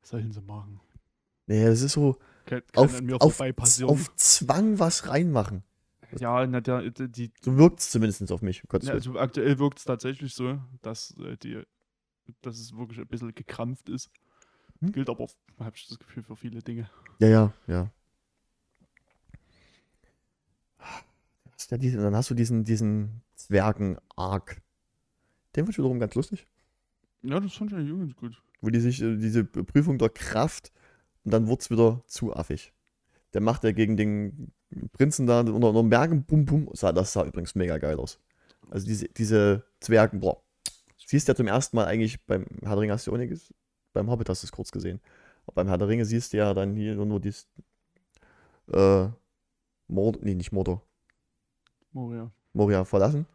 Was 0.00 0.10
sollen 0.10 0.32
sie 0.32 0.40
machen? 0.40 0.80
Nee, 1.46 1.64
es 1.64 1.82
ist 1.82 1.92
so 1.92 2.18
Kann, 2.46 2.62
kann 2.72 3.12
auf, 3.20 3.40
auf, 3.40 3.82
auf 3.82 4.16
Zwang 4.16 4.78
was 4.78 5.08
reinmachen. 5.08 5.62
ja, 6.18 6.46
na, 6.46 6.60
der, 6.60 6.90
die, 6.90 7.32
So 7.40 7.56
wirkt 7.56 7.80
es 7.80 7.90
zumindest 7.90 8.30
auf 8.32 8.42
mich. 8.42 8.62
na, 8.70 8.92
also 8.92 9.18
aktuell 9.18 9.58
wirkt 9.58 9.78
es 9.78 9.84
tatsächlich 9.84 10.34
so, 10.34 10.60
dass, 10.82 11.16
äh, 11.18 11.36
die, 11.36 11.62
dass 12.42 12.58
es 12.58 12.76
wirklich 12.76 12.98
ein 13.00 13.06
bisschen 13.08 13.34
gekrampft 13.34 13.88
ist. 13.88 14.10
Hm? 14.80 14.92
Gilt 14.92 15.10
aber, 15.10 15.26
habe 15.58 15.76
ich 15.76 15.86
das 15.88 15.98
Gefühl, 15.98 16.22
für 16.22 16.36
viele 16.36 16.62
Dinge. 16.62 16.90
Ja, 17.18 17.28
ja, 17.28 17.52
ja. 17.66 17.90
Hast 21.52 21.70
ja 21.70 21.76
diesen, 21.78 22.00
dann 22.00 22.16
hast 22.16 22.30
du 22.30 22.34
diesen, 22.34 22.64
diesen 22.64 23.22
Zwergen-Arc. 23.46 24.60
Den 25.54 25.64
fand 25.64 25.70
ich 25.70 25.78
wiederum 25.78 26.00
ganz 26.00 26.14
lustig. 26.14 26.46
Ja, 27.22 27.40
das 27.40 27.54
fand 27.54 27.72
ich 27.72 27.76
eigentlich 27.76 27.90
übrigens 27.90 28.16
gut. 28.16 28.42
Wo 28.60 28.70
die 28.70 28.80
sich, 28.80 29.02
äh, 29.02 29.16
diese 29.16 29.44
Prüfung 29.44 29.98
der 29.98 30.10
Kraft 30.10 30.72
und 31.24 31.32
dann 31.32 31.46
wurde 31.46 31.60
es 31.60 31.70
wieder 31.70 32.02
zu 32.06 32.34
affig. 32.34 32.72
Der 33.34 33.40
macht 33.40 33.64
ja 33.64 33.72
gegen 33.72 33.96
den 33.96 34.52
Prinzen 34.92 35.26
da 35.26 35.40
unter, 35.40 35.54
unter 35.54 35.82
den 35.82 35.90
Bergen, 35.90 36.24
bum, 36.24 36.44
bum. 36.44 36.68
Sah, 36.72 36.92
das 36.92 37.12
sah 37.12 37.24
übrigens 37.24 37.54
mega 37.54 37.78
geil 37.78 37.96
aus. 37.96 38.18
Also 38.70 38.86
diese, 38.86 39.08
diese 39.08 39.64
Zwergen, 39.80 40.20
boah. 40.20 40.42
Siehst 41.06 41.26
du 41.26 41.32
ja 41.32 41.36
zum 41.36 41.48
ersten 41.48 41.76
Mal 41.76 41.86
eigentlich 41.86 42.24
beim 42.24 42.46
Herr 42.62 42.74
der 42.74 42.78
Ringe 42.78 42.92
hast 42.92 43.06
du 43.06 43.12
auch 43.12 43.16
nicht 43.16 43.52
beim 43.92 44.08
Hobbit 44.08 44.28
hast 44.28 44.42
du 44.42 44.46
es 44.46 44.52
kurz 44.52 44.70
gesehen. 44.70 45.00
Aber 45.46 45.54
beim 45.54 45.68
Herr 45.68 45.78
der 45.78 45.88
Ringe 45.88 46.04
siehst 46.04 46.32
du 46.32 46.36
ja 46.36 46.54
dann 46.54 46.74
hier 46.76 46.94
nur 46.94 47.20
dies, 47.20 47.48
äh, 48.72 49.08
Mord, 49.88 50.22
nee, 50.22 50.34
nicht 50.34 50.52
Mordor, 50.52 50.82
Moria. 51.92 52.30
Moria 52.52 52.84
verlassen. 52.84 53.26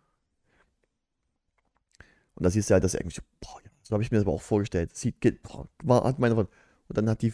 Und 2.35 2.43
da 2.43 2.49
siehst 2.49 2.69
du 2.69 2.73
halt, 2.73 2.83
dass 2.83 2.93
er 2.93 3.01
irgendwie 3.01 3.15
so, 3.15 3.21
boah, 3.39 3.61
ja, 3.63 3.69
so 3.81 3.93
habe 3.93 4.03
ich 4.03 4.11
mir 4.11 4.17
das 4.17 4.25
aber 4.25 4.33
auch 4.33 4.41
vorgestellt. 4.41 4.95
Sieht, 4.95 5.21
geht, 5.21 5.41
boah, 5.43 5.67
war, 5.83 6.03
hat 6.03 6.19
meine 6.19 6.35
Wand. 6.35 6.49
Und 6.87 6.97
dann 6.97 7.09
hat 7.09 7.21
die, 7.21 7.33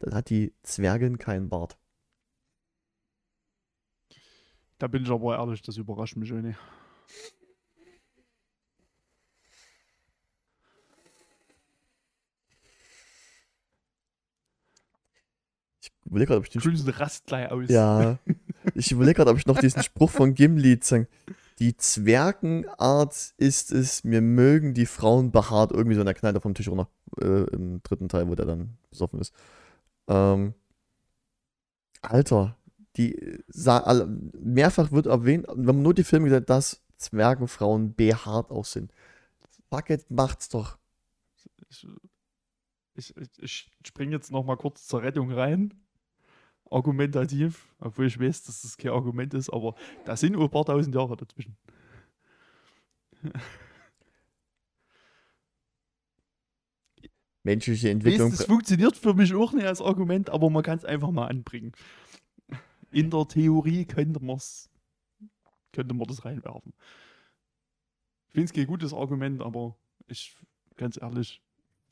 dann 0.00 0.14
hat 0.14 0.28
die 0.28 0.52
Zwergin 0.62 1.18
keinen 1.18 1.48
Bart. 1.48 1.78
Da 4.78 4.88
bin 4.88 5.04
ich 5.04 5.10
aber 5.10 5.36
ehrlich, 5.36 5.62
das 5.62 5.76
überrascht 5.76 6.16
mich 6.16 6.32
wenig. 6.32 6.56
Ich 15.80 15.92
will 16.04 16.26
gerade, 16.26 16.38
ob 16.38 16.44
ich 16.44 16.50
den. 16.50 16.60
Grüßen 16.60 16.88
Rastgleich 16.90 17.50
aus. 17.50 17.68
Ja. 17.70 18.18
Ich 18.74 18.92
überlege 18.92 19.16
gerade, 19.16 19.30
ob 19.30 19.38
ich 19.38 19.46
noch 19.46 19.58
diesen 19.58 19.82
Spruch 19.82 20.10
von 20.10 20.34
Gimli 20.34 20.78
sagen. 20.82 21.06
Die 21.58 21.76
Zwergenart 21.76 23.34
ist 23.36 23.72
es, 23.72 24.04
mir 24.04 24.20
mögen 24.20 24.74
die 24.74 24.86
Frauen 24.86 25.30
behaart. 25.30 25.72
Irgendwie 25.72 25.94
so 25.94 26.00
in 26.00 26.06
der 26.06 26.14
Kneipe 26.14 26.40
vom 26.40 26.54
Tisch 26.54 26.68
runter. 26.68 26.88
Äh, 27.20 27.44
Im 27.54 27.82
dritten 27.82 28.08
Teil, 28.08 28.28
wo 28.28 28.34
der 28.34 28.46
dann 28.46 28.78
besoffen 28.90 29.20
ist. 29.20 29.34
Ähm, 30.08 30.54
Alter, 32.00 32.56
die 32.96 33.42
alle- 33.66 34.06
mehrfach 34.40 34.92
wird 34.92 35.06
erwähnt, 35.06 35.46
wenn 35.48 35.64
man 35.64 35.82
nur 35.82 35.94
die 35.94 36.04
Filme 36.04 36.26
gesagt, 36.26 36.50
dass 36.50 36.82
Zwergenfrauen 36.96 37.94
behaart 37.94 38.50
sind. 38.66 38.92
Bucket 39.70 40.10
macht's 40.10 40.48
doch. 40.48 40.78
Ich, 41.70 41.86
ich, 42.94 43.16
ich, 43.16 43.38
ich 43.38 43.70
springe 43.84 44.12
jetzt 44.12 44.30
noch 44.30 44.44
mal 44.44 44.56
kurz 44.56 44.86
zur 44.86 45.02
Rettung 45.02 45.32
rein. 45.32 45.74
Argumentativ, 46.72 47.74
obwohl 47.78 48.06
ich 48.06 48.18
weiß, 48.18 48.44
dass 48.44 48.62
das 48.62 48.76
kein 48.76 48.92
Argument 48.92 49.34
ist, 49.34 49.50
aber 49.50 49.74
da 50.04 50.16
sind 50.16 50.32
nur 50.32 50.44
ein 50.44 50.50
paar 50.50 50.64
tausend 50.64 50.94
Jahre 50.94 51.16
dazwischen. 51.16 51.56
Menschliche 57.44 57.90
Entwicklung. 57.90 58.30
das 58.30 58.44
funktioniert 58.44 58.96
für 58.96 59.14
mich 59.14 59.34
auch 59.34 59.52
nicht 59.52 59.66
als 59.66 59.80
Argument, 59.80 60.30
aber 60.30 60.48
man 60.48 60.62
kann 60.62 60.78
es 60.78 60.84
einfach 60.84 61.10
mal 61.10 61.26
anbringen. 61.26 61.72
In 62.92 63.10
der 63.10 63.26
Theorie 63.26 63.84
könnte, 63.84 64.22
man's, 64.22 64.70
könnte 65.72 65.94
man 65.94 66.06
das 66.06 66.24
reinwerfen. 66.24 66.72
Ich 68.28 68.34
finde 68.34 68.44
es 68.46 68.52
kein 68.52 68.66
gutes 68.66 68.94
Argument, 68.94 69.42
aber 69.42 69.76
ich, 70.06 70.36
ganz 70.76 71.00
ehrlich, 71.00 71.42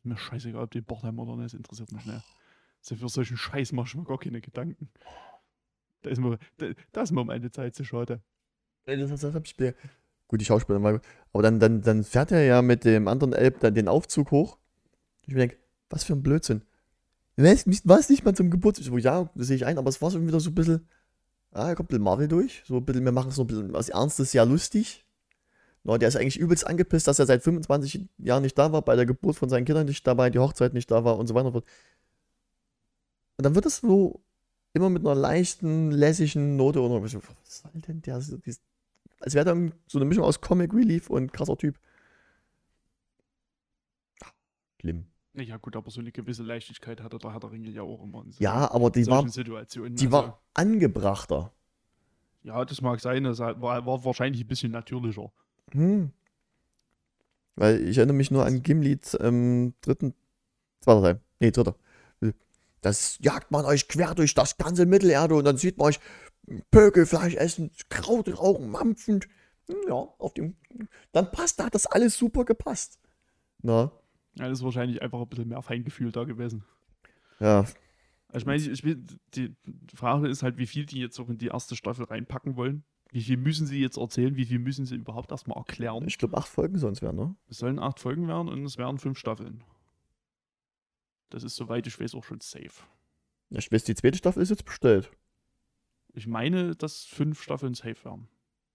mir 0.05 0.17
scheißegal, 0.17 0.63
ob 0.63 0.71
den 0.71 0.85
Bordheim 0.85 1.19
oder 1.19 1.37
nicht, 1.37 1.55
interessiert 1.55 1.91
mich 1.93 2.07
nicht. 2.07 2.25
Also 2.81 2.97
für 2.97 3.09
solchen 3.09 3.37
Scheiß 3.37 3.73
mache 3.73 3.89
ich 3.89 3.95
mir 3.95 4.05
gar 4.05 4.19
keine 4.19 4.41
Gedanken. 4.41 4.89
Da 6.03 6.11
ist 6.11 6.19
mir, 6.19 6.39
da, 6.57 6.67
da 6.93 7.03
ist 7.03 7.13
mir 7.13 7.25
meine 7.25 7.51
Zeit 7.51 7.75
zu 7.75 7.85
schade. 7.85 8.21
Das, 8.87 9.11
das, 9.11 9.21
das 9.21 9.35
hab 9.35 9.45
ich 9.47 9.59
mir. 9.59 9.75
Gut, 10.29 10.41
die 10.41 10.45
Schauspieler, 10.45 10.83
war- 10.83 11.01
aber 11.33 11.43
dann, 11.43 11.61
dann, 11.61 11.83
dann 11.83 12.05
fährt 12.05 12.33
er 12.33 12.43
ja 12.45 12.63
mit 12.63 12.85
dem 12.85 13.09
anderen 13.09 13.33
Elb 13.35 13.61
dann 13.61 13.75
den 13.75 13.89
Aufzug 13.89 14.31
hoch. 14.31 14.59
Ich 15.27 15.35
mir 15.35 15.41
denke, 15.41 15.57
was 15.91 16.05
für 16.05 16.15
ein 16.15 16.23
Blödsinn. 16.23 16.63
Nicht, 17.37 17.67
was 17.85 18.09
nicht 18.09 18.25
mal 18.25 18.35
zum 18.35 18.51
Geburtstag? 18.51 18.87
So, 18.87 18.97
ja, 18.99 19.31
das 19.35 19.47
sehe 19.49 19.57
ich 19.57 19.67
ein, 19.67 19.79
aber 19.79 19.89
es 19.89 20.01
war 20.01 20.11
so 20.11 20.21
wieder 20.27 20.41
so 20.41 20.51
ein 20.51 20.55
bisschen, 20.55 20.89
ah, 21.53 21.69
da 21.69 21.75
kommt 21.75 21.93
ein 21.93 22.01
Marvel 22.01 22.29
durch. 22.29 22.63
So 22.67 22.77
ein 22.77 22.85
bisschen, 22.85 23.05
wir 23.05 23.13
machen 23.13 23.31
so 23.31 23.43
ein 23.43 23.47
bisschen 23.47 23.73
was 23.73 23.89
Ernstes, 23.89 24.33
ja 24.33 24.43
lustig. 24.45 25.05
No, 25.83 25.97
der 25.97 26.09
ist 26.09 26.17
eigentlich 26.17 26.39
übelst 26.39 26.67
angepisst, 26.67 27.07
dass 27.09 27.19
er 27.19 27.27
seit 27.27 27.43
25 27.43 28.07
Jahren 28.19 28.43
nicht 28.43 28.59
da 28.59 28.71
war, 28.73 28.83
bei 28.83 28.97
der 28.97 29.07
Geburt 29.07 29.37
von 29.37 29.49
seinen 29.49 29.65
Kindern 29.65 29.87
nicht 29.87 30.07
dabei, 30.07 30.29
die 30.29 30.39
Hochzeit 30.39 30.75
nicht 30.75 30.91
da 30.91 31.05
war 31.05 31.19
und 31.19 31.27
so 31.27 31.35
weiter 31.35 31.47
und 31.47 31.53
so 31.55 31.61
fort. 31.61 31.71
Und 33.41 33.45
dann 33.45 33.55
wird 33.55 33.65
das 33.65 33.79
so 33.79 34.21
immer 34.75 34.91
mit 34.91 35.01
einer 35.01 35.15
leichten, 35.15 35.93
lässigen 35.93 36.57
Note 36.57 36.83
oder 36.83 37.03
was 37.03 37.13
soll 37.13 37.71
denn 37.73 38.03
der? 38.03 38.21
so 38.21 38.37
Als 39.19 39.33
wäre 39.33 39.47
dann 39.47 39.73
so 39.87 39.97
eine 39.97 40.05
Mischung 40.05 40.25
aus 40.25 40.43
Comic 40.43 40.75
Relief 40.75 41.09
und 41.09 41.33
krasser 41.33 41.57
Typ. 41.57 41.81
Schlimm. 44.79 45.07
Ja 45.33 45.57
gut, 45.57 45.75
aber 45.75 45.91
so 45.91 46.03
eine 46.03 46.13
gewisse 46.13 46.43
Leichtigkeit 46.43 47.01
hatte 47.01 47.17
der 47.17 47.33
Herr 47.33 47.41
der 47.41 47.51
Ringe 47.51 47.71
ja 47.71 47.81
auch 47.81 48.05
immer 48.05 48.23
in 48.27 48.33
so 48.33 48.45
Ja, 48.45 48.71
aber 48.71 48.91
die 48.91 49.07
war, 49.07 49.25
die 49.25 49.55
also, 49.55 50.13
war 50.13 50.43
angebrachter. 50.53 51.51
Ja, 52.43 52.63
das 52.67 52.83
mag 52.83 53.01
sein, 53.01 53.25
das 53.25 53.39
war, 53.39 53.59
war 53.63 54.05
wahrscheinlich 54.05 54.45
ein 54.45 54.49
bisschen 54.49 54.73
natürlicher. 54.73 55.33
Hm. 55.73 56.11
Weil 57.57 57.89
ich 57.89 57.97
erinnere 57.97 58.19
mich 58.19 58.31
nur 58.31 58.45
an 58.45 58.63
Gimlis 58.63 59.17
ähm, 59.19 59.73
dritten, 59.81 60.13
zweiter 60.81 61.01
Teil. 61.01 61.21
Nee, 61.39 61.53
dritter. 61.53 61.75
Das 62.81 63.19
jagt 63.21 63.51
man 63.51 63.65
euch 63.65 63.89
quer 63.89 64.15
durch 64.15 64.35
das 64.35 64.57
ganze 64.57 64.87
Mittelerde 64.87 65.35
und 65.35 65.45
dann 65.45 65.57
sieht 65.57 65.77
man 65.79 65.89
euch 65.89 66.01
Pökelfleisch 66.71 67.35
essen, 67.35 67.71
Kraut 67.89 68.29
rauchen, 68.39 68.71
mampfend. 68.71 69.29
Hm, 69.69 69.77
Ja, 69.89 69.95
auf 69.95 70.35
dem. 70.35 70.57
Dann 71.13 71.31
passt, 71.31 71.61
da 71.61 71.67
hat 71.67 71.75
das 71.75 71.87
alles 71.87 72.17
super 72.17 72.45
gepasst. 72.45 72.99
Na, 73.63 73.93
Ja, 74.35 74.49
das 74.49 74.59
ist 74.59 74.65
wahrscheinlich 74.65 75.03
einfach 75.03 75.21
ein 75.21 75.29
bisschen 75.29 75.49
mehr 75.49 75.63
Feingefühl 75.63 76.11
da 76.13 76.25
gewesen. 76.25 76.65
ja, 77.41 77.59
Also 78.29 78.39
ich 78.39 78.47
meine, 78.47 78.63
ich 78.63 78.85
will, 78.85 79.05
die 79.35 79.55
Frage 79.95 80.29
ist 80.29 80.43
halt, 80.43 80.57
wie 80.57 80.67
viel 80.67 80.87
die 80.87 81.01
jetzt 81.01 81.19
auch 81.21 81.29
in 81.29 81.39
die 81.39 81.49
erste 81.49 81.77
Staffel 81.77 82.05
reinpacken 82.07 82.57
wollen. 82.57 82.85
Wie 83.13 83.23
viel 83.23 83.37
müssen 83.37 83.67
sie 83.67 83.81
jetzt 83.81 83.97
erzählen? 83.99 84.37
Wie 84.37 84.45
viel 84.45 84.61
müssen 84.61 84.87
sie 84.87 84.95
überhaupt 84.95 85.33
erstmal 85.33 85.59
erklären? 85.59 86.05
ich 86.07 86.17
glaube, 86.17 86.37
acht 86.37 86.49
Folgen 86.49 86.79
sollen 86.79 86.93
es 86.93 87.03
werden, 87.03 87.17
ne? 87.17 87.35
Es 87.49 87.59
sollen 87.59 87.81
acht 87.81 87.99
Folgen 87.99 88.29
werden 88.29 88.49
und 88.49 88.65
es 88.65 88.79
werden 88.79 88.99
fünf 88.99 89.19
Staffeln. 89.19 89.65
Das 91.31 91.43
ist, 91.45 91.57
soweit 91.57 91.87
ich 91.87 91.99
weiß, 91.99 92.15
auch 92.15 92.25
schon 92.25 92.41
safe. 92.41 92.83
Ich 93.51 93.71
weiß, 93.73 93.85
die 93.85 93.95
zweite 93.95 94.19
Staffel 94.19 94.43
ist 94.43 94.51
jetzt 94.51 94.65
bestellt. 94.65 95.11
Ich 96.13 96.27
meine, 96.27 96.75
dass 96.75 97.05
fünf 97.05 97.43
Staffeln 97.43 97.75
safe 97.75 98.05
werden. 98.05 98.29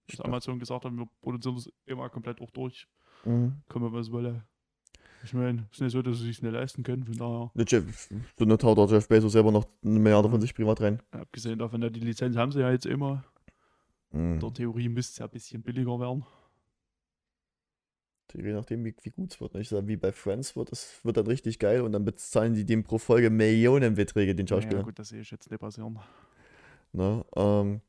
Dass 0.06 0.14
Stark. 0.14 0.28
Amazon 0.28 0.58
gesagt 0.58 0.84
haben, 0.84 0.96
wir 0.98 1.08
produzieren 1.20 1.56
das 1.56 1.70
immer 1.84 2.08
komplett 2.08 2.40
auch 2.40 2.50
durch. 2.50 2.86
Mhm. 3.24 3.60
Kommen 3.68 3.84
wir 3.92 3.98
was 3.98 4.10
wolle. 4.10 4.44
Ich 5.24 5.32
meine, 5.34 5.66
es 5.70 5.76
ist 5.78 5.80
nicht 5.82 5.92
so, 5.92 6.02
dass 6.02 6.18
sie 6.18 6.26
sich 6.26 6.42
nicht 6.42 6.52
leisten 6.52 6.82
können, 6.82 7.04
von 7.04 7.16
daher, 7.16 7.50
Der 7.54 7.64
Jeff, 7.66 8.08
so 8.38 8.44
eine 8.44 8.56
haut 8.62 8.78
der 8.78 8.86
Jeff 8.86 9.08
Bezos 9.08 9.32
selber 9.32 9.50
noch 9.50 9.66
eine 9.82 9.98
Milliarde 9.98 10.28
von 10.30 10.40
sich 10.40 10.54
privat 10.54 10.80
rein. 10.80 11.02
abgesehen 11.10 11.58
davon, 11.58 11.82
ja, 11.82 11.90
die 11.90 12.00
Lizenz 12.00 12.36
haben 12.36 12.52
sie 12.52 12.60
ja 12.60 12.70
jetzt 12.70 12.86
immer. 12.86 13.24
In 14.12 14.34
Mhm. 14.36 14.40
der 14.40 14.52
Theorie 14.54 14.88
müsste 14.88 15.12
es 15.12 15.18
ja 15.18 15.24
ein 15.26 15.30
bisschen 15.30 15.62
billiger 15.62 15.98
werden. 15.98 16.24
Je 18.34 18.52
nachdem, 18.52 18.84
wie, 18.84 18.94
wie 19.02 19.10
gut 19.10 19.32
es 19.32 19.40
wird. 19.40 19.54
ne? 19.54 19.60
Ich 19.60 19.68
sage, 19.68 19.86
wie 19.88 19.96
bei 19.96 20.12
Friends 20.12 20.56
wird, 20.56 20.70
es 20.72 21.00
wird 21.04 21.16
dann 21.16 21.26
richtig 21.26 21.58
geil 21.58 21.80
und 21.82 21.92
dann 21.92 22.04
bezahlen 22.04 22.54
die 22.54 22.64
dem 22.64 22.82
pro 22.84 22.98
Folge 22.98 23.30
Millionenbeträge, 23.30 24.34
den 24.34 24.46
Ja, 24.46 24.56
Schauspielern. 24.56 24.84
gut, 24.84 24.98
das 24.98 25.08
sehe 25.08 25.20
ich 25.20 25.30
jetzt 25.30 25.50
nicht 25.50 25.60
passieren. 25.60 25.98
Ne? 26.92 27.24
Ähm, 27.36 27.80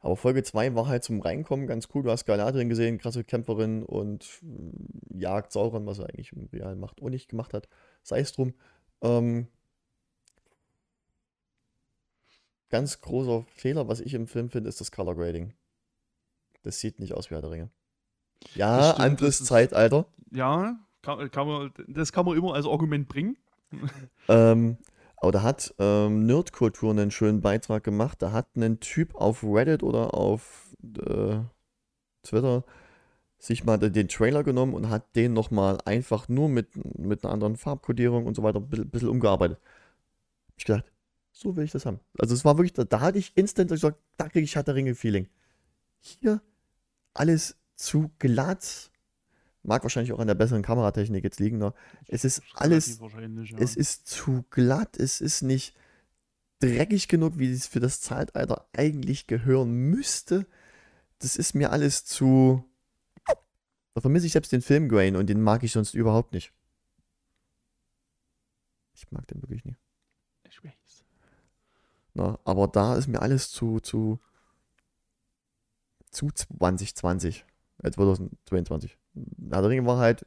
aber 0.00 0.16
Folge 0.16 0.42
2 0.44 0.74
war 0.76 0.86
halt 0.86 1.02
zum 1.02 1.20
Reinkommen 1.20 1.66
ganz 1.66 1.88
cool. 1.94 2.04
Du 2.04 2.10
hast 2.10 2.24
Galadriel 2.24 2.68
gesehen, 2.68 2.98
krasse 2.98 3.24
Kämpferin 3.24 3.82
und 3.82 4.40
äh, 4.44 5.18
jagt 5.18 5.52
Sauron, 5.52 5.86
was 5.86 5.98
er 5.98 6.06
eigentlich 6.06 6.32
im 6.32 6.46
Real 6.52 6.76
macht 6.76 7.00
und 7.00 7.10
nicht 7.10 7.28
gemacht 7.28 7.52
hat. 7.52 7.68
Sei 8.02 8.20
es 8.20 8.32
drum. 8.32 8.54
Ähm, 9.02 9.48
ganz 12.68 13.00
großer 13.00 13.44
Fehler, 13.48 13.88
was 13.88 14.00
ich 14.00 14.14
im 14.14 14.26
Film 14.28 14.50
finde, 14.50 14.68
ist 14.68 14.80
das 14.80 14.92
Color 14.92 15.16
Grading. 15.16 15.54
Das 16.62 16.78
sieht 16.80 17.00
nicht 17.00 17.14
aus 17.14 17.30
wie 17.30 17.34
Herr 17.34 17.40
der 17.42 17.50
Ringe. 17.50 17.70
Ja, 18.54 18.92
anderes 18.92 19.44
Zeitalter. 19.44 20.06
Ja, 20.30 20.78
kann, 21.02 21.30
kann 21.30 21.46
man, 21.46 21.72
das 21.86 22.12
kann 22.12 22.26
man 22.26 22.36
immer 22.36 22.54
als 22.54 22.66
Argument 22.66 23.08
bringen. 23.08 23.36
Ähm, 24.30 24.76
aber 25.16 25.32
da 25.32 25.42
hat 25.42 25.74
ähm, 25.78 26.26
Nerdkultur 26.26 26.90
einen 26.90 27.10
schönen 27.10 27.40
Beitrag 27.40 27.82
gemacht. 27.82 28.20
Da 28.20 28.30
hat 28.30 28.56
ein 28.56 28.78
Typ 28.78 29.14
auf 29.14 29.42
Reddit 29.42 29.82
oder 29.82 30.12
auf 30.12 30.76
äh, 30.82 31.38
Twitter 32.22 32.64
sich 33.38 33.64
mal 33.64 33.78
den 33.78 34.08
Trailer 34.08 34.42
genommen 34.42 34.74
und 34.74 34.90
hat 34.90 35.16
den 35.16 35.32
nochmal 35.32 35.78
einfach 35.84 36.28
nur 36.28 36.48
mit, 36.48 36.68
mit 36.98 37.24
einer 37.24 37.32
anderen 37.32 37.56
Farbkodierung 37.56 38.26
und 38.26 38.34
so 38.34 38.42
weiter 38.42 38.58
ein 38.60 38.90
bisschen, 38.90 39.08
umgearbeitet. 39.08 39.58
Ich 40.56 40.64
gedacht, 40.64 40.92
so 41.30 41.56
will 41.56 41.64
ich 41.64 41.70
das 41.70 41.86
haben. 41.86 42.00
Also 42.18 42.34
es 42.34 42.44
war 42.44 42.58
wirklich, 42.58 42.72
da, 42.72 42.84
da 42.84 43.00
hatte 43.00 43.18
ich 43.18 43.36
instant 43.36 43.70
gesagt, 43.70 43.98
da 44.16 44.28
kriege 44.28 44.44
ich 44.44 44.56
Ringe-Feeling. 44.56 45.28
Hier 46.00 46.42
alles 47.14 47.57
zu 47.78 48.10
glatt. 48.18 48.90
Mag 49.62 49.82
wahrscheinlich 49.82 50.12
auch 50.12 50.18
an 50.18 50.26
der 50.26 50.34
besseren 50.34 50.62
Kameratechnik 50.62 51.24
jetzt 51.24 51.40
liegen. 51.40 51.58
Ne? 51.58 51.72
Es 52.06 52.24
ist 52.24 52.42
alles 52.54 52.98
ja. 52.98 53.58
es 53.58 53.76
ist 53.76 54.06
zu 54.06 54.44
glatt, 54.50 54.96
es 54.98 55.20
ist 55.20 55.42
nicht 55.42 55.74
dreckig 56.60 57.08
genug, 57.08 57.38
wie 57.38 57.52
es 57.52 57.66
für 57.66 57.80
das 57.80 58.00
Zeitalter 58.00 58.66
eigentlich 58.76 59.26
gehören 59.26 59.70
müsste. 59.72 60.46
Das 61.20 61.36
ist 61.36 61.54
mir 61.54 61.70
alles 61.70 62.04
zu. 62.04 62.64
Da 63.94 64.00
vermisse 64.00 64.26
ich 64.26 64.32
selbst 64.32 64.52
den 64.52 64.62
Filmgrain 64.62 65.16
und 65.16 65.26
den 65.26 65.42
mag 65.42 65.62
ich 65.64 65.72
sonst 65.72 65.94
überhaupt 65.94 66.32
nicht. 66.32 66.52
Ich 68.94 69.10
mag 69.10 69.26
den 69.28 69.42
wirklich 69.42 69.64
nicht. 69.64 69.80
ich 70.48 70.62
weiß. 70.62 71.04
Na, 72.14 72.38
aber 72.44 72.68
da 72.68 72.96
ist 72.96 73.08
mir 73.08 73.22
alles 73.22 73.50
zu, 73.50 73.80
zu, 73.80 74.20
zu 76.10 76.30
2020. 76.30 77.44
Äh, 77.82 77.90
2022. 77.90 78.96
Herr 79.50 79.62
der 79.62 79.70
Ringe 79.70 79.86
war 79.86 79.98
halt 79.98 80.26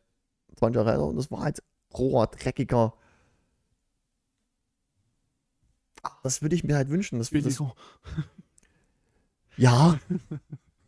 20 0.56 0.76
Jahre 0.78 0.92
älter 0.92 1.06
und 1.06 1.16
das 1.16 1.32
war 1.32 1.42
halt 1.42 1.64
roher, 1.94 2.28
dreckiger. 2.28 2.94
Ah, 6.04 6.18
Das 6.24 6.42
würde 6.42 6.56
ich 6.56 6.64
mir 6.64 6.76
halt 6.76 6.90
wünschen. 6.90 7.20
Das, 7.20 7.30
das, 7.30 7.44
Billiger. 7.44 7.76
ja, 9.58 10.00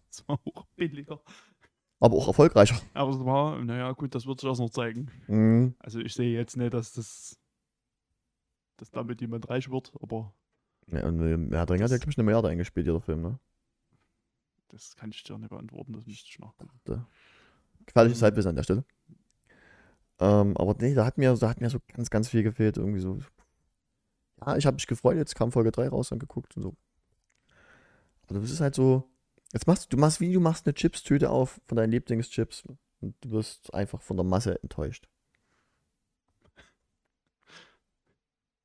Das 0.10 0.28
war 0.28 0.40
auch 0.54 0.66
billiger. 0.76 1.20
aber 2.00 2.16
auch 2.18 2.28
erfolgreicher. 2.28 2.80
Aber 2.94 3.12
es 3.12 3.20
war, 3.26 3.60
naja, 3.64 3.92
gut, 3.94 4.14
das 4.14 4.26
wird 4.28 4.40
sich 4.40 4.48
erst 4.50 4.62
noch 4.62 4.70
zeigen. 4.70 5.10
Mhm. 5.28 5.76
Also 5.80 6.00
ich 6.00 6.14
sehe 6.14 6.32
jetzt 6.38 6.56
nicht, 6.58 6.74
dass 6.74 6.94
das 6.94 7.38
dass 8.78 8.90
damit 8.92 9.22
jemand 9.22 9.50
reich 9.50 9.70
wird, 9.70 9.94
aber 10.02 10.34
Ja, 10.88 11.06
und 11.08 11.20
äh, 11.22 11.56
Herr 11.56 11.66
der 11.66 11.76
Ringe 11.76 11.84
hat 11.86 11.92
ja, 11.92 11.98
glaube 11.98 12.12
ich, 12.12 12.18
eine 12.18 12.26
Milliarde 12.26 12.50
eingespielt, 12.50 12.86
jeder 12.88 13.02
Film, 13.02 13.22
ne? 13.22 13.40
Das 14.74 14.96
kann 14.96 15.12
ich 15.12 15.24
dir 15.24 15.38
nicht 15.38 15.50
beantworten, 15.50 15.94
das 15.94 16.06
müsste 16.06 16.30
ich 16.30 16.40
nachgucken. 16.40 17.06
Gefährliches 17.86 18.22
Mhm. 18.22 18.24
Halbwissen 18.26 18.50
an 18.50 18.56
der 18.56 18.64
Stelle. 18.64 18.86
Ähm, 20.20 20.58
aber 20.58 20.76
nee, 20.80 20.94
da 20.94 21.06
hat 21.06 21.18
mir, 21.18 21.34
da 21.36 21.50
hat 21.50 21.62
mir 21.62 21.70
so 21.70 21.80
ganz, 21.94 22.10
ganz 22.10 22.30
viel 22.30 22.44
gefehlt. 22.44 22.78
Irgendwie 22.78 23.00
so. 23.00 23.20
ja, 24.46 24.58
ich 24.58 24.66
habe 24.66 24.76
mich 24.76 24.88
gefreut, 24.88 25.18
jetzt 25.18 25.36
kam 25.36 25.52
Folge 25.52 25.72
3 25.72 25.90
raus 25.90 26.12
und 26.12 26.20
geguckt 26.20 26.56
und 26.58 26.64
so. 26.64 26.76
Aber 28.24 28.40
das 28.40 28.52
ist 28.52 28.62
halt 28.62 28.76
so, 28.76 29.10
jetzt 29.52 29.68
machst 29.68 29.86
du, 29.86 29.96
du 29.96 30.02
machst 30.02 30.20
wie, 30.22 30.34
du 30.34 30.40
machst 30.40 30.66
eine 30.66 30.74
Chips-Tüte 30.74 31.30
auf 31.30 31.60
von 31.68 31.76
deinen 31.78 31.92
Lieblingschips 31.92 32.64
und 33.02 33.16
du 33.22 33.32
wirst 33.32 33.74
einfach 33.74 34.02
von 34.02 34.18
der 34.18 34.24
Masse 34.24 34.62
enttäuscht. 34.64 35.08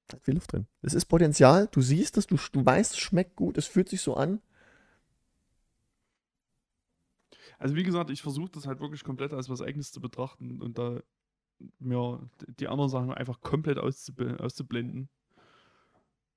Da 0.06 0.16
hat 0.16 0.24
viel 0.24 0.34
Luft 0.34 0.52
drin. 0.52 0.66
Es 0.80 0.94
ist 0.94 1.04
Potenzial, 1.06 1.68
du 1.70 1.82
siehst 1.82 2.16
es, 2.16 2.26
du, 2.26 2.36
du 2.52 2.64
weißt, 2.64 2.92
es 2.92 2.98
schmeckt 2.98 3.36
gut, 3.36 3.58
es 3.58 3.66
fühlt 3.66 3.88
sich 3.88 4.00
so 4.00 4.14
an. 4.14 4.40
Also 7.58 7.74
wie 7.74 7.82
gesagt, 7.82 8.10
ich 8.10 8.22
versuche 8.22 8.50
das 8.50 8.66
halt 8.66 8.80
wirklich 8.80 9.04
komplett 9.04 9.32
als 9.32 9.48
was 9.48 9.60
Eigenes 9.60 9.92
zu 9.92 10.00
betrachten 10.00 10.62
und 10.62 10.78
da 10.78 11.00
mir 11.80 12.30
die 12.58 12.68
anderen 12.68 12.88
Sachen 12.88 13.12
einfach 13.12 13.40
komplett 13.40 13.78
auszublenden. 13.78 15.08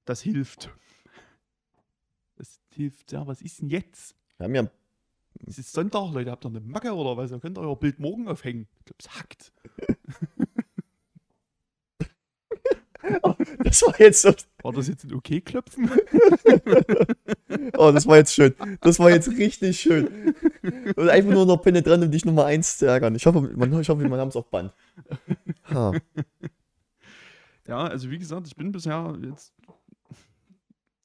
Das 0.05 0.21
hilft. 0.21 0.71
Das 2.35 2.59
hilft. 2.73 3.11
Ja, 3.11 3.27
was 3.27 3.41
ist 3.41 3.61
denn 3.61 3.69
jetzt? 3.69 4.15
Wir 4.37 4.45
haben 4.45 4.55
ja. 4.55 4.71
Es 5.45 5.59
ist 5.59 5.71
Sonntag, 5.71 6.11
Leute, 6.11 6.31
habt 6.31 6.45
ihr 6.45 6.49
eine 6.49 6.59
Macke 6.59 6.93
oder 6.93 7.15
was? 7.15 7.31
Ihr 7.31 7.39
könnt 7.39 7.57
euer 7.57 7.77
Bild 7.77 7.99
morgen 7.99 8.27
aufhängen. 8.27 8.67
Ich 8.79 8.85
glaube, 8.85 8.97
es 8.99 9.15
hackt. 9.15 9.53
das 13.63 13.81
war 13.83 13.99
jetzt 13.99 14.21
so. 14.21 14.33
War 14.63 14.73
das 14.73 14.87
jetzt 14.87 15.03
ein 15.05 15.13
Okay-Klopfen? 15.13 15.89
oh, 17.77 17.91
das 17.91 18.07
war 18.07 18.17
jetzt 18.17 18.33
schön. 18.33 18.53
Das 18.81 18.99
war 18.99 19.09
jetzt 19.09 19.29
richtig 19.29 19.79
schön. 19.79 20.35
Und 20.95 21.09
einfach 21.09 21.31
nur 21.31 21.45
noch 21.45 21.57
penetrant, 21.57 22.03
um 22.03 22.11
dich 22.11 22.25
Nummer 22.25 22.45
1 22.45 22.77
zu 22.77 22.85
ärgern. 22.85 23.15
Ich 23.15 23.25
hoffe, 23.25 23.41
man, 23.41 23.79
ich 23.79 23.89
hoffe, 23.89 24.07
man 24.07 24.19
haben 24.19 24.29
es 24.29 24.35
auf 24.35 24.49
Band. 24.49 24.73
Ha. 25.73 25.93
Ja, 27.67 27.83
also 27.83 28.09
wie 28.09 28.19
gesagt, 28.19 28.47
ich 28.47 28.55
bin 28.55 28.71
bisher 28.71 29.17
jetzt. 29.23 29.53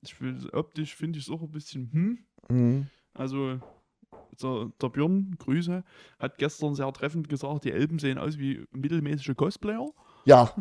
Ich 0.03 0.21
will, 0.21 0.49
optisch 0.53 0.95
finde 0.95 1.19
ich 1.19 1.27
es 1.27 1.31
auch 1.31 1.43
ein 1.43 1.51
bisschen 1.51 1.91
hm. 1.93 2.19
Mhm. 2.49 2.87
Also, 3.15 3.59
der, 4.43 4.71
der 4.81 4.89
Björn, 4.89 5.37
Grüße, 5.39 5.83
hat 6.19 6.39
gestern 6.39 6.75
sehr 6.75 6.93
treffend 6.93 7.29
gesagt, 7.29 7.65
die 7.65 7.73
Elben 7.73 7.99
sehen 7.99 8.19
aus 8.19 8.39
wie 8.39 8.67
mittelmäßige 8.73 9.35
Cosplayer. 9.37 9.89
Ja. 10.25 10.55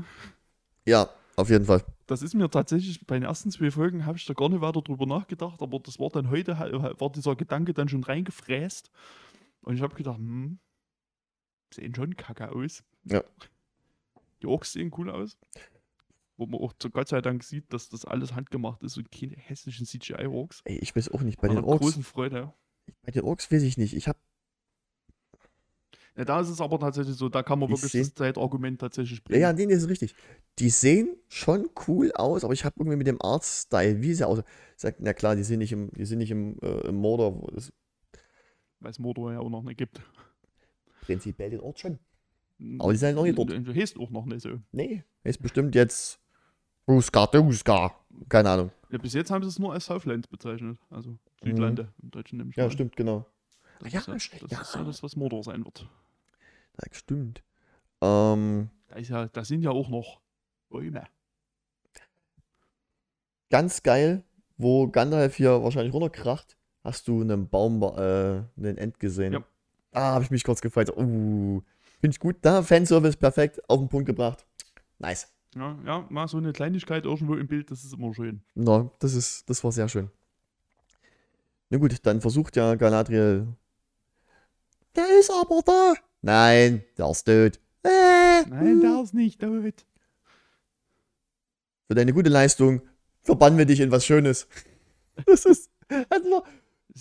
Ja, 0.85 1.09
auf 1.35 1.49
jeden 1.49 1.65
Fall. 1.65 1.83
Das 2.07 2.21
ist 2.21 2.33
mir 2.33 2.49
tatsächlich 2.49 3.05
bei 3.05 3.15
den 3.15 3.23
ersten 3.23 3.51
zwei 3.51 3.71
Folgen 3.71 4.05
habe 4.05 4.17
ich 4.17 4.25
da 4.25 4.33
gar 4.33 4.49
nicht 4.49 4.61
weiter 4.61 4.81
drüber 4.81 5.05
nachgedacht, 5.05 5.61
aber 5.61 5.79
das 5.79 5.99
war 5.99 6.09
dann 6.09 6.29
heute, 6.29 6.57
war 6.57 7.11
dieser 7.11 7.35
Gedanke 7.35 7.73
dann 7.73 7.89
schon 7.89 8.03
reingefräst. 8.03 8.89
Und 9.61 9.75
ich 9.75 9.81
habe 9.81 9.95
gedacht, 9.95 10.17
hm, 10.17 10.59
sehen 11.73 11.95
schon 11.95 12.15
kacke 12.15 12.51
aus. 12.51 12.83
Ja. 13.03 13.23
Die 14.41 14.47
Orks 14.47 14.73
sehen 14.73 14.91
cool 14.97 15.09
aus. 15.09 15.37
Wo 16.37 16.45
man 16.45 16.59
auch 16.59 16.73
Gott 16.91 17.07
sei 17.07 17.21
Dank 17.21 17.43
sieht, 17.43 17.71
dass 17.71 17.89
das 17.89 18.05
alles 18.05 18.33
handgemacht 18.35 18.83
ist 18.83 18.97
und 18.97 19.09
keine 19.11 19.35
hässlichen 19.35 19.85
CGI-Orks. 19.85 20.61
Ey, 20.65 20.77
ich 20.77 20.95
weiß 20.95 21.09
auch 21.09 21.21
nicht. 21.21 21.39
Bei 21.39 21.47
den 21.47 21.63
Orks. 21.63 21.81
großen 21.81 22.03
Freude. 22.03 22.53
Bei 23.03 23.11
den 23.11 23.23
Orks 23.23 23.51
weiß 23.51 23.63
ich 23.63 23.77
nicht. 23.77 23.95
Ich 23.95 24.07
habe 24.07 24.19
ja, 26.17 26.23
da 26.23 26.39
ist 26.39 26.49
es 26.49 26.61
aber 26.61 26.79
tatsächlich 26.79 27.15
so, 27.15 27.27
da 27.27 27.43
kann 27.43 27.59
man 27.59 27.67
die 27.67 27.73
wirklich 27.73 27.91
sehen, 27.91 28.03
das 28.03 28.13
Zeitargument 28.13 28.79
tatsächlich 28.79 29.21
bringen. 29.21 29.41
Ja, 29.41 29.49
ja, 29.49 29.53
nee, 29.53 29.65
nee, 29.65 29.73
ist 29.73 29.89
richtig. 29.89 30.15
Die 30.59 30.69
sehen 30.69 31.17
schon 31.27 31.69
cool 31.87 32.13
aus, 32.13 32.45
aber 32.45 32.53
ich 32.53 32.63
habe 32.63 32.75
irgendwie 32.79 32.97
mit 32.97 33.07
dem 33.07 33.21
Artstyle, 33.21 34.01
wie 34.01 34.13
sie 34.13 34.25
aus. 34.25 34.41
Sagt, 34.77 35.01
na 35.01 35.13
klar, 35.13 35.35
die 35.35 35.43
sind 35.43 35.59
nicht 35.59 35.73
im, 35.73 35.91
die 35.91 36.05
sind 36.05 36.19
nicht 36.19 36.31
im, 36.31 36.57
äh, 36.61 36.87
im 36.87 36.95
Mordor. 36.95 37.41
Weil 38.79 38.91
es 38.91 38.99
Mordor 38.99 39.33
ja 39.33 39.39
auch 39.39 39.49
noch 39.49 39.63
nicht 39.63 39.77
gibt. 39.77 40.01
Prinzipiell 41.01 41.49
den 41.49 41.59
Ort 41.59 41.79
schon. 41.79 41.99
Aber 42.79 42.93
die 42.93 42.97
sind 42.97 43.15
noch 43.15 43.23
nicht 43.23 43.37
dort. 43.37 43.49
Du 43.51 43.75
heißt 43.75 43.99
auch 43.99 44.09
noch 44.09 44.25
nicht 44.25 44.41
so. 44.41 44.61
Nee, 44.71 45.03
ist 45.23 45.41
bestimmt 45.41 45.75
jetzt 45.75 46.21
Ruska, 46.87 47.27
Duska. 47.27 47.93
Keine 48.29 48.49
Ahnung. 48.51 48.71
Ja, 48.89 48.99
bis 48.99 49.13
jetzt 49.13 49.31
haben 49.31 49.43
sie 49.43 49.49
es 49.49 49.59
nur 49.59 49.73
als 49.73 49.85
Southland 49.85 50.29
bezeichnet. 50.29 50.79
Also 50.89 51.17
Südlande 51.43 51.83
mhm. 51.83 51.89
im 52.03 52.11
Deutschen 52.11 52.37
nämlich. 52.37 52.55
Ja, 52.55 52.63
mal. 52.65 52.71
stimmt, 52.71 52.95
genau. 52.95 53.25
Das 53.81 53.91
ja, 53.91 53.99
ist 53.99 54.07
ja, 54.07 54.13
das 54.13 54.51
ja. 54.51 54.61
ist 54.61 54.75
ja 54.75 54.83
das, 54.85 55.03
was 55.03 55.17
Mordor 55.17 55.43
sein 55.43 55.65
wird. 55.65 55.85
Ja, 56.77 56.93
stimmt. 56.93 57.43
Ähm, 58.02 58.69
da, 58.88 58.95
ist 58.95 59.10
ja, 59.10 59.27
da 59.27 59.43
sind 59.43 59.61
ja 59.61 59.72
auch 59.72 59.89
noch 59.89 60.22
Bäume. 60.69 61.03
Ganz 63.49 63.84
geil, 63.84 64.23
wo 64.57 64.88
Gandalf 64.88 65.35
hier 65.35 65.64
wahrscheinlich 65.64 65.93
runterkracht, 65.93 66.57
hast 66.84 67.07
du 67.07 67.22
einen 67.22 67.47
Baum, 67.47 67.81
äh, 67.81 68.43
einen 68.57 68.77
End 68.77 68.99
gesehen. 68.99 69.34
Ja. 69.34 69.43
Ah, 69.91 70.14
habe 70.14 70.23
ich 70.23 70.31
mich 70.31 70.43
kurz 70.43 70.61
gefreut. 70.61 70.89
Uh, 70.89 71.61
Finde 72.02 72.14
ich 72.14 72.19
gut. 72.19 72.38
Da, 72.41 72.61
Fanservice 72.64 73.18
perfekt, 73.18 73.61
auf 73.69 73.80
den 73.80 73.88
Punkt 73.88 74.06
gebracht. 74.06 74.45
Nice. 74.99 75.31
Ja, 75.56 75.77
ja, 75.85 76.06
mal 76.10 76.27
so 76.27 76.38
eine 76.38 76.52
Kleinigkeit 76.52 77.06
irgendwo 77.06 77.35
im 77.35 77.47
Bild, 77.47 77.72
das 77.72 77.85
ist 77.85 77.93
immer 77.93 78.14
schön. 78.14 78.41
Na, 78.56 78.91
das 78.99 79.14
ist, 79.14 79.49
das 79.49 79.64
war 79.64 79.72
sehr 79.72 79.88
schön. 79.88 80.11
Na 81.69 81.77
gut, 81.77 82.06
dann 82.06 82.19
versucht 82.19 82.57
ja 82.57 82.76
Galadriel. 82.76 83.47
Der 84.95 85.19
ist 85.19 85.31
aber 85.31 85.61
da. 85.65 85.93
Nein, 86.26 86.84
der 86.97 87.11
ist 87.11 87.23
tot. 87.23 87.60
Äh, 87.84 88.49
Nein, 88.49 88.81
der 88.81 88.99
ist 89.03 89.14
nicht 89.14 89.39
tot. 89.39 89.85
Für 91.88 91.93
deine 91.93 92.14
gute 92.14 92.31
Leistung 92.31 92.81
verbannen 93.22 93.60
wir 93.60 93.68
dich 93.68 93.80
in 93.80 93.91
was 93.91 94.06
Schönes. 94.06 94.47
Das 95.27 95.45
ist. 95.45 95.72
Also, 96.10 96.43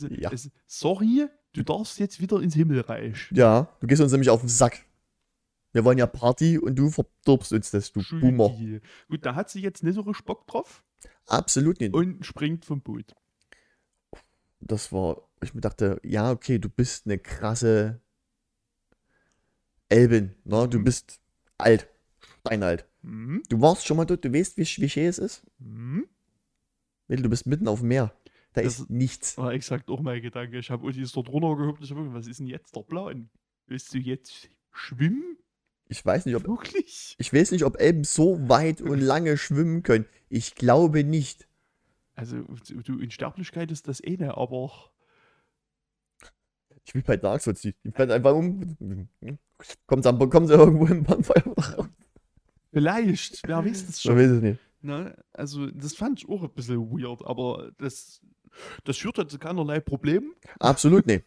ja. 0.09 0.31
Sorry, 0.69 1.27
du 1.53 1.65
darfst 1.65 1.99
jetzt 1.99 2.21
wieder 2.21 2.41
ins 2.41 2.55
Himmelreich. 2.55 3.29
Ja, 3.33 3.77
du 3.81 3.89
gehst 3.89 4.01
uns 4.01 4.13
nämlich 4.13 4.31
auf 4.31 4.39
den 4.39 4.49
Sack. 4.49 4.85
Wir 5.73 5.85
wollen 5.85 5.99
ja 5.99 6.07
Party 6.07 6.57
und 6.57 6.77
du 6.77 6.91
verdirbst 6.91 7.53
uns 7.53 7.73
das, 7.73 7.91
du 7.91 8.03
Schön 8.03 8.21
Boomer. 8.21 8.57
Gut, 9.09 9.27
da 9.27 9.35
hat 9.35 9.51
sie 9.51 9.63
jetzt 9.63 9.83
nicht 9.83 9.97
so 9.97 10.03
richtig 10.03 10.27
Bock 10.27 10.47
drauf. 10.47 10.85
Absolut 11.27 11.81
nicht. 11.81 11.93
Und 11.93 12.25
springt 12.25 12.65
vom 12.65 12.83
Boot. 12.83 13.17
Das 14.61 14.93
war, 14.93 15.23
ich 15.43 15.55
mir 15.55 15.61
dachte, 15.61 15.99
ja, 16.05 16.31
okay, 16.31 16.61
du 16.61 16.69
bist 16.69 17.07
eine 17.07 17.19
krasse 17.19 18.01
Elbin, 19.89 20.35
ne? 20.45 20.69
Du 20.69 20.83
bist 20.83 21.21
alt, 21.59 21.89
steinalt. 22.41 22.87
Mhm. 23.03 23.43
Du 23.49 23.61
warst 23.61 23.87
schon 23.87 23.97
mal 23.97 24.05
dort, 24.05 24.25
du 24.25 24.33
weißt, 24.33 24.57
wie, 24.57 24.63
wie 24.63 24.89
schön 24.89 25.07
es 25.07 25.19
ist. 25.19 25.43
Mhm. 25.59 26.07
Du 27.09 27.29
bist 27.29 27.47
mitten 27.47 27.69
auf 27.69 27.81
dem 27.81 27.89
Meer. 27.89 28.15
Da 28.55 28.63
das 28.63 28.81
ist 28.81 28.91
nichts. 28.91 29.37
War 29.37 29.53
exakt 29.53 29.91
auch 29.91 30.01
mein 30.01 30.23
Gedanke. 30.23 30.59
Ich 30.59 30.71
habe 30.71 30.87
Utis 30.87 31.13
dort 31.13 31.29
runtergehoben. 31.29 31.83
Ich 31.83 31.91
habe 31.91 32.15
was 32.15 32.27
ist 32.27 32.39
denn 32.39 32.47
jetzt 32.47 32.75
der 32.75 32.83
Plan? 32.83 33.29
Willst 33.67 33.93
du 33.93 33.99
jetzt 33.99 34.49
schwimmen? 34.73 35.37
Ich 35.89 36.05
weiß 36.05 36.25
nicht, 36.27 36.37
ob. 36.37 36.47
Wirklich? 36.47 37.15
Ich 37.19 37.33
weiß 37.33 37.51
nicht, 37.51 37.65
ob 37.65 37.81
Elben 37.81 38.05
so 38.05 38.49
weit 38.49 38.81
und 38.81 39.01
lange 39.01 39.37
schwimmen 39.37 39.83
können. 39.83 40.07
Ich 40.29 40.55
glaube 40.55 41.05
nicht. 41.05 41.49
Also, 42.15 42.43
du, 42.85 42.99
in 43.01 43.11
Sterblichkeit 43.11 43.71
ist 43.71 43.89
das 43.89 44.03
eh 44.03 44.17
ne, 44.17 44.37
aber. 44.37 44.91
Ich 46.85 46.95
will 46.95 47.03
bei 47.03 47.17
Dark 47.17 47.41
Souls, 47.41 47.63
die 47.63 47.75
fällt 47.93 48.11
einfach 48.11 48.35
um. 48.35 48.77
Kommt 49.87 50.05
dann, 50.05 50.19
kommen 50.31 50.47
sie 50.47 50.55
irgendwo 50.55 50.87
im 50.87 51.03
Bonfire 51.03 51.49
raus. 51.49 51.89
Vielleicht, 52.73 53.47
wer 53.47 53.65
weiß 53.65 53.89
es 53.89 54.03
schon. 54.03 54.19
Ich 54.19 54.25
weiß 54.25 54.31
es 54.33 54.43
nicht. 54.43 54.61
Ne? 54.83 55.17
Also, 55.33 55.67
das 55.71 55.95
fand 55.95 56.23
ich 56.23 56.29
auch 56.29 56.43
ein 56.43 56.51
bisschen 56.51 56.91
weird, 56.91 57.25
aber 57.25 57.73
das, 57.79 58.21
das 58.85 58.99
führt 58.99 59.17
halt 59.17 59.31
zu 59.31 59.39
keinerlei 59.39 59.81
Problemen. 59.81 60.35
Absolut 60.59 61.07
nicht. 61.07 61.25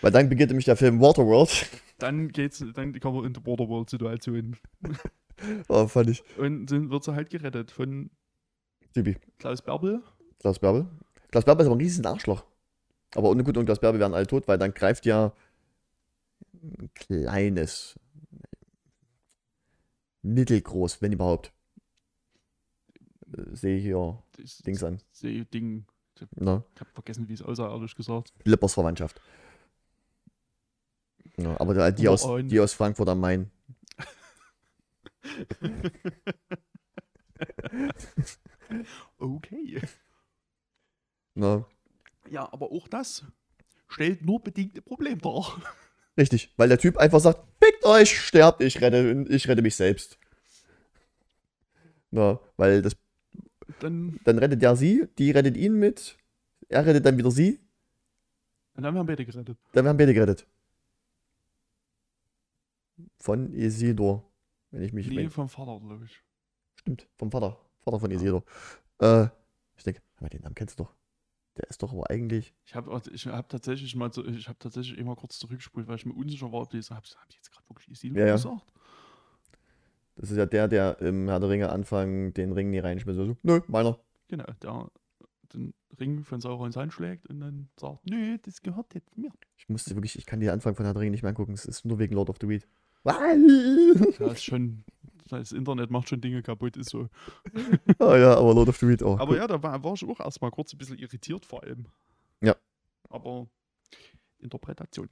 Weil 0.00 0.12
dann 0.12 0.28
beginnt 0.28 0.50
nämlich 0.50 0.64
der 0.64 0.76
Film 0.76 1.00
Waterworld. 1.00 1.68
Dann 1.98 2.28
geht's, 2.28 2.64
dann 2.74 2.98
kommen 2.98 3.18
wir 3.18 3.26
in 3.26 3.34
die 3.34 3.44
Waterworld-Situation. 3.44 4.56
oh, 5.68 5.86
fand 5.86 6.08
ich. 6.08 6.22
Und 6.38 6.66
dann 6.66 6.90
wird 6.90 7.04
sie 7.04 7.14
halt 7.14 7.28
gerettet 7.28 7.70
von 7.70 8.10
Typi. 8.94 9.16
Klaus 9.38 9.60
Bärbel. 9.60 10.02
Klaus 10.38 10.58
Bärbel. 10.58 10.86
Klaus 11.30 11.44
Bärbel 11.44 11.62
ist 11.62 11.66
aber 11.66 11.76
ein 11.76 11.80
riesiges 11.82 12.06
Arschloch. 12.06 12.44
Aber 13.14 13.30
und 13.30 13.42
gut, 13.44 13.56
und 13.56 13.64
Klaus 13.64 13.80
Bärbel 13.80 14.00
werden 14.00 14.14
alle 14.14 14.26
tot, 14.26 14.46
weil 14.46 14.58
dann 14.58 14.74
greift 14.74 15.06
ja 15.06 15.32
ein 16.62 16.90
kleines, 16.94 17.98
mittelgroß, 20.22 21.02
wenn 21.02 21.12
überhaupt. 21.12 21.52
Äh, 23.32 23.54
sehe 23.54 23.76
ich 23.78 23.84
hier 23.84 24.22
das, 24.36 24.58
Dings 24.58 24.82
an. 24.82 25.00
Sehe 25.12 25.44
Ding. 25.44 25.86
Ich 26.20 26.26
habe 26.46 26.64
vergessen, 26.92 27.28
wie 27.28 27.32
es 27.32 27.40
aussah, 27.40 27.70
ehrlich 27.70 27.96
gesagt. 27.96 28.34
Lippers 28.44 28.74
Verwandtschaft. 28.74 29.22
Ja, 31.38 31.58
aber 31.58 31.90
die, 31.92 32.08
aus, 32.08 32.28
die 32.44 32.60
aus 32.60 32.74
Frankfurt 32.74 33.08
am 33.08 33.20
Main. 33.20 33.50
okay. 39.18 39.80
Na. 41.34 41.64
Ja, 42.30 42.50
aber 42.52 42.70
auch 42.72 42.88
das 42.88 43.24
stellt 43.88 44.24
nur 44.24 44.40
bedingte 44.40 44.82
Problem 44.82 45.20
dar. 45.20 45.60
Richtig, 46.16 46.52
weil 46.56 46.68
der 46.68 46.78
Typ 46.78 46.96
einfach 46.96 47.20
sagt, 47.20 47.40
fickt 47.62 47.84
euch, 47.84 48.18
sterbt, 48.18 48.62
ich 48.62 48.80
rette, 48.80 49.26
ich 49.28 49.48
rette 49.48 49.62
mich 49.62 49.76
selbst. 49.76 50.18
Na, 52.10 52.40
weil 52.56 52.82
das. 52.82 52.96
Dann, 53.80 54.18
dann 54.24 54.38
rettet 54.38 54.62
er 54.62 54.76
sie, 54.76 55.06
die 55.18 55.30
rettet 55.30 55.56
ihn 55.56 55.74
mit, 55.74 56.18
er 56.68 56.84
rettet 56.84 57.06
dann 57.06 57.16
wieder 57.16 57.30
sie. 57.30 57.60
Und 58.74 58.82
dann 58.82 58.94
werden 58.94 59.06
beide 59.06 59.24
gerettet. 59.24 59.58
Dann 59.72 59.84
werden 59.84 59.96
beide 59.96 60.12
gerettet. 60.12 60.46
Von 63.18 63.52
Isidor, 63.54 64.30
wenn 64.70 64.82
ich 64.82 64.92
mich. 64.92 65.08
Nee, 65.08 65.28
vom 65.28 65.48
Vater, 65.48 65.80
glaube 65.80 66.04
ich. 66.04 66.22
Stimmt, 66.76 67.08
vom 67.16 67.30
Vater. 67.30 67.58
Vater 67.78 68.00
von 68.00 68.10
Isidor. 68.10 68.44
Äh, 68.98 69.28
ich 69.76 69.84
denke, 69.84 70.02
den 70.20 70.42
Namen 70.42 70.54
kennst 70.54 70.78
du 70.78 70.84
doch. 70.84 70.94
Der 71.60 71.68
ist 71.68 71.82
doch 71.82 71.92
aber 71.92 72.08
eigentlich. 72.08 72.54
Ich 72.64 72.74
habe 72.74 73.02
ich 73.12 73.26
hab 73.26 73.48
tatsächlich 73.50 73.94
mal 73.94 74.10
so, 74.10 74.24
ich 74.24 74.48
habe 74.48 74.58
tatsächlich 74.58 74.96
immer 74.98 75.14
kurz 75.14 75.38
zurückgespult, 75.38 75.88
weil 75.88 75.96
ich 75.96 76.06
mir 76.06 76.14
unsicher 76.14 76.50
war, 76.50 76.62
ob 76.62 76.70
die 76.70 76.80
so, 76.80 76.94
habe 76.94 77.06
hab 77.06 77.28
ich 77.28 77.36
jetzt 77.36 77.52
gerade 77.52 77.68
wirklich 77.68 77.88
Isildur 77.90 78.20
Ja, 78.20 78.28
ja. 78.28 78.32
gesagt? 78.34 78.62
Das 80.16 80.30
ist 80.30 80.38
ja 80.38 80.46
der, 80.46 80.68
der 80.68 81.00
im 81.00 81.28
Herr 81.28 81.38
der 81.38 81.50
Ringe 81.50 81.68
Anfang 81.70 82.32
den 82.32 82.52
Ring 82.52 82.70
nie 82.70 82.78
reinschmiss. 82.78 83.16
So, 83.16 83.36
nö, 83.42 83.60
meiner. 83.68 83.98
Genau, 84.28 84.46
der 84.62 84.90
den 85.52 85.74
Ring 85.98 86.24
von 86.24 86.40
Saurons 86.40 86.76
Hand 86.76 86.92
schlägt 86.92 87.26
und 87.28 87.40
dann 87.40 87.68
sagt, 87.78 88.08
nö, 88.08 88.38
das 88.42 88.62
gehört 88.62 88.94
jetzt 88.94 89.18
mir. 89.18 89.30
Ich 89.58 89.68
musste 89.68 89.94
wirklich, 89.96 90.16
ich 90.16 90.24
kann 90.24 90.40
den 90.40 90.50
Anfang 90.50 90.74
von 90.74 90.84
Herr 90.86 90.94
der 90.94 91.02
Ringe 91.02 91.10
nicht 91.10 91.22
mehr 91.22 91.30
angucken. 91.30 91.52
Es 91.52 91.66
ist 91.66 91.84
nur 91.84 91.98
wegen 91.98 92.14
Lord 92.14 92.30
of 92.30 92.36
the 92.40 92.48
Weed. 92.48 92.66
Das 93.02 94.32
ist 94.32 94.44
schon, 94.44 94.84
das 95.38 95.52
Internet 95.52 95.90
macht 95.90 96.08
schon 96.08 96.20
Dinge 96.20 96.42
kaputt, 96.42 96.76
ist 96.76 96.90
so. 96.90 97.08
Ah 97.98 98.16
ja, 98.16 98.34
aber 98.36 98.54
Lord 98.54 98.68
of 98.68 98.76
the 98.78 98.88
Weed 98.88 99.02
auch. 99.02 99.18
Aber 99.20 99.36
ja, 99.36 99.46
da 99.46 99.62
war, 99.62 99.82
war 99.84 99.94
ich 99.94 100.04
auch 100.04 100.20
erstmal 100.20 100.50
kurz 100.50 100.72
ein 100.72 100.78
bisschen 100.78 100.98
irritiert 100.98 101.46
vor 101.46 101.62
allem. 101.62 101.86
Ja. 102.40 102.56
Aber 103.08 103.46
Interpretation. 104.38 105.08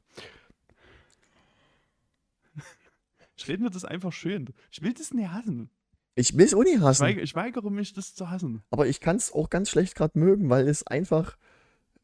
Ich 3.37 3.47
rede 3.47 3.63
mir 3.63 3.71
das 3.71 3.85
einfach 3.85 4.13
schön. 4.13 4.49
Ich 4.71 4.83
will 4.83 4.93
das 4.93 5.13
nicht 5.15 5.31
hassen. 5.31 5.71
Ich 6.17 6.37
will 6.37 6.45
es 6.45 6.55
auch 6.55 6.65
nicht 6.65 6.77
Ich, 6.77 6.81
hassen. 6.81 7.03
weig, 7.05 7.19
ich 7.19 7.35
weigere 7.37 7.71
mich, 7.71 7.93
das 7.93 8.15
zu 8.15 8.29
hassen. 8.31 8.63
Aber 8.71 8.89
ich 8.89 9.01
kann 9.01 9.17
es 9.17 9.33
auch 9.33 9.49
ganz 9.51 9.71
schlecht 9.71 9.95
gerade 9.95 10.19
mögen, 10.19 10.51
weil 10.51 10.67
es 10.67 10.85
einfach, 10.87 11.37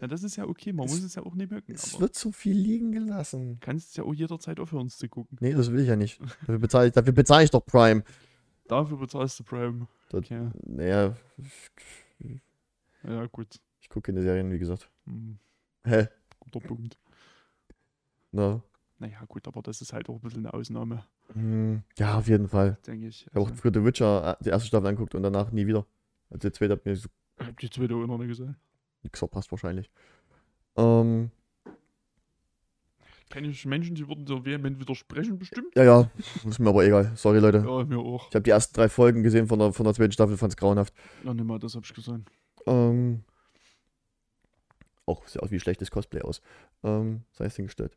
Ja, 0.01 0.09
das 0.09 0.23
ist 0.23 0.37
ja 0.37 0.47
okay, 0.47 0.73
man 0.73 0.87
Es- 0.87 0.93
muss 0.93 1.03
es 1.03 1.15
ja 1.15 1.23
auch 1.25 1.35
nicht 1.35 1.51
mögen. 1.51 1.73
es 1.73 1.99
wird 2.01 2.15
so 2.15 2.33
viel 2.33 2.57
liegen 2.57 2.93
gelassen. 2.93 3.59
kannst 3.61 3.91
es 3.91 3.97
ja 3.97 4.05
auch 4.05 4.13
jederzeit 4.15 4.59
aufhören 4.61 4.89
zu 4.89 5.09
gucken. 5.09 5.39
Nee, 5.41 5.53
das 5.55 5.71
will 5.71 5.81
ich 5.81 5.89
ja 5.89 5.97
nicht. 5.97 6.21
Dafür 6.21 6.59
bezahle 6.59 6.87
ich, 6.89 6.93
dafür 6.93 7.13
bezahle 7.13 7.45
ich 7.45 7.51
doch 7.51 7.65
Prime. 7.65 8.03
Dafür 8.67 8.97
bezahlst 8.99 9.39
du 9.41 9.45
Prime. 9.45 9.87
Das- 10.11 10.19
Okay. 10.21 10.51
Naja, 10.67 11.17
Ja, 13.03 13.27
gut. 13.27 13.61
ich 13.81 13.89
gucke 13.89 14.13
keine 14.13 14.23
Serien, 14.23 14.51
wie 14.53 14.59
gesagt. 14.59 14.91
Hm, 15.07 15.39
Hä? 15.85 16.09
guter 16.41 16.61
Punkt. 16.61 16.99
Na. 18.33 18.63
Naja, 18.99 19.23
gut, 19.29 19.47
aber 19.47 19.61
das 19.63 19.81
ist 19.81 19.93
halt 19.93 20.09
auch 20.09 20.15
ein 20.17 20.21
bisschen 20.21 20.47
eine 20.47 20.55
Ausnahme, 20.55 21.05
Hm, 21.33 21.83
Ja, 21.99 22.19
auf 22.19 22.29
jeden 22.29 22.49
Fall. 22.49 22.77
denke 22.87 23.07
ich. 23.09 23.23
Ich 23.23 23.27
habe 23.29 23.41
auch 23.41 23.49
Also, 23.49 23.61
früher 23.61 23.73
The 23.73 23.83
Witcher 23.85 24.39
äh, 24.39 24.45
die 24.45 24.51
erste 24.51 24.69
Staffel 24.69 24.87
angeguckt 24.89 25.15
und 25.15 25.23
danach 25.23 25.51
nie 25.53 25.67
wieder. 25.67 25.87
Also 26.31 26.49
die 26.49 26.53
zweite 26.53 26.73
hat 26.75 26.85
mir 26.85 26.95
so 26.97 27.09
ich 27.41 27.47
hab 27.47 27.59
die 27.59 27.71
zweite 27.71 27.95
auch 27.95 28.07
noch 28.07 28.19
nicht 28.19 28.29
gesehen. 28.29 28.57
Nichts 29.05 29.19
verpasst 29.19 29.51
wahrscheinlich. 29.53 29.91
Ähm, 30.77 31.31
Kenne 33.31 33.49
ich 33.49 33.65
Menschen, 33.67 33.95
die 33.97 34.07
würden 34.09 34.27
so 34.27 34.45
vehement 34.45 34.79
widersprechen, 34.79 35.39
bestimmt? 35.39 35.75
ja, 35.75 35.83
ja, 35.85 36.11
ist 36.47 36.59
mir 36.59 36.69
aber 36.69 36.85
egal. 36.85 37.13
Sorry, 37.17 37.39
Leute. 37.39 37.59
Ja, 37.67 37.85
mir 37.85 37.99
auch. 37.99 38.29
Ich 38.29 38.35
habe 38.35 38.43
die 38.43 38.51
ersten 38.51 38.75
drei 38.75 38.89
Folgen 38.89 39.23
gesehen 39.23 39.47
von 39.49 39.59
der, 39.59 39.73
von 39.73 39.85
der 39.85 39.95
zweiten 39.95 40.13
Staffel, 40.13 40.37
fand 40.37 40.53
es 40.53 40.57
grauenhaft. 40.57 40.95
Ja, 41.25 41.35
nimm 41.35 41.47
mal, 41.47 41.59
das 41.59 41.75
hab 41.75 41.85
ich 41.85 41.93
gesehen. 41.95 42.25
Ähm, 42.67 43.25
auch 45.07 45.27
sieht 45.27 45.43
aus 45.43 45.51
wie 45.51 45.59
schlechtes 45.59 45.91
Cosplay 45.91 46.23
aus. 46.23 46.41
Ähm, 46.83 47.23
sei 47.33 47.47
es 47.47 47.57
hingestellt. 47.57 47.97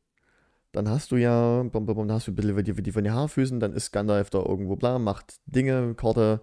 Dann 0.72 0.90
hast 0.90 1.12
du 1.12 1.18
ja, 1.18 1.64
bam, 1.64 1.86
bam, 1.86 1.96
bam, 1.96 2.08
dann 2.08 2.14
hast 2.18 2.28
du 2.28 2.32
ein 2.32 2.36
bisschen 2.36 2.64
die, 2.64 2.74
die 2.74 2.92
von 2.92 3.04
den 3.04 3.14
Haarfüßen, 3.14 3.60
dann 3.60 3.74
ist 3.74 3.92
Gandalf 3.92 4.30
da 4.30 4.40
irgendwo 4.40 4.76
bla, 4.76 4.98
macht 5.00 5.36
Dinge, 5.46 5.94
Karte, 5.96 6.42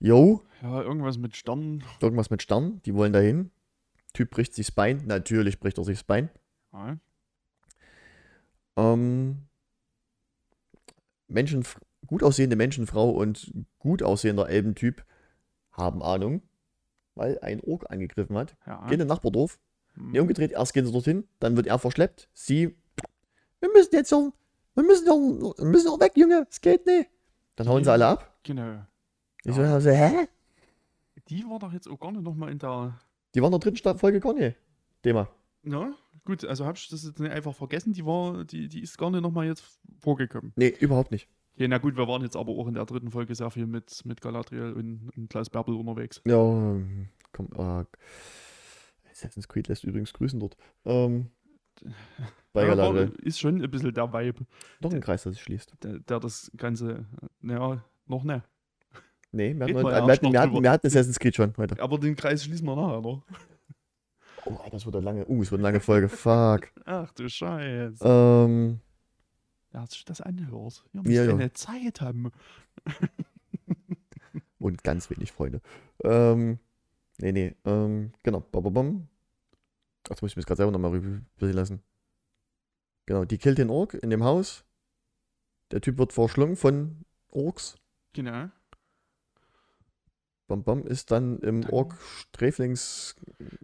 yo, 0.00 0.42
Ja, 0.62 0.82
irgendwas 0.82 1.18
mit 1.18 1.36
Sternen. 1.36 1.82
irgendwas 2.00 2.30
mit 2.30 2.42
Stern, 2.42 2.80
die 2.84 2.94
wollen 2.94 3.12
dahin. 3.12 3.50
Typ 4.18 4.30
bricht 4.30 4.52
sich 4.52 4.66
das 4.66 4.74
Bein, 4.74 5.04
natürlich 5.06 5.60
bricht 5.60 5.78
er 5.78 5.84
sich 5.84 5.98
das 5.98 6.02
Bein. 6.02 6.28
Ja, 6.72 6.98
Ähm, 8.76 9.46
Menschen, 11.28 11.64
gut 12.08 12.24
aussehende 12.24 12.56
Menschenfrau 12.56 13.10
und 13.10 13.52
gut 13.78 14.02
aussehender 14.02 14.48
Elbentyp 14.48 15.04
haben 15.70 16.02
Ahnung, 16.02 16.42
weil 17.14 17.38
ein 17.42 17.60
Ork 17.60 17.88
angegriffen 17.92 18.36
hat. 18.36 18.56
ja. 18.66 18.84
Gehen 18.86 18.94
in 18.94 19.02
ein 19.02 19.06
Nachbardorf, 19.06 19.60
Hm. 19.94 20.10
Nee, 20.10 20.18
umgedreht, 20.18 20.50
erst 20.50 20.74
gehen 20.74 20.84
sie 20.84 20.90
dorthin, 20.90 21.28
dann 21.38 21.54
wird 21.56 21.68
er 21.68 21.78
verschleppt. 21.78 22.28
Sie, 22.32 22.76
wir 23.60 23.70
müssen 23.72 23.94
jetzt 23.94 24.10
ja, 24.10 24.32
wir 24.74 24.82
müssen 24.82 25.06
ja, 25.06 25.12
wir 25.12 25.64
müssen 25.64 26.00
weg, 26.00 26.12
Junge, 26.16 26.44
es 26.50 26.60
geht 26.60 26.86
nicht. 26.86 27.08
Dann 27.54 27.68
hauen 27.68 27.84
sie 27.84 27.92
alle 27.92 28.06
ab. 28.08 28.36
Genau. 28.42 28.84
Ich 29.44 29.54
so, 29.54 29.62
also, 29.62 29.90
hä? 29.90 30.26
Die 31.28 31.44
war 31.44 31.60
doch 31.60 31.72
jetzt 31.72 31.86
auch 31.88 32.00
gar 32.00 32.10
nicht 32.10 32.24
nochmal 32.24 32.50
in 32.50 32.58
der. 32.58 32.98
Die 33.34 33.42
waren 33.42 33.52
in 33.52 33.60
der 33.60 33.70
dritten 33.72 33.98
Folge 33.98 34.20
gar 34.20 34.34
nicht. 34.34 34.56
Thema. 35.02 35.28
Ja, 35.64 35.92
gut, 36.24 36.44
also 36.44 36.66
hab 36.66 36.76
ich 36.76 36.88
das 36.88 37.04
jetzt 37.04 37.20
nicht 37.20 37.30
einfach 37.30 37.54
vergessen. 37.54 37.92
Die 37.92 38.04
war, 38.06 38.44
die, 38.44 38.68
die 38.68 38.80
ist 38.80 38.96
gar 38.98 39.10
nicht 39.10 39.20
nochmal 39.22 39.46
jetzt 39.46 39.64
vorgekommen. 40.00 40.52
Nee, 40.56 40.74
überhaupt 40.80 41.10
nicht. 41.10 41.28
Ja, 41.56 41.66
na 41.68 41.78
gut, 41.78 41.96
wir 41.96 42.06
waren 42.06 42.22
jetzt 42.22 42.36
aber 42.36 42.52
auch 42.52 42.68
in 42.68 42.74
der 42.74 42.86
dritten 42.86 43.10
Folge 43.10 43.34
sehr 43.34 43.50
viel 43.50 43.66
mit, 43.66 44.04
mit 44.04 44.20
Galadriel 44.20 44.72
und, 44.72 45.10
und 45.16 45.28
Klaus 45.28 45.50
Bärbel 45.50 45.74
unterwegs. 45.74 46.22
Ja, 46.24 46.36
ähm, 46.40 47.08
komm, 47.32 47.48
äh, 47.56 47.84
Assassin's 49.10 49.48
Creed 49.48 49.66
lässt 49.68 49.82
übrigens 49.84 50.12
grüßen 50.12 50.38
dort. 50.38 50.56
Ähm, 50.84 51.30
bei 52.52 52.62
Ja, 52.62 52.74
Galadriel. 52.74 53.12
ist 53.22 53.40
schon 53.40 53.60
ein 53.60 53.70
bisschen 53.70 53.92
der 53.92 54.12
Vibe, 54.12 54.46
Noch 54.80 54.92
ein 54.92 55.00
Kreis, 55.00 55.24
das 55.24 55.34
sich 55.34 55.42
schließt. 55.42 55.74
der, 55.82 55.98
der 55.98 56.20
das 56.20 56.50
Ganze, 56.56 57.06
naja, 57.40 57.82
noch 58.06 58.22
nicht. 58.22 58.42
Nee, 59.38 59.54
wir 59.54 59.66
hatten, 59.66 59.74
wir 59.74 59.82
ja 59.82 60.04
wir, 60.04 60.12
hatten, 60.12 60.32
wir, 60.32 60.40
hatten, 60.40 60.62
wir 60.64 60.70
hatten 60.72 60.86
Assassin's 60.88 61.20
Creed 61.20 61.36
schon 61.36 61.56
heute. 61.56 61.80
Aber 61.80 61.96
den 61.96 62.16
Kreis 62.16 62.42
schließen 62.42 62.66
wir 62.66 62.74
nachher 62.74 63.00
noch. 63.00 63.22
Oh, 64.46 64.58
das 64.68 64.84
wird 64.84 64.96
eine 64.96 65.04
lange, 65.04 65.28
uh, 65.28 65.42
es 65.42 65.52
wird 65.52 65.60
eine 65.60 65.68
lange 65.68 65.78
Folge. 65.78 66.08
Fuck. 66.08 66.72
Ach 66.84 67.12
du 67.12 67.28
Scheiße. 67.28 68.04
Ähm, 68.04 68.80
Wer 69.70 69.86
sich 69.86 70.04
das 70.04 70.20
anhört. 70.20 70.84
Ihr 70.92 71.02
Ja, 71.02 71.02
müsst 71.02 71.14
ja. 71.14 71.26
keine 71.26 71.52
Zeit 71.52 72.00
haben. 72.00 72.32
und 74.58 74.82
ganz 74.82 75.08
wenig 75.08 75.30
Freunde. 75.30 75.60
Ähm, 76.02 76.58
nee, 77.18 77.30
nee, 77.30 77.54
ähm, 77.64 78.10
genau. 78.24 78.40
Bam, 78.40 78.64
bam, 78.64 78.74
bam. 78.74 79.08
Ach, 80.02 80.08
das 80.08 80.20
muss 80.20 80.32
ich 80.32 80.36
mir 80.36 80.40
jetzt 80.40 80.48
gerade 80.48 80.56
selber 80.56 80.72
nochmal 80.72 80.90
rüber 80.90 81.22
lassen. 81.52 81.80
Genau, 83.06 83.24
die 83.24 83.38
killt 83.38 83.58
den 83.58 83.70
Ork 83.70 83.94
in 83.94 84.10
dem 84.10 84.24
Haus. 84.24 84.64
Der 85.70 85.80
Typ 85.80 85.96
wird 85.96 86.12
verschlungen 86.12 86.56
von 86.56 87.04
Orks. 87.30 87.76
Genau. 88.14 88.48
Bam, 90.48 90.62
bam, 90.64 90.82
ist 90.86 91.10
dann 91.10 91.38
im 91.40 91.60
Dann- 91.60 91.70
Ork-Sträflings. 91.70 93.14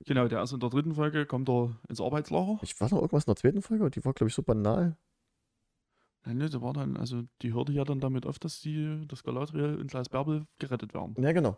Genau, 0.05 0.29
der 0.29 0.43
ist 0.43 0.53
in 0.53 0.61
der 0.61 0.69
dritten 0.69 0.95
Folge, 0.95 1.25
kommt 1.27 1.49
er 1.49 1.75
ins 1.89 2.01
Arbeitslager. 2.01 2.59
Ich 2.63 2.79
war 2.81 2.89
noch 2.91 2.99
irgendwas 2.99 3.25
in 3.25 3.31
der 3.31 3.37
zweiten 3.37 3.63
Folge, 3.63 3.91
die 3.91 4.05
war, 4.05 4.13
glaube 4.13 4.29
ich, 4.29 4.35
so 4.35 4.43
banal. 4.43 4.95
Nein, 6.27 6.37
ne, 6.39 6.49
der 6.51 6.61
war 6.63 6.73
dann, 6.75 6.97
also 6.99 7.23
die 7.43 7.53
hörte 7.55 7.73
ja 7.73 7.85
dann 7.85 8.01
damit 8.01 8.27
auf, 8.27 8.39
dass 8.39 8.61
die, 8.61 9.07
dass 9.09 9.23
Galadriel 9.25 9.77
und 9.77 9.91
Klaus 9.91 10.09
Bärbel 10.11 10.47
gerettet 10.59 10.95
werden. 10.95 11.15
Ja, 11.19 11.33
genau. 11.33 11.57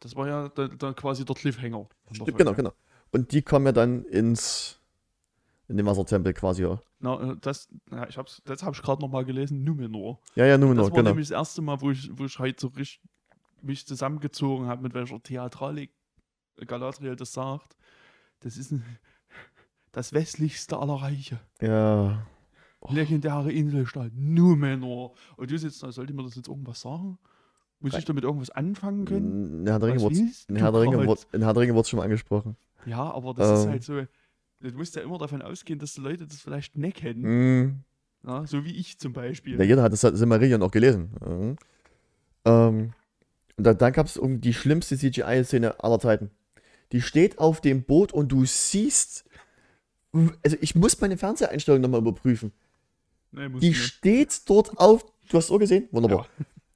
Das 0.00 0.14
war 0.16 0.26
ja 0.28 0.48
da, 0.50 0.68
da 0.68 0.92
quasi 0.92 1.24
der 1.24 1.36
Cliffhanger. 1.36 1.86
Stimmt, 2.12 2.36
genau, 2.38 2.54
genau. 2.54 2.72
Und 3.12 3.32
die 3.32 3.42
kommen 3.42 3.66
ja 3.66 3.72
dann 3.72 4.04
ins. 4.04 4.78
in 5.68 5.76
den 5.78 5.84
Wassertempel 5.86 6.32
quasi, 6.34 6.62
ja. 6.62 6.80
Na, 6.98 7.32
äh, 7.32 7.36
das, 7.40 7.68
na, 7.90 8.08
ich 8.08 8.16
hab's, 8.18 8.42
das 8.44 8.62
habe 8.62 8.74
ich 8.76 8.82
gerade 8.82 9.00
nochmal 9.00 9.24
gelesen, 9.24 9.64
Numenor. 9.64 10.20
Ja, 10.34 10.44
ja, 10.46 10.56
nur 10.58 10.74
Das 10.74 10.76
noch, 10.76 10.90
war 10.90 10.96
genau. 10.98 11.10
nämlich 11.10 11.28
das 11.28 11.36
erste 11.36 11.62
Mal, 11.62 11.80
wo 11.80 11.90
ich, 11.90 12.10
wo 12.12 12.24
ich 12.26 12.38
halt 12.38 12.58
so 12.60 12.68
richtig 12.68 13.00
mich 13.64 13.86
zusammengezogen 13.86 14.66
habe, 14.66 14.82
mit 14.82 14.94
welcher 14.94 15.22
Theatralik 15.22 15.90
Galadriel 16.66 17.16
das 17.16 17.32
sagt. 17.32 17.76
Das 18.40 18.56
ist 18.56 18.72
ein, 18.72 18.84
das 19.92 20.12
westlichste 20.12 20.78
aller 20.78 20.94
Reiche. 20.94 21.40
Ja. 21.60 22.26
Oh. 22.80 22.92
Legendäre 22.92 23.52
Inselstadt, 23.52 24.12
Numenor. 24.14 25.14
Und 25.36 25.50
du 25.50 25.58
sitzt 25.58 25.82
da, 25.82 25.92
sollte 25.92 26.14
mir 26.14 26.22
das 26.22 26.36
jetzt 26.36 26.48
irgendwas 26.48 26.80
sagen? 26.80 27.18
Muss 27.80 27.94
ich 27.94 28.04
damit 28.04 28.24
irgendwas 28.24 28.50
anfangen 28.50 29.04
können? 29.06 29.60
In 29.60 29.66
Herr 29.66 29.78
der 29.78 29.88
Ringe 29.88 30.00
wurde 30.02 30.16
in 30.48 31.36
in 31.36 31.74
wurde 31.74 31.88
schon 31.88 31.96
mal 31.98 32.04
angesprochen. 32.04 32.56
Ja, 32.84 33.10
aber 33.10 33.34
das 33.34 33.60
ist 33.60 33.64
Ähm. 33.64 33.70
halt 33.70 33.84
so. 33.84 34.02
Du 34.60 34.76
musst 34.76 34.94
ja 34.94 35.02
immer 35.02 35.16
davon 35.16 35.40
ausgehen, 35.40 35.78
dass 35.78 35.94
die 35.94 36.02
Leute 36.02 36.26
das 36.26 36.40
vielleicht 36.40 36.76
nicht 36.76 36.98
kennen. 36.98 37.22
Mhm. 37.22 37.84
Ja, 38.26 38.46
so 38.46 38.64
wie 38.66 38.76
ich 38.76 38.98
zum 38.98 39.14
Beispiel. 39.14 39.58
Ja, 39.58 39.64
jeder 39.64 39.82
hat 39.82 39.92
das 39.92 40.02
Silmarillion 40.02 40.62
auch 40.62 40.70
gelesen. 40.70 41.10
Mhm. 41.26 41.56
Ähm, 42.44 42.92
und 43.60 43.64
dann, 43.64 43.76
dann 43.76 43.92
gab 43.92 44.06
es 44.06 44.16
irgendwie 44.16 44.40
die 44.40 44.54
schlimmste 44.54 44.96
CGI-Szene 44.96 45.84
aller 45.84 46.00
Zeiten. 46.00 46.30
Die 46.92 47.02
steht 47.02 47.38
auf 47.38 47.60
dem 47.60 47.82
Boot 47.82 48.10
und 48.10 48.32
du 48.32 48.46
siehst. 48.46 49.26
Also 50.42 50.56
ich 50.62 50.74
muss 50.74 50.98
meine 51.02 51.18
Fernseheinstellung 51.18 51.82
nochmal 51.82 52.00
überprüfen. 52.00 52.52
Nee, 53.32 53.50
Die 53.60 53.68
nicht. 53.68 53.82
steht 53.82 54.48
dort 54.48 54.78
auf. 54.78 55.04
Du 55.28 55.36
hast 55.36 55.44
es 55.44 55.50
auch 55.50 55.58
gesehen? 55.58 55.88
Wunderbar. 55.92 56.26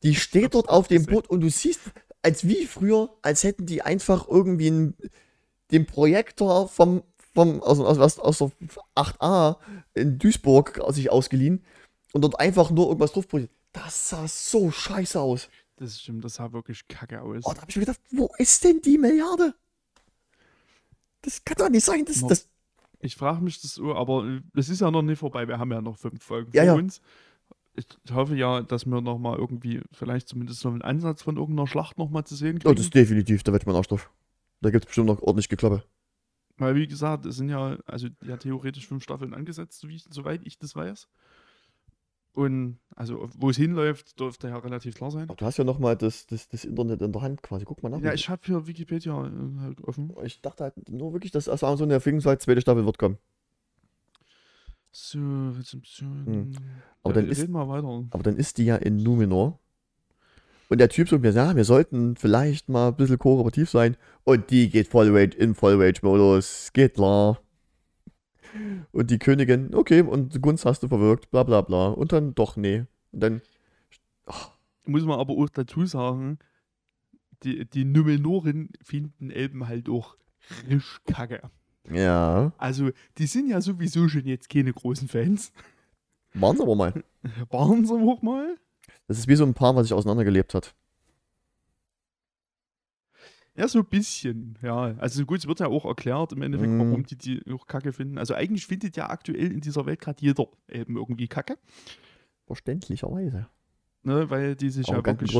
Die 0.02 0.14
steht 0.14 0.52
dort 0.52 0.68
auf 0.68 0.86
dem. 0.86 1.06
Boot 1.06 1.30
und 1.30 1.40
du 1.40 1.48
siehst, 1.48 1.80
als 2.20 2.46
wie 2.46 2.66
früher, 2.66 3.16
als 3.22 3.44
hätten 3.44 3.64
die 3.64 3.80
einfach 3.80 4.28
irgendwie 4.28 4.66
einen, 4.66 4.94
den 5.70 5.86
Projektor 5.86 6.68
vom, 6.68 7.02
vom, 7.32 7.62
aus, 7.62 7.80
aus, 7.80 7.98
aus, 7.98 8.18
aus 8.18 8.38
der 8.38 8.50
8a 8.94 9.56
in 9.94 10.18
Duisburg 10.18 10.82
sich 10.90 11.10
ausgeliehen 11.10 11.64
und 12.12 12.20
dort 12.20 12.38
einfach 12.38 12.70
nur 12.70 12.88
irgendwas 12.88 13.12
drauf 13.12 13.26
projiziert. 13.26 13.56
Das 13.72 14.10
sah 14.10 14.28
so 14.28 14.70
scheiße 14.70 15.18
aus. 15.18 15.48
Das 15.76 16.00
stimmt, 16.00 16.24
das 16.24 16.34
sah 16.34 16.52
wirklich 16.52 16.86
kacke 16.88 17.20
aus. 17.20 17.42
Oh, 17.44 17.52
da 17.52 17.62
hab 17.62 17.68
ich 17.68 17.76
mir 17.76 17.80
gedacht, 17.80 18.00
wo 18.12 18.30
ist 18.38 18.62
denn 18.64 18.80
die 18.80 18.96
Milliarde? 18.98 19.54
Das 21.22 21.44
kann 21.44 21.56
doch 21.58 21.68
nicht 21.68 21.84
sein. 21.84 22.04
Das, 22.04 22.20
das, 22.26 22.48
Ich 23.00 23.16
frage 23.16 23.42
mich 23.42 23.60
das 23.60 23.74
so, 23.74 23.94
aber 23.94 24.24
äh, 24.26 24.40
es 24.54 24.68
ist 24.68 24.80
ja 24.80 24.90
noch 24.90 25.02
nicht 25.02 25.18
vorbei. 25.18 25.48
Wir 25.48 25.58
haben 25.58 25.72
ja 25.72 25.80
noch 25.80 25.96
fünf 25.98 26.22
Folgen 26.22 26.52
Ja, 26.54 26.64
ja. 26.64 26.74
uns. 26.74 27.00
ich 27.74 27.86
hoffe 28.12 28.36
ja, 28.36 28.62
dass 28.62 28.84
wir 28.86 29.00
nochmal 29.00 29.38
irgendwie, 29.38 29.80
vielleicht 29.92 30.28
zumindest 30.28 30.60
so 30.60 30.68
einen 30.68 30.82
Ansatz 30.82 31.22
von 31.22 31.36
irgendeiner 31.36 31.66
Schlacht 31.66 31.98
nochmal 31.98 32.24
zu 32.24 32.36
sehen 32.36 32.58
kriegen. 32.58 32.68
Oh, 32.68 32.74
das 32.74 32.84
ist 32.86 32.94
definitiv, 32.94 33.42
da 33.42 33.52
wird 33.52 33.66
man 33.66 33.74
Arsch 33.74 33.88
drauf. 33.88 34.10
Da 34.60 34.70
gibt 34.70 34.84
es 34.84 34.86
bestimmt 34.86 35.08
noch 35.08 35.20
ordentlich 35.22 35.48
Geklappe. 35.48 35.82
Weil, 36.56 36.76
wie 36.76 36.86
gesagt, 36.86 37.26
es 37.26 37.36
sind 37.36 37.48
ja, 37.48 37.78
also 37.84 38.06
ja 38.22 38.36
theoretisch 38.36 38.86
fünf 38.86 39.02
Staffeln 39.02 39.34
angesetzt, 39.34 39.80
so 39.80 39.88
wie, 39.88 40.00
soweit 40.08 40.42
ich 40.44 40.56
das 40.58 40.76
weiß. 40.76 41.08
Und 42.34 42.78
also, 42.96 43.28
wo 43.38 43.48
es 43.48 43.56
hinläuft, 43.56 44.18
dürfte 44.18 44.48
ja 44.48 44.56
relativ 44.56 44.96
klar 44.96 45.12
sein. 45.12 45.24
Aber 45.24 45.36
du 45.36 45.46
hast 45.46 45.56
ja 45.56 45.62
nochmal 45.62 45.96
das, 45.96 46.26
das, 46.26 46.48
das 46.48 46.64
Internet 46.64 47.00
in 47.00 47.12
der 47.12 47.22
Hand 47.22 47.42
quasi. 47.42 47.64
Guck 47.64 47.82
mal 47.82 47.90
nach. 47.90 48.00
Ja, 48.00 48.12
ich 48.12 48.28
habe 48.28 48.42
hier 48.44 48.66
Wikipedia 48.66 49.12
äh, 49.24 49.60
halt 49.60 49.80
offen. 49.82 50.12
Ich 50.24 50.40
dachte 50.40 50.64
halt 50.64 50.88
nur 50.90 51.12
wirklich, 51.12 51.30
dass 51.30 51.48
aus 51.48 51.62
Amazon 51.62 51.88
der 51.88 52.00
sagt, 52.00 52.42
zweite 52.42 52.60
Staffel 52.60 52.84
wird 52.84 52.98
kommen. 52.98 53.18
So, 54.90 55.18
jetzt 55.56 55.74
ein 55.74 55.80
bisschen. 55.80 56.26
Hm. 56.26 56.52
Aber, 57.04 57.14
ja, 57.14 57.20
dann 57.20 57.30
ist, 57.30 57.48
aber 57.48 58.22
dann 58.22 58.36
ist 58.36 58.58
die 58.58 58.64
ja 58.64 58.76
in 58.76 58.96
Numenor. 58.96 59.60
Und 60.68 60.78
der 60.78 60.88
Typ 60.88 61.08
sagt 61.08 61.22
mir, 61.22 61.30
ja, 61.30 61.54
wir 61.54 61.64
sollten 61.64 62.16
vielleicht 62.16 62.68
mal 62.68 62.88
ein 62.88 62.96
bisschen 62.96 63.18
kooperativ 63.18 63.70
sein. 63.70 63.96
Und 64.24 64.50
die 64.50 64.70
geht 64.70 64.88
voll 64.88 65.16
Rage 65.16 65.36
in 65.36 65.54
Voll 65.54 65.80
Rage-Modus. 65.80 66.70
Geht 66.72 66.94
klar. 66.94 67.38
Und 68.92 69.10
die 69.10 69.18
Königin, 69.18 69.74
okay, 69.74 70.02
und 70.02 70.40
Gunst 70.40 70.64
hast 70.64 70.82
du 70.82 70.88
verwirkt, 70.88 71.30
bla 71.30 71.42
bla 71.42 71.60
bla. 71.60 71.88
Und 71.88 72.12
dann 72.12 72.34
doch, 72.34 72.56
nee. 72.56 72.84
Und 73.12 73.20
dann. 73.20 73.42
Oh. 74.26 74.34
Muss 74.86 75.04
man 75.04 75.18
aber 75.18 75.32
auch 75.34 75.48
dazu 75.48 75.86
sagen, 75.86 76.38
die, 77.42 77.64
die 77.64 77.84
Numenoren 77.84 78.68
finden 78.82 79.30
Elben 79.30 79.66
halt 79.66 79.88
auch 79.88 80.16
frisch 80.38 81.00
kacke. 81.06 81.50
Ja. 81.90 82.52
Also, 82.58 82.90
die 83.18 83.26
sind 83.26 83.48
ja 83.48 83.60
sowieso 83.60 84.08
schon 84.08 84.26
jetzt 84.26 84.48
keine 84.48 84.72
großen 84.72 85.08
Fans. 85.08 85.52
Waren 86.34 86.56
sie 86.56 86.62
aber 86.62 86.74
mal. 86.74 87.04
Waren 87.50 87.86
sie 87.86 87.94
auch 87.94 88.22
mal? 88.22 88.56
Das 89.06 89.18
ist 89.18 89.28
wie 89.28 89.36
so 89.36 89.44
ein 89.44 89.54
Paar, 89.54 89.76
was 89.76 89.86
sich 89.86 89.94
auseinandergelebt 89.94 90.54
hat. 90.54 90.74
Ja, 93.56 93.68
so 93.68 93.78
ein 93.80 93.86
bisschen, 93.86 94.58
ja. 94.62 94.96
Also 94.98 95.24
gut, 95.24 95.38
es 95.38 95.46
wird 95.46 95.60
ja 95.60 95.68
auch 95.68 95.84
erklärt 95.84 96.32
im 96.32 96.42
Endeffekt, 96.42 96.72
mm. 96.72 96.78
warum 96.78 97.06
die 97.06 97.16
die 97.16 97.42
auch 97.52 97.66
kacke 97.66 97.92
finden. 97.92 98.18
Also 98.18 98.34
eigentlich 98.34 98.66
findet 98.66 98.96
ja 98.96 99.08
aktuell 99.10 99.52
in 99.52 99.60
dieser 99.60 99.86
Welt 99.86 100.00
gerade 100.00 100.20
jeder 100.20 100.48
eben 100.68 100.96
irgendwie 100.96 101.28
kacke. 101.28 101.56
Verständlicherweise. 102.46 103.46
Ne, 104.02 104.28
weil 104.28 104.56
die 104.56 104.70
sich 104.70 104.88
ja 104.88 105.04
wirklich 105.04 105.32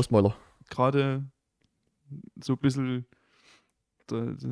gerade 0.69 1.25
so 2.41 2.53
ein 2.53 2.59
bisschen 2.59 3.05
da, 4.07 4.33
da, 4.39 4.49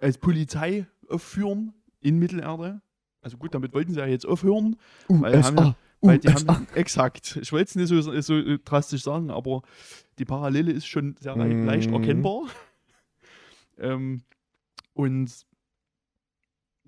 als 0.00 0.18
Polizei 0.18 0.86
aufführen 1.08 1.74
in 2.00 2.18
Mittelerde. 2.18 2.80
Also 3.20 3.36
gut, 3.36 3.54
damit 3.54 3.74
wollten 3.74 3.92
sie 3.92 4.00
ja 4.00 4.06
jetzt 4.06 4.26
aufhören. 4.26 4.76
Uh, 5.08 5.20
weil 5.20 5.42
haben 5.44 5.56
ja, 5.56 5.76
weil 6.00 6.18
die 6.18 6.28
haben, 6.28 6.66
exakt, 6.74 7.38
ich 7.40 7.52
wollte 7.52 7.64
es 7.64 7.74
nicht 7.74 7.88
so, 7.88 8.20
so 8.20 8.56
drastisch 8.64 9.02
sagen, 9.02 9.30
aber 9.30 9.62
die 10.18 10.24
Parallele 10.24 10.72
ist 10.72 10.86
schon 10.86 11.16
sehr 11.20 11.36
mm. 11.36 11.64
leicht 11.64 11.90
erkennbar. 11.90 12.48
ähm, 13.78 14.22
und 14.94 15.46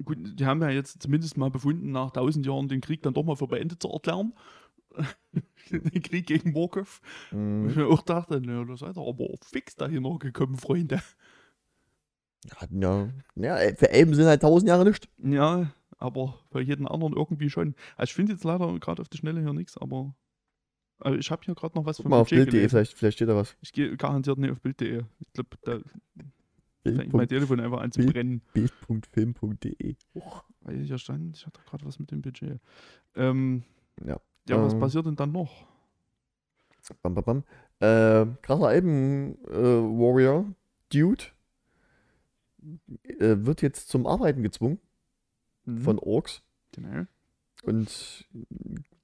gut, 0.05 0.19
die 0.39 0.47
haben 0.47 0.63
ja 0.63 0.71
jetzt 0.71 1.03
zumindest 1.03 1.37
mal 1.37 1.51
befunden, 1.51 1.93
nach 1.93 2.11
tausend 2.11 2.47
Jahren 2.47 2.69
den 2.69 2.81
Krieg 2.81 3.03
dann 3.03 3.15
doch 3.15 3.25
mal 3.25 3.37
für 3.37 3.49
beendet 3.49 3.83
zu 3.83 3.89
erklären. 3.89 4.33
den 5.71 6.03
Krieg 6.03 6.27
gegen 6.27 6.53
Morkov. 6.53 7.01
Mm. 7.31 7.69
Ich 7.71 7.77
mir 7.77 7.87
auch 7.87 8.03
dachte, 8.03 8.41
na, 8.45 8.65
da 8.65 8.77
seid 8.77 8.97
ihr 8.97 9.07
aber 9.07 9.29
fix 9.43 9.77
dahin 9.77 10.03
noch 10.03 10.19
gekommen, 10.19 10.57
Freunde. 10.57 11.01
Ja, 12.71 13.09
ja, 13.37 13.57
für 13.75 13.91
Elben 13.91 14.15
sind 14.15 14.27
halt 14.27 14.41
tausend 14.41 14.69
Jahre 14.69 14.85
nicht. 14.85 15.09
Ja, 15.19 15.71
aber 16.01 16.39
bei 16.51 16.61
jedem 16.61 16.87
anderen 16.87 17.15
irgendwie 17.15 17.51
schon. 17.51 17.75
Also 17.97 18.11
ich 18.11 18.15
finde 18.15 18.33
jetzt 18.33 18.45
leider 18.45 18.79
gerade 18.79 19.03
auf 19.03 19.09
die 19.09 19.19
Schnelle 19.19 19.41
hier 19.41 19.53
nichts, 19.53 19.77
aber 19.77 20.15
also 20.99 21.19
ich 21.19 21.31
habe 21.31 21.43
hier 21.45 21.55
gerade 21.55 21.77
noch 21.77 21.87
was 21.87 21.99
Guck 21.99 22.05
von 22.05 22.11
mal 22.11 22.21
auf 22.21 22.29
Bild.de, 22.29 22.69
vielleicht, 22.69 22.95
vielleicht 22.95 23.19
steht 23.19 23.29
da 23.29 23.37
was. 23.37 23.57
Ich 23.61 23.73
gehe 23.73 23.97
garantiert 23.97 24.39
nicht 24.39 24.51
auf 24.51 24.61
Bild.de. 24.61 25.03
Ich 25.19 25.33
glaube, 25.33 25.51
da 25.63 25.79
fängt 26.85 27.13
mein 27.13 27.29
Telefon 27.29 27.61
einfach 27.61 27.81
an 27.81 27.93
zu 27.93 28.01
Bild, 28.01 28.13
brennen. 28.13 28.43
Bild.film.de. 28.53 29.97
Weil 30.63 30.79
hier 30.79 30.99
stand, 30.99 31.37
ich 31.37 31.47
hatte 31.47 31.61
gerade 31.65 31.85
was 31.85 31.99
mit 31.99 32.11
dem 32.11 32.23
Budget. 32.23 32.61
Ähm, 33.15 33.63
ja. 34.05 34.21
Ja, 34.49 34.63
was 34.63 34.73
ähm, 34.73 34.81
passiert 34.81 35.07
denn 35.07 35.17
dann 35.17 35.33
noch? 35.33 35.67
Bam, 37.03 37.15
bam, 37.15 37.25
bam. 37.25 37.45
Äh, 37.79 38.27
krasser 38.43 38.69
Alben-Warrior, 38.69 40.47
äh, 40.49 40.55
Dude, 40.93 41.25
äh, 43.05 43.37
wird 43.39 43.63
jetzt 43.63 43.89
zum 43.89 44.07
Arbeiten 44.07 44.43
gezwungen 44.43 44.81
mhm. 45.75 45.83
von 45.83 45.99
Orks. 45.99 46.43
Genau. 46.73 47.07
Und 47.65 48.27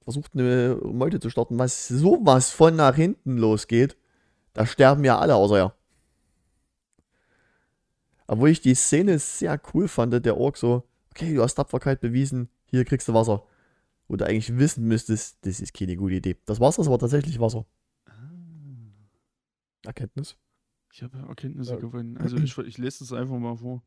versucht 0.03 0.31
eine 0.33 0.79
Meute 0.83 1.19
zu 1.19 1.29
starten, 1.29 1.59
was 1.59 1.87
sowas 1.87 2.51
von 2.51 2.75
nach 2.75 2.95
hinten 2.95 3.37
losgeht. 3.37 3.97
Da 4.53 4.65
sterben 4.65 5.03
ja 5.03 5.19
alle 5.19 5.35
außer 5.35 5.57
er. 5.57 5.75
Obwohl 8.27 8.49
ich 8.49 8.61
die 8.61 8.73
Szene 8.73 9.19
sehr 9.19 9.59
cool 9.73 9.87
fand, 9.87 10.25
der 10.25 10.37
Ork 10.37 10.57
so, 10.57 10.83
okay, 11.11 11.33
du 11.33 11.43
hast 11.43 11.55
Tapferkeit 11.55 12.01
bewiesen, 12.01 12.49
hier 12.65 12.83
kriegst 12.83 13.07
du 13.07 13.13
Wasser. 13.13 13.43
Wo 14.07 14.15
du 14.15 14.25
eigentlich 14.25 14.57
wissen 14.57 14.85
müsstest, 14.85 15.45
das 15.45 15.59
ist 15.59 15.73
keine 15.73 15.95
gute 15.95 16.15
Idee. 16.15 16.37
Das 16.45 16.59
Wasser 16.59 16.81
ist 16.81 16.87
aber 16.87 16.99
tatsächlich 16.99 17.39
Wasser. 17.39 17.65
Ah. 18.05 18.11
Erkenntnis. 19.85 20.37
Ich 20.93 21.03
habe 21.03 21.17
Erkenntnisse 21.27 21.73
ja. 21.73 21.79
gewonnen. 21.79 22.17
Also 22.17 22.37
ich, 22.37 22.57
ich 22.57 22.77
lese 22.77 22.99
das 22.99 23.13
einfach 23.13 23.37
mal 23.37 23.57
vor. 23.57 23.83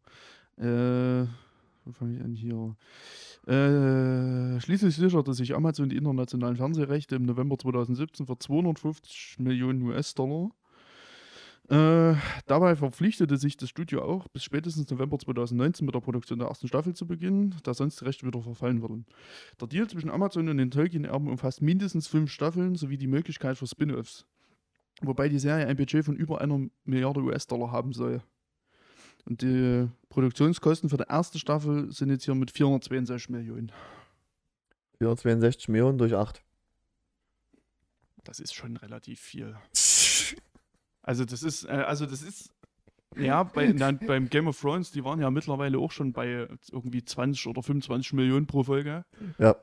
Äh, 0.57 1.27
fange 1.93 2.17
ich 2.17 2.23
an 2.23 2.35
hier? 2.35 2.77
Äh, 3.47 4.61
schließlich 4.61 4.97
sicherte 4.97 5.35
sich 5.35 5.55
Amazon 5.55 5.89
die 5.89 5.97
internationalen 5.97 6.57
Fernsehrechte 6.57 7.17
im 7.17 7.25
November 7.25 7.59
2017 7.59 8.27
für 8.27 8.39
250 8.39 9.39
Millionen 9.39 9.83
US-Dollar. 9.83 10.51
Äh, 11.71 12.17
dabei 12.47 12.75
verpflichtete 12.75 13.37
sich 13.37 13.57
das 13.57 13.69
Studio 13.69 14.03
auch, 14.03 14.27
bis 14.29 14.43
spätestens 14.43 14.91
November 14.91 15.21
2019 15.21 15.87
mit 15.87 15.95
der 15.95 16.01
Produktion 16.01 16.41
der 16.41 16.49
ersten 16.49 16.67
Staffel 16.67 16.95
zu 16.95 17.07
beginnen, 17.07 17.55
da 17.63 17.75
sonst 17.75 18.01
die 18.01 18.07
Rechte 18.07 18.27
wieder 18.27 18.43
verfallen 18.43 18.83
würden. 18.83 19.07
Der 19.61 19.69
Deal 19.69 19.87
zwischen 19.87 20.11
Amazon 20.11 20.49
und 20.49 20.59
den 20.59 20.73
Tolkien-Erben 20.73 21.29
umfasst 21.29 21.63
mindestens 21.63 22.09
fünf 22.09 22.33
Staffeln 22.33 22.75
sowie 22.75 22.97
die 22.97 23.07
Möglichkeit 23.07 23.57
für 23.57 23.69
Spin-offs. 23.69 24.27
Wobei 25.01 25.29
die 25.29 25.39
Serie 25.39 25.69
ein 25.69 25.77
Budget 25.77 26.05
von 26.05 26.17
über 26.17 26.41
einer 26.41 26.67
Milliarde 26.85 27.21
US-Dollar 27.21 27.71
haben 27.71 27.93
soll. 27.93 28.21
Und 29.25 29.43
die 29.43 29.89
Produktionskosten 30.09 30.89
für 30.89 30.97
die 30.97 31.05
erste 31.09 31.39
Staffel 31.39 31.93
sind 31.93 32.11
jetzt 32.11 32.25
hier 32.25 32.35
mit 32.35 32.51
462 32.51 33.31
Millionen. 33.31 33.73
462 34.99 35.69
Millionen 35.69 35.99
durch 35.99 36.15
8. 36.15 36.43
Das 38.25 38.41
ist 38.41 38.55
schon 38.55 38.77
relativ 38.77 39.21
viel. 39.21 39.57
Also 41.03 41.25
das 41.25 41.43
ist, 41.43 41.65
äh, 41.65 41.69
also 41.69 42.07
das 42.07 42.23
ist, 42.23 42.51
ja, 43.17 43.43
bei, 43.43 43.73
na, 43.77 43.93
beim 43.93 44.29
Game 44.29 44.47
of 44.47 44.61
Thrones, 44.61 44.91
die 44.91 45.05
waren 45.05 45.21
ja 45.21 45.31
mittlerweile 45.31 45.79
auch 45.79 45.91
schon 45.91 46.13
bei 46.13 46.49
irgendwie 46.71 47.05
20 47.05 47.47
oder 47.47 47.63
25 47.63 48.13
Millionen 48.13 48.47
pro 48.47 48.63
Folge. 48.63 49.05
Ja. 49.39 49.57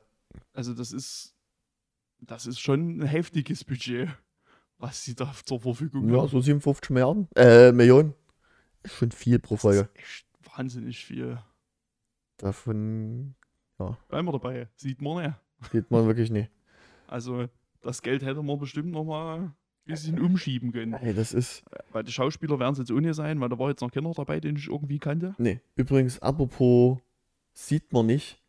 Also 0.52 0.74
das 0.74 0.92
ist, 0.92 1.34
das 2.20 2.46
ist 2.46 2.60
schon 2.60 2.98
ein 2.98 3.06
heftiges 3.06 3.64
Budget, 3.64 4.08
was 4.78 5.04
sie 5.04 5.14
da 5.14 5.32
zur 5.44 5.60
Verfügung 5.60 6.02
haben. 6.02 6.14
Ja, 6.14 6.26
so 6.26 6.40
57 6.40 6.90
Milliarden, 6.90 7.28
äh, 7.36 7.72
Millionen. 7.72 8.14
Schon 8.88 9.10
viel 9.10 9.38
pro 9.38 9.56
Folge. 9.56 9.82
Das 9.82 9.88
ist 9.88 9.98
echt 9.98 10.26
wahnsinnig 10.56 11.04
viel. 11.04 11.38
Davon, 12.38 13.34
ja. 13.78 13.96
Bleiben 14.08 14.28
wir 14.28 14.32
dabei. 14.32 14.68
Sieht 14.76 15.02
man 15.02 15.22
nicht. 15.22 15.34
Sieht 15.72 15.90
man 15.90 16.06
wirklich 16.06 16.30
nicht. 16.30 16.50
Also, 17.10 17.48
das 17.80 18.02
Geld 18.02 18.22
hätte 18.22 18.42
man 18.42 18.58
bestimmt 18.58 18.90
nochmal 18.90 19.38
ein 19.38 19.54
bisschen 19.86 20.20
umschieben 20.20 20.72
können. 20.72 20.92
Hey, 20.92 21.14
das 21.14 21.32
ist. 21.32 21.64
Weil 21.90 22.04
die 22.04 22.12
Schauspieler 22.12 22.58
werden 22.58 22.74
es 22.74 22.78
jetzt 22.80 22.90
ohne 22.90 23.14
sein, 23.14 23.40
weil 23.40 23.48
da 23.48 23.58
war 23.58 23.70
jetzt 23.70 23.80
noch 23.80 23.90
keiner 23.90 24.12
dabei, 24.12 24.40
den 24.40 24.56
ich 24.56 24.68
irgendwie 24.68 24.98
kannte. 24.98 25.34
Nee. 25.38 25.62
Übrigens, 25.74 26.20
apropos, 26.20 26.98
sieht 27.54 27.94
man 27.94 28.04
nicht 28.04 28.42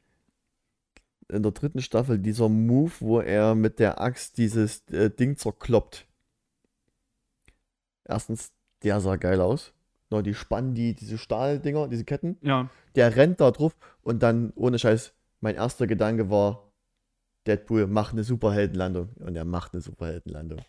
in 1.29 1.43
der 1.43 1.51
dritten 1.51 1.81
Staffel 1.81 2.19
dieser 2.19 2.49
Move, 2.49 2.91
wo 2.99 3.19
er 3.21 3.55
mit 3.55 3.79
der 3.79 4.01
Axt 4.01 4.37
dieses 4.37 4.85
äh, 4.89 5.09
Ding 5.09 5.37
zerkloppt. 5.37 6.05
Erstens, 8.03 8.51
der 8.83 8.99
sah 8.99 9.15
geil 9.15 9.39
aus. 9.39 9.73
No, 10.09 10.21
die 10.21 10.33
spannen 10.33 10.73
die, 10.73 10.95
diese 10.95 11.17
Stahldinger, 11.17 11.87
diese 11.87 12.03
Ketten. 12.03 12.37
Ja. 12.41 12.69
Der 12.95 13.15
rennt 13.15 13.39
da 13.39 13.51
drauf 13.51 13.75
und 14.01 14.23
dann, 14.23 14.51
ohne 14.55 14.79
Scheiß, 14.79 15.13
mein 15.39 15.55
erster 15.55 15.85
Gedanke 15.85 16.29
war, 16.29 16.71
Deadpool 17.45 17.87
macht 17.87 18.13
eine 18.13 18.23
Superheldenlandung. 18.23 19.09
Und 19.19 19.35
er 19.35 19.45
macht 19.45 19.73
eine 19.73 19.81
Superheldenlandung. 19.81 20.59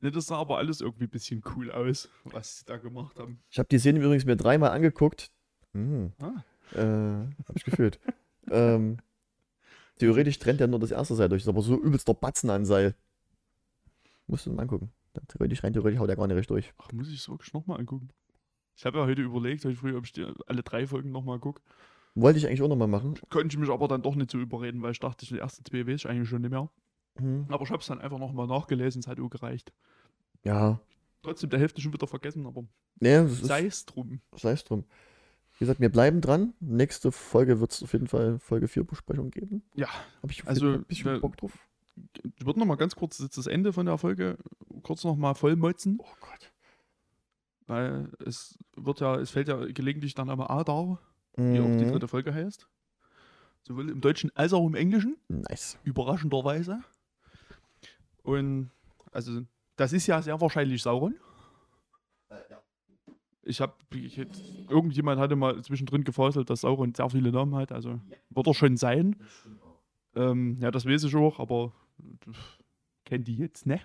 Ne, 0.00 0.10
das 0.10 0.26
sah 0.26 0.38
aber 0.38 0.58
alles 0.58 0.80
irgendwie 0.80 1.04
ein 1.04 1.10
bisschen 1.10 1.42
cool 1.54 1.70
aus, 1.70 2.08
was 2.24 2.58
sie 2.58 2.64
da 2.64 2.78
gemacht 2.78 3.18
haben. 3.18 3.42
Ich 3.50 3.58
habe 3.58 3.68
die 3.68 3.78
Szene 3.78 4.00
übrigens 4.00 4.24
mir 4.24 4.36
dreimal 4.36 4.70
angeguckt. 4.70 5.30
Hm. 5.72 6.12
Ah. 6.18 6.44
Äh, 6.74 7.28
hab 7.46 7.56
ich 7.56 7.64
gefühlt. 7.64 8.00
ähm, 8.50 8.98
theoretisch 9.98 10.38
trennt 10.38 10.60
er 10.60 10.68
nur 10.68 10.80
das 10.80 10.90
erste 10.90 11.14
Seil 11.14 11.28
durch, 11.28 11.42
ist 11.42 11.48
aber 11.48 11.62
so 11.62 11.78
übelst 11.78 12.08
der 12.08 12.14
Batzen 12.14 12.50
an 12.50 12.64
Seil. 12.64 12.94
Musst 14.26 14.46
du 14.46 14.52
mal 14.52 14.62
angucken. 14.62 14.90
theoretisch 15.28 15.62
rein, 15.62 15.72
theoretisch 15.72 16.00
haut 16.00 16.08
er 16.08 16.16
gar 16.16 16.26
nicht 16.26 16.36
richtig 16.36 16.48
durch. 16.48 16.72
Ach, 16.78 16.92
muss 16.92 17.08
ich 17.08 17.20
es 17.20 17.28
wirklich 17.28 17.52
nochmal 17.52 17.78
angucken? 17.78 18.08
Ich 18.76 18.84
habe 18.86 18.98
ja 18.98 19.04
heute 19.06 19.22
überlegt, 19.22 19.64
heute 19.64 19.76
früh, 19.76 19.96
ob 19.96 20.06
ich 20.06 20.12
alle 20.46 20.62
drei 20.62 20.86
Folgen 20.86 21.10
nochmal 21.12 21.38
gucke. 21.38 21.60
Wollte 22.14 22.38
ich 22.38 22.46
eigentlich 22.46 22.62
auch 22.62 22.68
nochmal 22.68 22.88
machen. 22.88 23.14
Konnte 23.28 23.54
ich 23.54 23.58
mich 23.58 23.70
aber 23.70 23.86
dann 23.88 24.02
doch 24.02 24.14
nicht 24.14 24.30
so 24.30 24.38
überreden, 24.38 24.82
weil 24.82 24.92
ich 24.92 24.98
dachte, 25.00 25.26
die 25.26 25.38
ersten 25.38 25.64
zwei 25.64 25.86
weiß 25.86 25.94
ich 25.96 26.08
eigentlich 26.08 26.28
schon 26.28 26.42
nicht 26.42 26.50
mehr. 26.50 26.68
Mhm. 27.18 27.46
Aber 27.48 27.62
ich 27.64 27.70
habe 27.70 27.80
es 27.80 27.86
dann 27.86 28.00
einfach 28.00 28.18
nochmal 28.18 28.46
nachgelesen, 28.46 29.00
es 29.00 29.06
hat 29.06 29.20
auch 29.20 29.28
gereicht. 29.28 29.72
Ja. 30.44 30.80
Trotzdem 31.22 31.50
der 31.50 31.58
Hälfte 31.60 31.80
schon 31.80 31.92
wieder 31.92 32.06
vergessen, 32.06 32.46
aber 32.46 32.64
Nee, 32.98 33.26
sei 33.26 33.66
es 33.66 33.84
drum. 33.84 34.20
sei 34.34 34.52
es 34.52 34.64
drum. 34.64 34.84
Wie 35.58 35.64
gesagt, 35.64 35.80
wir 35.80 35.90
bleiben 35.90 36.22
dran. 36.22 36.54
Nächste 36.60 37.12
Folge 37.12 37.60
wird 37.60 37.72
es 37.72 37.82
auf 37.82 37.92
jeden 37.92 38.06
Fall 38.06 38.38
Folge 38.38 38.66
4 38.66 38.84
Besprechung 38.84 39.30
geben. 39.30 39.62
Ja, 39.74 39.88
Habe 40.22 40.32
ich 40.32 40.46
Also, 40.48 40.72
ein 40.72 40.84
bisschen 40.84 41.12
wir- 41.12 41.20
Bock 41.20 41.36
drauf. 41.36 41.52
ich 42.38 42.46
würde 42.46 42.58
nochmal 42.58 42.78
ganz 42.78 42.96
kurz 42.96 43.18
jetzt 43.18 43.36
das 43.36 43.46
Ende 43.46 43.72
von 43.74 43.84
der 43.84 43.98
Folge 43.98 44.38
kurz 44.82 45.04
nochmal 45.04 45.34
vollmotzen, 45.34 45.98
Oh 46.00 46.06
Gott. 46.20 46.49
Weil 47.70 48.10
es 48.26 48.58
wird 48.76 49.00
ja, 49.00 49.14
es 49.16 49.30
fällt 49.30 49.48
ja 49.48 49.64
gelegentlich 49.66 50.14
dann 50.14 50.28
einmal 50.28 50.48
A 50.48 50.64
da, 50.64 50.98
wie 51.36 51.60
auch 51.60 51.74
die 51.76 51.84
Mhm. 51.84 51.90
dritte 51.92 52.08
Folge 52.08 52.34
heißt. 52.34 52.68
Sowohl 53.62 53.88
im 53.90 54.00
Deutschen 54.00 54.30
als 54.34 54.52
auch 54.52 54.66
im 54.66 54.74
Englischen, 54.74 55.16
Nice. 55.28 55.78
überraschenderweise. 55.84 56.82
Und 58.22 58.70
also, 59.12 59.42
das 59.76 59.92
ist 59.92 60.06
ja 60.06 60.20
sehr 60.20 60.40
wahrscheinlich 60.40 60.82
Sauron. 60.82 61.14
Ich 63.42 63.60
habe, 63.60 63.74
irgendjemand 64.68 65.20
hatte 65.20 65.34
mal 65.36 65.62
zwischendrin 65.62 66.04
gefaselt, 66.04 66.50
dass 66.50 66.60
Sauron 66.62 66.94
sehr 66.94 67.08
viele 67.10 67.32
Namen 67.32 67.54
hat, 67.54 67.72
also 67.72 68.00
wird 68.30 68.46
er 68.46 68.54
schon 68.54 68.76
sein. 68.76 69.16
Ähm, 70.14 70.58
ja, 70.60 70.70
das 70.70 70.84
weiß 70.86 71.04
ich 71.04 71.14
auch, 71.16 71.38
aber 71.40 71.72
kennt 73.04 73.28
die 73.28 73.36
jetzt, 73.36 73.66
ne? 73.66 73.80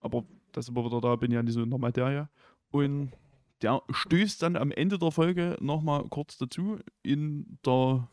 Aber 0.00 0.24
das 0.52 0.66
ist 0.66 0.68
immer 0.68 0.84
wieder 0.84 1.00
da, 1.00 1.16
bin 1.16 1.32
ja 1.32 1.42
nicht 1.42 1.54
so 1.54 1.62
in 1.62 1.70
der 1.70 1.78
Materie. 1.78 2.28
Und 2.74 3.12
der 3.62 3.82
stößt 3.88 4.42
dann 4.42 4.56
am 4.56 4.72
Ende 4.72 4.98
der 4.98 5.12
Folge 5.12 5.56
nochmal 5.60 6.02
kurz 6.10 6.36
dazu 6.38 6.78
in 7.04 7.58
der 7.64 8.08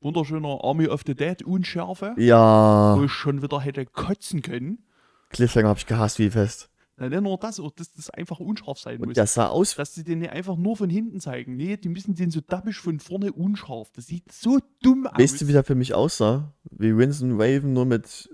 wunderschöner 0.00 0.58
Army 0.64 0.88
of 0.88 1.02
the 1.06 1.14
Dead 1.14 1.40
Unschärfe, 1.44 2.12
Ja. 2.18 2.96
wo 2.98 3.04
ich 3.04 3.12
schon 3.12 3.42
wieder 3.42 3.60
hätte 3.60 3.86
kotzen 3.86 4.42
können. 4.42 4.84
Cliffhanger 5.30 5.68
habe 5.68 5.78
ich 5.78 5.86
gehasst 5.86 6.18
wie 6.18 6.30
fest. 6.30 6.68
Na, 6.96 7.08
nicht 7.08 7.22
nur 7.22 7.38
das, 7.38 7.60
auch 7.60 7.70
dass 7.70 7.92
das 7.92 8.10
einfach 8.10 8.40
unscharf 8.40 8.80
sein 8.80 8.98
muss. 8.98 9.06
Und 9.06 9.16
der 9.16 9.28
sah 9.28 9.46
aus. 9.46 9.76
dass 9.76 9.94
sie 9.94 10.02
den 10.02 10.18
nicht 10.18 10.32
einfach 10.32 10.56
nur 10.56 10.76
von 10.76 10.90
hinten 10.90 11.20
zeigen. 11.20 11.54
Nee, 11.56 11.76
die 11.76 11.88
müssen 11.88 12.16
den 12.16 12.32
so 12.32 12.40
dappisch 12.40 12.80
von 12.80 12.98
vorne 12.98 13.32
unscharf. 13.32 13.92
Das 13.92 14.06
sieht 14.06 14.32
so 14.32 14.58
dumm 14.82 15.06
aus. 15.06 15.16
Weißt 15.16 15.40
du, 15.40 15.46
wie 15.46 15.52
der 15.52 15.62
für 15.62 15.76
mich 15.76 15.94
aussah? 15.94 16.52
Wie 16.72 16.96
Winston 16.96 17.40
Raven 17.40 17.72
nur 17.72 17.86
mit, 17.86 18.28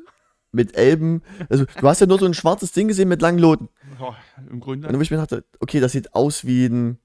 mit 0.59 0.77
Elben. 0.77 1.23
Also, 1.49 1.65
du 1.65 1.89
hast 1.89 2.01
ja 2.01 2.07
nur 2.07 2.19
so 2.19 2.27
ein 2.27 2.35
schwarzes 2.35 2.73
Ding 2.73 2.89
gesehen 2.89 3.09
mit 3.09 3.23
langen 3.23 3.39
Loten. 3.39 3.69
ja, 3.99 4.15
Im 4.51 4.61
Grunde. 4.61 4.89
Und 4.89 4.97
wo 4.97 5.01
ich 5.01 5.11
mir 5.11 5.17
dachte, 5.17 5.45
okay, 5.61 5.81
das 5.81 5.93
sieht 5.93 6.15
aus 6.15 6.45
wie 6.45 6.67
ein. 6.67 6.99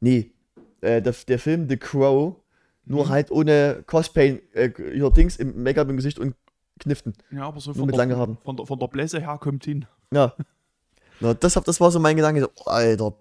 Nee, 0.00 0.32
äh, 0.80 1.00
der, 1.00 1.14
der 1.28 1.38
Film 1.38 1.68
The 1.68 1.76
Crow, 1.76 2.36
nur 2.84 3.04
Mhm. 3.06 3.08
halt 3.08 3.30
ohne 3.30 3.84
Cosplay, 3.86 4.42
äh, 4.52 4.70
hier 4.92 5.10
Dings 5.10 5.36
im 5.36 5.62
Make-up 5.62 5.88
im 5.88 5.96
Gesicht 5.96 6.18
und 6.18 6.34
Kniften. 6.78 7.14
Ja, 7.30 7.46
aber 7.46 7.60
so 7.60 7.70
Nur 7.70 7.76
von 7.76 7.86
mit 7.86 7.94
der, 7.94 7.98
langen 7.98 8.16
Haaren. 8.16 8.38
von, 8.44 8.56
der, 8.56 8.66
von 8.66 8.78
der 8.78 8.88
Blässe 8.88 9.20
her 9.20 9.38
kommt 9.40 9.64
hin. 9.64 9.86
Ja. 10.12 10.34
Na, 11.20 11.32
das, 11.34 11.54
das 11.54 11.80
war 11.80 11.90
so 11.90 12.00
mein 12.00 12.16
Gedanke. 12.16 12.40
So, 12.40 12.50
Alter, 12.66 13.14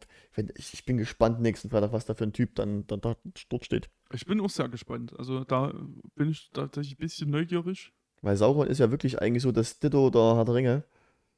ich, 0.56 0.84
bin 0.86 0.98
gespannt 0.98 1.40
nächsten 1.40 1.70
Freitag, 1.70 1.94
was 1.94 2.06
da 2.06 2.16
für 2.16 2.24
ein 2.24 2.34
Typ 2.34 2.56
dann, 2.56 2.88
dann, 2.88 3.00
da 3.02 3.16
dort 3.50 3.66
steht. 3.66 3.90
Ich 4.12 4.26
bin 4.26 4.42
auch 4.42 4.50
sehr 4.50 4.68
gespannt. 4.70 5.14
Also 5.18 5.44
da 5.44 5.72
bin 6.16 6.30
ich 6.32 6.50
tatsächlich 6.52 6.96
ein 6.96 7.02
bisschen 7.02 7.30
neugierig. 7.30 7.94
Weil 8.24 8.38
Sauron 8.38 8.68
ist 8.68 8.80
ja 8.80 8.90
wirklich 8.90 9.22
eigentlich 9.22 9.44
so 9.44 9.52
das 9.52 9.80
Ditto 9.80 10.10
der 10.10 10.36
Herr 10.38 10.46
der 10.46 10.56
Ringe 10.56 10.84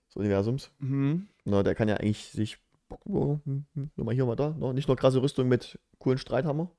des 0.08 0.16
Universums. 0.16 0.72
Mhm. 0.78 1.28
Na, 1.44 1.64
der 1.64 1.74
kann 1.74 1.90
ja 1.90 1.98
eigentlich 1.98 2.28
sich. 2.30 2.60
Oh, 3.06 3.40
hm, 3.44 3.66
hm, 3.74 3.90
nur 3.96 4.06
mal 4.06 4.14
hier, 4.14 4.26
mal 4.26 4.36
da. 4.36 4.52
No, 4.52 4.72
nicht 4.72 4.88
nur 4.88 4.96
krasse 4.96 5.20
Rüstung 5.20 5.48
mit 5.48 5.80
coolen 5.98 6.20
Streithammer. 6.20 6.70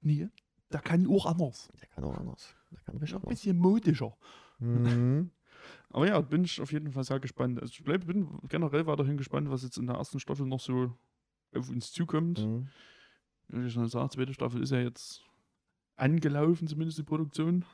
Nee, 0.00 0.28
der 0.72 0.80
kann 0.80 1.06
auch 1.06 1.26
anders. 1.26 1.68
Der 1.80 1.86
kann 1.86 2.02
auch 2.02 2.18
anders. 2.18 2.56
Der 2.72 2.80
kann 2.80 2.96
Ist 2.96 3.02
richtig 3.02 3.14
ein 3.14 3.22
anders. 3.22 3.30
bisschen 3.30 3.58
modischer. 3.58 4.16
Mhm. 4.58 5.30
Aber 5.90 6.08
ja, 6.08 6.20
bin 6.20 6.42
ich 6.42 6.60
auf 6.60 6.72
jeden 6.72 6.90
Fall 6.90 7.04
sehr 7.04 7.20
gespannt. 7.20 7.60
Also 7.62 7.70
ich 7.70 7.84
bleib, 7.84 8.06
bin 8.06 8.40
generell 8.48 8.86
weiterhin 8.86 9.16
gespannt, 9.16 9.50
was 9.50 9.62
jetzt 9.62 9.76
in 9.76 9.86
der 9.86 9.96
ersten 9.96 10.18
Staffel 10.18 10.46
noch 10.46 10.58
so 10.58 10.92
auf 11.54 11.68
uns 11.70 11.92
zukommt. 11.92 12.44
Mhm. 12.44 12.66
Wie 13.46 13.66
ich 13.66 13.72
schon 13.72 13.84
gesagt, 13.84 14.14
zweite 14.14 14.34
Staffel 14.34 14.60
ist 14.62 14.70
ja 14.70 14.80
jetzt 14.80 15.22
angelaufen, 15.94 16.66
zumindest 16.66 16.98
die 16.98 17.04
Produktion. 17.04 17.64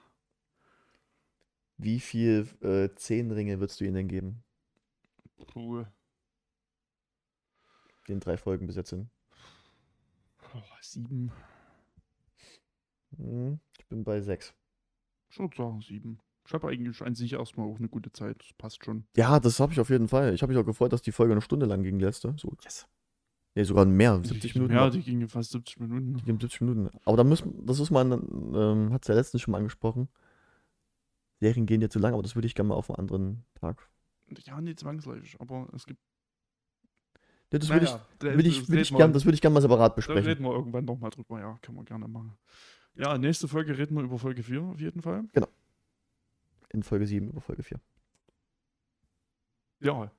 Wie 1.79 2.01
viel 2.01 2.49
äh, 2.61 2.95
Zehnringe 2.97 3.61
würdest 3.61 3.81
du 3.81 3.85
ihnen 3.85 3.95
denn 3.95 4.09
geben? 4.09 4.43
Puh. 5.53 5.85
Den 8.09 8.21
drei 8.21 8.37
Folgen 8.37 8.67
bis 8.67 8.77
jetzt 8.77 8.91
sind. 8.91 9.09
Oh, 10.55 10.63
sieben. 10.81 11.31
Mhm. 13.17 13.61
Ich 13.79 13.87
bin 13.87 14.03
bei 14.03 14.21
sechs. 14.21 14.55
Ich 15.31 15.39
würde 15.39 15.57
sagen 15.57 15.81
sieben. 15.81 16.19
Ich 16.47 16.53
habe 16.55 16.69
eigentlich 16.69 17.01
an 17.03 17.15
sich 17.15 17.35
erstmal 17.35 17.69
auch 17.69 17.79
eine 17.79 17.89
gute 17.89 18.11
Zeit. 18.11 18.41
Das 18.41 18.53
passt 18.55 18.85
schon. 18.85 19.05
Ja, 19.17 19.39
das 19.39 19.61
habe 19.61 19.73
ich 19.73 19.81
auf 19.81 19.91
jeden 19.91 20.09
Fall. 20.09 20.35
Ich 20.35 20.43
habe 20.43 20.53
mich 20.53 20.61
auch 20.61 20.67
gefreut, 20.67 20.93
dass 20.93 21.03
die 21.03 21.13
Folge 21.13 21.33
eine 21.33 21.43
Stunde 21.43 21.67
lang 21.67 21.83
ging, 21.83 21.99
die 21.99 22.05
letzte. 22.05 22.35
So, 22.39 22.57
yes. 22.65 22.89
Nee, 23.55 23.65
sogar 23.65 23.85
mehr. 23.85 24.21
70 24.25 24.55
Minuten. 24.55 24.75
Ja, 24.75 24.89
die 24.89 25.03
ging 25.03 25.29
fast 25.29 25.51
70 25.53 25.81
Minuten. 25.81 26.15
Die 26.17 26.23
gehen 26.25 26.41
70 26.41 26.63
Minuten. 26.63 26.99
Aber 27.05 27.17
da 27.17 27.25
müssen, 27.25 27.67
das 27.67 27.79
ist 27.79 27.91
man, 27.91 28.13
ähm, 28.13 28.93
hat 28.93 29.03
es 29.03 29.09
ja 29.09 29.15
letztens 29.15 29.43
schon 29.43 29.53
mal 29.53 29.59
angesprochen. 29.59 30.09
Serien 31.41 31.67
gehen 31.67 31.81
ja 31.81 31.89
zu 31.89 31.99
lang, 31.99 32.15
aber 32.15 32.23
das 32.23 32.35
würde 32.35 32.47
ich 32.47 32.55
gerne 32.55 32.69
mal 32.69 32.75
auf 32.75 32.91
einen 32.91 32.99
anderen 32.99 33.45
Tag. 33.55 33.89
Ja, 34.45 34.61
nicht 34.61 34.81
zwangsläufig, 34.81 35.37
aber 35.41 35.69
es 35.75 35.87
gibt. 35.87 36.01
Nee, 37.51 37.59
das 37.61 37.69
würde 37.71 37.85
ich, 37.87 37.91
Naja, 37.91 38.05
da- 38.19 38.35
ich, 38.35 38.47
ich 38.59 38.67
gern, 38.95 39.15
ich 39.17 39.41
gerne 39.41 39.55
mal 39.55 39.61
separat 39.63 39.93
Da 39.93 39.97
besprechen. 39.97 40.27
reden 40.27 40.45
wir 40.45 40.53
irgendwann 40.53 40.85
nochmal 40.85 41.11
drüber, 41.11 41.41
ja, 41.41 41.59
können 41.63 41.79
wir 41.79 41.85
gerne 41.85 42.07
machen. 42.09 42.37
Ja, 42.95 43.17
nächste 43.17 43.49
Folge 43.49 43.79
reden 43.79 43.95
wir 43.97 44.03
über 44.03 44.19
Folge 44.19 44.43
4 44.43 44.63
auf 44.63 44.81
jeden 44.81 45.01
Fall. 45.01 45.25
In 46.71 46.83
Folge 46.83 47.07
7 47.07 47.29
über 47.29 47.41
Folge 47.41 47.63
4. 47.63 47.81
Ja, 49.81 50.11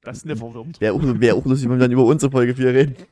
das 0.00 0.18
ist 0.18 0.24
nicht 0.26 0.38
verwirrend. 0.38 0.80
Wäre 0.80 0.94
auch, 0.94 1.02
wär 1.02 1.34
auch 1.34 1.44
lustig, 1.44 1.68
wenn 1.68 1.76
wir 1.76 1.80
dann 1.82 1.92
über 1.92 2.06
unsere 2.06 2.30
Folge 2.32 2.54
4 2.54 2.72
reden. 2.72 2.96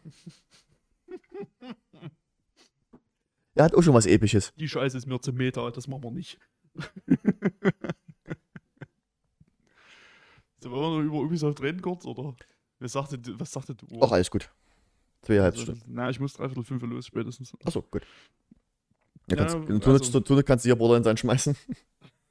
Er 3.55 3.65
hat 3.65 3.75
auch 3.75 3.83
schon 3.83 3.93
was 3.95 4.07
Episches. 4.07 4.55
Die 4.57 4.69
Scheiße 4.69 4.97
ist 4.97 5.07
mir 5.07 5.21
zu 5.21 5.33
Meta, 5.33 5.71
das 5.71 5.89
machen 5.89 6.05
wir 6.05 6.11
nicht. 6.13 6.39
so, 10.63 10.71
wollen 10.71 10.83
wir 10.83 10.99
noch 10.99 11.05
über 11.07 11.21
Ubisoft 11.27 11.61
reden 11.63 11.81
kurz, 11.81 12.05
oder? 12.05 12.35
Was 12.79 12.93
sagte, 12.93 13.19
was 13.39 13.51
sagte 13.53 13.75
du? 13.75 13.87
Ach, 14.03 14.13
alles 14.13 14.31
gut. 14.31 14.51
Zweieinhalb 15.23 15.53
Also, 15.55 15.65
Stunden. 15.65 15.83
na, 15.95 16.09
ich 16.11 16.19
muss 16.21 16.33
dreiviertel 16.35 16.65
fünf 16.65 16.83
los 16.83 17.07
spätestens. 17.07 17.53
Achso, 17.65 17.83
gut. 17.83 18.03
Ja, 19.29 19.37
Ja, 19.37 19.45
kannst, 19.47 19.55
du, 19.87 19.91
also- 19.93 20.13
du, 20.13 20.21
du, 20.21 20.35
du 20.37 20.43
kannst 20.43 20.65
hier 20.65 20.77
Borderlands 20.77 21.07
einschmeißen. 21.09 21.57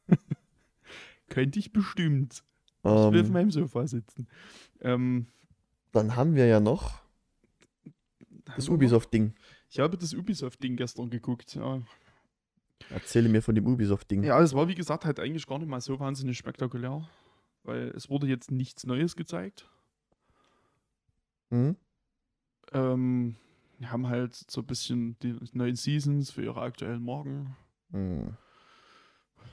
Könnte 1.30 1.60
ich 1.60 1.72
bestimmt. 1.72 2.44
Ich 2.80 2.84
will 2.86 2.92
auf 2.92 3.14
Ähm, 3.14 3.32
meinem 3.32 3.52
Sofa 3.52 3.86
sitzen. 3.88 4.28
Ähm, 4.82 5.28
dann 5.92 6.16
haben 6.16 6.36
wir 6.36 6.48
ja 6.48 6.60
noch 6.60 7.02
das 8.56 8.70
Ubisoft-Ding. 8.70 9.34
Ich 9.70 9.80
habe 9.80 9.98
das 9.98 10.14
Ubisoft-Ding 10.16 10.76
gestern 10.78 11.10
geguckt, 11.12 11.54
ja. 11.56 11.82
Erzähle 12.90 13.30
mir 13.30 13.42
von 13.42 13.56
dem 13.56 13.68
Ubisoft-Ding. 13.68 14.24
Ja, 14.24 14.40
es 14.42 14.54
war 14.54 14.68
wie 14.68 14.76
gesagt 14.76 15.06
halt 15.06 15.20
eigentlich 15.20 15.46
gar 15.46 15.60
nicht 15.60 15.68
mal 15.68 15.82
so 15.82 16.00
wahnsinnig 16.00 16.38
spektakulär, 16.38 17.08
weil 17.64 17.90
es 17.90 18.10
wurde 18.10 18.28
jetzt 18.28 18.52
nichts 18.52 18.86
Neues 18.86 19.16
gezeigt. 19.16 19.70
Mhm. 21.50 21.76
Ähm, 22.72 23.36
die 23.80 23.88
haben 23.88 24.08
halt 24.08 24.34
so 24.34 24.62
ein 24.62 24.68
bisschen 24.68 25.18
die 25.20 25.36
neuen 25.54 25.76
Seasons 25.76 26.32
für 26.32 26.44
ihre 26.44 26.62
aktuellen 26.62 27.04
Marken 27.04 27.56
Mhm. 27.92 28.36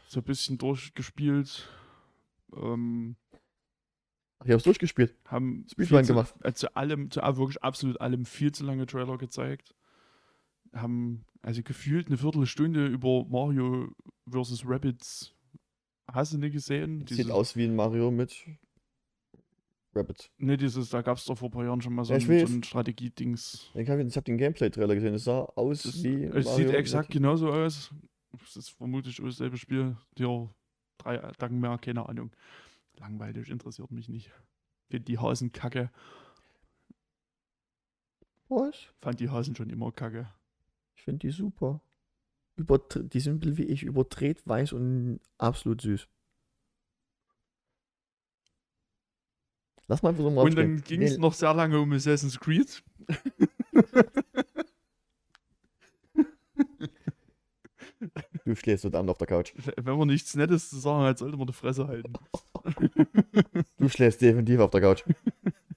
so 0.08 0.20
ein 0.20 0.24
bisschen 0.24 0.58
durchgespielt. 0.58 1.68
Ähm, 2.54 3.16
Ach, 4.38 4.46
ich 4.46 4.52
hab's 4.52 4.64
durchgespielt. 4.64 5.14
haben 5.26 5.64
Speedrun 5.70 5.98
viel 5.98 6.04
zu, 6.06 6.12
gemacht. 6.14 6.34
äh, 6.42 6.52
zu 6.52 6.76
allem, 6.76 7.10
zu 7.10 7.22
a- 7.22 7.36
wirklich 7.36 7.62
absolut 7.62 8.00
allem 8.00 8.24
viel 8.26 8.52
zu 8.52 8.64
lange 8.64 8.86
Trailer 8.86 9.16
gezeigt. 9.18 9.74
Haben 10.72 11.24
also 11.42 11.62
gefühlt 11.62 12.08
eine 12.08 12.16
Viertelstunde 12.18 12.86
über 12.86 13.24
Mario 13.26 13.88
vs. 14.30 14.64
Rabbids. 14.66 15.34
Hast 16.12 16.32
du 16.32 16.38
nicht 16.38 16.52
gesehen? 16.52 17.00
Sieht 17.00 17.10
Dieses- 17.18 17.30
aus 17.30 17.56
wie 17.56 17.64
ein 17.64 17.74
Mario 17.76 18.10
mit 18.10 18.44
Rabbit. 19.94 20.30
Ne, 20.38 20.56
dieses, 20.56 20.90
da 20.90 21.00
gab 21.02 21.16
es 21.16 21.24
doch 21.24 21.38
vor 21.38 21.48
ein 21.48 21.52
paar 21.52 21.64
Jahren 21.64 21.80
schon 21.80 21.94
mal 21.94 22.04
so, 22.04 22.12
Ja, 22.14 22.18
ein, 22.18 22.46
so 22.46 22.54
ein 22.54 22.62
Strategiedings. 22.62 23.70
Ich 23.74 23.88
habe 23.88 24.04
hab 24.06 24.24
den 24.24 24.36
Gameplay-Trailer 24.38 24.94
gesehen. 24.94 25.14
Es 25.14 25.24
sah 25.24 25.40
aus 25.56 25.84
Das, 25.84 26.02
wie. 26.04 26.24
es 26.24 26.44
Mario 26.44 26.56
sieht 26.56 26.66
mit- 26.66 26.76
exakt 26.76 27.10
genauso 27.10 27.50
aus. 27.50 27.92
Es 28.44 28.56
ist 28.56 28.68
vermutlich 28.70 29.16
dasselbe 29.16 29.56
Spiel. 29.56 29.96
Ja, 30.18 30.48
drei 30.98 31.16
Tagen 31.38 31.58
mehr, 31.60 31.78
keine 31.78 32.06
Ahnung. 32.08 32.30
Langweilig, 32.98 33.48
interessiert 33.50 33.90
mich 33.90 34.08
nicht. 34.08 34.30
Find 34.90 35.08
die 35.08 35.18
Hasen 35.18 35.52
kacke. 35.52 35.90
Was? 38.48 38.76
Fand 39.00 39.18
die 39.20 39.30
Hasen 39.30 39.56
schon 39.56 39.70
immer 39.70 39.90
kacke 39.92 40.28
finde 41.06 41.20
die 41.20 41.30
super. 41.30 41.80
Überdre 42.56 43.04
die 43.04 43.20
sind 43.20 43.56
wie 43.56 43.64
ich, 43.64 43.84
überdreht, 43.84 44.46
weiß 44.46 44.72
und 44.72 45.20
absolut 45.38 45.80
süß. 45.80 46.08
Lass 49.88 50.02
mal 50.02 50.14
so 50.16 50.28
mal 50.30 50.42
Und 50.42 50.56
dann 50.56 50.82
ging 50.82 51.02
es 51.02 51.12
nee. 51.12 51.18
noch 51.18 51.32
sehr 51.32 51.54
lange 51.54 51.78
um 51.78 51.92
Assassin's 51.92 52.40
Creed. 52.40 52.82
du 58.44 58.56
schläfst 58.56 58.84
heute 58.84 58.98
Abend 58.98 59.10
auf 59.10 59.18
der 59.18 59.28
Couch. 59.28 59.52
Wenn 59.76 59.96
man 59.96 60.08
nichts 60.08 60.34
Nettes 60.34 60.70
zu 60.70 60.78
sagen 60.78 61.04
hat, 61.04 61.18
sollte 61.18 61.36
man 61.36 61.46
die 61.46 61.52
Fresse 61.52 61.86
halten. 61.86 62.14
du 63.78 63.88
schläfst 63.88 64.20
definitiv 64.20 64.58
auf 64.58 64.70
der 64.70 64.80
Couch. 64.80 65.04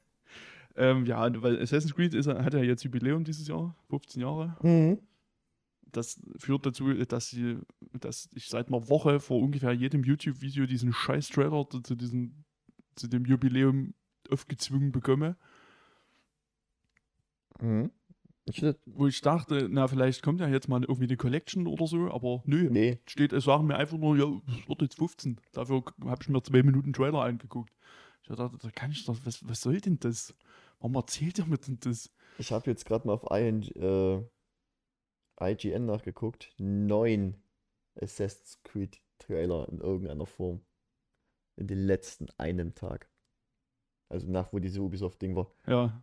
ähm, 0.76 1.06
ja, 1.06 1.30
weil 1.44 1.62
Assassin's 1.62 1.94
Creed 1.94 2.16
ist, 2.16 2.28
hat 2.28 2.54
ja 2.56 2.62
jetzt 2.62 2.84
Jubiläum 2.84 3.24
dieses 3.24 3.48
Jahr, 3.48 3.76
15 3.90 4.22
Jahre. 4.24 4.58
Mhm. 4.64 4.98
Das 5.92 6.22
führt 6.38 6.66
dazu, 6.66 6.94
dass, 6.94 7.30
sie, 7.30 7.58
dass 8.00 8.30
ich 8.34 8.48
seit 8.48 8.68
einer 8.68 8.90
Woche 8.90 9.20
vor 9.20 9.40
ungefähr 9.40 9.72
jedem 9.74 10.04
YouTube-Video 10.04 10.66
diesen 10.66 10.94
scheiß 10.94 11.30
Trailer 11.30 11.68
zu, 11.70 11.96
diesem, 11.96 12.44
zu 12.96 13.08
dem 13.08 13.26
Jubiläum 13.26 13.94
aufgezwungen 14.30 14.92
bekomme. 14.92 15.38
Mhm. 17.60 17.92
Ich, 18.46 18.64
Wo 18.86 19.06
ich 19.06 19.22
dachte, 19.22 19.68
na, 19.70 19.88
vielleicht 19.88 20.24
kommt 20.24 20.40
ja 20.40 20.48
jetzt 20.48 20.68
mal 20.68 20.82
irgendwie 20.82 21.06
eine 21.06 21.18
Collection 21.18 21.68
oder 21.68 21.86
so, 21.86 22.10
aber 22.12 22.42
nö. 22.46 22.68
nee, 22.72 23.00
Steht, 23.06 23.32
es 23.32 23.44
sagen 23.44 23.68
mir 23.68 23.76
einfach 23.76 23.98
nur, 23.98 24.18
ja, 24.18 24.26
es 24.48 24.68
wird 24.68 24.82
jetzt 24.82 24.98
15. 24.98 25.40
Dafür 25.54 25.84
habe 26.06 26.22
ich 26.22 26.30
mir 26.30 26.42
zwei 26.42 26.64
Minuten 26.64 26.94
Trailer 26.94 27.22
angeguckt. 27.22 27.72
Ich 28.24 28.30
dachte, 28.30 28.58
da 28.60 28.72
kann 28.72 28.92
ich 28.92 29.06
doch, 29.06 29.18
was, 29.24 29.48
was 29.48 29.62
soll 29.62 29.80
denn 29.80 30.00
das? 30.00 30.36
Warum 30.80 30.96
erzählt 30.96 31.38
ihr 31.38 31.46
mir 31.46 31.58
denn 31.58 31.78
das? 31.82 32.12
ich 32.40 32.52
habe 32.52 32.70
jetzt 32.72 32.86
gerade 32.86 33.06
mal 33.06 33.14
auf 33.14 33.30
IN, 33.32 33.64
äh, 33.76 34.24
IGN 35.42 35.86
nachgeguckt. 35.86 36.54
Neun 36.58 37.36
Assassin's 38.00 38.60
Creed 38.64 39.00
Trailer 39.20 39.68
in 39.70 39.80
irgendeiner 39.80 40.26
Form. 40.26 40.62
In 41.56 41.68
den 41.68 41.86
letzten 41.86 42.28
einem 42.38 42.74
Tag. 42.76 43.10
Also 44.10 44.28
nach, 44.28 44.52
wo 44.54 44.60
diese 44.60 44.82
Ubisoft-Ding 44.82 45.36
war. 45.36 45.52
Ja. 45.68 46.02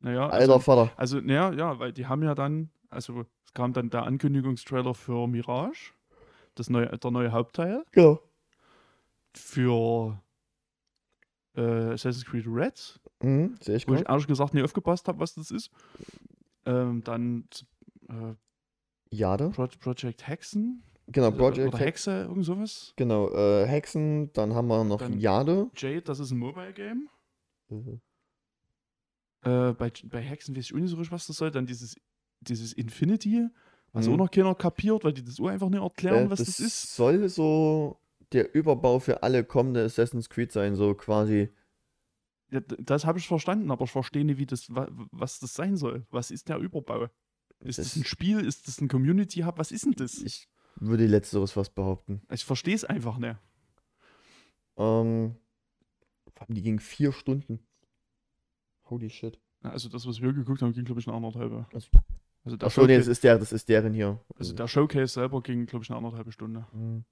Naja, 0.00 0.28
Alter 0.28 0.54
also, 0.54 0.58
Vater. 0.58 0.92
also, 0.96 1.20
naja, 1.20 1.52
ja, 1.52 1.78
weil 1.78 1.92
die 1.92 2.06
haben 2.06 2.22
ja 2.22 2.34
dann, 2.34 2.70
also 2.90 3.22
es 3.44 3.54
kam 3.54 3.72
dann 3.72 3.88
der 3.90 4.02
Ankündigungstrailer 4.02 4.92
für 4.94 5.26
Mirage, 5.26 5.92
das 6.56 6.68
neue, 6.68 6.88
der 6.98 7.10
neue 7.10 7.32
Hauptteil, 7.32 7.84
Genau. 7.92 8.20
für 9.34 10.20
äh, 11.56 11.62
Assassin's 11.92 12.24
Creed 12.26 12.44
Red, 12.46 13.00
Mhm, 13.22 13.56
ich 13.66 13.88
wo 13.88 13.94
ich 13.94 14.06
ehrlich 14.08 14.26
gesagt 14.26 14.52
nie 14.52 14.62
aufgepasst 14.62 15.08
habe, 15.08 15.20
was 15.20 15.34
das 15.34 15.50
ist. 15.50 15.70
Ähm, 16.66 17.02
dann 17.04 17.48
äh, 18.08 18.34
Jade. 19.10 19.50
Pro 19.50 19.66
Project 19.80 20.26
Hexen. 20.26 20.82
Genau, 21.08 21.30
Project 21.30 21.68
Oder 21.68 21.78
Hex. 21.78 22.06
Hexe, 22.06 22.22
irgend 22.22 22.44
sowas. 22.44 22.92
Genau, 22.96 23.30
äh, 23.30 23.66
Hexen. 23.66 24.32
Dann 24.32 24.54
haben 24.54 24.68
wir 24.68 24.84
noch 24.84 24.98
Dann- 25.00 25.18
Jade. 25.20 25.70
Jade, 25.76 26.02
das 26.02 26.18
ist 26.18 26.30
ein 26.30 26.38
Mobile 26.38 26.72
Game. 26.72 27.08
Mhm. 27.68 28.00
Äh, 29.42 29.72
bei, 29.74 29.92
bei 30.04 30.20
Hexen 30.22 30.56
weiß 30.56 30.64
ich 30.66 30.72
nicht 30.72 30.88
so 30.90 30.96
richtig, 30.96 31.12
was 31.12 31.26
das 31.26 31.36
soll. 31.36 31.50
Dann 31.50 31.66
dieses, 31.66 31.96
dieses 32.40 32.72
Infinity, 32.72 33.46
was 33.92 34.06
Mhm. 34.06 34.14
auch 34.14 34.16
noch 34.18 34.30
keiner 34.30 34.54
kapiert, 34.54 35.04
weil 35.04 35.12
die 35.12 35.22
das 35.24 35.38
auch 35.38 35.48
einfach 35.48 35.68
nicht 35.68 35.82
erklären, 35.82 36.26
Äh, 36.26 36.30
was 36.30 36.38
das, 36.38 36.58
ist. 36.60 36.96
soll 36.96 37.28
so 37.28 38.00
der 38.32 38.54
Überbau 38.54 38.98
für 38.98 39.22
alle 39.22 39.44
kommende 39.44 39.84
Assassin's 39.84 40.30
Creed 40.30 40.50
sein, 40.52 40.74
so 40.74 40.94
quasi. 40.94 41.50
Ja, 42.50 42.60
das 42.60 43.04
habe 43.04 43.18
ich 43.18 43.28
verstanden, 43.28 43.70
aber 43.70 43.84
ich 43.84 43.90
verstehe 43.90 44.24
nicht, 44.24 44.38
wie 44.38 44.46
das, 44.46 44.74
wa- 44.74 44.88
was 45.12 45.38
das 45.40 45.54
sein 45.54 45.76
soll. 45.76 46.06
Was 46.10 46.30
ist 46.30 46.48
der 46.48 46.58
Überbau? 46.58 47.08
Ist 47.64 47.78
das, 47.78 47.86
Das- 47.88 47.96
ein 47.96 48.04
Spiel? 48.04 48.40
Ist 48.40 48.68
das 48.68 48.80
ein 48.80 48.88
Community 48.88 49.40
Hub? 49.40 49.58
Was 49.58 49.72
ist 49.72 49.84
denn 49.84 49.92
das? 49.92 50.14
Ich, 50.22 50.24
Ich 50.24 50.48
würde 50.80 51.06
letzteres 51.06 51.52
fast 51.52 51.74
behaupten. 51.74 52.20
verstehe 52.36 52.74
es 52.74 52.84
einfach 52.84 53.18
nicht. 53.18 53.36
Ähm, 54.76 55.36
die 56.48 56.62
ging 56.62 56.80
vier 56.80 57.12
Stunden. 57.12 57.60
Holy 58.90 59.08
shit. 59.10 59.38
Also 59.62 59.88
das, 59.88 60.06
was 60.06 60.20
wir 60.20 60.32
geguckt 60.32 60.60
haben, 60.62 60.72
ging, 60.72 60.84
glaube 60.84 61.00
ich, 61.00 61.06
eine 61.08 61.16
anderthalbe. 61.16 61.66
Also- 61.72 61.88
Also 62.46 62.58
der, 62.58 62.66
Achso, 62.66 62.82
nee, 62.82 62.88
das 62.98 63.06
Showcase, 63.06 63.10
ist 63.12 63.24
der, 63.24 63.38
das 63.38 63.52
ist 63.52 63.68
deren 63.70 63.94
hier. 63.94 64.20
also 64.36 64.54
der 64.54 64.68
Showcase 64.68 65.14
selber 65.14 65.40
ging, 65.42 65.64
glaube 65.64 65.82
ich, 65.84 65.90
eine 65.90 65.96
anderthalbe 65.96 66.30
Stunde. 66.30 66.66
Mhm. 66.74 67.04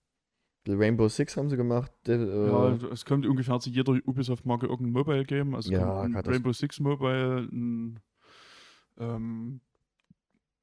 The 0.66 0.74
Rainbow 0.74 1.08
Six 1.08 1.36
haben 1.38 1.48
sie 1.48 1.56
gemacht. 1.56 1.90
Der, 2.06 2.20
äh, 2.20 2.46
Ja, 2.48 2.88
es 2.92 3.04
kommt 3.06 3.24
ungefähr 3.26 3.58
zu 3.58 3.70
jeder 3.70 3.94
Ubisoft-Marke 4.04 4.66
irgendein 4.66 4.92
Mobile-Game. 4.92 5.54
Also 5.54 5.72
Ja, 5.72 6.02
Rainbow 6.02 6.52
Six 6.52 6.78
Mobile, 6.80 7.48
ein, 7.50 7.98
ähm, 8.98 9.60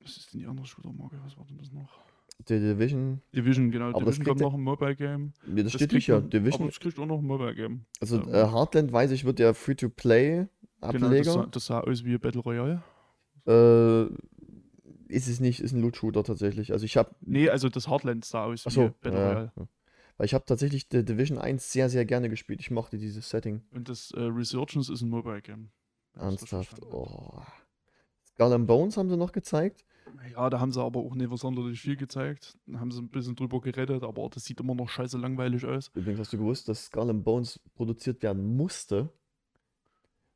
was 0.02 0.18
ist 0.18 0.34
denn 0.34 0.42
die 0.42 0.48
andere 0.48 0.66
Shooter-Marke? 0.66 1.20
Was 1.24 1.38
war 1.38 1.46
denn 1.46 1.58
das 1.58 1.72
noch? 1.72 1.90
The 2.48 2.58
Division. 2.60 3.22
Division, 3.36 3.70
genau. 3.70 3.88
Aber 3.90 4.00
Division 4.00 4.26
kommt 4.26 4.40
noch 4.40 4.54
ein 4.54 4.62
Mobile-Game. 4.62 5.34
Nee, 5.46 5.64
das, 5.64 5.74
Das 5.74 5.82
steht 5.84 6.02
hier. 6.02 6.16
noch- 6.16 6.22
Aber 6.22 6.30
Division. 6.30 6.68
es 6.70 6.80
kriegt 6.80 6.98
auch 7.00 7.06
noch 7.06 7.20
ein 7.20 7.26
Mobile-Game. 7.26 7.86
Also 8.00 8.22
ähm, 8.22 8.30
äh, 8.30 8.48
Heartland 8.48 8.92
weiß 8.94 9.12
ich, 9.12 9.26
wird 9.26 9.40
der 9.40 9.48
Genau, 9.48 9.52
das, 9.54 9.58
Free-to-Play-Ableger. 9.64 11.24
sah, 11.34 11.46
das 11.48 11.66
sah 11.66 11.82
aus 11.82 12.06
wie 12.06 12.18
Battle 12.18 12.42
Royale. 12.42 12.82
äh, 13.46 14.06
ist 15.10 15.28
es 15.28 15.40
nicht, 15.40 15.60
ist 15.60 15.74
ein 15.74 15.82
Loot-Shooter 15.82 16.24
tatsächlich. 16.24 16.72
Also 16.72 16.86
ich 16.86 16.96
habe 16.96 17.16
Nee, 17.22 17.50
also 17.50 17.68
das 17.68 17.90
Heartland 17.90 18.24
sah 18.24 18.46
aus 18.46 18.64
wie 18.66 18.68
Achso, 18.70 18.90
Battle 19.02 19.20
ja, 19.20 19.28
Royale. 19.32 19.52
ja. 19.58 19.68
Weil 20.18 20.26
ich 20.26 20.34
habe 20.34 20.46
tatsächlich 20.46 20.88
The 20.92 21.04
Division 21.04 21.38
1 21.38 21.72
sehr, 21.72 21.90
sehr 21.90 22.06
gerne 22.06 22.30
gespielt. 22.30 22.60
Ich 22.62 22.72
mochte 22.72 22.98
dieses 22.98 23.30
Setting. 23.30 23.64
Und 23.72 23.90
das 23.90 24.12
äh, 24.12 24.20
Resurgence 24.22 24.90
ist 24.90 25.02
ein 25.02 25.10
ich's 25.14 25.26
richtig 25.26 25.58
Ernsthaft. 26.16 26.82
Oh. 26.86 27.42
Skull 28.34 28.54
and 28.54 28.68
Bones 28.68 28.98
haben 28.98 29.10
sie 29.10 29.18
noch 29.18 29.32
gezeigt. 29.32 29.84
Ja, 30.34 30.50
da 30.50 30.60
haben 30.60 30.72
sie 30.72 30.82
aber 30.82 31.00
auch 31.00 31.16
nicht 31.16 31.36
sonderlich 31.38 31.82
viel 31.82 31.96
gezeigt. 31.96 32.58
Da 32.66 32.80
haben 32.80 32.92
sie 32.92 33.02
ein 33.02 33.10
bisschen 33.10 33.36
drüber 33.36 33.62
geredet, 33.62 34.04
aber 34.04 34.30
das 34.30 34.46
sieht 34.46 34.60
immer 34.60 34.76
noch 34.76 34.90
scheiße 34.90 35.18
langweilig 35.18 35.66
aus. 35.66 35.92
Übrigens 35.94 36.20
hast 36.20 36.34
du 36.34 36.38
gewusst, 36.38 36.68
dass 36.68 36.86
Skull 36.86 37.10
and 37.10 37.24
Bones 37.24 37.60
produziert 37.76 38.22
werden 38.24 38.56
musste. 38.56 39.10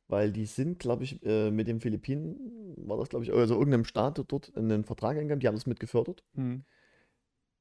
Weil 0.06 0.32
die 0.32 0.46
sind, 0.46 0.78
glaube 0.78 1.04
ich, 1.04 1.24
äh, 1.24 1.50
mit 1.50 1.66
den 1.66 1.80
Philippinen, 1.80 2.74
war 2.76 2.98
das, 2.98 3.08
glaube 3.08 3.24
ich, 3.24 3.32
also 3.32 3.54
irgendeinem 3.54 3.84
Staat 3.84 4.22
dort 4.28 4.48
in 4.50 4.70
einen 4.70 4.84
Vertrag 4.84 5.16
eingegangen, 5.16 5.40
die 5.40 5.48
haben 5.48 5.54
das 5.54 5.66
mit 5.66 5.80
gefördert. 5.80 6.22
Hm. 6.34 6.64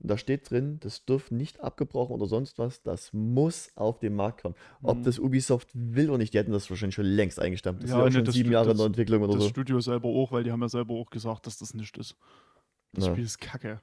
Und 0.03 0.09
da 0.11 0.17
steht 0.17 0.49
drin, 0.51 0.79
das 0.81 1.05
dürfen 1.05 1.37
nicht 1.37 1.61
abgebrochen 1.61 2.13
oder 2.13 2.25
sonst 2.27 2.59
was, 2.59 2.81
das 2.83 3.13
muss 3.13 3.71
auf 3.75 3.99
den 3.99 4.13
Markt 4.15 4.41
kommen. 4.41 4.53
Ob 4.81 4.97
Hm. 4.97 5.03
das 5.03 5.17
Ubisoft 5.17 5.69
will 5.73 6.09
oder 6.09 6.17
nicht, 6.17 6.33
die 6.33 6.37
hätten 6.39 6.51
das 6.51 6.69
wahrscheinlich 6.69 6.95
schon 6.95 7.05
längst 7.05 7.39
eingestampft. 7.39 7.83
Das 7.83 7.89
Ja, 7.91 7.99
ist 7.99 8.05
ja 8.07 8.11
schon 8.19 8.25
das 8.25 8.35
sieben 8.35 8.51
Jahre 8.51 8.65
in 8.65 8.69
das- 8.71 8.77
der 8.79 8.85
Entwicklung 8.87 9.23
oder 9.23 9.33
Das 9.35 9.43
so. 9.43 9.49
Studio 9.49 9.79
selber 9.79 10.09
auch, 10.09 10.31
weil 10.33 10.43
die 10.43 10.51
haben 10.51 10.61
ja 10.61 10.67
selber 10.69 10.93
auch 10.95 11.09
gesagt, 11.09 11.47
dass 11.47 11.57
das 11.57 11.73
nicht 11.73 11.97
ist. 11.97 12.17
Das 12.91 13.05
Ja. 13.05 13.11
Spiel 13.13 13.23
ist 13.23 13.39
kacke. 13.39 13.81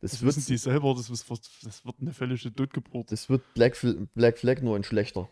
Das, 0.00 0.12
Das 0.12 0.22
wissen 0.22 0.44
die 0.46 0.56
selber, 0.58 0.94
das, 0.94 1.10
ist, 1.10 1.28
das 1.64 1.84
wird 1.84 1.96
eine 2.00 2.12
völlige 2.12 2.52
Totgeburt. 2.54 3.10
das 3.10 3.28
wird 3.28 3.42
Black, 3.54 3.76
Black 4.14 4.38
Flag 4.38 4.60
nur 4.62 4.76
ein 4.76 4.84
schlechter. 4.84 5.28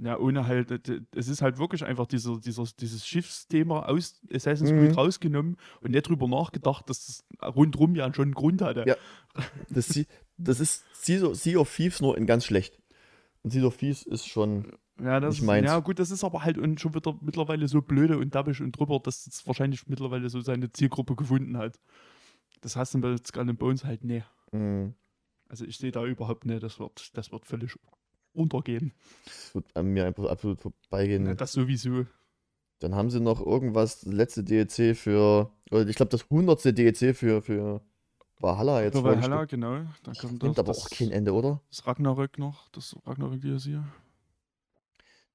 Ja, 0.00 0.16
ohne 0.18 0.46
halt, 0.46 0.88
es 1.16 1.26
ist 1.28 1.42
halt 1.42 1.58
wirklich 1.58 1.84
einfach 1.84 2.06
dieser, 2.06 2.38
dieser, 2.38 2.64
dieses 2.78 3.04
Schiffsthema 3.04 3.80
aus 3.86 4.20
Assassin's 4.32 4.70
Mhm. 4.70 4.78
Creed 4.86 4.96
rausgenommen 4.96 5.56
und 5.80 5.90
nicht 5.90 6.08
drüber 6.08 6.28
nachgedacht, 6.28 6.88
dass 6.88 7.06
das 7.40 7.54
rundrum 7.56 7.96
ja 7.96 8.12
schon 8.14 8.26
einen 8.26 8.34
Grund 8.34 8.62
hatte. 8.62 8.84
Ja. 8.86 8.94
Das, 9.68 9.98
das 10.36 10.60
ist 10.60 10.84
Sea 10.94 11.58
of 11.58 11.74
Thieves 11.74 12.00
nur 12.00 12.16
in 12.16 12.26
ganz 12.26 12.44
schlecht. 12.44 12.78
Und 13.42 13.50
Sea 13.50 13.64
of 13.64 13.76
Thieves 13.76 14.04
ist 14.04 14.26
schon. 14.28 14.72
Ja, 15.00 15.20
das 15.20 15.40
Nicht 15.40 15.64
ja 15.64 15.78
gut, 15.78 15.98
das 16.00 16.10
ist 16.10 16.24
aber 16.24 16.42
halt 16.42 16.58
schon 16.80 16.94
wieder 16.94 17.16
mittlerweile 17.20 17.68
so 17.68 17.82
blöde 17.82 18.18
und 18.18 18.34
dappig 18.34 18.60
und 18.60 18.72
drüber, 18.72 18.98
dass 19.00 19.26
es 19.26 19.46
wahrscheinlich 19.46 19.86
mittlerweile 19.86 20.28
so 20.28 20.40
seine 20.40 20.72
Zielgruppe 20.72 21.14
gefunden 21.14 21.56
hat. 21.56 21.78
Das 22.60 22.74
hast 22.74 22.94
du 22.94 23.00
bei 23.00 23.16
Skull 23.24 23.52
Bones 23.54 23.84
halt 23.84 24.02
nicht. 24.04 24.26
mh, 24.52 24.92
Also 25.48 25.64
ich 25.64 25.78
sehe 25.78 25.92
da 25.92 26.04
überhaupt 26.04 26.46
nicht, 26.46 26.62
das 26.62 26.80
wird, 26.80 27.16
das 27.16 27.30
wird 27.30 27.46
völlig 27.46 27.76
untergehen. 28.32 28.92
Das 29.24 29.54
wird 29.54 29.76
an 29.76 29.86
mir 29.86 30.06
einfach 30.06 30.24
absolut 30.26 30.60
vorbeigehen. 30.60 31.26
Ja, 31.26 31.34
das 31.34 31.52
sowieso. 31.52 32.06
Dann 32.80 32.94
haben 32.94 33.10
sie 33.10 33.20
noch 33.20 33.44
irgendwas, 33.44 34.04
letzte 34.06 34.44
DLC 34.44 34.96
für. 34.96 35.50
Oder 35.70 35.88
ich 35.88 35.96
glaube, 35.96 36.10
das 36.10 36.30
100. 36.30 36.64
DLC 36.78 37.14
für, 37.16 37.42
für 37.42 37.82
Valhalla 38.40 38.82
jetzt 38.82 38.96
Für. 38.96 39.04
Valhalla, 39.04 39.44
genau. 39.44 39.78
Da 39.78 39.88
Das 40.04 40.18
kommt 40.18 40.42
nimmt 40.42 40.58
aber 40.58 40.72
das, 40.72 40.84
auch 40.84 40.90
kein 40.90 41.10
Ende, 41.10 41.32
oder? 41.32 41.60
das 41.70 41.86
Ragnarök 41.86 42.38
noch, 42.38 42.68
das 42.70 42.96
Ragnarök 43.04 43.40
DLC. 43.40 43.82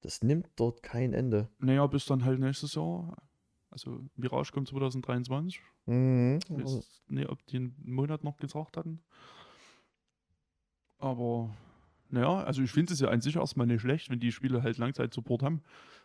Das 0.00 0.22
nimmt 0.22 0.48
dort 0.56 0.82
kein 0.82 1.12
Ende. 1.12 1.48
Naja, 1.58 1.86
bis 1.86 2.06
dann 2.06 2.24
halt 2.24 2.38
nächstes 2.38 2.74
Jahr. 2.74 3.16
Also 3.70 4.00
Mirage 4.16 4.52
kommt 4.52 4.68
2023. 4.68 5.60
Mhm. 5.86 6.38
Ich 6.42 6.50
weiß 6.50 7.02
nicht, 7.08 7.28
ob 7.28 7.44
die 7.46 7.56
einen 7.56 7.76
Monat 7.84 8.22
noch 8.24 8.36
gesagt 8.36 8.76
hatten. 8.76 9.02
Aber 10.98 11.54
naja, 12.14 12.42
also 12.44 12.62
ich 12.62 12.70
finde 12.70 12.92
es 12.94 13.00
ja 13.00 13.08
an 13.08 13.20
sich 13.20 13.36
erstmal 13.36 13.66
nicht 13.66 13.80
schlecht, 13.82 14.08
wenn 14.10 14.20
die 14.20 14.32
Spiele 14.32 14.62
halt 14.62 14.78
Langzeit-Support 14.78 15.42
haben 15.42 15.62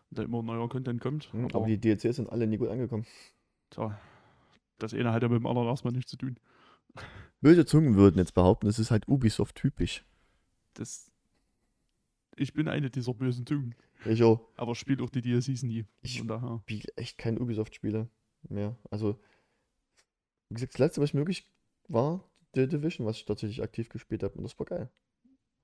und 0.10 0.20
da 0.20 0.24
immer 0.24 0.42
neuer 0.44 0.68
Content 0.70 1.00
kommt. 1.02 1.34
Mhm, 1.34 1.46
Aber, 1.46 1.56
Aber 1.56 1.66
die 1.68 1.78
DLCs 1.80 2.18
sind 2.18 2.30
alle 2.30 2.48
nie 2.48 2.58
gut 2.58 2.70
angekommen. 2.70 3.06
tja, 3.70 4.00
das 4.78 4.94
eine 4.94 5.12
hat 5.12 5.24
ja 5.24 5.30
mit 5.30 5.40
dem 5.40 5.46
anderen 5.48 5.68
erstmal 5.68 5.94
nichts 5.94 6.12
zu 6.12 6.18
tun. 6.18 6.38
Böse 7.42 7.66
Zungen 7.66 7.96
würden 7.96 8.18
jetzt 8.18 8.34
behaupten, 8.34 8.68
es 8.68 8.80
ist 8.80 8.92
halt 8.92 9.08
Ubisoft-typisch. 9.08 10.04
Das, 10.74 11.12
ich 12.36 12.54
bin 12.54 12.68
eine 12.68 12.90
dieser 12.90 13.14
bösen 13.14 13.46
Zungen. 13.46 13.76
Ich 14.06 14.24
auch. 14.24 14.42
Aber 14.56 14.76
spiele 14.76 15.04
auch 15.04 15.10
die 15.10 15.22
DLCs 15.22 15.64
nie. 15.64 15.86
Ich- 16.02 16.18
spiele 16.18 16.84
echt 16.96 17.18
keine 17.18 17.40
Ubisoft-Spiele 17.40 18.10
mehr. 18.50 18.78
Also, 18.90 19.20
wie 20.50 20.56
gesagt, 20.56 20.74
das 20.74 20.80
letzte, 20.80 21.02
was 21.02 21.10
ich 21.10 21.14
möglich 21.14 21.46
war, 21.88 22.24
The 22.56 22.68
Division, 22.68 23.06
was 23.06 23.18
ich 23.18 23.26
tatsächlich 23.26 23.62
aktiv 23.62 23.90
gespielt 23.90 24.24
habe. 24.24 24.34
Und 24.36 24.44
das 24.44 24.58
war 24.58 24.66
geil. 24.66 24.90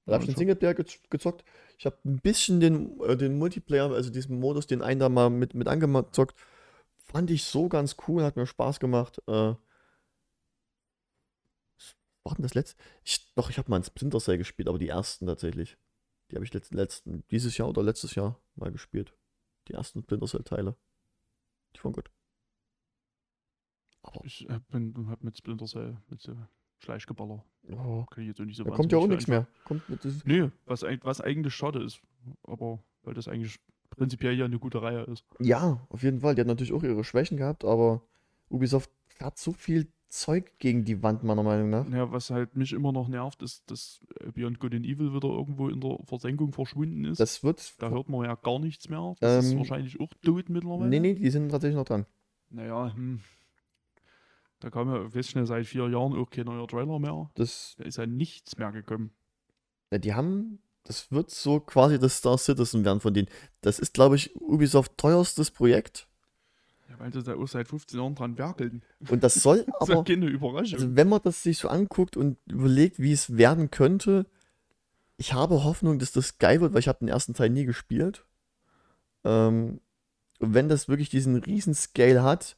Da 0.05 0.13
Ja, 0.13 0.13
habe 0.13 0.23
ich 0.23 0.29
den 0.29 0.35
Singleplayer 0.35 0.73
gez 0.75 0.99
gezockt. 1.09 1.43
Ich 1.77 1.85
habe 1.85 1.97
ein 2.05 2.19
bisschen 2.19 2.59
den, 2.59 2.99
äh, 3.01 3.17
den 3.17 3.37
Multiplayer, 3.37 3.91
also 3.91 4.09
diesen 4.11 4.39
Modus, 4.39 4.67
den 4.67 4.81
einen 4.81 4.99
da 4.99 5.09
mal 5.09 5.29
mit, 5.29 5.53
mit 5.55 5.67
angezockt. 5.67 6.35
Fand 6.97 7.31
ich 7.31 7.43
so 7.45 7.69
ganz 7.69 7.95
cool, 8.07 8.23
hat 8.23 8.35
mir 8.35 8.45
Spaß 8.47 8.79
gemacht. 8.79 9.21
Äh, 9.27 9.55
war 12.23 12.35
denn 12.35 12.43
das 12.43 12.55
letzte? 12.55 12.81
Ich, 13.03 13.33
doch, 13.35 13.49
ich 13.49 13.57
habe 13.57 13.69
mal 13.69 13.77
ein 13.77 13.83
Splinter 13.83 14.19
Cell 14.19 14.37
gespielt, 14.37 14.67
aber 14.67 14.79
die 14.79 14.87
ersten 14.89 15.27
tatsächlich. 15.27 15.77
Die 16.31 16.35
habe 16.35 16.45
ich 16.45 16.53
letzten, 16.53 16.75
letzten, 16.75 17.23
dieses 17.29 17.57
Jahr 17.57 17.69
oder 17.69 17.83
letztes 17.83 18.15
Jahr 18.15 18.39
mal 18.55 18.71
gespielt. 18.71 19.13
Die 19.67 19.73
ersten 19.73 20.01
Splinter 20.01 20.27
Cell 20.27 20.43
Teile. 20.43 20.75
Die 21.75 21.83
waren 21.83 21.93
gut. 21.93 22.09
Aber 24.01 24.23
ich 24.25 24.47
hab, 24.49 24.67
bin, 24.69 25.07
hab 25.09 25.23
mit 25.23 25.37
Splinter 25.37 25.65
Cell, 25.65 25.97
mit 26.09 26.21
so 26.79 26.85
Schleichgeballer. 26.85 27.43
oh, 27.71 28.05
Kann 28.09 28.23
ich 28.23 28.27
jetzt 28.29 28.41
auch 28.41 28.45
nicht 28.45 28.57
so 28.57 28.63
da 28.63 28.71
kommt 28.71 28.91
ja 28.91 28.97
auch 28.97 29.07
nichts 29.07 29.27
mehr. 29.27 29.47
Kommt 29.63 29.83
Nee, 30.25 30.49
was, 30.65 30.83
was 31.01 31.21
eigentlich 31.21 31.53
schade 31.53 31.83
ist. 31.83 31.99
Aber 32.43 32.79
weil 33.03 33.13
das 33.13 33.27
eigentlich 33.27 33.59
prinzipiell 33.89 34.33
ja 34.37 34.45
eine 34.45 34.59
gute 34.59 34.81
Reihe 34.81 35.03
ist. 35.03 35.25
ja, 35.39 35.79
auf 35.89 36.03
jeden 36.03 36.19
Fall. 36.19 36.35
Die 36.35 36.41
hat 36.41 36.47
natürlich 36.47 36.73
auch 36.73 36.83
ihre 36.83 37.03
Schwächen 37.03 37.37
gehabt, 37.37 37.63
aber 37.63 38.01
Ubisoft 38.49 38.89
fährt 39.07 39.37
so 39.37 39.53
viel 39.53 39.87
Zeug 40.09 40.59
gegen 40.59 40.85
die 40.85 41.01
Wand, 41.03 41.23
meiner 41.23 41.43
Meinung 41.43 41.69
nach. 41.69 41.89
Ja, 41.89 42.11
was 42.11 42.29
halt 42.29 42.55
mich 42.55 42.71
immer 42.73 42.91
noch 42.91 43.07
nervt, 43.07 43.41
ist, 43.41 43.69
dass 43.69 44.01
äh, 44.21 44.31
Beyond 44.31 44.59
Good 44.59 44.73
and 44.75 44.85
Evil 44.85 45.13
wieder 45.13 45.27
irgendwo 45.27 45.67
in 45.67 45.81
der 45.81 45.97
Versenkung 46.05 46.53
verschwunden 46.53 47.05
ist. 47.05 47.19
Das 47.19 47.43
wird. 47.43 47.73
da 47.81 47.89
hört 47.89 48.07
man 48.09 48.23
ja 48.23 48.35
gar 48.35 48.59
nichts 48.59 48.87
mehr. 48.87 49.15
Das 49.19 49.45
ist 49.45 49.51
Ähm, 49.51 49.57
wahrscheinlich 49.59 49.99
auch 49.99 50.13
tot 50.21 50.49
mittlerweile. 50.49 50.89
Nee, 50.89 50.99
nee, 50.99 51.13
die 51.15 51.29
sind 51.29 51.49
tatsächlich 51.49 51.75
noch 51.75 51.85
dran. 51.85 52.05
Naja, 52.49 52.93
hm. 52.93 53.19
Da 54.65 54.71
kam 54.71 54.89
ja, 54.89 55.21
schnell, 55.21 55.45
seit 55.45 55.67
vier 55.67 55.87
Jahren 55.89 56.17
auch 56.17 56.27
kein 56.31 56.45
neuer 56.45 56.67
Trailer 56.67 56.97
mehr. 56.97 57.29
Das, 57.35 57.75
Da 57.77 57.83
ist 57.83 57.97
ja 57.97 58.07
nichts 58.07 58.57
mehr 58.57 58.71
gekommen. 58.71 59.11
ja, 59.91 59.99
die 59.99 60.15
haben. 60.15 60.57
Das 60.85 61.11
wird 61.11 61.29
so 61.29 61.59
quasi 61.59 61.99
das 61.99 62.17
Star 62.17 62.39
Citizen 62.39 62.83
werden 62.83 62.99
von 62.99 63.13
denen. 63.13 63.27
Das 63.61 63.77
ist, 63.77 63.93
glaube 63.93 64.15
ich, 64.15 64.35
Ubisoft 64.35 64.97
teuerstes 64.97 65.51
Projekt. 65.51 66.07
Ja, 66.89 66.97
weil 66.97 67.13
sie 67.13 67.21
da 67.21 67.35
auch 67.35 67.47
seit 67.47 67.67
15 67.67 67.99
Jahren 67.99 68.15
dran 68.15 68.39
werkeln. 68.39 68.81
Und 69.07 69.23
das 69.23 69.35
soll 69.35 69.57
Das 69.79 69.87
ist 69.87 69.93
aber. 69.93 70.03
keine 70.03 70.25
Überraschung. 70.25 70.79
Also, 70.79 70.95
wenn 70.95 71.09
man 71.09 71.21
das 71.23 71.43
sich 71.43 71.59
so 71.59 71.67
anguckt 71.67 72.17
und 72.17 72.39
überlegt, 72.47 72.97
wie 72.97 73.11
es 73.11 73.37
werden 73.37 73.69
könnte, 73.69 74.25
ich 75.17 75.33
habe 75.33 75.63
Hoffnung, 75.63 75.99
dass 75.99 76.11
das 76.11 76.39
geil 76.39 76.59
wird, 76.59 76.73
weil 76.73 76.79
ich 76.79 76.87
habe 76.87 76.97
den 76.99 77.07
ersten 77.07 77.35
Teil 77.35 77.51
nie 77.51 77.65
gespielt. 77.65 78.25
Ähm, 79.23 79.79
und 80.39 80.53
wenn 80.55 80.69
das 80.69 80.89
wirklich 80.89 81.09
diesen 81.09 81.35
riesen 81.35 81.75
Scale 81.75 82.23
hat, 82.23 82.57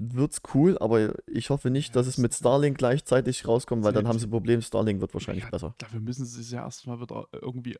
wird's 0.00 0.40
cool, 0.54 0.78
aber 0.78 1.14
ich 1.26 1.50
hoffe 1.50 1.70
nicht, 1.70 1.96
dass 1.96 2.06
es 2.06 2.18
mit 2.18 2.32
Starlink 2.32 2.78
gleichzeitig 2.78 3.46
rauskommt, 3.46 3.82
weil 3.84 3.92
dann 3.92 4.06
haben 4.06 4.18
sie 4.18 4.26
ein 4.26 4.30
Problem, 4.30 4.62
Starlink 4.62 5.00
wird 5.00 5.12
wahrscheinlich 5.12 5.44
Ja, 5.44 5.50
besser. 5.50 5.74
Dafür 5.78 6.00
müssen 6.00 6.24
sie 6.24 6.40
es 6.40 6.50
ja 6.50 6.62
erstmal 6.64 7.00
wieder 7.00 7.26
irgendwie 7.32 7.76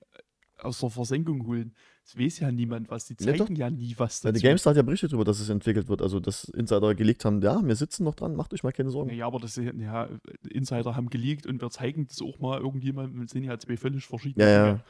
aus 0.60 0.80
der 0.80 0.90
Versenkung 0.90 1.47
holen. 1.47 1.72
Es 2.05 2.18
weiß 2.18 2.40
ja 2.40 2.50
niemand 2.50 2.90
was. 2.90 3.05
Die 3.06 3.14
Ja, 3.20 3.32
doch. 3.32 3.47
zeigen 3.47 3.55
ja 3.55 3.70
nie 3.70 3.94
was 3.97 4.22
Ja, 4.24 4.32
die 4.32 4.38
dazu. 4.40 4.47
GameStar 4.48 4.70
hat 4.72 4.76
ja 4.78 4.82
berichtet 4.82 5.12
darüber, 5.12 5.24
dass 5.24 5.38
es 5.38 5.48
entwickelt 5.48 5.88
wird, 5.88 6.02
also 6.02 6.18
dass 6.18 6.44
Insider 6.44 6.97
geleakt 6.97 7.24
haben, 7.24 7.40
ja, 7.42 7.60
wir 7.64 7.76
sitzen 7.76 8.02
noch 8.02 8.16
dran, 8.16 8.34
macht 8.34 8.52
euch 8.52 8.64
mal 8.64 8.72
keine 8.72 8.90
Sorgen. 8.90 9.10
Ja, 9.14 9.26
aber 9.26 9.38
das 9.38 9.55
ja, 9.55 10.08
Insider 10.50 10.97
haben 10.97 11.10
geleakt 11.10 11.47
und 11.47 11.62
wir 11.62 11.70
zeigen 11.70 12.08
das 12.08 12.20
auch 12.20 12.40
mal 12.40 12.58
irgendjemandem. 12.60 13.22
Das 13.22 13.30
sind 13.30 13.44
ja 13.44 13.56
zwei 13.58 13.76
völlig 13.76 14.05
verschiedene 14.05 14.44
Ja, 14.44 14.66
ja. 14.66 14.80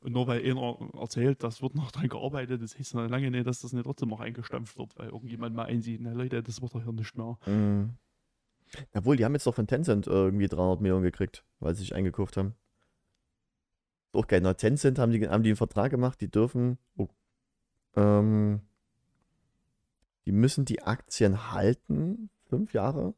Und 0.00 0.12
nur 0.12 0.28
weil 0.28 0.48
einer 0.48 0.78
erzählt, 0.94 1.42
das 1.42 1.60
wird 1.60 1.74
noch 1.74 1.90
dran 1.92 2.08
gearbeitet, 2.08 2.62
das 2.62 2.78
heißt 2.78 2.94
noch 2.94 3.08
lange 3.08 3.30
nicht, 3.30 3.46
dass 3.46 3.60
das 3.60 3.72
nicht 3.72 3.84
trotzdem 3.84 4.08
noch 4.08 4.20
eingestampft 4.20 4.78
wird, 4.78 4.96
weil 4.96 5.08
irgendjemand 5.08 5.56
mal 5.56 5.64
einsieht, 5.66 6.00
na 6.00 6.12
Leute, 6.12 6.42
das 6.42 6.62
wird 6.62 6.74
doch 6.74 6.82
hier 6.82 6.92
nicht 6.92 7.16
mehr. 7.16 7.38
Mhm. 7.46 7.94
Jawohl, 8.94 9.16
die 9.16 9.24
haben 9.24 9.32
jetzt 9.32 9.46
doch 9.46 9.54
von 9.54 9.66
Tencent 9.66 10.06
äh, 10.06 10.10
irgendwie 10.10 10.46
300 10.46 10.80
Millionen 10.80 11.02
gekriegt, 11.02 11.44
weil 11.58 11.74
sie 11.74 11.80
sich 11.80 11.94
eingekauft 11.94 12.36
haben. 12.36 12.54
Auch 14.12 14.26
geil. 14.26 14.40
Na, 14.42 14.54
Tencent 14.54 14.98
haben 14.98 15.12
die, 15.12 15.28
haben 15.28 15.42
die 15.42 15.50
einen 15.50 15.56
Vertrag 15.56 15.90
gemacht, 15.90 16.20
die 16.20 16.30
dürfen, 16.30 16.78
oh, 16.96 17.08
ähm, 17.96 18.60
die 20.26 20.32
müssen 20.32 20.64
die 20.64 20.82
Aktien 20.82 21.52
halten, 21.52 22.30
fünf 22.44 22.74
Jahre, 22.74 23.14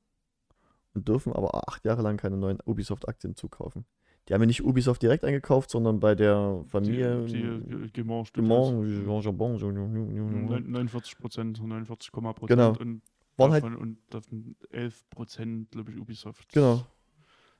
und 0.94 1.08
dürfen 1.08 1.32
aber 1.32 1.68
acht 1.68 1.84
Jahre 1.84 2.02
lang 2.02 2.16
keine 2.16 2.36
neuen 2.36 2.60
Ubisoft-Aktien 2.64 3.34
zukaufen. 3.34 3.84
Die 4.28 4.34
haben 4.34 4.42
ja 4.42 4.46
nicht 4.46 4.62
Ubisoft 4.64 5.02
direkt 5.02 5.24
eingekauft, 5.24 5.70
sondern 5.70 5.98
bei 5.98 6.14
der 6.14 6.62
Familie 6.68 7.24
Die, 7.26 7.32
die. 7.32 7.90
Jean 7.92 9.20
Jabon, 9.22 9.58
so- 9.58 9.70
Neun- 9.70 10.70
49 10.70 11.18
Prozent, 11.18 11.60
49, 11.60 12.12
Prozent 12.12 12.48
Genau. 12.48 12.76
und 12.78 13.02
waren 13.36 13.52
halt, 13.52 13.64
und 13.64 13.98
davon 14.10 14.54
11 14.70 15.08
Prozent, 15.10 15.70
glaube 15.70 15.90
ich, 15.92 15.98
Ubisoft. 15.98 16.52
genau. 16.52 16.86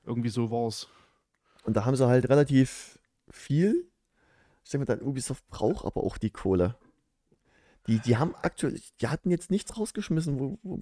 Irgendwie 0.05 0.29
so 0.29 0.49
war 0.49 0.67
es. 0.67 0.87
Und 1.63 1.75
da 1.75 1.85
haben 1.85 1.95
sie 1.95 2.07
halt 2.07 2.29
relativ 2.29 2.97
viel. 3.29 3.87
Ich 4.63 4.69
denke 4.71 4.87
mal, 4.91 4.97
dann 4.97 5.05
Ubisoft 5.07 5.47
braucht 5.49 5.85
aber 5.85 6.03
auch 6.03 6.17
die 6.17 6.29
Kohle. 6.29 6.75
Die, 7.87 7.99
die 7.99 8.17
haben 8.17 8.33
aktuell, 8.35 8.79
die 9.01 9.07
hatten 9.07 9.29
jetzt 9.31 9.49
nichts 9.51 9.77
rausgeschmissen, 9.77 10.39
wo, 10.39 10.59
wo 10.63 10.81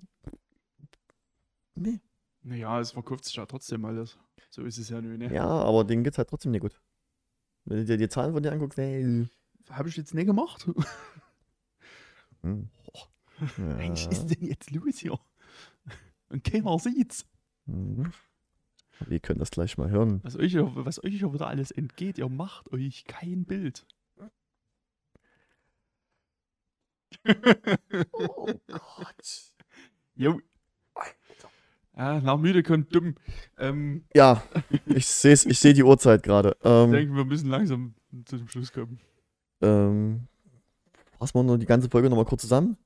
nee. 1.75 1.99
Naja, 2.43 2.80
es 2.80 2.92
verkauft 2.92 3.26
sich 3.26 3.35
ja 3.35 3.45
trotzdem 3.45 3.84
alles. 3.85 4.18
So 4.50 4.64
ist 4.64 4.77
es 4.77 4.90
ja 4.90 5.01
nur, 5.01 5.18
ne? 5.18 5.34
Ja, 5.34 5.45
aber 5.45 5.84
denen 5.84 6.03
geht's 6.03 6.18
halt 6.18 6.30
trotzdem 6.30 6.51
nicht 6.51 6.61
gut. 6.61 6.82
Wenn 7.66 7.77
du 7.80 7.85
dir 7.85 7.98
die 7.98 8.09
Zahlen 8.09 8.34
von 8.34 8.42
dir 8.42 8.51
anguckst, 8.51 8.77
nee. 8.77 9.27
Habe 9.69 9.90
ich 9.90 9.98
jetzt 9.98 10.14
nicht 10.14 10.26
gemacht. 10.26 10.68
Hm. 12.42 12.69
Mensch, 13.58 14.06
Ja. 14.06 14.11
ist 14.11 14.27
denn 14.27 14.45
jetzt 14.48 14.72
los 14.72 14.98
hier? 15.00 15.19
Und 16.30 16.42
keiner 16.45 16.80
sieht's. 16.80 17.26
Mhm. 17.66 18.14
Wir 19.08 19.19
können 19.19 19.40
das 19.40 19.51
gleich 19.51 19.77
mal 19.77 19.90
hören. 19.90 20.22
Was 20.24 20.38
euch, 20.38 20.53
ja- 20.53 20.72
was 20.74 21.03
euch 21.03 21.16
ja 21.19 21.34
wieder 21.34 21.48
alles 21.48 21.72
entgeht, 21.72 22.18
ihr 22.18 22.30
macht 22.30 22.72
euch 22.72 23.03
kein 23.06 23.43
Bild. 23.43 23.85
Oh 28.14 28.53
Gott. 28.68 29.51
Jo. 30.16 30.40
Ja, 31.99 32.21
nach 32.21 32.37
müde 32.37 32.63
kommt 32.63 32.95
dumm. 32.95 33.15
Ähm, 33.57 34.05
Ja, 34.15 34.41
ich 34.85 35.05
sehe 35.05 35.33
ich 35.33 35.59
seh 35.59 35.73
die 35.73 35.83
Uhrzeit 35.83 36.23
gerade. 36.23 36.55
ich 36.61 36.65
Ähm, 36.69 36.91
denke, 36.93 37.13
wir 37.13 37.25
müssen 37.25 37.49
langsam 37.49 37.93
zu 38.25 38.37
dem 38.37 38.47
Schluss 38.47 38.71
kommen. 38.71 38.99
ähm, 39.61 40.27
fassen 41.17 41.33
wir 41.37 41.43
nur 41.43 41.57
die 41.57 41.65
ganze 41.65 41.89
Folge 41.89 42.09
nochmal 42.09 42.23
kurz 42.25 42.41
zusammen. 42.43 42.77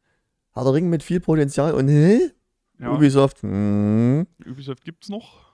Hat 0.54 0.66
der 0.66 0.74
Ring 0.74 0.90
mit 0.90 1.04
viel 1.04 1.20
Potenzial 1.20 1.74
und 1.76 1.88
hä? 1.90 2.32
Ja, 2.80 2.92
Ubisoft, 2.92 3.44
hm, 3.44 4.26
Ubisoft 4.48 4.84
gibt's 4.84 5.10
noch. 5.10 5.54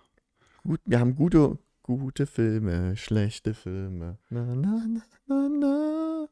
gut, 0.63 0.79
wir 0.85 0.99
haben 1.01 1.15
gute, 1.15 1.57
gute 1.83 2.25
Filme, 2.27 2.95
schlechte 2.95 3.53
Filme. 3.53 4.17
Na, 4.29 4.55
na, 4.55 4.85
na, 4.87 5.01
na, 5.27 5.49
na. 5.49 6.27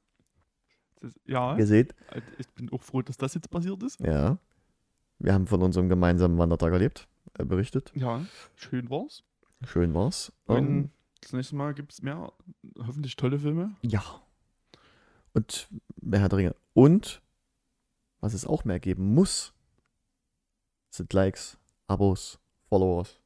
Das, 1.02 1.12
ja, 1.26 1.58
Ihr 1.58 1.68
seht, 1.68 1.94
ich 2.40 2.48
bin 2.56 2.72
auch 2.72 2.82
froh, 2.82 3.02
dass 3.02 3.18
das 3.18 3.34
jetzt 3.34 3.50
passiert 3.50 3.84
ist. 3.84 4.00
ja, 4.00 4.38
wir 5.20 5.34
haben 5.34 5.46
von 5.48 5.62
unserem 5.62 5.90
gemeinsamen 5.90 6.38
Wandertag 6.38 6.72
erlebt, 6.74 7.08
berichtet. 7.46 7.92
Ja, 7.96 8.26
schön 8.56 8.90
war's. 8.90 9.24
Schön 9.66 9.94
war's. 9.94 10.32
Und 10.46 10.58
Ähm, 10.58 10.90
das 11.22 11.34
nächste 11.34 11.56
Mal 11.56 11.74
gibt's 11.74 12.02
mehr, 12.02 12.32
hoffentlich 12.86 13.16
tolle 13.16 13.40
Filme. 13.40 13.76
ja. 13.82 14.04
Und 15.34 15.68
mehr 16.02 16.20
Herr 16.22 16.30
der 16.30 16.38
Ringe. 16.40 16.56
Und, 16.74 17.22
was 18.22 18.34
es 18.34 18.48
auch 18.48 18.64
mehr 18.66 18.80
geben 18.80 19.14
muss, 19.14 19.54
sind 20.90 21.14
Likes, 21.14 21.60
Abos, 21.86 22.40
Followers, 22.70 23.20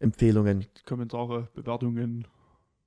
Empfehlungen. 0.00 0.66
Kommentare, 0.84 1.48
Bewertungen. 1.54 2.26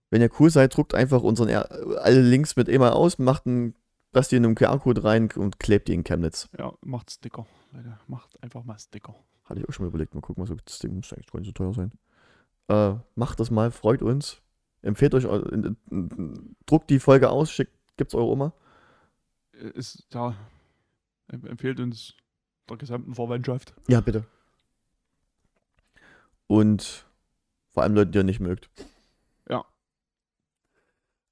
Wenn 0.09 0.21
ihr 0.21 0.29
cool 0.39 0.49
seid, 0.49 0.75
druckt 0.75 0.93
einfach 0.95 1.21
unseren 1.21 1.49
alle 1.49 2.21
Links 2.21 2.55
mit 2.57 2.67
E-Mail 2.67 2.89
aus, 2.91 3.19
macht 3.19 3.45
einen, 3.47 3.73
lasst 4.11 4.31
die 4.31 4.35
in 4.35 4.43
einen 4.45 4.55
QR-Code 4.55 5.03
rein 5.03 5.29
und 5.35 5.59
klebt 5.59 5.87
die 5.87 5.93
in 5.93 6.03
Chemnitz. 6.03 6.49
Ja, 6.57 6.73
macht 6.81 7.11
Sticker. 7.11 7.45
Leute, 7.71 7.97
macht 8.07 8.41
einfach 8.43 8.63
mal 8.65 8.77
Sticker. 8.79 9.15
Hatte 9.49 9.59
ich 9.61 9.67
auch 9.67 9.73
schon 9.73 9.85
mal 9.85 9.89
überlegt. 9.89 10.13
Mal 10.13 10.21
gucken, 10.21 10.47
was 10.47 10.55
das 10.63 10.79
Ding 10.79 10.95
muss 10.95 11.11
eigentlich 11.11 11.27
gar 11.31 11.39
nicht 11.39 11.47
so 11.47 11.53
teuer 11.53 11.73
sein. 11.73 11.91
Äh, 12.67 12.95
macht 13.15 13.39
das 13.39 13.49
mal, 13.51 13.71
freut 13.71 14.01
uns. 14.03 14.41
Empfehlt 14.83 15.13
euch, 15.15 15.25
in- 15.25 16.55
druckt 16.67 16.89
die 16.89 16.99
Folge 16.99 17.29
aus, 17.29 17.51
schickt, 17.51 17.73
gibt's 17.97 18.13
eure 18.15 18.27
Oma. 18.27 18.53
Äh, 19.53 19.69
Ist, 19.71 20.05
ja, 20.13 20.35
em- 21.29 21.45
empfehlt 21.47 21.79
uns 21.79 22.13
der 22.69 22.77
gesamten 22.77 23.15
Verwandtschaft. 23.15 23.73
Ja, 23.87 23.99
bitte. 24.01 24.25
Und 26.47 27.05
vor 27.71 27.83
allem 27.83 27.95
Leute, 27.95 28.11
die 28.11 28.19
ihr 28.19 28.23
nicht 28.23 28.39
mögt. 28.39 28.69
Ja. 29.49 29.65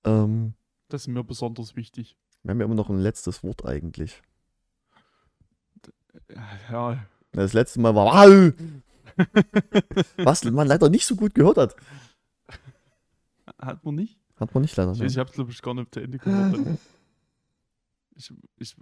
Ähm, 0.03 0.53
Das 0.89 1.01
ist 1.03 1.07
mir 1.07 1.23
besonders 1.23 1.75
wichtig. 1.75 2.17
wir 2.43 2.51
haben 2.51 2.59
ja 2.59 2.65
immer 2.65 2.75
noch 2.75 2.89
ein 2.89 2.99
letztes 2.99 3.43
Wort 3.43 3.65
eigentlich. 3.65 4.21
Ja, 6.69 7.05
Das 7.37 7.53
letzte 7.53 7.79
Mal 7.79 7.93
war 7.93 8.05
Wow! 8.05 8.53
was 10.17 10.43
man 10.43 10.67
leider 10.67 10.89
nicht 10.89 11.05
so 11.05 11.15
gut 11.15 11.33
gehört 11.35 11.57
hat. 11.57 11.75
hat 13.59 13.83
man 13.83 13.95
nicht? 13.95 14.19
Hat 14.39 14.53
man 14.53 14.61
nicht 14.61 14.75
leider. 14.75 14.91
Ich, 14.93 15.01
ich 15.01 15.17
habe 15.17 15.29
es, 15.29 15.35
glaube 15.35 15.51
ich, 15.51 15.61
gar 15.61 15.73
nicht 15.73 15.93
zu 15.93 15.99
Ende 15.99 16.17
gehört. 16.17 16.59
Ich, 18.19 18.33
ich, 18.57 18.75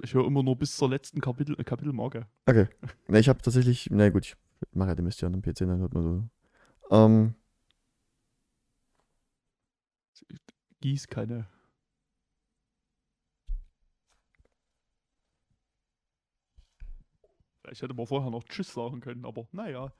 ich 0.00 0.14
höre 0.14 0.28
immer 0.28 0.44
nur 0.44 0.56
bis 0.56 0.76
zur 0.76 0.88
letzten 0.88 1.20
Kapitel, 1.20 1.58
äh, 1.58 1.64
Kapitelmarke. 1.64 2.28
Okay. 2.46 2.68
Ne, 3.08 3.18
ich 3.18 3.28
habe 3.28 3.42
tatsächlich, 3.42 3.88
na 3.90 4.08
gut, 4.10 4.26
ich 4.26 4.36
mache 4.70 4.90
ja 4.90 4.94
den 4.94 5.06
Mist 5.06 5.20
ja 5.20 5.26
an 5.26 5.32
dem 5.32 5.42
PC, 5.42 5.66
dann 5.66 5.80
hört 5.80 5.92
man 5.92 6.02
so. 6.04 6.94
Ähm, 6.96 7.34
Gießkanne. 10.80 11.48
Ich 17.70 17.82
hätte 17.82 17.94
mal 17.94 18.06
vorher 18.06 18.30
noch 18.30 18.44
Tschüss 18.44 18.72
sagen 18.72 19.00
können, 19.00 19.24
aber 19.24 19.46
naja. 19.52 19.92